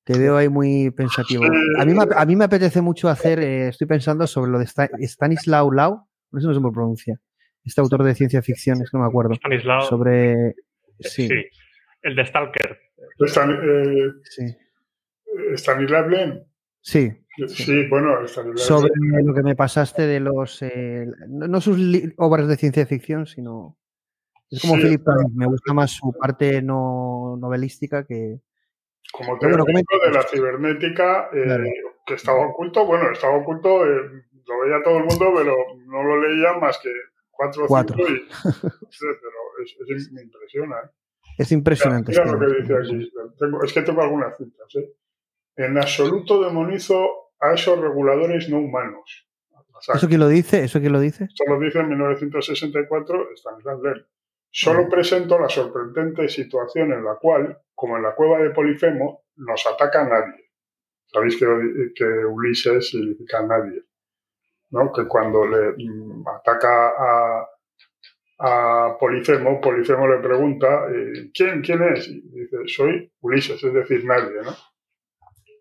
Te 0.03 0.19
veo 0.19 0.37
ahí 0.37 0.49
muy 0.49 0.91
pensativo. 0.93 1.45
A 1.79 1.85
mí, 1.85 1.95
a 2.17 2.25
mí 2.25 2.37
me 2.37 2.45
apetece 2.45 2.81
mucho 2.81 3.09
hacer, 3.09 3.39
eh, 3.41 3.69
estoy 3.69 3.87
pensando 3.87 4.27
sobre 4.27 4.51
lo 4.51 4.59
de 4.59 4.67
Stanislaw 4.67 5.71
Lau, 5.71 6.07
no 6.31 6.41
sé 6.41 6.47
cómo 6.47 6.71
se 6.71 6.75
pronuncia, 6.75 7.21
este 7.65 7.81
autor 7.81 8.03
de 8.05 8.15
ciencia 8.15 8.41
ficción, 8.41 8.81
es 8.81 8.91
que 8.91 8.97
no 8.97 9.03
me 9.03 9.09
acuerdo. 9.09 9.35
Stanislaw. 9.35 9.83
Sobre. 9.83 10.55
Sí. 11.01 11.29
El 12.03 12.17
de 12.17 12.25
Stalker. 12.25 12.79
Stan, 13.27 13.51
eh, 13.51 14.13
sí. 14.23 14.57
Stanislav 15.55 16.09
Lem. 16.09 16.41
Sí. 16.81 17.11
Sí, 17.49 17.89
bueno, 17.89 18.25
Stanislav 18.25 18.59
Sobre 18.59 18.91
lo 19.23 19.35
que 19.35 19.43
me 19.43 19.55
pasaste 19.55 20.07
de 20.07 20.21
los. 20.21 20.63
Eh, 20.63 21.07
no 21.29 21.61
sus 21.61 21.79
obras 22.17 22.49
de 22.49 22.57
ciencia 22.57 22.87
ficción, 22.87 23.27
sino. 23.27 23.79
Es 24.51 24.63
como 24.63 24.77
Philip 24.77 25.03
me 25.35 25.47
gusta 25.47 25.73
más 25.73 25.91
su 25.91 26.13
parte 26.13 26.63
no 26.63 27.37
novelística 27.39 28.07
que, 28.07 28.41
como 29.13 29.39
teórico 29.39 29.99
de 30.05 30.13
la 30.13 30.23
cibernética, 30.23 31.29
eh, 31.33 31.73
que 32.07 32.15
estaba 32.15 32.47
oculto, 32.47 32.87
bueno, 32.87 33.11
estaba 33.11 33.37
oculto, 33.37 33.85
eh, 33.85 34.25
lo 34.47 34.61
veía 34.61 34.83
todo 34.85 34.99
el 34.99 35.05
mundo, 35.05 35.33
pero 35.35 35.57
no 35.87 36.03
lo 36.03 36.21
leía 36.21 36.53
más 36.61 36.79
que 36.79 36.91
cuatro 37.31 37.65
o 37.65 37.69
cinco 37.69 38.03
y, 38.03 38.29
pero 38.61 39.65
es, 39.65 39.77
es, 39.89 40.13
me 40.13 40.23
impresiona. 40.23 40.77
¿eh? 40.77 40.91
Es 41.39 41.53
impresionante. 41.53 42.13
Mira, 42.13 42.25
lo 42.25 42.39
que 42.39 42.61
dice 42.61 42.75
aquí, 42.77 43.13
tengo, 43.39 43.63
es 43.63 43.73
que 43.73 43.83
tengo 43.83 44.03
algunas 44.03 44.37
citas. 44.37 44.75
¿eh? 44.77 44.95
En 45.57 45.77
absoluto 45.77 46.43
demonizo 46.43 47.26
a 47.41 47.55
esos 47.55 47.79
reguladores 47.79 48.49
no 48.49 48.59
humanos. 48.59 49.27
¿Eso 49.95 50.09
quién 50.09 50.21
lo 50.21 50.29
dice? 50.29 50.65
¿Eso 50.65 50.81
quién 50.81 50.93
lo 50.93 51.01
dice? 51.01 51.25
Esto 51.25 51.45
lo 51.49 51.61
dice 51.61 51.81
en 51.81 51.89
1964 51.91 53.29
Stanislav 53.37 53.83
Lem. 53.83 54.05
Solo 54.51 54.89
presento 54.89 55.39
la 55.39 55.49
sorprendente 55.49 56.29
situación 56.29 56.93
en 56.93 57.05
la 57.05 57.17
cual, 57.17 57.59
como 57.75 57.97
en 57.99 58.03
la 58.03 58.15
cueva 58.15 58.39
de 58.39 58.51
Polifemo, 58.51 59.25
nos 59.37 59.67
ataca 59.67 60.09
nadie. 60.09 60.51
Sabéis 61.13 61.37
que, 61.39 62.05
Ulises 62.25 62.91
significa 62.91 63.43
nadie. 63.43 63.83
¿no? 64.71 64.91
Que 64.93 65.07
cuando 65.07 65.47
le 65.47 65.73
mm, 65.77 66.27
ataca 66.27 66.89
a, 66.99 67.49
a 68.39 68.97
Polifemo, 68.99 69.61
Polifemo 69.61 70.09
le 70.09 70.19
pregunta, 70.19 70.87
eh, 70.91 71.31
¿quién, 71.35 71.61
quién 71.61 71.83
es? 71.83 72.09
Y 72.09 72.23
dice, 72.23 72.57
soy 72.67 73.13
Ulises, 73.21 73.63
es 73.63 73.75
decir, 73.75 74.05
nadie. 74.07 74.41
¿no? 74.43 74.53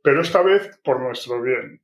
Pero 0.05 0.21
esta 0.21 0.43
vez 0.43 0.79
por 0.83 0.99
nuestro 0.99 1.41
bien. 1.41 1.81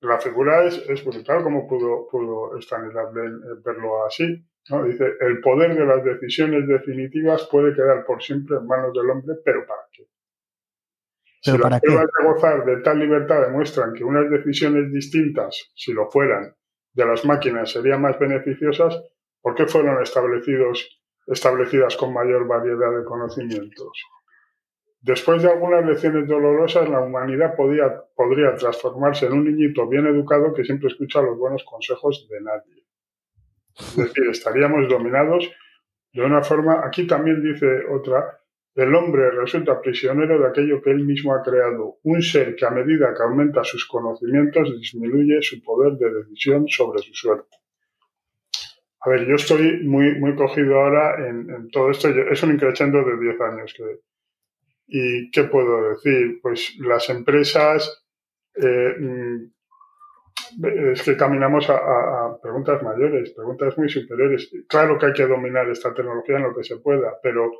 La 0.00 0.20
figura 0.20 0.64
es, 0.64 0.78
es 0.88 1.04
brutal, 1.04 1.42
como 1.42 1.66
pudo, 1.66 2.06
pudo 2.08 2.56
Stanislav 2.60 3.08
eh, 3.18 3.30
verlo 3.64 4.06
así. 4.06 4.46
Dice, 4.86 5.14
el 5.20 5.40
poder 5.40 5.76
de 5.76 5.84
las 5.84 6.04
decisiones 6.04 6.68
definitivas 6.68 7.48
puede 7.50 7.74
quedar 7.74 8.04
por 8.04 8.22
siempre 8.22 8.58
en 8.58 8.66
manos 8.66 8.92
del 8.94 9.10
hombre, 9.10 9.34
pero 9.44 9.66
¿para 9.66 9.80
qué? 9.92 10.06
si 11.44 11.58
las 11.58 11.80
pruebas 11.80 12.06
de 12.06 12.26
gozar 12.26 12.64
de 12.64 12.76
tal 12.78 12.98
libertad 13.00 13.42
demuestran 13.42 13.92
que 13.92 14.04
unas 14.04 14.30
decisiones 14.30 14.90
distintas, 14.90 15.70
si 15.74 15.92
lo 15.92 16.10
fueran, 16.10 16.54
de 16.94 17.04
las 17.04 17.24
máquinas 17.26 17.72
serían 17.72 18.00
más 18.00 18.18
beneficiosas, 18.18 19.02
¿por 19.42 19.54
qué 19.54 19.66
fueron 19.66 20.00
establecidos, 20.00 21.02
establecidas 21.26 21.96
con 21.96 22.14
mayor 22.14 22.46
variedad 22.46 22.96
de 22.96 23.04
conocimientos? 23.04 24.06
Después 25.04 25.42
de 25.42 25.50
algunas 25.50 25.84
lecciones 25.84 26.26
dolorosas, 26.26 26.88
la 26.88 27.00
humanidad 27.00 27.54
podría 27.54 28.54
transformarse 28.56 29.26
en 29.26 29.34
un 29.34 29.44
niñito 29.44 29.86
bien 29.86 30.06
educado 30.06 30.54
que 30.54 30.64
siempre 30.64 30.88
escucha 30.88 31.20
los 31.20 31.36
buenos 31.36 31.62
consejos 31.62 32.26
de 32.30 32.40
nadie. 32.40 32.86
Es 33.76 33.96
decir, 33.96 34.30
estaríamos 34.30 34.88
dominados 34.88 35.50
de 36.10 36.22
una 36.22 36.42
forma, 36.42 36.80
aquí 36.86 37.06
también 37.06 37.42
dice 37.42 37.84
otra, 37.92 38.40
el 38.76 38.94
hombre 38.94 39.30
resulta 39.32 39.78
prisionero 39.78 40.38
de 40.38 40.48
aquello 40.48 40.80
que 40.80 40.92
él 40.92 41.04
mismo 41.04 41.34
ha 41.34 41.42
creado, 41.42 41.98
un 42.04 42.22
ser 42.22 42.56
que 42.56 42.64
a 42.64 42.70
medida 42.70 43.12
que 43.14 43.24
aumenta 43.24 43.62
sus 43.62 43.86
conocimientos 43.86 44.74
disminuye 44.80 45.42
su 45.42 45.62
poder 45.62 45.98
de 45.98 46.14
decisión 46.14 46.66
sobre 46.66 47.02
su 47.02 47.12
suerte. 47.12 47.58
A 49.02 49.10
ver, 49.10 49.26
yo 49.26 49.34
estoy 49.34 49.84
muy, 49.84 50.18
muy 50.18 50.34
cogido 50.34 50.80
ahora 50.80 51.28
en, 51.28 51.68
todo 51.70 51.90
esto, 51.90 52.08
es 52.08 52.42
un 52.42 52.52
increchendo 52.52 53.04
de 53.04 53.18
10 53.18 53.40
años. 53.42 53.74
Que, 53.76 54.00
¿Y 54.86 55.30
qué 55.30 55.44
puedo 55.44 55.90
decir? 55.90 56.40
Pues 56.42 56.76
las 56.78 57.08
empresas 57.08 58.04
eh, 58.54 58.94
mm, 58.98 59.54
es 60.92 61.02
que 61.02 61.16
caminamos 61.16 61.68
a, 61.70 62.36
preguntas 62.42 62.82
mayores, 62.82 63.32
preguntas 63.32 63.76
muy 63.78 63.88
superiores. 63.88 64.50
Claro 64.68 64.98
que 64.98 65.06
hay 65.06 65.12
que 65.12 65.26
dominar 65.26 65.68
esta 65.70 65.92
tecnología 65.94 66.36
en 66.36 66.42
lo 66.44 66.54
que 66.54 66.64
se 66.64 66.76
pueda, 66.76 67.18
pero 67.22 67.50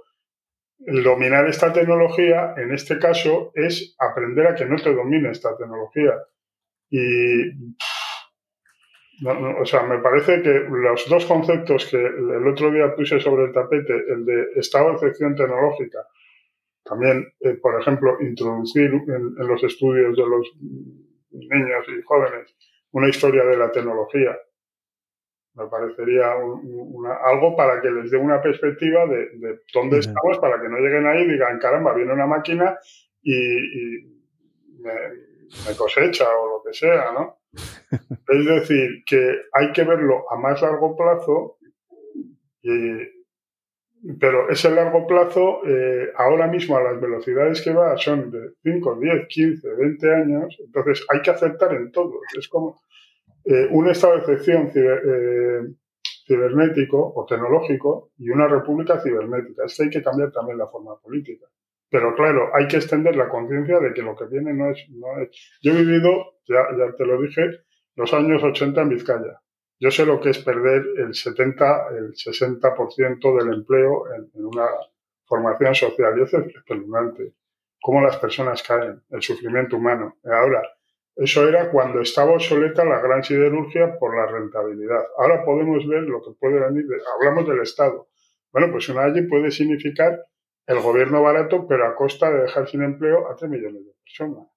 el 0.86 1.02
dominar 1.02 1.46
esta 1.46 1.72
tecnología, 1.72 2.54
en 2.56 2.72
este 2.72 2.98
caso, 2.98 3.52
es 3.54 3.96
aprender 3.98 4.46
a 4.46 4.54
que 4.54 4.66
no 4.66 4.76
te 4.76 4.94
domine 4.94 5.30
esta 5.30 5.56
tecnología. 5.56 6.12
Y, 6.90 7.50
o 9.26 9.64
sea, 9.64 9.82
me 9.84 9.98
parece 9.98 10.42
que 10.42 10.66
los 10.68 11.08
dos 11.08 11.24
conceptos 11.26 11.86
que 11.86 11.96
el 11.96 12.46
otro 12.46 12.70
día 12.70 12.94
puse 12.94 13.18
sobre 13.18 13.44
el 13.44 13.52
tapete, 13.52 13.94
el 14.08 14.24
de 14.24 14.46
estado 14.56 14.88
de 14.88 14.94
excepción 14.94 15.34
tecnológica, 15.34 16.00
también, 16.84 17.26
eh, 17.40 17.54
por 17.54 17.80
ejemplo, 17.80 18.16
introducir 18.20 18.90
en 18.92 19.46
los 19.46 19.62
estudios 19.64 20.16
de 20.16 20.26
los 20.26 20.52
niños 21.30 21.86
y 21.88 22.02
jóvenes 22.02 22.54
una 22.94 23.08
historia 23.08 23.44
de 23.44 23.56
la 23.56 23.70
tecnología. 23.72 24.38
Me 25.54 25.66
parecería 25.66 26.32
algo 26.32 27.56
para 27.56 27.80
que 27.80 27.90
les 27.90 28.10
dé 28.10 28.16
una 28.16 28.40
perspectiva 28.40 29.06
de, 29.06 29.60
dónde 29.72 29.98
estamos, 29.98 30.38
para 30.38 30.60
que 30.60 30.68
no 30.68 30.78
lleguen 30.78 31.06
ahí 31.06 31.22
y 31.22 31.32
digan, 31.32 31.58
caramba, 31.58 31.94
viene 31.94 32.12
una 32.12 32.26
máquina 32.26 32.78
y, 33.22 34.12
me 34.80 35.76
cosecha 35.76 36.26
o 36.36 36.56
lo 36.58 36.62
que 36.64 36.74
sea, 36.74 37.12
¿no? 37.12 37.38
Es 38.28 38.44
decir, 38.46 39.04
que 39.06 39.42
hay 39.52 39.72
que 39.72 39.84
verlo 39.84 40.24
a 40.30 40.36
más 40.36 40.60
largo 40.62 40.96
plazo, 40.96 41.58
pero 44.20 44.50
ese 44.50 44.70
largo 44.70 45.06
plazo, 45.06 45.66
eh, 45.66 46.12
ahora 46.16 46.46
mismo 46.46 46.76
a 46.76 46.82
las 46.82 47.00
velocidades 47.00 47.62
que 47.62 47.72
va 47.72 47.96
son 47.96 48.30
de 48.30 48.50
5, 48.62 48.98
10, 49.00 49.26
15, 49.28 49.74
20 49.74 50.14
años, 50.14 50.56
entonces 50.60 51.06
hay 51.08 51.22
que 51.22 51.30
aceptar 51.30 51.74
en 51.74 51.90
todo. 51.90 52.20
Es 52.38 52.48
como 52.48 52.80
eh, 53.44 53.66
un 53.70 53.88
estado 53.88 54.14
de 54.14 54.18
excepción 54.20 54.70
eh, 54.74 55.74
cibernético 56.26 57.14
o 57.16 57.24
tecnológico 57.24 58.10
y 58.18 58.28
una 58.28 58.46
república 58.46 59.00
cibernética. 59.00 59.64
Es 59.64 59.76
que 59.76 59.84
hay 59.84 59.90
que 59.90 60.02
cambiar 60.02 60.30
también 60.32 60.58
la 60.58 60.68
forma 60.68 60.98
política. 61.00 61.46
Pero 61.88 62.14
claro, 62.14 62.50
hay 62.54 62.66
que 62.66 62.76
extender 62.76 63.16
la 63.16 63.28
conciencia 63.28 63.78
de 63.78 63.94
que 63.94 64.02
lo 64.02 64.14
que 64.16 64.26
viene 64.26 64.52
no 64.52 64.70
es, 64.70 64.84
no 64.90 65.18
es. 65.20 65.30
Yo 65.62 65.72
he 65.72 65.82
vivido, 65.82 66.34
ya, 66.46 66.66
ya 66.76 66.94
te 66.94 67.06
lo 67.06 67.20
dije, 67.22 67.42
los 67.96 68.12
años 68.12 68.42
80 68.42 68.82
en 68.82 68.88
Vizcaya. 68.90 69.40
Yo 69.80 69.90
sé 69.90 70.06
lo 70.06 70.20
que 70.20 70.30
es 70.30 70.38
perder 70.38 70.84
el 70.98 71.14
70, 71.14 71.88
el 71.96 72.12
60% 72.12 73.38
del 73.38 73.54
empleo 73.54 74.04
en, 74.14 74.30
una 74.44 74.66
formación 75.26 75.74
social 75.74 76.18
y 76.18 76.22
es 76.22 76.34
espeluznante. 76.34 77.34
Cómo 77.80 78.00
las 78.00 78.16
personas 78.16 78.62
caen, 78.62 79.02
el 79.10 79.22
sufrimiento 79.22 79.76
humano. 79.76 80.16
Ahora, 80.24 80.62
eso 81.16 81.48
era 81.48 81.70
cuando 81.70 82.00
estaba 82.00 82.32
obsoleta 82.32 82.84
la 82.84 83.00
gran 83.00 83.22
siderurgia 83.22 83.98
por 83.98 84.16
la 84.16 84.26
rentabilidad. 84.26 85.04
Ahora 85.18 85.44
podemos 85.44 85.86
ver 85.86 86.02
lo 86.02 86.22
que 86.22 86.32
puede 86.38 86.60
venir. 86.60 86.86
hablamos 87.16 87.48
del 87.48 87.60
Estado. 87.60 88.08
Bueno, 88.52 88.70
pues 88.70 88.88
una 88.88 89.02
allí 89.02 89.22
puede 89.22 89.50
significar 89.50 90.24
el 90.66 90.80
gobierno 90.80 91.22
barato, 91.22 91.66
pero 91.68 91.86
a 91.86 91.94
costa 91.94 92.30
de 92.30 92.42
dejar 92.42 92.68
sin 92.68 92.82
empleo 92.82 93.30
a 93.30 93.36
3 93.36 93.50
millones 93.50 93.84
de 93.84 93.92
personas. 94.02 94.48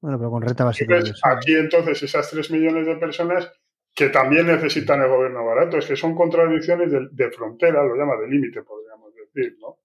Bueno, 0.00 0.18
pero 0.18 0.30
con 0.30 0.42
renta 0.42 0.64
básica. 0.64 0.96
aquí 1.24 1.54
entonces 1.54 2.02
esas 2.02 2.28
3 2.30 2.50
millones 2.50 2.86
de 2.86 2.96
personas 2.96 3.52
que 3.94 4.08
también 4.08 4.46
necesitan 4.46 5.02
el 5.02 5.08
gobierno 5.08 5.44
barato, 5.44 5.78
es 5.78 5.86
que 5.86 5.96
son 5.96 6.14
contradicciones 6.14 6.90
de, 6.90 7.30
frontera, 7.30 7.84
lo 7.84 7.94
llama 7.94 8.16
de 8.16 8.28
límite, 8.28 8.62
podríamos 8.62 9.12
decir, 9.14 9.56
¿no? 9.60 9.78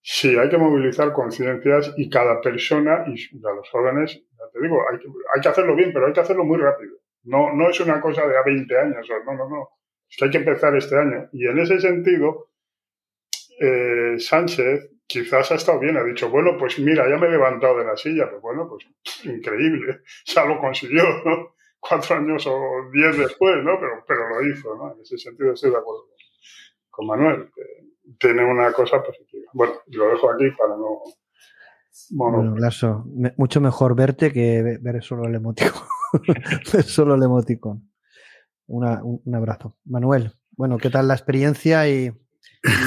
Sí, 0.00 0.36
hay 0.36 0.48
que 0.48 0.58
movilizar 0.58 1.12
conciencias 1.12 1.92
y 1.96 2.10
cada 2.10 2.40
persona 2.40 3.04
y 3.06 3.14
a 3.46 3.52
los 3.52 3.68
jóvenes, 3.70 4.14
ya 4.14 4.44
te 4.52 4.60
digo, 4.60 4.82
hay 4.90 4.98
que, 4.98 5.06
hay 5.06 5.40
que 5.40 5.48
hacerlo 5.48 5.76
bien, 5.76 5.92
pero 5.92 6.06
hay 6.06 6.12
que 6.12 6.20
hacerlo 6.20 6.44
muy 6.44 6.58
rápido. 6.58 6.96
No, 7.24 7.52
no 7.52 7.70
es 7.70 7.78
una 7.80 8.00
cosa 8.00 8.26
de 8.26 8.36
a 8.36 8.42
20 8.42 8.78
años, 8.78 9.08
no, 9.24 9.34
no, 9.34 9.48
no. 9.48 9.68
Es 10.10 10.16
que 10.16 10.24
hay 10.24 10.30
que 10.30 10.38
empezar 10.38 10.76
este 10.76 10.98
año. 10.98 11.28
Y 11.32 11.46
en 11.46 11.58
ese 11.58 11.80
sentido, 11.80 12.50
eh, 13.60 14.16
Sánchez 14.18 14.90
quizás 15.06 15.52
ha 15.52 15.54
estado 15.54 15.78
bien, 15.78 15.96
ha 15.96 16.04
dicho, 16.04 16.30
bueno, 16.30 16.56
pues 16.58 16.78
mira, 16.78 17.08
ya 17.08 17.16
me 17.16 17.28
he 17.28 17.30
levantado 17.30 17.78
de 17.78 17.84
la 17.84 17.96
silla, 17.96 18.28
pues 18.28 18.42
bueno, 18.42 18.68
pues 18.68 18.86
increíble, 19.24 20.00
ya 20.26 20.44
lo 20.44 20.58
consiguió, 20.58 21.04
¿no? 21.24 21.54
Cuatro 21.88 22.16
años 22.16 22.46
o 22.46 22.90
diez 22.92 23.18
después, 23.18 23.56
¿no? 23.64 23.72
Pero, 23.80 24.04
pero 24.06 24.28
lo 24.28 24.48
hizo, 24.48 24.74
¿no? 24.76 24.94
En 24.94 25.00
ese 25.00 25.18
sentido 25.18 25.52
estoy 25.52 25.70
de 25.70 25.78
acuerdo 25.78 26.06
con 26.90 27.06
Manuel, 27.06 27.50
que 27.54 27.62
tiene 28.18 28.44
una 28.44 28.72
cosa 28.72 29.02
positiva. 29.02 29.50
Bueno, 29.52 29.74
lo 29.86 30.08
dejo 30.10 30.30
aquí 30.30 30.50
para 30.56 30.76
no... 30.76 31.00
Bueno, 32.10 32.56
Lasso, 32.56 33.04
mucho 33.36 33.60
mejor 33.60 33.94
verte 33.96 34.32
que 34.32 34.78
ver 34.80 35.02
solo 35.02 35.26
el 35.26 35.34
emoticon. 35.34 35.82
solo 36.86 37.14
el 37.14 37.22
emoticon. 37.22 37.90
un 38.66 39.34
abrazo. 39.34 39.76
Manuel, 39.84 40.32
bueno, 40.52 40.78
¿qué 40.78 40.90
tal 40.90 41.08
la 41.08 41.14
experiencia 41.14 41.88
y 41.88 42.12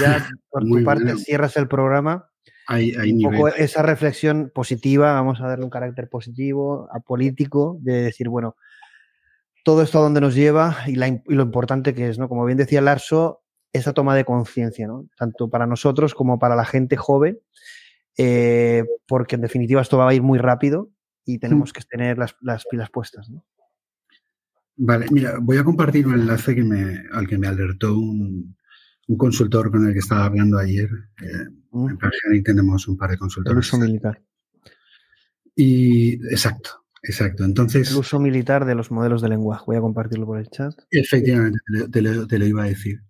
ya 0.02 0.28
por 0.50 0.64
tu 0.64 0.84
parte 0.84 1.18
cierras 1.18 1.58
el 1.58 1.68
programa. 1.68 2.30
Hay, 2.68 2.94
hay 2.96 3.12
un 3.12 3.32
poco 3.32 3.48
esa 3.50 3.84
reflexión 3.84 4.52
positiva, 4.54 5.14
vamos 5.14 5.40
a 5.40 5.48
darle 5.48 5.66
un 5.66 5.70
carácter 5.70 6.10
positivo, 6.10 6.90
apolítico, 6.92 7.78
de 7.82 8.02
decir, 8.02 8.28
bueno, 8.28 8.56
todo 9.66 9.82
esto 9.82 9.98
a 9.98 10.04
dónde 10.04 10.22
nos 10.22 10.36
lleva 10.36 10.78
y, 10.86 10.96
lo 10.96 11.42
importante 11.42 11.96
que 11.96 12.08
es, 12.08 12.20
¿no? 12.20 12.30
Como 12.30 12.46
bien 12.46 12.60
decía 12.60 12.82
Larso, 12.82 13.42
esa 13.74 13.94
toma 13.94 14.16
de 14.16 14.24
conciencia, 14.24 14.88
¿no? 14.88 15.10
Tanto 15.18 15.50
para 15.50 15.66
nosotros 15.66 16.14
como 16.14 16.38
para 16.38 16.56
la 16.56 16.66
gente 16.66 16.98
joven, 16.98 17.40
eh, 18.16 18.86
porque 19.08 19.36
en 19.36 19.42
definitiva 19.42 19.82
esto 19.82 19.98
va 19.98 20.08
a 20.08 20.14
ir 20.14 20.22
muy 20.22 20.38
rápido 20.38 20.92
y 21.26 21.40
tenemos 21.40 21.74
que 21.74 21.82
tener 21.82 22.20
las, 22.20 22.36
pilas 22.70 22.92
puestas, 22.92 23.28
¿no? 23.32 23.44
Vale, 24.78 25.08
mira, 25.10 25.40
voy 25.42 25.58
a 25.58 25.64
compartir 25.64 26.06
un 26.06 26.14
enlace 26.14 26.54
que 26.54 26.64
me, 26.64 27.02
al 27.12 27.28
que 27.28 27.40
me 27.40 27.48
alertó 27.48 27.98
un, 27.98 28.56
un 29.08 29.18
consultor 29.18 29.72
con 29.72 29.88
el 29.88 29.94
que 29.94 30.00
estaba 30.00 30.26
hablando 30.26 30.60
ayer. 30.60 30.90
Eh, 31.24 31.50
mm. 31.72 31.98
En 32.34 32.44
tenemos 32.44 32.88
un 32.88 32.98
par 32.98 33.10
de 33.10 33.18
consultores. 33.18 33.66
Uso 33.66 33.80
militar. 33.80 34.22
Y 35.56 36.14
exacto, 36.32 36.85
exacto. 37.07 37.44
Entonces. 37.44 37.91
El 37.91 37.98
uso 37.98 38.19
militar 38.19 38.65
de 38.65 38.76
los 38.76 38.91
modelos 38.91 39.22
de 39.22 39.30
lenguaje. 39.30 39.64
Voy 39.68 39.77
a 39.77 39.82
compartirlo 39.82 40.26
por 40.26 40.40
el 40.40 40.48
chat. 40.48 40.73
Efectivamente, 40.91 41.60
te 41.91 42.40
lo 42.40 42.45
iba 42.45 42.64
a 42.64 42.68
decir. 42.68 43.02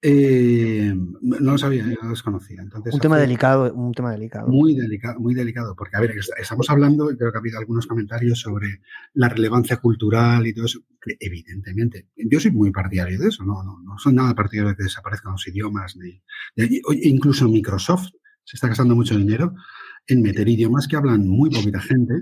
Eh, 0.00 0.94
no 1.22 1.38
lo 1.40 1.58
sabía, 1.58 1.84
no 1.84 1.96
lo 2.00 2.10
desconocía. 2.10 2.62
Entonces, 2.62 2.94
un 2.94 3.00
tema 3.00 3.18
delicado, 3.18 3.72
un 3.74 3.92
tema 3.92 4.12
delicado. 4.12 4.46
Muy 4.46 4.76
delicado, 4.76 5.18
muy 5.18 5.34
delicado, 5.34 5.74
porque 5.74 5.96
a 5.96 6.00
ver, 6.00 6.14
estamos 6.40 6.70
hablando, 6.70 7.08
creo 7.08 7.32
que 7.32 7.38
ha 7.38 7.40
habido 7.40 7.58
algunos 7.58 7.88
comentarios 7.88 8.38
sobre 8.38 8.80
la 9.14 9.28
relevancia 9.28 9.78
cultural 9.78 10.46
y 10.46 10.54
todo 10.54 10.66
eso, 10.66 10.78
que 11.00 11.16
evidentemente, 11.18 12.06
yo 12.16 12.38
soy 12.38 12.52
muy 12.52 12.70
partidario 12.70 13.18
de 13.18 13.28
eso, 13.28 13.44
no, 13.44 13.64
no, 13.64 13.80
no 13.82 13.98
soy 13.98 14.14
nada 14.14 14.36
partidario 14.36 14.70
de 14.70 14.76
que 14.76 14.84
desaparezcan 14.84 15.32
los 15.32 15.48
idiomas, 15.48 15.96
ni, 15.96 16.22
incluso 17.02 17.48
Microsoft 17.48 18.10
se 18.44 18.56
está 18.56 18.68
gastando 18.68 18.94
mucho 18.94 19.18
dinero 19.18 19.52
en 20.06 20.22
meter 20.22 20.48
idiomas 20.48 20.86
que 20.86 20.96
hablan 20.96 21.26
muy 21.26 21.50
poquita 21.50 21.80
gente. 21.80 22.14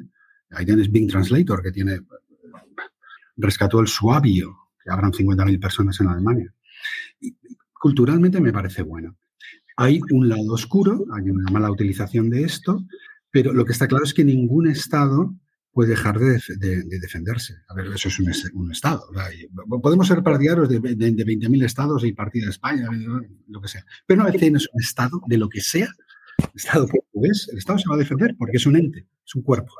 Ahí 0.50 0.64
tienes 0.64 0.90
Bing 0.90 1.08
Translator, 1.08 1.62
que 1.62 1.72
tiene, 1.72 2.00
rescató 3.36 3.80
el 3.80 3.88
suavio, 3.88 4.56
que 4.82 4.90
habrán 4.90 5.12
50.000 5.12 5.60
personas 5.60 6.00
en 6.00 6.08
Alemania 6.08 6.52
culturalmente 7.86 8.40
me 8.40 8.52
parece 8.52 8.82
bueno. 8.82 9.16
Hay 9.76 10.00
un 10.10 10.28
lado 10.28 10.52
oscuro, 10.52 11.04
hay 11.14 11.30
una 11.30 11.50
mala 11.52 11.70
utilización 11.70 12.30
de 12.30 12.42
esto, 12.42 12.84
pero 13.30 13.52
lo 13.52 13.64
que 13.64 13.72
está 13.72 13.86
claro 13.86 14.04
es 14.04 14.14
que 14.14 14.24
ningún 14.24 14.66
Estado 14.66 15.34
puede 15.70 15.90
dejar 15.90 16.18
de, 16.18 16.40
defenderse. 17.00 17.54
A 17.68 17.74
ver, 17.74 17.86
eso 17.88 18.08
es 18.08 18.18
un, 18.18 18.72
Estado. 18.72 19.04
Podemos 19.82 20.08
ser 20.08 20.22
partidarios 20.22 20.68
de, 20.68 20.80
de, 20.80 21.12
20.000 21.12 21.64
Estados 21.64 22.02
y 22.04 22.12
partida 22.12 22.46
de 22.46 22.50
España, 22.50 22.88
lo 23.46 23.60
que 23.60 23.68
sea. 23.68 23.84
Pero 24.06 24.22
una 24.22 24.32
vez 24.32 24.42
un 24.42 24.80
Estado, 24.80 25.20
de 25.26 25.36
lo 25.36 25.48
que 25.48 25.60
sea, 25.60 25.88
Estado 26.54 26.88
portugués, 26.88 27.48
el 27.52 27.58
Estado 27.58 27.78
se 27.78 27.88
va 27.88 27.94
a 27.94 27.98
defender 27.98 28.34
porque 28.38 28.56
es 28.56 28.66
un 28.66 28.76
ente, 28.76 29.06
es 29.24 29.34
un 29.34 29.42
cuerpo. 29.42 29.74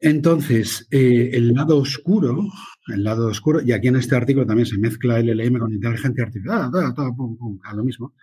Entonces, 0.00 0.86
eh, 0.90 1.30
el 1.34 1.52
lado 1.52 1.76
oscuro, 1.76 2.48
el 2.88 3.04
lado 3.04 3.28
oscuro, 3.28 3.60
y 3.60 3.72
aquí 3.72 3.88
en 3.88 3.96
este 3.96 4.16
artículo 4.16 4.46
también 4.46 4.66
se 4.66 4.78
mezcla 4.78 5.18
el 5.18 5.26
LLM 5.26 5.58
con 5.58 5.72
inteligencia 5.72 6.24
artificial, 6.24 6.70
a 6.72 7.74
lo 7.74 7.84
mismo, 7.84 8.14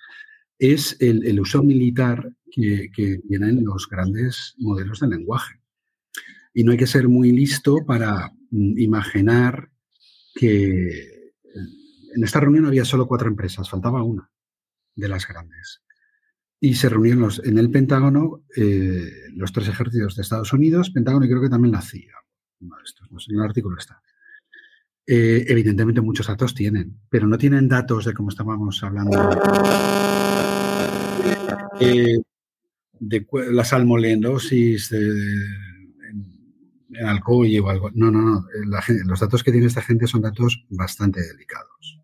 es 0.57 0.97
el, 0.99 1.39
uso 1.39 1.61
militar 1.61 2.31
que, 2.51 2.89
tienen 3.27 3.63
los 3.63 3.87
grandes 3.87 4.55
modelos 4.57 5.01
de 5.01 5.07
lenguaje. 5.07 5.61
Y 6.51 6.63
no 6.63 6.71
hay 6.71 6.79
que 6.79 6.87
ser 6.87 7.07
muy 7.07 7.31
listo 7.31 7.85
para 7.85 8.31
mm, 8.49 8.79
imaginar 8.79 9.69
que 10.33 11.31
en 12.15 12.23
esta 12.23 12.39
reunión 12.39 12.65
había 12.65 12.85
solo 12.85 13.07
cuatro 13.07 13.27
empresas, 13.27 13.69
faltaba 13.69 14.01
una 14.01 14.31
de 14.95 15.07
las 15.07 15.27
grandes 15.27 15.83
y 16.59 16.73
se 16.75 16.89
reunieron 16.89 17.21
los, 17.21 17.43
en 17.45 17.57
el 17.57 17.69
Pentágono 17.69 18.43
eh, 18.55 19.09
los 19.35 19.51
tres 19.51 19.67
ejércitos 19.67 20.15
de 20.15 20.21
Estados 20.21 20.53
Unidos, 20.53 20.89
Pentágono 20.89 21.25
y 21.25 21.29
creo 21.29 21.41
que 21.41 21.49
también 21.49 21.71
la 21.71 21.81
CIA. 21.81 22.15
en 22.61 23.35
el 23.35 23.41
artículo 23.41 23.77
está. 23.77 24.01
Eh, 25.05 25.45
evidentemente 25.47 26.01
muchos 26.01 26.27
datos 26.27 26.53
tienen, 26.53 26.99
pero 27.09 27.27
no 27.27 27.37
tienen 27.37 27.67
datos 27.67 28.05
de 28.05 28.13
cómo 28.13 28.29
estábamos 28.29 28.83
hablando 28.83 29.31
eh, 31.79 32.17
de 32.99 33.27
la 33.51 33.63
salmolendosis 33.63 34.89
de, 34.89 34.99
en, 36.09 37.05
Alcoy 37.05 37.57
o 37.59 37.69
algo. 37.69 37.91
No, 37.93 38.11
no, 38.11 38.21
no. 38.21 38.45
los 39.05 39.19
datos 39.19 39.43
que 39.43 39.51
tiene 39.51 39.67
esta 39.67 39.81
gente 39.81 40.07
son 40.07 40.21
datos 40.21 40.65
bastante 40.69 41.21
delicados. 41.21 42.01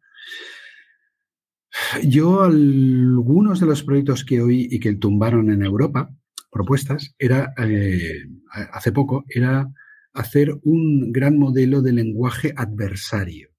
Yo 2.04 2.44
algunos 2.44 3.60
de 3.60 3.66
los 3.66 3.84
proyectos 3.84 4.24
que 4.24 4.42
oí 4.42 4.68
y 4.70 4.80
que 4.80 4.94
tumbaron 4.96 5.50
en 5.50 5.64
Europa, 5.64 6.10
propuestas, 6.52 7.16
era, 7.18 7.54
eh, 7.58 8.26
hace 8.72 8.92
poco, 8.92 9.26
era 9.28 9.72
hacer 10.14 10.56
un 10.64 11.12
gran 11.12 11.38
modelo 11.38 11.82
de 11.82 11.94
lenguaje 11.94 12.54
adversario. 12.56 13.50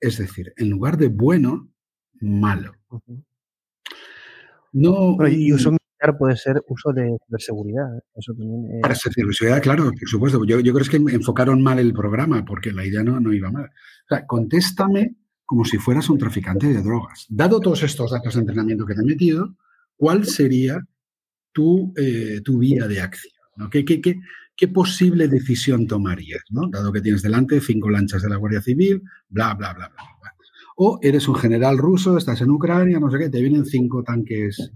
Es 0.00 0.18
decir, 0.18 0.52
en 0.56 0.70
lugar 0.70 0.96
de 0.96 1.08
bueno, 1.08 1.70
malo. 2.20 2.72
No, 4.72 5.16
y 5.28 5.52
uso 5.52 5.70
militar 5.70 6.18
puede 6.18 6.36
ser 6.36 6.62
uso 6.68 6.92
de, 6.92 7.16
seguridad. 7.38 7.86
Eso 8.14 8.32
también 8.32 8.80
Para 8.80 8.94
seguridad, 8.94 9.62
claro, 9.62 9.84
por 9.84 10.08
supuesto. 10.08 10.44
Yo, 10.44 10.60
yo, 10.60 10.72
creo 10.72 10.86
que 10.88 11.14
enfocaron 11.14 11.62
mal 11.62 11.78
el 11.78 11.92
programa 11.92 12.44
porque 12.44 12.72
la 12.72 12.86
idea 12.86 13.02
no, 13.02 13.20
no 13.20 13.32
iba 13.32 13.50
mal. 13.50 13.66
O 13.66 14.08
sea, 14.08 14.26
contéstame 14.26 15.16
como 15.48 15.64
si 15.64 15.78
fueras 15.78 16.10
un 16.10 16.18
traficante 16.18 16.66
de 16.66 16.82
drogas. 16.82 17.24
Dado 17.30 17.58
todos 17.58 17.82
estos 17.82 18.10
datos 18.10 18.34
de 18.34 18.40
entrenamiento 18.40 18.84
que 18.84 18.94
te 18.94 19.00
he 19.00 19.04
metido, 19.04 19.56
¿cuál 19.96 20.26
sería 20.26 20.86
tu, 21.52 21.94
eh, 21.96 22.42
tu 22.44 22.58
vía 22.58 22.86
de 22.86 23.00
acción? 23.00 23.32
¿Qué, 23.70 23.82
¿qué 23.82 24.68
posible 24.68 25.26
decisión 25.26 25.86
tomarías? 25.86 26.42
¿no? 26.50 26.68
Dado 26.68 26.92
que 26.92 27.00
tienes 27.00 27.22
delante 27.22 27.62
cinco 27.62 27.88
lanchas 27.88 28.20
de 28.22 28.28
la 28.28 28.36
Guardia 28.36 28.60
Civil, 28.60 29.02
bla, 29.30 29.54
bla, 29.54 29.72
bla, 29.72 29.88
bla. 29.88 30.02
bla. 30.20 30.34
O 30.76 30.98
eres 31.00 31.26
un 31.28 31.36
general 31.36 31.78
ruso, 31.78 32.18
estás 32.18 32.42
en 32.42 32.50
Ucrania, 32.50 33.00
no 33.00 33.10
sé 33.10 33.18
qué, 33.18 33.30
te 33.30 33.40
vienen 33.40 33.64
cinco 33.64 34.02
tanques 34.04 34.70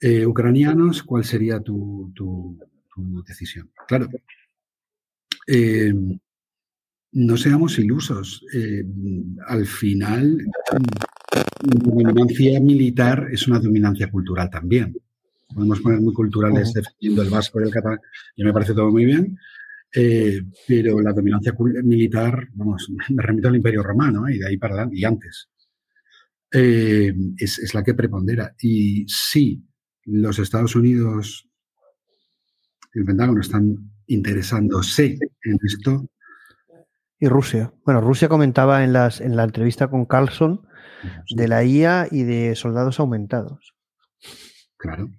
eh, 0.00 0.24
ucranianos, 0.24 1.02
¿cuál 1.02 1.24
sería 1.24 1.58
tu, 1.60 2.12
tu- 2.14 2.56
tu 2.94 3.24
decisión? 3.24 3.72
Claro. 3.88 4.08
Eh, 5.48 5.92
no 7.16 7.36
seamos 7.36 7.78
ilusos. 7.78 8.44
eh, 8.52 8.84
al 9.46 9.66
final, 9.66 10.36
la 11.32 11.44
dominancia 11.62 12.60
militar 12.60 13.28
es 13.32 13.48
una 13.48 13.58
dominancia 13.58 14.10
cultural 14.10 14.50
también. 14.50 14.94
Podemos 15.54 15.80
poner 15.80 16.00
muy 16.00 16.12
culturales 16.12 16.74
defendiendo 16.74 17.22
el 17.22 17.30
vasco 17.30 17.60
y 17.60 17.64
el 17.64 17.70
catalán, 17.70 18.00
y 18.36 18.44
me 18.44 18.52
parece 18.52 18.74
todo 18.74 18.90
muy 18.90 19.06
bien. 19.06 19.36
eh, 19.94 20.42
pero 20.68 21.00
la 21.00 21.12
dominancia 21.14 21.54
militar, 21.84 22.48
vamos, 22.52 22.90
me 23.10 23.22
remito 23.22 23.48
al 23.48 23.56
Imperio 23.56 23.82
Romano 23.82 24.28
¿eh? 24.28 24.34
y 24.34 24.38
de 24.38 24.48
ahí 24.48 24.56
para 24.58 24.74
adelante, 24.74 24.96
y 24.98 25.04
antes, 25.04 25.48
eh, 26.52 27.14
es, 27.38 27.58
es 27.60 27.74
la 27.74 27.82
que 27.82 27.94
prepondera. 27.94 28.54
Y 28.60 29.06
sí, 29.08 29.62
los 30.04 30.38
Estados 30.38 30.76
Unidos, 30.76 31.48
el 32.92 33.04
Pentágono 33.06 33.40
están 33.40 33.90
interesándose 34.06 35.18
en 35.44 35.58
esto, 35.64 36.10
Y 37.18 37.28
Rusia. 37.28 37.72
Bueno, 37.84 38.00
Rusia 38.00 38.28
comentaba 38.28 38.84
en, 38.84 38.92
las, 38.92 39.20
en 39.20 39.36
la 39.36 39.44
entrevista 39.44 39.88
con 39.88 40.04
Carlson 40.04 40.66
de 41.30 41.48
la 41.48 41.64
IA 41.64 42.08
y 42.10 42.24
de 42.24 42.54
soldados 42.54 43.00
aumentados. 43.00 43.74
Claro, 44.76 45.10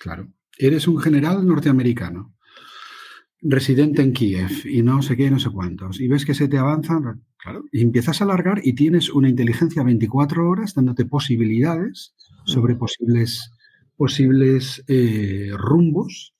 claro. 0.00 0.28
Eres 0.58 0.88
un 0.88 0.98
general 0.98 1.46
norteamericano, 1.46 2.34
residente 3.40 4.02
en 4.02 4.12
Kiev 4.12 4.66
y 4.66 4.82
no 4.82 5.02
sé 5.02 5.16
qué, 5.16 5.30
no 5.30 5.38
sé 5.38 5.50
cuántos, 5.50 6.00
y 6.00 6.08
ves 6.08 6.24
que 6.24 6.34
se 6.34 6.48
te 6.48 6.58
avanzan, 6.58 7.24
claro, 7.36 7.64
y 7.70 7.82
empiezas 7.82 8.20
a 8.20 8.24
alargar 8.24 8.60
y 8.64 8.74
tienes 8.74 9.10
una 9.10 9.28
inteligencia 9.28 9.82
24 9.82 10.48
horas 10.48 10.74
dándote 10.74 11.04
posibilidades 11.04 12.14
sobre 12.44 12.74
posibles, 12.74 13.52
posibles 13.96 14.82
eh, 14.88 15.50
rumbos 15.54 16.34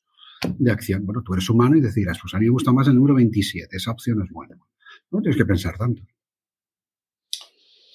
de 0.58 0.70
acción. 0.72 1.04
Bueno, 1.04 1.22
tú 1.22 1.34
eres 1.34 1.48
humano 1.50 1.76
y 1.76 1.80
decirás, 1.80 2.18
pues 2.20 2.34
a 2.34 2.38
mí 2.38 2.46
me 2.46 2.52
gusta 2.52 2.72
más 2.72 2.88
el 2.88 2.96
número 2.96 3.14
27, 3.14 3.76
esa 3.76 3.90
opción 3.90 4.22
es 4.22 4.30
buena. 4.30 4.56
No 5.10 5.20
tienes 5.20 5.36
que 5.36 5.46
pensar 5.46 5.76
tanto. 5.76 6.02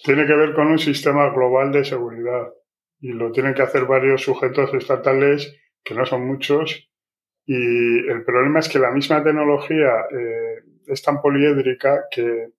Tiene 0.04 0.26
que 0.26 0.34
ver 0.34 0.54
con 0.54 0.68
un 0.68 0.80
sistema 0.80 1.30
global 1.30 1.72
de 1.72 1.86
seguridad 1.86 2.52
y 3.00 3.12
lo 3.14 3.32
tienen 3.32 3.54
que 3.54 3.62
hacer 3.62 3.86
varios 3.86 4.22
sujetos 4.22 4.74
estatales, 4.74 5.56
que 5.84 5.94
no 5.94 6.06
son 6.06 6.26
muchos, 6.26 6.90
y 7.46 8.08
el 8.08 8.24
problema 8.24 8.60
es 8.60 8.70
que 8.70 8.80
la 8.80 8.92
misma 8.92 9.24
tecnología 9.24 10.06
eh, 10.12 10.64
es 10.88 11.02
tan 11.02 11.22
poliédrica 11.22 12.06
que 12.10 12.50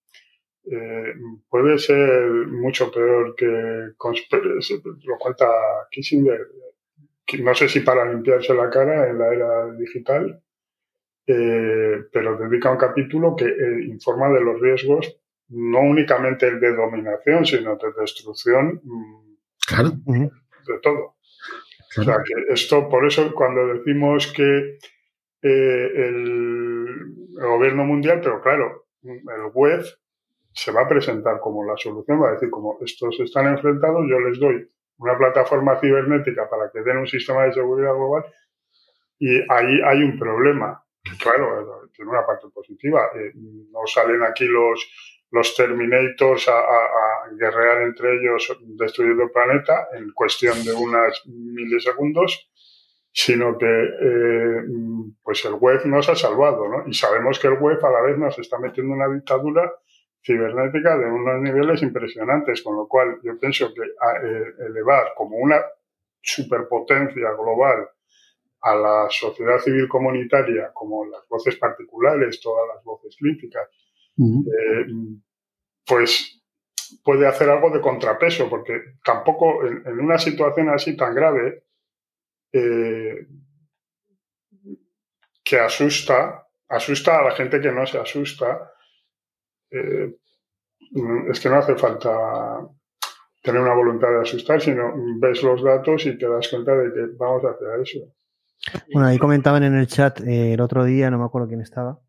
eh, 0.70 1.14
puede 1.48 1.78
ser 1.78 2.30
mucho 2.48 2.90
peor 2.90 3.34
que 3.36 3.46
lo 3.46 5.18
cuenta 5.18 5.46
Kissinger, 5.90 6.40
no 7.40 7.54
sé 7.54 7.68
si 7.68 7.80
para 7.80 8.10
limpiarse 8.10 8.54
la 8.54 8.68
cara 8.68 9.08
en 9.08 9.18
la 9.18 9.32
era 9.32 9.72
digital, 9.74 10.42
eh, 11.26 12.04
pero 12.12 12.36
dedica 12.36 12.70
un 12.70 12.78
capítulo 12.78 13.34
que 13.36 13.46
eh, 13.46 13.84
informa 13.86 14.28
de 14.30 14.40
los 14.40 14.60
riesgos, 14.60 15.16
no 15.48 15.80
únicamente 15.80 16.46
el 16.48 16.60
de 16.60 16.74
dominación, 16.74 17.44
sino 17.44 17.76
de 17.76 17.92
destrucción 17.98 18.80
mm, 18.82 19.24
Claro, 19.66 19.90
de 19.90 20.78
todo. 20.82 21.16
O 21.96 22.02
sea, 22.02 22.16
que 22.24 22.52
esto, 22.52 22.88
por 22.88 23.06
eso 23.06 23.32
cuando 23.34 23.66
decimos 23.68 24.32
que 24.32 24.78
eh, 25.42 25.90
el, 25.94 26.86
el 27.38 27.46
gobierno 27.46 27.84
mundial, 27.84 28.20
pero 28.22 28.42
claro, 28.42 28.86
el 29.02 29.50
web 29.52 29.84
se 30.52 30.72
va 30.72 30.82
a 30.82 30.88
presentar 30.88 31.40
como 31.40 31.64
la 31.64 31.76
solución, 31.76 32.22
va 32.22 32.30
a 32.30 32.32
decir, 32.32 32.50
como 32.50 32.78
estos 32.80 33.18
están 33.20 33.48
enfrentados, 33.48 34.04
yo 34.08 34.18
les 34.20 34.38
doy 34.38 34.68
una 34.98 35.16
plataforma 35.16 35.80
cibernética 35.80 36.48
para 36.48 36.70
que 36.70 36.82
den 36.82 36.98
un 36.98 37.06
sistema 37.06 37.44
de 37.44 37.54
seguridad 37.54 37.94
global 37.94 38.24
y 39.18 39.28
ahí 39.50 39.80
hay 39.84 40.02
un 40.02 40.18
problema. 40.18 40.83
Claro, 41.24 41.88
tiene 41.94 42.10
una 42.10 42.26
parte 42.26 42.46
positiva. 42.52 43.10
Eh, 43.16 43.32
no 43.34 43.86
salen 43.86 44.22
aquí 44.22 44.44
los, 44.46 44.88
los 45.30 45.56
Terminators 45.56 46.48
a, 46.48 46.58
a- 46.58 46.62
a 47.24 47.28
guerrear 47.38 47.82
entre 47.82 48.16
ellos 48.16 48.56
destruyendo 48.76 49.24
el 49.24 49.30
planeta 49.30 49.88
en 49.94 50.12
cuestión 50.12 50.62
de 50.64 50.72
unos 50.72 51.22
milisegundos, 51.26 52.50
sino 53.12 53.56
que 53.58 53.66
eh, 53.66 54.62
pues 55.22 55.44
el 55.44 55.54
web 55.54 55.80
nos 55.86 56.08
ha 56.08 56.14
salvado, 56.16 56.68
¿no? 56.68 56.84
Y 56.86 56.94
sabemos 56.94 57.38
que 57.38 57.46
el 57.48 57.54
web 57.54 57.84
a 57.84 57.90
la 57.90 58.02
vez 58.02 58.18
nos 58.18 58.38
está 58.38 58.58
metiendo 58.58 58.94
en 58.94 59.00
una 59.02 59.14
dictadura 59.14 59.72
cibernética 60.22 60.96
de 60.98 61.06
unos 61.06 61.40
niveles 61.42 61.82
impresionantes, 61.82 62.62
con 62.62 62.76
lo 62.76 62.88
cual 62.88 63.18
yo 63.22 63.38
pienso 63.38 63.72
que 63.74 63.82
a- 63.82 64.26
eh, 64.26 64.54
elevar 64.68 65.12
como 65.16 65.36
una 65.36 65.60
superpotencia 66.20 67.30
global 67.32 67.88
a 68.64 68.74
la 68.74 69.06
sociedad 69.10 69.58
civil 69.58 69.86
comunitaria, 69.86 70.72
como 70.72 71.04
las 71.04 71.28
voces 71.28 71.56
particulares, 71.56 72.40
todas 72.40 72.66
las 72.74 72.82
voces 72.82 73.14
críticas, 73.18 73.68
eh, 74.18 74.86
pues 75.86 76.42
puede 77.02 77.26
hacer 77.26 77.50
algo 77.50 77.68
de 77.70 77.82
contrapeso, 77.82 78.48
porque 78.48 78.80
tampoco 79.04 79.66
en, 79.66 79.86
en 79.86 80.00
una 80.00 80.18
situación 80.18 80.70
así 80.70 80.96
tan 80.96 81.14
grave, 81.14 81.64
eh, 82.52 83.26
que 85.44 85.58
asusta, 85.58 86.46
asusta 86.68 87.18
a 87.18 87.24
la 87.24 87.32
gente 87.32 87.60
que 87.60 87.70
no 87.70 87.84
se 87.86 87.98
asusta, 87.98 88.72
eh, 89.70 90.14
es 91.30 91.40
que 91.40 91.48
no 91.50 91.56
hace 91.56 91.76
falta 91.76 92.66
tener 93.42 93.60
una 93.60 93.74
voluntad 93.74 94.08
de 94.08 94.22
asustar, 94.22 94.60
sino 94.62 94.94
ves 95.18 95.42
los 95.42 95.62
datos 95.62 96.06
y 96.06 96.16
te 96.16 96.26
das 96.26 96.48
cuenta 96.48 96.74
de 96.74 96.94
que 96.94 97.14
vamos 97.18 97.42
hacia 97.42 97.82
eso. 97.82 98.14
Bueno, 98.92 99.08
ahí 99.08 99.18
comentaban 99.18 99.62
en 99.62 99.74
el 99.74 99.86
chat 99.86 100.20
eh, 100.20 100.54
el 100.54 100.60
otro 100.60 100.84
día, 100.84 101.10
no 101.10 101.18
me 101.18 101.24
acuerdo 101.24 101.48
quién 101.48 101.60
estaba, 101.60 102.00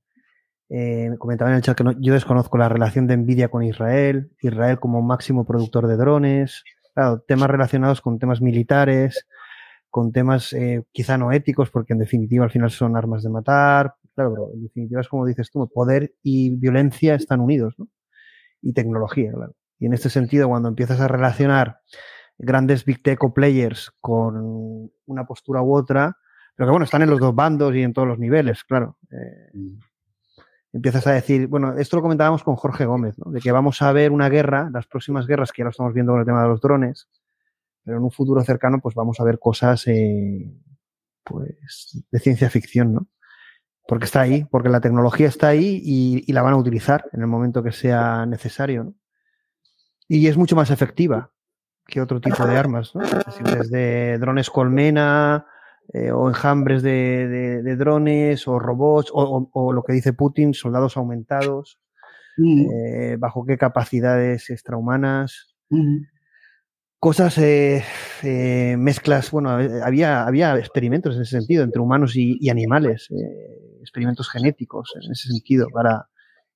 eh, 0.70 1.12
comentaban 1.20 1.54
en 1.54 1.58
el 1.58 1.64
chat 1.64 1.78
que 1.78 1.84
no- 1.84 2.00
yo 2.00 2.14
desconozco 2.14 2.58
la 2.58 2.70
relación 2.70 3.08
de 3.08 3.18
Nvidia 3.18 3.50
con 3.50 3.64
Israel, 3.64 4.32
Israel 4.42 4.80
como 4.80 5.02
máximo 5.02 5.46
productor 5.46 5.88
de 5.88 5.98
drones, 5.98 6.64
claro, 6.94 7.22
temas 7.28 7.50
relacionados 7.50 8.02
con 8.02 8.20
temas 8.20 8.42
militares, 8.42 9.28
con 9.90 10.12
temas 10.14 10.54
eh, 10.54 10.84
quizá 10.94 11.18
no 11.18 11.32
éticos, 11.34 11.72
porque 11.72 11.94
en 11.94 12.00
definitiva 12.00 12.46
al 12.46 12.52
final 12.52 12.72
son 12.72 12.98
armas 12.98 13.24
de 13.24 13.30
matar, 13.32 13.96
claro, 14.16 14.32
pero 14.34 14.52
en 14.54 14.64
definitiva 14.64 15.02
es 15.02 15.10
como 15.10 15.26
dices 15.26 15.52
tú, 15.52 15.70
poder 15.74 16.14
y 16.24 16.52
violencia 16.56 17.16
están 17.16 17.42
unidos, 17.42 17.76
¿no? 17.80 17.88
Y 18.62 18.74
tecnología, 18.74 19.32
claro. 19.34 19.54
Y 19.80 19.86
en 19.88 19.94
este 19.94 20.10
sentido, 20.10 20.48
cuando 20.50 20.70
empiezas 20.70 21.00
a 21.02 21.08
relacionar 21.08 21.80
grandes 22.38 22.86
big 22.86 23.04
tech 23.04 23.24
o 23.24 23.34
players 23.34 23.92
con 24.02 24.92
una 25.06 25.26
postura 25.26 25.62
u 25.62 25.76
otra, 25.76 26.18
pero 26.56 26.68
que 26.68 26.72
bueno, 26.72 26.86
están 26.86 27.02
en 27.02 27.10
los 27.10 27.20
dos 27.20 27.36
bandos 27.36 27.76
y 27.76 27.84
en 27.84 27.94
todos 27.94 28.08
los 28.08 28.20
niveles, 28.20 28.64
claro. 28.64 28.98
Eh, 29.12 29.52
empiezas 30.72 31.08
a 31.08 31.12
decir, 31.12 31.48
bueno, 31.48 31.78
esto 31.78 31.98
lo 31.98 32.02
comentábamos 32.02 32.44
con 32.44 32.56
Jorge 32.56 32.86
Gómez, 32.86 33.18
¿no? 33.18 33.32
de 33.32 33.40
que 33.40 33.52
vamos 33.52 33.82
a 33.82 33.92
ver 33.92 34.12
una 34.12 34.30
guerra, 34.30 34.70
las 34.74 34.88
próximas 34.88 35.28
guerras, 35.28 35.52
que 35.52 35.62
ya 35.62 35.66
lo 35.66 35.72
estamos 35.72 35.94
viendo 35.94 36.14
con 36.14 36.20
el 36.20 36.26
tema 36.26 36.44
de 36.44 36.50
los 36.50 36.62
drones, 36.62 37.08
pero 37.84 37.98
en 37.98 38.04
un 38.04 38.12
futuro 38.12 38.44
cercano, 38.44 38.80
pues 38.82 38.96
vamos 38.96 39.20
a 39.20 39.24
ver 39.24 39.40
cosas 39.40 39.86
eh, 39.88 40.52
pues, 41.24 42.04
de 42.12 42.20
ciencia 42.20 42.50
ficción, 42.50 42.94
¿no? 42.94 43.08
Porque 43.88 44.06
está 44.06 44.22
ahí, 44.22 44.46
porque 44.46 44.70
la 44.70 44.82
tecnología 44.82 45.28
está 45.28 45.50
ahí 45.50 45.80
y, 45.84 46.24
y 46.26 46.34
la 46.34 46.42
van 46.42 46.54
a 46.54 46.58
utilizar 46.58 47.06
en 47.14 47.22
el 47.22 47.28
momento 47.28 47.62
que 47.62 47.72
sea 47.72 48.26
necesario, 48.26 48.86
¿no? 48.86 48.96
Y 50.08 50.28
es 50.28 50.38
mucho 50.38 50.56
más 50.56 50.72
efectiva 50.72 51.32
que 51.88 52.02
otro 52.02 52.20
tipo 52.20 52.46
de 52.46 52.58
armas, 52.58 52.96
¿no? 52.96 53.04
Es 53.04 53.26
decir, 53.26 53.46
desde 53.46 54.18
drones 54.18 54.50
colmena, 54.50 55.46
eh, 55.94 56.12
o 56.12 56.28
enjambres 56.28 56.82
de, 56.84 57.28
de- 57.28 57.62
de 57.64 57.76
drones, 57.76 58.48
o 58.48 58.60
robots, 58.60 59.12
o, 59.14 59.22
o- 59.24 59.50
o 59.54 59.74
lo 59.74 59.84
que 59.84 59.94
dice 59.94 60.14
Putin, 60.14 60.54
soldados 60.54 60.98
aumentados, 60.98 61.80
Ujú. 62.38 62.72
eh, 62.74 63.16
bajo 63.18 63.46
qué 63.46 63.58
capacidades 63.58 64.50
extrahumanas, 64.50 65.56
Ujú. 65.70 66.02
cosas, 67.00 67.38
eh, 67.38 67.84
mezclas, 68.78 69.30
bueno, 69.32 69.52
había, 69.52 70.26
había 70.26 70.58
experimentos 70.58 71.16
en 71.16 71.22
ese 71.22 71.38
sentido, 71.40 71.64
entre 71.64 71.82
humanos 71.82 72.16
y, 72.16 72.38
y 72.42 72.50
animales, 72.50 73.08
experimentos 73.82 74.30
genéticos 74.30 74.92
en 75.02 75.12
ese 75.12 75.30
sentido, 75.30 75.68
para, 75.72 76.08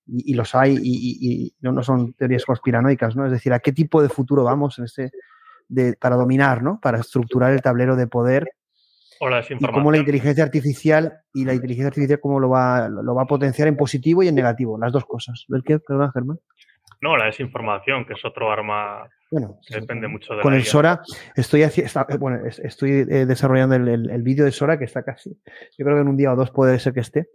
y, 0.08 0.32
y 0.32 0.34
los 0.34 0.56
hay, 0.56 0.78
y 0.82 1.54
no, 1.62 1.72
no 1.72 1.84
son 1.84 2.14
teorías 2.14 2.46
conspiranoicas, 2.46 3.16
¿no? 3.16 3.26
Es 3.26 3.32
decir, 3.32 3.54
a 3.54 3.60
qué 3.60 3.72
tipo 3.72 4.02
de 4.02 4.10
futuro 4.10 4.44
vamos 4.44 4.80
en 4.80 4.86
este, 4.86 5.12
de, 5.68 5.94
para 5.94 6.16
dominar, 6.16 6.64
¿no? 6.64 6.80
Para 6.82 7.00
estructurar 7.00 7.54
el 7.54 7.62
tablero 7.62 7.96
de 7.96 8.08
poder 8.08 8.50
O 9.20 9.30
la 9.30 9.38
y 9.38 9.42
desinformación. 9.42 9.82
cómo 9.84 9.92
la 9.92 9.98
inteligencia 9.98 10.44
artificial 10.44 11.14
y 11.34 11.46
la 11.46 11.54
inteligencia 11.54 11.88
artificial 11.88 12.20
cómo 12.22 12.40
lo 12.40 12.50
va, 12.50 12.88
lo 12.90 13.14
va 13.16 13.24
a 13.24 13.28
potenciar 13.28 13.68
en 13.68 13.76
positivo 13.78 14.24
y 14.24 14.28
en 14.28 14.36
negativo, 14.36 14.78
las 14.80 14.92
dos 14.94 15.06
cosas. 15.06 15.46
¿Ver 15.50 15.62
qué? 15.66 15.80
Perdona, 15.80 16.12
Germán. 16.14 16.40
No, 17.02 17.16
la 17.16 17.26
desinformación, 17.26 18.06
que 18.06 18.14
es 18.14 18.26
otro 18.26 18.52
arma 18.52 19.08
Bueno, 19.32 19.58
que 19.66 19.80
depende 19.80 20.08
mucho 20.10 20.34
de 20.36 20.42
con 20.42 20.52
la 20.52 20.58
el. 20.58 20.66
Sora 20.66 21.02
estoy, 21.36 21.62
haci- 21.62 21.84
está- 21.84 22.06
bueno, 22.20 22.46
es- 22.46 22.60
estoy 22.60 22.92
eh, 22.92 23.26
desarrollando 23.26 23.76
el, 23.76 23.88
el- 23.88 24.10
el 24.10 24.22
vídeo 24.24 24.44
de 24.44 24.52
Sora 24.52 24.78
que 24.78 24.84
está 24.86 25.04
casi, 25.04 25.30
yo 25.78 25.86
creo 25.86 25.96
que 25.96 26.02
en 26.02 26.08
un 26.10 26.18
día 26.18 26.34
o 26.34 26.36
dos 26.36 26.52
puede 26.52 26.78
ser 26.80 26.94
que 26.94 27.00
esté, 27.02 27.30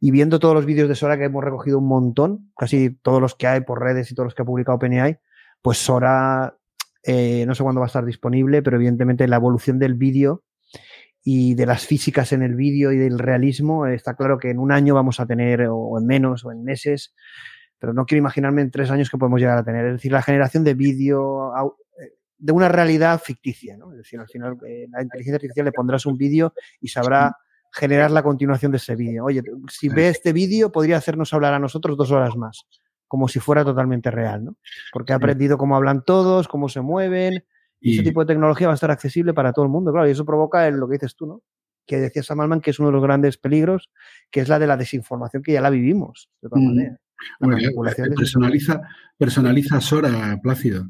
y 0.00 0.10
viendo 0.10 0.38
todos 0.40 0.54
los 0.54 0.66
vídeos 0.66 0.88
de 0.88 0.94
Sora 0.96 1.16
que 1.18 1.24
hemos 1.24 1.44
recogido 1.44 1.78
un 1.78 1.86
montón, 1.88 2.50
casi 2.56 2.90
todos 3.02 3.20
los 3.20 3.34
que 3.36 3.46
hay 3.46 3.60
por 3.60 3.80
redes 3.80 4.10
y 4.10 4.14
todos 4.14 4.26
los 4.26 4.34
que 4.34 4.42
ha 4.42 4.46
publicado 4.46 4.76
OpenAI, 4.76 5.18
pues 5.62 5.78
Sora 5.78 6.56
eh, 7.04 7.44
no 7.46 7.54
sé 7.54 7.62
cuándo 7.62 7.80
va 7.80 7.86
a 7.86 7.88
estar 7.88 8.04
disponible, 8.04 8.60
pero 8.62 8.76
evidentemente 8.76 9.28
la 9.28 9.36
evolución 9.36 9.78
del 9.78 9.94
vídeo 9.94 10.42
y 11.28 11.56
de 11.56 11.66
las 11.66 11.84
físicas 11.84 12.30
en 12.30 12.44
el 12.44 12.54
vídeo 12.54 12.92
y 12.92 12.98
del 12.98 13.18
realismo, 13.18 13.88
está 13.88 14.14
claro 14.14 14.38
que 14.38 14.50
en 14.50 14.60
un 14.60 14.70
año 14.70 14.94
vamos 14.94 15.18
a 15.18 15.26
tener, 15.26 15.66
o 15.68 15.98
en 15.98 16.06
menos, 16.06 16.44
o 16.44 16.52
en 16.52 16.62
meses, 16.62 17.16
pero 17.80 17.92
no 17.92 18.06
quiero 18.06 18.20
imaginarme 18.20 18.62
en 18.62 18.70
tres 18.70 18.92
años 18.92 19.10
que 19.10 19.18
podemos 19.18 19.40
llegar 19.40 19.58
a 19.58 19.64
tener. 19.64 19.86
Es 19.86 19.94
decir, 19.94 20.12
la 20.12 20.22
generación 20.22 20.62
de 20.62 20.74
vídeo 20.74 21.52
eh, 22.00 22.12
de 22.38 22.52
una 22.52 22.68
realidad 22.68 23.20
ficticia, 23.20 23.76
¿no? 23.76 23.90
Es 23.90 23.98
decir, 23.98 24.20
al 24.20 24.28
final 24.28 24.56
eh, 24.68 24.86
la 24.88 25.02
inteligencia 25.02 25.34
artificial 25.34 25.64
le 25.64 25.72
pondrás 25.72 26.06
un 26.06 26.16
vídeo 26.16 26.54
y 26.80 26.86
sabrá 26.86 27.34
generar 27.72 28.12
la 28.12 28.22
continuación 28.22 28.70
de 28.70 28.76
ese 28.76 28.94
vídeo. 28.94 29.24
Oye, 29.24 29.42
si 29.68 29.88
ve 29.88 30.10
este 30.10 30.32
vídeo, 30.32 30.70
podría 30.70 30.96
hacernos 30.96 31.34
hablar 31.34 31.54
a 31.54 31.58
nosotros 31.58 31.96
dos 31.96 32.12
horas 32.12 32.36
más, 32.36 32.68
como 33.08 33.26
si 33.26 33.40
fuera 33.40 33.64
totalmente 33.64 34.12
real, 34.12 34.44
¿no? 34.44 34.56
Porque 34.92 35.12
ha 35.12 35.16
aprendido 35.16 35.58
cómo 35.58 35.74
hablan 35.74 36.04
todos, 36.04 36.46
cómo 36.46 36.68
se 36.68 36.82
mueven, 36.82 37.44
y 37.80 37.94
ese 37.94 38.02
tipo 38.02 38.20
de 38.20 38.26
tecnología 38.26 38.66
va 38.68 38.72
a 38.72 38.74
estar 38.74 38.90
accesible 38.90 39.34
para 39.34 39.52
todo 39.52 39.64
el 39.64 39.70
mundo, 39.70 39.92
claro, 39.92 40.08
y 40.08 40.12
eso 40.12 40.24
provoca 40.24 40.66
el- 40.66 40.76
lo 40.76 40.88
que 40.88 40.94
dices 40.94 41.14
tú, 41.16 41.26
¿no? 41.26 41.42
Que 41.86 41.98
decía 41.98 42.22
Sam 42.22 42.40
Altman 42.40 42.60
que 42.60 42.70
es 42.70 42.78
uno 42.78 42.88
de 42.88 42.92
los 42.94 43.02
grandes 43.02 43.36
peligros, 43.38 43.90
que 44.30 44.40
es 44.40 44.48
la 44.48 44.58
de 44.58 44.66
la 44.66 44.76
desinformación 44.76 45.42
que 45.42 45.52
ya 45.52 45.60
la 45.60 45.70
vivimos, 45.70 46.28
de 46.42 46.48
todas 46.48 46.64
Mm. 46.64 46.66
maneras. 46.68 46.98
Bueno, 47.40 47.58
eh, 47.58 47.70
personaliza, 48.16 48.80
personaliza 49.16 49.80
Sora 49.80 50.38
Plácido, 50.42 50.86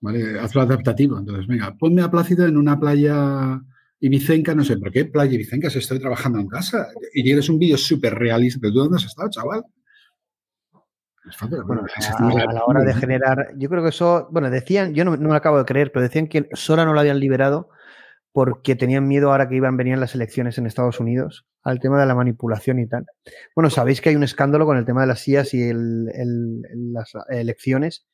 ¿vale? 0.00 0.38
Hazlo 0.40 0.62
adaptativo. 0.62 1.18
Entonces, 1.18 1.46
venga, 1.46 1.74
ponme 1.76 2.02
a 2.02 2.10
Plácido 2.10 2.46
en 2.46 2.56
una 2.56 2.78
playa 2.80 3.60
ibicenca, 4.00 4.54
no 4.54 4.64
sé, 4.64 4.76
¿por 4.78 4.90
qué 4.92 5.04
playa 5.06 5.34
ibicenca 5.34 5.68
si 5.68 5.78
estoy 5.78 5.98
trabajando 5.98 6.38
en 6.38 6.46
casa? 6.48 6.86
Y 7.12 7.22
tienes 7.24 7.48
un 7.48 7.58
vídeo 7.58 7.76
súper 7.76 8.14
realista. 8.14 8.58
¿Pero 8.60 8.72
tú 8.72 8.78
dónde 8.80 8.96
has 8.96 9.04
estado, 9.04 9.28
chaval? 9.30 9.64
Bueno, 11.66 11.82
a, 12.18 12.52
la 12.52 12.64
hora 12.64 12.80
de 12.80 12.94
generar, 12.94 13.48
yo 13.56 13.68
creo 13.68 13.82
que 13.82 13.88
eso, 13.90 14.28
bueno, 14.30 14.50
decían, 14.50 14.94
yo 14.94 15.04
no, 15.04 15.12
no 15.12 15.22
me 15.22 15.28
lo 15.28 15.34
acabo 15.34 15.58
de 15.58 15.64
creer, 15.64 15.92
pero 15.92 16.02
decían 16.02 16.28
que 16.28 16.48
Sora 16.52 16.84
no 16.84 16.92
lo 16.92 17.00
habían 17.00 17.18
liberado 17.20 17.68
porque 18.32 18.76
tenían 18.76 19.08
miedo 19.08 19.30
ahora 19.30 19.48
que 19.48 19.56
iban 19.56 19.76
venían 19.76 19.98
las 19.98 20.14
elecciones 20.14 20.58
en 20.58 20.66
Estados 20.66 21.00
Unidos 21.00 21.46
al 21.62 21.80
tema 21.80 21.98
de 21.98 22.06
la 22.06 22.14
manipulación 22.14 22.78
y 22.78 22.86
tal. 22.86 23.06
Bueno, 23.54 23.70
sabéis 23.70 24.00
que 24.00 24.10
hay 24.10 24.16
un 24.16 24.24
escándalo 24.24 24.66
con 24.66 24.76
el 24.76 24.84
tema 24.84 25.00
de 25.00 25.06
las 25.06 25.26
IAS 25.26 25.54
y 25.54 25.62
el- 25.62 26.10
el- 26.14 26.62
el- 26.70 26.92
las 26.92 27.12
elecciones 27.30 28.06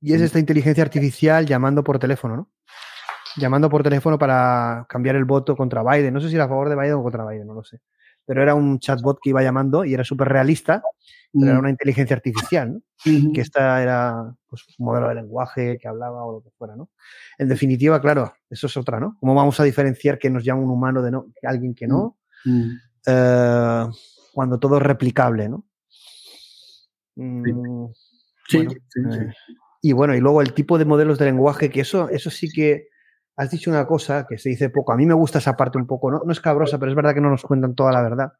y 0.00 0.12
es 0.12 0.20
esta 0.20 0.38
inteligencia 0.38 0.84
artificial 0.84 1.46
llamando 1.46 1.82
por 1.82 1.98
teléfono, 1.98 2.36
¿no? 2.36 2.50
Llamando 3.38 3.68
por 3.68 3.82
teléfono 3.82 4.18
para 4.18 4.86
cambiar 4.88 5.16
el 5.16 5.24
voto 5.24 5.56
contra 5.56 5.82
Biden. 5.82 6.12
No 6.14 6.20
sé 6.20 6.28
si 6.28 6.34
era 6.34 6.44
a 6.44 6.48
favor 6.48 6.68
de 6.68 6.76
Biden 6.76 6.94
o 6.94 7.02
contra 7.02 7.26
Biden, 7.26 7.46
no 7.46 7.54
lo 7.54 7.64
sé. 7.64 7.80
Pero 8.24 8.42
era 8.42 8.54
un 8.54 8.78
chatbot 8.78 9.18
que 9.22 9.30
iba 9.30 9.42
llamando 9.42 9.84
y 9.84 9.94
era 9.94 10.04
súper 10.04 10.28
realista, 10.28 10.82
pero 11.32 11.50
era 11.50 11.58
una 11.58 11.70
inteligencia 11.70 12.16
artificial, 12.16 12.72
¿no? 12.72 12.80
Que 13.32 13.40
esta 13.40 13.82
era 13.82 14.34
pues, 14.48 14.62
un 14.78 14.86
modelo 14.86 15.08
de 15.08 15.16
lenguaje 15.16 15.78
que 15.78 15.88
hablaba 15.88 16.24
o 16.24 16.32
lo 16.32 16.42
que 16.42 16.50
fuera, 16.56 16.76
¿no? 16.76 16.90
En 17.38 17.48
definitiva, 17.48 18.00
claro, 18.00 18.32
eso 18.48 18.66
es 18.66 18.76
otra, 18.76 18.98
¿no? 19.00 19.16
¿Cómo 19.20 19.34
vamos 19.34 19.60
a 19.60 19.64
diferenciar 19.64 20.18
que 20.18 20.30
nos 20.30 20.44
llama 20.44 20.62
un 20.62 20.70
humano 20.70 21.02
de 21.02 21.10
no, 21.10 21.26
alguien 21.42 21.74
que 21.74 21.86
no? 21.86 22.18
Mm. 22.44 22.70
Eh, 23.06 23.86
cuando 24.32 24.58
todo 24.58 24.76
es 24.78 24.82
replicable, 24.82 25.48
¿no? 25.48 25.64
Mm, 27.16 27.86
Sí, 28.48 28.58
bueno, 28.58 28.70
sí, 28.70 29.00
sí. 29.10 29.18
eh, 29.18 29.32
y 29.82 29.92
bueno, 29.92 30.14
y 30.14 30.20
luego 30.20 30.40
el 30.40 30.52
tipo 30.52 30.78
de 30.78 30.84
modelos 30.84 31.18
de 31.18 31.26
lenguaje, 31.26 31.70
que 31.70 31.80
eso, 31.80 32.08
eso 32.08 32.30
sí 32.30 32.48
que 32.48 32.88
has 33.36 33.50
dicho 33.50 33.70
una 33.70 33.86
cosa 33.86 34.26
que 34.28 34.38
se 34.38 34.48
dice 34.48 34.70
poco. 34.70 34.92
A 34.92 34.96
mí 34.96 35.06
me 35.06 35.14
gusta 35.14 35.38
esa 35.38 35.56
parte 35.56 35.78
un 35.78 35.86
poco, 35.86 36.10
no, 36.10 36.22
no 36.24 36.32
es 36.32 36.40
cabrosa, 36.40 36.78
pero 36.78 36.90
es 36.90 36.96
verdad 36.96 37.14
que 37.14 37.20
no 37.20 37.30
nos 37.30 37.42
cuentan 37.42 37.74
toda 37.74 37.92
la 37.92 38.02
verdad. 38.02 38.32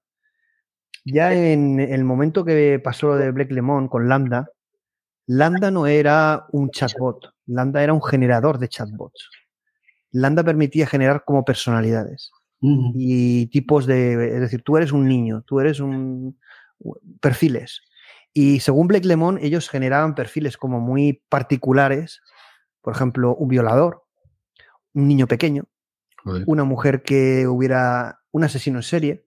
Ya 1.09 1.33
en 1.33 1.79
el 1.79 2.03
momento 2.03 2.45
que 2.45 2.81
pasó 2.83 3.07
lo 3.07 3.17
de 3.17 3.31
Blake 3.31 3.55
Lemon 3.55 3.87
con 3.87 4.09
Lambda, 4.09 4.51
Lambda 5.27 5.71
no 5.71 5.87
era 5.87 6.47
un 6.51 6.71
chatbot, 6.71 7.33
Lambda 7.47 7.83
era 7.83 7.93
un 7.93 8.03
generador 8.03 8.59
de 8.59 8.69
chatbots. 8.69 9.31
Lambda 10.11 10.43
permitía 10.43 10.87
generar 10.87 11.25
como 11.25 11.45
personalidades 11.45 12.33
y 12.61 13.47
tipos 13.47 13.87
de, 13.87 14.35
es 14.35 14.41
decir, 14.41 14.63
tú 14.63 14.77
eres 14.77 14.91
un 14.91 15.07
niño, 15.07 15.43
tú 15.43 15.61
eres 15.61 15.79
un 15.79 16.39
perfiles. 17.21 17.83
Y 18.33 18.61
según 18.61 18.89
Blake 18.89 19.07
Lemon, 19.07 19.39
ellos 19.41 19.69
generaban 19.69 20.15
perfiles 20.15 20.57
como 20.57 20.81
muy 20.81 21.23
particulares, 21.29 22.21
por 22.83 22.95
ejemplo, 22.95 23.37
un 23.37 23.49
violador, 23.49 24.03
un 24.93 25.07
niño 25.07 25.29
pequeño, 25.29 25.65
una 26.47 26.65
mujer 26.65 27.03
que 27.03 27.47
hubiera 27.47 28.21
un 28.33 28.43
asesino 28.43 28.79
en 28.79 28.83
serie. 28.83 29.26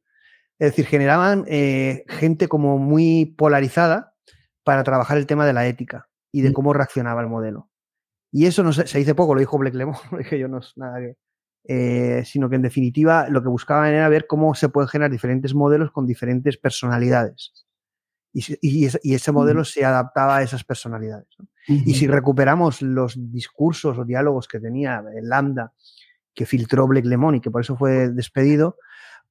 Es 0.60 0.72
decir, 0.72 0.86
generaban 0.86 1.46
eh, 1.48 2.04
gente 2.10 2.48
como 2.48 2.78
muy 2.78 3.26
polarizada 3.38 4.14
para 4.64 4.84
trabajar 4.84 5.18
el 5.18 5.26
tema 5.26 5.46
de 5.46 5.54
la 5.54 5.66
ética 5.68 6.08
y 6.32 6.42
de 6.42 6.50
Mm. 6.50 6.54
cómo 6.54 6.74
reaccionaba 6.74 7.22
el 7.22 7.28
modelo. 7.28 7.70
Y 8.32 8.46
eso 8.46 8.62
no 8.62 8.72
se, 8.74 8.86
se 8.86 9.00
dice 9.00 9.16
poco, 9.16 9.34
lo 9.34 9.40
dijo 9.40 9.58
Blake 9.58 9.78
Lemon, 9.78 9.96
lo 10.12 10.18
dije 10.20 10.38
yo, 10.38 10.48
no 10.48 10.60
es 10.60 10.74
nada 10.76 11.00
que. 11.00 11.16
eh, 11.72 12.24
sino 12.26 12.50
que 12.50 12.56
en 12.58 12.62
definitiva 12.62 13.28
lo 13.30 13.42
que 13.42 13.50
buscaban 13.50 13.94
era 13.94 14.08
ver 14.10 14.28
cómo 14.28 14.54
se 14.56 14.70
pueden 14.70 14.88
generar 14.88 15.12
diferentes 15.12 15.54
modelos 15.54 15.92
con 15.92 16.06
diferentes 16.06 16.58
personalidades. 16.58 17.66
Y, 18.34 18.42
se- 18.44 18.60
y 18.62 18.86
ese, 18.86 19.00
y 19.04 19.14
ese 19.16 19.32
modelo 19.32 19.64
se 19.66 19.84
adaptaba 19.86 20.38
a 20.38 20.44
esas 20.44 20.64
personalidades. 20.64 21.28
¿no? 21.40 21.48
Y 21.68 21.94
si 21.96 22.08
recuperamos 22.08 22.82
los 22.82 23.16
discursos 23.32 23.98
o 23.98 24.06
diálogos 24.06 24.48
que 24.48 24.60
tenía 24.60 25.04
el 25.16 25.28
Lambda, 25.30 25.74
que 26.34 26.46
filtró 26.46 26.88
Blake 26.88 27.08
Lemon 27.08 27.36
y 27.36 27.42
que 27.42 27.52
por 27.52 27.62
eso 27.62 27.76
fue 27.76 28.10
despedido, 28.10 28.78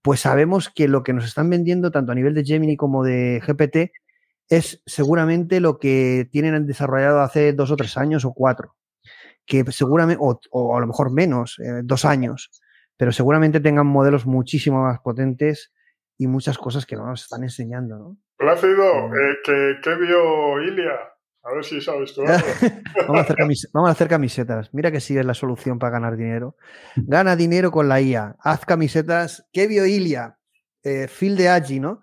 pues 0.03 0.21
sabemos 0.21 0.71
que 0.71 0.89
lo 0.89 1.03
que 1.03 1.13
nos 1.13 1.25
están 1.25 1.51
vendiendo, 1.51 1.91
tanto 1.91 2.13
a 2.13 2.15
nivel 2.15 2.35
de 2.35 2.45
Gemini 2.45 2.77
como 2.77 3.05
de 3.05 3.43
GPT, 3.47 3.93
es 4.49 4.83
seguramente 4.87 5.61
lo 5.61 5.79
que 5.79 6.29
tienen 6.31 6.67
desarrollado 6.67 7.21
hace 7.21 7.53
dos 7.53 7.71
o 7.71 7.77
tres 7.77 7.97
años 7.97 8.25
o 8.25 8.33
cuatro. 8.33 8.75
Que 9.45 9.65
seguramente, 9.73 10.19
o, 10.23 10.39
o 10.51 10.77
a 10.77 10.81
lo 10.81 10.87
mejor 10.87 11.13
menos, 11.13 11.59
eh, 11.59 11.81
dos 11.83 12.05
años, 12.05 12.51
pero 12.97 13.13
seguramente 13.13 13.61
tengan 13.61 13.87
modelos 13.87 14.27
muchísimo 14.27 14.83
más 14.83 15.01
potentes 15.01 15.73
y 16.19 16.27
muchas 16.27 16.59
cosas 16.59 16.85
que 16.85 16.97
no 16.97 17.07
nos 17.07 17.23
están 17.23 17.45
enseñando, 17.45 17.99
¿no? 17.99 18.17
Plácido, 18.37 19.07
eh, 19.07 19.37
¿qué, 19.45 19.77
qué 19.83 19.95
vio 19.95 20.61
Ilia? 20.63 20.95
A 21.43 21.55
ver 21.55 21.65
si 21.65 21.81
sabes 21.81 22.13
tú 22.15 22.23
vamos, 23.09 23.19
a 23.19 23.21
hacer 23.21 23.37
vamos 23.73 23.89
a 23.89 23.93
hacer 23.93 24.09
camisetas. 24.09 24.69
Mira 24.73 24.91
que 24.91 25.01
sí 25.01 25.17
es 25.17 25.25
la 25.25 25.35
solución 25.35 25.79
para 25.79 25.93
ganar 25.93 26.17
dinero. 26.17 26.57
Gana 26.97 27.37
dinero 27.37 27.71
con 27.71 27.89
la 27.89 28.01
IA. 28.01 28.37
Haz 28.41 28.67
camisetas. 28.67 29.47
¿Qué 29.53 29.67
vio 29.67 29.87
Ilia? 29.87 30.39
Eh, 30.83 31.07
Phil 31.09 31.37
de 31.37 31.49
Agi, 31.49 31.81
¿no? 31.81 32.03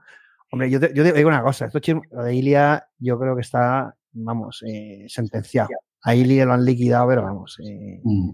Hombre, 0.52 0.70
yo 0.70 0.80
te, 0.80 0.92
yo 0.94 1.04
te 1.04 1.12
digo 1.14 1.30
una 1.30 1.44
cosa. 1.44 1.66
Esto 1.66 1.80
lo 2.12 2.24
de 2.24 2.34
Ilia 2.34 2.88
yo 2.98 3.20
creo 3.20 3.36
que 3.36 3.42
está, 3.42 3.96
vamos, 4.14 4.64
eh, 4.66 5.06
sentenciado. 5.10 5.70
A 6.04 6.16
Ilia 6.16 6.46
lo 6.46 6.54
han 6.54 6.64
liquidado, 6.66 7.08
pero 7.10 7.24
vamos. 7.24 7.58
eh, 7.64 8.00
Mm. 8.04 8.32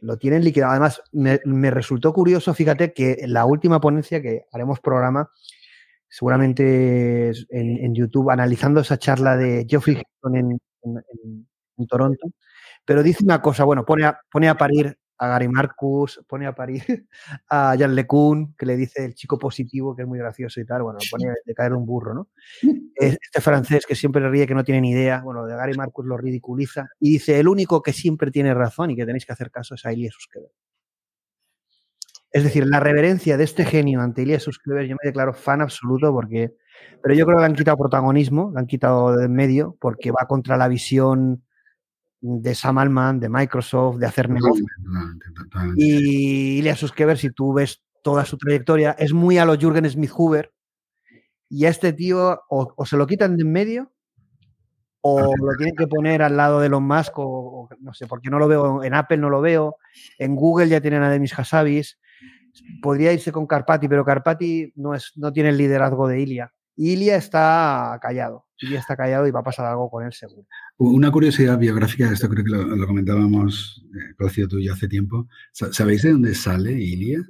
lo 0.00 0.16
tienen 0.18 0.44
liquidado. 0.44 0.72
Además, 0.72 1.02
me, 1.12 1.40
me 1.44 1.70
resultó 1.70 2.12
curioso, 2.12 2.52
fíjate, 2.54 2.92
que 2.92 3.18
en 3.20 3.32
la 3.32 3.44
última 3.44 3.80
ponencia 3.80 4.20
que 4.22 4.46
haremos 4.52 4.80
programa, 4.80 5.30
seguramente 6.14 7.28
en, 7.50 7.84
en 7.84 7.94
YouTube, 7.94 8.30
analizando 8.30 8.80
esa 8.80 8.98
charla 8.98 9.36
de 9.36 9.66
Geoffrey 9.68 9.96
Hinton 9.96 10.36
en, 10.36 10.50
en- 10.82 10.96
en- 11.24 11.48
en 11.76 11.86
Toronto, 11.88 12.28
pero 12.84 13.02
dice 13.02 13.24
una 13.24 13.42
cosa, 13.42 13.64
bueno, 13.64 13.84
pone 13.84 14.04
a, 14.04 14.16
pone 14.30 14.48
a 14.48 14.56
parir 14.56 14.96
a 15.18 15.26
Gary 15.28 15.48
Marcus, 15.48 16.20
pone 16.28 16.46
a 16.46 16.54
parir 16.54 16.82
a 17.50 17.74
Jan 17.78 17.94
LeCun, 17.96 18.54
que 18.56 18.66
le 18.66 18.76
dice 18.76 19.04
el 19.04 19.14
chico 19.14 19.38
positivo, 19.38 19.94
que 19.96 20.02
es 20.02 20.08
muy 20.08 20.18
gracioso 20.20 20.60
y 20.60 20.66
tal, 20.66 20.82
bueno, 20.84 20.98
pone 21.10 21.32
de 21.44 21.54
caer 21.54 21.72
un 21.74 21.84
burro, 21.86 22.14
¿no? 22.14 22.28
Es- 22.94 23.18
Este 23.20 23.40
francés 23.40 23.84
que 23.86 23.96
siempre 23.96 24.22
le 24.22 24.28
ríe, 24.30 24.46
que 24.46 24.54
no 24.54 24.62
tiene 24.64 24.80
ni 24.82 24.90
idea, 24.92 25.20
bueno, 25.22 25.44
de 25.46 25.56
Gary 25.56 25.74
Marcus 25.76 26.06
lo 26.06 26.16
ridiculiza 26.16 26.86
y 27.00 27.10
dice, 27.14 27.40
el 27.40 27.48
único 27.48 27.82
que 27.82 27.92
siempre 27.92 28.30
tiene 28.30 28.54
razón 28.54 28.90
y 28.92 28.96
que 28.96 29.04
tenéis 29.06 29.26
que 29.26 29.32
hacer 29.32 29.50
caso 29.50 29.74
es 29.74 29.84
a 29.84 29.90
Suskever. 30.10 30.50
Es 32.34 32.42
decir, 32.42 32.66
la 32.66 32.80
reverencia 32.80 33.36
de 33.36 33.44
este 33.44 33.64
genio 33.64 34.00
ante 34.00 34.22
Ilya 34.22 34.40
Suskever, 34.40 34.88
yo 34.88 34.96
me 35.00 35.06
declaro 35.08 35.34
fan 35.34 35.60
absoluto 35.60 36.12
porque, 36.12 36.52
pero 37.00 37.14
yo 37.14 37.26
creo 37.26 37.36
que 37.36 37.42
le 37.42 37.46
han 37.46 37.54
quitado 37.54 37.76
protagonismo, 37.76 38.50
le 38.52 38.58
han 38.58 38.66
quitado 38.66 39.16
de 39.16 39.26
en 39.26 39.32
medio 39.32 39.76
porque 39.80 40.10
va 40.10 40.26
contra 40.26 40.56
la 40.56 40.66
visión 40.66 41.44
de 42.20 42.56
Sam 42.56 42.78
Altman, 42.78 43.20
de 43.20 43.28
Microsoft, 43.28 43.98
de 43.98 44.06
hacer 44.06 44.28
negocio. 44.28 44.64
Totalmente, 44.76 45.26
totalmente. 45.32 45.84
Y 45.84 46.58
Ilya 46.58 46.74
Suskever, 46.74 47.16
si 47.18 47.30
tú 47.30 47.52
ves 47.52 47.84
toda 48.02 48.24
su 48.24 48.36
trayectoria, 48.36 48.96
es 48.98 49.12
muy 49.12 49.38
a 49.38 49.44
lo 49.44 49.54
Jürgen 49.54 49.88
Smith 49.88 50.10
Hoover. 50.10 50.52
Y 51.48 51.66
a 51.66 51.68
este 51.68 51.92
tío 51.92 52.42
o, 52.48 52.74
o 52.76 52.84
se 52.84 52.96
lo 52.96 53.06
quitan 53.06 53.36
de 53.36 53.42
en 53.42 53.52
medio 53.52 53.92
o 55.02 55.36
lo 55.36 55.56
tienen 55.56 55.76
que 55.76 55.86
poner 55.86 56.20
al 56.20 56.36
lado 56.36 56.58
de 56.58 56.66
Elon 56.66 56.82
Musk 56.82 57.16
o, 57.16 57.26
o 57.26 57.68
no 57.78 57.94
sé, 57.94 58.08
porque 58.08 58.28
no 58.28 58.40
lo 58.40 58.48
veo 58.48 58.82
en 58.82 58.94
Apple, 58.94 59.18
no 59.18 59.30
lo 59.30 59.40
veo. 59.40 59.76
En 60.18 60.34
Google 60.34 60.68
ya 60.68 60.80
tienen 60.80 61.04
a 61.04 61.10
Demis 61.10 61.38
Hassabis. 61.38 62.00
Podría 62.82 63.12
irse 63.12 63.32
con 63.32 63.46
Carpati, 63.46 63.88
pero 63.88 64.04
Carpati 64.04 64.72
no, 64.76 64.94
es, 64.94 65.12
no 65.16 65.32
tiene 65.32 65.50
el 65.50 65.56
liderazgo 65.56 66.08
de 66.08 66.20
Ilya. 66.20 66.52
Ilya 66.76 67.16
está 67.16 67.98
callado. 68.00 68.46
Ilya 68.58 68.80
está 68.80 68.96
callado 68.96 69.26
y 69.26 69.30
va 69.30 69.40
a 69.40 69.44
pasar 69.44 69.66
algo 69.66 69.90
con 69.90 70.04
él 70.04 70.12
seguro. 70.12 70.46
Una 70.76 71.10
curiosidad 71.10 71.58
biográfica, 71.58 72.10
esto 72.10 72.28
creo 72.28 72.44
que 72.44 72.50
lo, 72.50 72.86
comentábamos, 72.86 73.84
eh, 73.94 74.46
tú 74.48 74.60
ya 74.60 74.72
hace 74.72 74.88
tiempo. 74.88 75.28
¿Sabéis 75.52 76.02
de 76.02 76.12
dónde 76.12 76.34
sale 76.34 76.72
Ilya? 76.72 77.20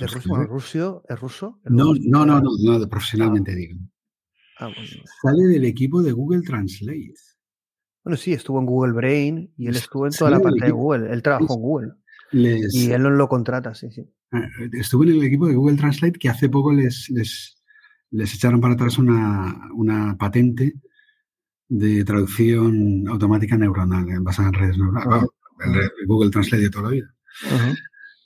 ¿Es 0.00 0.12
ruso? 0.48 1.02
¿Es 1.08 1.20
ruso? 1.20 1.60
No, 1.64 1.92
no, 2.00 2.24
no, 2.24 2.40
no, 2.40 2.88
profesionalmente 2.88 3.54
digo. 3.54 3.78
Ah, 4.58 4.70
sale 5.22 5.44
del 5.44 5.64
equipo 5.64 6.02
de 6.02 6.12
Google 6.12 6.42
Translate. 6.42 7.14
Bueno, 8.04 8.16
sí, 8.16 8.32
estuvo 8.32 8.58
en 8.58 8.66
Google 8.66 8.92
Brain 8.92 9.52
y 9.56 9.68
él 9.68 9.76
estuvo 9.76 10.06
en 10.06 10.12
toda 10.12 10.30
la 10.30 10.40
parte 10.40 10.64
de 10.64 10.70
Google. 10.70 11.12
Él 11.12 11.22
trabajó 11.22 11.54
en 11.54 11.60
Google. 11.60 11.92
Y 12.32 12.90
él 12.90 13.02
no 13.02 13.10
lo 13.10 13.28
contrata, 13.28 13.74
sí, 13.74 13.90
sí. 13.90 14.08
Ah, 14.32 14.48
estuvo 14.72 15.04
en 15.04 15.10
el 15.10 15.22
equipo 15.24 15.46
de 15.46 15.54
Google 15.54 15.76
Translate 15.76 16.18
que 16.18 16.28
hace 16.28 16.48
poco 16.48 16.72
les, 16.72 17.10
les, 17.10 17.62
les 18.10 18.34
echaron 18.34 18.60
para 18.60 18.74
atrás 18.74 18.98
una, 18.98 19.68
una, 19.74 20.16
patente 20.16 20.74
de 21.68 22.04
traducción 22.04 23.06
automática 23.08 23.56
neuronal 23.56 24.06
basada 24.20 24.48
en 24.48 24.54
redes 24.54 24.78
neuronales. 24.78 25.28
Google 26.06 26.30
Translate 26.30 26.62
de 26.62 26.70
toda 26.70 26.84
la 26.84 26.90
vida. 26.90 27.14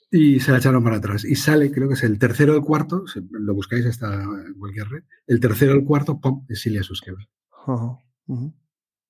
Y 0.09 0.39
se 0.39 0.51
la 0.51 0.59
echaron 0.59 0.83
para 0.83 0.97
atrás. 0.97 1.25
Y 1.25 1.35
sale, 1.35 1.71
creo 1.71 1.89
que 1.89 1.95
es 1.95 2.03
el 2.03 2.17
tercero 2.17 2.53
o 2.53 2.55
el 2.55 2.63
cuarto, 2.63 3.03
lo 3.31 3.53
buscáis 3.53 3.85
hasta 3.85 4.25
cualquier 4.57 4.87
red, 4.87 5.03
el 5.27 5.39
tercero 5.41 5.73
o 5.73 5.75
el 5.75 5.83
cuarto, 5.83 6.19
¡pum!, 6.19 6.45
es 6.47 6.61
Silvia 6.61 6.83
Suskever. 6.83 7.27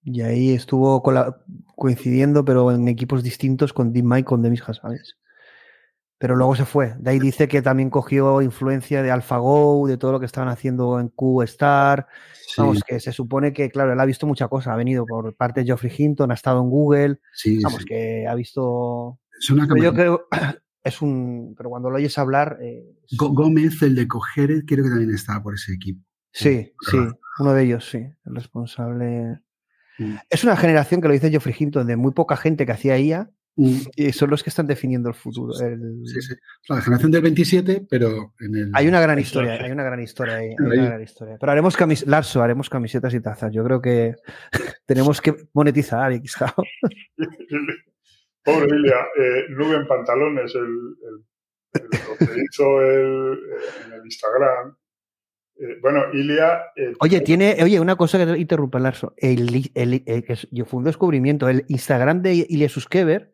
Y 0.09 0.21
ahí 0.21 0.51
estuvo 0.51 1.03
coincidiendo, 1.75 2.45
pero 2.45 2.71
en 2.71 2.87
equipos 2.87 3.23
distintos 3.23 3.73
con 3.73 3.91
DeepMind, 3.91 4.23
con 4.23 4.41
Demis 4.41 4.63
Hassabis. 4.65 5.17
Pero 6.17 6.37
luego 6.37 6.55
se 6.55 6.63
fue. 6.63 6.95
De 6.97 7.11
ahí 7.11 7.19
dice 7.19 7.49
que 7.49 7.61
también 7.61 7.89
cogió 7.89 8.41
influencia 8.41 9.03
de 9.03 9.11
AlphaGo, 9.11 9.85
de 9.85 9.97
todo 9.97 10.13
lo 10.13 10.21
que 10.21 10.25
estaban 10.25 10.47
haciendo 10.47 11.01
en 11.01 11.09
QStar. 11.09 12.07
Vamos, 12.57 12.83
que 12.87 13.01
se 13.01 13.11
supone 13.11 13.51
que, 13.51 13.69
claro, 13.69 13.91
él 13.91 13.99
ha 13.99 14.05
visto 14.05 14.25
mucha 14.25 14.47
cosa. 14.47 14.71
Ha 14.71 14.77
venido 14.77 15.05
por 15.05 15.35
parte 15.35 15.59
de 15.59 15.65
Geoffrey 15.65 15.91
Hinton, 15.95 16.31
ha 16.31 16.35
estado 16.35 16.61
en 16.61 16.69
Google. 16.69 17.19
Sí, 17.33 17.59
Vamos, 17.61 17.83
que 17.83 18.25
ha 18.25 18.33
visto. 18.33 19.19
Es 19.37 19.49
una 19.49 19.67
yo 19.67 19.93
creo, 19.93 20.27
es 20.85 21.01
un. 21.01 21.53
Pero 21.57 21.69
cuando 21.69 21.89
lo 21.89 21.97
oyes 21.97 22.17
hablar. 22.17 22.59
Eh, 22.61 22.95
Gómez, 23.17 23.81
el 23.81 23.93
de 23.93 24.07
Cogeret, 24.07 24.63
creo 24.65 24.85
que 24.85 24.89
también 24.89 25.13
estaba 25.13 25.43
por 25.43 25.55
ese 25.55 25.73
equipo. 25.73 26.01
Sí, 26.31 26.71
sí, 26.89 26.97
uno 27.39 27.53
de 27.53 27.63
ellos, 27.65 27.89
sí. 27.89 27.97
El 27.97 28.35
responsable. 28.35 29.41
Mm. 29.97 30.15
Es 30.29 30.43
una 30.43 30.55
generación 30.55 31.01
que 31.01 31.07
lo 31.07 31.13
dice 31.13 31.29
Geoffrey 31.29 31.55
Hinton, 31.57 31.87
de 31.87 31.95
muy 31.95 32.11
poca 32.11 32.37
gente 32.37 32.65
que 32.65 32.71
hacía 32.71 32.97
IA, 32.99 33.29
mm. 33.55 33.77
y 33.95 34.11
son 34.11 34.29
los 34.29 34.43
que 34.43 34.49
están 34.49 34.67
definiendo 34.67 35.09
el 35.09 35.15
futuro. 35.15 35.53
Sí, 35.53 35.65
sí. 36.21 36.35
La 36.69 36.81
generación 36.81 37.11
del 37.11 37.21
27, 37.21 37.87
pero 37.89 38.33
en 38.39 38.55
el... 38.55 38.71
Hay 38.73 38.87
una 38.87 39.01
gran 39.01 39.19
historia, 39.19 39.53
hay 39.53 39.71
una 39.71 39.83
gran 39.83 39.99
historia 40.01 40.35
ahí. 40.35 40.49
Hay 40.49 40.55
una 40.77 40.85
gran 40.85 41.01
historia. 41.01 41.37
Pero 41.39 41.51
haremos 41.51 41.75
camis... 41.75 42.05
Larso, 42.05 42.41
haremos 42.41 42.69
camisetas 42.69 43.13
y 43.13 43.19
tazas. 43.19 43.51
Yo 43.53 43.63
creo 43.63 43.81
que 43.81 44.15
tenemos 44.85 45.21
que 45.21 45.35
monetizar, 45.53 46.11
Pobre 48.43 48.77
Ilia, 48.77 48.95
eh, 49.19 49.45
nube 49.49 49.75
en 49.75 49.87
pantalones, 49.87 50.55
el, 50.55 50.61
el, 50.63 51.25
lo 51.73 52.17
que 52.17 52.43
hizo 52.49 52.81
el, 52.81 53.37
en 53.85 53.91
el 53.91 54.05
Instagram, 54.05 54.77
eh, 55.59 55.77
bueno, 55.81 56.13
Ilia. 56.13 56.71
Eh, 56.75 56.93
oye, 56.99 57.21
tiene, 57.21 57.57
oye, 57.63 57.79
una 57.79 57.95
cosa 57.95 58.17
que 58.17 58.25
te 58.25 58.37
interrumpa, 58.37 58.79
Larso. 58.79 59.13
El, 59.17 59.69
el, 59.73 60.03
yo 60.51 60.65
fue 60.65 60.79
un 60.79 60.83
descubrimiento. 60.83 61.49
El 61.49 61.65
Instagram 61.67 62.21
de 62.21 62.45
Ilia 62.47 62.69
Suskever 62.69 63.33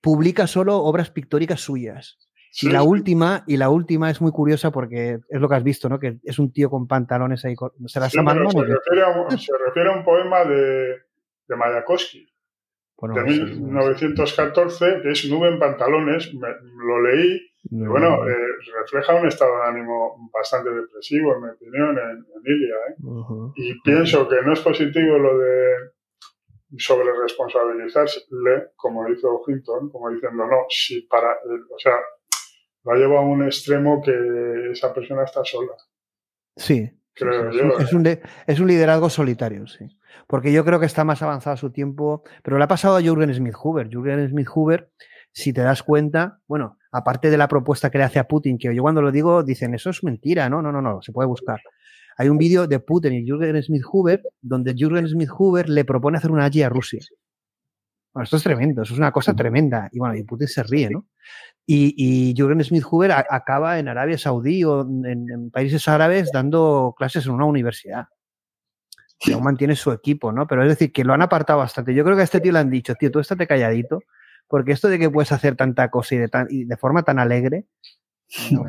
publica 0.00 0.46
solo 0.46 0.78
obras 0.78 1.10
pictóricas 1.10 1.60
suyas. 1.60 2.18
y 2.60 2.68
la 2.68 2.82
última, 2.82 3.44
y 3.46 3.56
la 3.56 3.70
última 3.70 4.10
es 4.10 4.20
muy 4.20 4.32
curiosa 4.32 4.72
porque 4.72 5.20
es 5.28 5.40
lo 5.40 5.48
que 5.48 5.54
has 5.54 5.62
visto, 5.62 5.88
¿no? 5.88 6.00
Que 6.00 6.18
es 6.24 6.38
un 6.38 6.52
tío 6.52 6.68
con 6.68 6.88
pantalones 6.88 7.44
ahí. 7.44 7.54
¿Se, 7.86 8.00
se, 8.00 8.00
refiere 8.00 9.02
a, 9.02 9.30
se 9.36 9.52
refiere 9.66 9.90
a 9.90 9.96
un 9.96 10.04
poema 10.04 10.44
de, 10.44 10.96
de 11.46 11.56
Mayakovsky. 11.56 12.26
de 13.02 13.22
1914, 13.22 15.00
que 15.02 15.10
es 15.12 15.30
Nube 15.30 15.48
en 15.48 15.60
pantalones, 15.60 16.32
lo 16.32 17.02
leí 17.02 17.49
y 17.64 17.84
bueno, 17.84 18.26
eh, 18.26 18.36
refleja 18.80 19.14
un 19.14 19.28
estado 19.28 19.56
de 19.56 19.68
ánimo 19.68 20.30
bastante 20.32 20.70
depresivo, 20.70 21.34
en 21.34 21.42
mi 21.42 21.48
opinión, 21.50 21.98
en, 21.98 22.26
Ilia. 22.44 22.74
¿eh? 22.88 22.94
Y 23.56 23.80
pienso 23.82 24.26
que 24.28 24.42
no 24.42 24.52
es 24.52 24.60
positivo 24.60 25.18
lo 25.18 25.38
de 25.38 25.74
sobre 26.78 27.12
responsabilizarle, 27.20 28.70
como 28.76 29.08
hizo 29.08 29.42
Hinton, 29.46 29.90
como 29.90 30.10
diciendo, 30.10 30.46
no, 30.46 30.64
si 30.68 31.02
para, 31.02 31.32
o 31.32 31.78
sea, 31.78 31.96
lo 32.84 32.92
ha 32.92 32.96
llevado 32.96 33.18
a 33.18 33.28
un 33.28 33.44
extremo 33.44 34.00
que 34.02 34.70
esa 34.72 34.94
persona 34.94 35.24
está 35.24 35.44
sola. 35.44 35.72
Sí. 36.56 36.90
Creo 37.12 37.50
yo, 37.50 37.78
es, 37.78 37.92
un, 37.92 38.06
¿eh? 38.06 38.22
es 38.46 38.60
un 38.60 38.68
liderazgo 38.68 39.10
solitario, 39.10 39.66
sí. 39.66 39.84
Porque 40.26 40.52
yo 40.52 40.64
creo 40.64 40.80
que 40.80 40.86
está 40.86 41.04
más 41.04 41.22
avanzado 41.22 41.56
su 41.56 41.70
tiempo, 41.70 42.22
pero 42.42 42.56
le 42.56 42.64
ha 42.64 42.68
pasado 42.68 42.96
a 42.96 43.02
Jürgen 43.02 43.34
Smith 43.34 43.54
Hoover. 43.54 43.88
Jürgen 43.90 44.28
Smith 44.28 44.48
Hoover, 44.54 44.90
si 45.32 45.52
te 45.52 45.62
das 45.62 45.82
cuenta, 45.82 46.40
bueno, 46.46 46.78
aparte 46.92 47.30
de 47.30 47.38
la 47.38 47.48
propuesta 47.48 47.90
que 47.90 47.98
le 47.98 48.04
hace 48.04 48.18
a 48.18 48.26
Putin, 48.26 48.58
que 48.58 48.74
yo 48.74 48.82
cuando 48.82 49.02
lo 49.02 49.12
digo 49.12 49.42
dicen, 49.42 49.74
eso 49.74 49.90
es 49.90 50.02
mentira, 50.02 50.48
no, 50.48 50.60
no, 50.62 50.72
no, 50.72 50.82
no, 50.82 51.02
se 51.02 51.12
puede 51.12 51.28
buscar. 51.28 51.60
Hay 52.16 52.28
un 52.28 52.38
vídeo 52.38 52.66
de 52.66 52.80
Putin 52.80 53.14
y 53.14 53.24
Jürgen 53.24 53.62
Smith 53.62 53.82
Hoover 53.84 54.22
donde 54.42 54.74
Jürgen 54.74 55.08
Smith 55.08 55.30
Hoover 55.30 55.68
le 55.68 55.84
propone 55.84 56.18
hacer 56.18 56.30
una 56.30 56.44
allí 56.44 56.62
a 56.62 56.68
Rusia. 56.68 57.00
Bueno, 58.12 58.24
esto 58.24 58.36
es 58.36 58.42
tremendo, 58.42 58.82
eso 58.82 58.92
es 58.92 58.98
una 58.98 59.12
cosa 59.12 59.34
tremenda. 59.34 59.88
Y 59.92 59.98
bueno, 59.98 60.16
y 60.16 60.24
Putin 60.24 60.48
se 60.48 60.62
ríe, 60.62 60.90
¿no? 60.90 61.06
Y, 61.64 61.94
y 61.96 62.34
Jürgen 62.34 62.62
Smith 62.64 62.82
Hoover 62.82 63.12
acaba 63.12 63.78
en 63.78 63.88
Arabia 63.88 64.18
Saudí 64.18 64.64
o 64.64 64.82
en, 64.82 65.50
países 65.50 65.86
árabes 65.86 66.30
dando 66.32 66.94
clases 66.98 67.26
en 67.26 67.32
una 67.32 67.44
universidad. 67.44 68.06
Y 69.20 69.32
aún 69.32 69.44
mantiene 69.44 69.76
su 69.76 69.92
equipo, 69.92 70.32
¿no? 70.32 70.46
Pero 70.46 70.62
es 70.62 70.70
decir, 70.70 70.92
que 70.92 71.04
lo 71.04 71.12
han 71.12 71.22
apartado 71.22 71.60
bastante. 71.60 71.94
Yo 71.94 72.04
creo 72.04 72.16
que 72.16 72.22
a 72.22 72.24
este 72.24 72.40
tío 72.40 72.52
le 72.52 72.58
han 72.58 72.70
dicho, 72.70 72.94
tío, 72.96 73.10
tú 73.10 73.20
estate 73.20 73.46
calladito, 73.46 74.00
porque 74.50 74.72
esto 74.72 74.88
de 74.88 74.98
que 74.98 75.08
puedes 75.08 75.30
hacer 75.30 75.56
tanta 75.56 75.88
cosa 75.90 76.16
y 76.16 76.18
de, 76.18 76.28
y 76.50 76.64
de 76.64 76.76
forma 76.76 77.04
tan 77.04 77.20
alegre, 77.20 77.66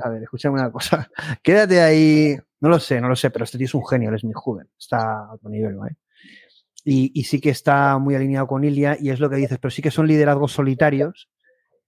a 0.03 0.09
ver, 0.09 0.23
escúchame 0.23 0.59
una 0.59 0.71
cosa. 0.71 1.09
Quédate 1.43 1.81
ahí. 1.81 2.37
No 2.59 2.69
lo 2.69 2.79
sé, 2.79 3.01
no 3.01 3.09
lo 3.09 3.15
sé, 3.15 3.31
pero 3.31 3.43
este 3.43 3.57
tío 3.57 3.65
es 3.65 3.73
un 3.73 3.85
genio, 3.85 4.09
él 4.09 4.15
es 4.15 4.23
mi 4.23 4.33
joven. 4.33 4.69
Está 4.77 4.97
a 4.99 5.33
otro 5.33 5.49
nivel, 5.49 5.75
¿vale? 5.75 5.97
Y, 6.83 7.11
y, 7.19 7.23
sí 7.23 7.41
que 7.41 7.49
está 7.49 7.97
muy 7.97 8.15
alineado 8.15 8.47
con 8.47 8.63
Ilia, 8.63 8.97
y 8.99 9.09
es 9.09 9.19
lo 9.19 9.29
que 9.29 9.35
dices, 9.35 9.59
pero 9.59 9.71
sí 9.71 9.81
que 9.81 9.91
son 9.91 10.07
liderazgos 10.07 10.51
solitarios. 10.51 11.29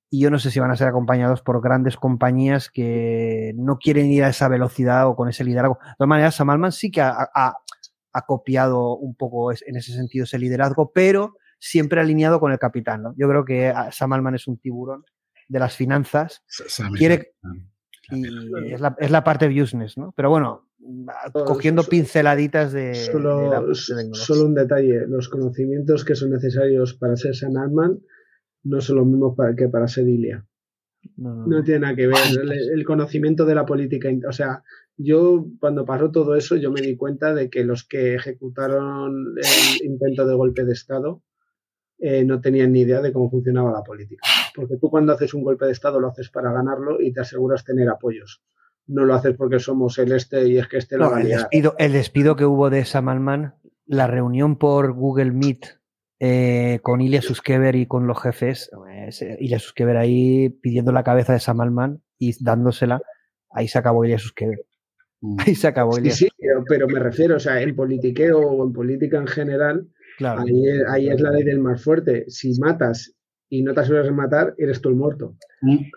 Y 0.10 0.20
yo 0.22 0.30
no 0.30 0.38
sé 0.38 0.52
si 0.52 0.60
van 0.60 0.72
a 0.72 0.76
ser 0.76 0.88
acompañados 0.88 1.42
por 1.42 1.62
grandes 1.62 1.98
compañías 1.98 2.70
que 2.70 3.54
no 3.56 3.78
quieren 3.78 4.12
ir 4.12 4.24
a 4.24 4.30
esa 4.30 4.48
velocidad 4.48 5.08
o 5.08 5.16
con 5.16 5.30
ese 5.30 5.44
liderazgo. 5.44 5.80
De 5.82 5.96
todas 5.98 6.10
maneras, 6.10 6.36
Sam 6.36 6.72
sí 6.72 6.92
que 6.92 7.02
ha, 7.02 7.30
ha, 7.34 7.58
ha 8.12 8.22
copiado 8.26 8.96
un 8.96 9.16
poco 9.16 9.52
en 9.52 9.76
ese 9.76 9.94
sentido 9.94 10.26
ese 10.26 10.38
liderazgo, 10.38 10.92
pero 10.92 11.36
siempre 11.64 12.02
alineado 12.02 12.42
con 12.42 12.52
el 12.52 12.60
capitán. 12.60 13.04
¿no? 13.04 13.14
Yo 13.18 13.30
creo 13.30 13.46
que 13.46 13.68
ah, 13.68 13.90
Sam 13.90 14.12
Altman 14.12 14.36
es 14.36 14.48
un 14.48 14.58
tiburón 14.58 15.06
de 15.48 15.60
las 15.60 15.76
finanzas. 15.76 16.44
Quiere, 16.98 17.36
y 18.12 18.74
es 18.74 18.82
la, 18.82 18.96
es 19.00 19.12
la, 19.12 19.24
parte 19.24 19.48
business, 19.48 19.98
¿no? 19.98 20.14
Pero 20.16 20.30
bueno, 20.30 20.68
cogiendo 21.32 21.84
pinceladitas 21.84 22.74
de, 22.74 22.94
solo, 22.96 23.74
solo, 24.12 24.46
un 24.46 24.56
detalle, 24.56 25.08
los 25.08 25.30
conocimientos 25.30 26.04
que 26.04 26.16
son 26.16 26.32
necesarios 26.32 26.96
para 26.96 27.16
ser 27.16 27.34
Sam 27.34 27.56
Altman 27.56 28.00
no 28.64 28.82
son 28.82 28.98
los 28.98 29.06
mismos 29.06 29.36
que 29.58 29.70
para 29.70 29.88
ser 29.88 30.08
Ilia. 30.10 30.46
No, 31.16 31.64
tiene 31.64 31.80
nada 31.80 31.96
que 31.96 32.08
ver. 32.08 32.18
El, 32.74 32.84
conocimiento 32.84 33.46
de 33.46 33.56
la 33.56 33.66
política, 33.66 34.10
o 34.28 34.34
sea, 34.34 34.64
yo 34.98 35.48
cuando 35.62 35.86
pasó 35.86 36.12
todo 36.12 36.36
eso, 36.36 36.58
yo 36.58 36.72
me 36.72 36.82
di 36.82 36.98
cuenta 36.98 37.34
de 37.34 37.50
que 37.50 37.64
los 37.64 37.88
que 37.88 38.16
ejecutaron 38.16 39.36
el 39.38 39.86
intento 39.86 40.26
de 40.28 40.36
golpe 40.36 40.66
de 40.66 40.74
Estado 40.74 41.22
eh, 42.00 42.24
no 42.26 42.42
tenían 42.42 42.72
ni 42.72 42.82
idea 42.82 43.02
de 43.02 43.14
cómo 43.14 43.30
funcionaba 43.30 43.72
la 43.72 43.84
política. 43.84 44.24
Porque 44.56 44.78
tú 44.78 44.90
cuando 44.90 45.14
haces 45.14 45.34
un 45.34 45.44
golpe 45.44 45.66
de 45.66 45.72
Estado 45.72 46.00
lo 46.00 46.10
haces 46.10 46.30
para 46.30 46.52
ganarlo 46.52 47.02
y 47.02 47.14
te 47.14 47.22
aseguras 47.22 47.64
tener 47.64 47.90
apoyos. 47.90 48.44
No 48.88 49.06
lo 49.06 49.16
haces 49.16 49.36
porque 49.38 49.60
somos 49.60 49.98
el 49.98 50.12
este 50.12 50.48
y 50.48 50.58
es 50.58 50.68
que 50.68 50.78
este 50.78 50.98
lo 50.98 51.16
el 51.18 51.30
despido, 51.30 51.76
el 51.78 51.94
despido 51.94 52.36
que 52.36 52.46
hubo 52.46 52.70
de 52.70 52.84
Samalman, 52.84 53.56
la 53.86 54.08
reunión 54.08 54.58
por 54.58 54.94
Google 54.94 55.32
Meet 55.32 55.66
eh, 56.20 56.80
con 56.82 57.02
Ilya 57.02 57.22
Suskever 57.22 57.76
y 57.76 57.86
con 57.86 58.08
los 58.08 58.22
jefes, 58.22 58.70
eh, 58.90 59.38
Ilya 59.40 59.60
Suskever 59.60 59.98
ahí 59.98 60.50
pidiendo 60.50 60.92
la 60.92 61.04
cabeza 61.04 61.34
de 61.34 61.40
Samalman 61.40 62.02
y 62.18 62.34
dándosela, 62.42 63.02
ahí 63.50 63.68
se 63.68 63.78
acabó 63.78 64.06
Ilya 64.06 64.20
Suskever. 64.20 64.66
Mm. 65.20 65.38
Ahí 65.40 65.56
se 65.56 65.68
acabó 65.68 65.98
Ilya 65.98 66.12
Sí, 66.12 66.28
sí, 66.28 66.48
pero 66.68 66.88
me 66.88 67.00
refiero, 67.00 67.36
o 67.36 67.40
sea, 67.40 67.62
en 67.62 67.76
politiqueo 67.76 68.40
o 68.40 68.66
en 68.66 68.72
política 68.72 69.18
en 69.18 69.28
general, 69.28 69.90
Ahí, 70.20 71.10
es 71.10 71.22
la 71.22 71.32
ley 71.32 71.44
del 71.44 71.60
más 71.60 71.84
fuerte. 71.84 72.26
Si 72.28 72.58
matas 72.60 73.16
y 73.50 73.62
no 73.62 73.74
te 73.74 73.82
aseguras 73.82 74.06
de 74.06 74.12
matar, 74.12 74.56
eres 74.58 74.82
tú 74.82 74.90
el 74.90 74.96
muerto. 74.96 75.36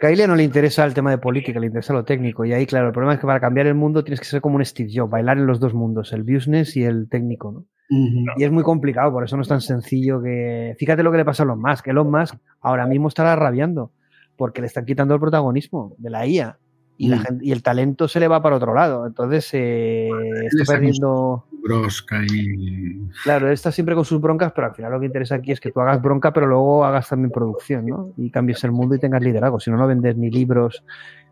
A 0.02 0.10
Ilia 0.10 0.26
no 0.26 0.36
le 0.36 0.44
interesa 0.44 0.84
el 0.84 0.94
tema 0.94 1.10
de 1.10 1.18
política, 1.18 1.58
le 1.58 1.66
interesa 1.66 1.92
lo 1.92 2.04
técnico. 2.04 2.44
Y 2.44 2.52
ahí, 2.52 2.66
claro, 2.66 2.88
el 2.88 2.92
problema 2.92 3.14
es 3.14 3.20
que 3.20 3.26
para 3.26 3.40
cambiar 3.40 3.66
el 3.66 3.74
mundo 3.74 4.04
tienes 4.04 4.20
que 4.20 4.26
ser 4.26 4.40
como 4.40 4.56
un 4.56 4.64
Steve 4.64 4.90
Jobs, 4.92 5.10
bailar 5.10 5.38
en 5.38 5.46
los 5.46 5.58
dos 5.58 5.72
mundos, 5.72 6.12
el 6.12 6.22
business 6.22 6.76
y 6.76 6.84
el 6.84 7.08
técnico, 7.08 7.52
¿no? 7.52 7.66
Y 7.88 8.42
es 8.42 8.50
muy 8.50 8.64
complicado, 8.64 9.12
por 9.12 9.22
eso 9.24 9.36
no 9.36 9.42
es 9.42 9.48
tan 9.48 9.60
sencillo 9.60 10.20
que. 10.20 10.74
Fíjate 10.78 11.02
lo 11.02 11.12
que 11.12 11.18
le 11.18 11.24
pasa 11.24 11.42
a 11.42 11.44
Elon 11.44 11.60
Musk. 11.60 11.86
Elon 11.86 12.10
Musk 12.10 12.34
ahora 12.60 12.86
mismo 12.86 13.08
estará 13.08 13.36
rabiando 13.36 13.92
porque 14.36 14.60
le 14.60 14.66
están 14.66 14.84
quitando 14.84 15.14
el 15.14 15.20
protagonismo 15.20 15.94
de 15.98 16.10
la 16.10 16.26
IA 16.26 16.58
y, 16.98 17.08
la 17.08 17.16
mm. 17.16 17.20
gente, 17.20 17.46
y 17.46 17.52
el 17.52 17.62
talento 17.62 18.08
se 18.08 18.20
le 18.20 18.28
va 18.28 18.42
para 18.42 18.56
otro 18.56 18.74
lado. 18.74 19.06
Entonces, 19.06 19.48
eh, 19.52 20.10
está 20.46 20.74
perdiendo 20.74 21.46
brosca 21.66 22.22
y... 22.24 23.00
Claro, 23.22 23.46
él 23.46 23.52
está 23.52 23.72
siempre 23.72 23.94
con 23.94 24.04
sus 24.04 24.20
broncas, 24.20 24.52
pero 24.54 24.68
al 24.68 24.74
final 24.74 24.92
lo 24.92 25.00
que 25.00 25.06
interesa 25.06 25.36
aquí 25.36 25.52
es 25.52 25.60
que 25.60 25.70
tú 25.70 25.80
hagas 25.80 26.00
bronca, 26.00 26.32
pero 26.32 26.46
luego 26.46 26.84
hagas 26.84 27.08
también 27.08 27.30
producción, 27.30 27.86
¿no? 27.86 28.12
Y 28.16 28.30
cambies 28.30 28.62
el 28.64 28.72
mundo 28.72 28.94
y 28.94 28.98
tengas 28.98 29.22
liderazgo. 29.22 29.60
Si 29.60 29.70
no, 29.70 29.76
no 29.76 29.86
vendes 29.86 30.16
ni 30.16 30.30
libros, 30.30 30.84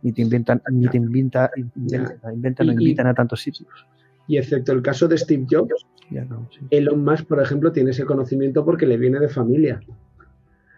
ni 0.02 0.12
te 0.12 0.22
inventan, 0.22 0.62
ni 0.70 0.88
te 0.88 0.96
inventa, 0.96 1.50
inventan, 1.56 2.34
inventan, 2.34 2.66
no 2.66 2.72
invitan 2.72 3.06
a 3.06 3.14
tantos 3.14 3.40
sitios. 3.40 3.86
Y 4.26 4.38
excepto 4.38 4.72
el 4.72 4.82
caso 4.82 5.06
de 5.06 5.18
Steve 5.18 5.46
Jobs, 5.50 5.86
Ya 6.10 6.24
no, 6.24 6.48
sí. 6.50 6.60
Elon 6.70 7.04
Musk, 7.04 7.26
por 7.26 7.42
ejemplo, 7.42 7.72
tiene 7.72 7.90
ese 7.90 8.04
conocimiento 8.04 8.64
porque 8.64 8.86
le 8.86 8.96
viene 8.96 9.18
de 9.20 9.28
familia. 9.28 9.80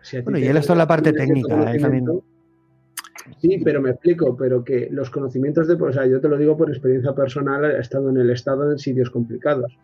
Si 0.02 0.20
Bueno, 0.20 0.39
y 0.39 0.44
él 0.44 0.57
está 0.57 0.73
en 0.73 0.78
la 0.78 0.86
parte 0.86 1.12
técnica, 1.12 1.73
él 1.73 1.81
también. 1.81 2.07
Sí, 3.41 3.61
pero 3.65 3.81
me 3.83 3.91
explico, 3.91 4.37
pero 4.37 4.65
que 4.65 4.89
los 4.91 5.11
conocimientos 5.11 5.69
de, 5.69 5.75
o 5.75 5.93
sea, 5.93 6.07
yo 6.07 6.21
te 6.21 6.29
lo 6.29 6.39
digo 6.39 6.57
por 6.57 6.69
experiencia 6.71 7.15
personal, 7.15 7.65
he 7.65 7.81
estado 7.81 8.11
en 8.11 8.17
el 8.19 8.31
estado 8.31 8.71
en 8.71 8.79
sitios 8.79 9.11
complicados. 9.11 9.77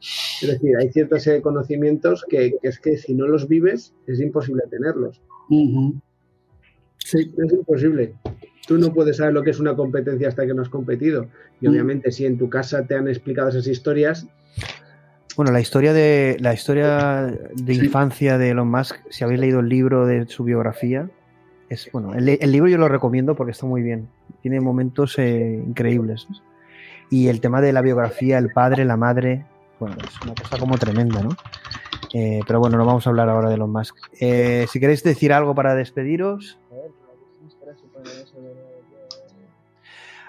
Es 0.43 0.49
decir, 0.49 0.77
hay 0.79 0.91
ciertos 0.91 1.27
eh, 1.27 1.41
conocimientos 1.43 2.25
que, 2.29 2.55
que 2.61 2.69
es 2.69 2.79
que 2.81 2.97
si 2.97 3.15
no 3.15 3.27
los 3.27 3.49
vives 3.49 3.95
es 4.07 4.21
imposible 4.21 4.62
tenerlos. 4.71 5.21
Sí. 6.99 7.33
Es 7.37 7.53
imposible. 7.53 8.15
Tú 8.67 8.79
no 8.79 8.93
puedes 8.93 9.17
saber 9.17 9.35
lo 9.35 9.43
que 9.43 9.51
es 9.51 9.61
una 9.61 9.75
competencia 9.75 10.29
hasta 10.29 10.47
que 10.47 10.55
no 10.55 10.62
has 10.62 10.69
competido. 10.69 11.27
Y 11.61 11.67
Mm. 11.67 11.71
obviamente 11.71 12.12
si 12.12 12.25
en 12.27 12.39
tu 12.39 12.49
casa 12.49 12.87
te 12.87 12.95
han 12.95 13.09
explicado 13.09 13.49
esas 13.49 13.67
historias, 13.67 14.27
Bueno, 15.35 15.51
la 15.51 15.61
historia 15.61 15.95
de 15.95 16.37
la 16.41 16.53
historia 16.53 17.23
de 17.55 17.75
Sí. 17.75 17.87
infancia 17.87 18.37
de 18.37 18.51
Elon 18.51 18.69
Musk, 18.71 18.97
si 19.09 19.25
habéis 19.25 19.41
leído 19.41 19.61
el 19.61 19.69
libro 19.71 20.05
de 20.07 20.27
su 20.27 20.45
biografía, 20.45 21.09
es 21.73 21.91
bueno, 21.92 22.15
el, 22.15 22.52
libro 22.52 22.68
yo 22.68 22.78
lo 22.78 22.89
recomiendo 22.89 23.34
porque 23.34 23.52
está 23.52 23.67
muy 23.67 23.83
bien. 23.83 24.09
Tiene 24.41 24.60
momentos 24.60 25.18
eh, 25.18 25.62
increíbles. 25.67 26.28
Y 27.10 27.28
el 27.28 27.41
tema 27.41 27.60
de 27.60 27.73
la 27.73 27.83
biografía, 27.83 28.39
el 28.39 28.52
padre, 28.52 28.84
la 28.84 28.97
madre, 28.97 29.44
bueno, 29.78 29.97
es 30.02 30.20
una 30.23 30.34
cosa 30.34 30.59
como 30.59 30.78
tremenda, 30.78 31.23
¿no? 31.23 31.31
Eh, 32.15 32.41
pero 32.47 32.60
bueno, 32.60 32.76
no 32.76 32.84
vamos 32.84 33.07
a 33.07 33.10
hablar 33.10 33.28
ahora 33.28 33.49
de 33.49 33.55
Elon 33.55 33.73
Musk. 33.73 33.97
Eh, 34.20 34.67
si 34.70 34.81
queréis 34.81 35.02
decir 35.02 35.33
algo 35.33 35.55
para 35.55 35.75
despediros. 35.75 36.59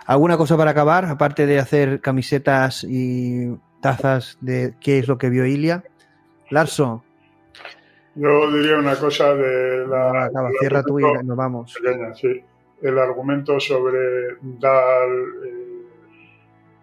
¿Alguna 0.05 0.37
cosa 0.37 0.57
para 0.57 0.71
acabar? 0.71 1.05
Aparte 1.05 1.45
de 1.45 1.59
hacer 1.59 2.01
camisetas 2.01 2.83
y 2.83 3.55
tazas 3.81 4.37
de 4.41 4.73
qué 4.81 4.99
es 4.99 5.07
lo 5.07 5.17
que 5.17 5.29
vio 5.29 5.45
Ilia. 5.45 5.83
Larso, 6.49 7.03
Yo 8.15 8.51
diría 8.51 8.77
una 8.77 8.95
cosa 8.97 9.33
de 9.35 9.87
la. 9.87 10.25
acaba, 10.25 10.49
del 10.49 10.57
cierra 10.59 10.83
tú 10.83 10.99
y 10.99 11.03
nos 11.23 11.35
vamos. 11.37 11.73
pequeña, 11.73 12.13
sí. 12.13 12.43
El 12.81 12.99
argumento 12.99 13.59
sobre 13.59 14.35
dar, 14.41 15.09
eh, 15.45 15.81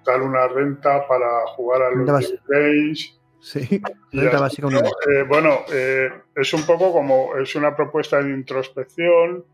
dar 0.04 0.22
una 0.22 0.48
renta 0.48 1.06
para 1.06 1.46
jugar 1.48 1.82
a 1.82 1.90
los 1.90 2.06
games. 2.48 3.16
Sí, 3.42 3.60
renta 4.12 4.44
así, 4.44 4.60
básica. 4.62 4.88
Eh, 5.10 5.22
bueno, 5.28 5.60
eh, 5.72 6.10
es 6.34 6.52
un 6.52 6.66
poco 6.66 6.92
como 6.92 7.36
es 7.36 7.54
una 7.54 7.74
propuesta 7.76 8.20
de 8.22 8.30
introspección 8.30 9.44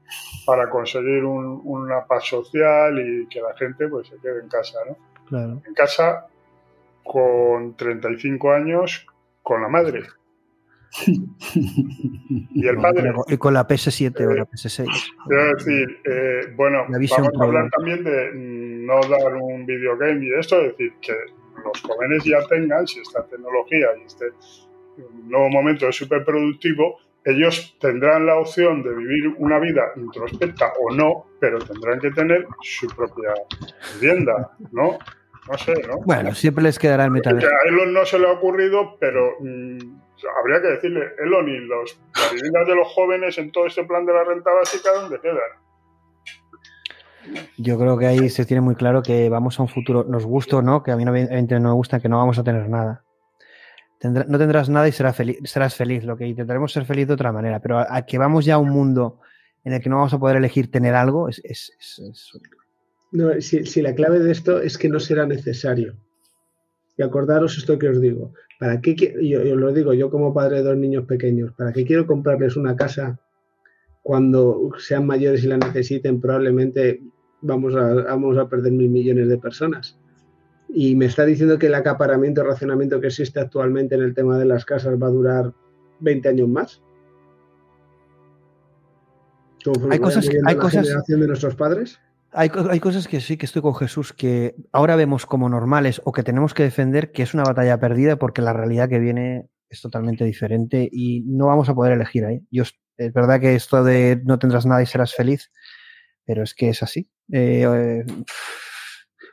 para 0.44 0.68
conseguir 0.70 1.24
un- 1.24 1.60
una 1.64 2.04
paz 2.06 2.24
social 2.26 2.98
y 2.98 3.26
que 3.28 3.40
la 3.40 3.54
gente 3.56 3.86
pues 3.88 4.08
se 4.08 4.16
quede 4.16 4.40
en 4.40 4.48
casa, 4.48 4.78
¿no? 4.88 4.96
Claro. 5.28 5.62
En 5.66 5.74
casa 5.74 6.26
con 7.04 7.76
35 7.76 8.50
años 8.52 9.06
con 9.42 9.62
la 9.62 9.68
madre. 9.68 10.02
Y 12.54 12.66
el 12.66 12.76
padre. 12.78 13.12
Y 13.28 13.36
con 13.36 13.54
la 13.54 13.66
PS7 13.66 14.26
o 14.26 14.34
la 14.34 14.46
PS6. 14.46 14.86
Quiero 15.26 15.54
decir, 15.56 16.00
eh, 16.04 16.40
bueno, 16.56 16.84
vamos 16.88 17.12
a 17.40 17.44
hablar 17.44 17.70
también 17.70 18.04
de 18.04 18.30
mm, 18.32 18.86
no 18.86 19.00
dar 19.08 19.34
un 19.34 19.66
videogame 19.66 20.24
y 20.24 20.32
esto, 20.38 20.60
es 20.60 20.76
decir, 20.76 20.92
que 21.00 21.12
los 21.64 21.80
jóvenes 21.82 22.24
ya 22.24 22.38
tengan, 22.48 22.86
si 22.86 23.00
esta 23.00 23.24
tecnología 23.26 23.88
y 24.00 24.06
este 24.06 24.26
nuevo 25.24 25.48
momento 25.50 25.88
es 25.88 25.96
súper 25.96 26.24
productivo, 26.24 26.98
ellos 27.24 27.76
tendrán 27.80 28.24
la 28.26 28.36
opción 28.38 28.82
de 28.82 28.94
vivir 28.94 29.34
una 29.38 29.58
vida 29.58 29.82
introspecta 29.96 30.72
o 30.80 30.94
no, 30.94 31.26
pero 31.40 31.58
tendrán 31.58 31.98
que 31.98 32.10
tener 32.12 32.46
su 32.62 32.86
propia 32.86 33.34
vivienda, 34.00 34.52
¿no? 34.72 34.98
No 35.48 35.58
sé, 35.58 35.74
¿no? 35.86 35.98
Bueno, 36.04 36.34
siempre 36.34 36.62
les 36.62 36.78
quedará 36.78 37.04
el 37.04 37.10
Que 37.10 37.14
metaverso. 37.14 37.48
a 37.48 37.68
Elon 37.68 37.92
no 37.92 38.04
se 38.04 38.18
le 38.18 38.28
ha 38.28 38.32
ocurrido, 38.32 38.96
pero 39.00 39.34
habría 40.38 40.60
que 40.62 40.68
decirle, 40.68 41.06
Elon 41.18 41.48
y 41.48 41.58
los, 41.58 41.98
las 42.14 42.32
viviendas 42.32 42.66
de 42.66 42.74
los 42.74 42.88
jóvenes 42.88 43.38
en 43.38 43.52
todo 43.52 43.66
este 43.66 43.84
plan 43.84 44.04
de 44.06 44.12
la 44.12 44.24
renta 44.24 44.50
básica, 44.52 44.90
¿dónde 44.92 45.20
quedan? 45.20 45.36
Yo 47.58 47.78
creo 47.78 47.98
que 47.98 48.06
ahí 48.06 48.28
se 48.30 48.44
tiene 48.46 48.60
muy 48.60 48.76
claro 48.76 49.02
que 49.02 49.28
vamos 49.28 49.58
a 49.58 49.62
un 49.62 49.68
futuro, 49.68 50.04
nos 50.04 50.24
gusta 50.24 50.58
o 50.58 50.62
no, 50.62 50.82
que 50.82 50.92
a 50.92 50.96
mí 50.96 51.04
no, 51.04 51.10
evidentemente 51.10 51.58
no 51.58 51.70
me 51.70 51.74
gusta, 51.74 51.98
que 52.00 52.08
no 52.08 52.18
vamos 52.18 52.38
a 52.38 52.44
tener 52.44 52.68
nada. 52.68 53.02
Tendrá- 53.98 54.26
no 54.28 54.38
tendrás 54.38 54.68
nada 54.68 54.86
y 54.88 54.92
serás 54.92 55.16
feliz, 55.16 55.38
serás 55.44 55.74
feliz. 55.74 56.04
Lo 56.04 56.16
que 56.16 56.26
intentaremos 56.26 56.72
ser 56.72 56.84
feliz 56.84 57.08
de 57.08 57.14
otra 57.14 57.32
manera, 57.32 57.60
pero 57.60 57.78
a, 57.78 57.86
a 57.90 58.06
que 58.06 58.18
vamos 58.18 58.44
ya 58.44 58.54
a 58.54 58.58
un 58.58 58.70
mundo 58.70 59.20
en 59.64 59.72
el 59.72 59.80
que 59.82 59.88
no 59.88 59.96
vamos 59.96 60.14
a 60.14 60.18
poder 60.18 60.36
elegir 60.36 60.70
tener 60.70 60.94
algo, 60.94 61.28
es, 61.28 61.40
es- 61.44 61.72
es- 61.80 61.98
es- 61.98 62.32
no, 63.12 63.40
si, 63.40 63.64
si 63.66 63.82
la 63.82 63.94
clave 63.94 64.18
de 64.20 64.30
esto 64.30 64.60
es 64.60 64.78
que 64.78 64.88
no 64.88 65.00
será 65.00 65.26
necesario. 65.26 65.94
Y 66.96 67.02
acordaros 67.02 67.56
esto 67.58 67.78
que 67.78 67.88
os 67.88 68.00
digo. 68.00 68.32
¿Para 68.58 68.80
qué 68.80 68.94
yo, 68.96 69.42
yo 69.42 69.56
lo 69.56 69.72
digo 69.72 69.92
yo 69.92 70.10
como 70.10 70.32
padre 70.32 70.56
de 70.58 70.62
dos 70.62 70.76
niños 70.76 71.04
pequeños? 71.04 71.52
¿Para 71.52 71.72
qué 71.72 71.84
quiero 71.84 72.06
comprarles 72.06 72.56
una 72.56 72.74
casa 72.76 73.18
cuando 74.02 74.70
sean 74.78 75.06
mayores 75.06 75.44
y 75.44 75.48
la 75.48 75.58
necesiten? 75.58 76.20
Probablemente 76.20 77.02
vamos 77.42 77.74
a, 77.76 77.92
vamos 77.94 78.38
a 78.38 78.48
perder 78.48 78.72
mil 78.72 78.88
millones 78.88 79.28
de 79.28 79.38
personas. 79.38 79.98
Y 80.68 80.96
me 80.96 81.04
está 81.06 81.24
diciendo 81.26 81.58
que 81.58 81.66
el 81.66 81.74
acaparamiento 81.74 82.40
y 82.40 82.44
racionamiento 82.44 83.00
que 83.00 83.08
existe 83.08 83.38
actualmente 83.40 83.94
en 83.94 84.02
el 84.02 84.14
tema 84.14 84.38
de 84.38 84.46
las 84.46 84.64
casas 84.64 85.00
va 85.00 85.08
a 85.08 85.10
durar 85.10 85.52
20 86.00 86.28
años 86.28 86.48
más. 86.48 86.82
Hay 89.90 89.98
cosas 89.98 90.28
hay 90.28 90.54
la 90.54 90.56
cosas- 90.56 90.84
generación 90.86 91.20
de 91.20 91.26
nuestros 91.26 91.54
padres. 91.56 92.00
Hay, 92.36 92.50
hay 92.70 92.80
cosas 92.80 93.08
que 93.08 93.20
sí 93.20 93.36
que 93.36 93.46
estoy 93.46 93.62
con 93.62 93.74
Jesús 93.74 94.12
que 94.12 94.54
ahora 94.72 94.94
vemos 94.94 95.24
como 95.26 95.48
normales 95.48 96.00
o 96.04 96.12
que 96.12 96.22
tenemos 96.22 96.52
que 96.54 96.64
defender, 96.64 97.10
que 97.10 97.22
es 97.22 97.32
una 97.34 97.44
batalla 97.44 97.80
perdida 97.80 98.16
porque 98.16 98.42
la 98.42 98.52
realidad 98.52 98.88
que 98.88 98.98
viene 98.98 99.48
es 99.70 99.80
totalmente 99.80 100.24
diferente 100.24 100.88
y 100.92 101.22
no 101.26 101.46
vamos 101.46 101.68
a 101.68 101.74
poder 101.74 101.92
elegir 101.94 102.24
ahí. 102.26 102.46
Yo, 102.50 102.64
es 102.98 103.12
verdad 103.12 103.40
que 103.40 103.54
esto 103.54 103.82
de 103.82 104.20
no 104.24 104.38
tendrás 104.38 104.66
nada 104.66 104.82
y 104.82 104.86
serás 104.86 105.14
feliz, 105.14 105.50
pero 106.24 106.42
es 106.42 106.54
que 106.54 106.68
es 106.68 106.82
así. 106.82 107.08
Eh, 107.32 107.64
eh, 107.66 108.04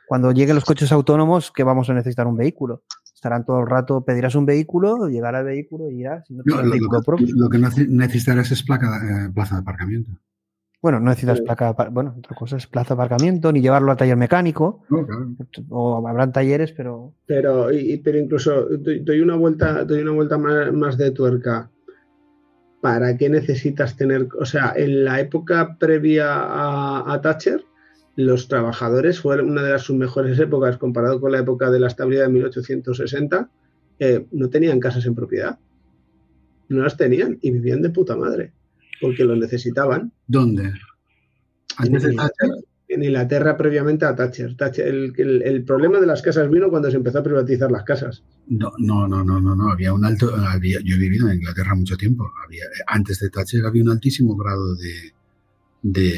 cuando 0.08 0.32
lleguen 0.32 0.54
los 0.54 0.64
coches 0.64 0.90
autónomos, 0.92 1.50
que 1.52 1.62
vamos 1.64 1.88
a 1.90 1.94
necesitar 1.94 2.26
un 2.26 2.36
vehículo. 2.36 2.84
Estarán 3.14 3.44
todo 3.44 3.60
el 3.60 3.66
rato, 3.66 4.04
pedirás 4.04 4.34
un 4.34 4.44
vehículo, 4.44 5.08
llegará 5.08 5.38
el 5.40 5.46
vehículo 5.46 5.90
y 5.90 6.00
irás. 6.00 6.24
y 6.28 6.34
no 6.34 6.42
lo, 6.44 6.70
vehículo 6.70 6.98
lo- 6.98 7.02
propio. 7.02 7.26
lo 7.34 7.48
que 7.48 7.58
no 7.58 7.68
nece- 7.70 7.88
necesitarás 7.88 8.50
es 8.50 8.62
placa, 8.62 9.26
eh, 9.26 9.30
plaza 9.32 9.54
de 9.56 9.60
aparcamiento. 9.62 10.10
Bueno, 10.84 11.00
no 11.00 11.06
necesitas 11.08 11.40
placa, 11.40 11.64
de 11.64 11.70
apar- 11.70 11.90
bueno, 11.90 12.14
otra 12.18 12.36
cosa 12.36 12.58
es 12.58 12.66
plaza 12.66 12.94
de 12.94 13.00
aparcamiento, 13.02 13.50
ni 13.50 13.62
llevarlo 13.62 13.90
al 13.90 13.96
taller 13.96 14.18
mecánico. 14.18 14.82
No, 14.90 15.06
claro. 15.06 15.30
O 15.70 16.06
habrán 16.06 16.30
talleres, 16.30 16.72
pero 16.72 17.14
Pero, 17.24 17.72
y- 17.72 17.92
y- 17.94 17.96
pero 17.96 18.18
incluso 18.18 18.66
doy, 18.68 18.98
doy 18.98 19.20
una 19.22 19.34
vuelta, 19.34 19.82
doy 19.86 20.02
una 20.02 20.10
vuelta 20.12 20.36
más, 20.36 20.70
más 20.74 20.98
de 20.98 21.10
tuerca. 21.10 21.70
¿Para 22.82 23.16
qué 23.16 23.30
necesitas 23.30 23.96
tener? 23.96 24.28
O 24.38 24.44
sea, 24.44 24.74
en 24.76 25.06
la 25.06 25.20
época 25.20 25.78
previa 25.78 26.26
a, 26.34 27.14
a 27.14 27.20
Thatcher, 27.22 27.64
los 28.16 28.46
trabajadores 28.48 29.20
fueron 29.20 29.48
una 29.52 29.62
de 29.62 29.70
las 29.72 29.82
sus 29.84 29.96
mejores 29.96 30.38
épocas 30.38 30.76
comparado 30.76 31.18
con 31.18 31.32
la 31.32 31.38
época 31.38 31.70
de 31.70 31.80
la 31.80 31.86
estabilidad 31.86 32.24
de 32.26 32.32
1860. 32.32 33.48
eh, 34.00 34.26
no 34.32 34.50
tenían 34.50 34.80
casas 34.80 35.06
en 35.06 35.14
propiedad. 35.14 35.58
No 36.68 36.82
las 36.82 36.98
tenían 36.98 37.38
y 37.40 37.52
vivían 37.52 37.80
de 37.80 37.88
puta 37.88 38.16
madre 38.16 38.52
porque 39.00 39.24
lo 39.24 39.36
necesitaban. 39.36 40.12
¿Dónde? 40.26 40.64
En 40.64 40.74
Antes 41.78 42.02
de 42.04 42.14
Thatcher. 42.14 42.50
en 42.88 43.02
Inglaterra 43.02 43.56
previamente 43.56 44.04
a 44.04 44.14
Thatcher. 44.14 44.56
Thatcher- 44.56 44.86
el, 44.86 45.12
el- 45.16 45.42
el 45.42 45.64
problema 45.64 45.98
de 46.00 46.06
las 46.06 46.22
casas 46.22 46.48
vino 46.50 46.68
cuando 46.70 46.90
se 46.90 46.96
empezó 46.96 47.18
a 47.18 47.22
privatizar 47.22 47.70
las 47.72 47.82
casas. 47.84 48.22
No, 48.46 48.70
no, 48.78 49.08
no, 49.08 49.24
no, 49.24 49.40
no, 49.40 49.56
no, 49.56 49.70
había 49.72 49.92
un 49.92 50.04
alto, 50.04 50.32
había, 50.36 50.78
yo 50.84 50.94
he 50.94 50.98
vivido 50.98 51.28
en 51.28 51.36
Inglaterra 51.38 51.74
mucho 51.74 51.96
tiempo. 51.96 52.30
Había, 52.44 52.64
antes 52.86 53.18
de 53.20 53.30
Thatcher 53.30 53.64
había 53.66 53.82
un 53.82 53.90
altísimo 53.90 54.36
grado 54.36 54.76
de, 54.76 55.12
de 55.82 56.14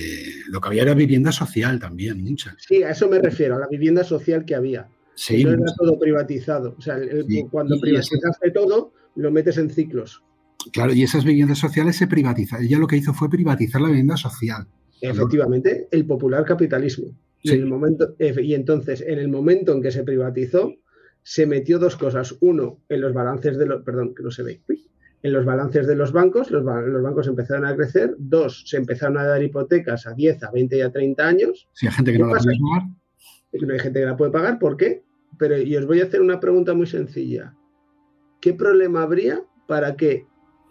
lo 0.49 0.61
que 0.61 0.69
había 0.69 0.83
era 0.83 0.95
vivienda 0.95 1.33
social 1.33 1.79
también, 1.79 2.23
mucha. 2.23 2.55
Sí, 2.59 2.83
a 2.83 2.91
eso 2.91 3.09
me 3.09 3.19
refiero, 3.21 3.57
a 3.57 3.61
la 3.61 3.69
vivienda 3.69 4.05
social 4.05 4.45
que 4.45 4.55
había. 4.55 4.89
Sí, 5.15 5.43
no 5.45 5.53
era 5.53 5.65
todo 5.79 5.99
privatizado. 5.99 6.75
O 6.77 6.81
sea, 6.83 6.97
el- 6.97 7.25
Sí, 7.27 7.45
cuando 7.51 7.81
privatizaste 7.81 8.51
todo, 8.51 8.93
lo 9.15 9.31
metes 9.31 9.57
en 9.57 9.71
ciclos. 9.71 10.23
Claro, 10.73 10.93
y 10.93 11.03
esas 11.03 11.25
viviendas 11.25 11.59
sociales 11.59 11.97
se 11.97 12.07
privatizaron. 12.07 12.65
Ella 12.65 12.79
lo 12.79 12.87
que 12.87 12.97
hizo 12.97 13.13
fue 13.15 13.29
privatizar 13.31 13.81
la 13.81 13.89
vivienda 13.89 14.17
social. 14.17 14.67
Efectivamente, 15.01 15.89
el 15.91 16.07
popular 16.07 16.45
capitalismo. 16.45 17.07
Y, 17.43 17.49
Sí. 17.51 17.55
en 17.55 17.61
el 17.63 17.67
momento, 17.67 18.15
y 18.19 18.55
entonces, 18.55 19.03
en 19.07 19.19
el 19.19 19.29
momento 19.29 19.73
en 19.73 19.83
que 19.83 19.91
se 19.91 20.03
privatizó, 20.03 20.73
se 21.23 21.47
metió 21.47 21.79
dos 21.79 21.97
cosas. 21.97 22.37
Uno, 22.41 22.81
en 22.89 23.01
los 23.01 23.13
balances 23.13 23.57
de 23.59 23.67
los. 23.67 23.83
Perdón, 23.83 24.15
que 24.15 24.23
no 24.23 24.31
se 24.31 24.43
ve. 24.43 24.61
En 25.23 25.33
los 25.33 25.45
balances 25.45 25.87
de 25.87 25.97
los 25.97 26.13
bancos, 26.13 26.51
los, 26.51 26.65
ba- 26.65 26.81
los 26.83 27.03
bancos 27.03 27.27
empezaron 27.27 27.65
a 27.67 27.75
crecer. 27.75 28.15
Dos, 28.19 28.65
se 28.67 28.77
empezaron 28.77 29.19
a 29.19 29.25
dar 29.25 29.43
hipotecas 29.43 30.07
a 30.07 30.15
10, 30.15 30.43
a 30.45 30.51
20 30.51 30.77
y 30.79 30.81
a 30.83 30.91
30 30.93 31.27
años. 31.27 31.69
Si 31.73 31.87
hay 31.87 31.93
gente 31.93 32.13
que 32.13 32.19
¿Qué 32.19 32.23
no 32.25 32.31
la 32.33 32.39
puede 32.41 32.57
pagar, 32.59 32.89
No 33.67 33.73
hay 33.73 33.79
gente 33.81 34.01
que 34.01 34.07
la 34.07 34.17
puede 34.17 34.31
pagar. 34.31 34.59
¿Por 34.59 34.77
qué? 34.77 35.03
pero 35.39 35.59
y 35.61 35.77
os 35.77 35.85
voy 35.87 36.01
a 36.01 36.05
hacer 36.05 36.21
una 36.23 36.41
pregunta 36.41 36.73
muy 36.75 36.87
sencilla. 36.87 37.55
¿Qué 38.41 38.55
problema 38.55 39.03
habría 39.03 39.43
para 39.67 39.95
que 39.97 40.25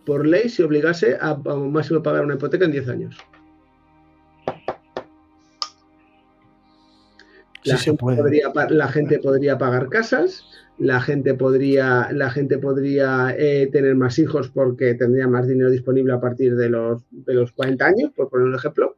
por 0.05 0.25
ley 0.25 0.49
se 0.49 0.63
obligase 0.63 1.17
a, 1.19 1.29
a 1.31 1.55
máximo 1.55 2.01
pagar 2.03 2.23
una 2.23 2.35
hipoteca 2.35 2.65
en 2.65 2.71
10 2.71 2.87
años? 2.89 3.17
La, 7.63 7.77
Sí 7.77 7.85
gente 7.85 7.99
podría, 8.03 8.53
pa- 8.53 8.69
la 8.69 8.87
gente 8.87 9.17
podría 9.19 9.57
pagar 9.57 9.89
casas, 9.89 10.45
la 10.77 11.01
gente 11.01 11.33
podría, 11.33 12.09
la 12.11 12.29
gente 12.29 12.59
podría 12.59 13.33
eh, 13.37 13.67
tener 13.71 13.95
más 13.95 14.19
hijos 14.19 14.49
porque 14.49 14.93
tendría 14.93 15.27
más 15.27 15.47
dinero 15.47 15.71
disponible 15.71 16.13
a 16.13 16.19
partir 16.19 16.55
de 16.55 16.69
los, 16.69 17.03
de 17.09 17.33
los 17.33 17.51
40 17.53 17.85
años, 17.87 18.11
por 18.15 18.29
poner 18.29 18.47
un 18.47 18.55
ejemplo. 18.55 18.95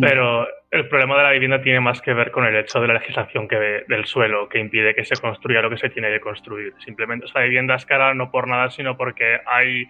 Pero 0.00 0.44
el 0.72 0.88
problema 0.88 1.16
de 1.18 1.22
la 1.22 1.30
vivienda 1.30 1.62
tiene 1.62 1.78
más 1.78 2.00
que 2.00 2.14
ver 2.14 2.32
con 2.32 2.44
el 2.44 2.56
hecho 2.56 2.80
de 2.80 2.88
la 2.88 2.94
legislación 2.94 3.46
que 3.46 3.84
del 3.88 4.04
suelo, 4.06 4.48
que 4.48 4.58
impide 4.58 4.92
que 4.92 5.04
se 5.04 5.14
construya 5.14 5.62
lo 5.62 5.70
que 5.70 5.76
se 5.78 5.88
tiene 5.88 6.08
que 6.10 6.18
construir. 6.20 6.74
Simplemente, 6.84 7.26
o 7.26 7.28
sea, 7.28 7.42
la 7.42 7.46
vivienda 7.46 7.76
es 7.76 7.86
cara 7.86 8.12
no 8.12 8.28
por 8.32 8.48
nada, 8.48 8.70
sino 8.70 8.96
porque 8.96 9.38
hay 9.46 9.84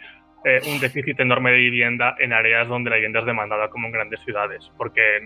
eh, 0.44 0.60
un 0.72 0.78
déficit 0.80 1.18
enorme 1.20 1.50
de 1.52 1.56
vivienda 1.58 2.14
en 2.18 2.32
áreas 2.32 2.68
donde 2.68 2.90
la 2.90 2.96
vivienda 2.96 3.20
es 3.20 3.26
demandada, 3.26 3.68
como 3.70 3.86
en 3.86 3.92
grandes 3.92 4.20
ciudades, 4.20 4.70
porque 4.76 5.16
eh, 5.16 5.22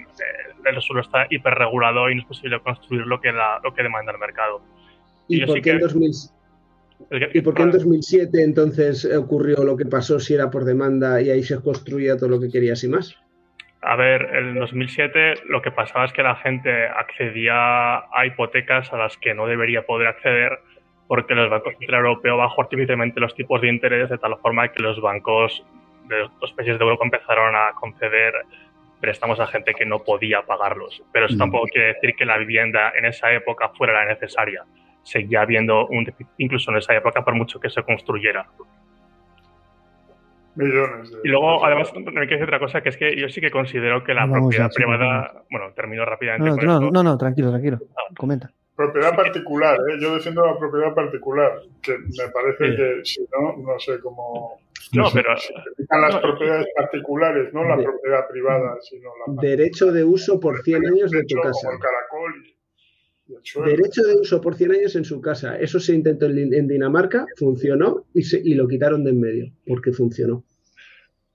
el 0.65 0.81
suelo 0.81 1.03
está 1.03 1.27
hiperregulado 1.31 2.09
y 2.11 2.15
no 2.15 2.23
es 2.23 2.27
posible 2.29 2.61
construir 2.61 3.07
lo 3.07 3.21
que, 3.21 3.33
la- 3.33 3.61
lo 3.63 3.75
que 3.75 3.83
demanda 3.83 4.13
el 4.13 4.19
mercado. 4.19 4.63
¿Y 5.29 5.45
por, 5.45 5.61
qué 5.61 5.71
en 5.71 5.79
que- 5.79 5.85
2000 5.85 6.13
el 7.11 7.21
que- 7.21 7.39
¿Y 7.39 7.43
por 7.43 7.55
qué 7.55 7.63
en 7.63 7.71
2007 7.71 8.43
entonces 8.43 9.05
ocurrió 9.15 9.63
lo 9.65 9.77
que 9.77 9.87
pasó 9.87 10.19
si 10.19 10.35
era 10.35 10.51
por 10.51 10.65
demanda 10.65 11.21
y 11.21 11.31
ahí 11.31 11.43
se 11.43 11.61
construía 11.63 12.17
todo 12.17 12.29
lo 12.29 12.41
que 12.41 12.51
querías 12.51 12.83
y 12.85 12.89
más? 12.89 13.17
A 13.83 13.95
ver, 13.95 14.23
en 14.35 14.55
2007 14.57 15.35
lo 15.49 15.63
que 15.63 15.71
pasaba 15.71 16.05
es 16.07 16.13
que 16.13 16.23
la 16.25 16.35
gente 16.37 16.71
accedía 16.89 17.99
a 17.99 18.27
hipotecas 18.27 18.93
a 18.93 18.97
las 18.97 19.17
que 19.19 19.35
no 19.35 19.47
debería 19.47 19.83
poder 19.87 20.09
acceder 20.09 20.59
porque 21.09 21.35
los 21.35 21.51
bancos 21.51 21.75
Central 21.79 22.05
Europeo 22.05 22.37
bajó 22.37 22.63
artificialmente 22.63 23.19
los 23.19 23.35
tipos 23.35 23.61
de 23.61 23.69
interés 23.69 24.09
de 24.11 24.19
tal 24.19 24.37
forma 24.39 24.69
que 24.69 24.83
los 24.83 25.01
bancos 25.01 25.65
de 26.07 26.29
los 26.41 26.53
países 26.53 26.79
de 26.79 26.85
Europa 26.85 27.05
empezaron 27.05 27.57
a 27.57 27.73
conceder 27.81 28.35
préstamos 29.01 29.39
a 29.41 29.47
gente 29.47 29.75
que 29.75 29.87
no 29.87 30.01
podía 30.05 30.43
pagarlos. 30.43 31.03
Pero 31.13 31.27
eso 31.27 31.35
Mm. 31.37 31.39
tampoco 31.39 31.67
quiere 31.73 31.95
decir 31.95 32.15
que 32.17 32.25
la 32.25 32.37
vivienda 32.39 32.93
en 32.99 33.05
esa 33.07 33.33
época 33.33 33.71
fuera 33.71 33.93
la 33.93 34.07
necesaria. 34.07 34.65
Seguía 35.03 35.41
habiendo 35.43 35.87
un 35.87 36.05
déficit 36.05 36.29
incluso 36.39 36.71
en 36.71 36.79
esa 36.79 36.95
época 36.95 37.23
por 37.25 37.35
mucho 37.35 37.59
que 37.61 37.71
se 37.71 37.83
construyera. 37.83 38.47
Millones 40.57 41.11
de. 41.13 41.19
Y 41.25 41.29
luego, 41.29 41.65
además, 41.65 41.93
no 41.95 42.21
hay 42.21 42.27
que 42.27 42.35
decir 42.35 42.45
otra 42.45 42.59
cosa, 42.59 42.81
que 42.81 42.89
es 42.89 42.97
que 42.97 43.17
yo 43.17 43.29
sí 43.29 43.41
que 43.41 43.51
considero 43.51 44.03
que 44.03 44.13
la 44.13 44.27
propiedad 44.29 44.69
privada, 44.75 45.43
bueno, 45.51 45.71
termino 45.73 46.05
rápidamente 46.05 46.51
No, 46.51 46.57
con 46.57 46.67
no, 46.67 46.75
esto. 46.75 46.91
no, 46.91 47.03
no, 47.05 47.17
tranquilo, 47.17 47.51
tranquilo. 47.51 47.79
Comenta. 48.17 48.51
Propiedad 48.79 49.17
particular, 49.17 49.77
¿eh? 49.91 49.99
yo 50.01 50.15
defiendo 50.15 50.47
la 50.47 50.57
propiedad 50.57 50.95
particular, 50.95 51.51
que 51.83 51.99
me 51.99 52.29
parece 52.33 52.65
Sí. 52.71 52.77
que 52.77 53.01
si 53.05 53.21
no, 53.33 53.57
no 53.57 53.77
sé 53.81 53.99
cómo. 54.01 54.61
No, 54.93 55.09
pero 55.13 55.37
Se 55.37 55.53
las 55.91 56.15
no. 56.15 56.21
propiedades 56.23 56.69
particulares, 56.77 57.53
no 57.53 57.65
la 57.65 57.77
De- 57.77 57.83
propiedad 57.83 58.29
privada, 58.31 58.77
sino 58.81 59.11
la 59.27 59.43
Derecho 59.43 59.91
de 59.91 60.05
uso 60.05 60.39
por 60.39 60.63
100 60.63 60.87
años 60.87 61.11
de 61.11 61.25
tu 61.25 61.35
casa. 61.41 61.51
Como 61.61 61.73
el 61.73 61.79
caracol 61.81 62.47
y, 62.47 63.33
y 63.33 63.35
el 63.35 63.41
suelo. 63.43 63.69
Derecho 63.69 64.03
de 64.05 64.15
uso 64.15 64.41
por 64.41 64.55
100 64.55 64.71
años 64.77 64.95
en 64.95 65.05
su 65.05 65.21
casa. 65.21 65.59
Eso 65.59 65.81
se 65.81 65.93
intentó 65.95 66.27
en, 66.27 66.55
en 66.55 66.69
Dinamarca, 66.69 67.27
funcionó 67.37 68.05
y, 68.15 68.23
se- 68.23 68.41
y 68.43 68.55
lo 68.55 68.69
quitaron 68.69 69.03
de 69.03 69.11
en 69.11 69.21
medio, 69.21 69.53
porque 69.67 69.91
funcionó. 69.93 70.45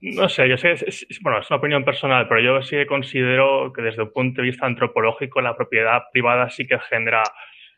No 0.05 0.27
sé, 0.27 0.49
yo 0.49 0.57
sé, 0.57 0.73
es, 0.73 1.07
bueno, 1.21 1.39
es 1.39 1.49
una 1.49 1.59
opinión 1.59 1.85
personal, 1.85 2.27
pero 2.27 2.41
yo 2.41 2.61
sí 2.61 2.85
considero 2.85 3.71
que 3.71 3.81
desde 3.81 4.03
un 4.03 4.11
punto 4.11 4.41
de 4.41 4.49
vista 4.49 4.65
antropológico 4.65 5.39
la 5.39 5.55
propiedad 5.55 6.01
privada 6.11 6.49
sí 6.49 6.67
que 6.67 6.77
genera 6.77 7.23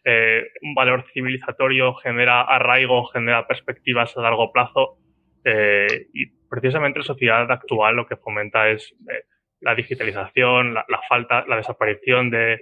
eh, 0.03 0.47
un 0.63 0.73
valor 0.73 1.05
civilizatorio, 1.13 1.93
genera 1.93 2.41
arraigo, 2.41 3.05
genera 3.05 3.45
perspectivas 3.45 4.17
a 4.17 4.21
largo 4.21 4.51
plazo 4.51 4.97
eh, 5.43 6.07
y 6.15 6.25
precisamente 6.49 6.97
la 6.97 7.05
sociedad 7.05 7.51
actual 7.51 7.95
lo 7.95 8.07
que 8.07 8.15
fomenta 8.15 8.71
es 8.71 8.95
eh, 9.07 9.25
la 9.61 9.75
digitalización, 9.75 10.73
la, 10.73 11.01
falta, 11.07 11.45
la 11.47 11.57
desaparición 11.57 12.31
de, 12.31 12.61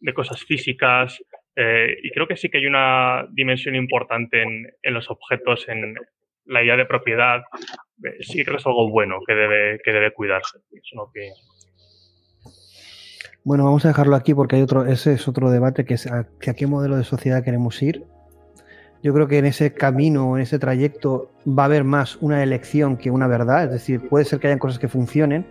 de 0.00 0.12
cosas 0.12 0.42
físicas 0.44 1.22
y 1.56 2.10
creo 2.10 2.26
que 2.26 2.36
sí 2.36 2.48
que 2.48 2.58
hay 2.58 2.66
una 2.66 3.28
dimensión 3.30 3.76
importante 3.76 4.42
en, 4.42 4.66
en 4.82 4.92
los 4.92 5.08
objetos, 5.08 5.68
en 5.68 5.94
la 6.46 6.62
idea 6.62 6.76
de 6.76 6.86
propiedad 6.86 7.42
eh, 8.02 8.16
sí 8.20 8.44
creo 8.44 8.56
que 8.56 8.60
es 8.60 8.66
algo 8.66 8.90
bueno 8.90 9.16
que 9.26 9.34
debe, 9.34 9.80
que 9.84 9.92
debe 9.92 10.12
cuidarse. 10.12 10.58
Bueno, 13.44 13.64
vamos 13.64 13.84
a 13.84 13.88
dejarlo 13.88 14.16
aquí 14.16 14.34
porque 14.34 14.56
hay 14.56 14.62
otro, 14.62 14.86
ese 14.86 15.12
es 15.12 15.28
otro 15.28 15.50
debate 15.50 15.84
que 15.84 15.94
es 15.94 16.06
a, 16.06 16.26
que 16.40 16.50
a 16.50 16.54
qué 16.54 16.66
modelo 16.66 16.96
de 16.96 17.04
sociedad 17.04 17.44
queremos 17.44 17.82
ir. 17.82 18.04
Yo 19.02 19.12
creo 19.12 19.28
que 19.28 19.36
en 19.36 19.44
ese 19.44 19.74
camino, 19.74 20.36
en 20.36 20.42
ese 20.42 20.58
trayecto, 20.58 21.30
va 21.46 21.64
a 21.64 21.66
haber 21.66 21.84
más 21.84 22.16
una 22.22 22.42
elección 22.42 22.96
que 22.96 23.10
una 23.10 23.26
verdad. 23.26 23.64
Es 23.64 23.70
decir, 23.70 24.08
puede 24.08 24.24
ser 24.24 24.40
que 24.40 24.46
hayan 24.46 24.58
cosas 24.58 24.78
que 24.78 24.88
funcionen, 24.88 25.46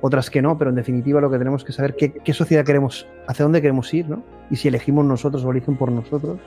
otras 0.00 0.30
que 0.30 0.40
no, 0.40 0.56
pero 0.56 0.70
en 0.70 0.76
definitiva 0.76 1.20
lo 1.20 1.28
que 1.28 1.38
tenemos 1.38 1.64
que 1.64 1.72
saber 1.72 1.96
qué, 1.96 2.12
qué 2.12 2.32
sociedad 2.32 2.64
queremos, 2.64 3.08
hacia 3.26 3.44
dónde 3.44 3.60
queremos 3.60 3.92
ir, 3.92 4.08
¿no? 4.08 4.22
Y 4.50 4.56
si 4.56 4.68
elegimos 4.68 5.04
nosotros 5.04 5.44
o 5.44 5.50
eligen 5.50 5.76
por 5.76 5.90
nosotros. 5.90 6.38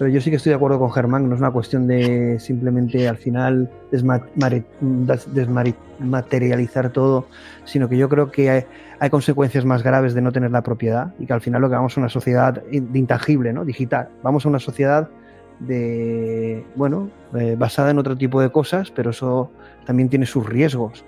Pero 0.00 0.10
yo 0.12 0.22
sí 0.22 0.30
que 0.30 0.36
estoy 0.36 0.48
de 0.48 0.56
acuerdo 0.56 0.78
con 0.78 0.90
Germán, 0.90 1.28
no 1.28 1.34
es 1.34 1.42
una 1.42 1.50
cuestión 1.50 1.86
de 1.86 2.40
simplemente 2.40 3.06
al 3.06 3.18
final 3.18 3.68
desma- 3.92 4.24
mare- 4.34 4.64
des- 4.80 5.28
desmari- 5.34 5.74
materializar 5.98 6.88
todo, 6.88 7.26
sino 7.66 7.86
que 7.86 7.98
yo 7.98 8.08
creo 8.08 8.30
que 8.30 8.48
hay, 8.48 8.64
hay 8.98 9.10
consecuencias 9.10 9.66
más 9.66 9.82
graves 9.82 10.14
de 10.14 10.22
no 10.22 10.32
tener 10.32 10.52
la 10.52 10.62
propiedad 10.62 11.12
y 11.18 11.26
que 11.26 11.34
al 11.34 11.42
final 11.42 11.60
lo 11.60 11.68
que 11.68 11.74
vamos 11.74 11.98
a 11.98 12.00
una 12.00 12.08
sociedad 12.08 12.62
de 12.62 12.98
intangible, 12.98 13.52
¿no? 13.52 13.66
digital. 13.66 14.08
Vamos 14.22 14.46
a 14.46 14.48
una 14.48 14.58
sociedad 14.58 15.10
de, 15.58 16.64
bueno, 16.76 17.10
eh, 17.34 17.56
basada 17.58 17.90
en 17.90 17.98
otro 17.98 18.16
tipo 18.16 18.40
de 18.40 18.48
cosas, 18.50 18.90
pero 18.90 19.10
eso 19.10 19.50
también 19.84 20.08
tiene 20.08 20.24
sus 20.24 20.48
riesgos. 20.48 21.04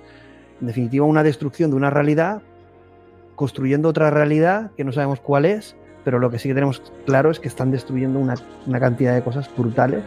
En 0.60 0.66
definitiva, 0.66 1.06
una 1.06 1.22
destrucción 1.22 1.70
de 1.70 1.76
una 1.76 1.88
realidad 1.88 2.42
construyendo 3.36 3.88
otra 3.88 4.10
realidad 4.10 4.70
que 4.76 4.84
no 4.84 4.92
sabemos 4.92 5.18
cuál 5.20 5.46
es, 5.46 5.76
pero 6.04 6.18
lo 6.18 6.30
que 6.30 6.38
sí 6.38 6.48
que 6.48 6.54
tenemos 6.54 6.82
claro 7.06 7.30
es 7.30 7.40
que 7.40 7.48
están 7.48 7.70
destruyendo 7.70 8.18
una, 8.18 8.34
una 8.66 8.80
cantidad 8.80 9.14
de 9.14 9.22
cosas 9.22 9.50
brutales 9.56 10.02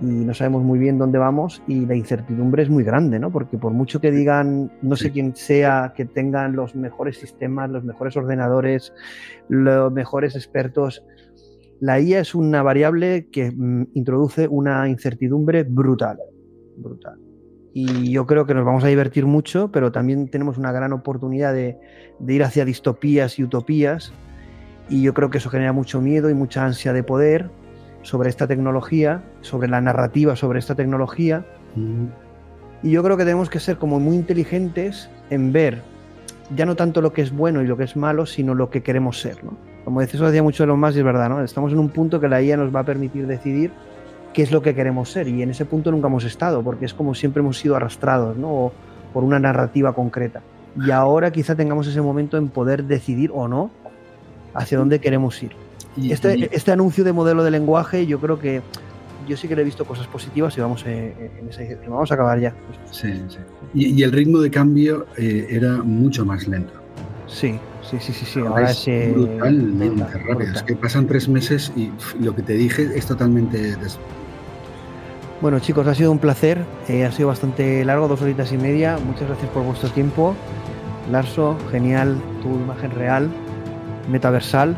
y 0.00 0.04
no 0.04 0.34
sabemos 0.34 0.62
muy 0.62 0.78
bien 0.78 0.98
dónde 0.98 1.18
vamos 1.18 1.62
y 1.66 1.86
la 1.86 1.94
incertidumbre 1.94 2.62
es 2.62 2.70
muy 2.70 2.84
grande, 2.84 3.18
¿no? 3.18 3.30
Porque 3.30 3.56
por 3.56 3.72
mucho 3.72 4.00
que 4.00 4.10
digan, 4.10 4.70
no 4.82 4.96
sé 4.96 5.10
quién 5.10 5.34
sea, 5.34 5.94
que 5.96 6.04
tengan 6.04 6.54
los 6.54 6.74
mejores 6.74 7.18
sistemas, 7.18 7.70
los 7.70 7.84
mejores 7.84 8.16
ordenadores, 8.16 8.92
los 9.48 9.90
mejores 9.92 10.36
expertos, 10.36 11.02
la 11.80 12.00
IA 12.00 12.20
es 12.20 12.34
una 12.34 12.62
variable 12.62 13.28
que 13.30 13.50
mm, 13.50 13.88
introduce 13.94 14.48
una 14.48 14.88
incertidumbre 14.88 15.62
brutal, 15.62 16.18
brutal. 16.76 17.18
Y 17.72 18.10
yo 18.10 18.26
creo 18.26 18.46
que 18.46 18.54
nos 18.54 18.64
vamos 18.64 18.84
a 18.84 18.88
divertir 18.88 19.26
mucho, 19.26 19.70
pero 19.70 19.92
también 19.92 20.30
tenemos 20.30 20.56
una 20.56 20.72
gran 20.72 20.94
oportunidad 20.94 21.52
de, 21.52 21.78
de 22.18 22.34
ir 22.34 22.42
hacia 22.42 22.64
distopías 22.64 23.38
y 23.38 23.44
utopías. 23.44 24.12
Y 24.88 25.02
yo 25.02 25.14
creo 25.14 25.30
que 25.30 25.38
eso 25.38 25.50
genera 25.50 25.72
mucho 25.72 26.00
miedo 26.00 26.30
y 26.30 26.34
mucha 26.34 26.64
ansia 26.64 26.92
de 26.92 27.02
poder 27.02 27.50
sobre 28.02 28.28
esta 28.28 28.46
tecnología, 28.46 29.22
sobre 29.40 29.68
la 29.68 29.80
narrativa 29.80 30.36
sobre 30.36 30.60
esta 30.60 30.74
tecnología. 30.74 31.44
Mm, 31.74 32.06
Y 32.82 32.90
yo 32.90 33.02
creo 33.02 33.16
que 33.16 33.24
tenemos 33.24 33.50
que 33.50 33.58
ser 33.58 33.78
como 33.78 33.98
muy 33.98 34.14
inteligentes 34.14 35.10
en 35.30 35.52
ver 35.52 35.82
ya 36.54 36.66
no 36.66 36.76
tanto 36.76 37.00
lo 37.00 37.12
que 37.12 37.22
es 37.22 37.32
bueno 37.32 37.62
y 37.62 37.66
lo 37.66 37.76
que 37.76 37.84
es 37.84 37.96
malo, 37.96 38.26
sino 38.26 38.54
lo 38.54 38.70
que 38.70 38.82
queremos 38.82 39.20
ser. 39.20 39.42
¿no? 39.42 39.56
Como 39.84 40.00
decía, 40.00 40.18
eso 40.18 40.26
decía 40.26 40.42
mucho 40.42 40.62
de 40.62 40.68
lo 40.68 40.76
más 40.76 40.94
y 40.94 40.98
es 40.98 41.04
verdad, 41.04 41.28
¿no? 41.28 41.42
Estamos 41.42 41.72
en 41.72 41.78
un 41.78 41.88
punto 41.88 42.20
que 42.20 42.28
la 42.28 42.40
IA 42.42 42.56
nos 42.56 42.74
va 42.74 42.80
a 42.80 42.84
permitir 42.84 43.26
decidir 43.26 43.72
qué 44.32 44.42
es 44.42 44.52
lo 44.52 44.62
que 44.62 44.74
queremos 44.74 45.10
ser 45.10 45.28
y 45.28 45.42
en 45.42 45.50
ese 45.50 45.64
punto 45.64 45.90
nunca 45.90 46.08
hemos 46.08 46.24
estado, 46.24 46.62
porque 46.62 46.84
es 46.84 46.94
como 46.94 47.14
siempre 47.14 47.40
hemos 47.40 47.58
sido 47.58 47.74
arrastrados, 47.74 48.36
¿no? 48.36 48.48
O 48.48 48.72
por 49.12 49.24
una 49.24 49.38
narrativa 49.38 49.94
concreta. 49.94 50.42
Y 50.76 50.90
ahora 50.90 51.30
quizá 51.30 51.54
tengamos 51.54 51.86
ese 51.86 52.02
momento 52.02 52.36
en 52.36 52.48
poder 52.48 52.84
decidir 52.84 53.30
o 53.34 53.48
no 53.48 53.70
hacia 54.56 54.78
dónde 54.78 54.98
queremos 55.00 55.42
ir. 55.42 55.52
Este, 56.10 56.54
este 56.54 56.72
anuncio 56.72 57.04
de 57.04 57.12
modelo 57.12 57.42
de 57.42 57.50
lenguaje, 57.50 58.06
yo 58.06 58.20
creo 58.20 58.38
que 58.38 58.60
yo 59.26 59.36
sí 59.36 59.48
que 59.48 59.56
le 59.56 59.62
he 59.62 59.64
visto 59.64 59.84
cosas 59.84 60.06
positivas 60.06 60.56
y 60.56 60.60
vamos 60.60 60.84
eh, 60.86 61.30
en 61.40 61.48
esa 61.48 61.62
dirección. 61.62 61.92
Vamos 61.92 62.10
a 62.10 62.14
acabar 62.14 62.38
ya. 62.38 62.54
sí, 62.90 63.12
sí. 63.28 63.38
Y, 63.74 63.86
y 63.98 64.02
el 64.02 64.12
ritmo 64.12 64.38
de 64.40 64.50
cambio 64.50 65.06
eh, 65.16 65.46
era 65.50 65.78
mucho 65.82 66.24
más 66.24 66.46
lento. 66.46 66.72
Sí, 67.26 67.58
sí, 67.82 67.96
sí, 67.98 68.12
sí, 68.12 68.24
sí. 68.24 68.38
Ahora 68.40 68.50
Ahora 68.50 68.70
es 68.70 68.78
es 68.82 68.88
eh, 68.88 69.12
brutalmente 69.12 69.88
brutal, 69.88 70.12
rápido. 70.12 70.36
brutal. 70.36 70.56
Es 70.56 70.62
que 70.62 70.76
pasan 70.76 71.06
tres 71.06 71.28
meses 71.28 71.72
y 71.74 71.90
lo 72.20 72.34
que 72.36 72.42
te 72.42 72.52
dije 72.52 72.88
es 72.94 73.06
totalmente... 73.06 73.76
des- 73.76 73.98
Bueno, 75.40 75.58
chicos, 75.60 75.86
ha 75.88 75.94
sido 75.94 76.12
un 76.12 76.18
placer. 76.18 76.58
eh, 76.88 77.04
ha 77.04 77.10
sido 77.10 77.28
bastante 77.28 77.84
largo, 77.84 78.06
dos 78.06 78.22
horitas 78.22 78.52
y 78.52 78.58
media. 78.58 78.98
Muchas 79.04 79.26
gracias 79.28 79.50
por 79.50 79.64
vuestro 79.64 79.88
tiempo. 79.90 80.36
Larso, 81.10 81.56
genial, 81.72 82.16
tu 82.42 82.48
imagen 82.48 82.90
real, 82.92 83.28
metaversal. 84.08 84.76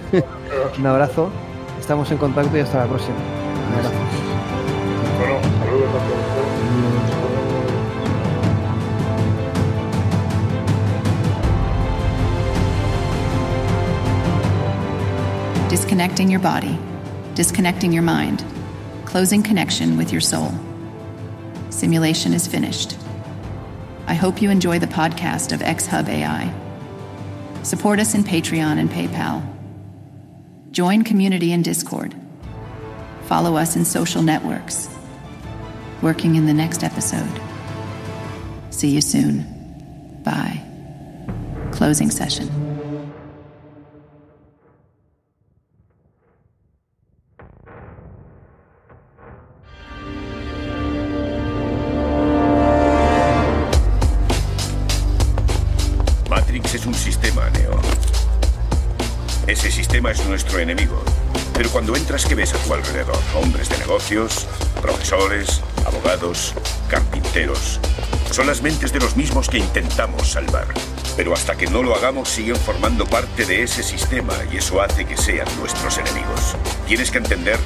un 0.78 0.86
abrazo. 0.86 1.30
Estamos 1.78 2.10
en 2.10 2.18
contacto 2.18 2.56
y 2.56 2.60
hasta 2.60 2.78
la 2.78 2.86
próxima. 2.86 3.16
Un 3.68 3.74
abrazo. 3.74 3.94
Bueno, 5.18 5.40
saludos 5.64 5.88
a 5.88 5.98
todos. 6.08 6.32
Disconnect. 15.70 16.20
your 16.30 16.40
body, 16.40 16.78
disconnecting 17.34 17.92
your 17.92 18.02
mind, 18.02 18.44
closing 19.04 19.42
connection 19.42 19.96
with 19.96 20.12
your 20.12 20.20
soul. 20.20 20.52
Simulation 21.70 22.32
is 22.32 22.46
finished. 22.46 22.96
I 24.06 24.14
hope 24.14 24.42
you 24.42 24.50
enjoy 24.50 24.78
the 24.78 24.86
podcast 24.86 25.52
of 25.52 25.60
XHub 25.60 26.08
AI. 26.08 26.52
Support 27.62 28.00
us 28.00 28.14
in 28.14 28.24
Patreon 28.24 28.78
and 28.78 28.90
PayPal. 28.90 29.42
Join 30.72 31.04
community 31.04 31.52
in 31.52 31.62
Discord. 31.62 32.14
Follow 33.26 33.56
us 33.56 33.76
in 33.76 33.84
social 33.84 34.22
networks. 34.22 34.88
Working 36.02 36.34
in 36.34 36.46
the 36.46 36.54
next 36.54 36.82
episode. 36.82 37.40
See 38.70 38.90
you 38.90 39.00
soon. 39.00 40.22
Bye. 40.24 40.60
Closing 41.70 42.10
session. 42.10 42.61
Profesores, 64.12 65.62
abogados, 65.86 66.52
carpinteros. 66.90 67.80
Son 68.30 68.46
las 68.46 68.60
mentes 68.60 68.92
de 68.92 69.00
los 69.00 69.16
mismos 69.16 69.48
que 69.48 69.56
intentamos 69.56 70.32
salvar. 70.32 70.66
Pero 71.16 71.32
hasta 71.32 71.56
que 71.56 71.66
no 71.66 71.82
lo 71.82 71.94
hagamos, 71.94 72.28
siguen 72.28 72.56
formando 72.56 73.06
parte 73.06 73.46
de 73.46 73.62
ese 73.62 73.82
sistema 73.82 74.34
y 74.52 74.58
eso 74.58 74.82
hace 74.82 75.06
que 75.06 75.16
sean 75.16 75.46
nuestros 75.58 75.96
enemigos. 75.96 76.56
Tienes 76.86 77.10
que 77.10 77.18
entender 77.18 77.56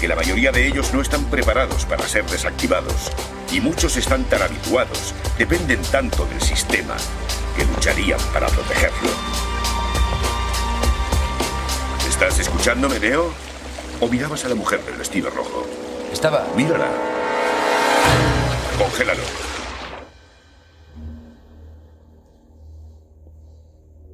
que 0.00 0.08
la 0.08 0.16
mayoría 0.16 0.50
de 0.50 0.66
ellos 0.66 0.92
no 0.92 1.00
están 1.00 1.26
preparados 1.26 1.84
para 1.84 2.08
ser 2.08 2.24
desactivados. 2.26 3.12
Y 3.52 3.60
muchos 3.60 3.96
están 3.96 4.24
tan 4.24 4.42
habituados, 4.42 5.14
dependen 5.38 5.80
tanto 5.92 6.26
del 6.26 6.40
sistema, 6.42 6.96
que 7.56 7.64
lucharían 7.66 8.18
para 8.32 8.48
protegerlo. 8.48 9.10
¿Estás 12.08 12.40
escuchándome, 12.40 12.98
Neo? 12.98 13.32
¿O 14.00 14.08
mirabas 14.08 14.44
a 14.44 14.48
la 14.48 14.56
mujer 14.56 14.84
del 14.84 14.96
vestido 14.96 15.30
rojo? 15.30 15.83
Estaba. 16.14 16.46
Mírala. 16.56 16.88
Congélalo. 18.78 19.20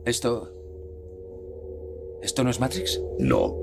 Esto... 0.07 0.51
¿Esto 2.23 2.43
no 2.43 2.49
es 2.49 2.59
Matrix? 2.59 2.99
No. 3.19 3.55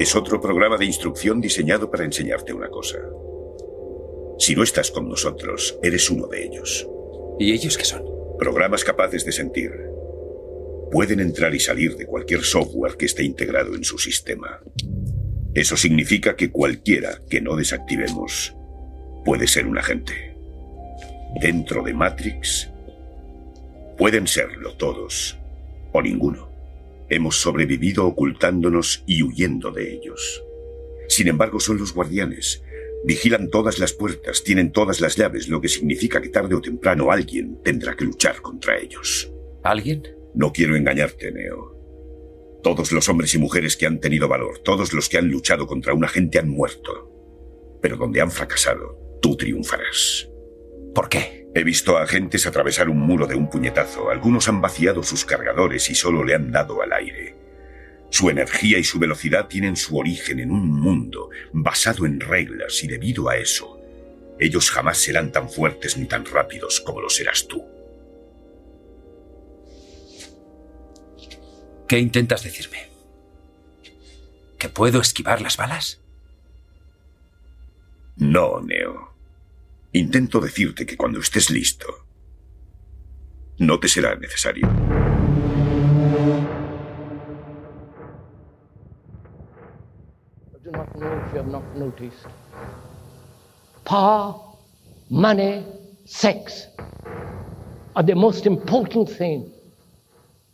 Es 0.00 0.16
otro 0.16 0.40
programa 0.40 0.78
de 0.78 0.86
instrucción 0.86 1.42
diseñado 1.42 1.90
para 1.90 2.04
enseñarte 2.04 2.54
una 2.54 2.70
cosa. 2.70 2.98
Si 4.38 4.56
no 4.56 4.62
estás 4.62 4.90
con 4.90 5.10
nosotros, 5.10 5.78
eres 5.82 6.08
uno 6.08 6.26
de 6.26 6.42
ellos. 6.42 6.88
¿Y 7.38 7.52
ellos 7.52 7.76
qué 7.76 7.84
son? 7.84 8.02
Programas 8.38 8.82
capaces 8.82 9.26
de 9.26 9.32
sentir. 9.32 9.72
Pueden 10.90 11.20
entrar 11.20 11.54
y 11.54 11.60
salir 11.60 11.96
de 11.98 12.06
cualquier 12.06 12.44
software 12.44 12.96
que 12.96 13.04
esté 13.04 13.24
integrado 13.24 13.74
en 13.74 13.84
su 13.84 13.98
sistema. 13.98 14.62
Eso 15.54 15.76
significa 15.76 16.36
que 16.36 16.50
cualquiera 16.50 17.20
que 17.28 17.40
no 17.40 17.56
desactivemos 17.56 18.54
puede 19.24 19.46
ser 19.46 19.66
un 19.66 19.78
agente. 19.78 20.34
Dentro 21.40 21.82
de 21.82 21.94
Matrix 21.94 22.70
pueden 23.96 24.26
serlo 24.26 24.74
todos 24.74 25.36
o 25.92 26.02
ninguno. 26.02 26.50
Hemos 27.10 27.36
sobrevivido 27.36 28.06
ocultándonos 28.06 29.02
y 29.06 29.22
huyendo 29.22 29.70
de 29.70 29.94
ellos. 29.94 30.42
Sin 31.08 31.28
embargo, 31.28 31.58
son 31.58 31.78
los 31.78 31.94
guardianes. 31.94 32.62
Vigilan 33.04 33.48
todas 33.48 33.78
las 33.78 33.92
puertas, 33.92 34.44
tienen 34.44 34.72
todas 34.72 35.00
las 35.00 35.16
llaves, 35.16 35.48
lo 35.48 35.60
que 35.60 35.68
significa 35.68 36.20
que 36.20 36.28
tarde 36.28 36.54
o 36.54 36.60
temprano 36.60 37.10
alguien 37.10 37.60
tendrá 37.62 37.96
que 37.96 38.04
luchar 38.04 38.42
contra 38.42 38.78
ellos. 38.78 39.32
¿Alguien? 39.62 40.02
No 40.34 40.52
quiero 40.52 40.76
engañarte, 40.76 41.32
Neo. 41.32 41.77
Todos 42.62 42.92
los 42.92 43.08
hombres 43.08 43.34
y 43.34 43.38
mujeres 43.38 43.76
que 43.76 43.86
han 43.86 44.00
tenido 44.00 44.28
valor, 44.28 44.58
todos 44.58 44.92
los 44.92 45.08
que 45.08 45.18
han 45.18 45.28
luchado 45.28 45.66
contra 45.66 45.94
un 45.94 46.04
agente 46.04 46.38
han 46.38 46.48
muerto. 46.48 47.10
Pero 47.80 47.96
donde 47.96 48.20
han 48.20 48.30
fracasado, 48.30 49.18
tú 49.22 49.36
triunfarás. 49.36 50.28
¿Por 50.94 51.08
qué? 51.08 51.46
He 51.54 51.64
visto 51.64 51.96
a 51.96 52.02
agentes 52.02 52.46
atravesar 52.46 52.88
un 52.88 52.98
muro 52.98 53.26
de 53.26 53.36
un 53.36 53.48
puñetazo. 53.48 54.10
Algunos 54.10 54.48
han 54.48 54.60
vaciado 54.60 55.02
sus 55.02 55.24
cargadores 55.24 55.88
y 55.90 55.94
solo 55.94 56.24
le 56.24 56.34
han 56.34 56.50
dado 56.50 56.82
al 56.82 56.92
aire. 56.92 57.36
Su 58.10 58.30
energía 58.30 58.78
y 58.78 58.84
su 58.84 58.98
velocidad 58.98 59.48
tienen 59.48 59.76
su 59.76 59.96
origen 59.96 60.40
en 60.40 60.50
un 60.50 60.68
mundo 60.68 61.30
basado 61.52 62.06
en 62.06 62.20
reglas 62.20 62.82
y 62.82 62.88
debido 62.88 63.28
a 63.28 63.36
eso, 63.36 63.78
ellos 64.40 64.70
jamás 64.70 64.98
serán 64.98 65.32
tan 65.32 65.48
fuertes 65.50 65.96
ni 65.96 66.06
tan 66.06 66.24
rápidos 66.24 66.80
como 66.80 67.00
lo 67.00 67.10
serás 67.10 67.46
tú. 67.48 67.64
¿Qué 71.88 71.98
intentas 71.98 72.42
decirme? 72.44 72.90
¿Que 74.58 74.68
puedo 74.68 75.00
esquivar 75.00 75.40
las 75.40 75.56
balas? 75.56 75.98
No, 78.16 78.60
Neo. 78.60 79.14
Intento 79.92 80.38
decirte 80.38 80.84
que 80.84 80.98
cuando 80.98 81.18
estés 81.20 81.48
listo, 81.50 81.86
no 83.56 83.80
te 83.80 83.88
será 83.88 84.14
necesario. 84.16 84.68
Power, 93.84 94.34
money, 95.08 95.64
sex 96.04 96.68
are 97.96 98.04
the 98.04 98.14
most 98.14 98.44
important 98.44 99.08
thing 99.08 99.50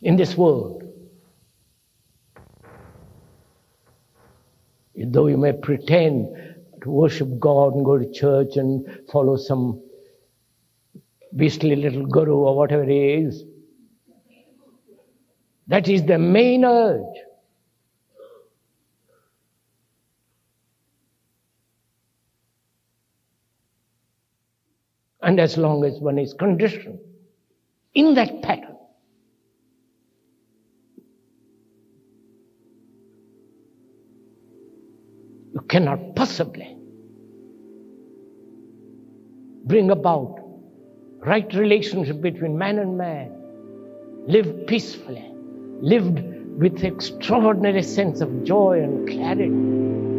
in 0.01 0.15
this 0.15 0.37
world. 0.37 0.84
Though 4.97 5.27
you 5.27 5.37
may 5.37 5.53
pretend 5.53 6.35
to 6.83 6.89
worship 6.89 7.39
God 7.39 7.73
and 7.75 7.83
go 7.83 7.97
to 7.97 8.11
church 8.11 8.55
and 8.55 8.87
follow 9.11 9.35
some 9.35 9.81
beastly 11.35 11.75
little 11.75 12.05
guru 12.05 12.35
or 12.35 12.55
whatever 12.55 12.85
he 12.85 13.13
is, 13.13 13.43
that 15.67 15.89
is 15.89 16.03
the 16.05 16.17
main 16.17 16.63
urge. 16.63 17.03
And 25.21 25.39
as 25.39 25.57
long 25.57 25.83
as 25.83 25.99
one 25.99 26.19
is 26.19 26.33
conditioned 26.33 26.99
in 27.95 28.13
that 28.13 28.43
pattern, 28.43 28.74
cannot 35.69 36.15
possibly 36.15 36.75
bring 39.65 39.89
about 39.91 40.39
right 41.25 41.51
relationship 41.53 42.21
between 42.21 42.57
man 42.57 42.79
and 42.79 42.97
man, 42.97 43.31
live 44.27 44.67
peacefully, 44.67 45.25
lived 45.81 46.19
with 46.59 46.83
extraordinary 46.83 47.81
sense 47.81 48.21
of 48.21 48.43
joy 48.43 48.81
and 48.81 49.07
clarity. 49.09 50.14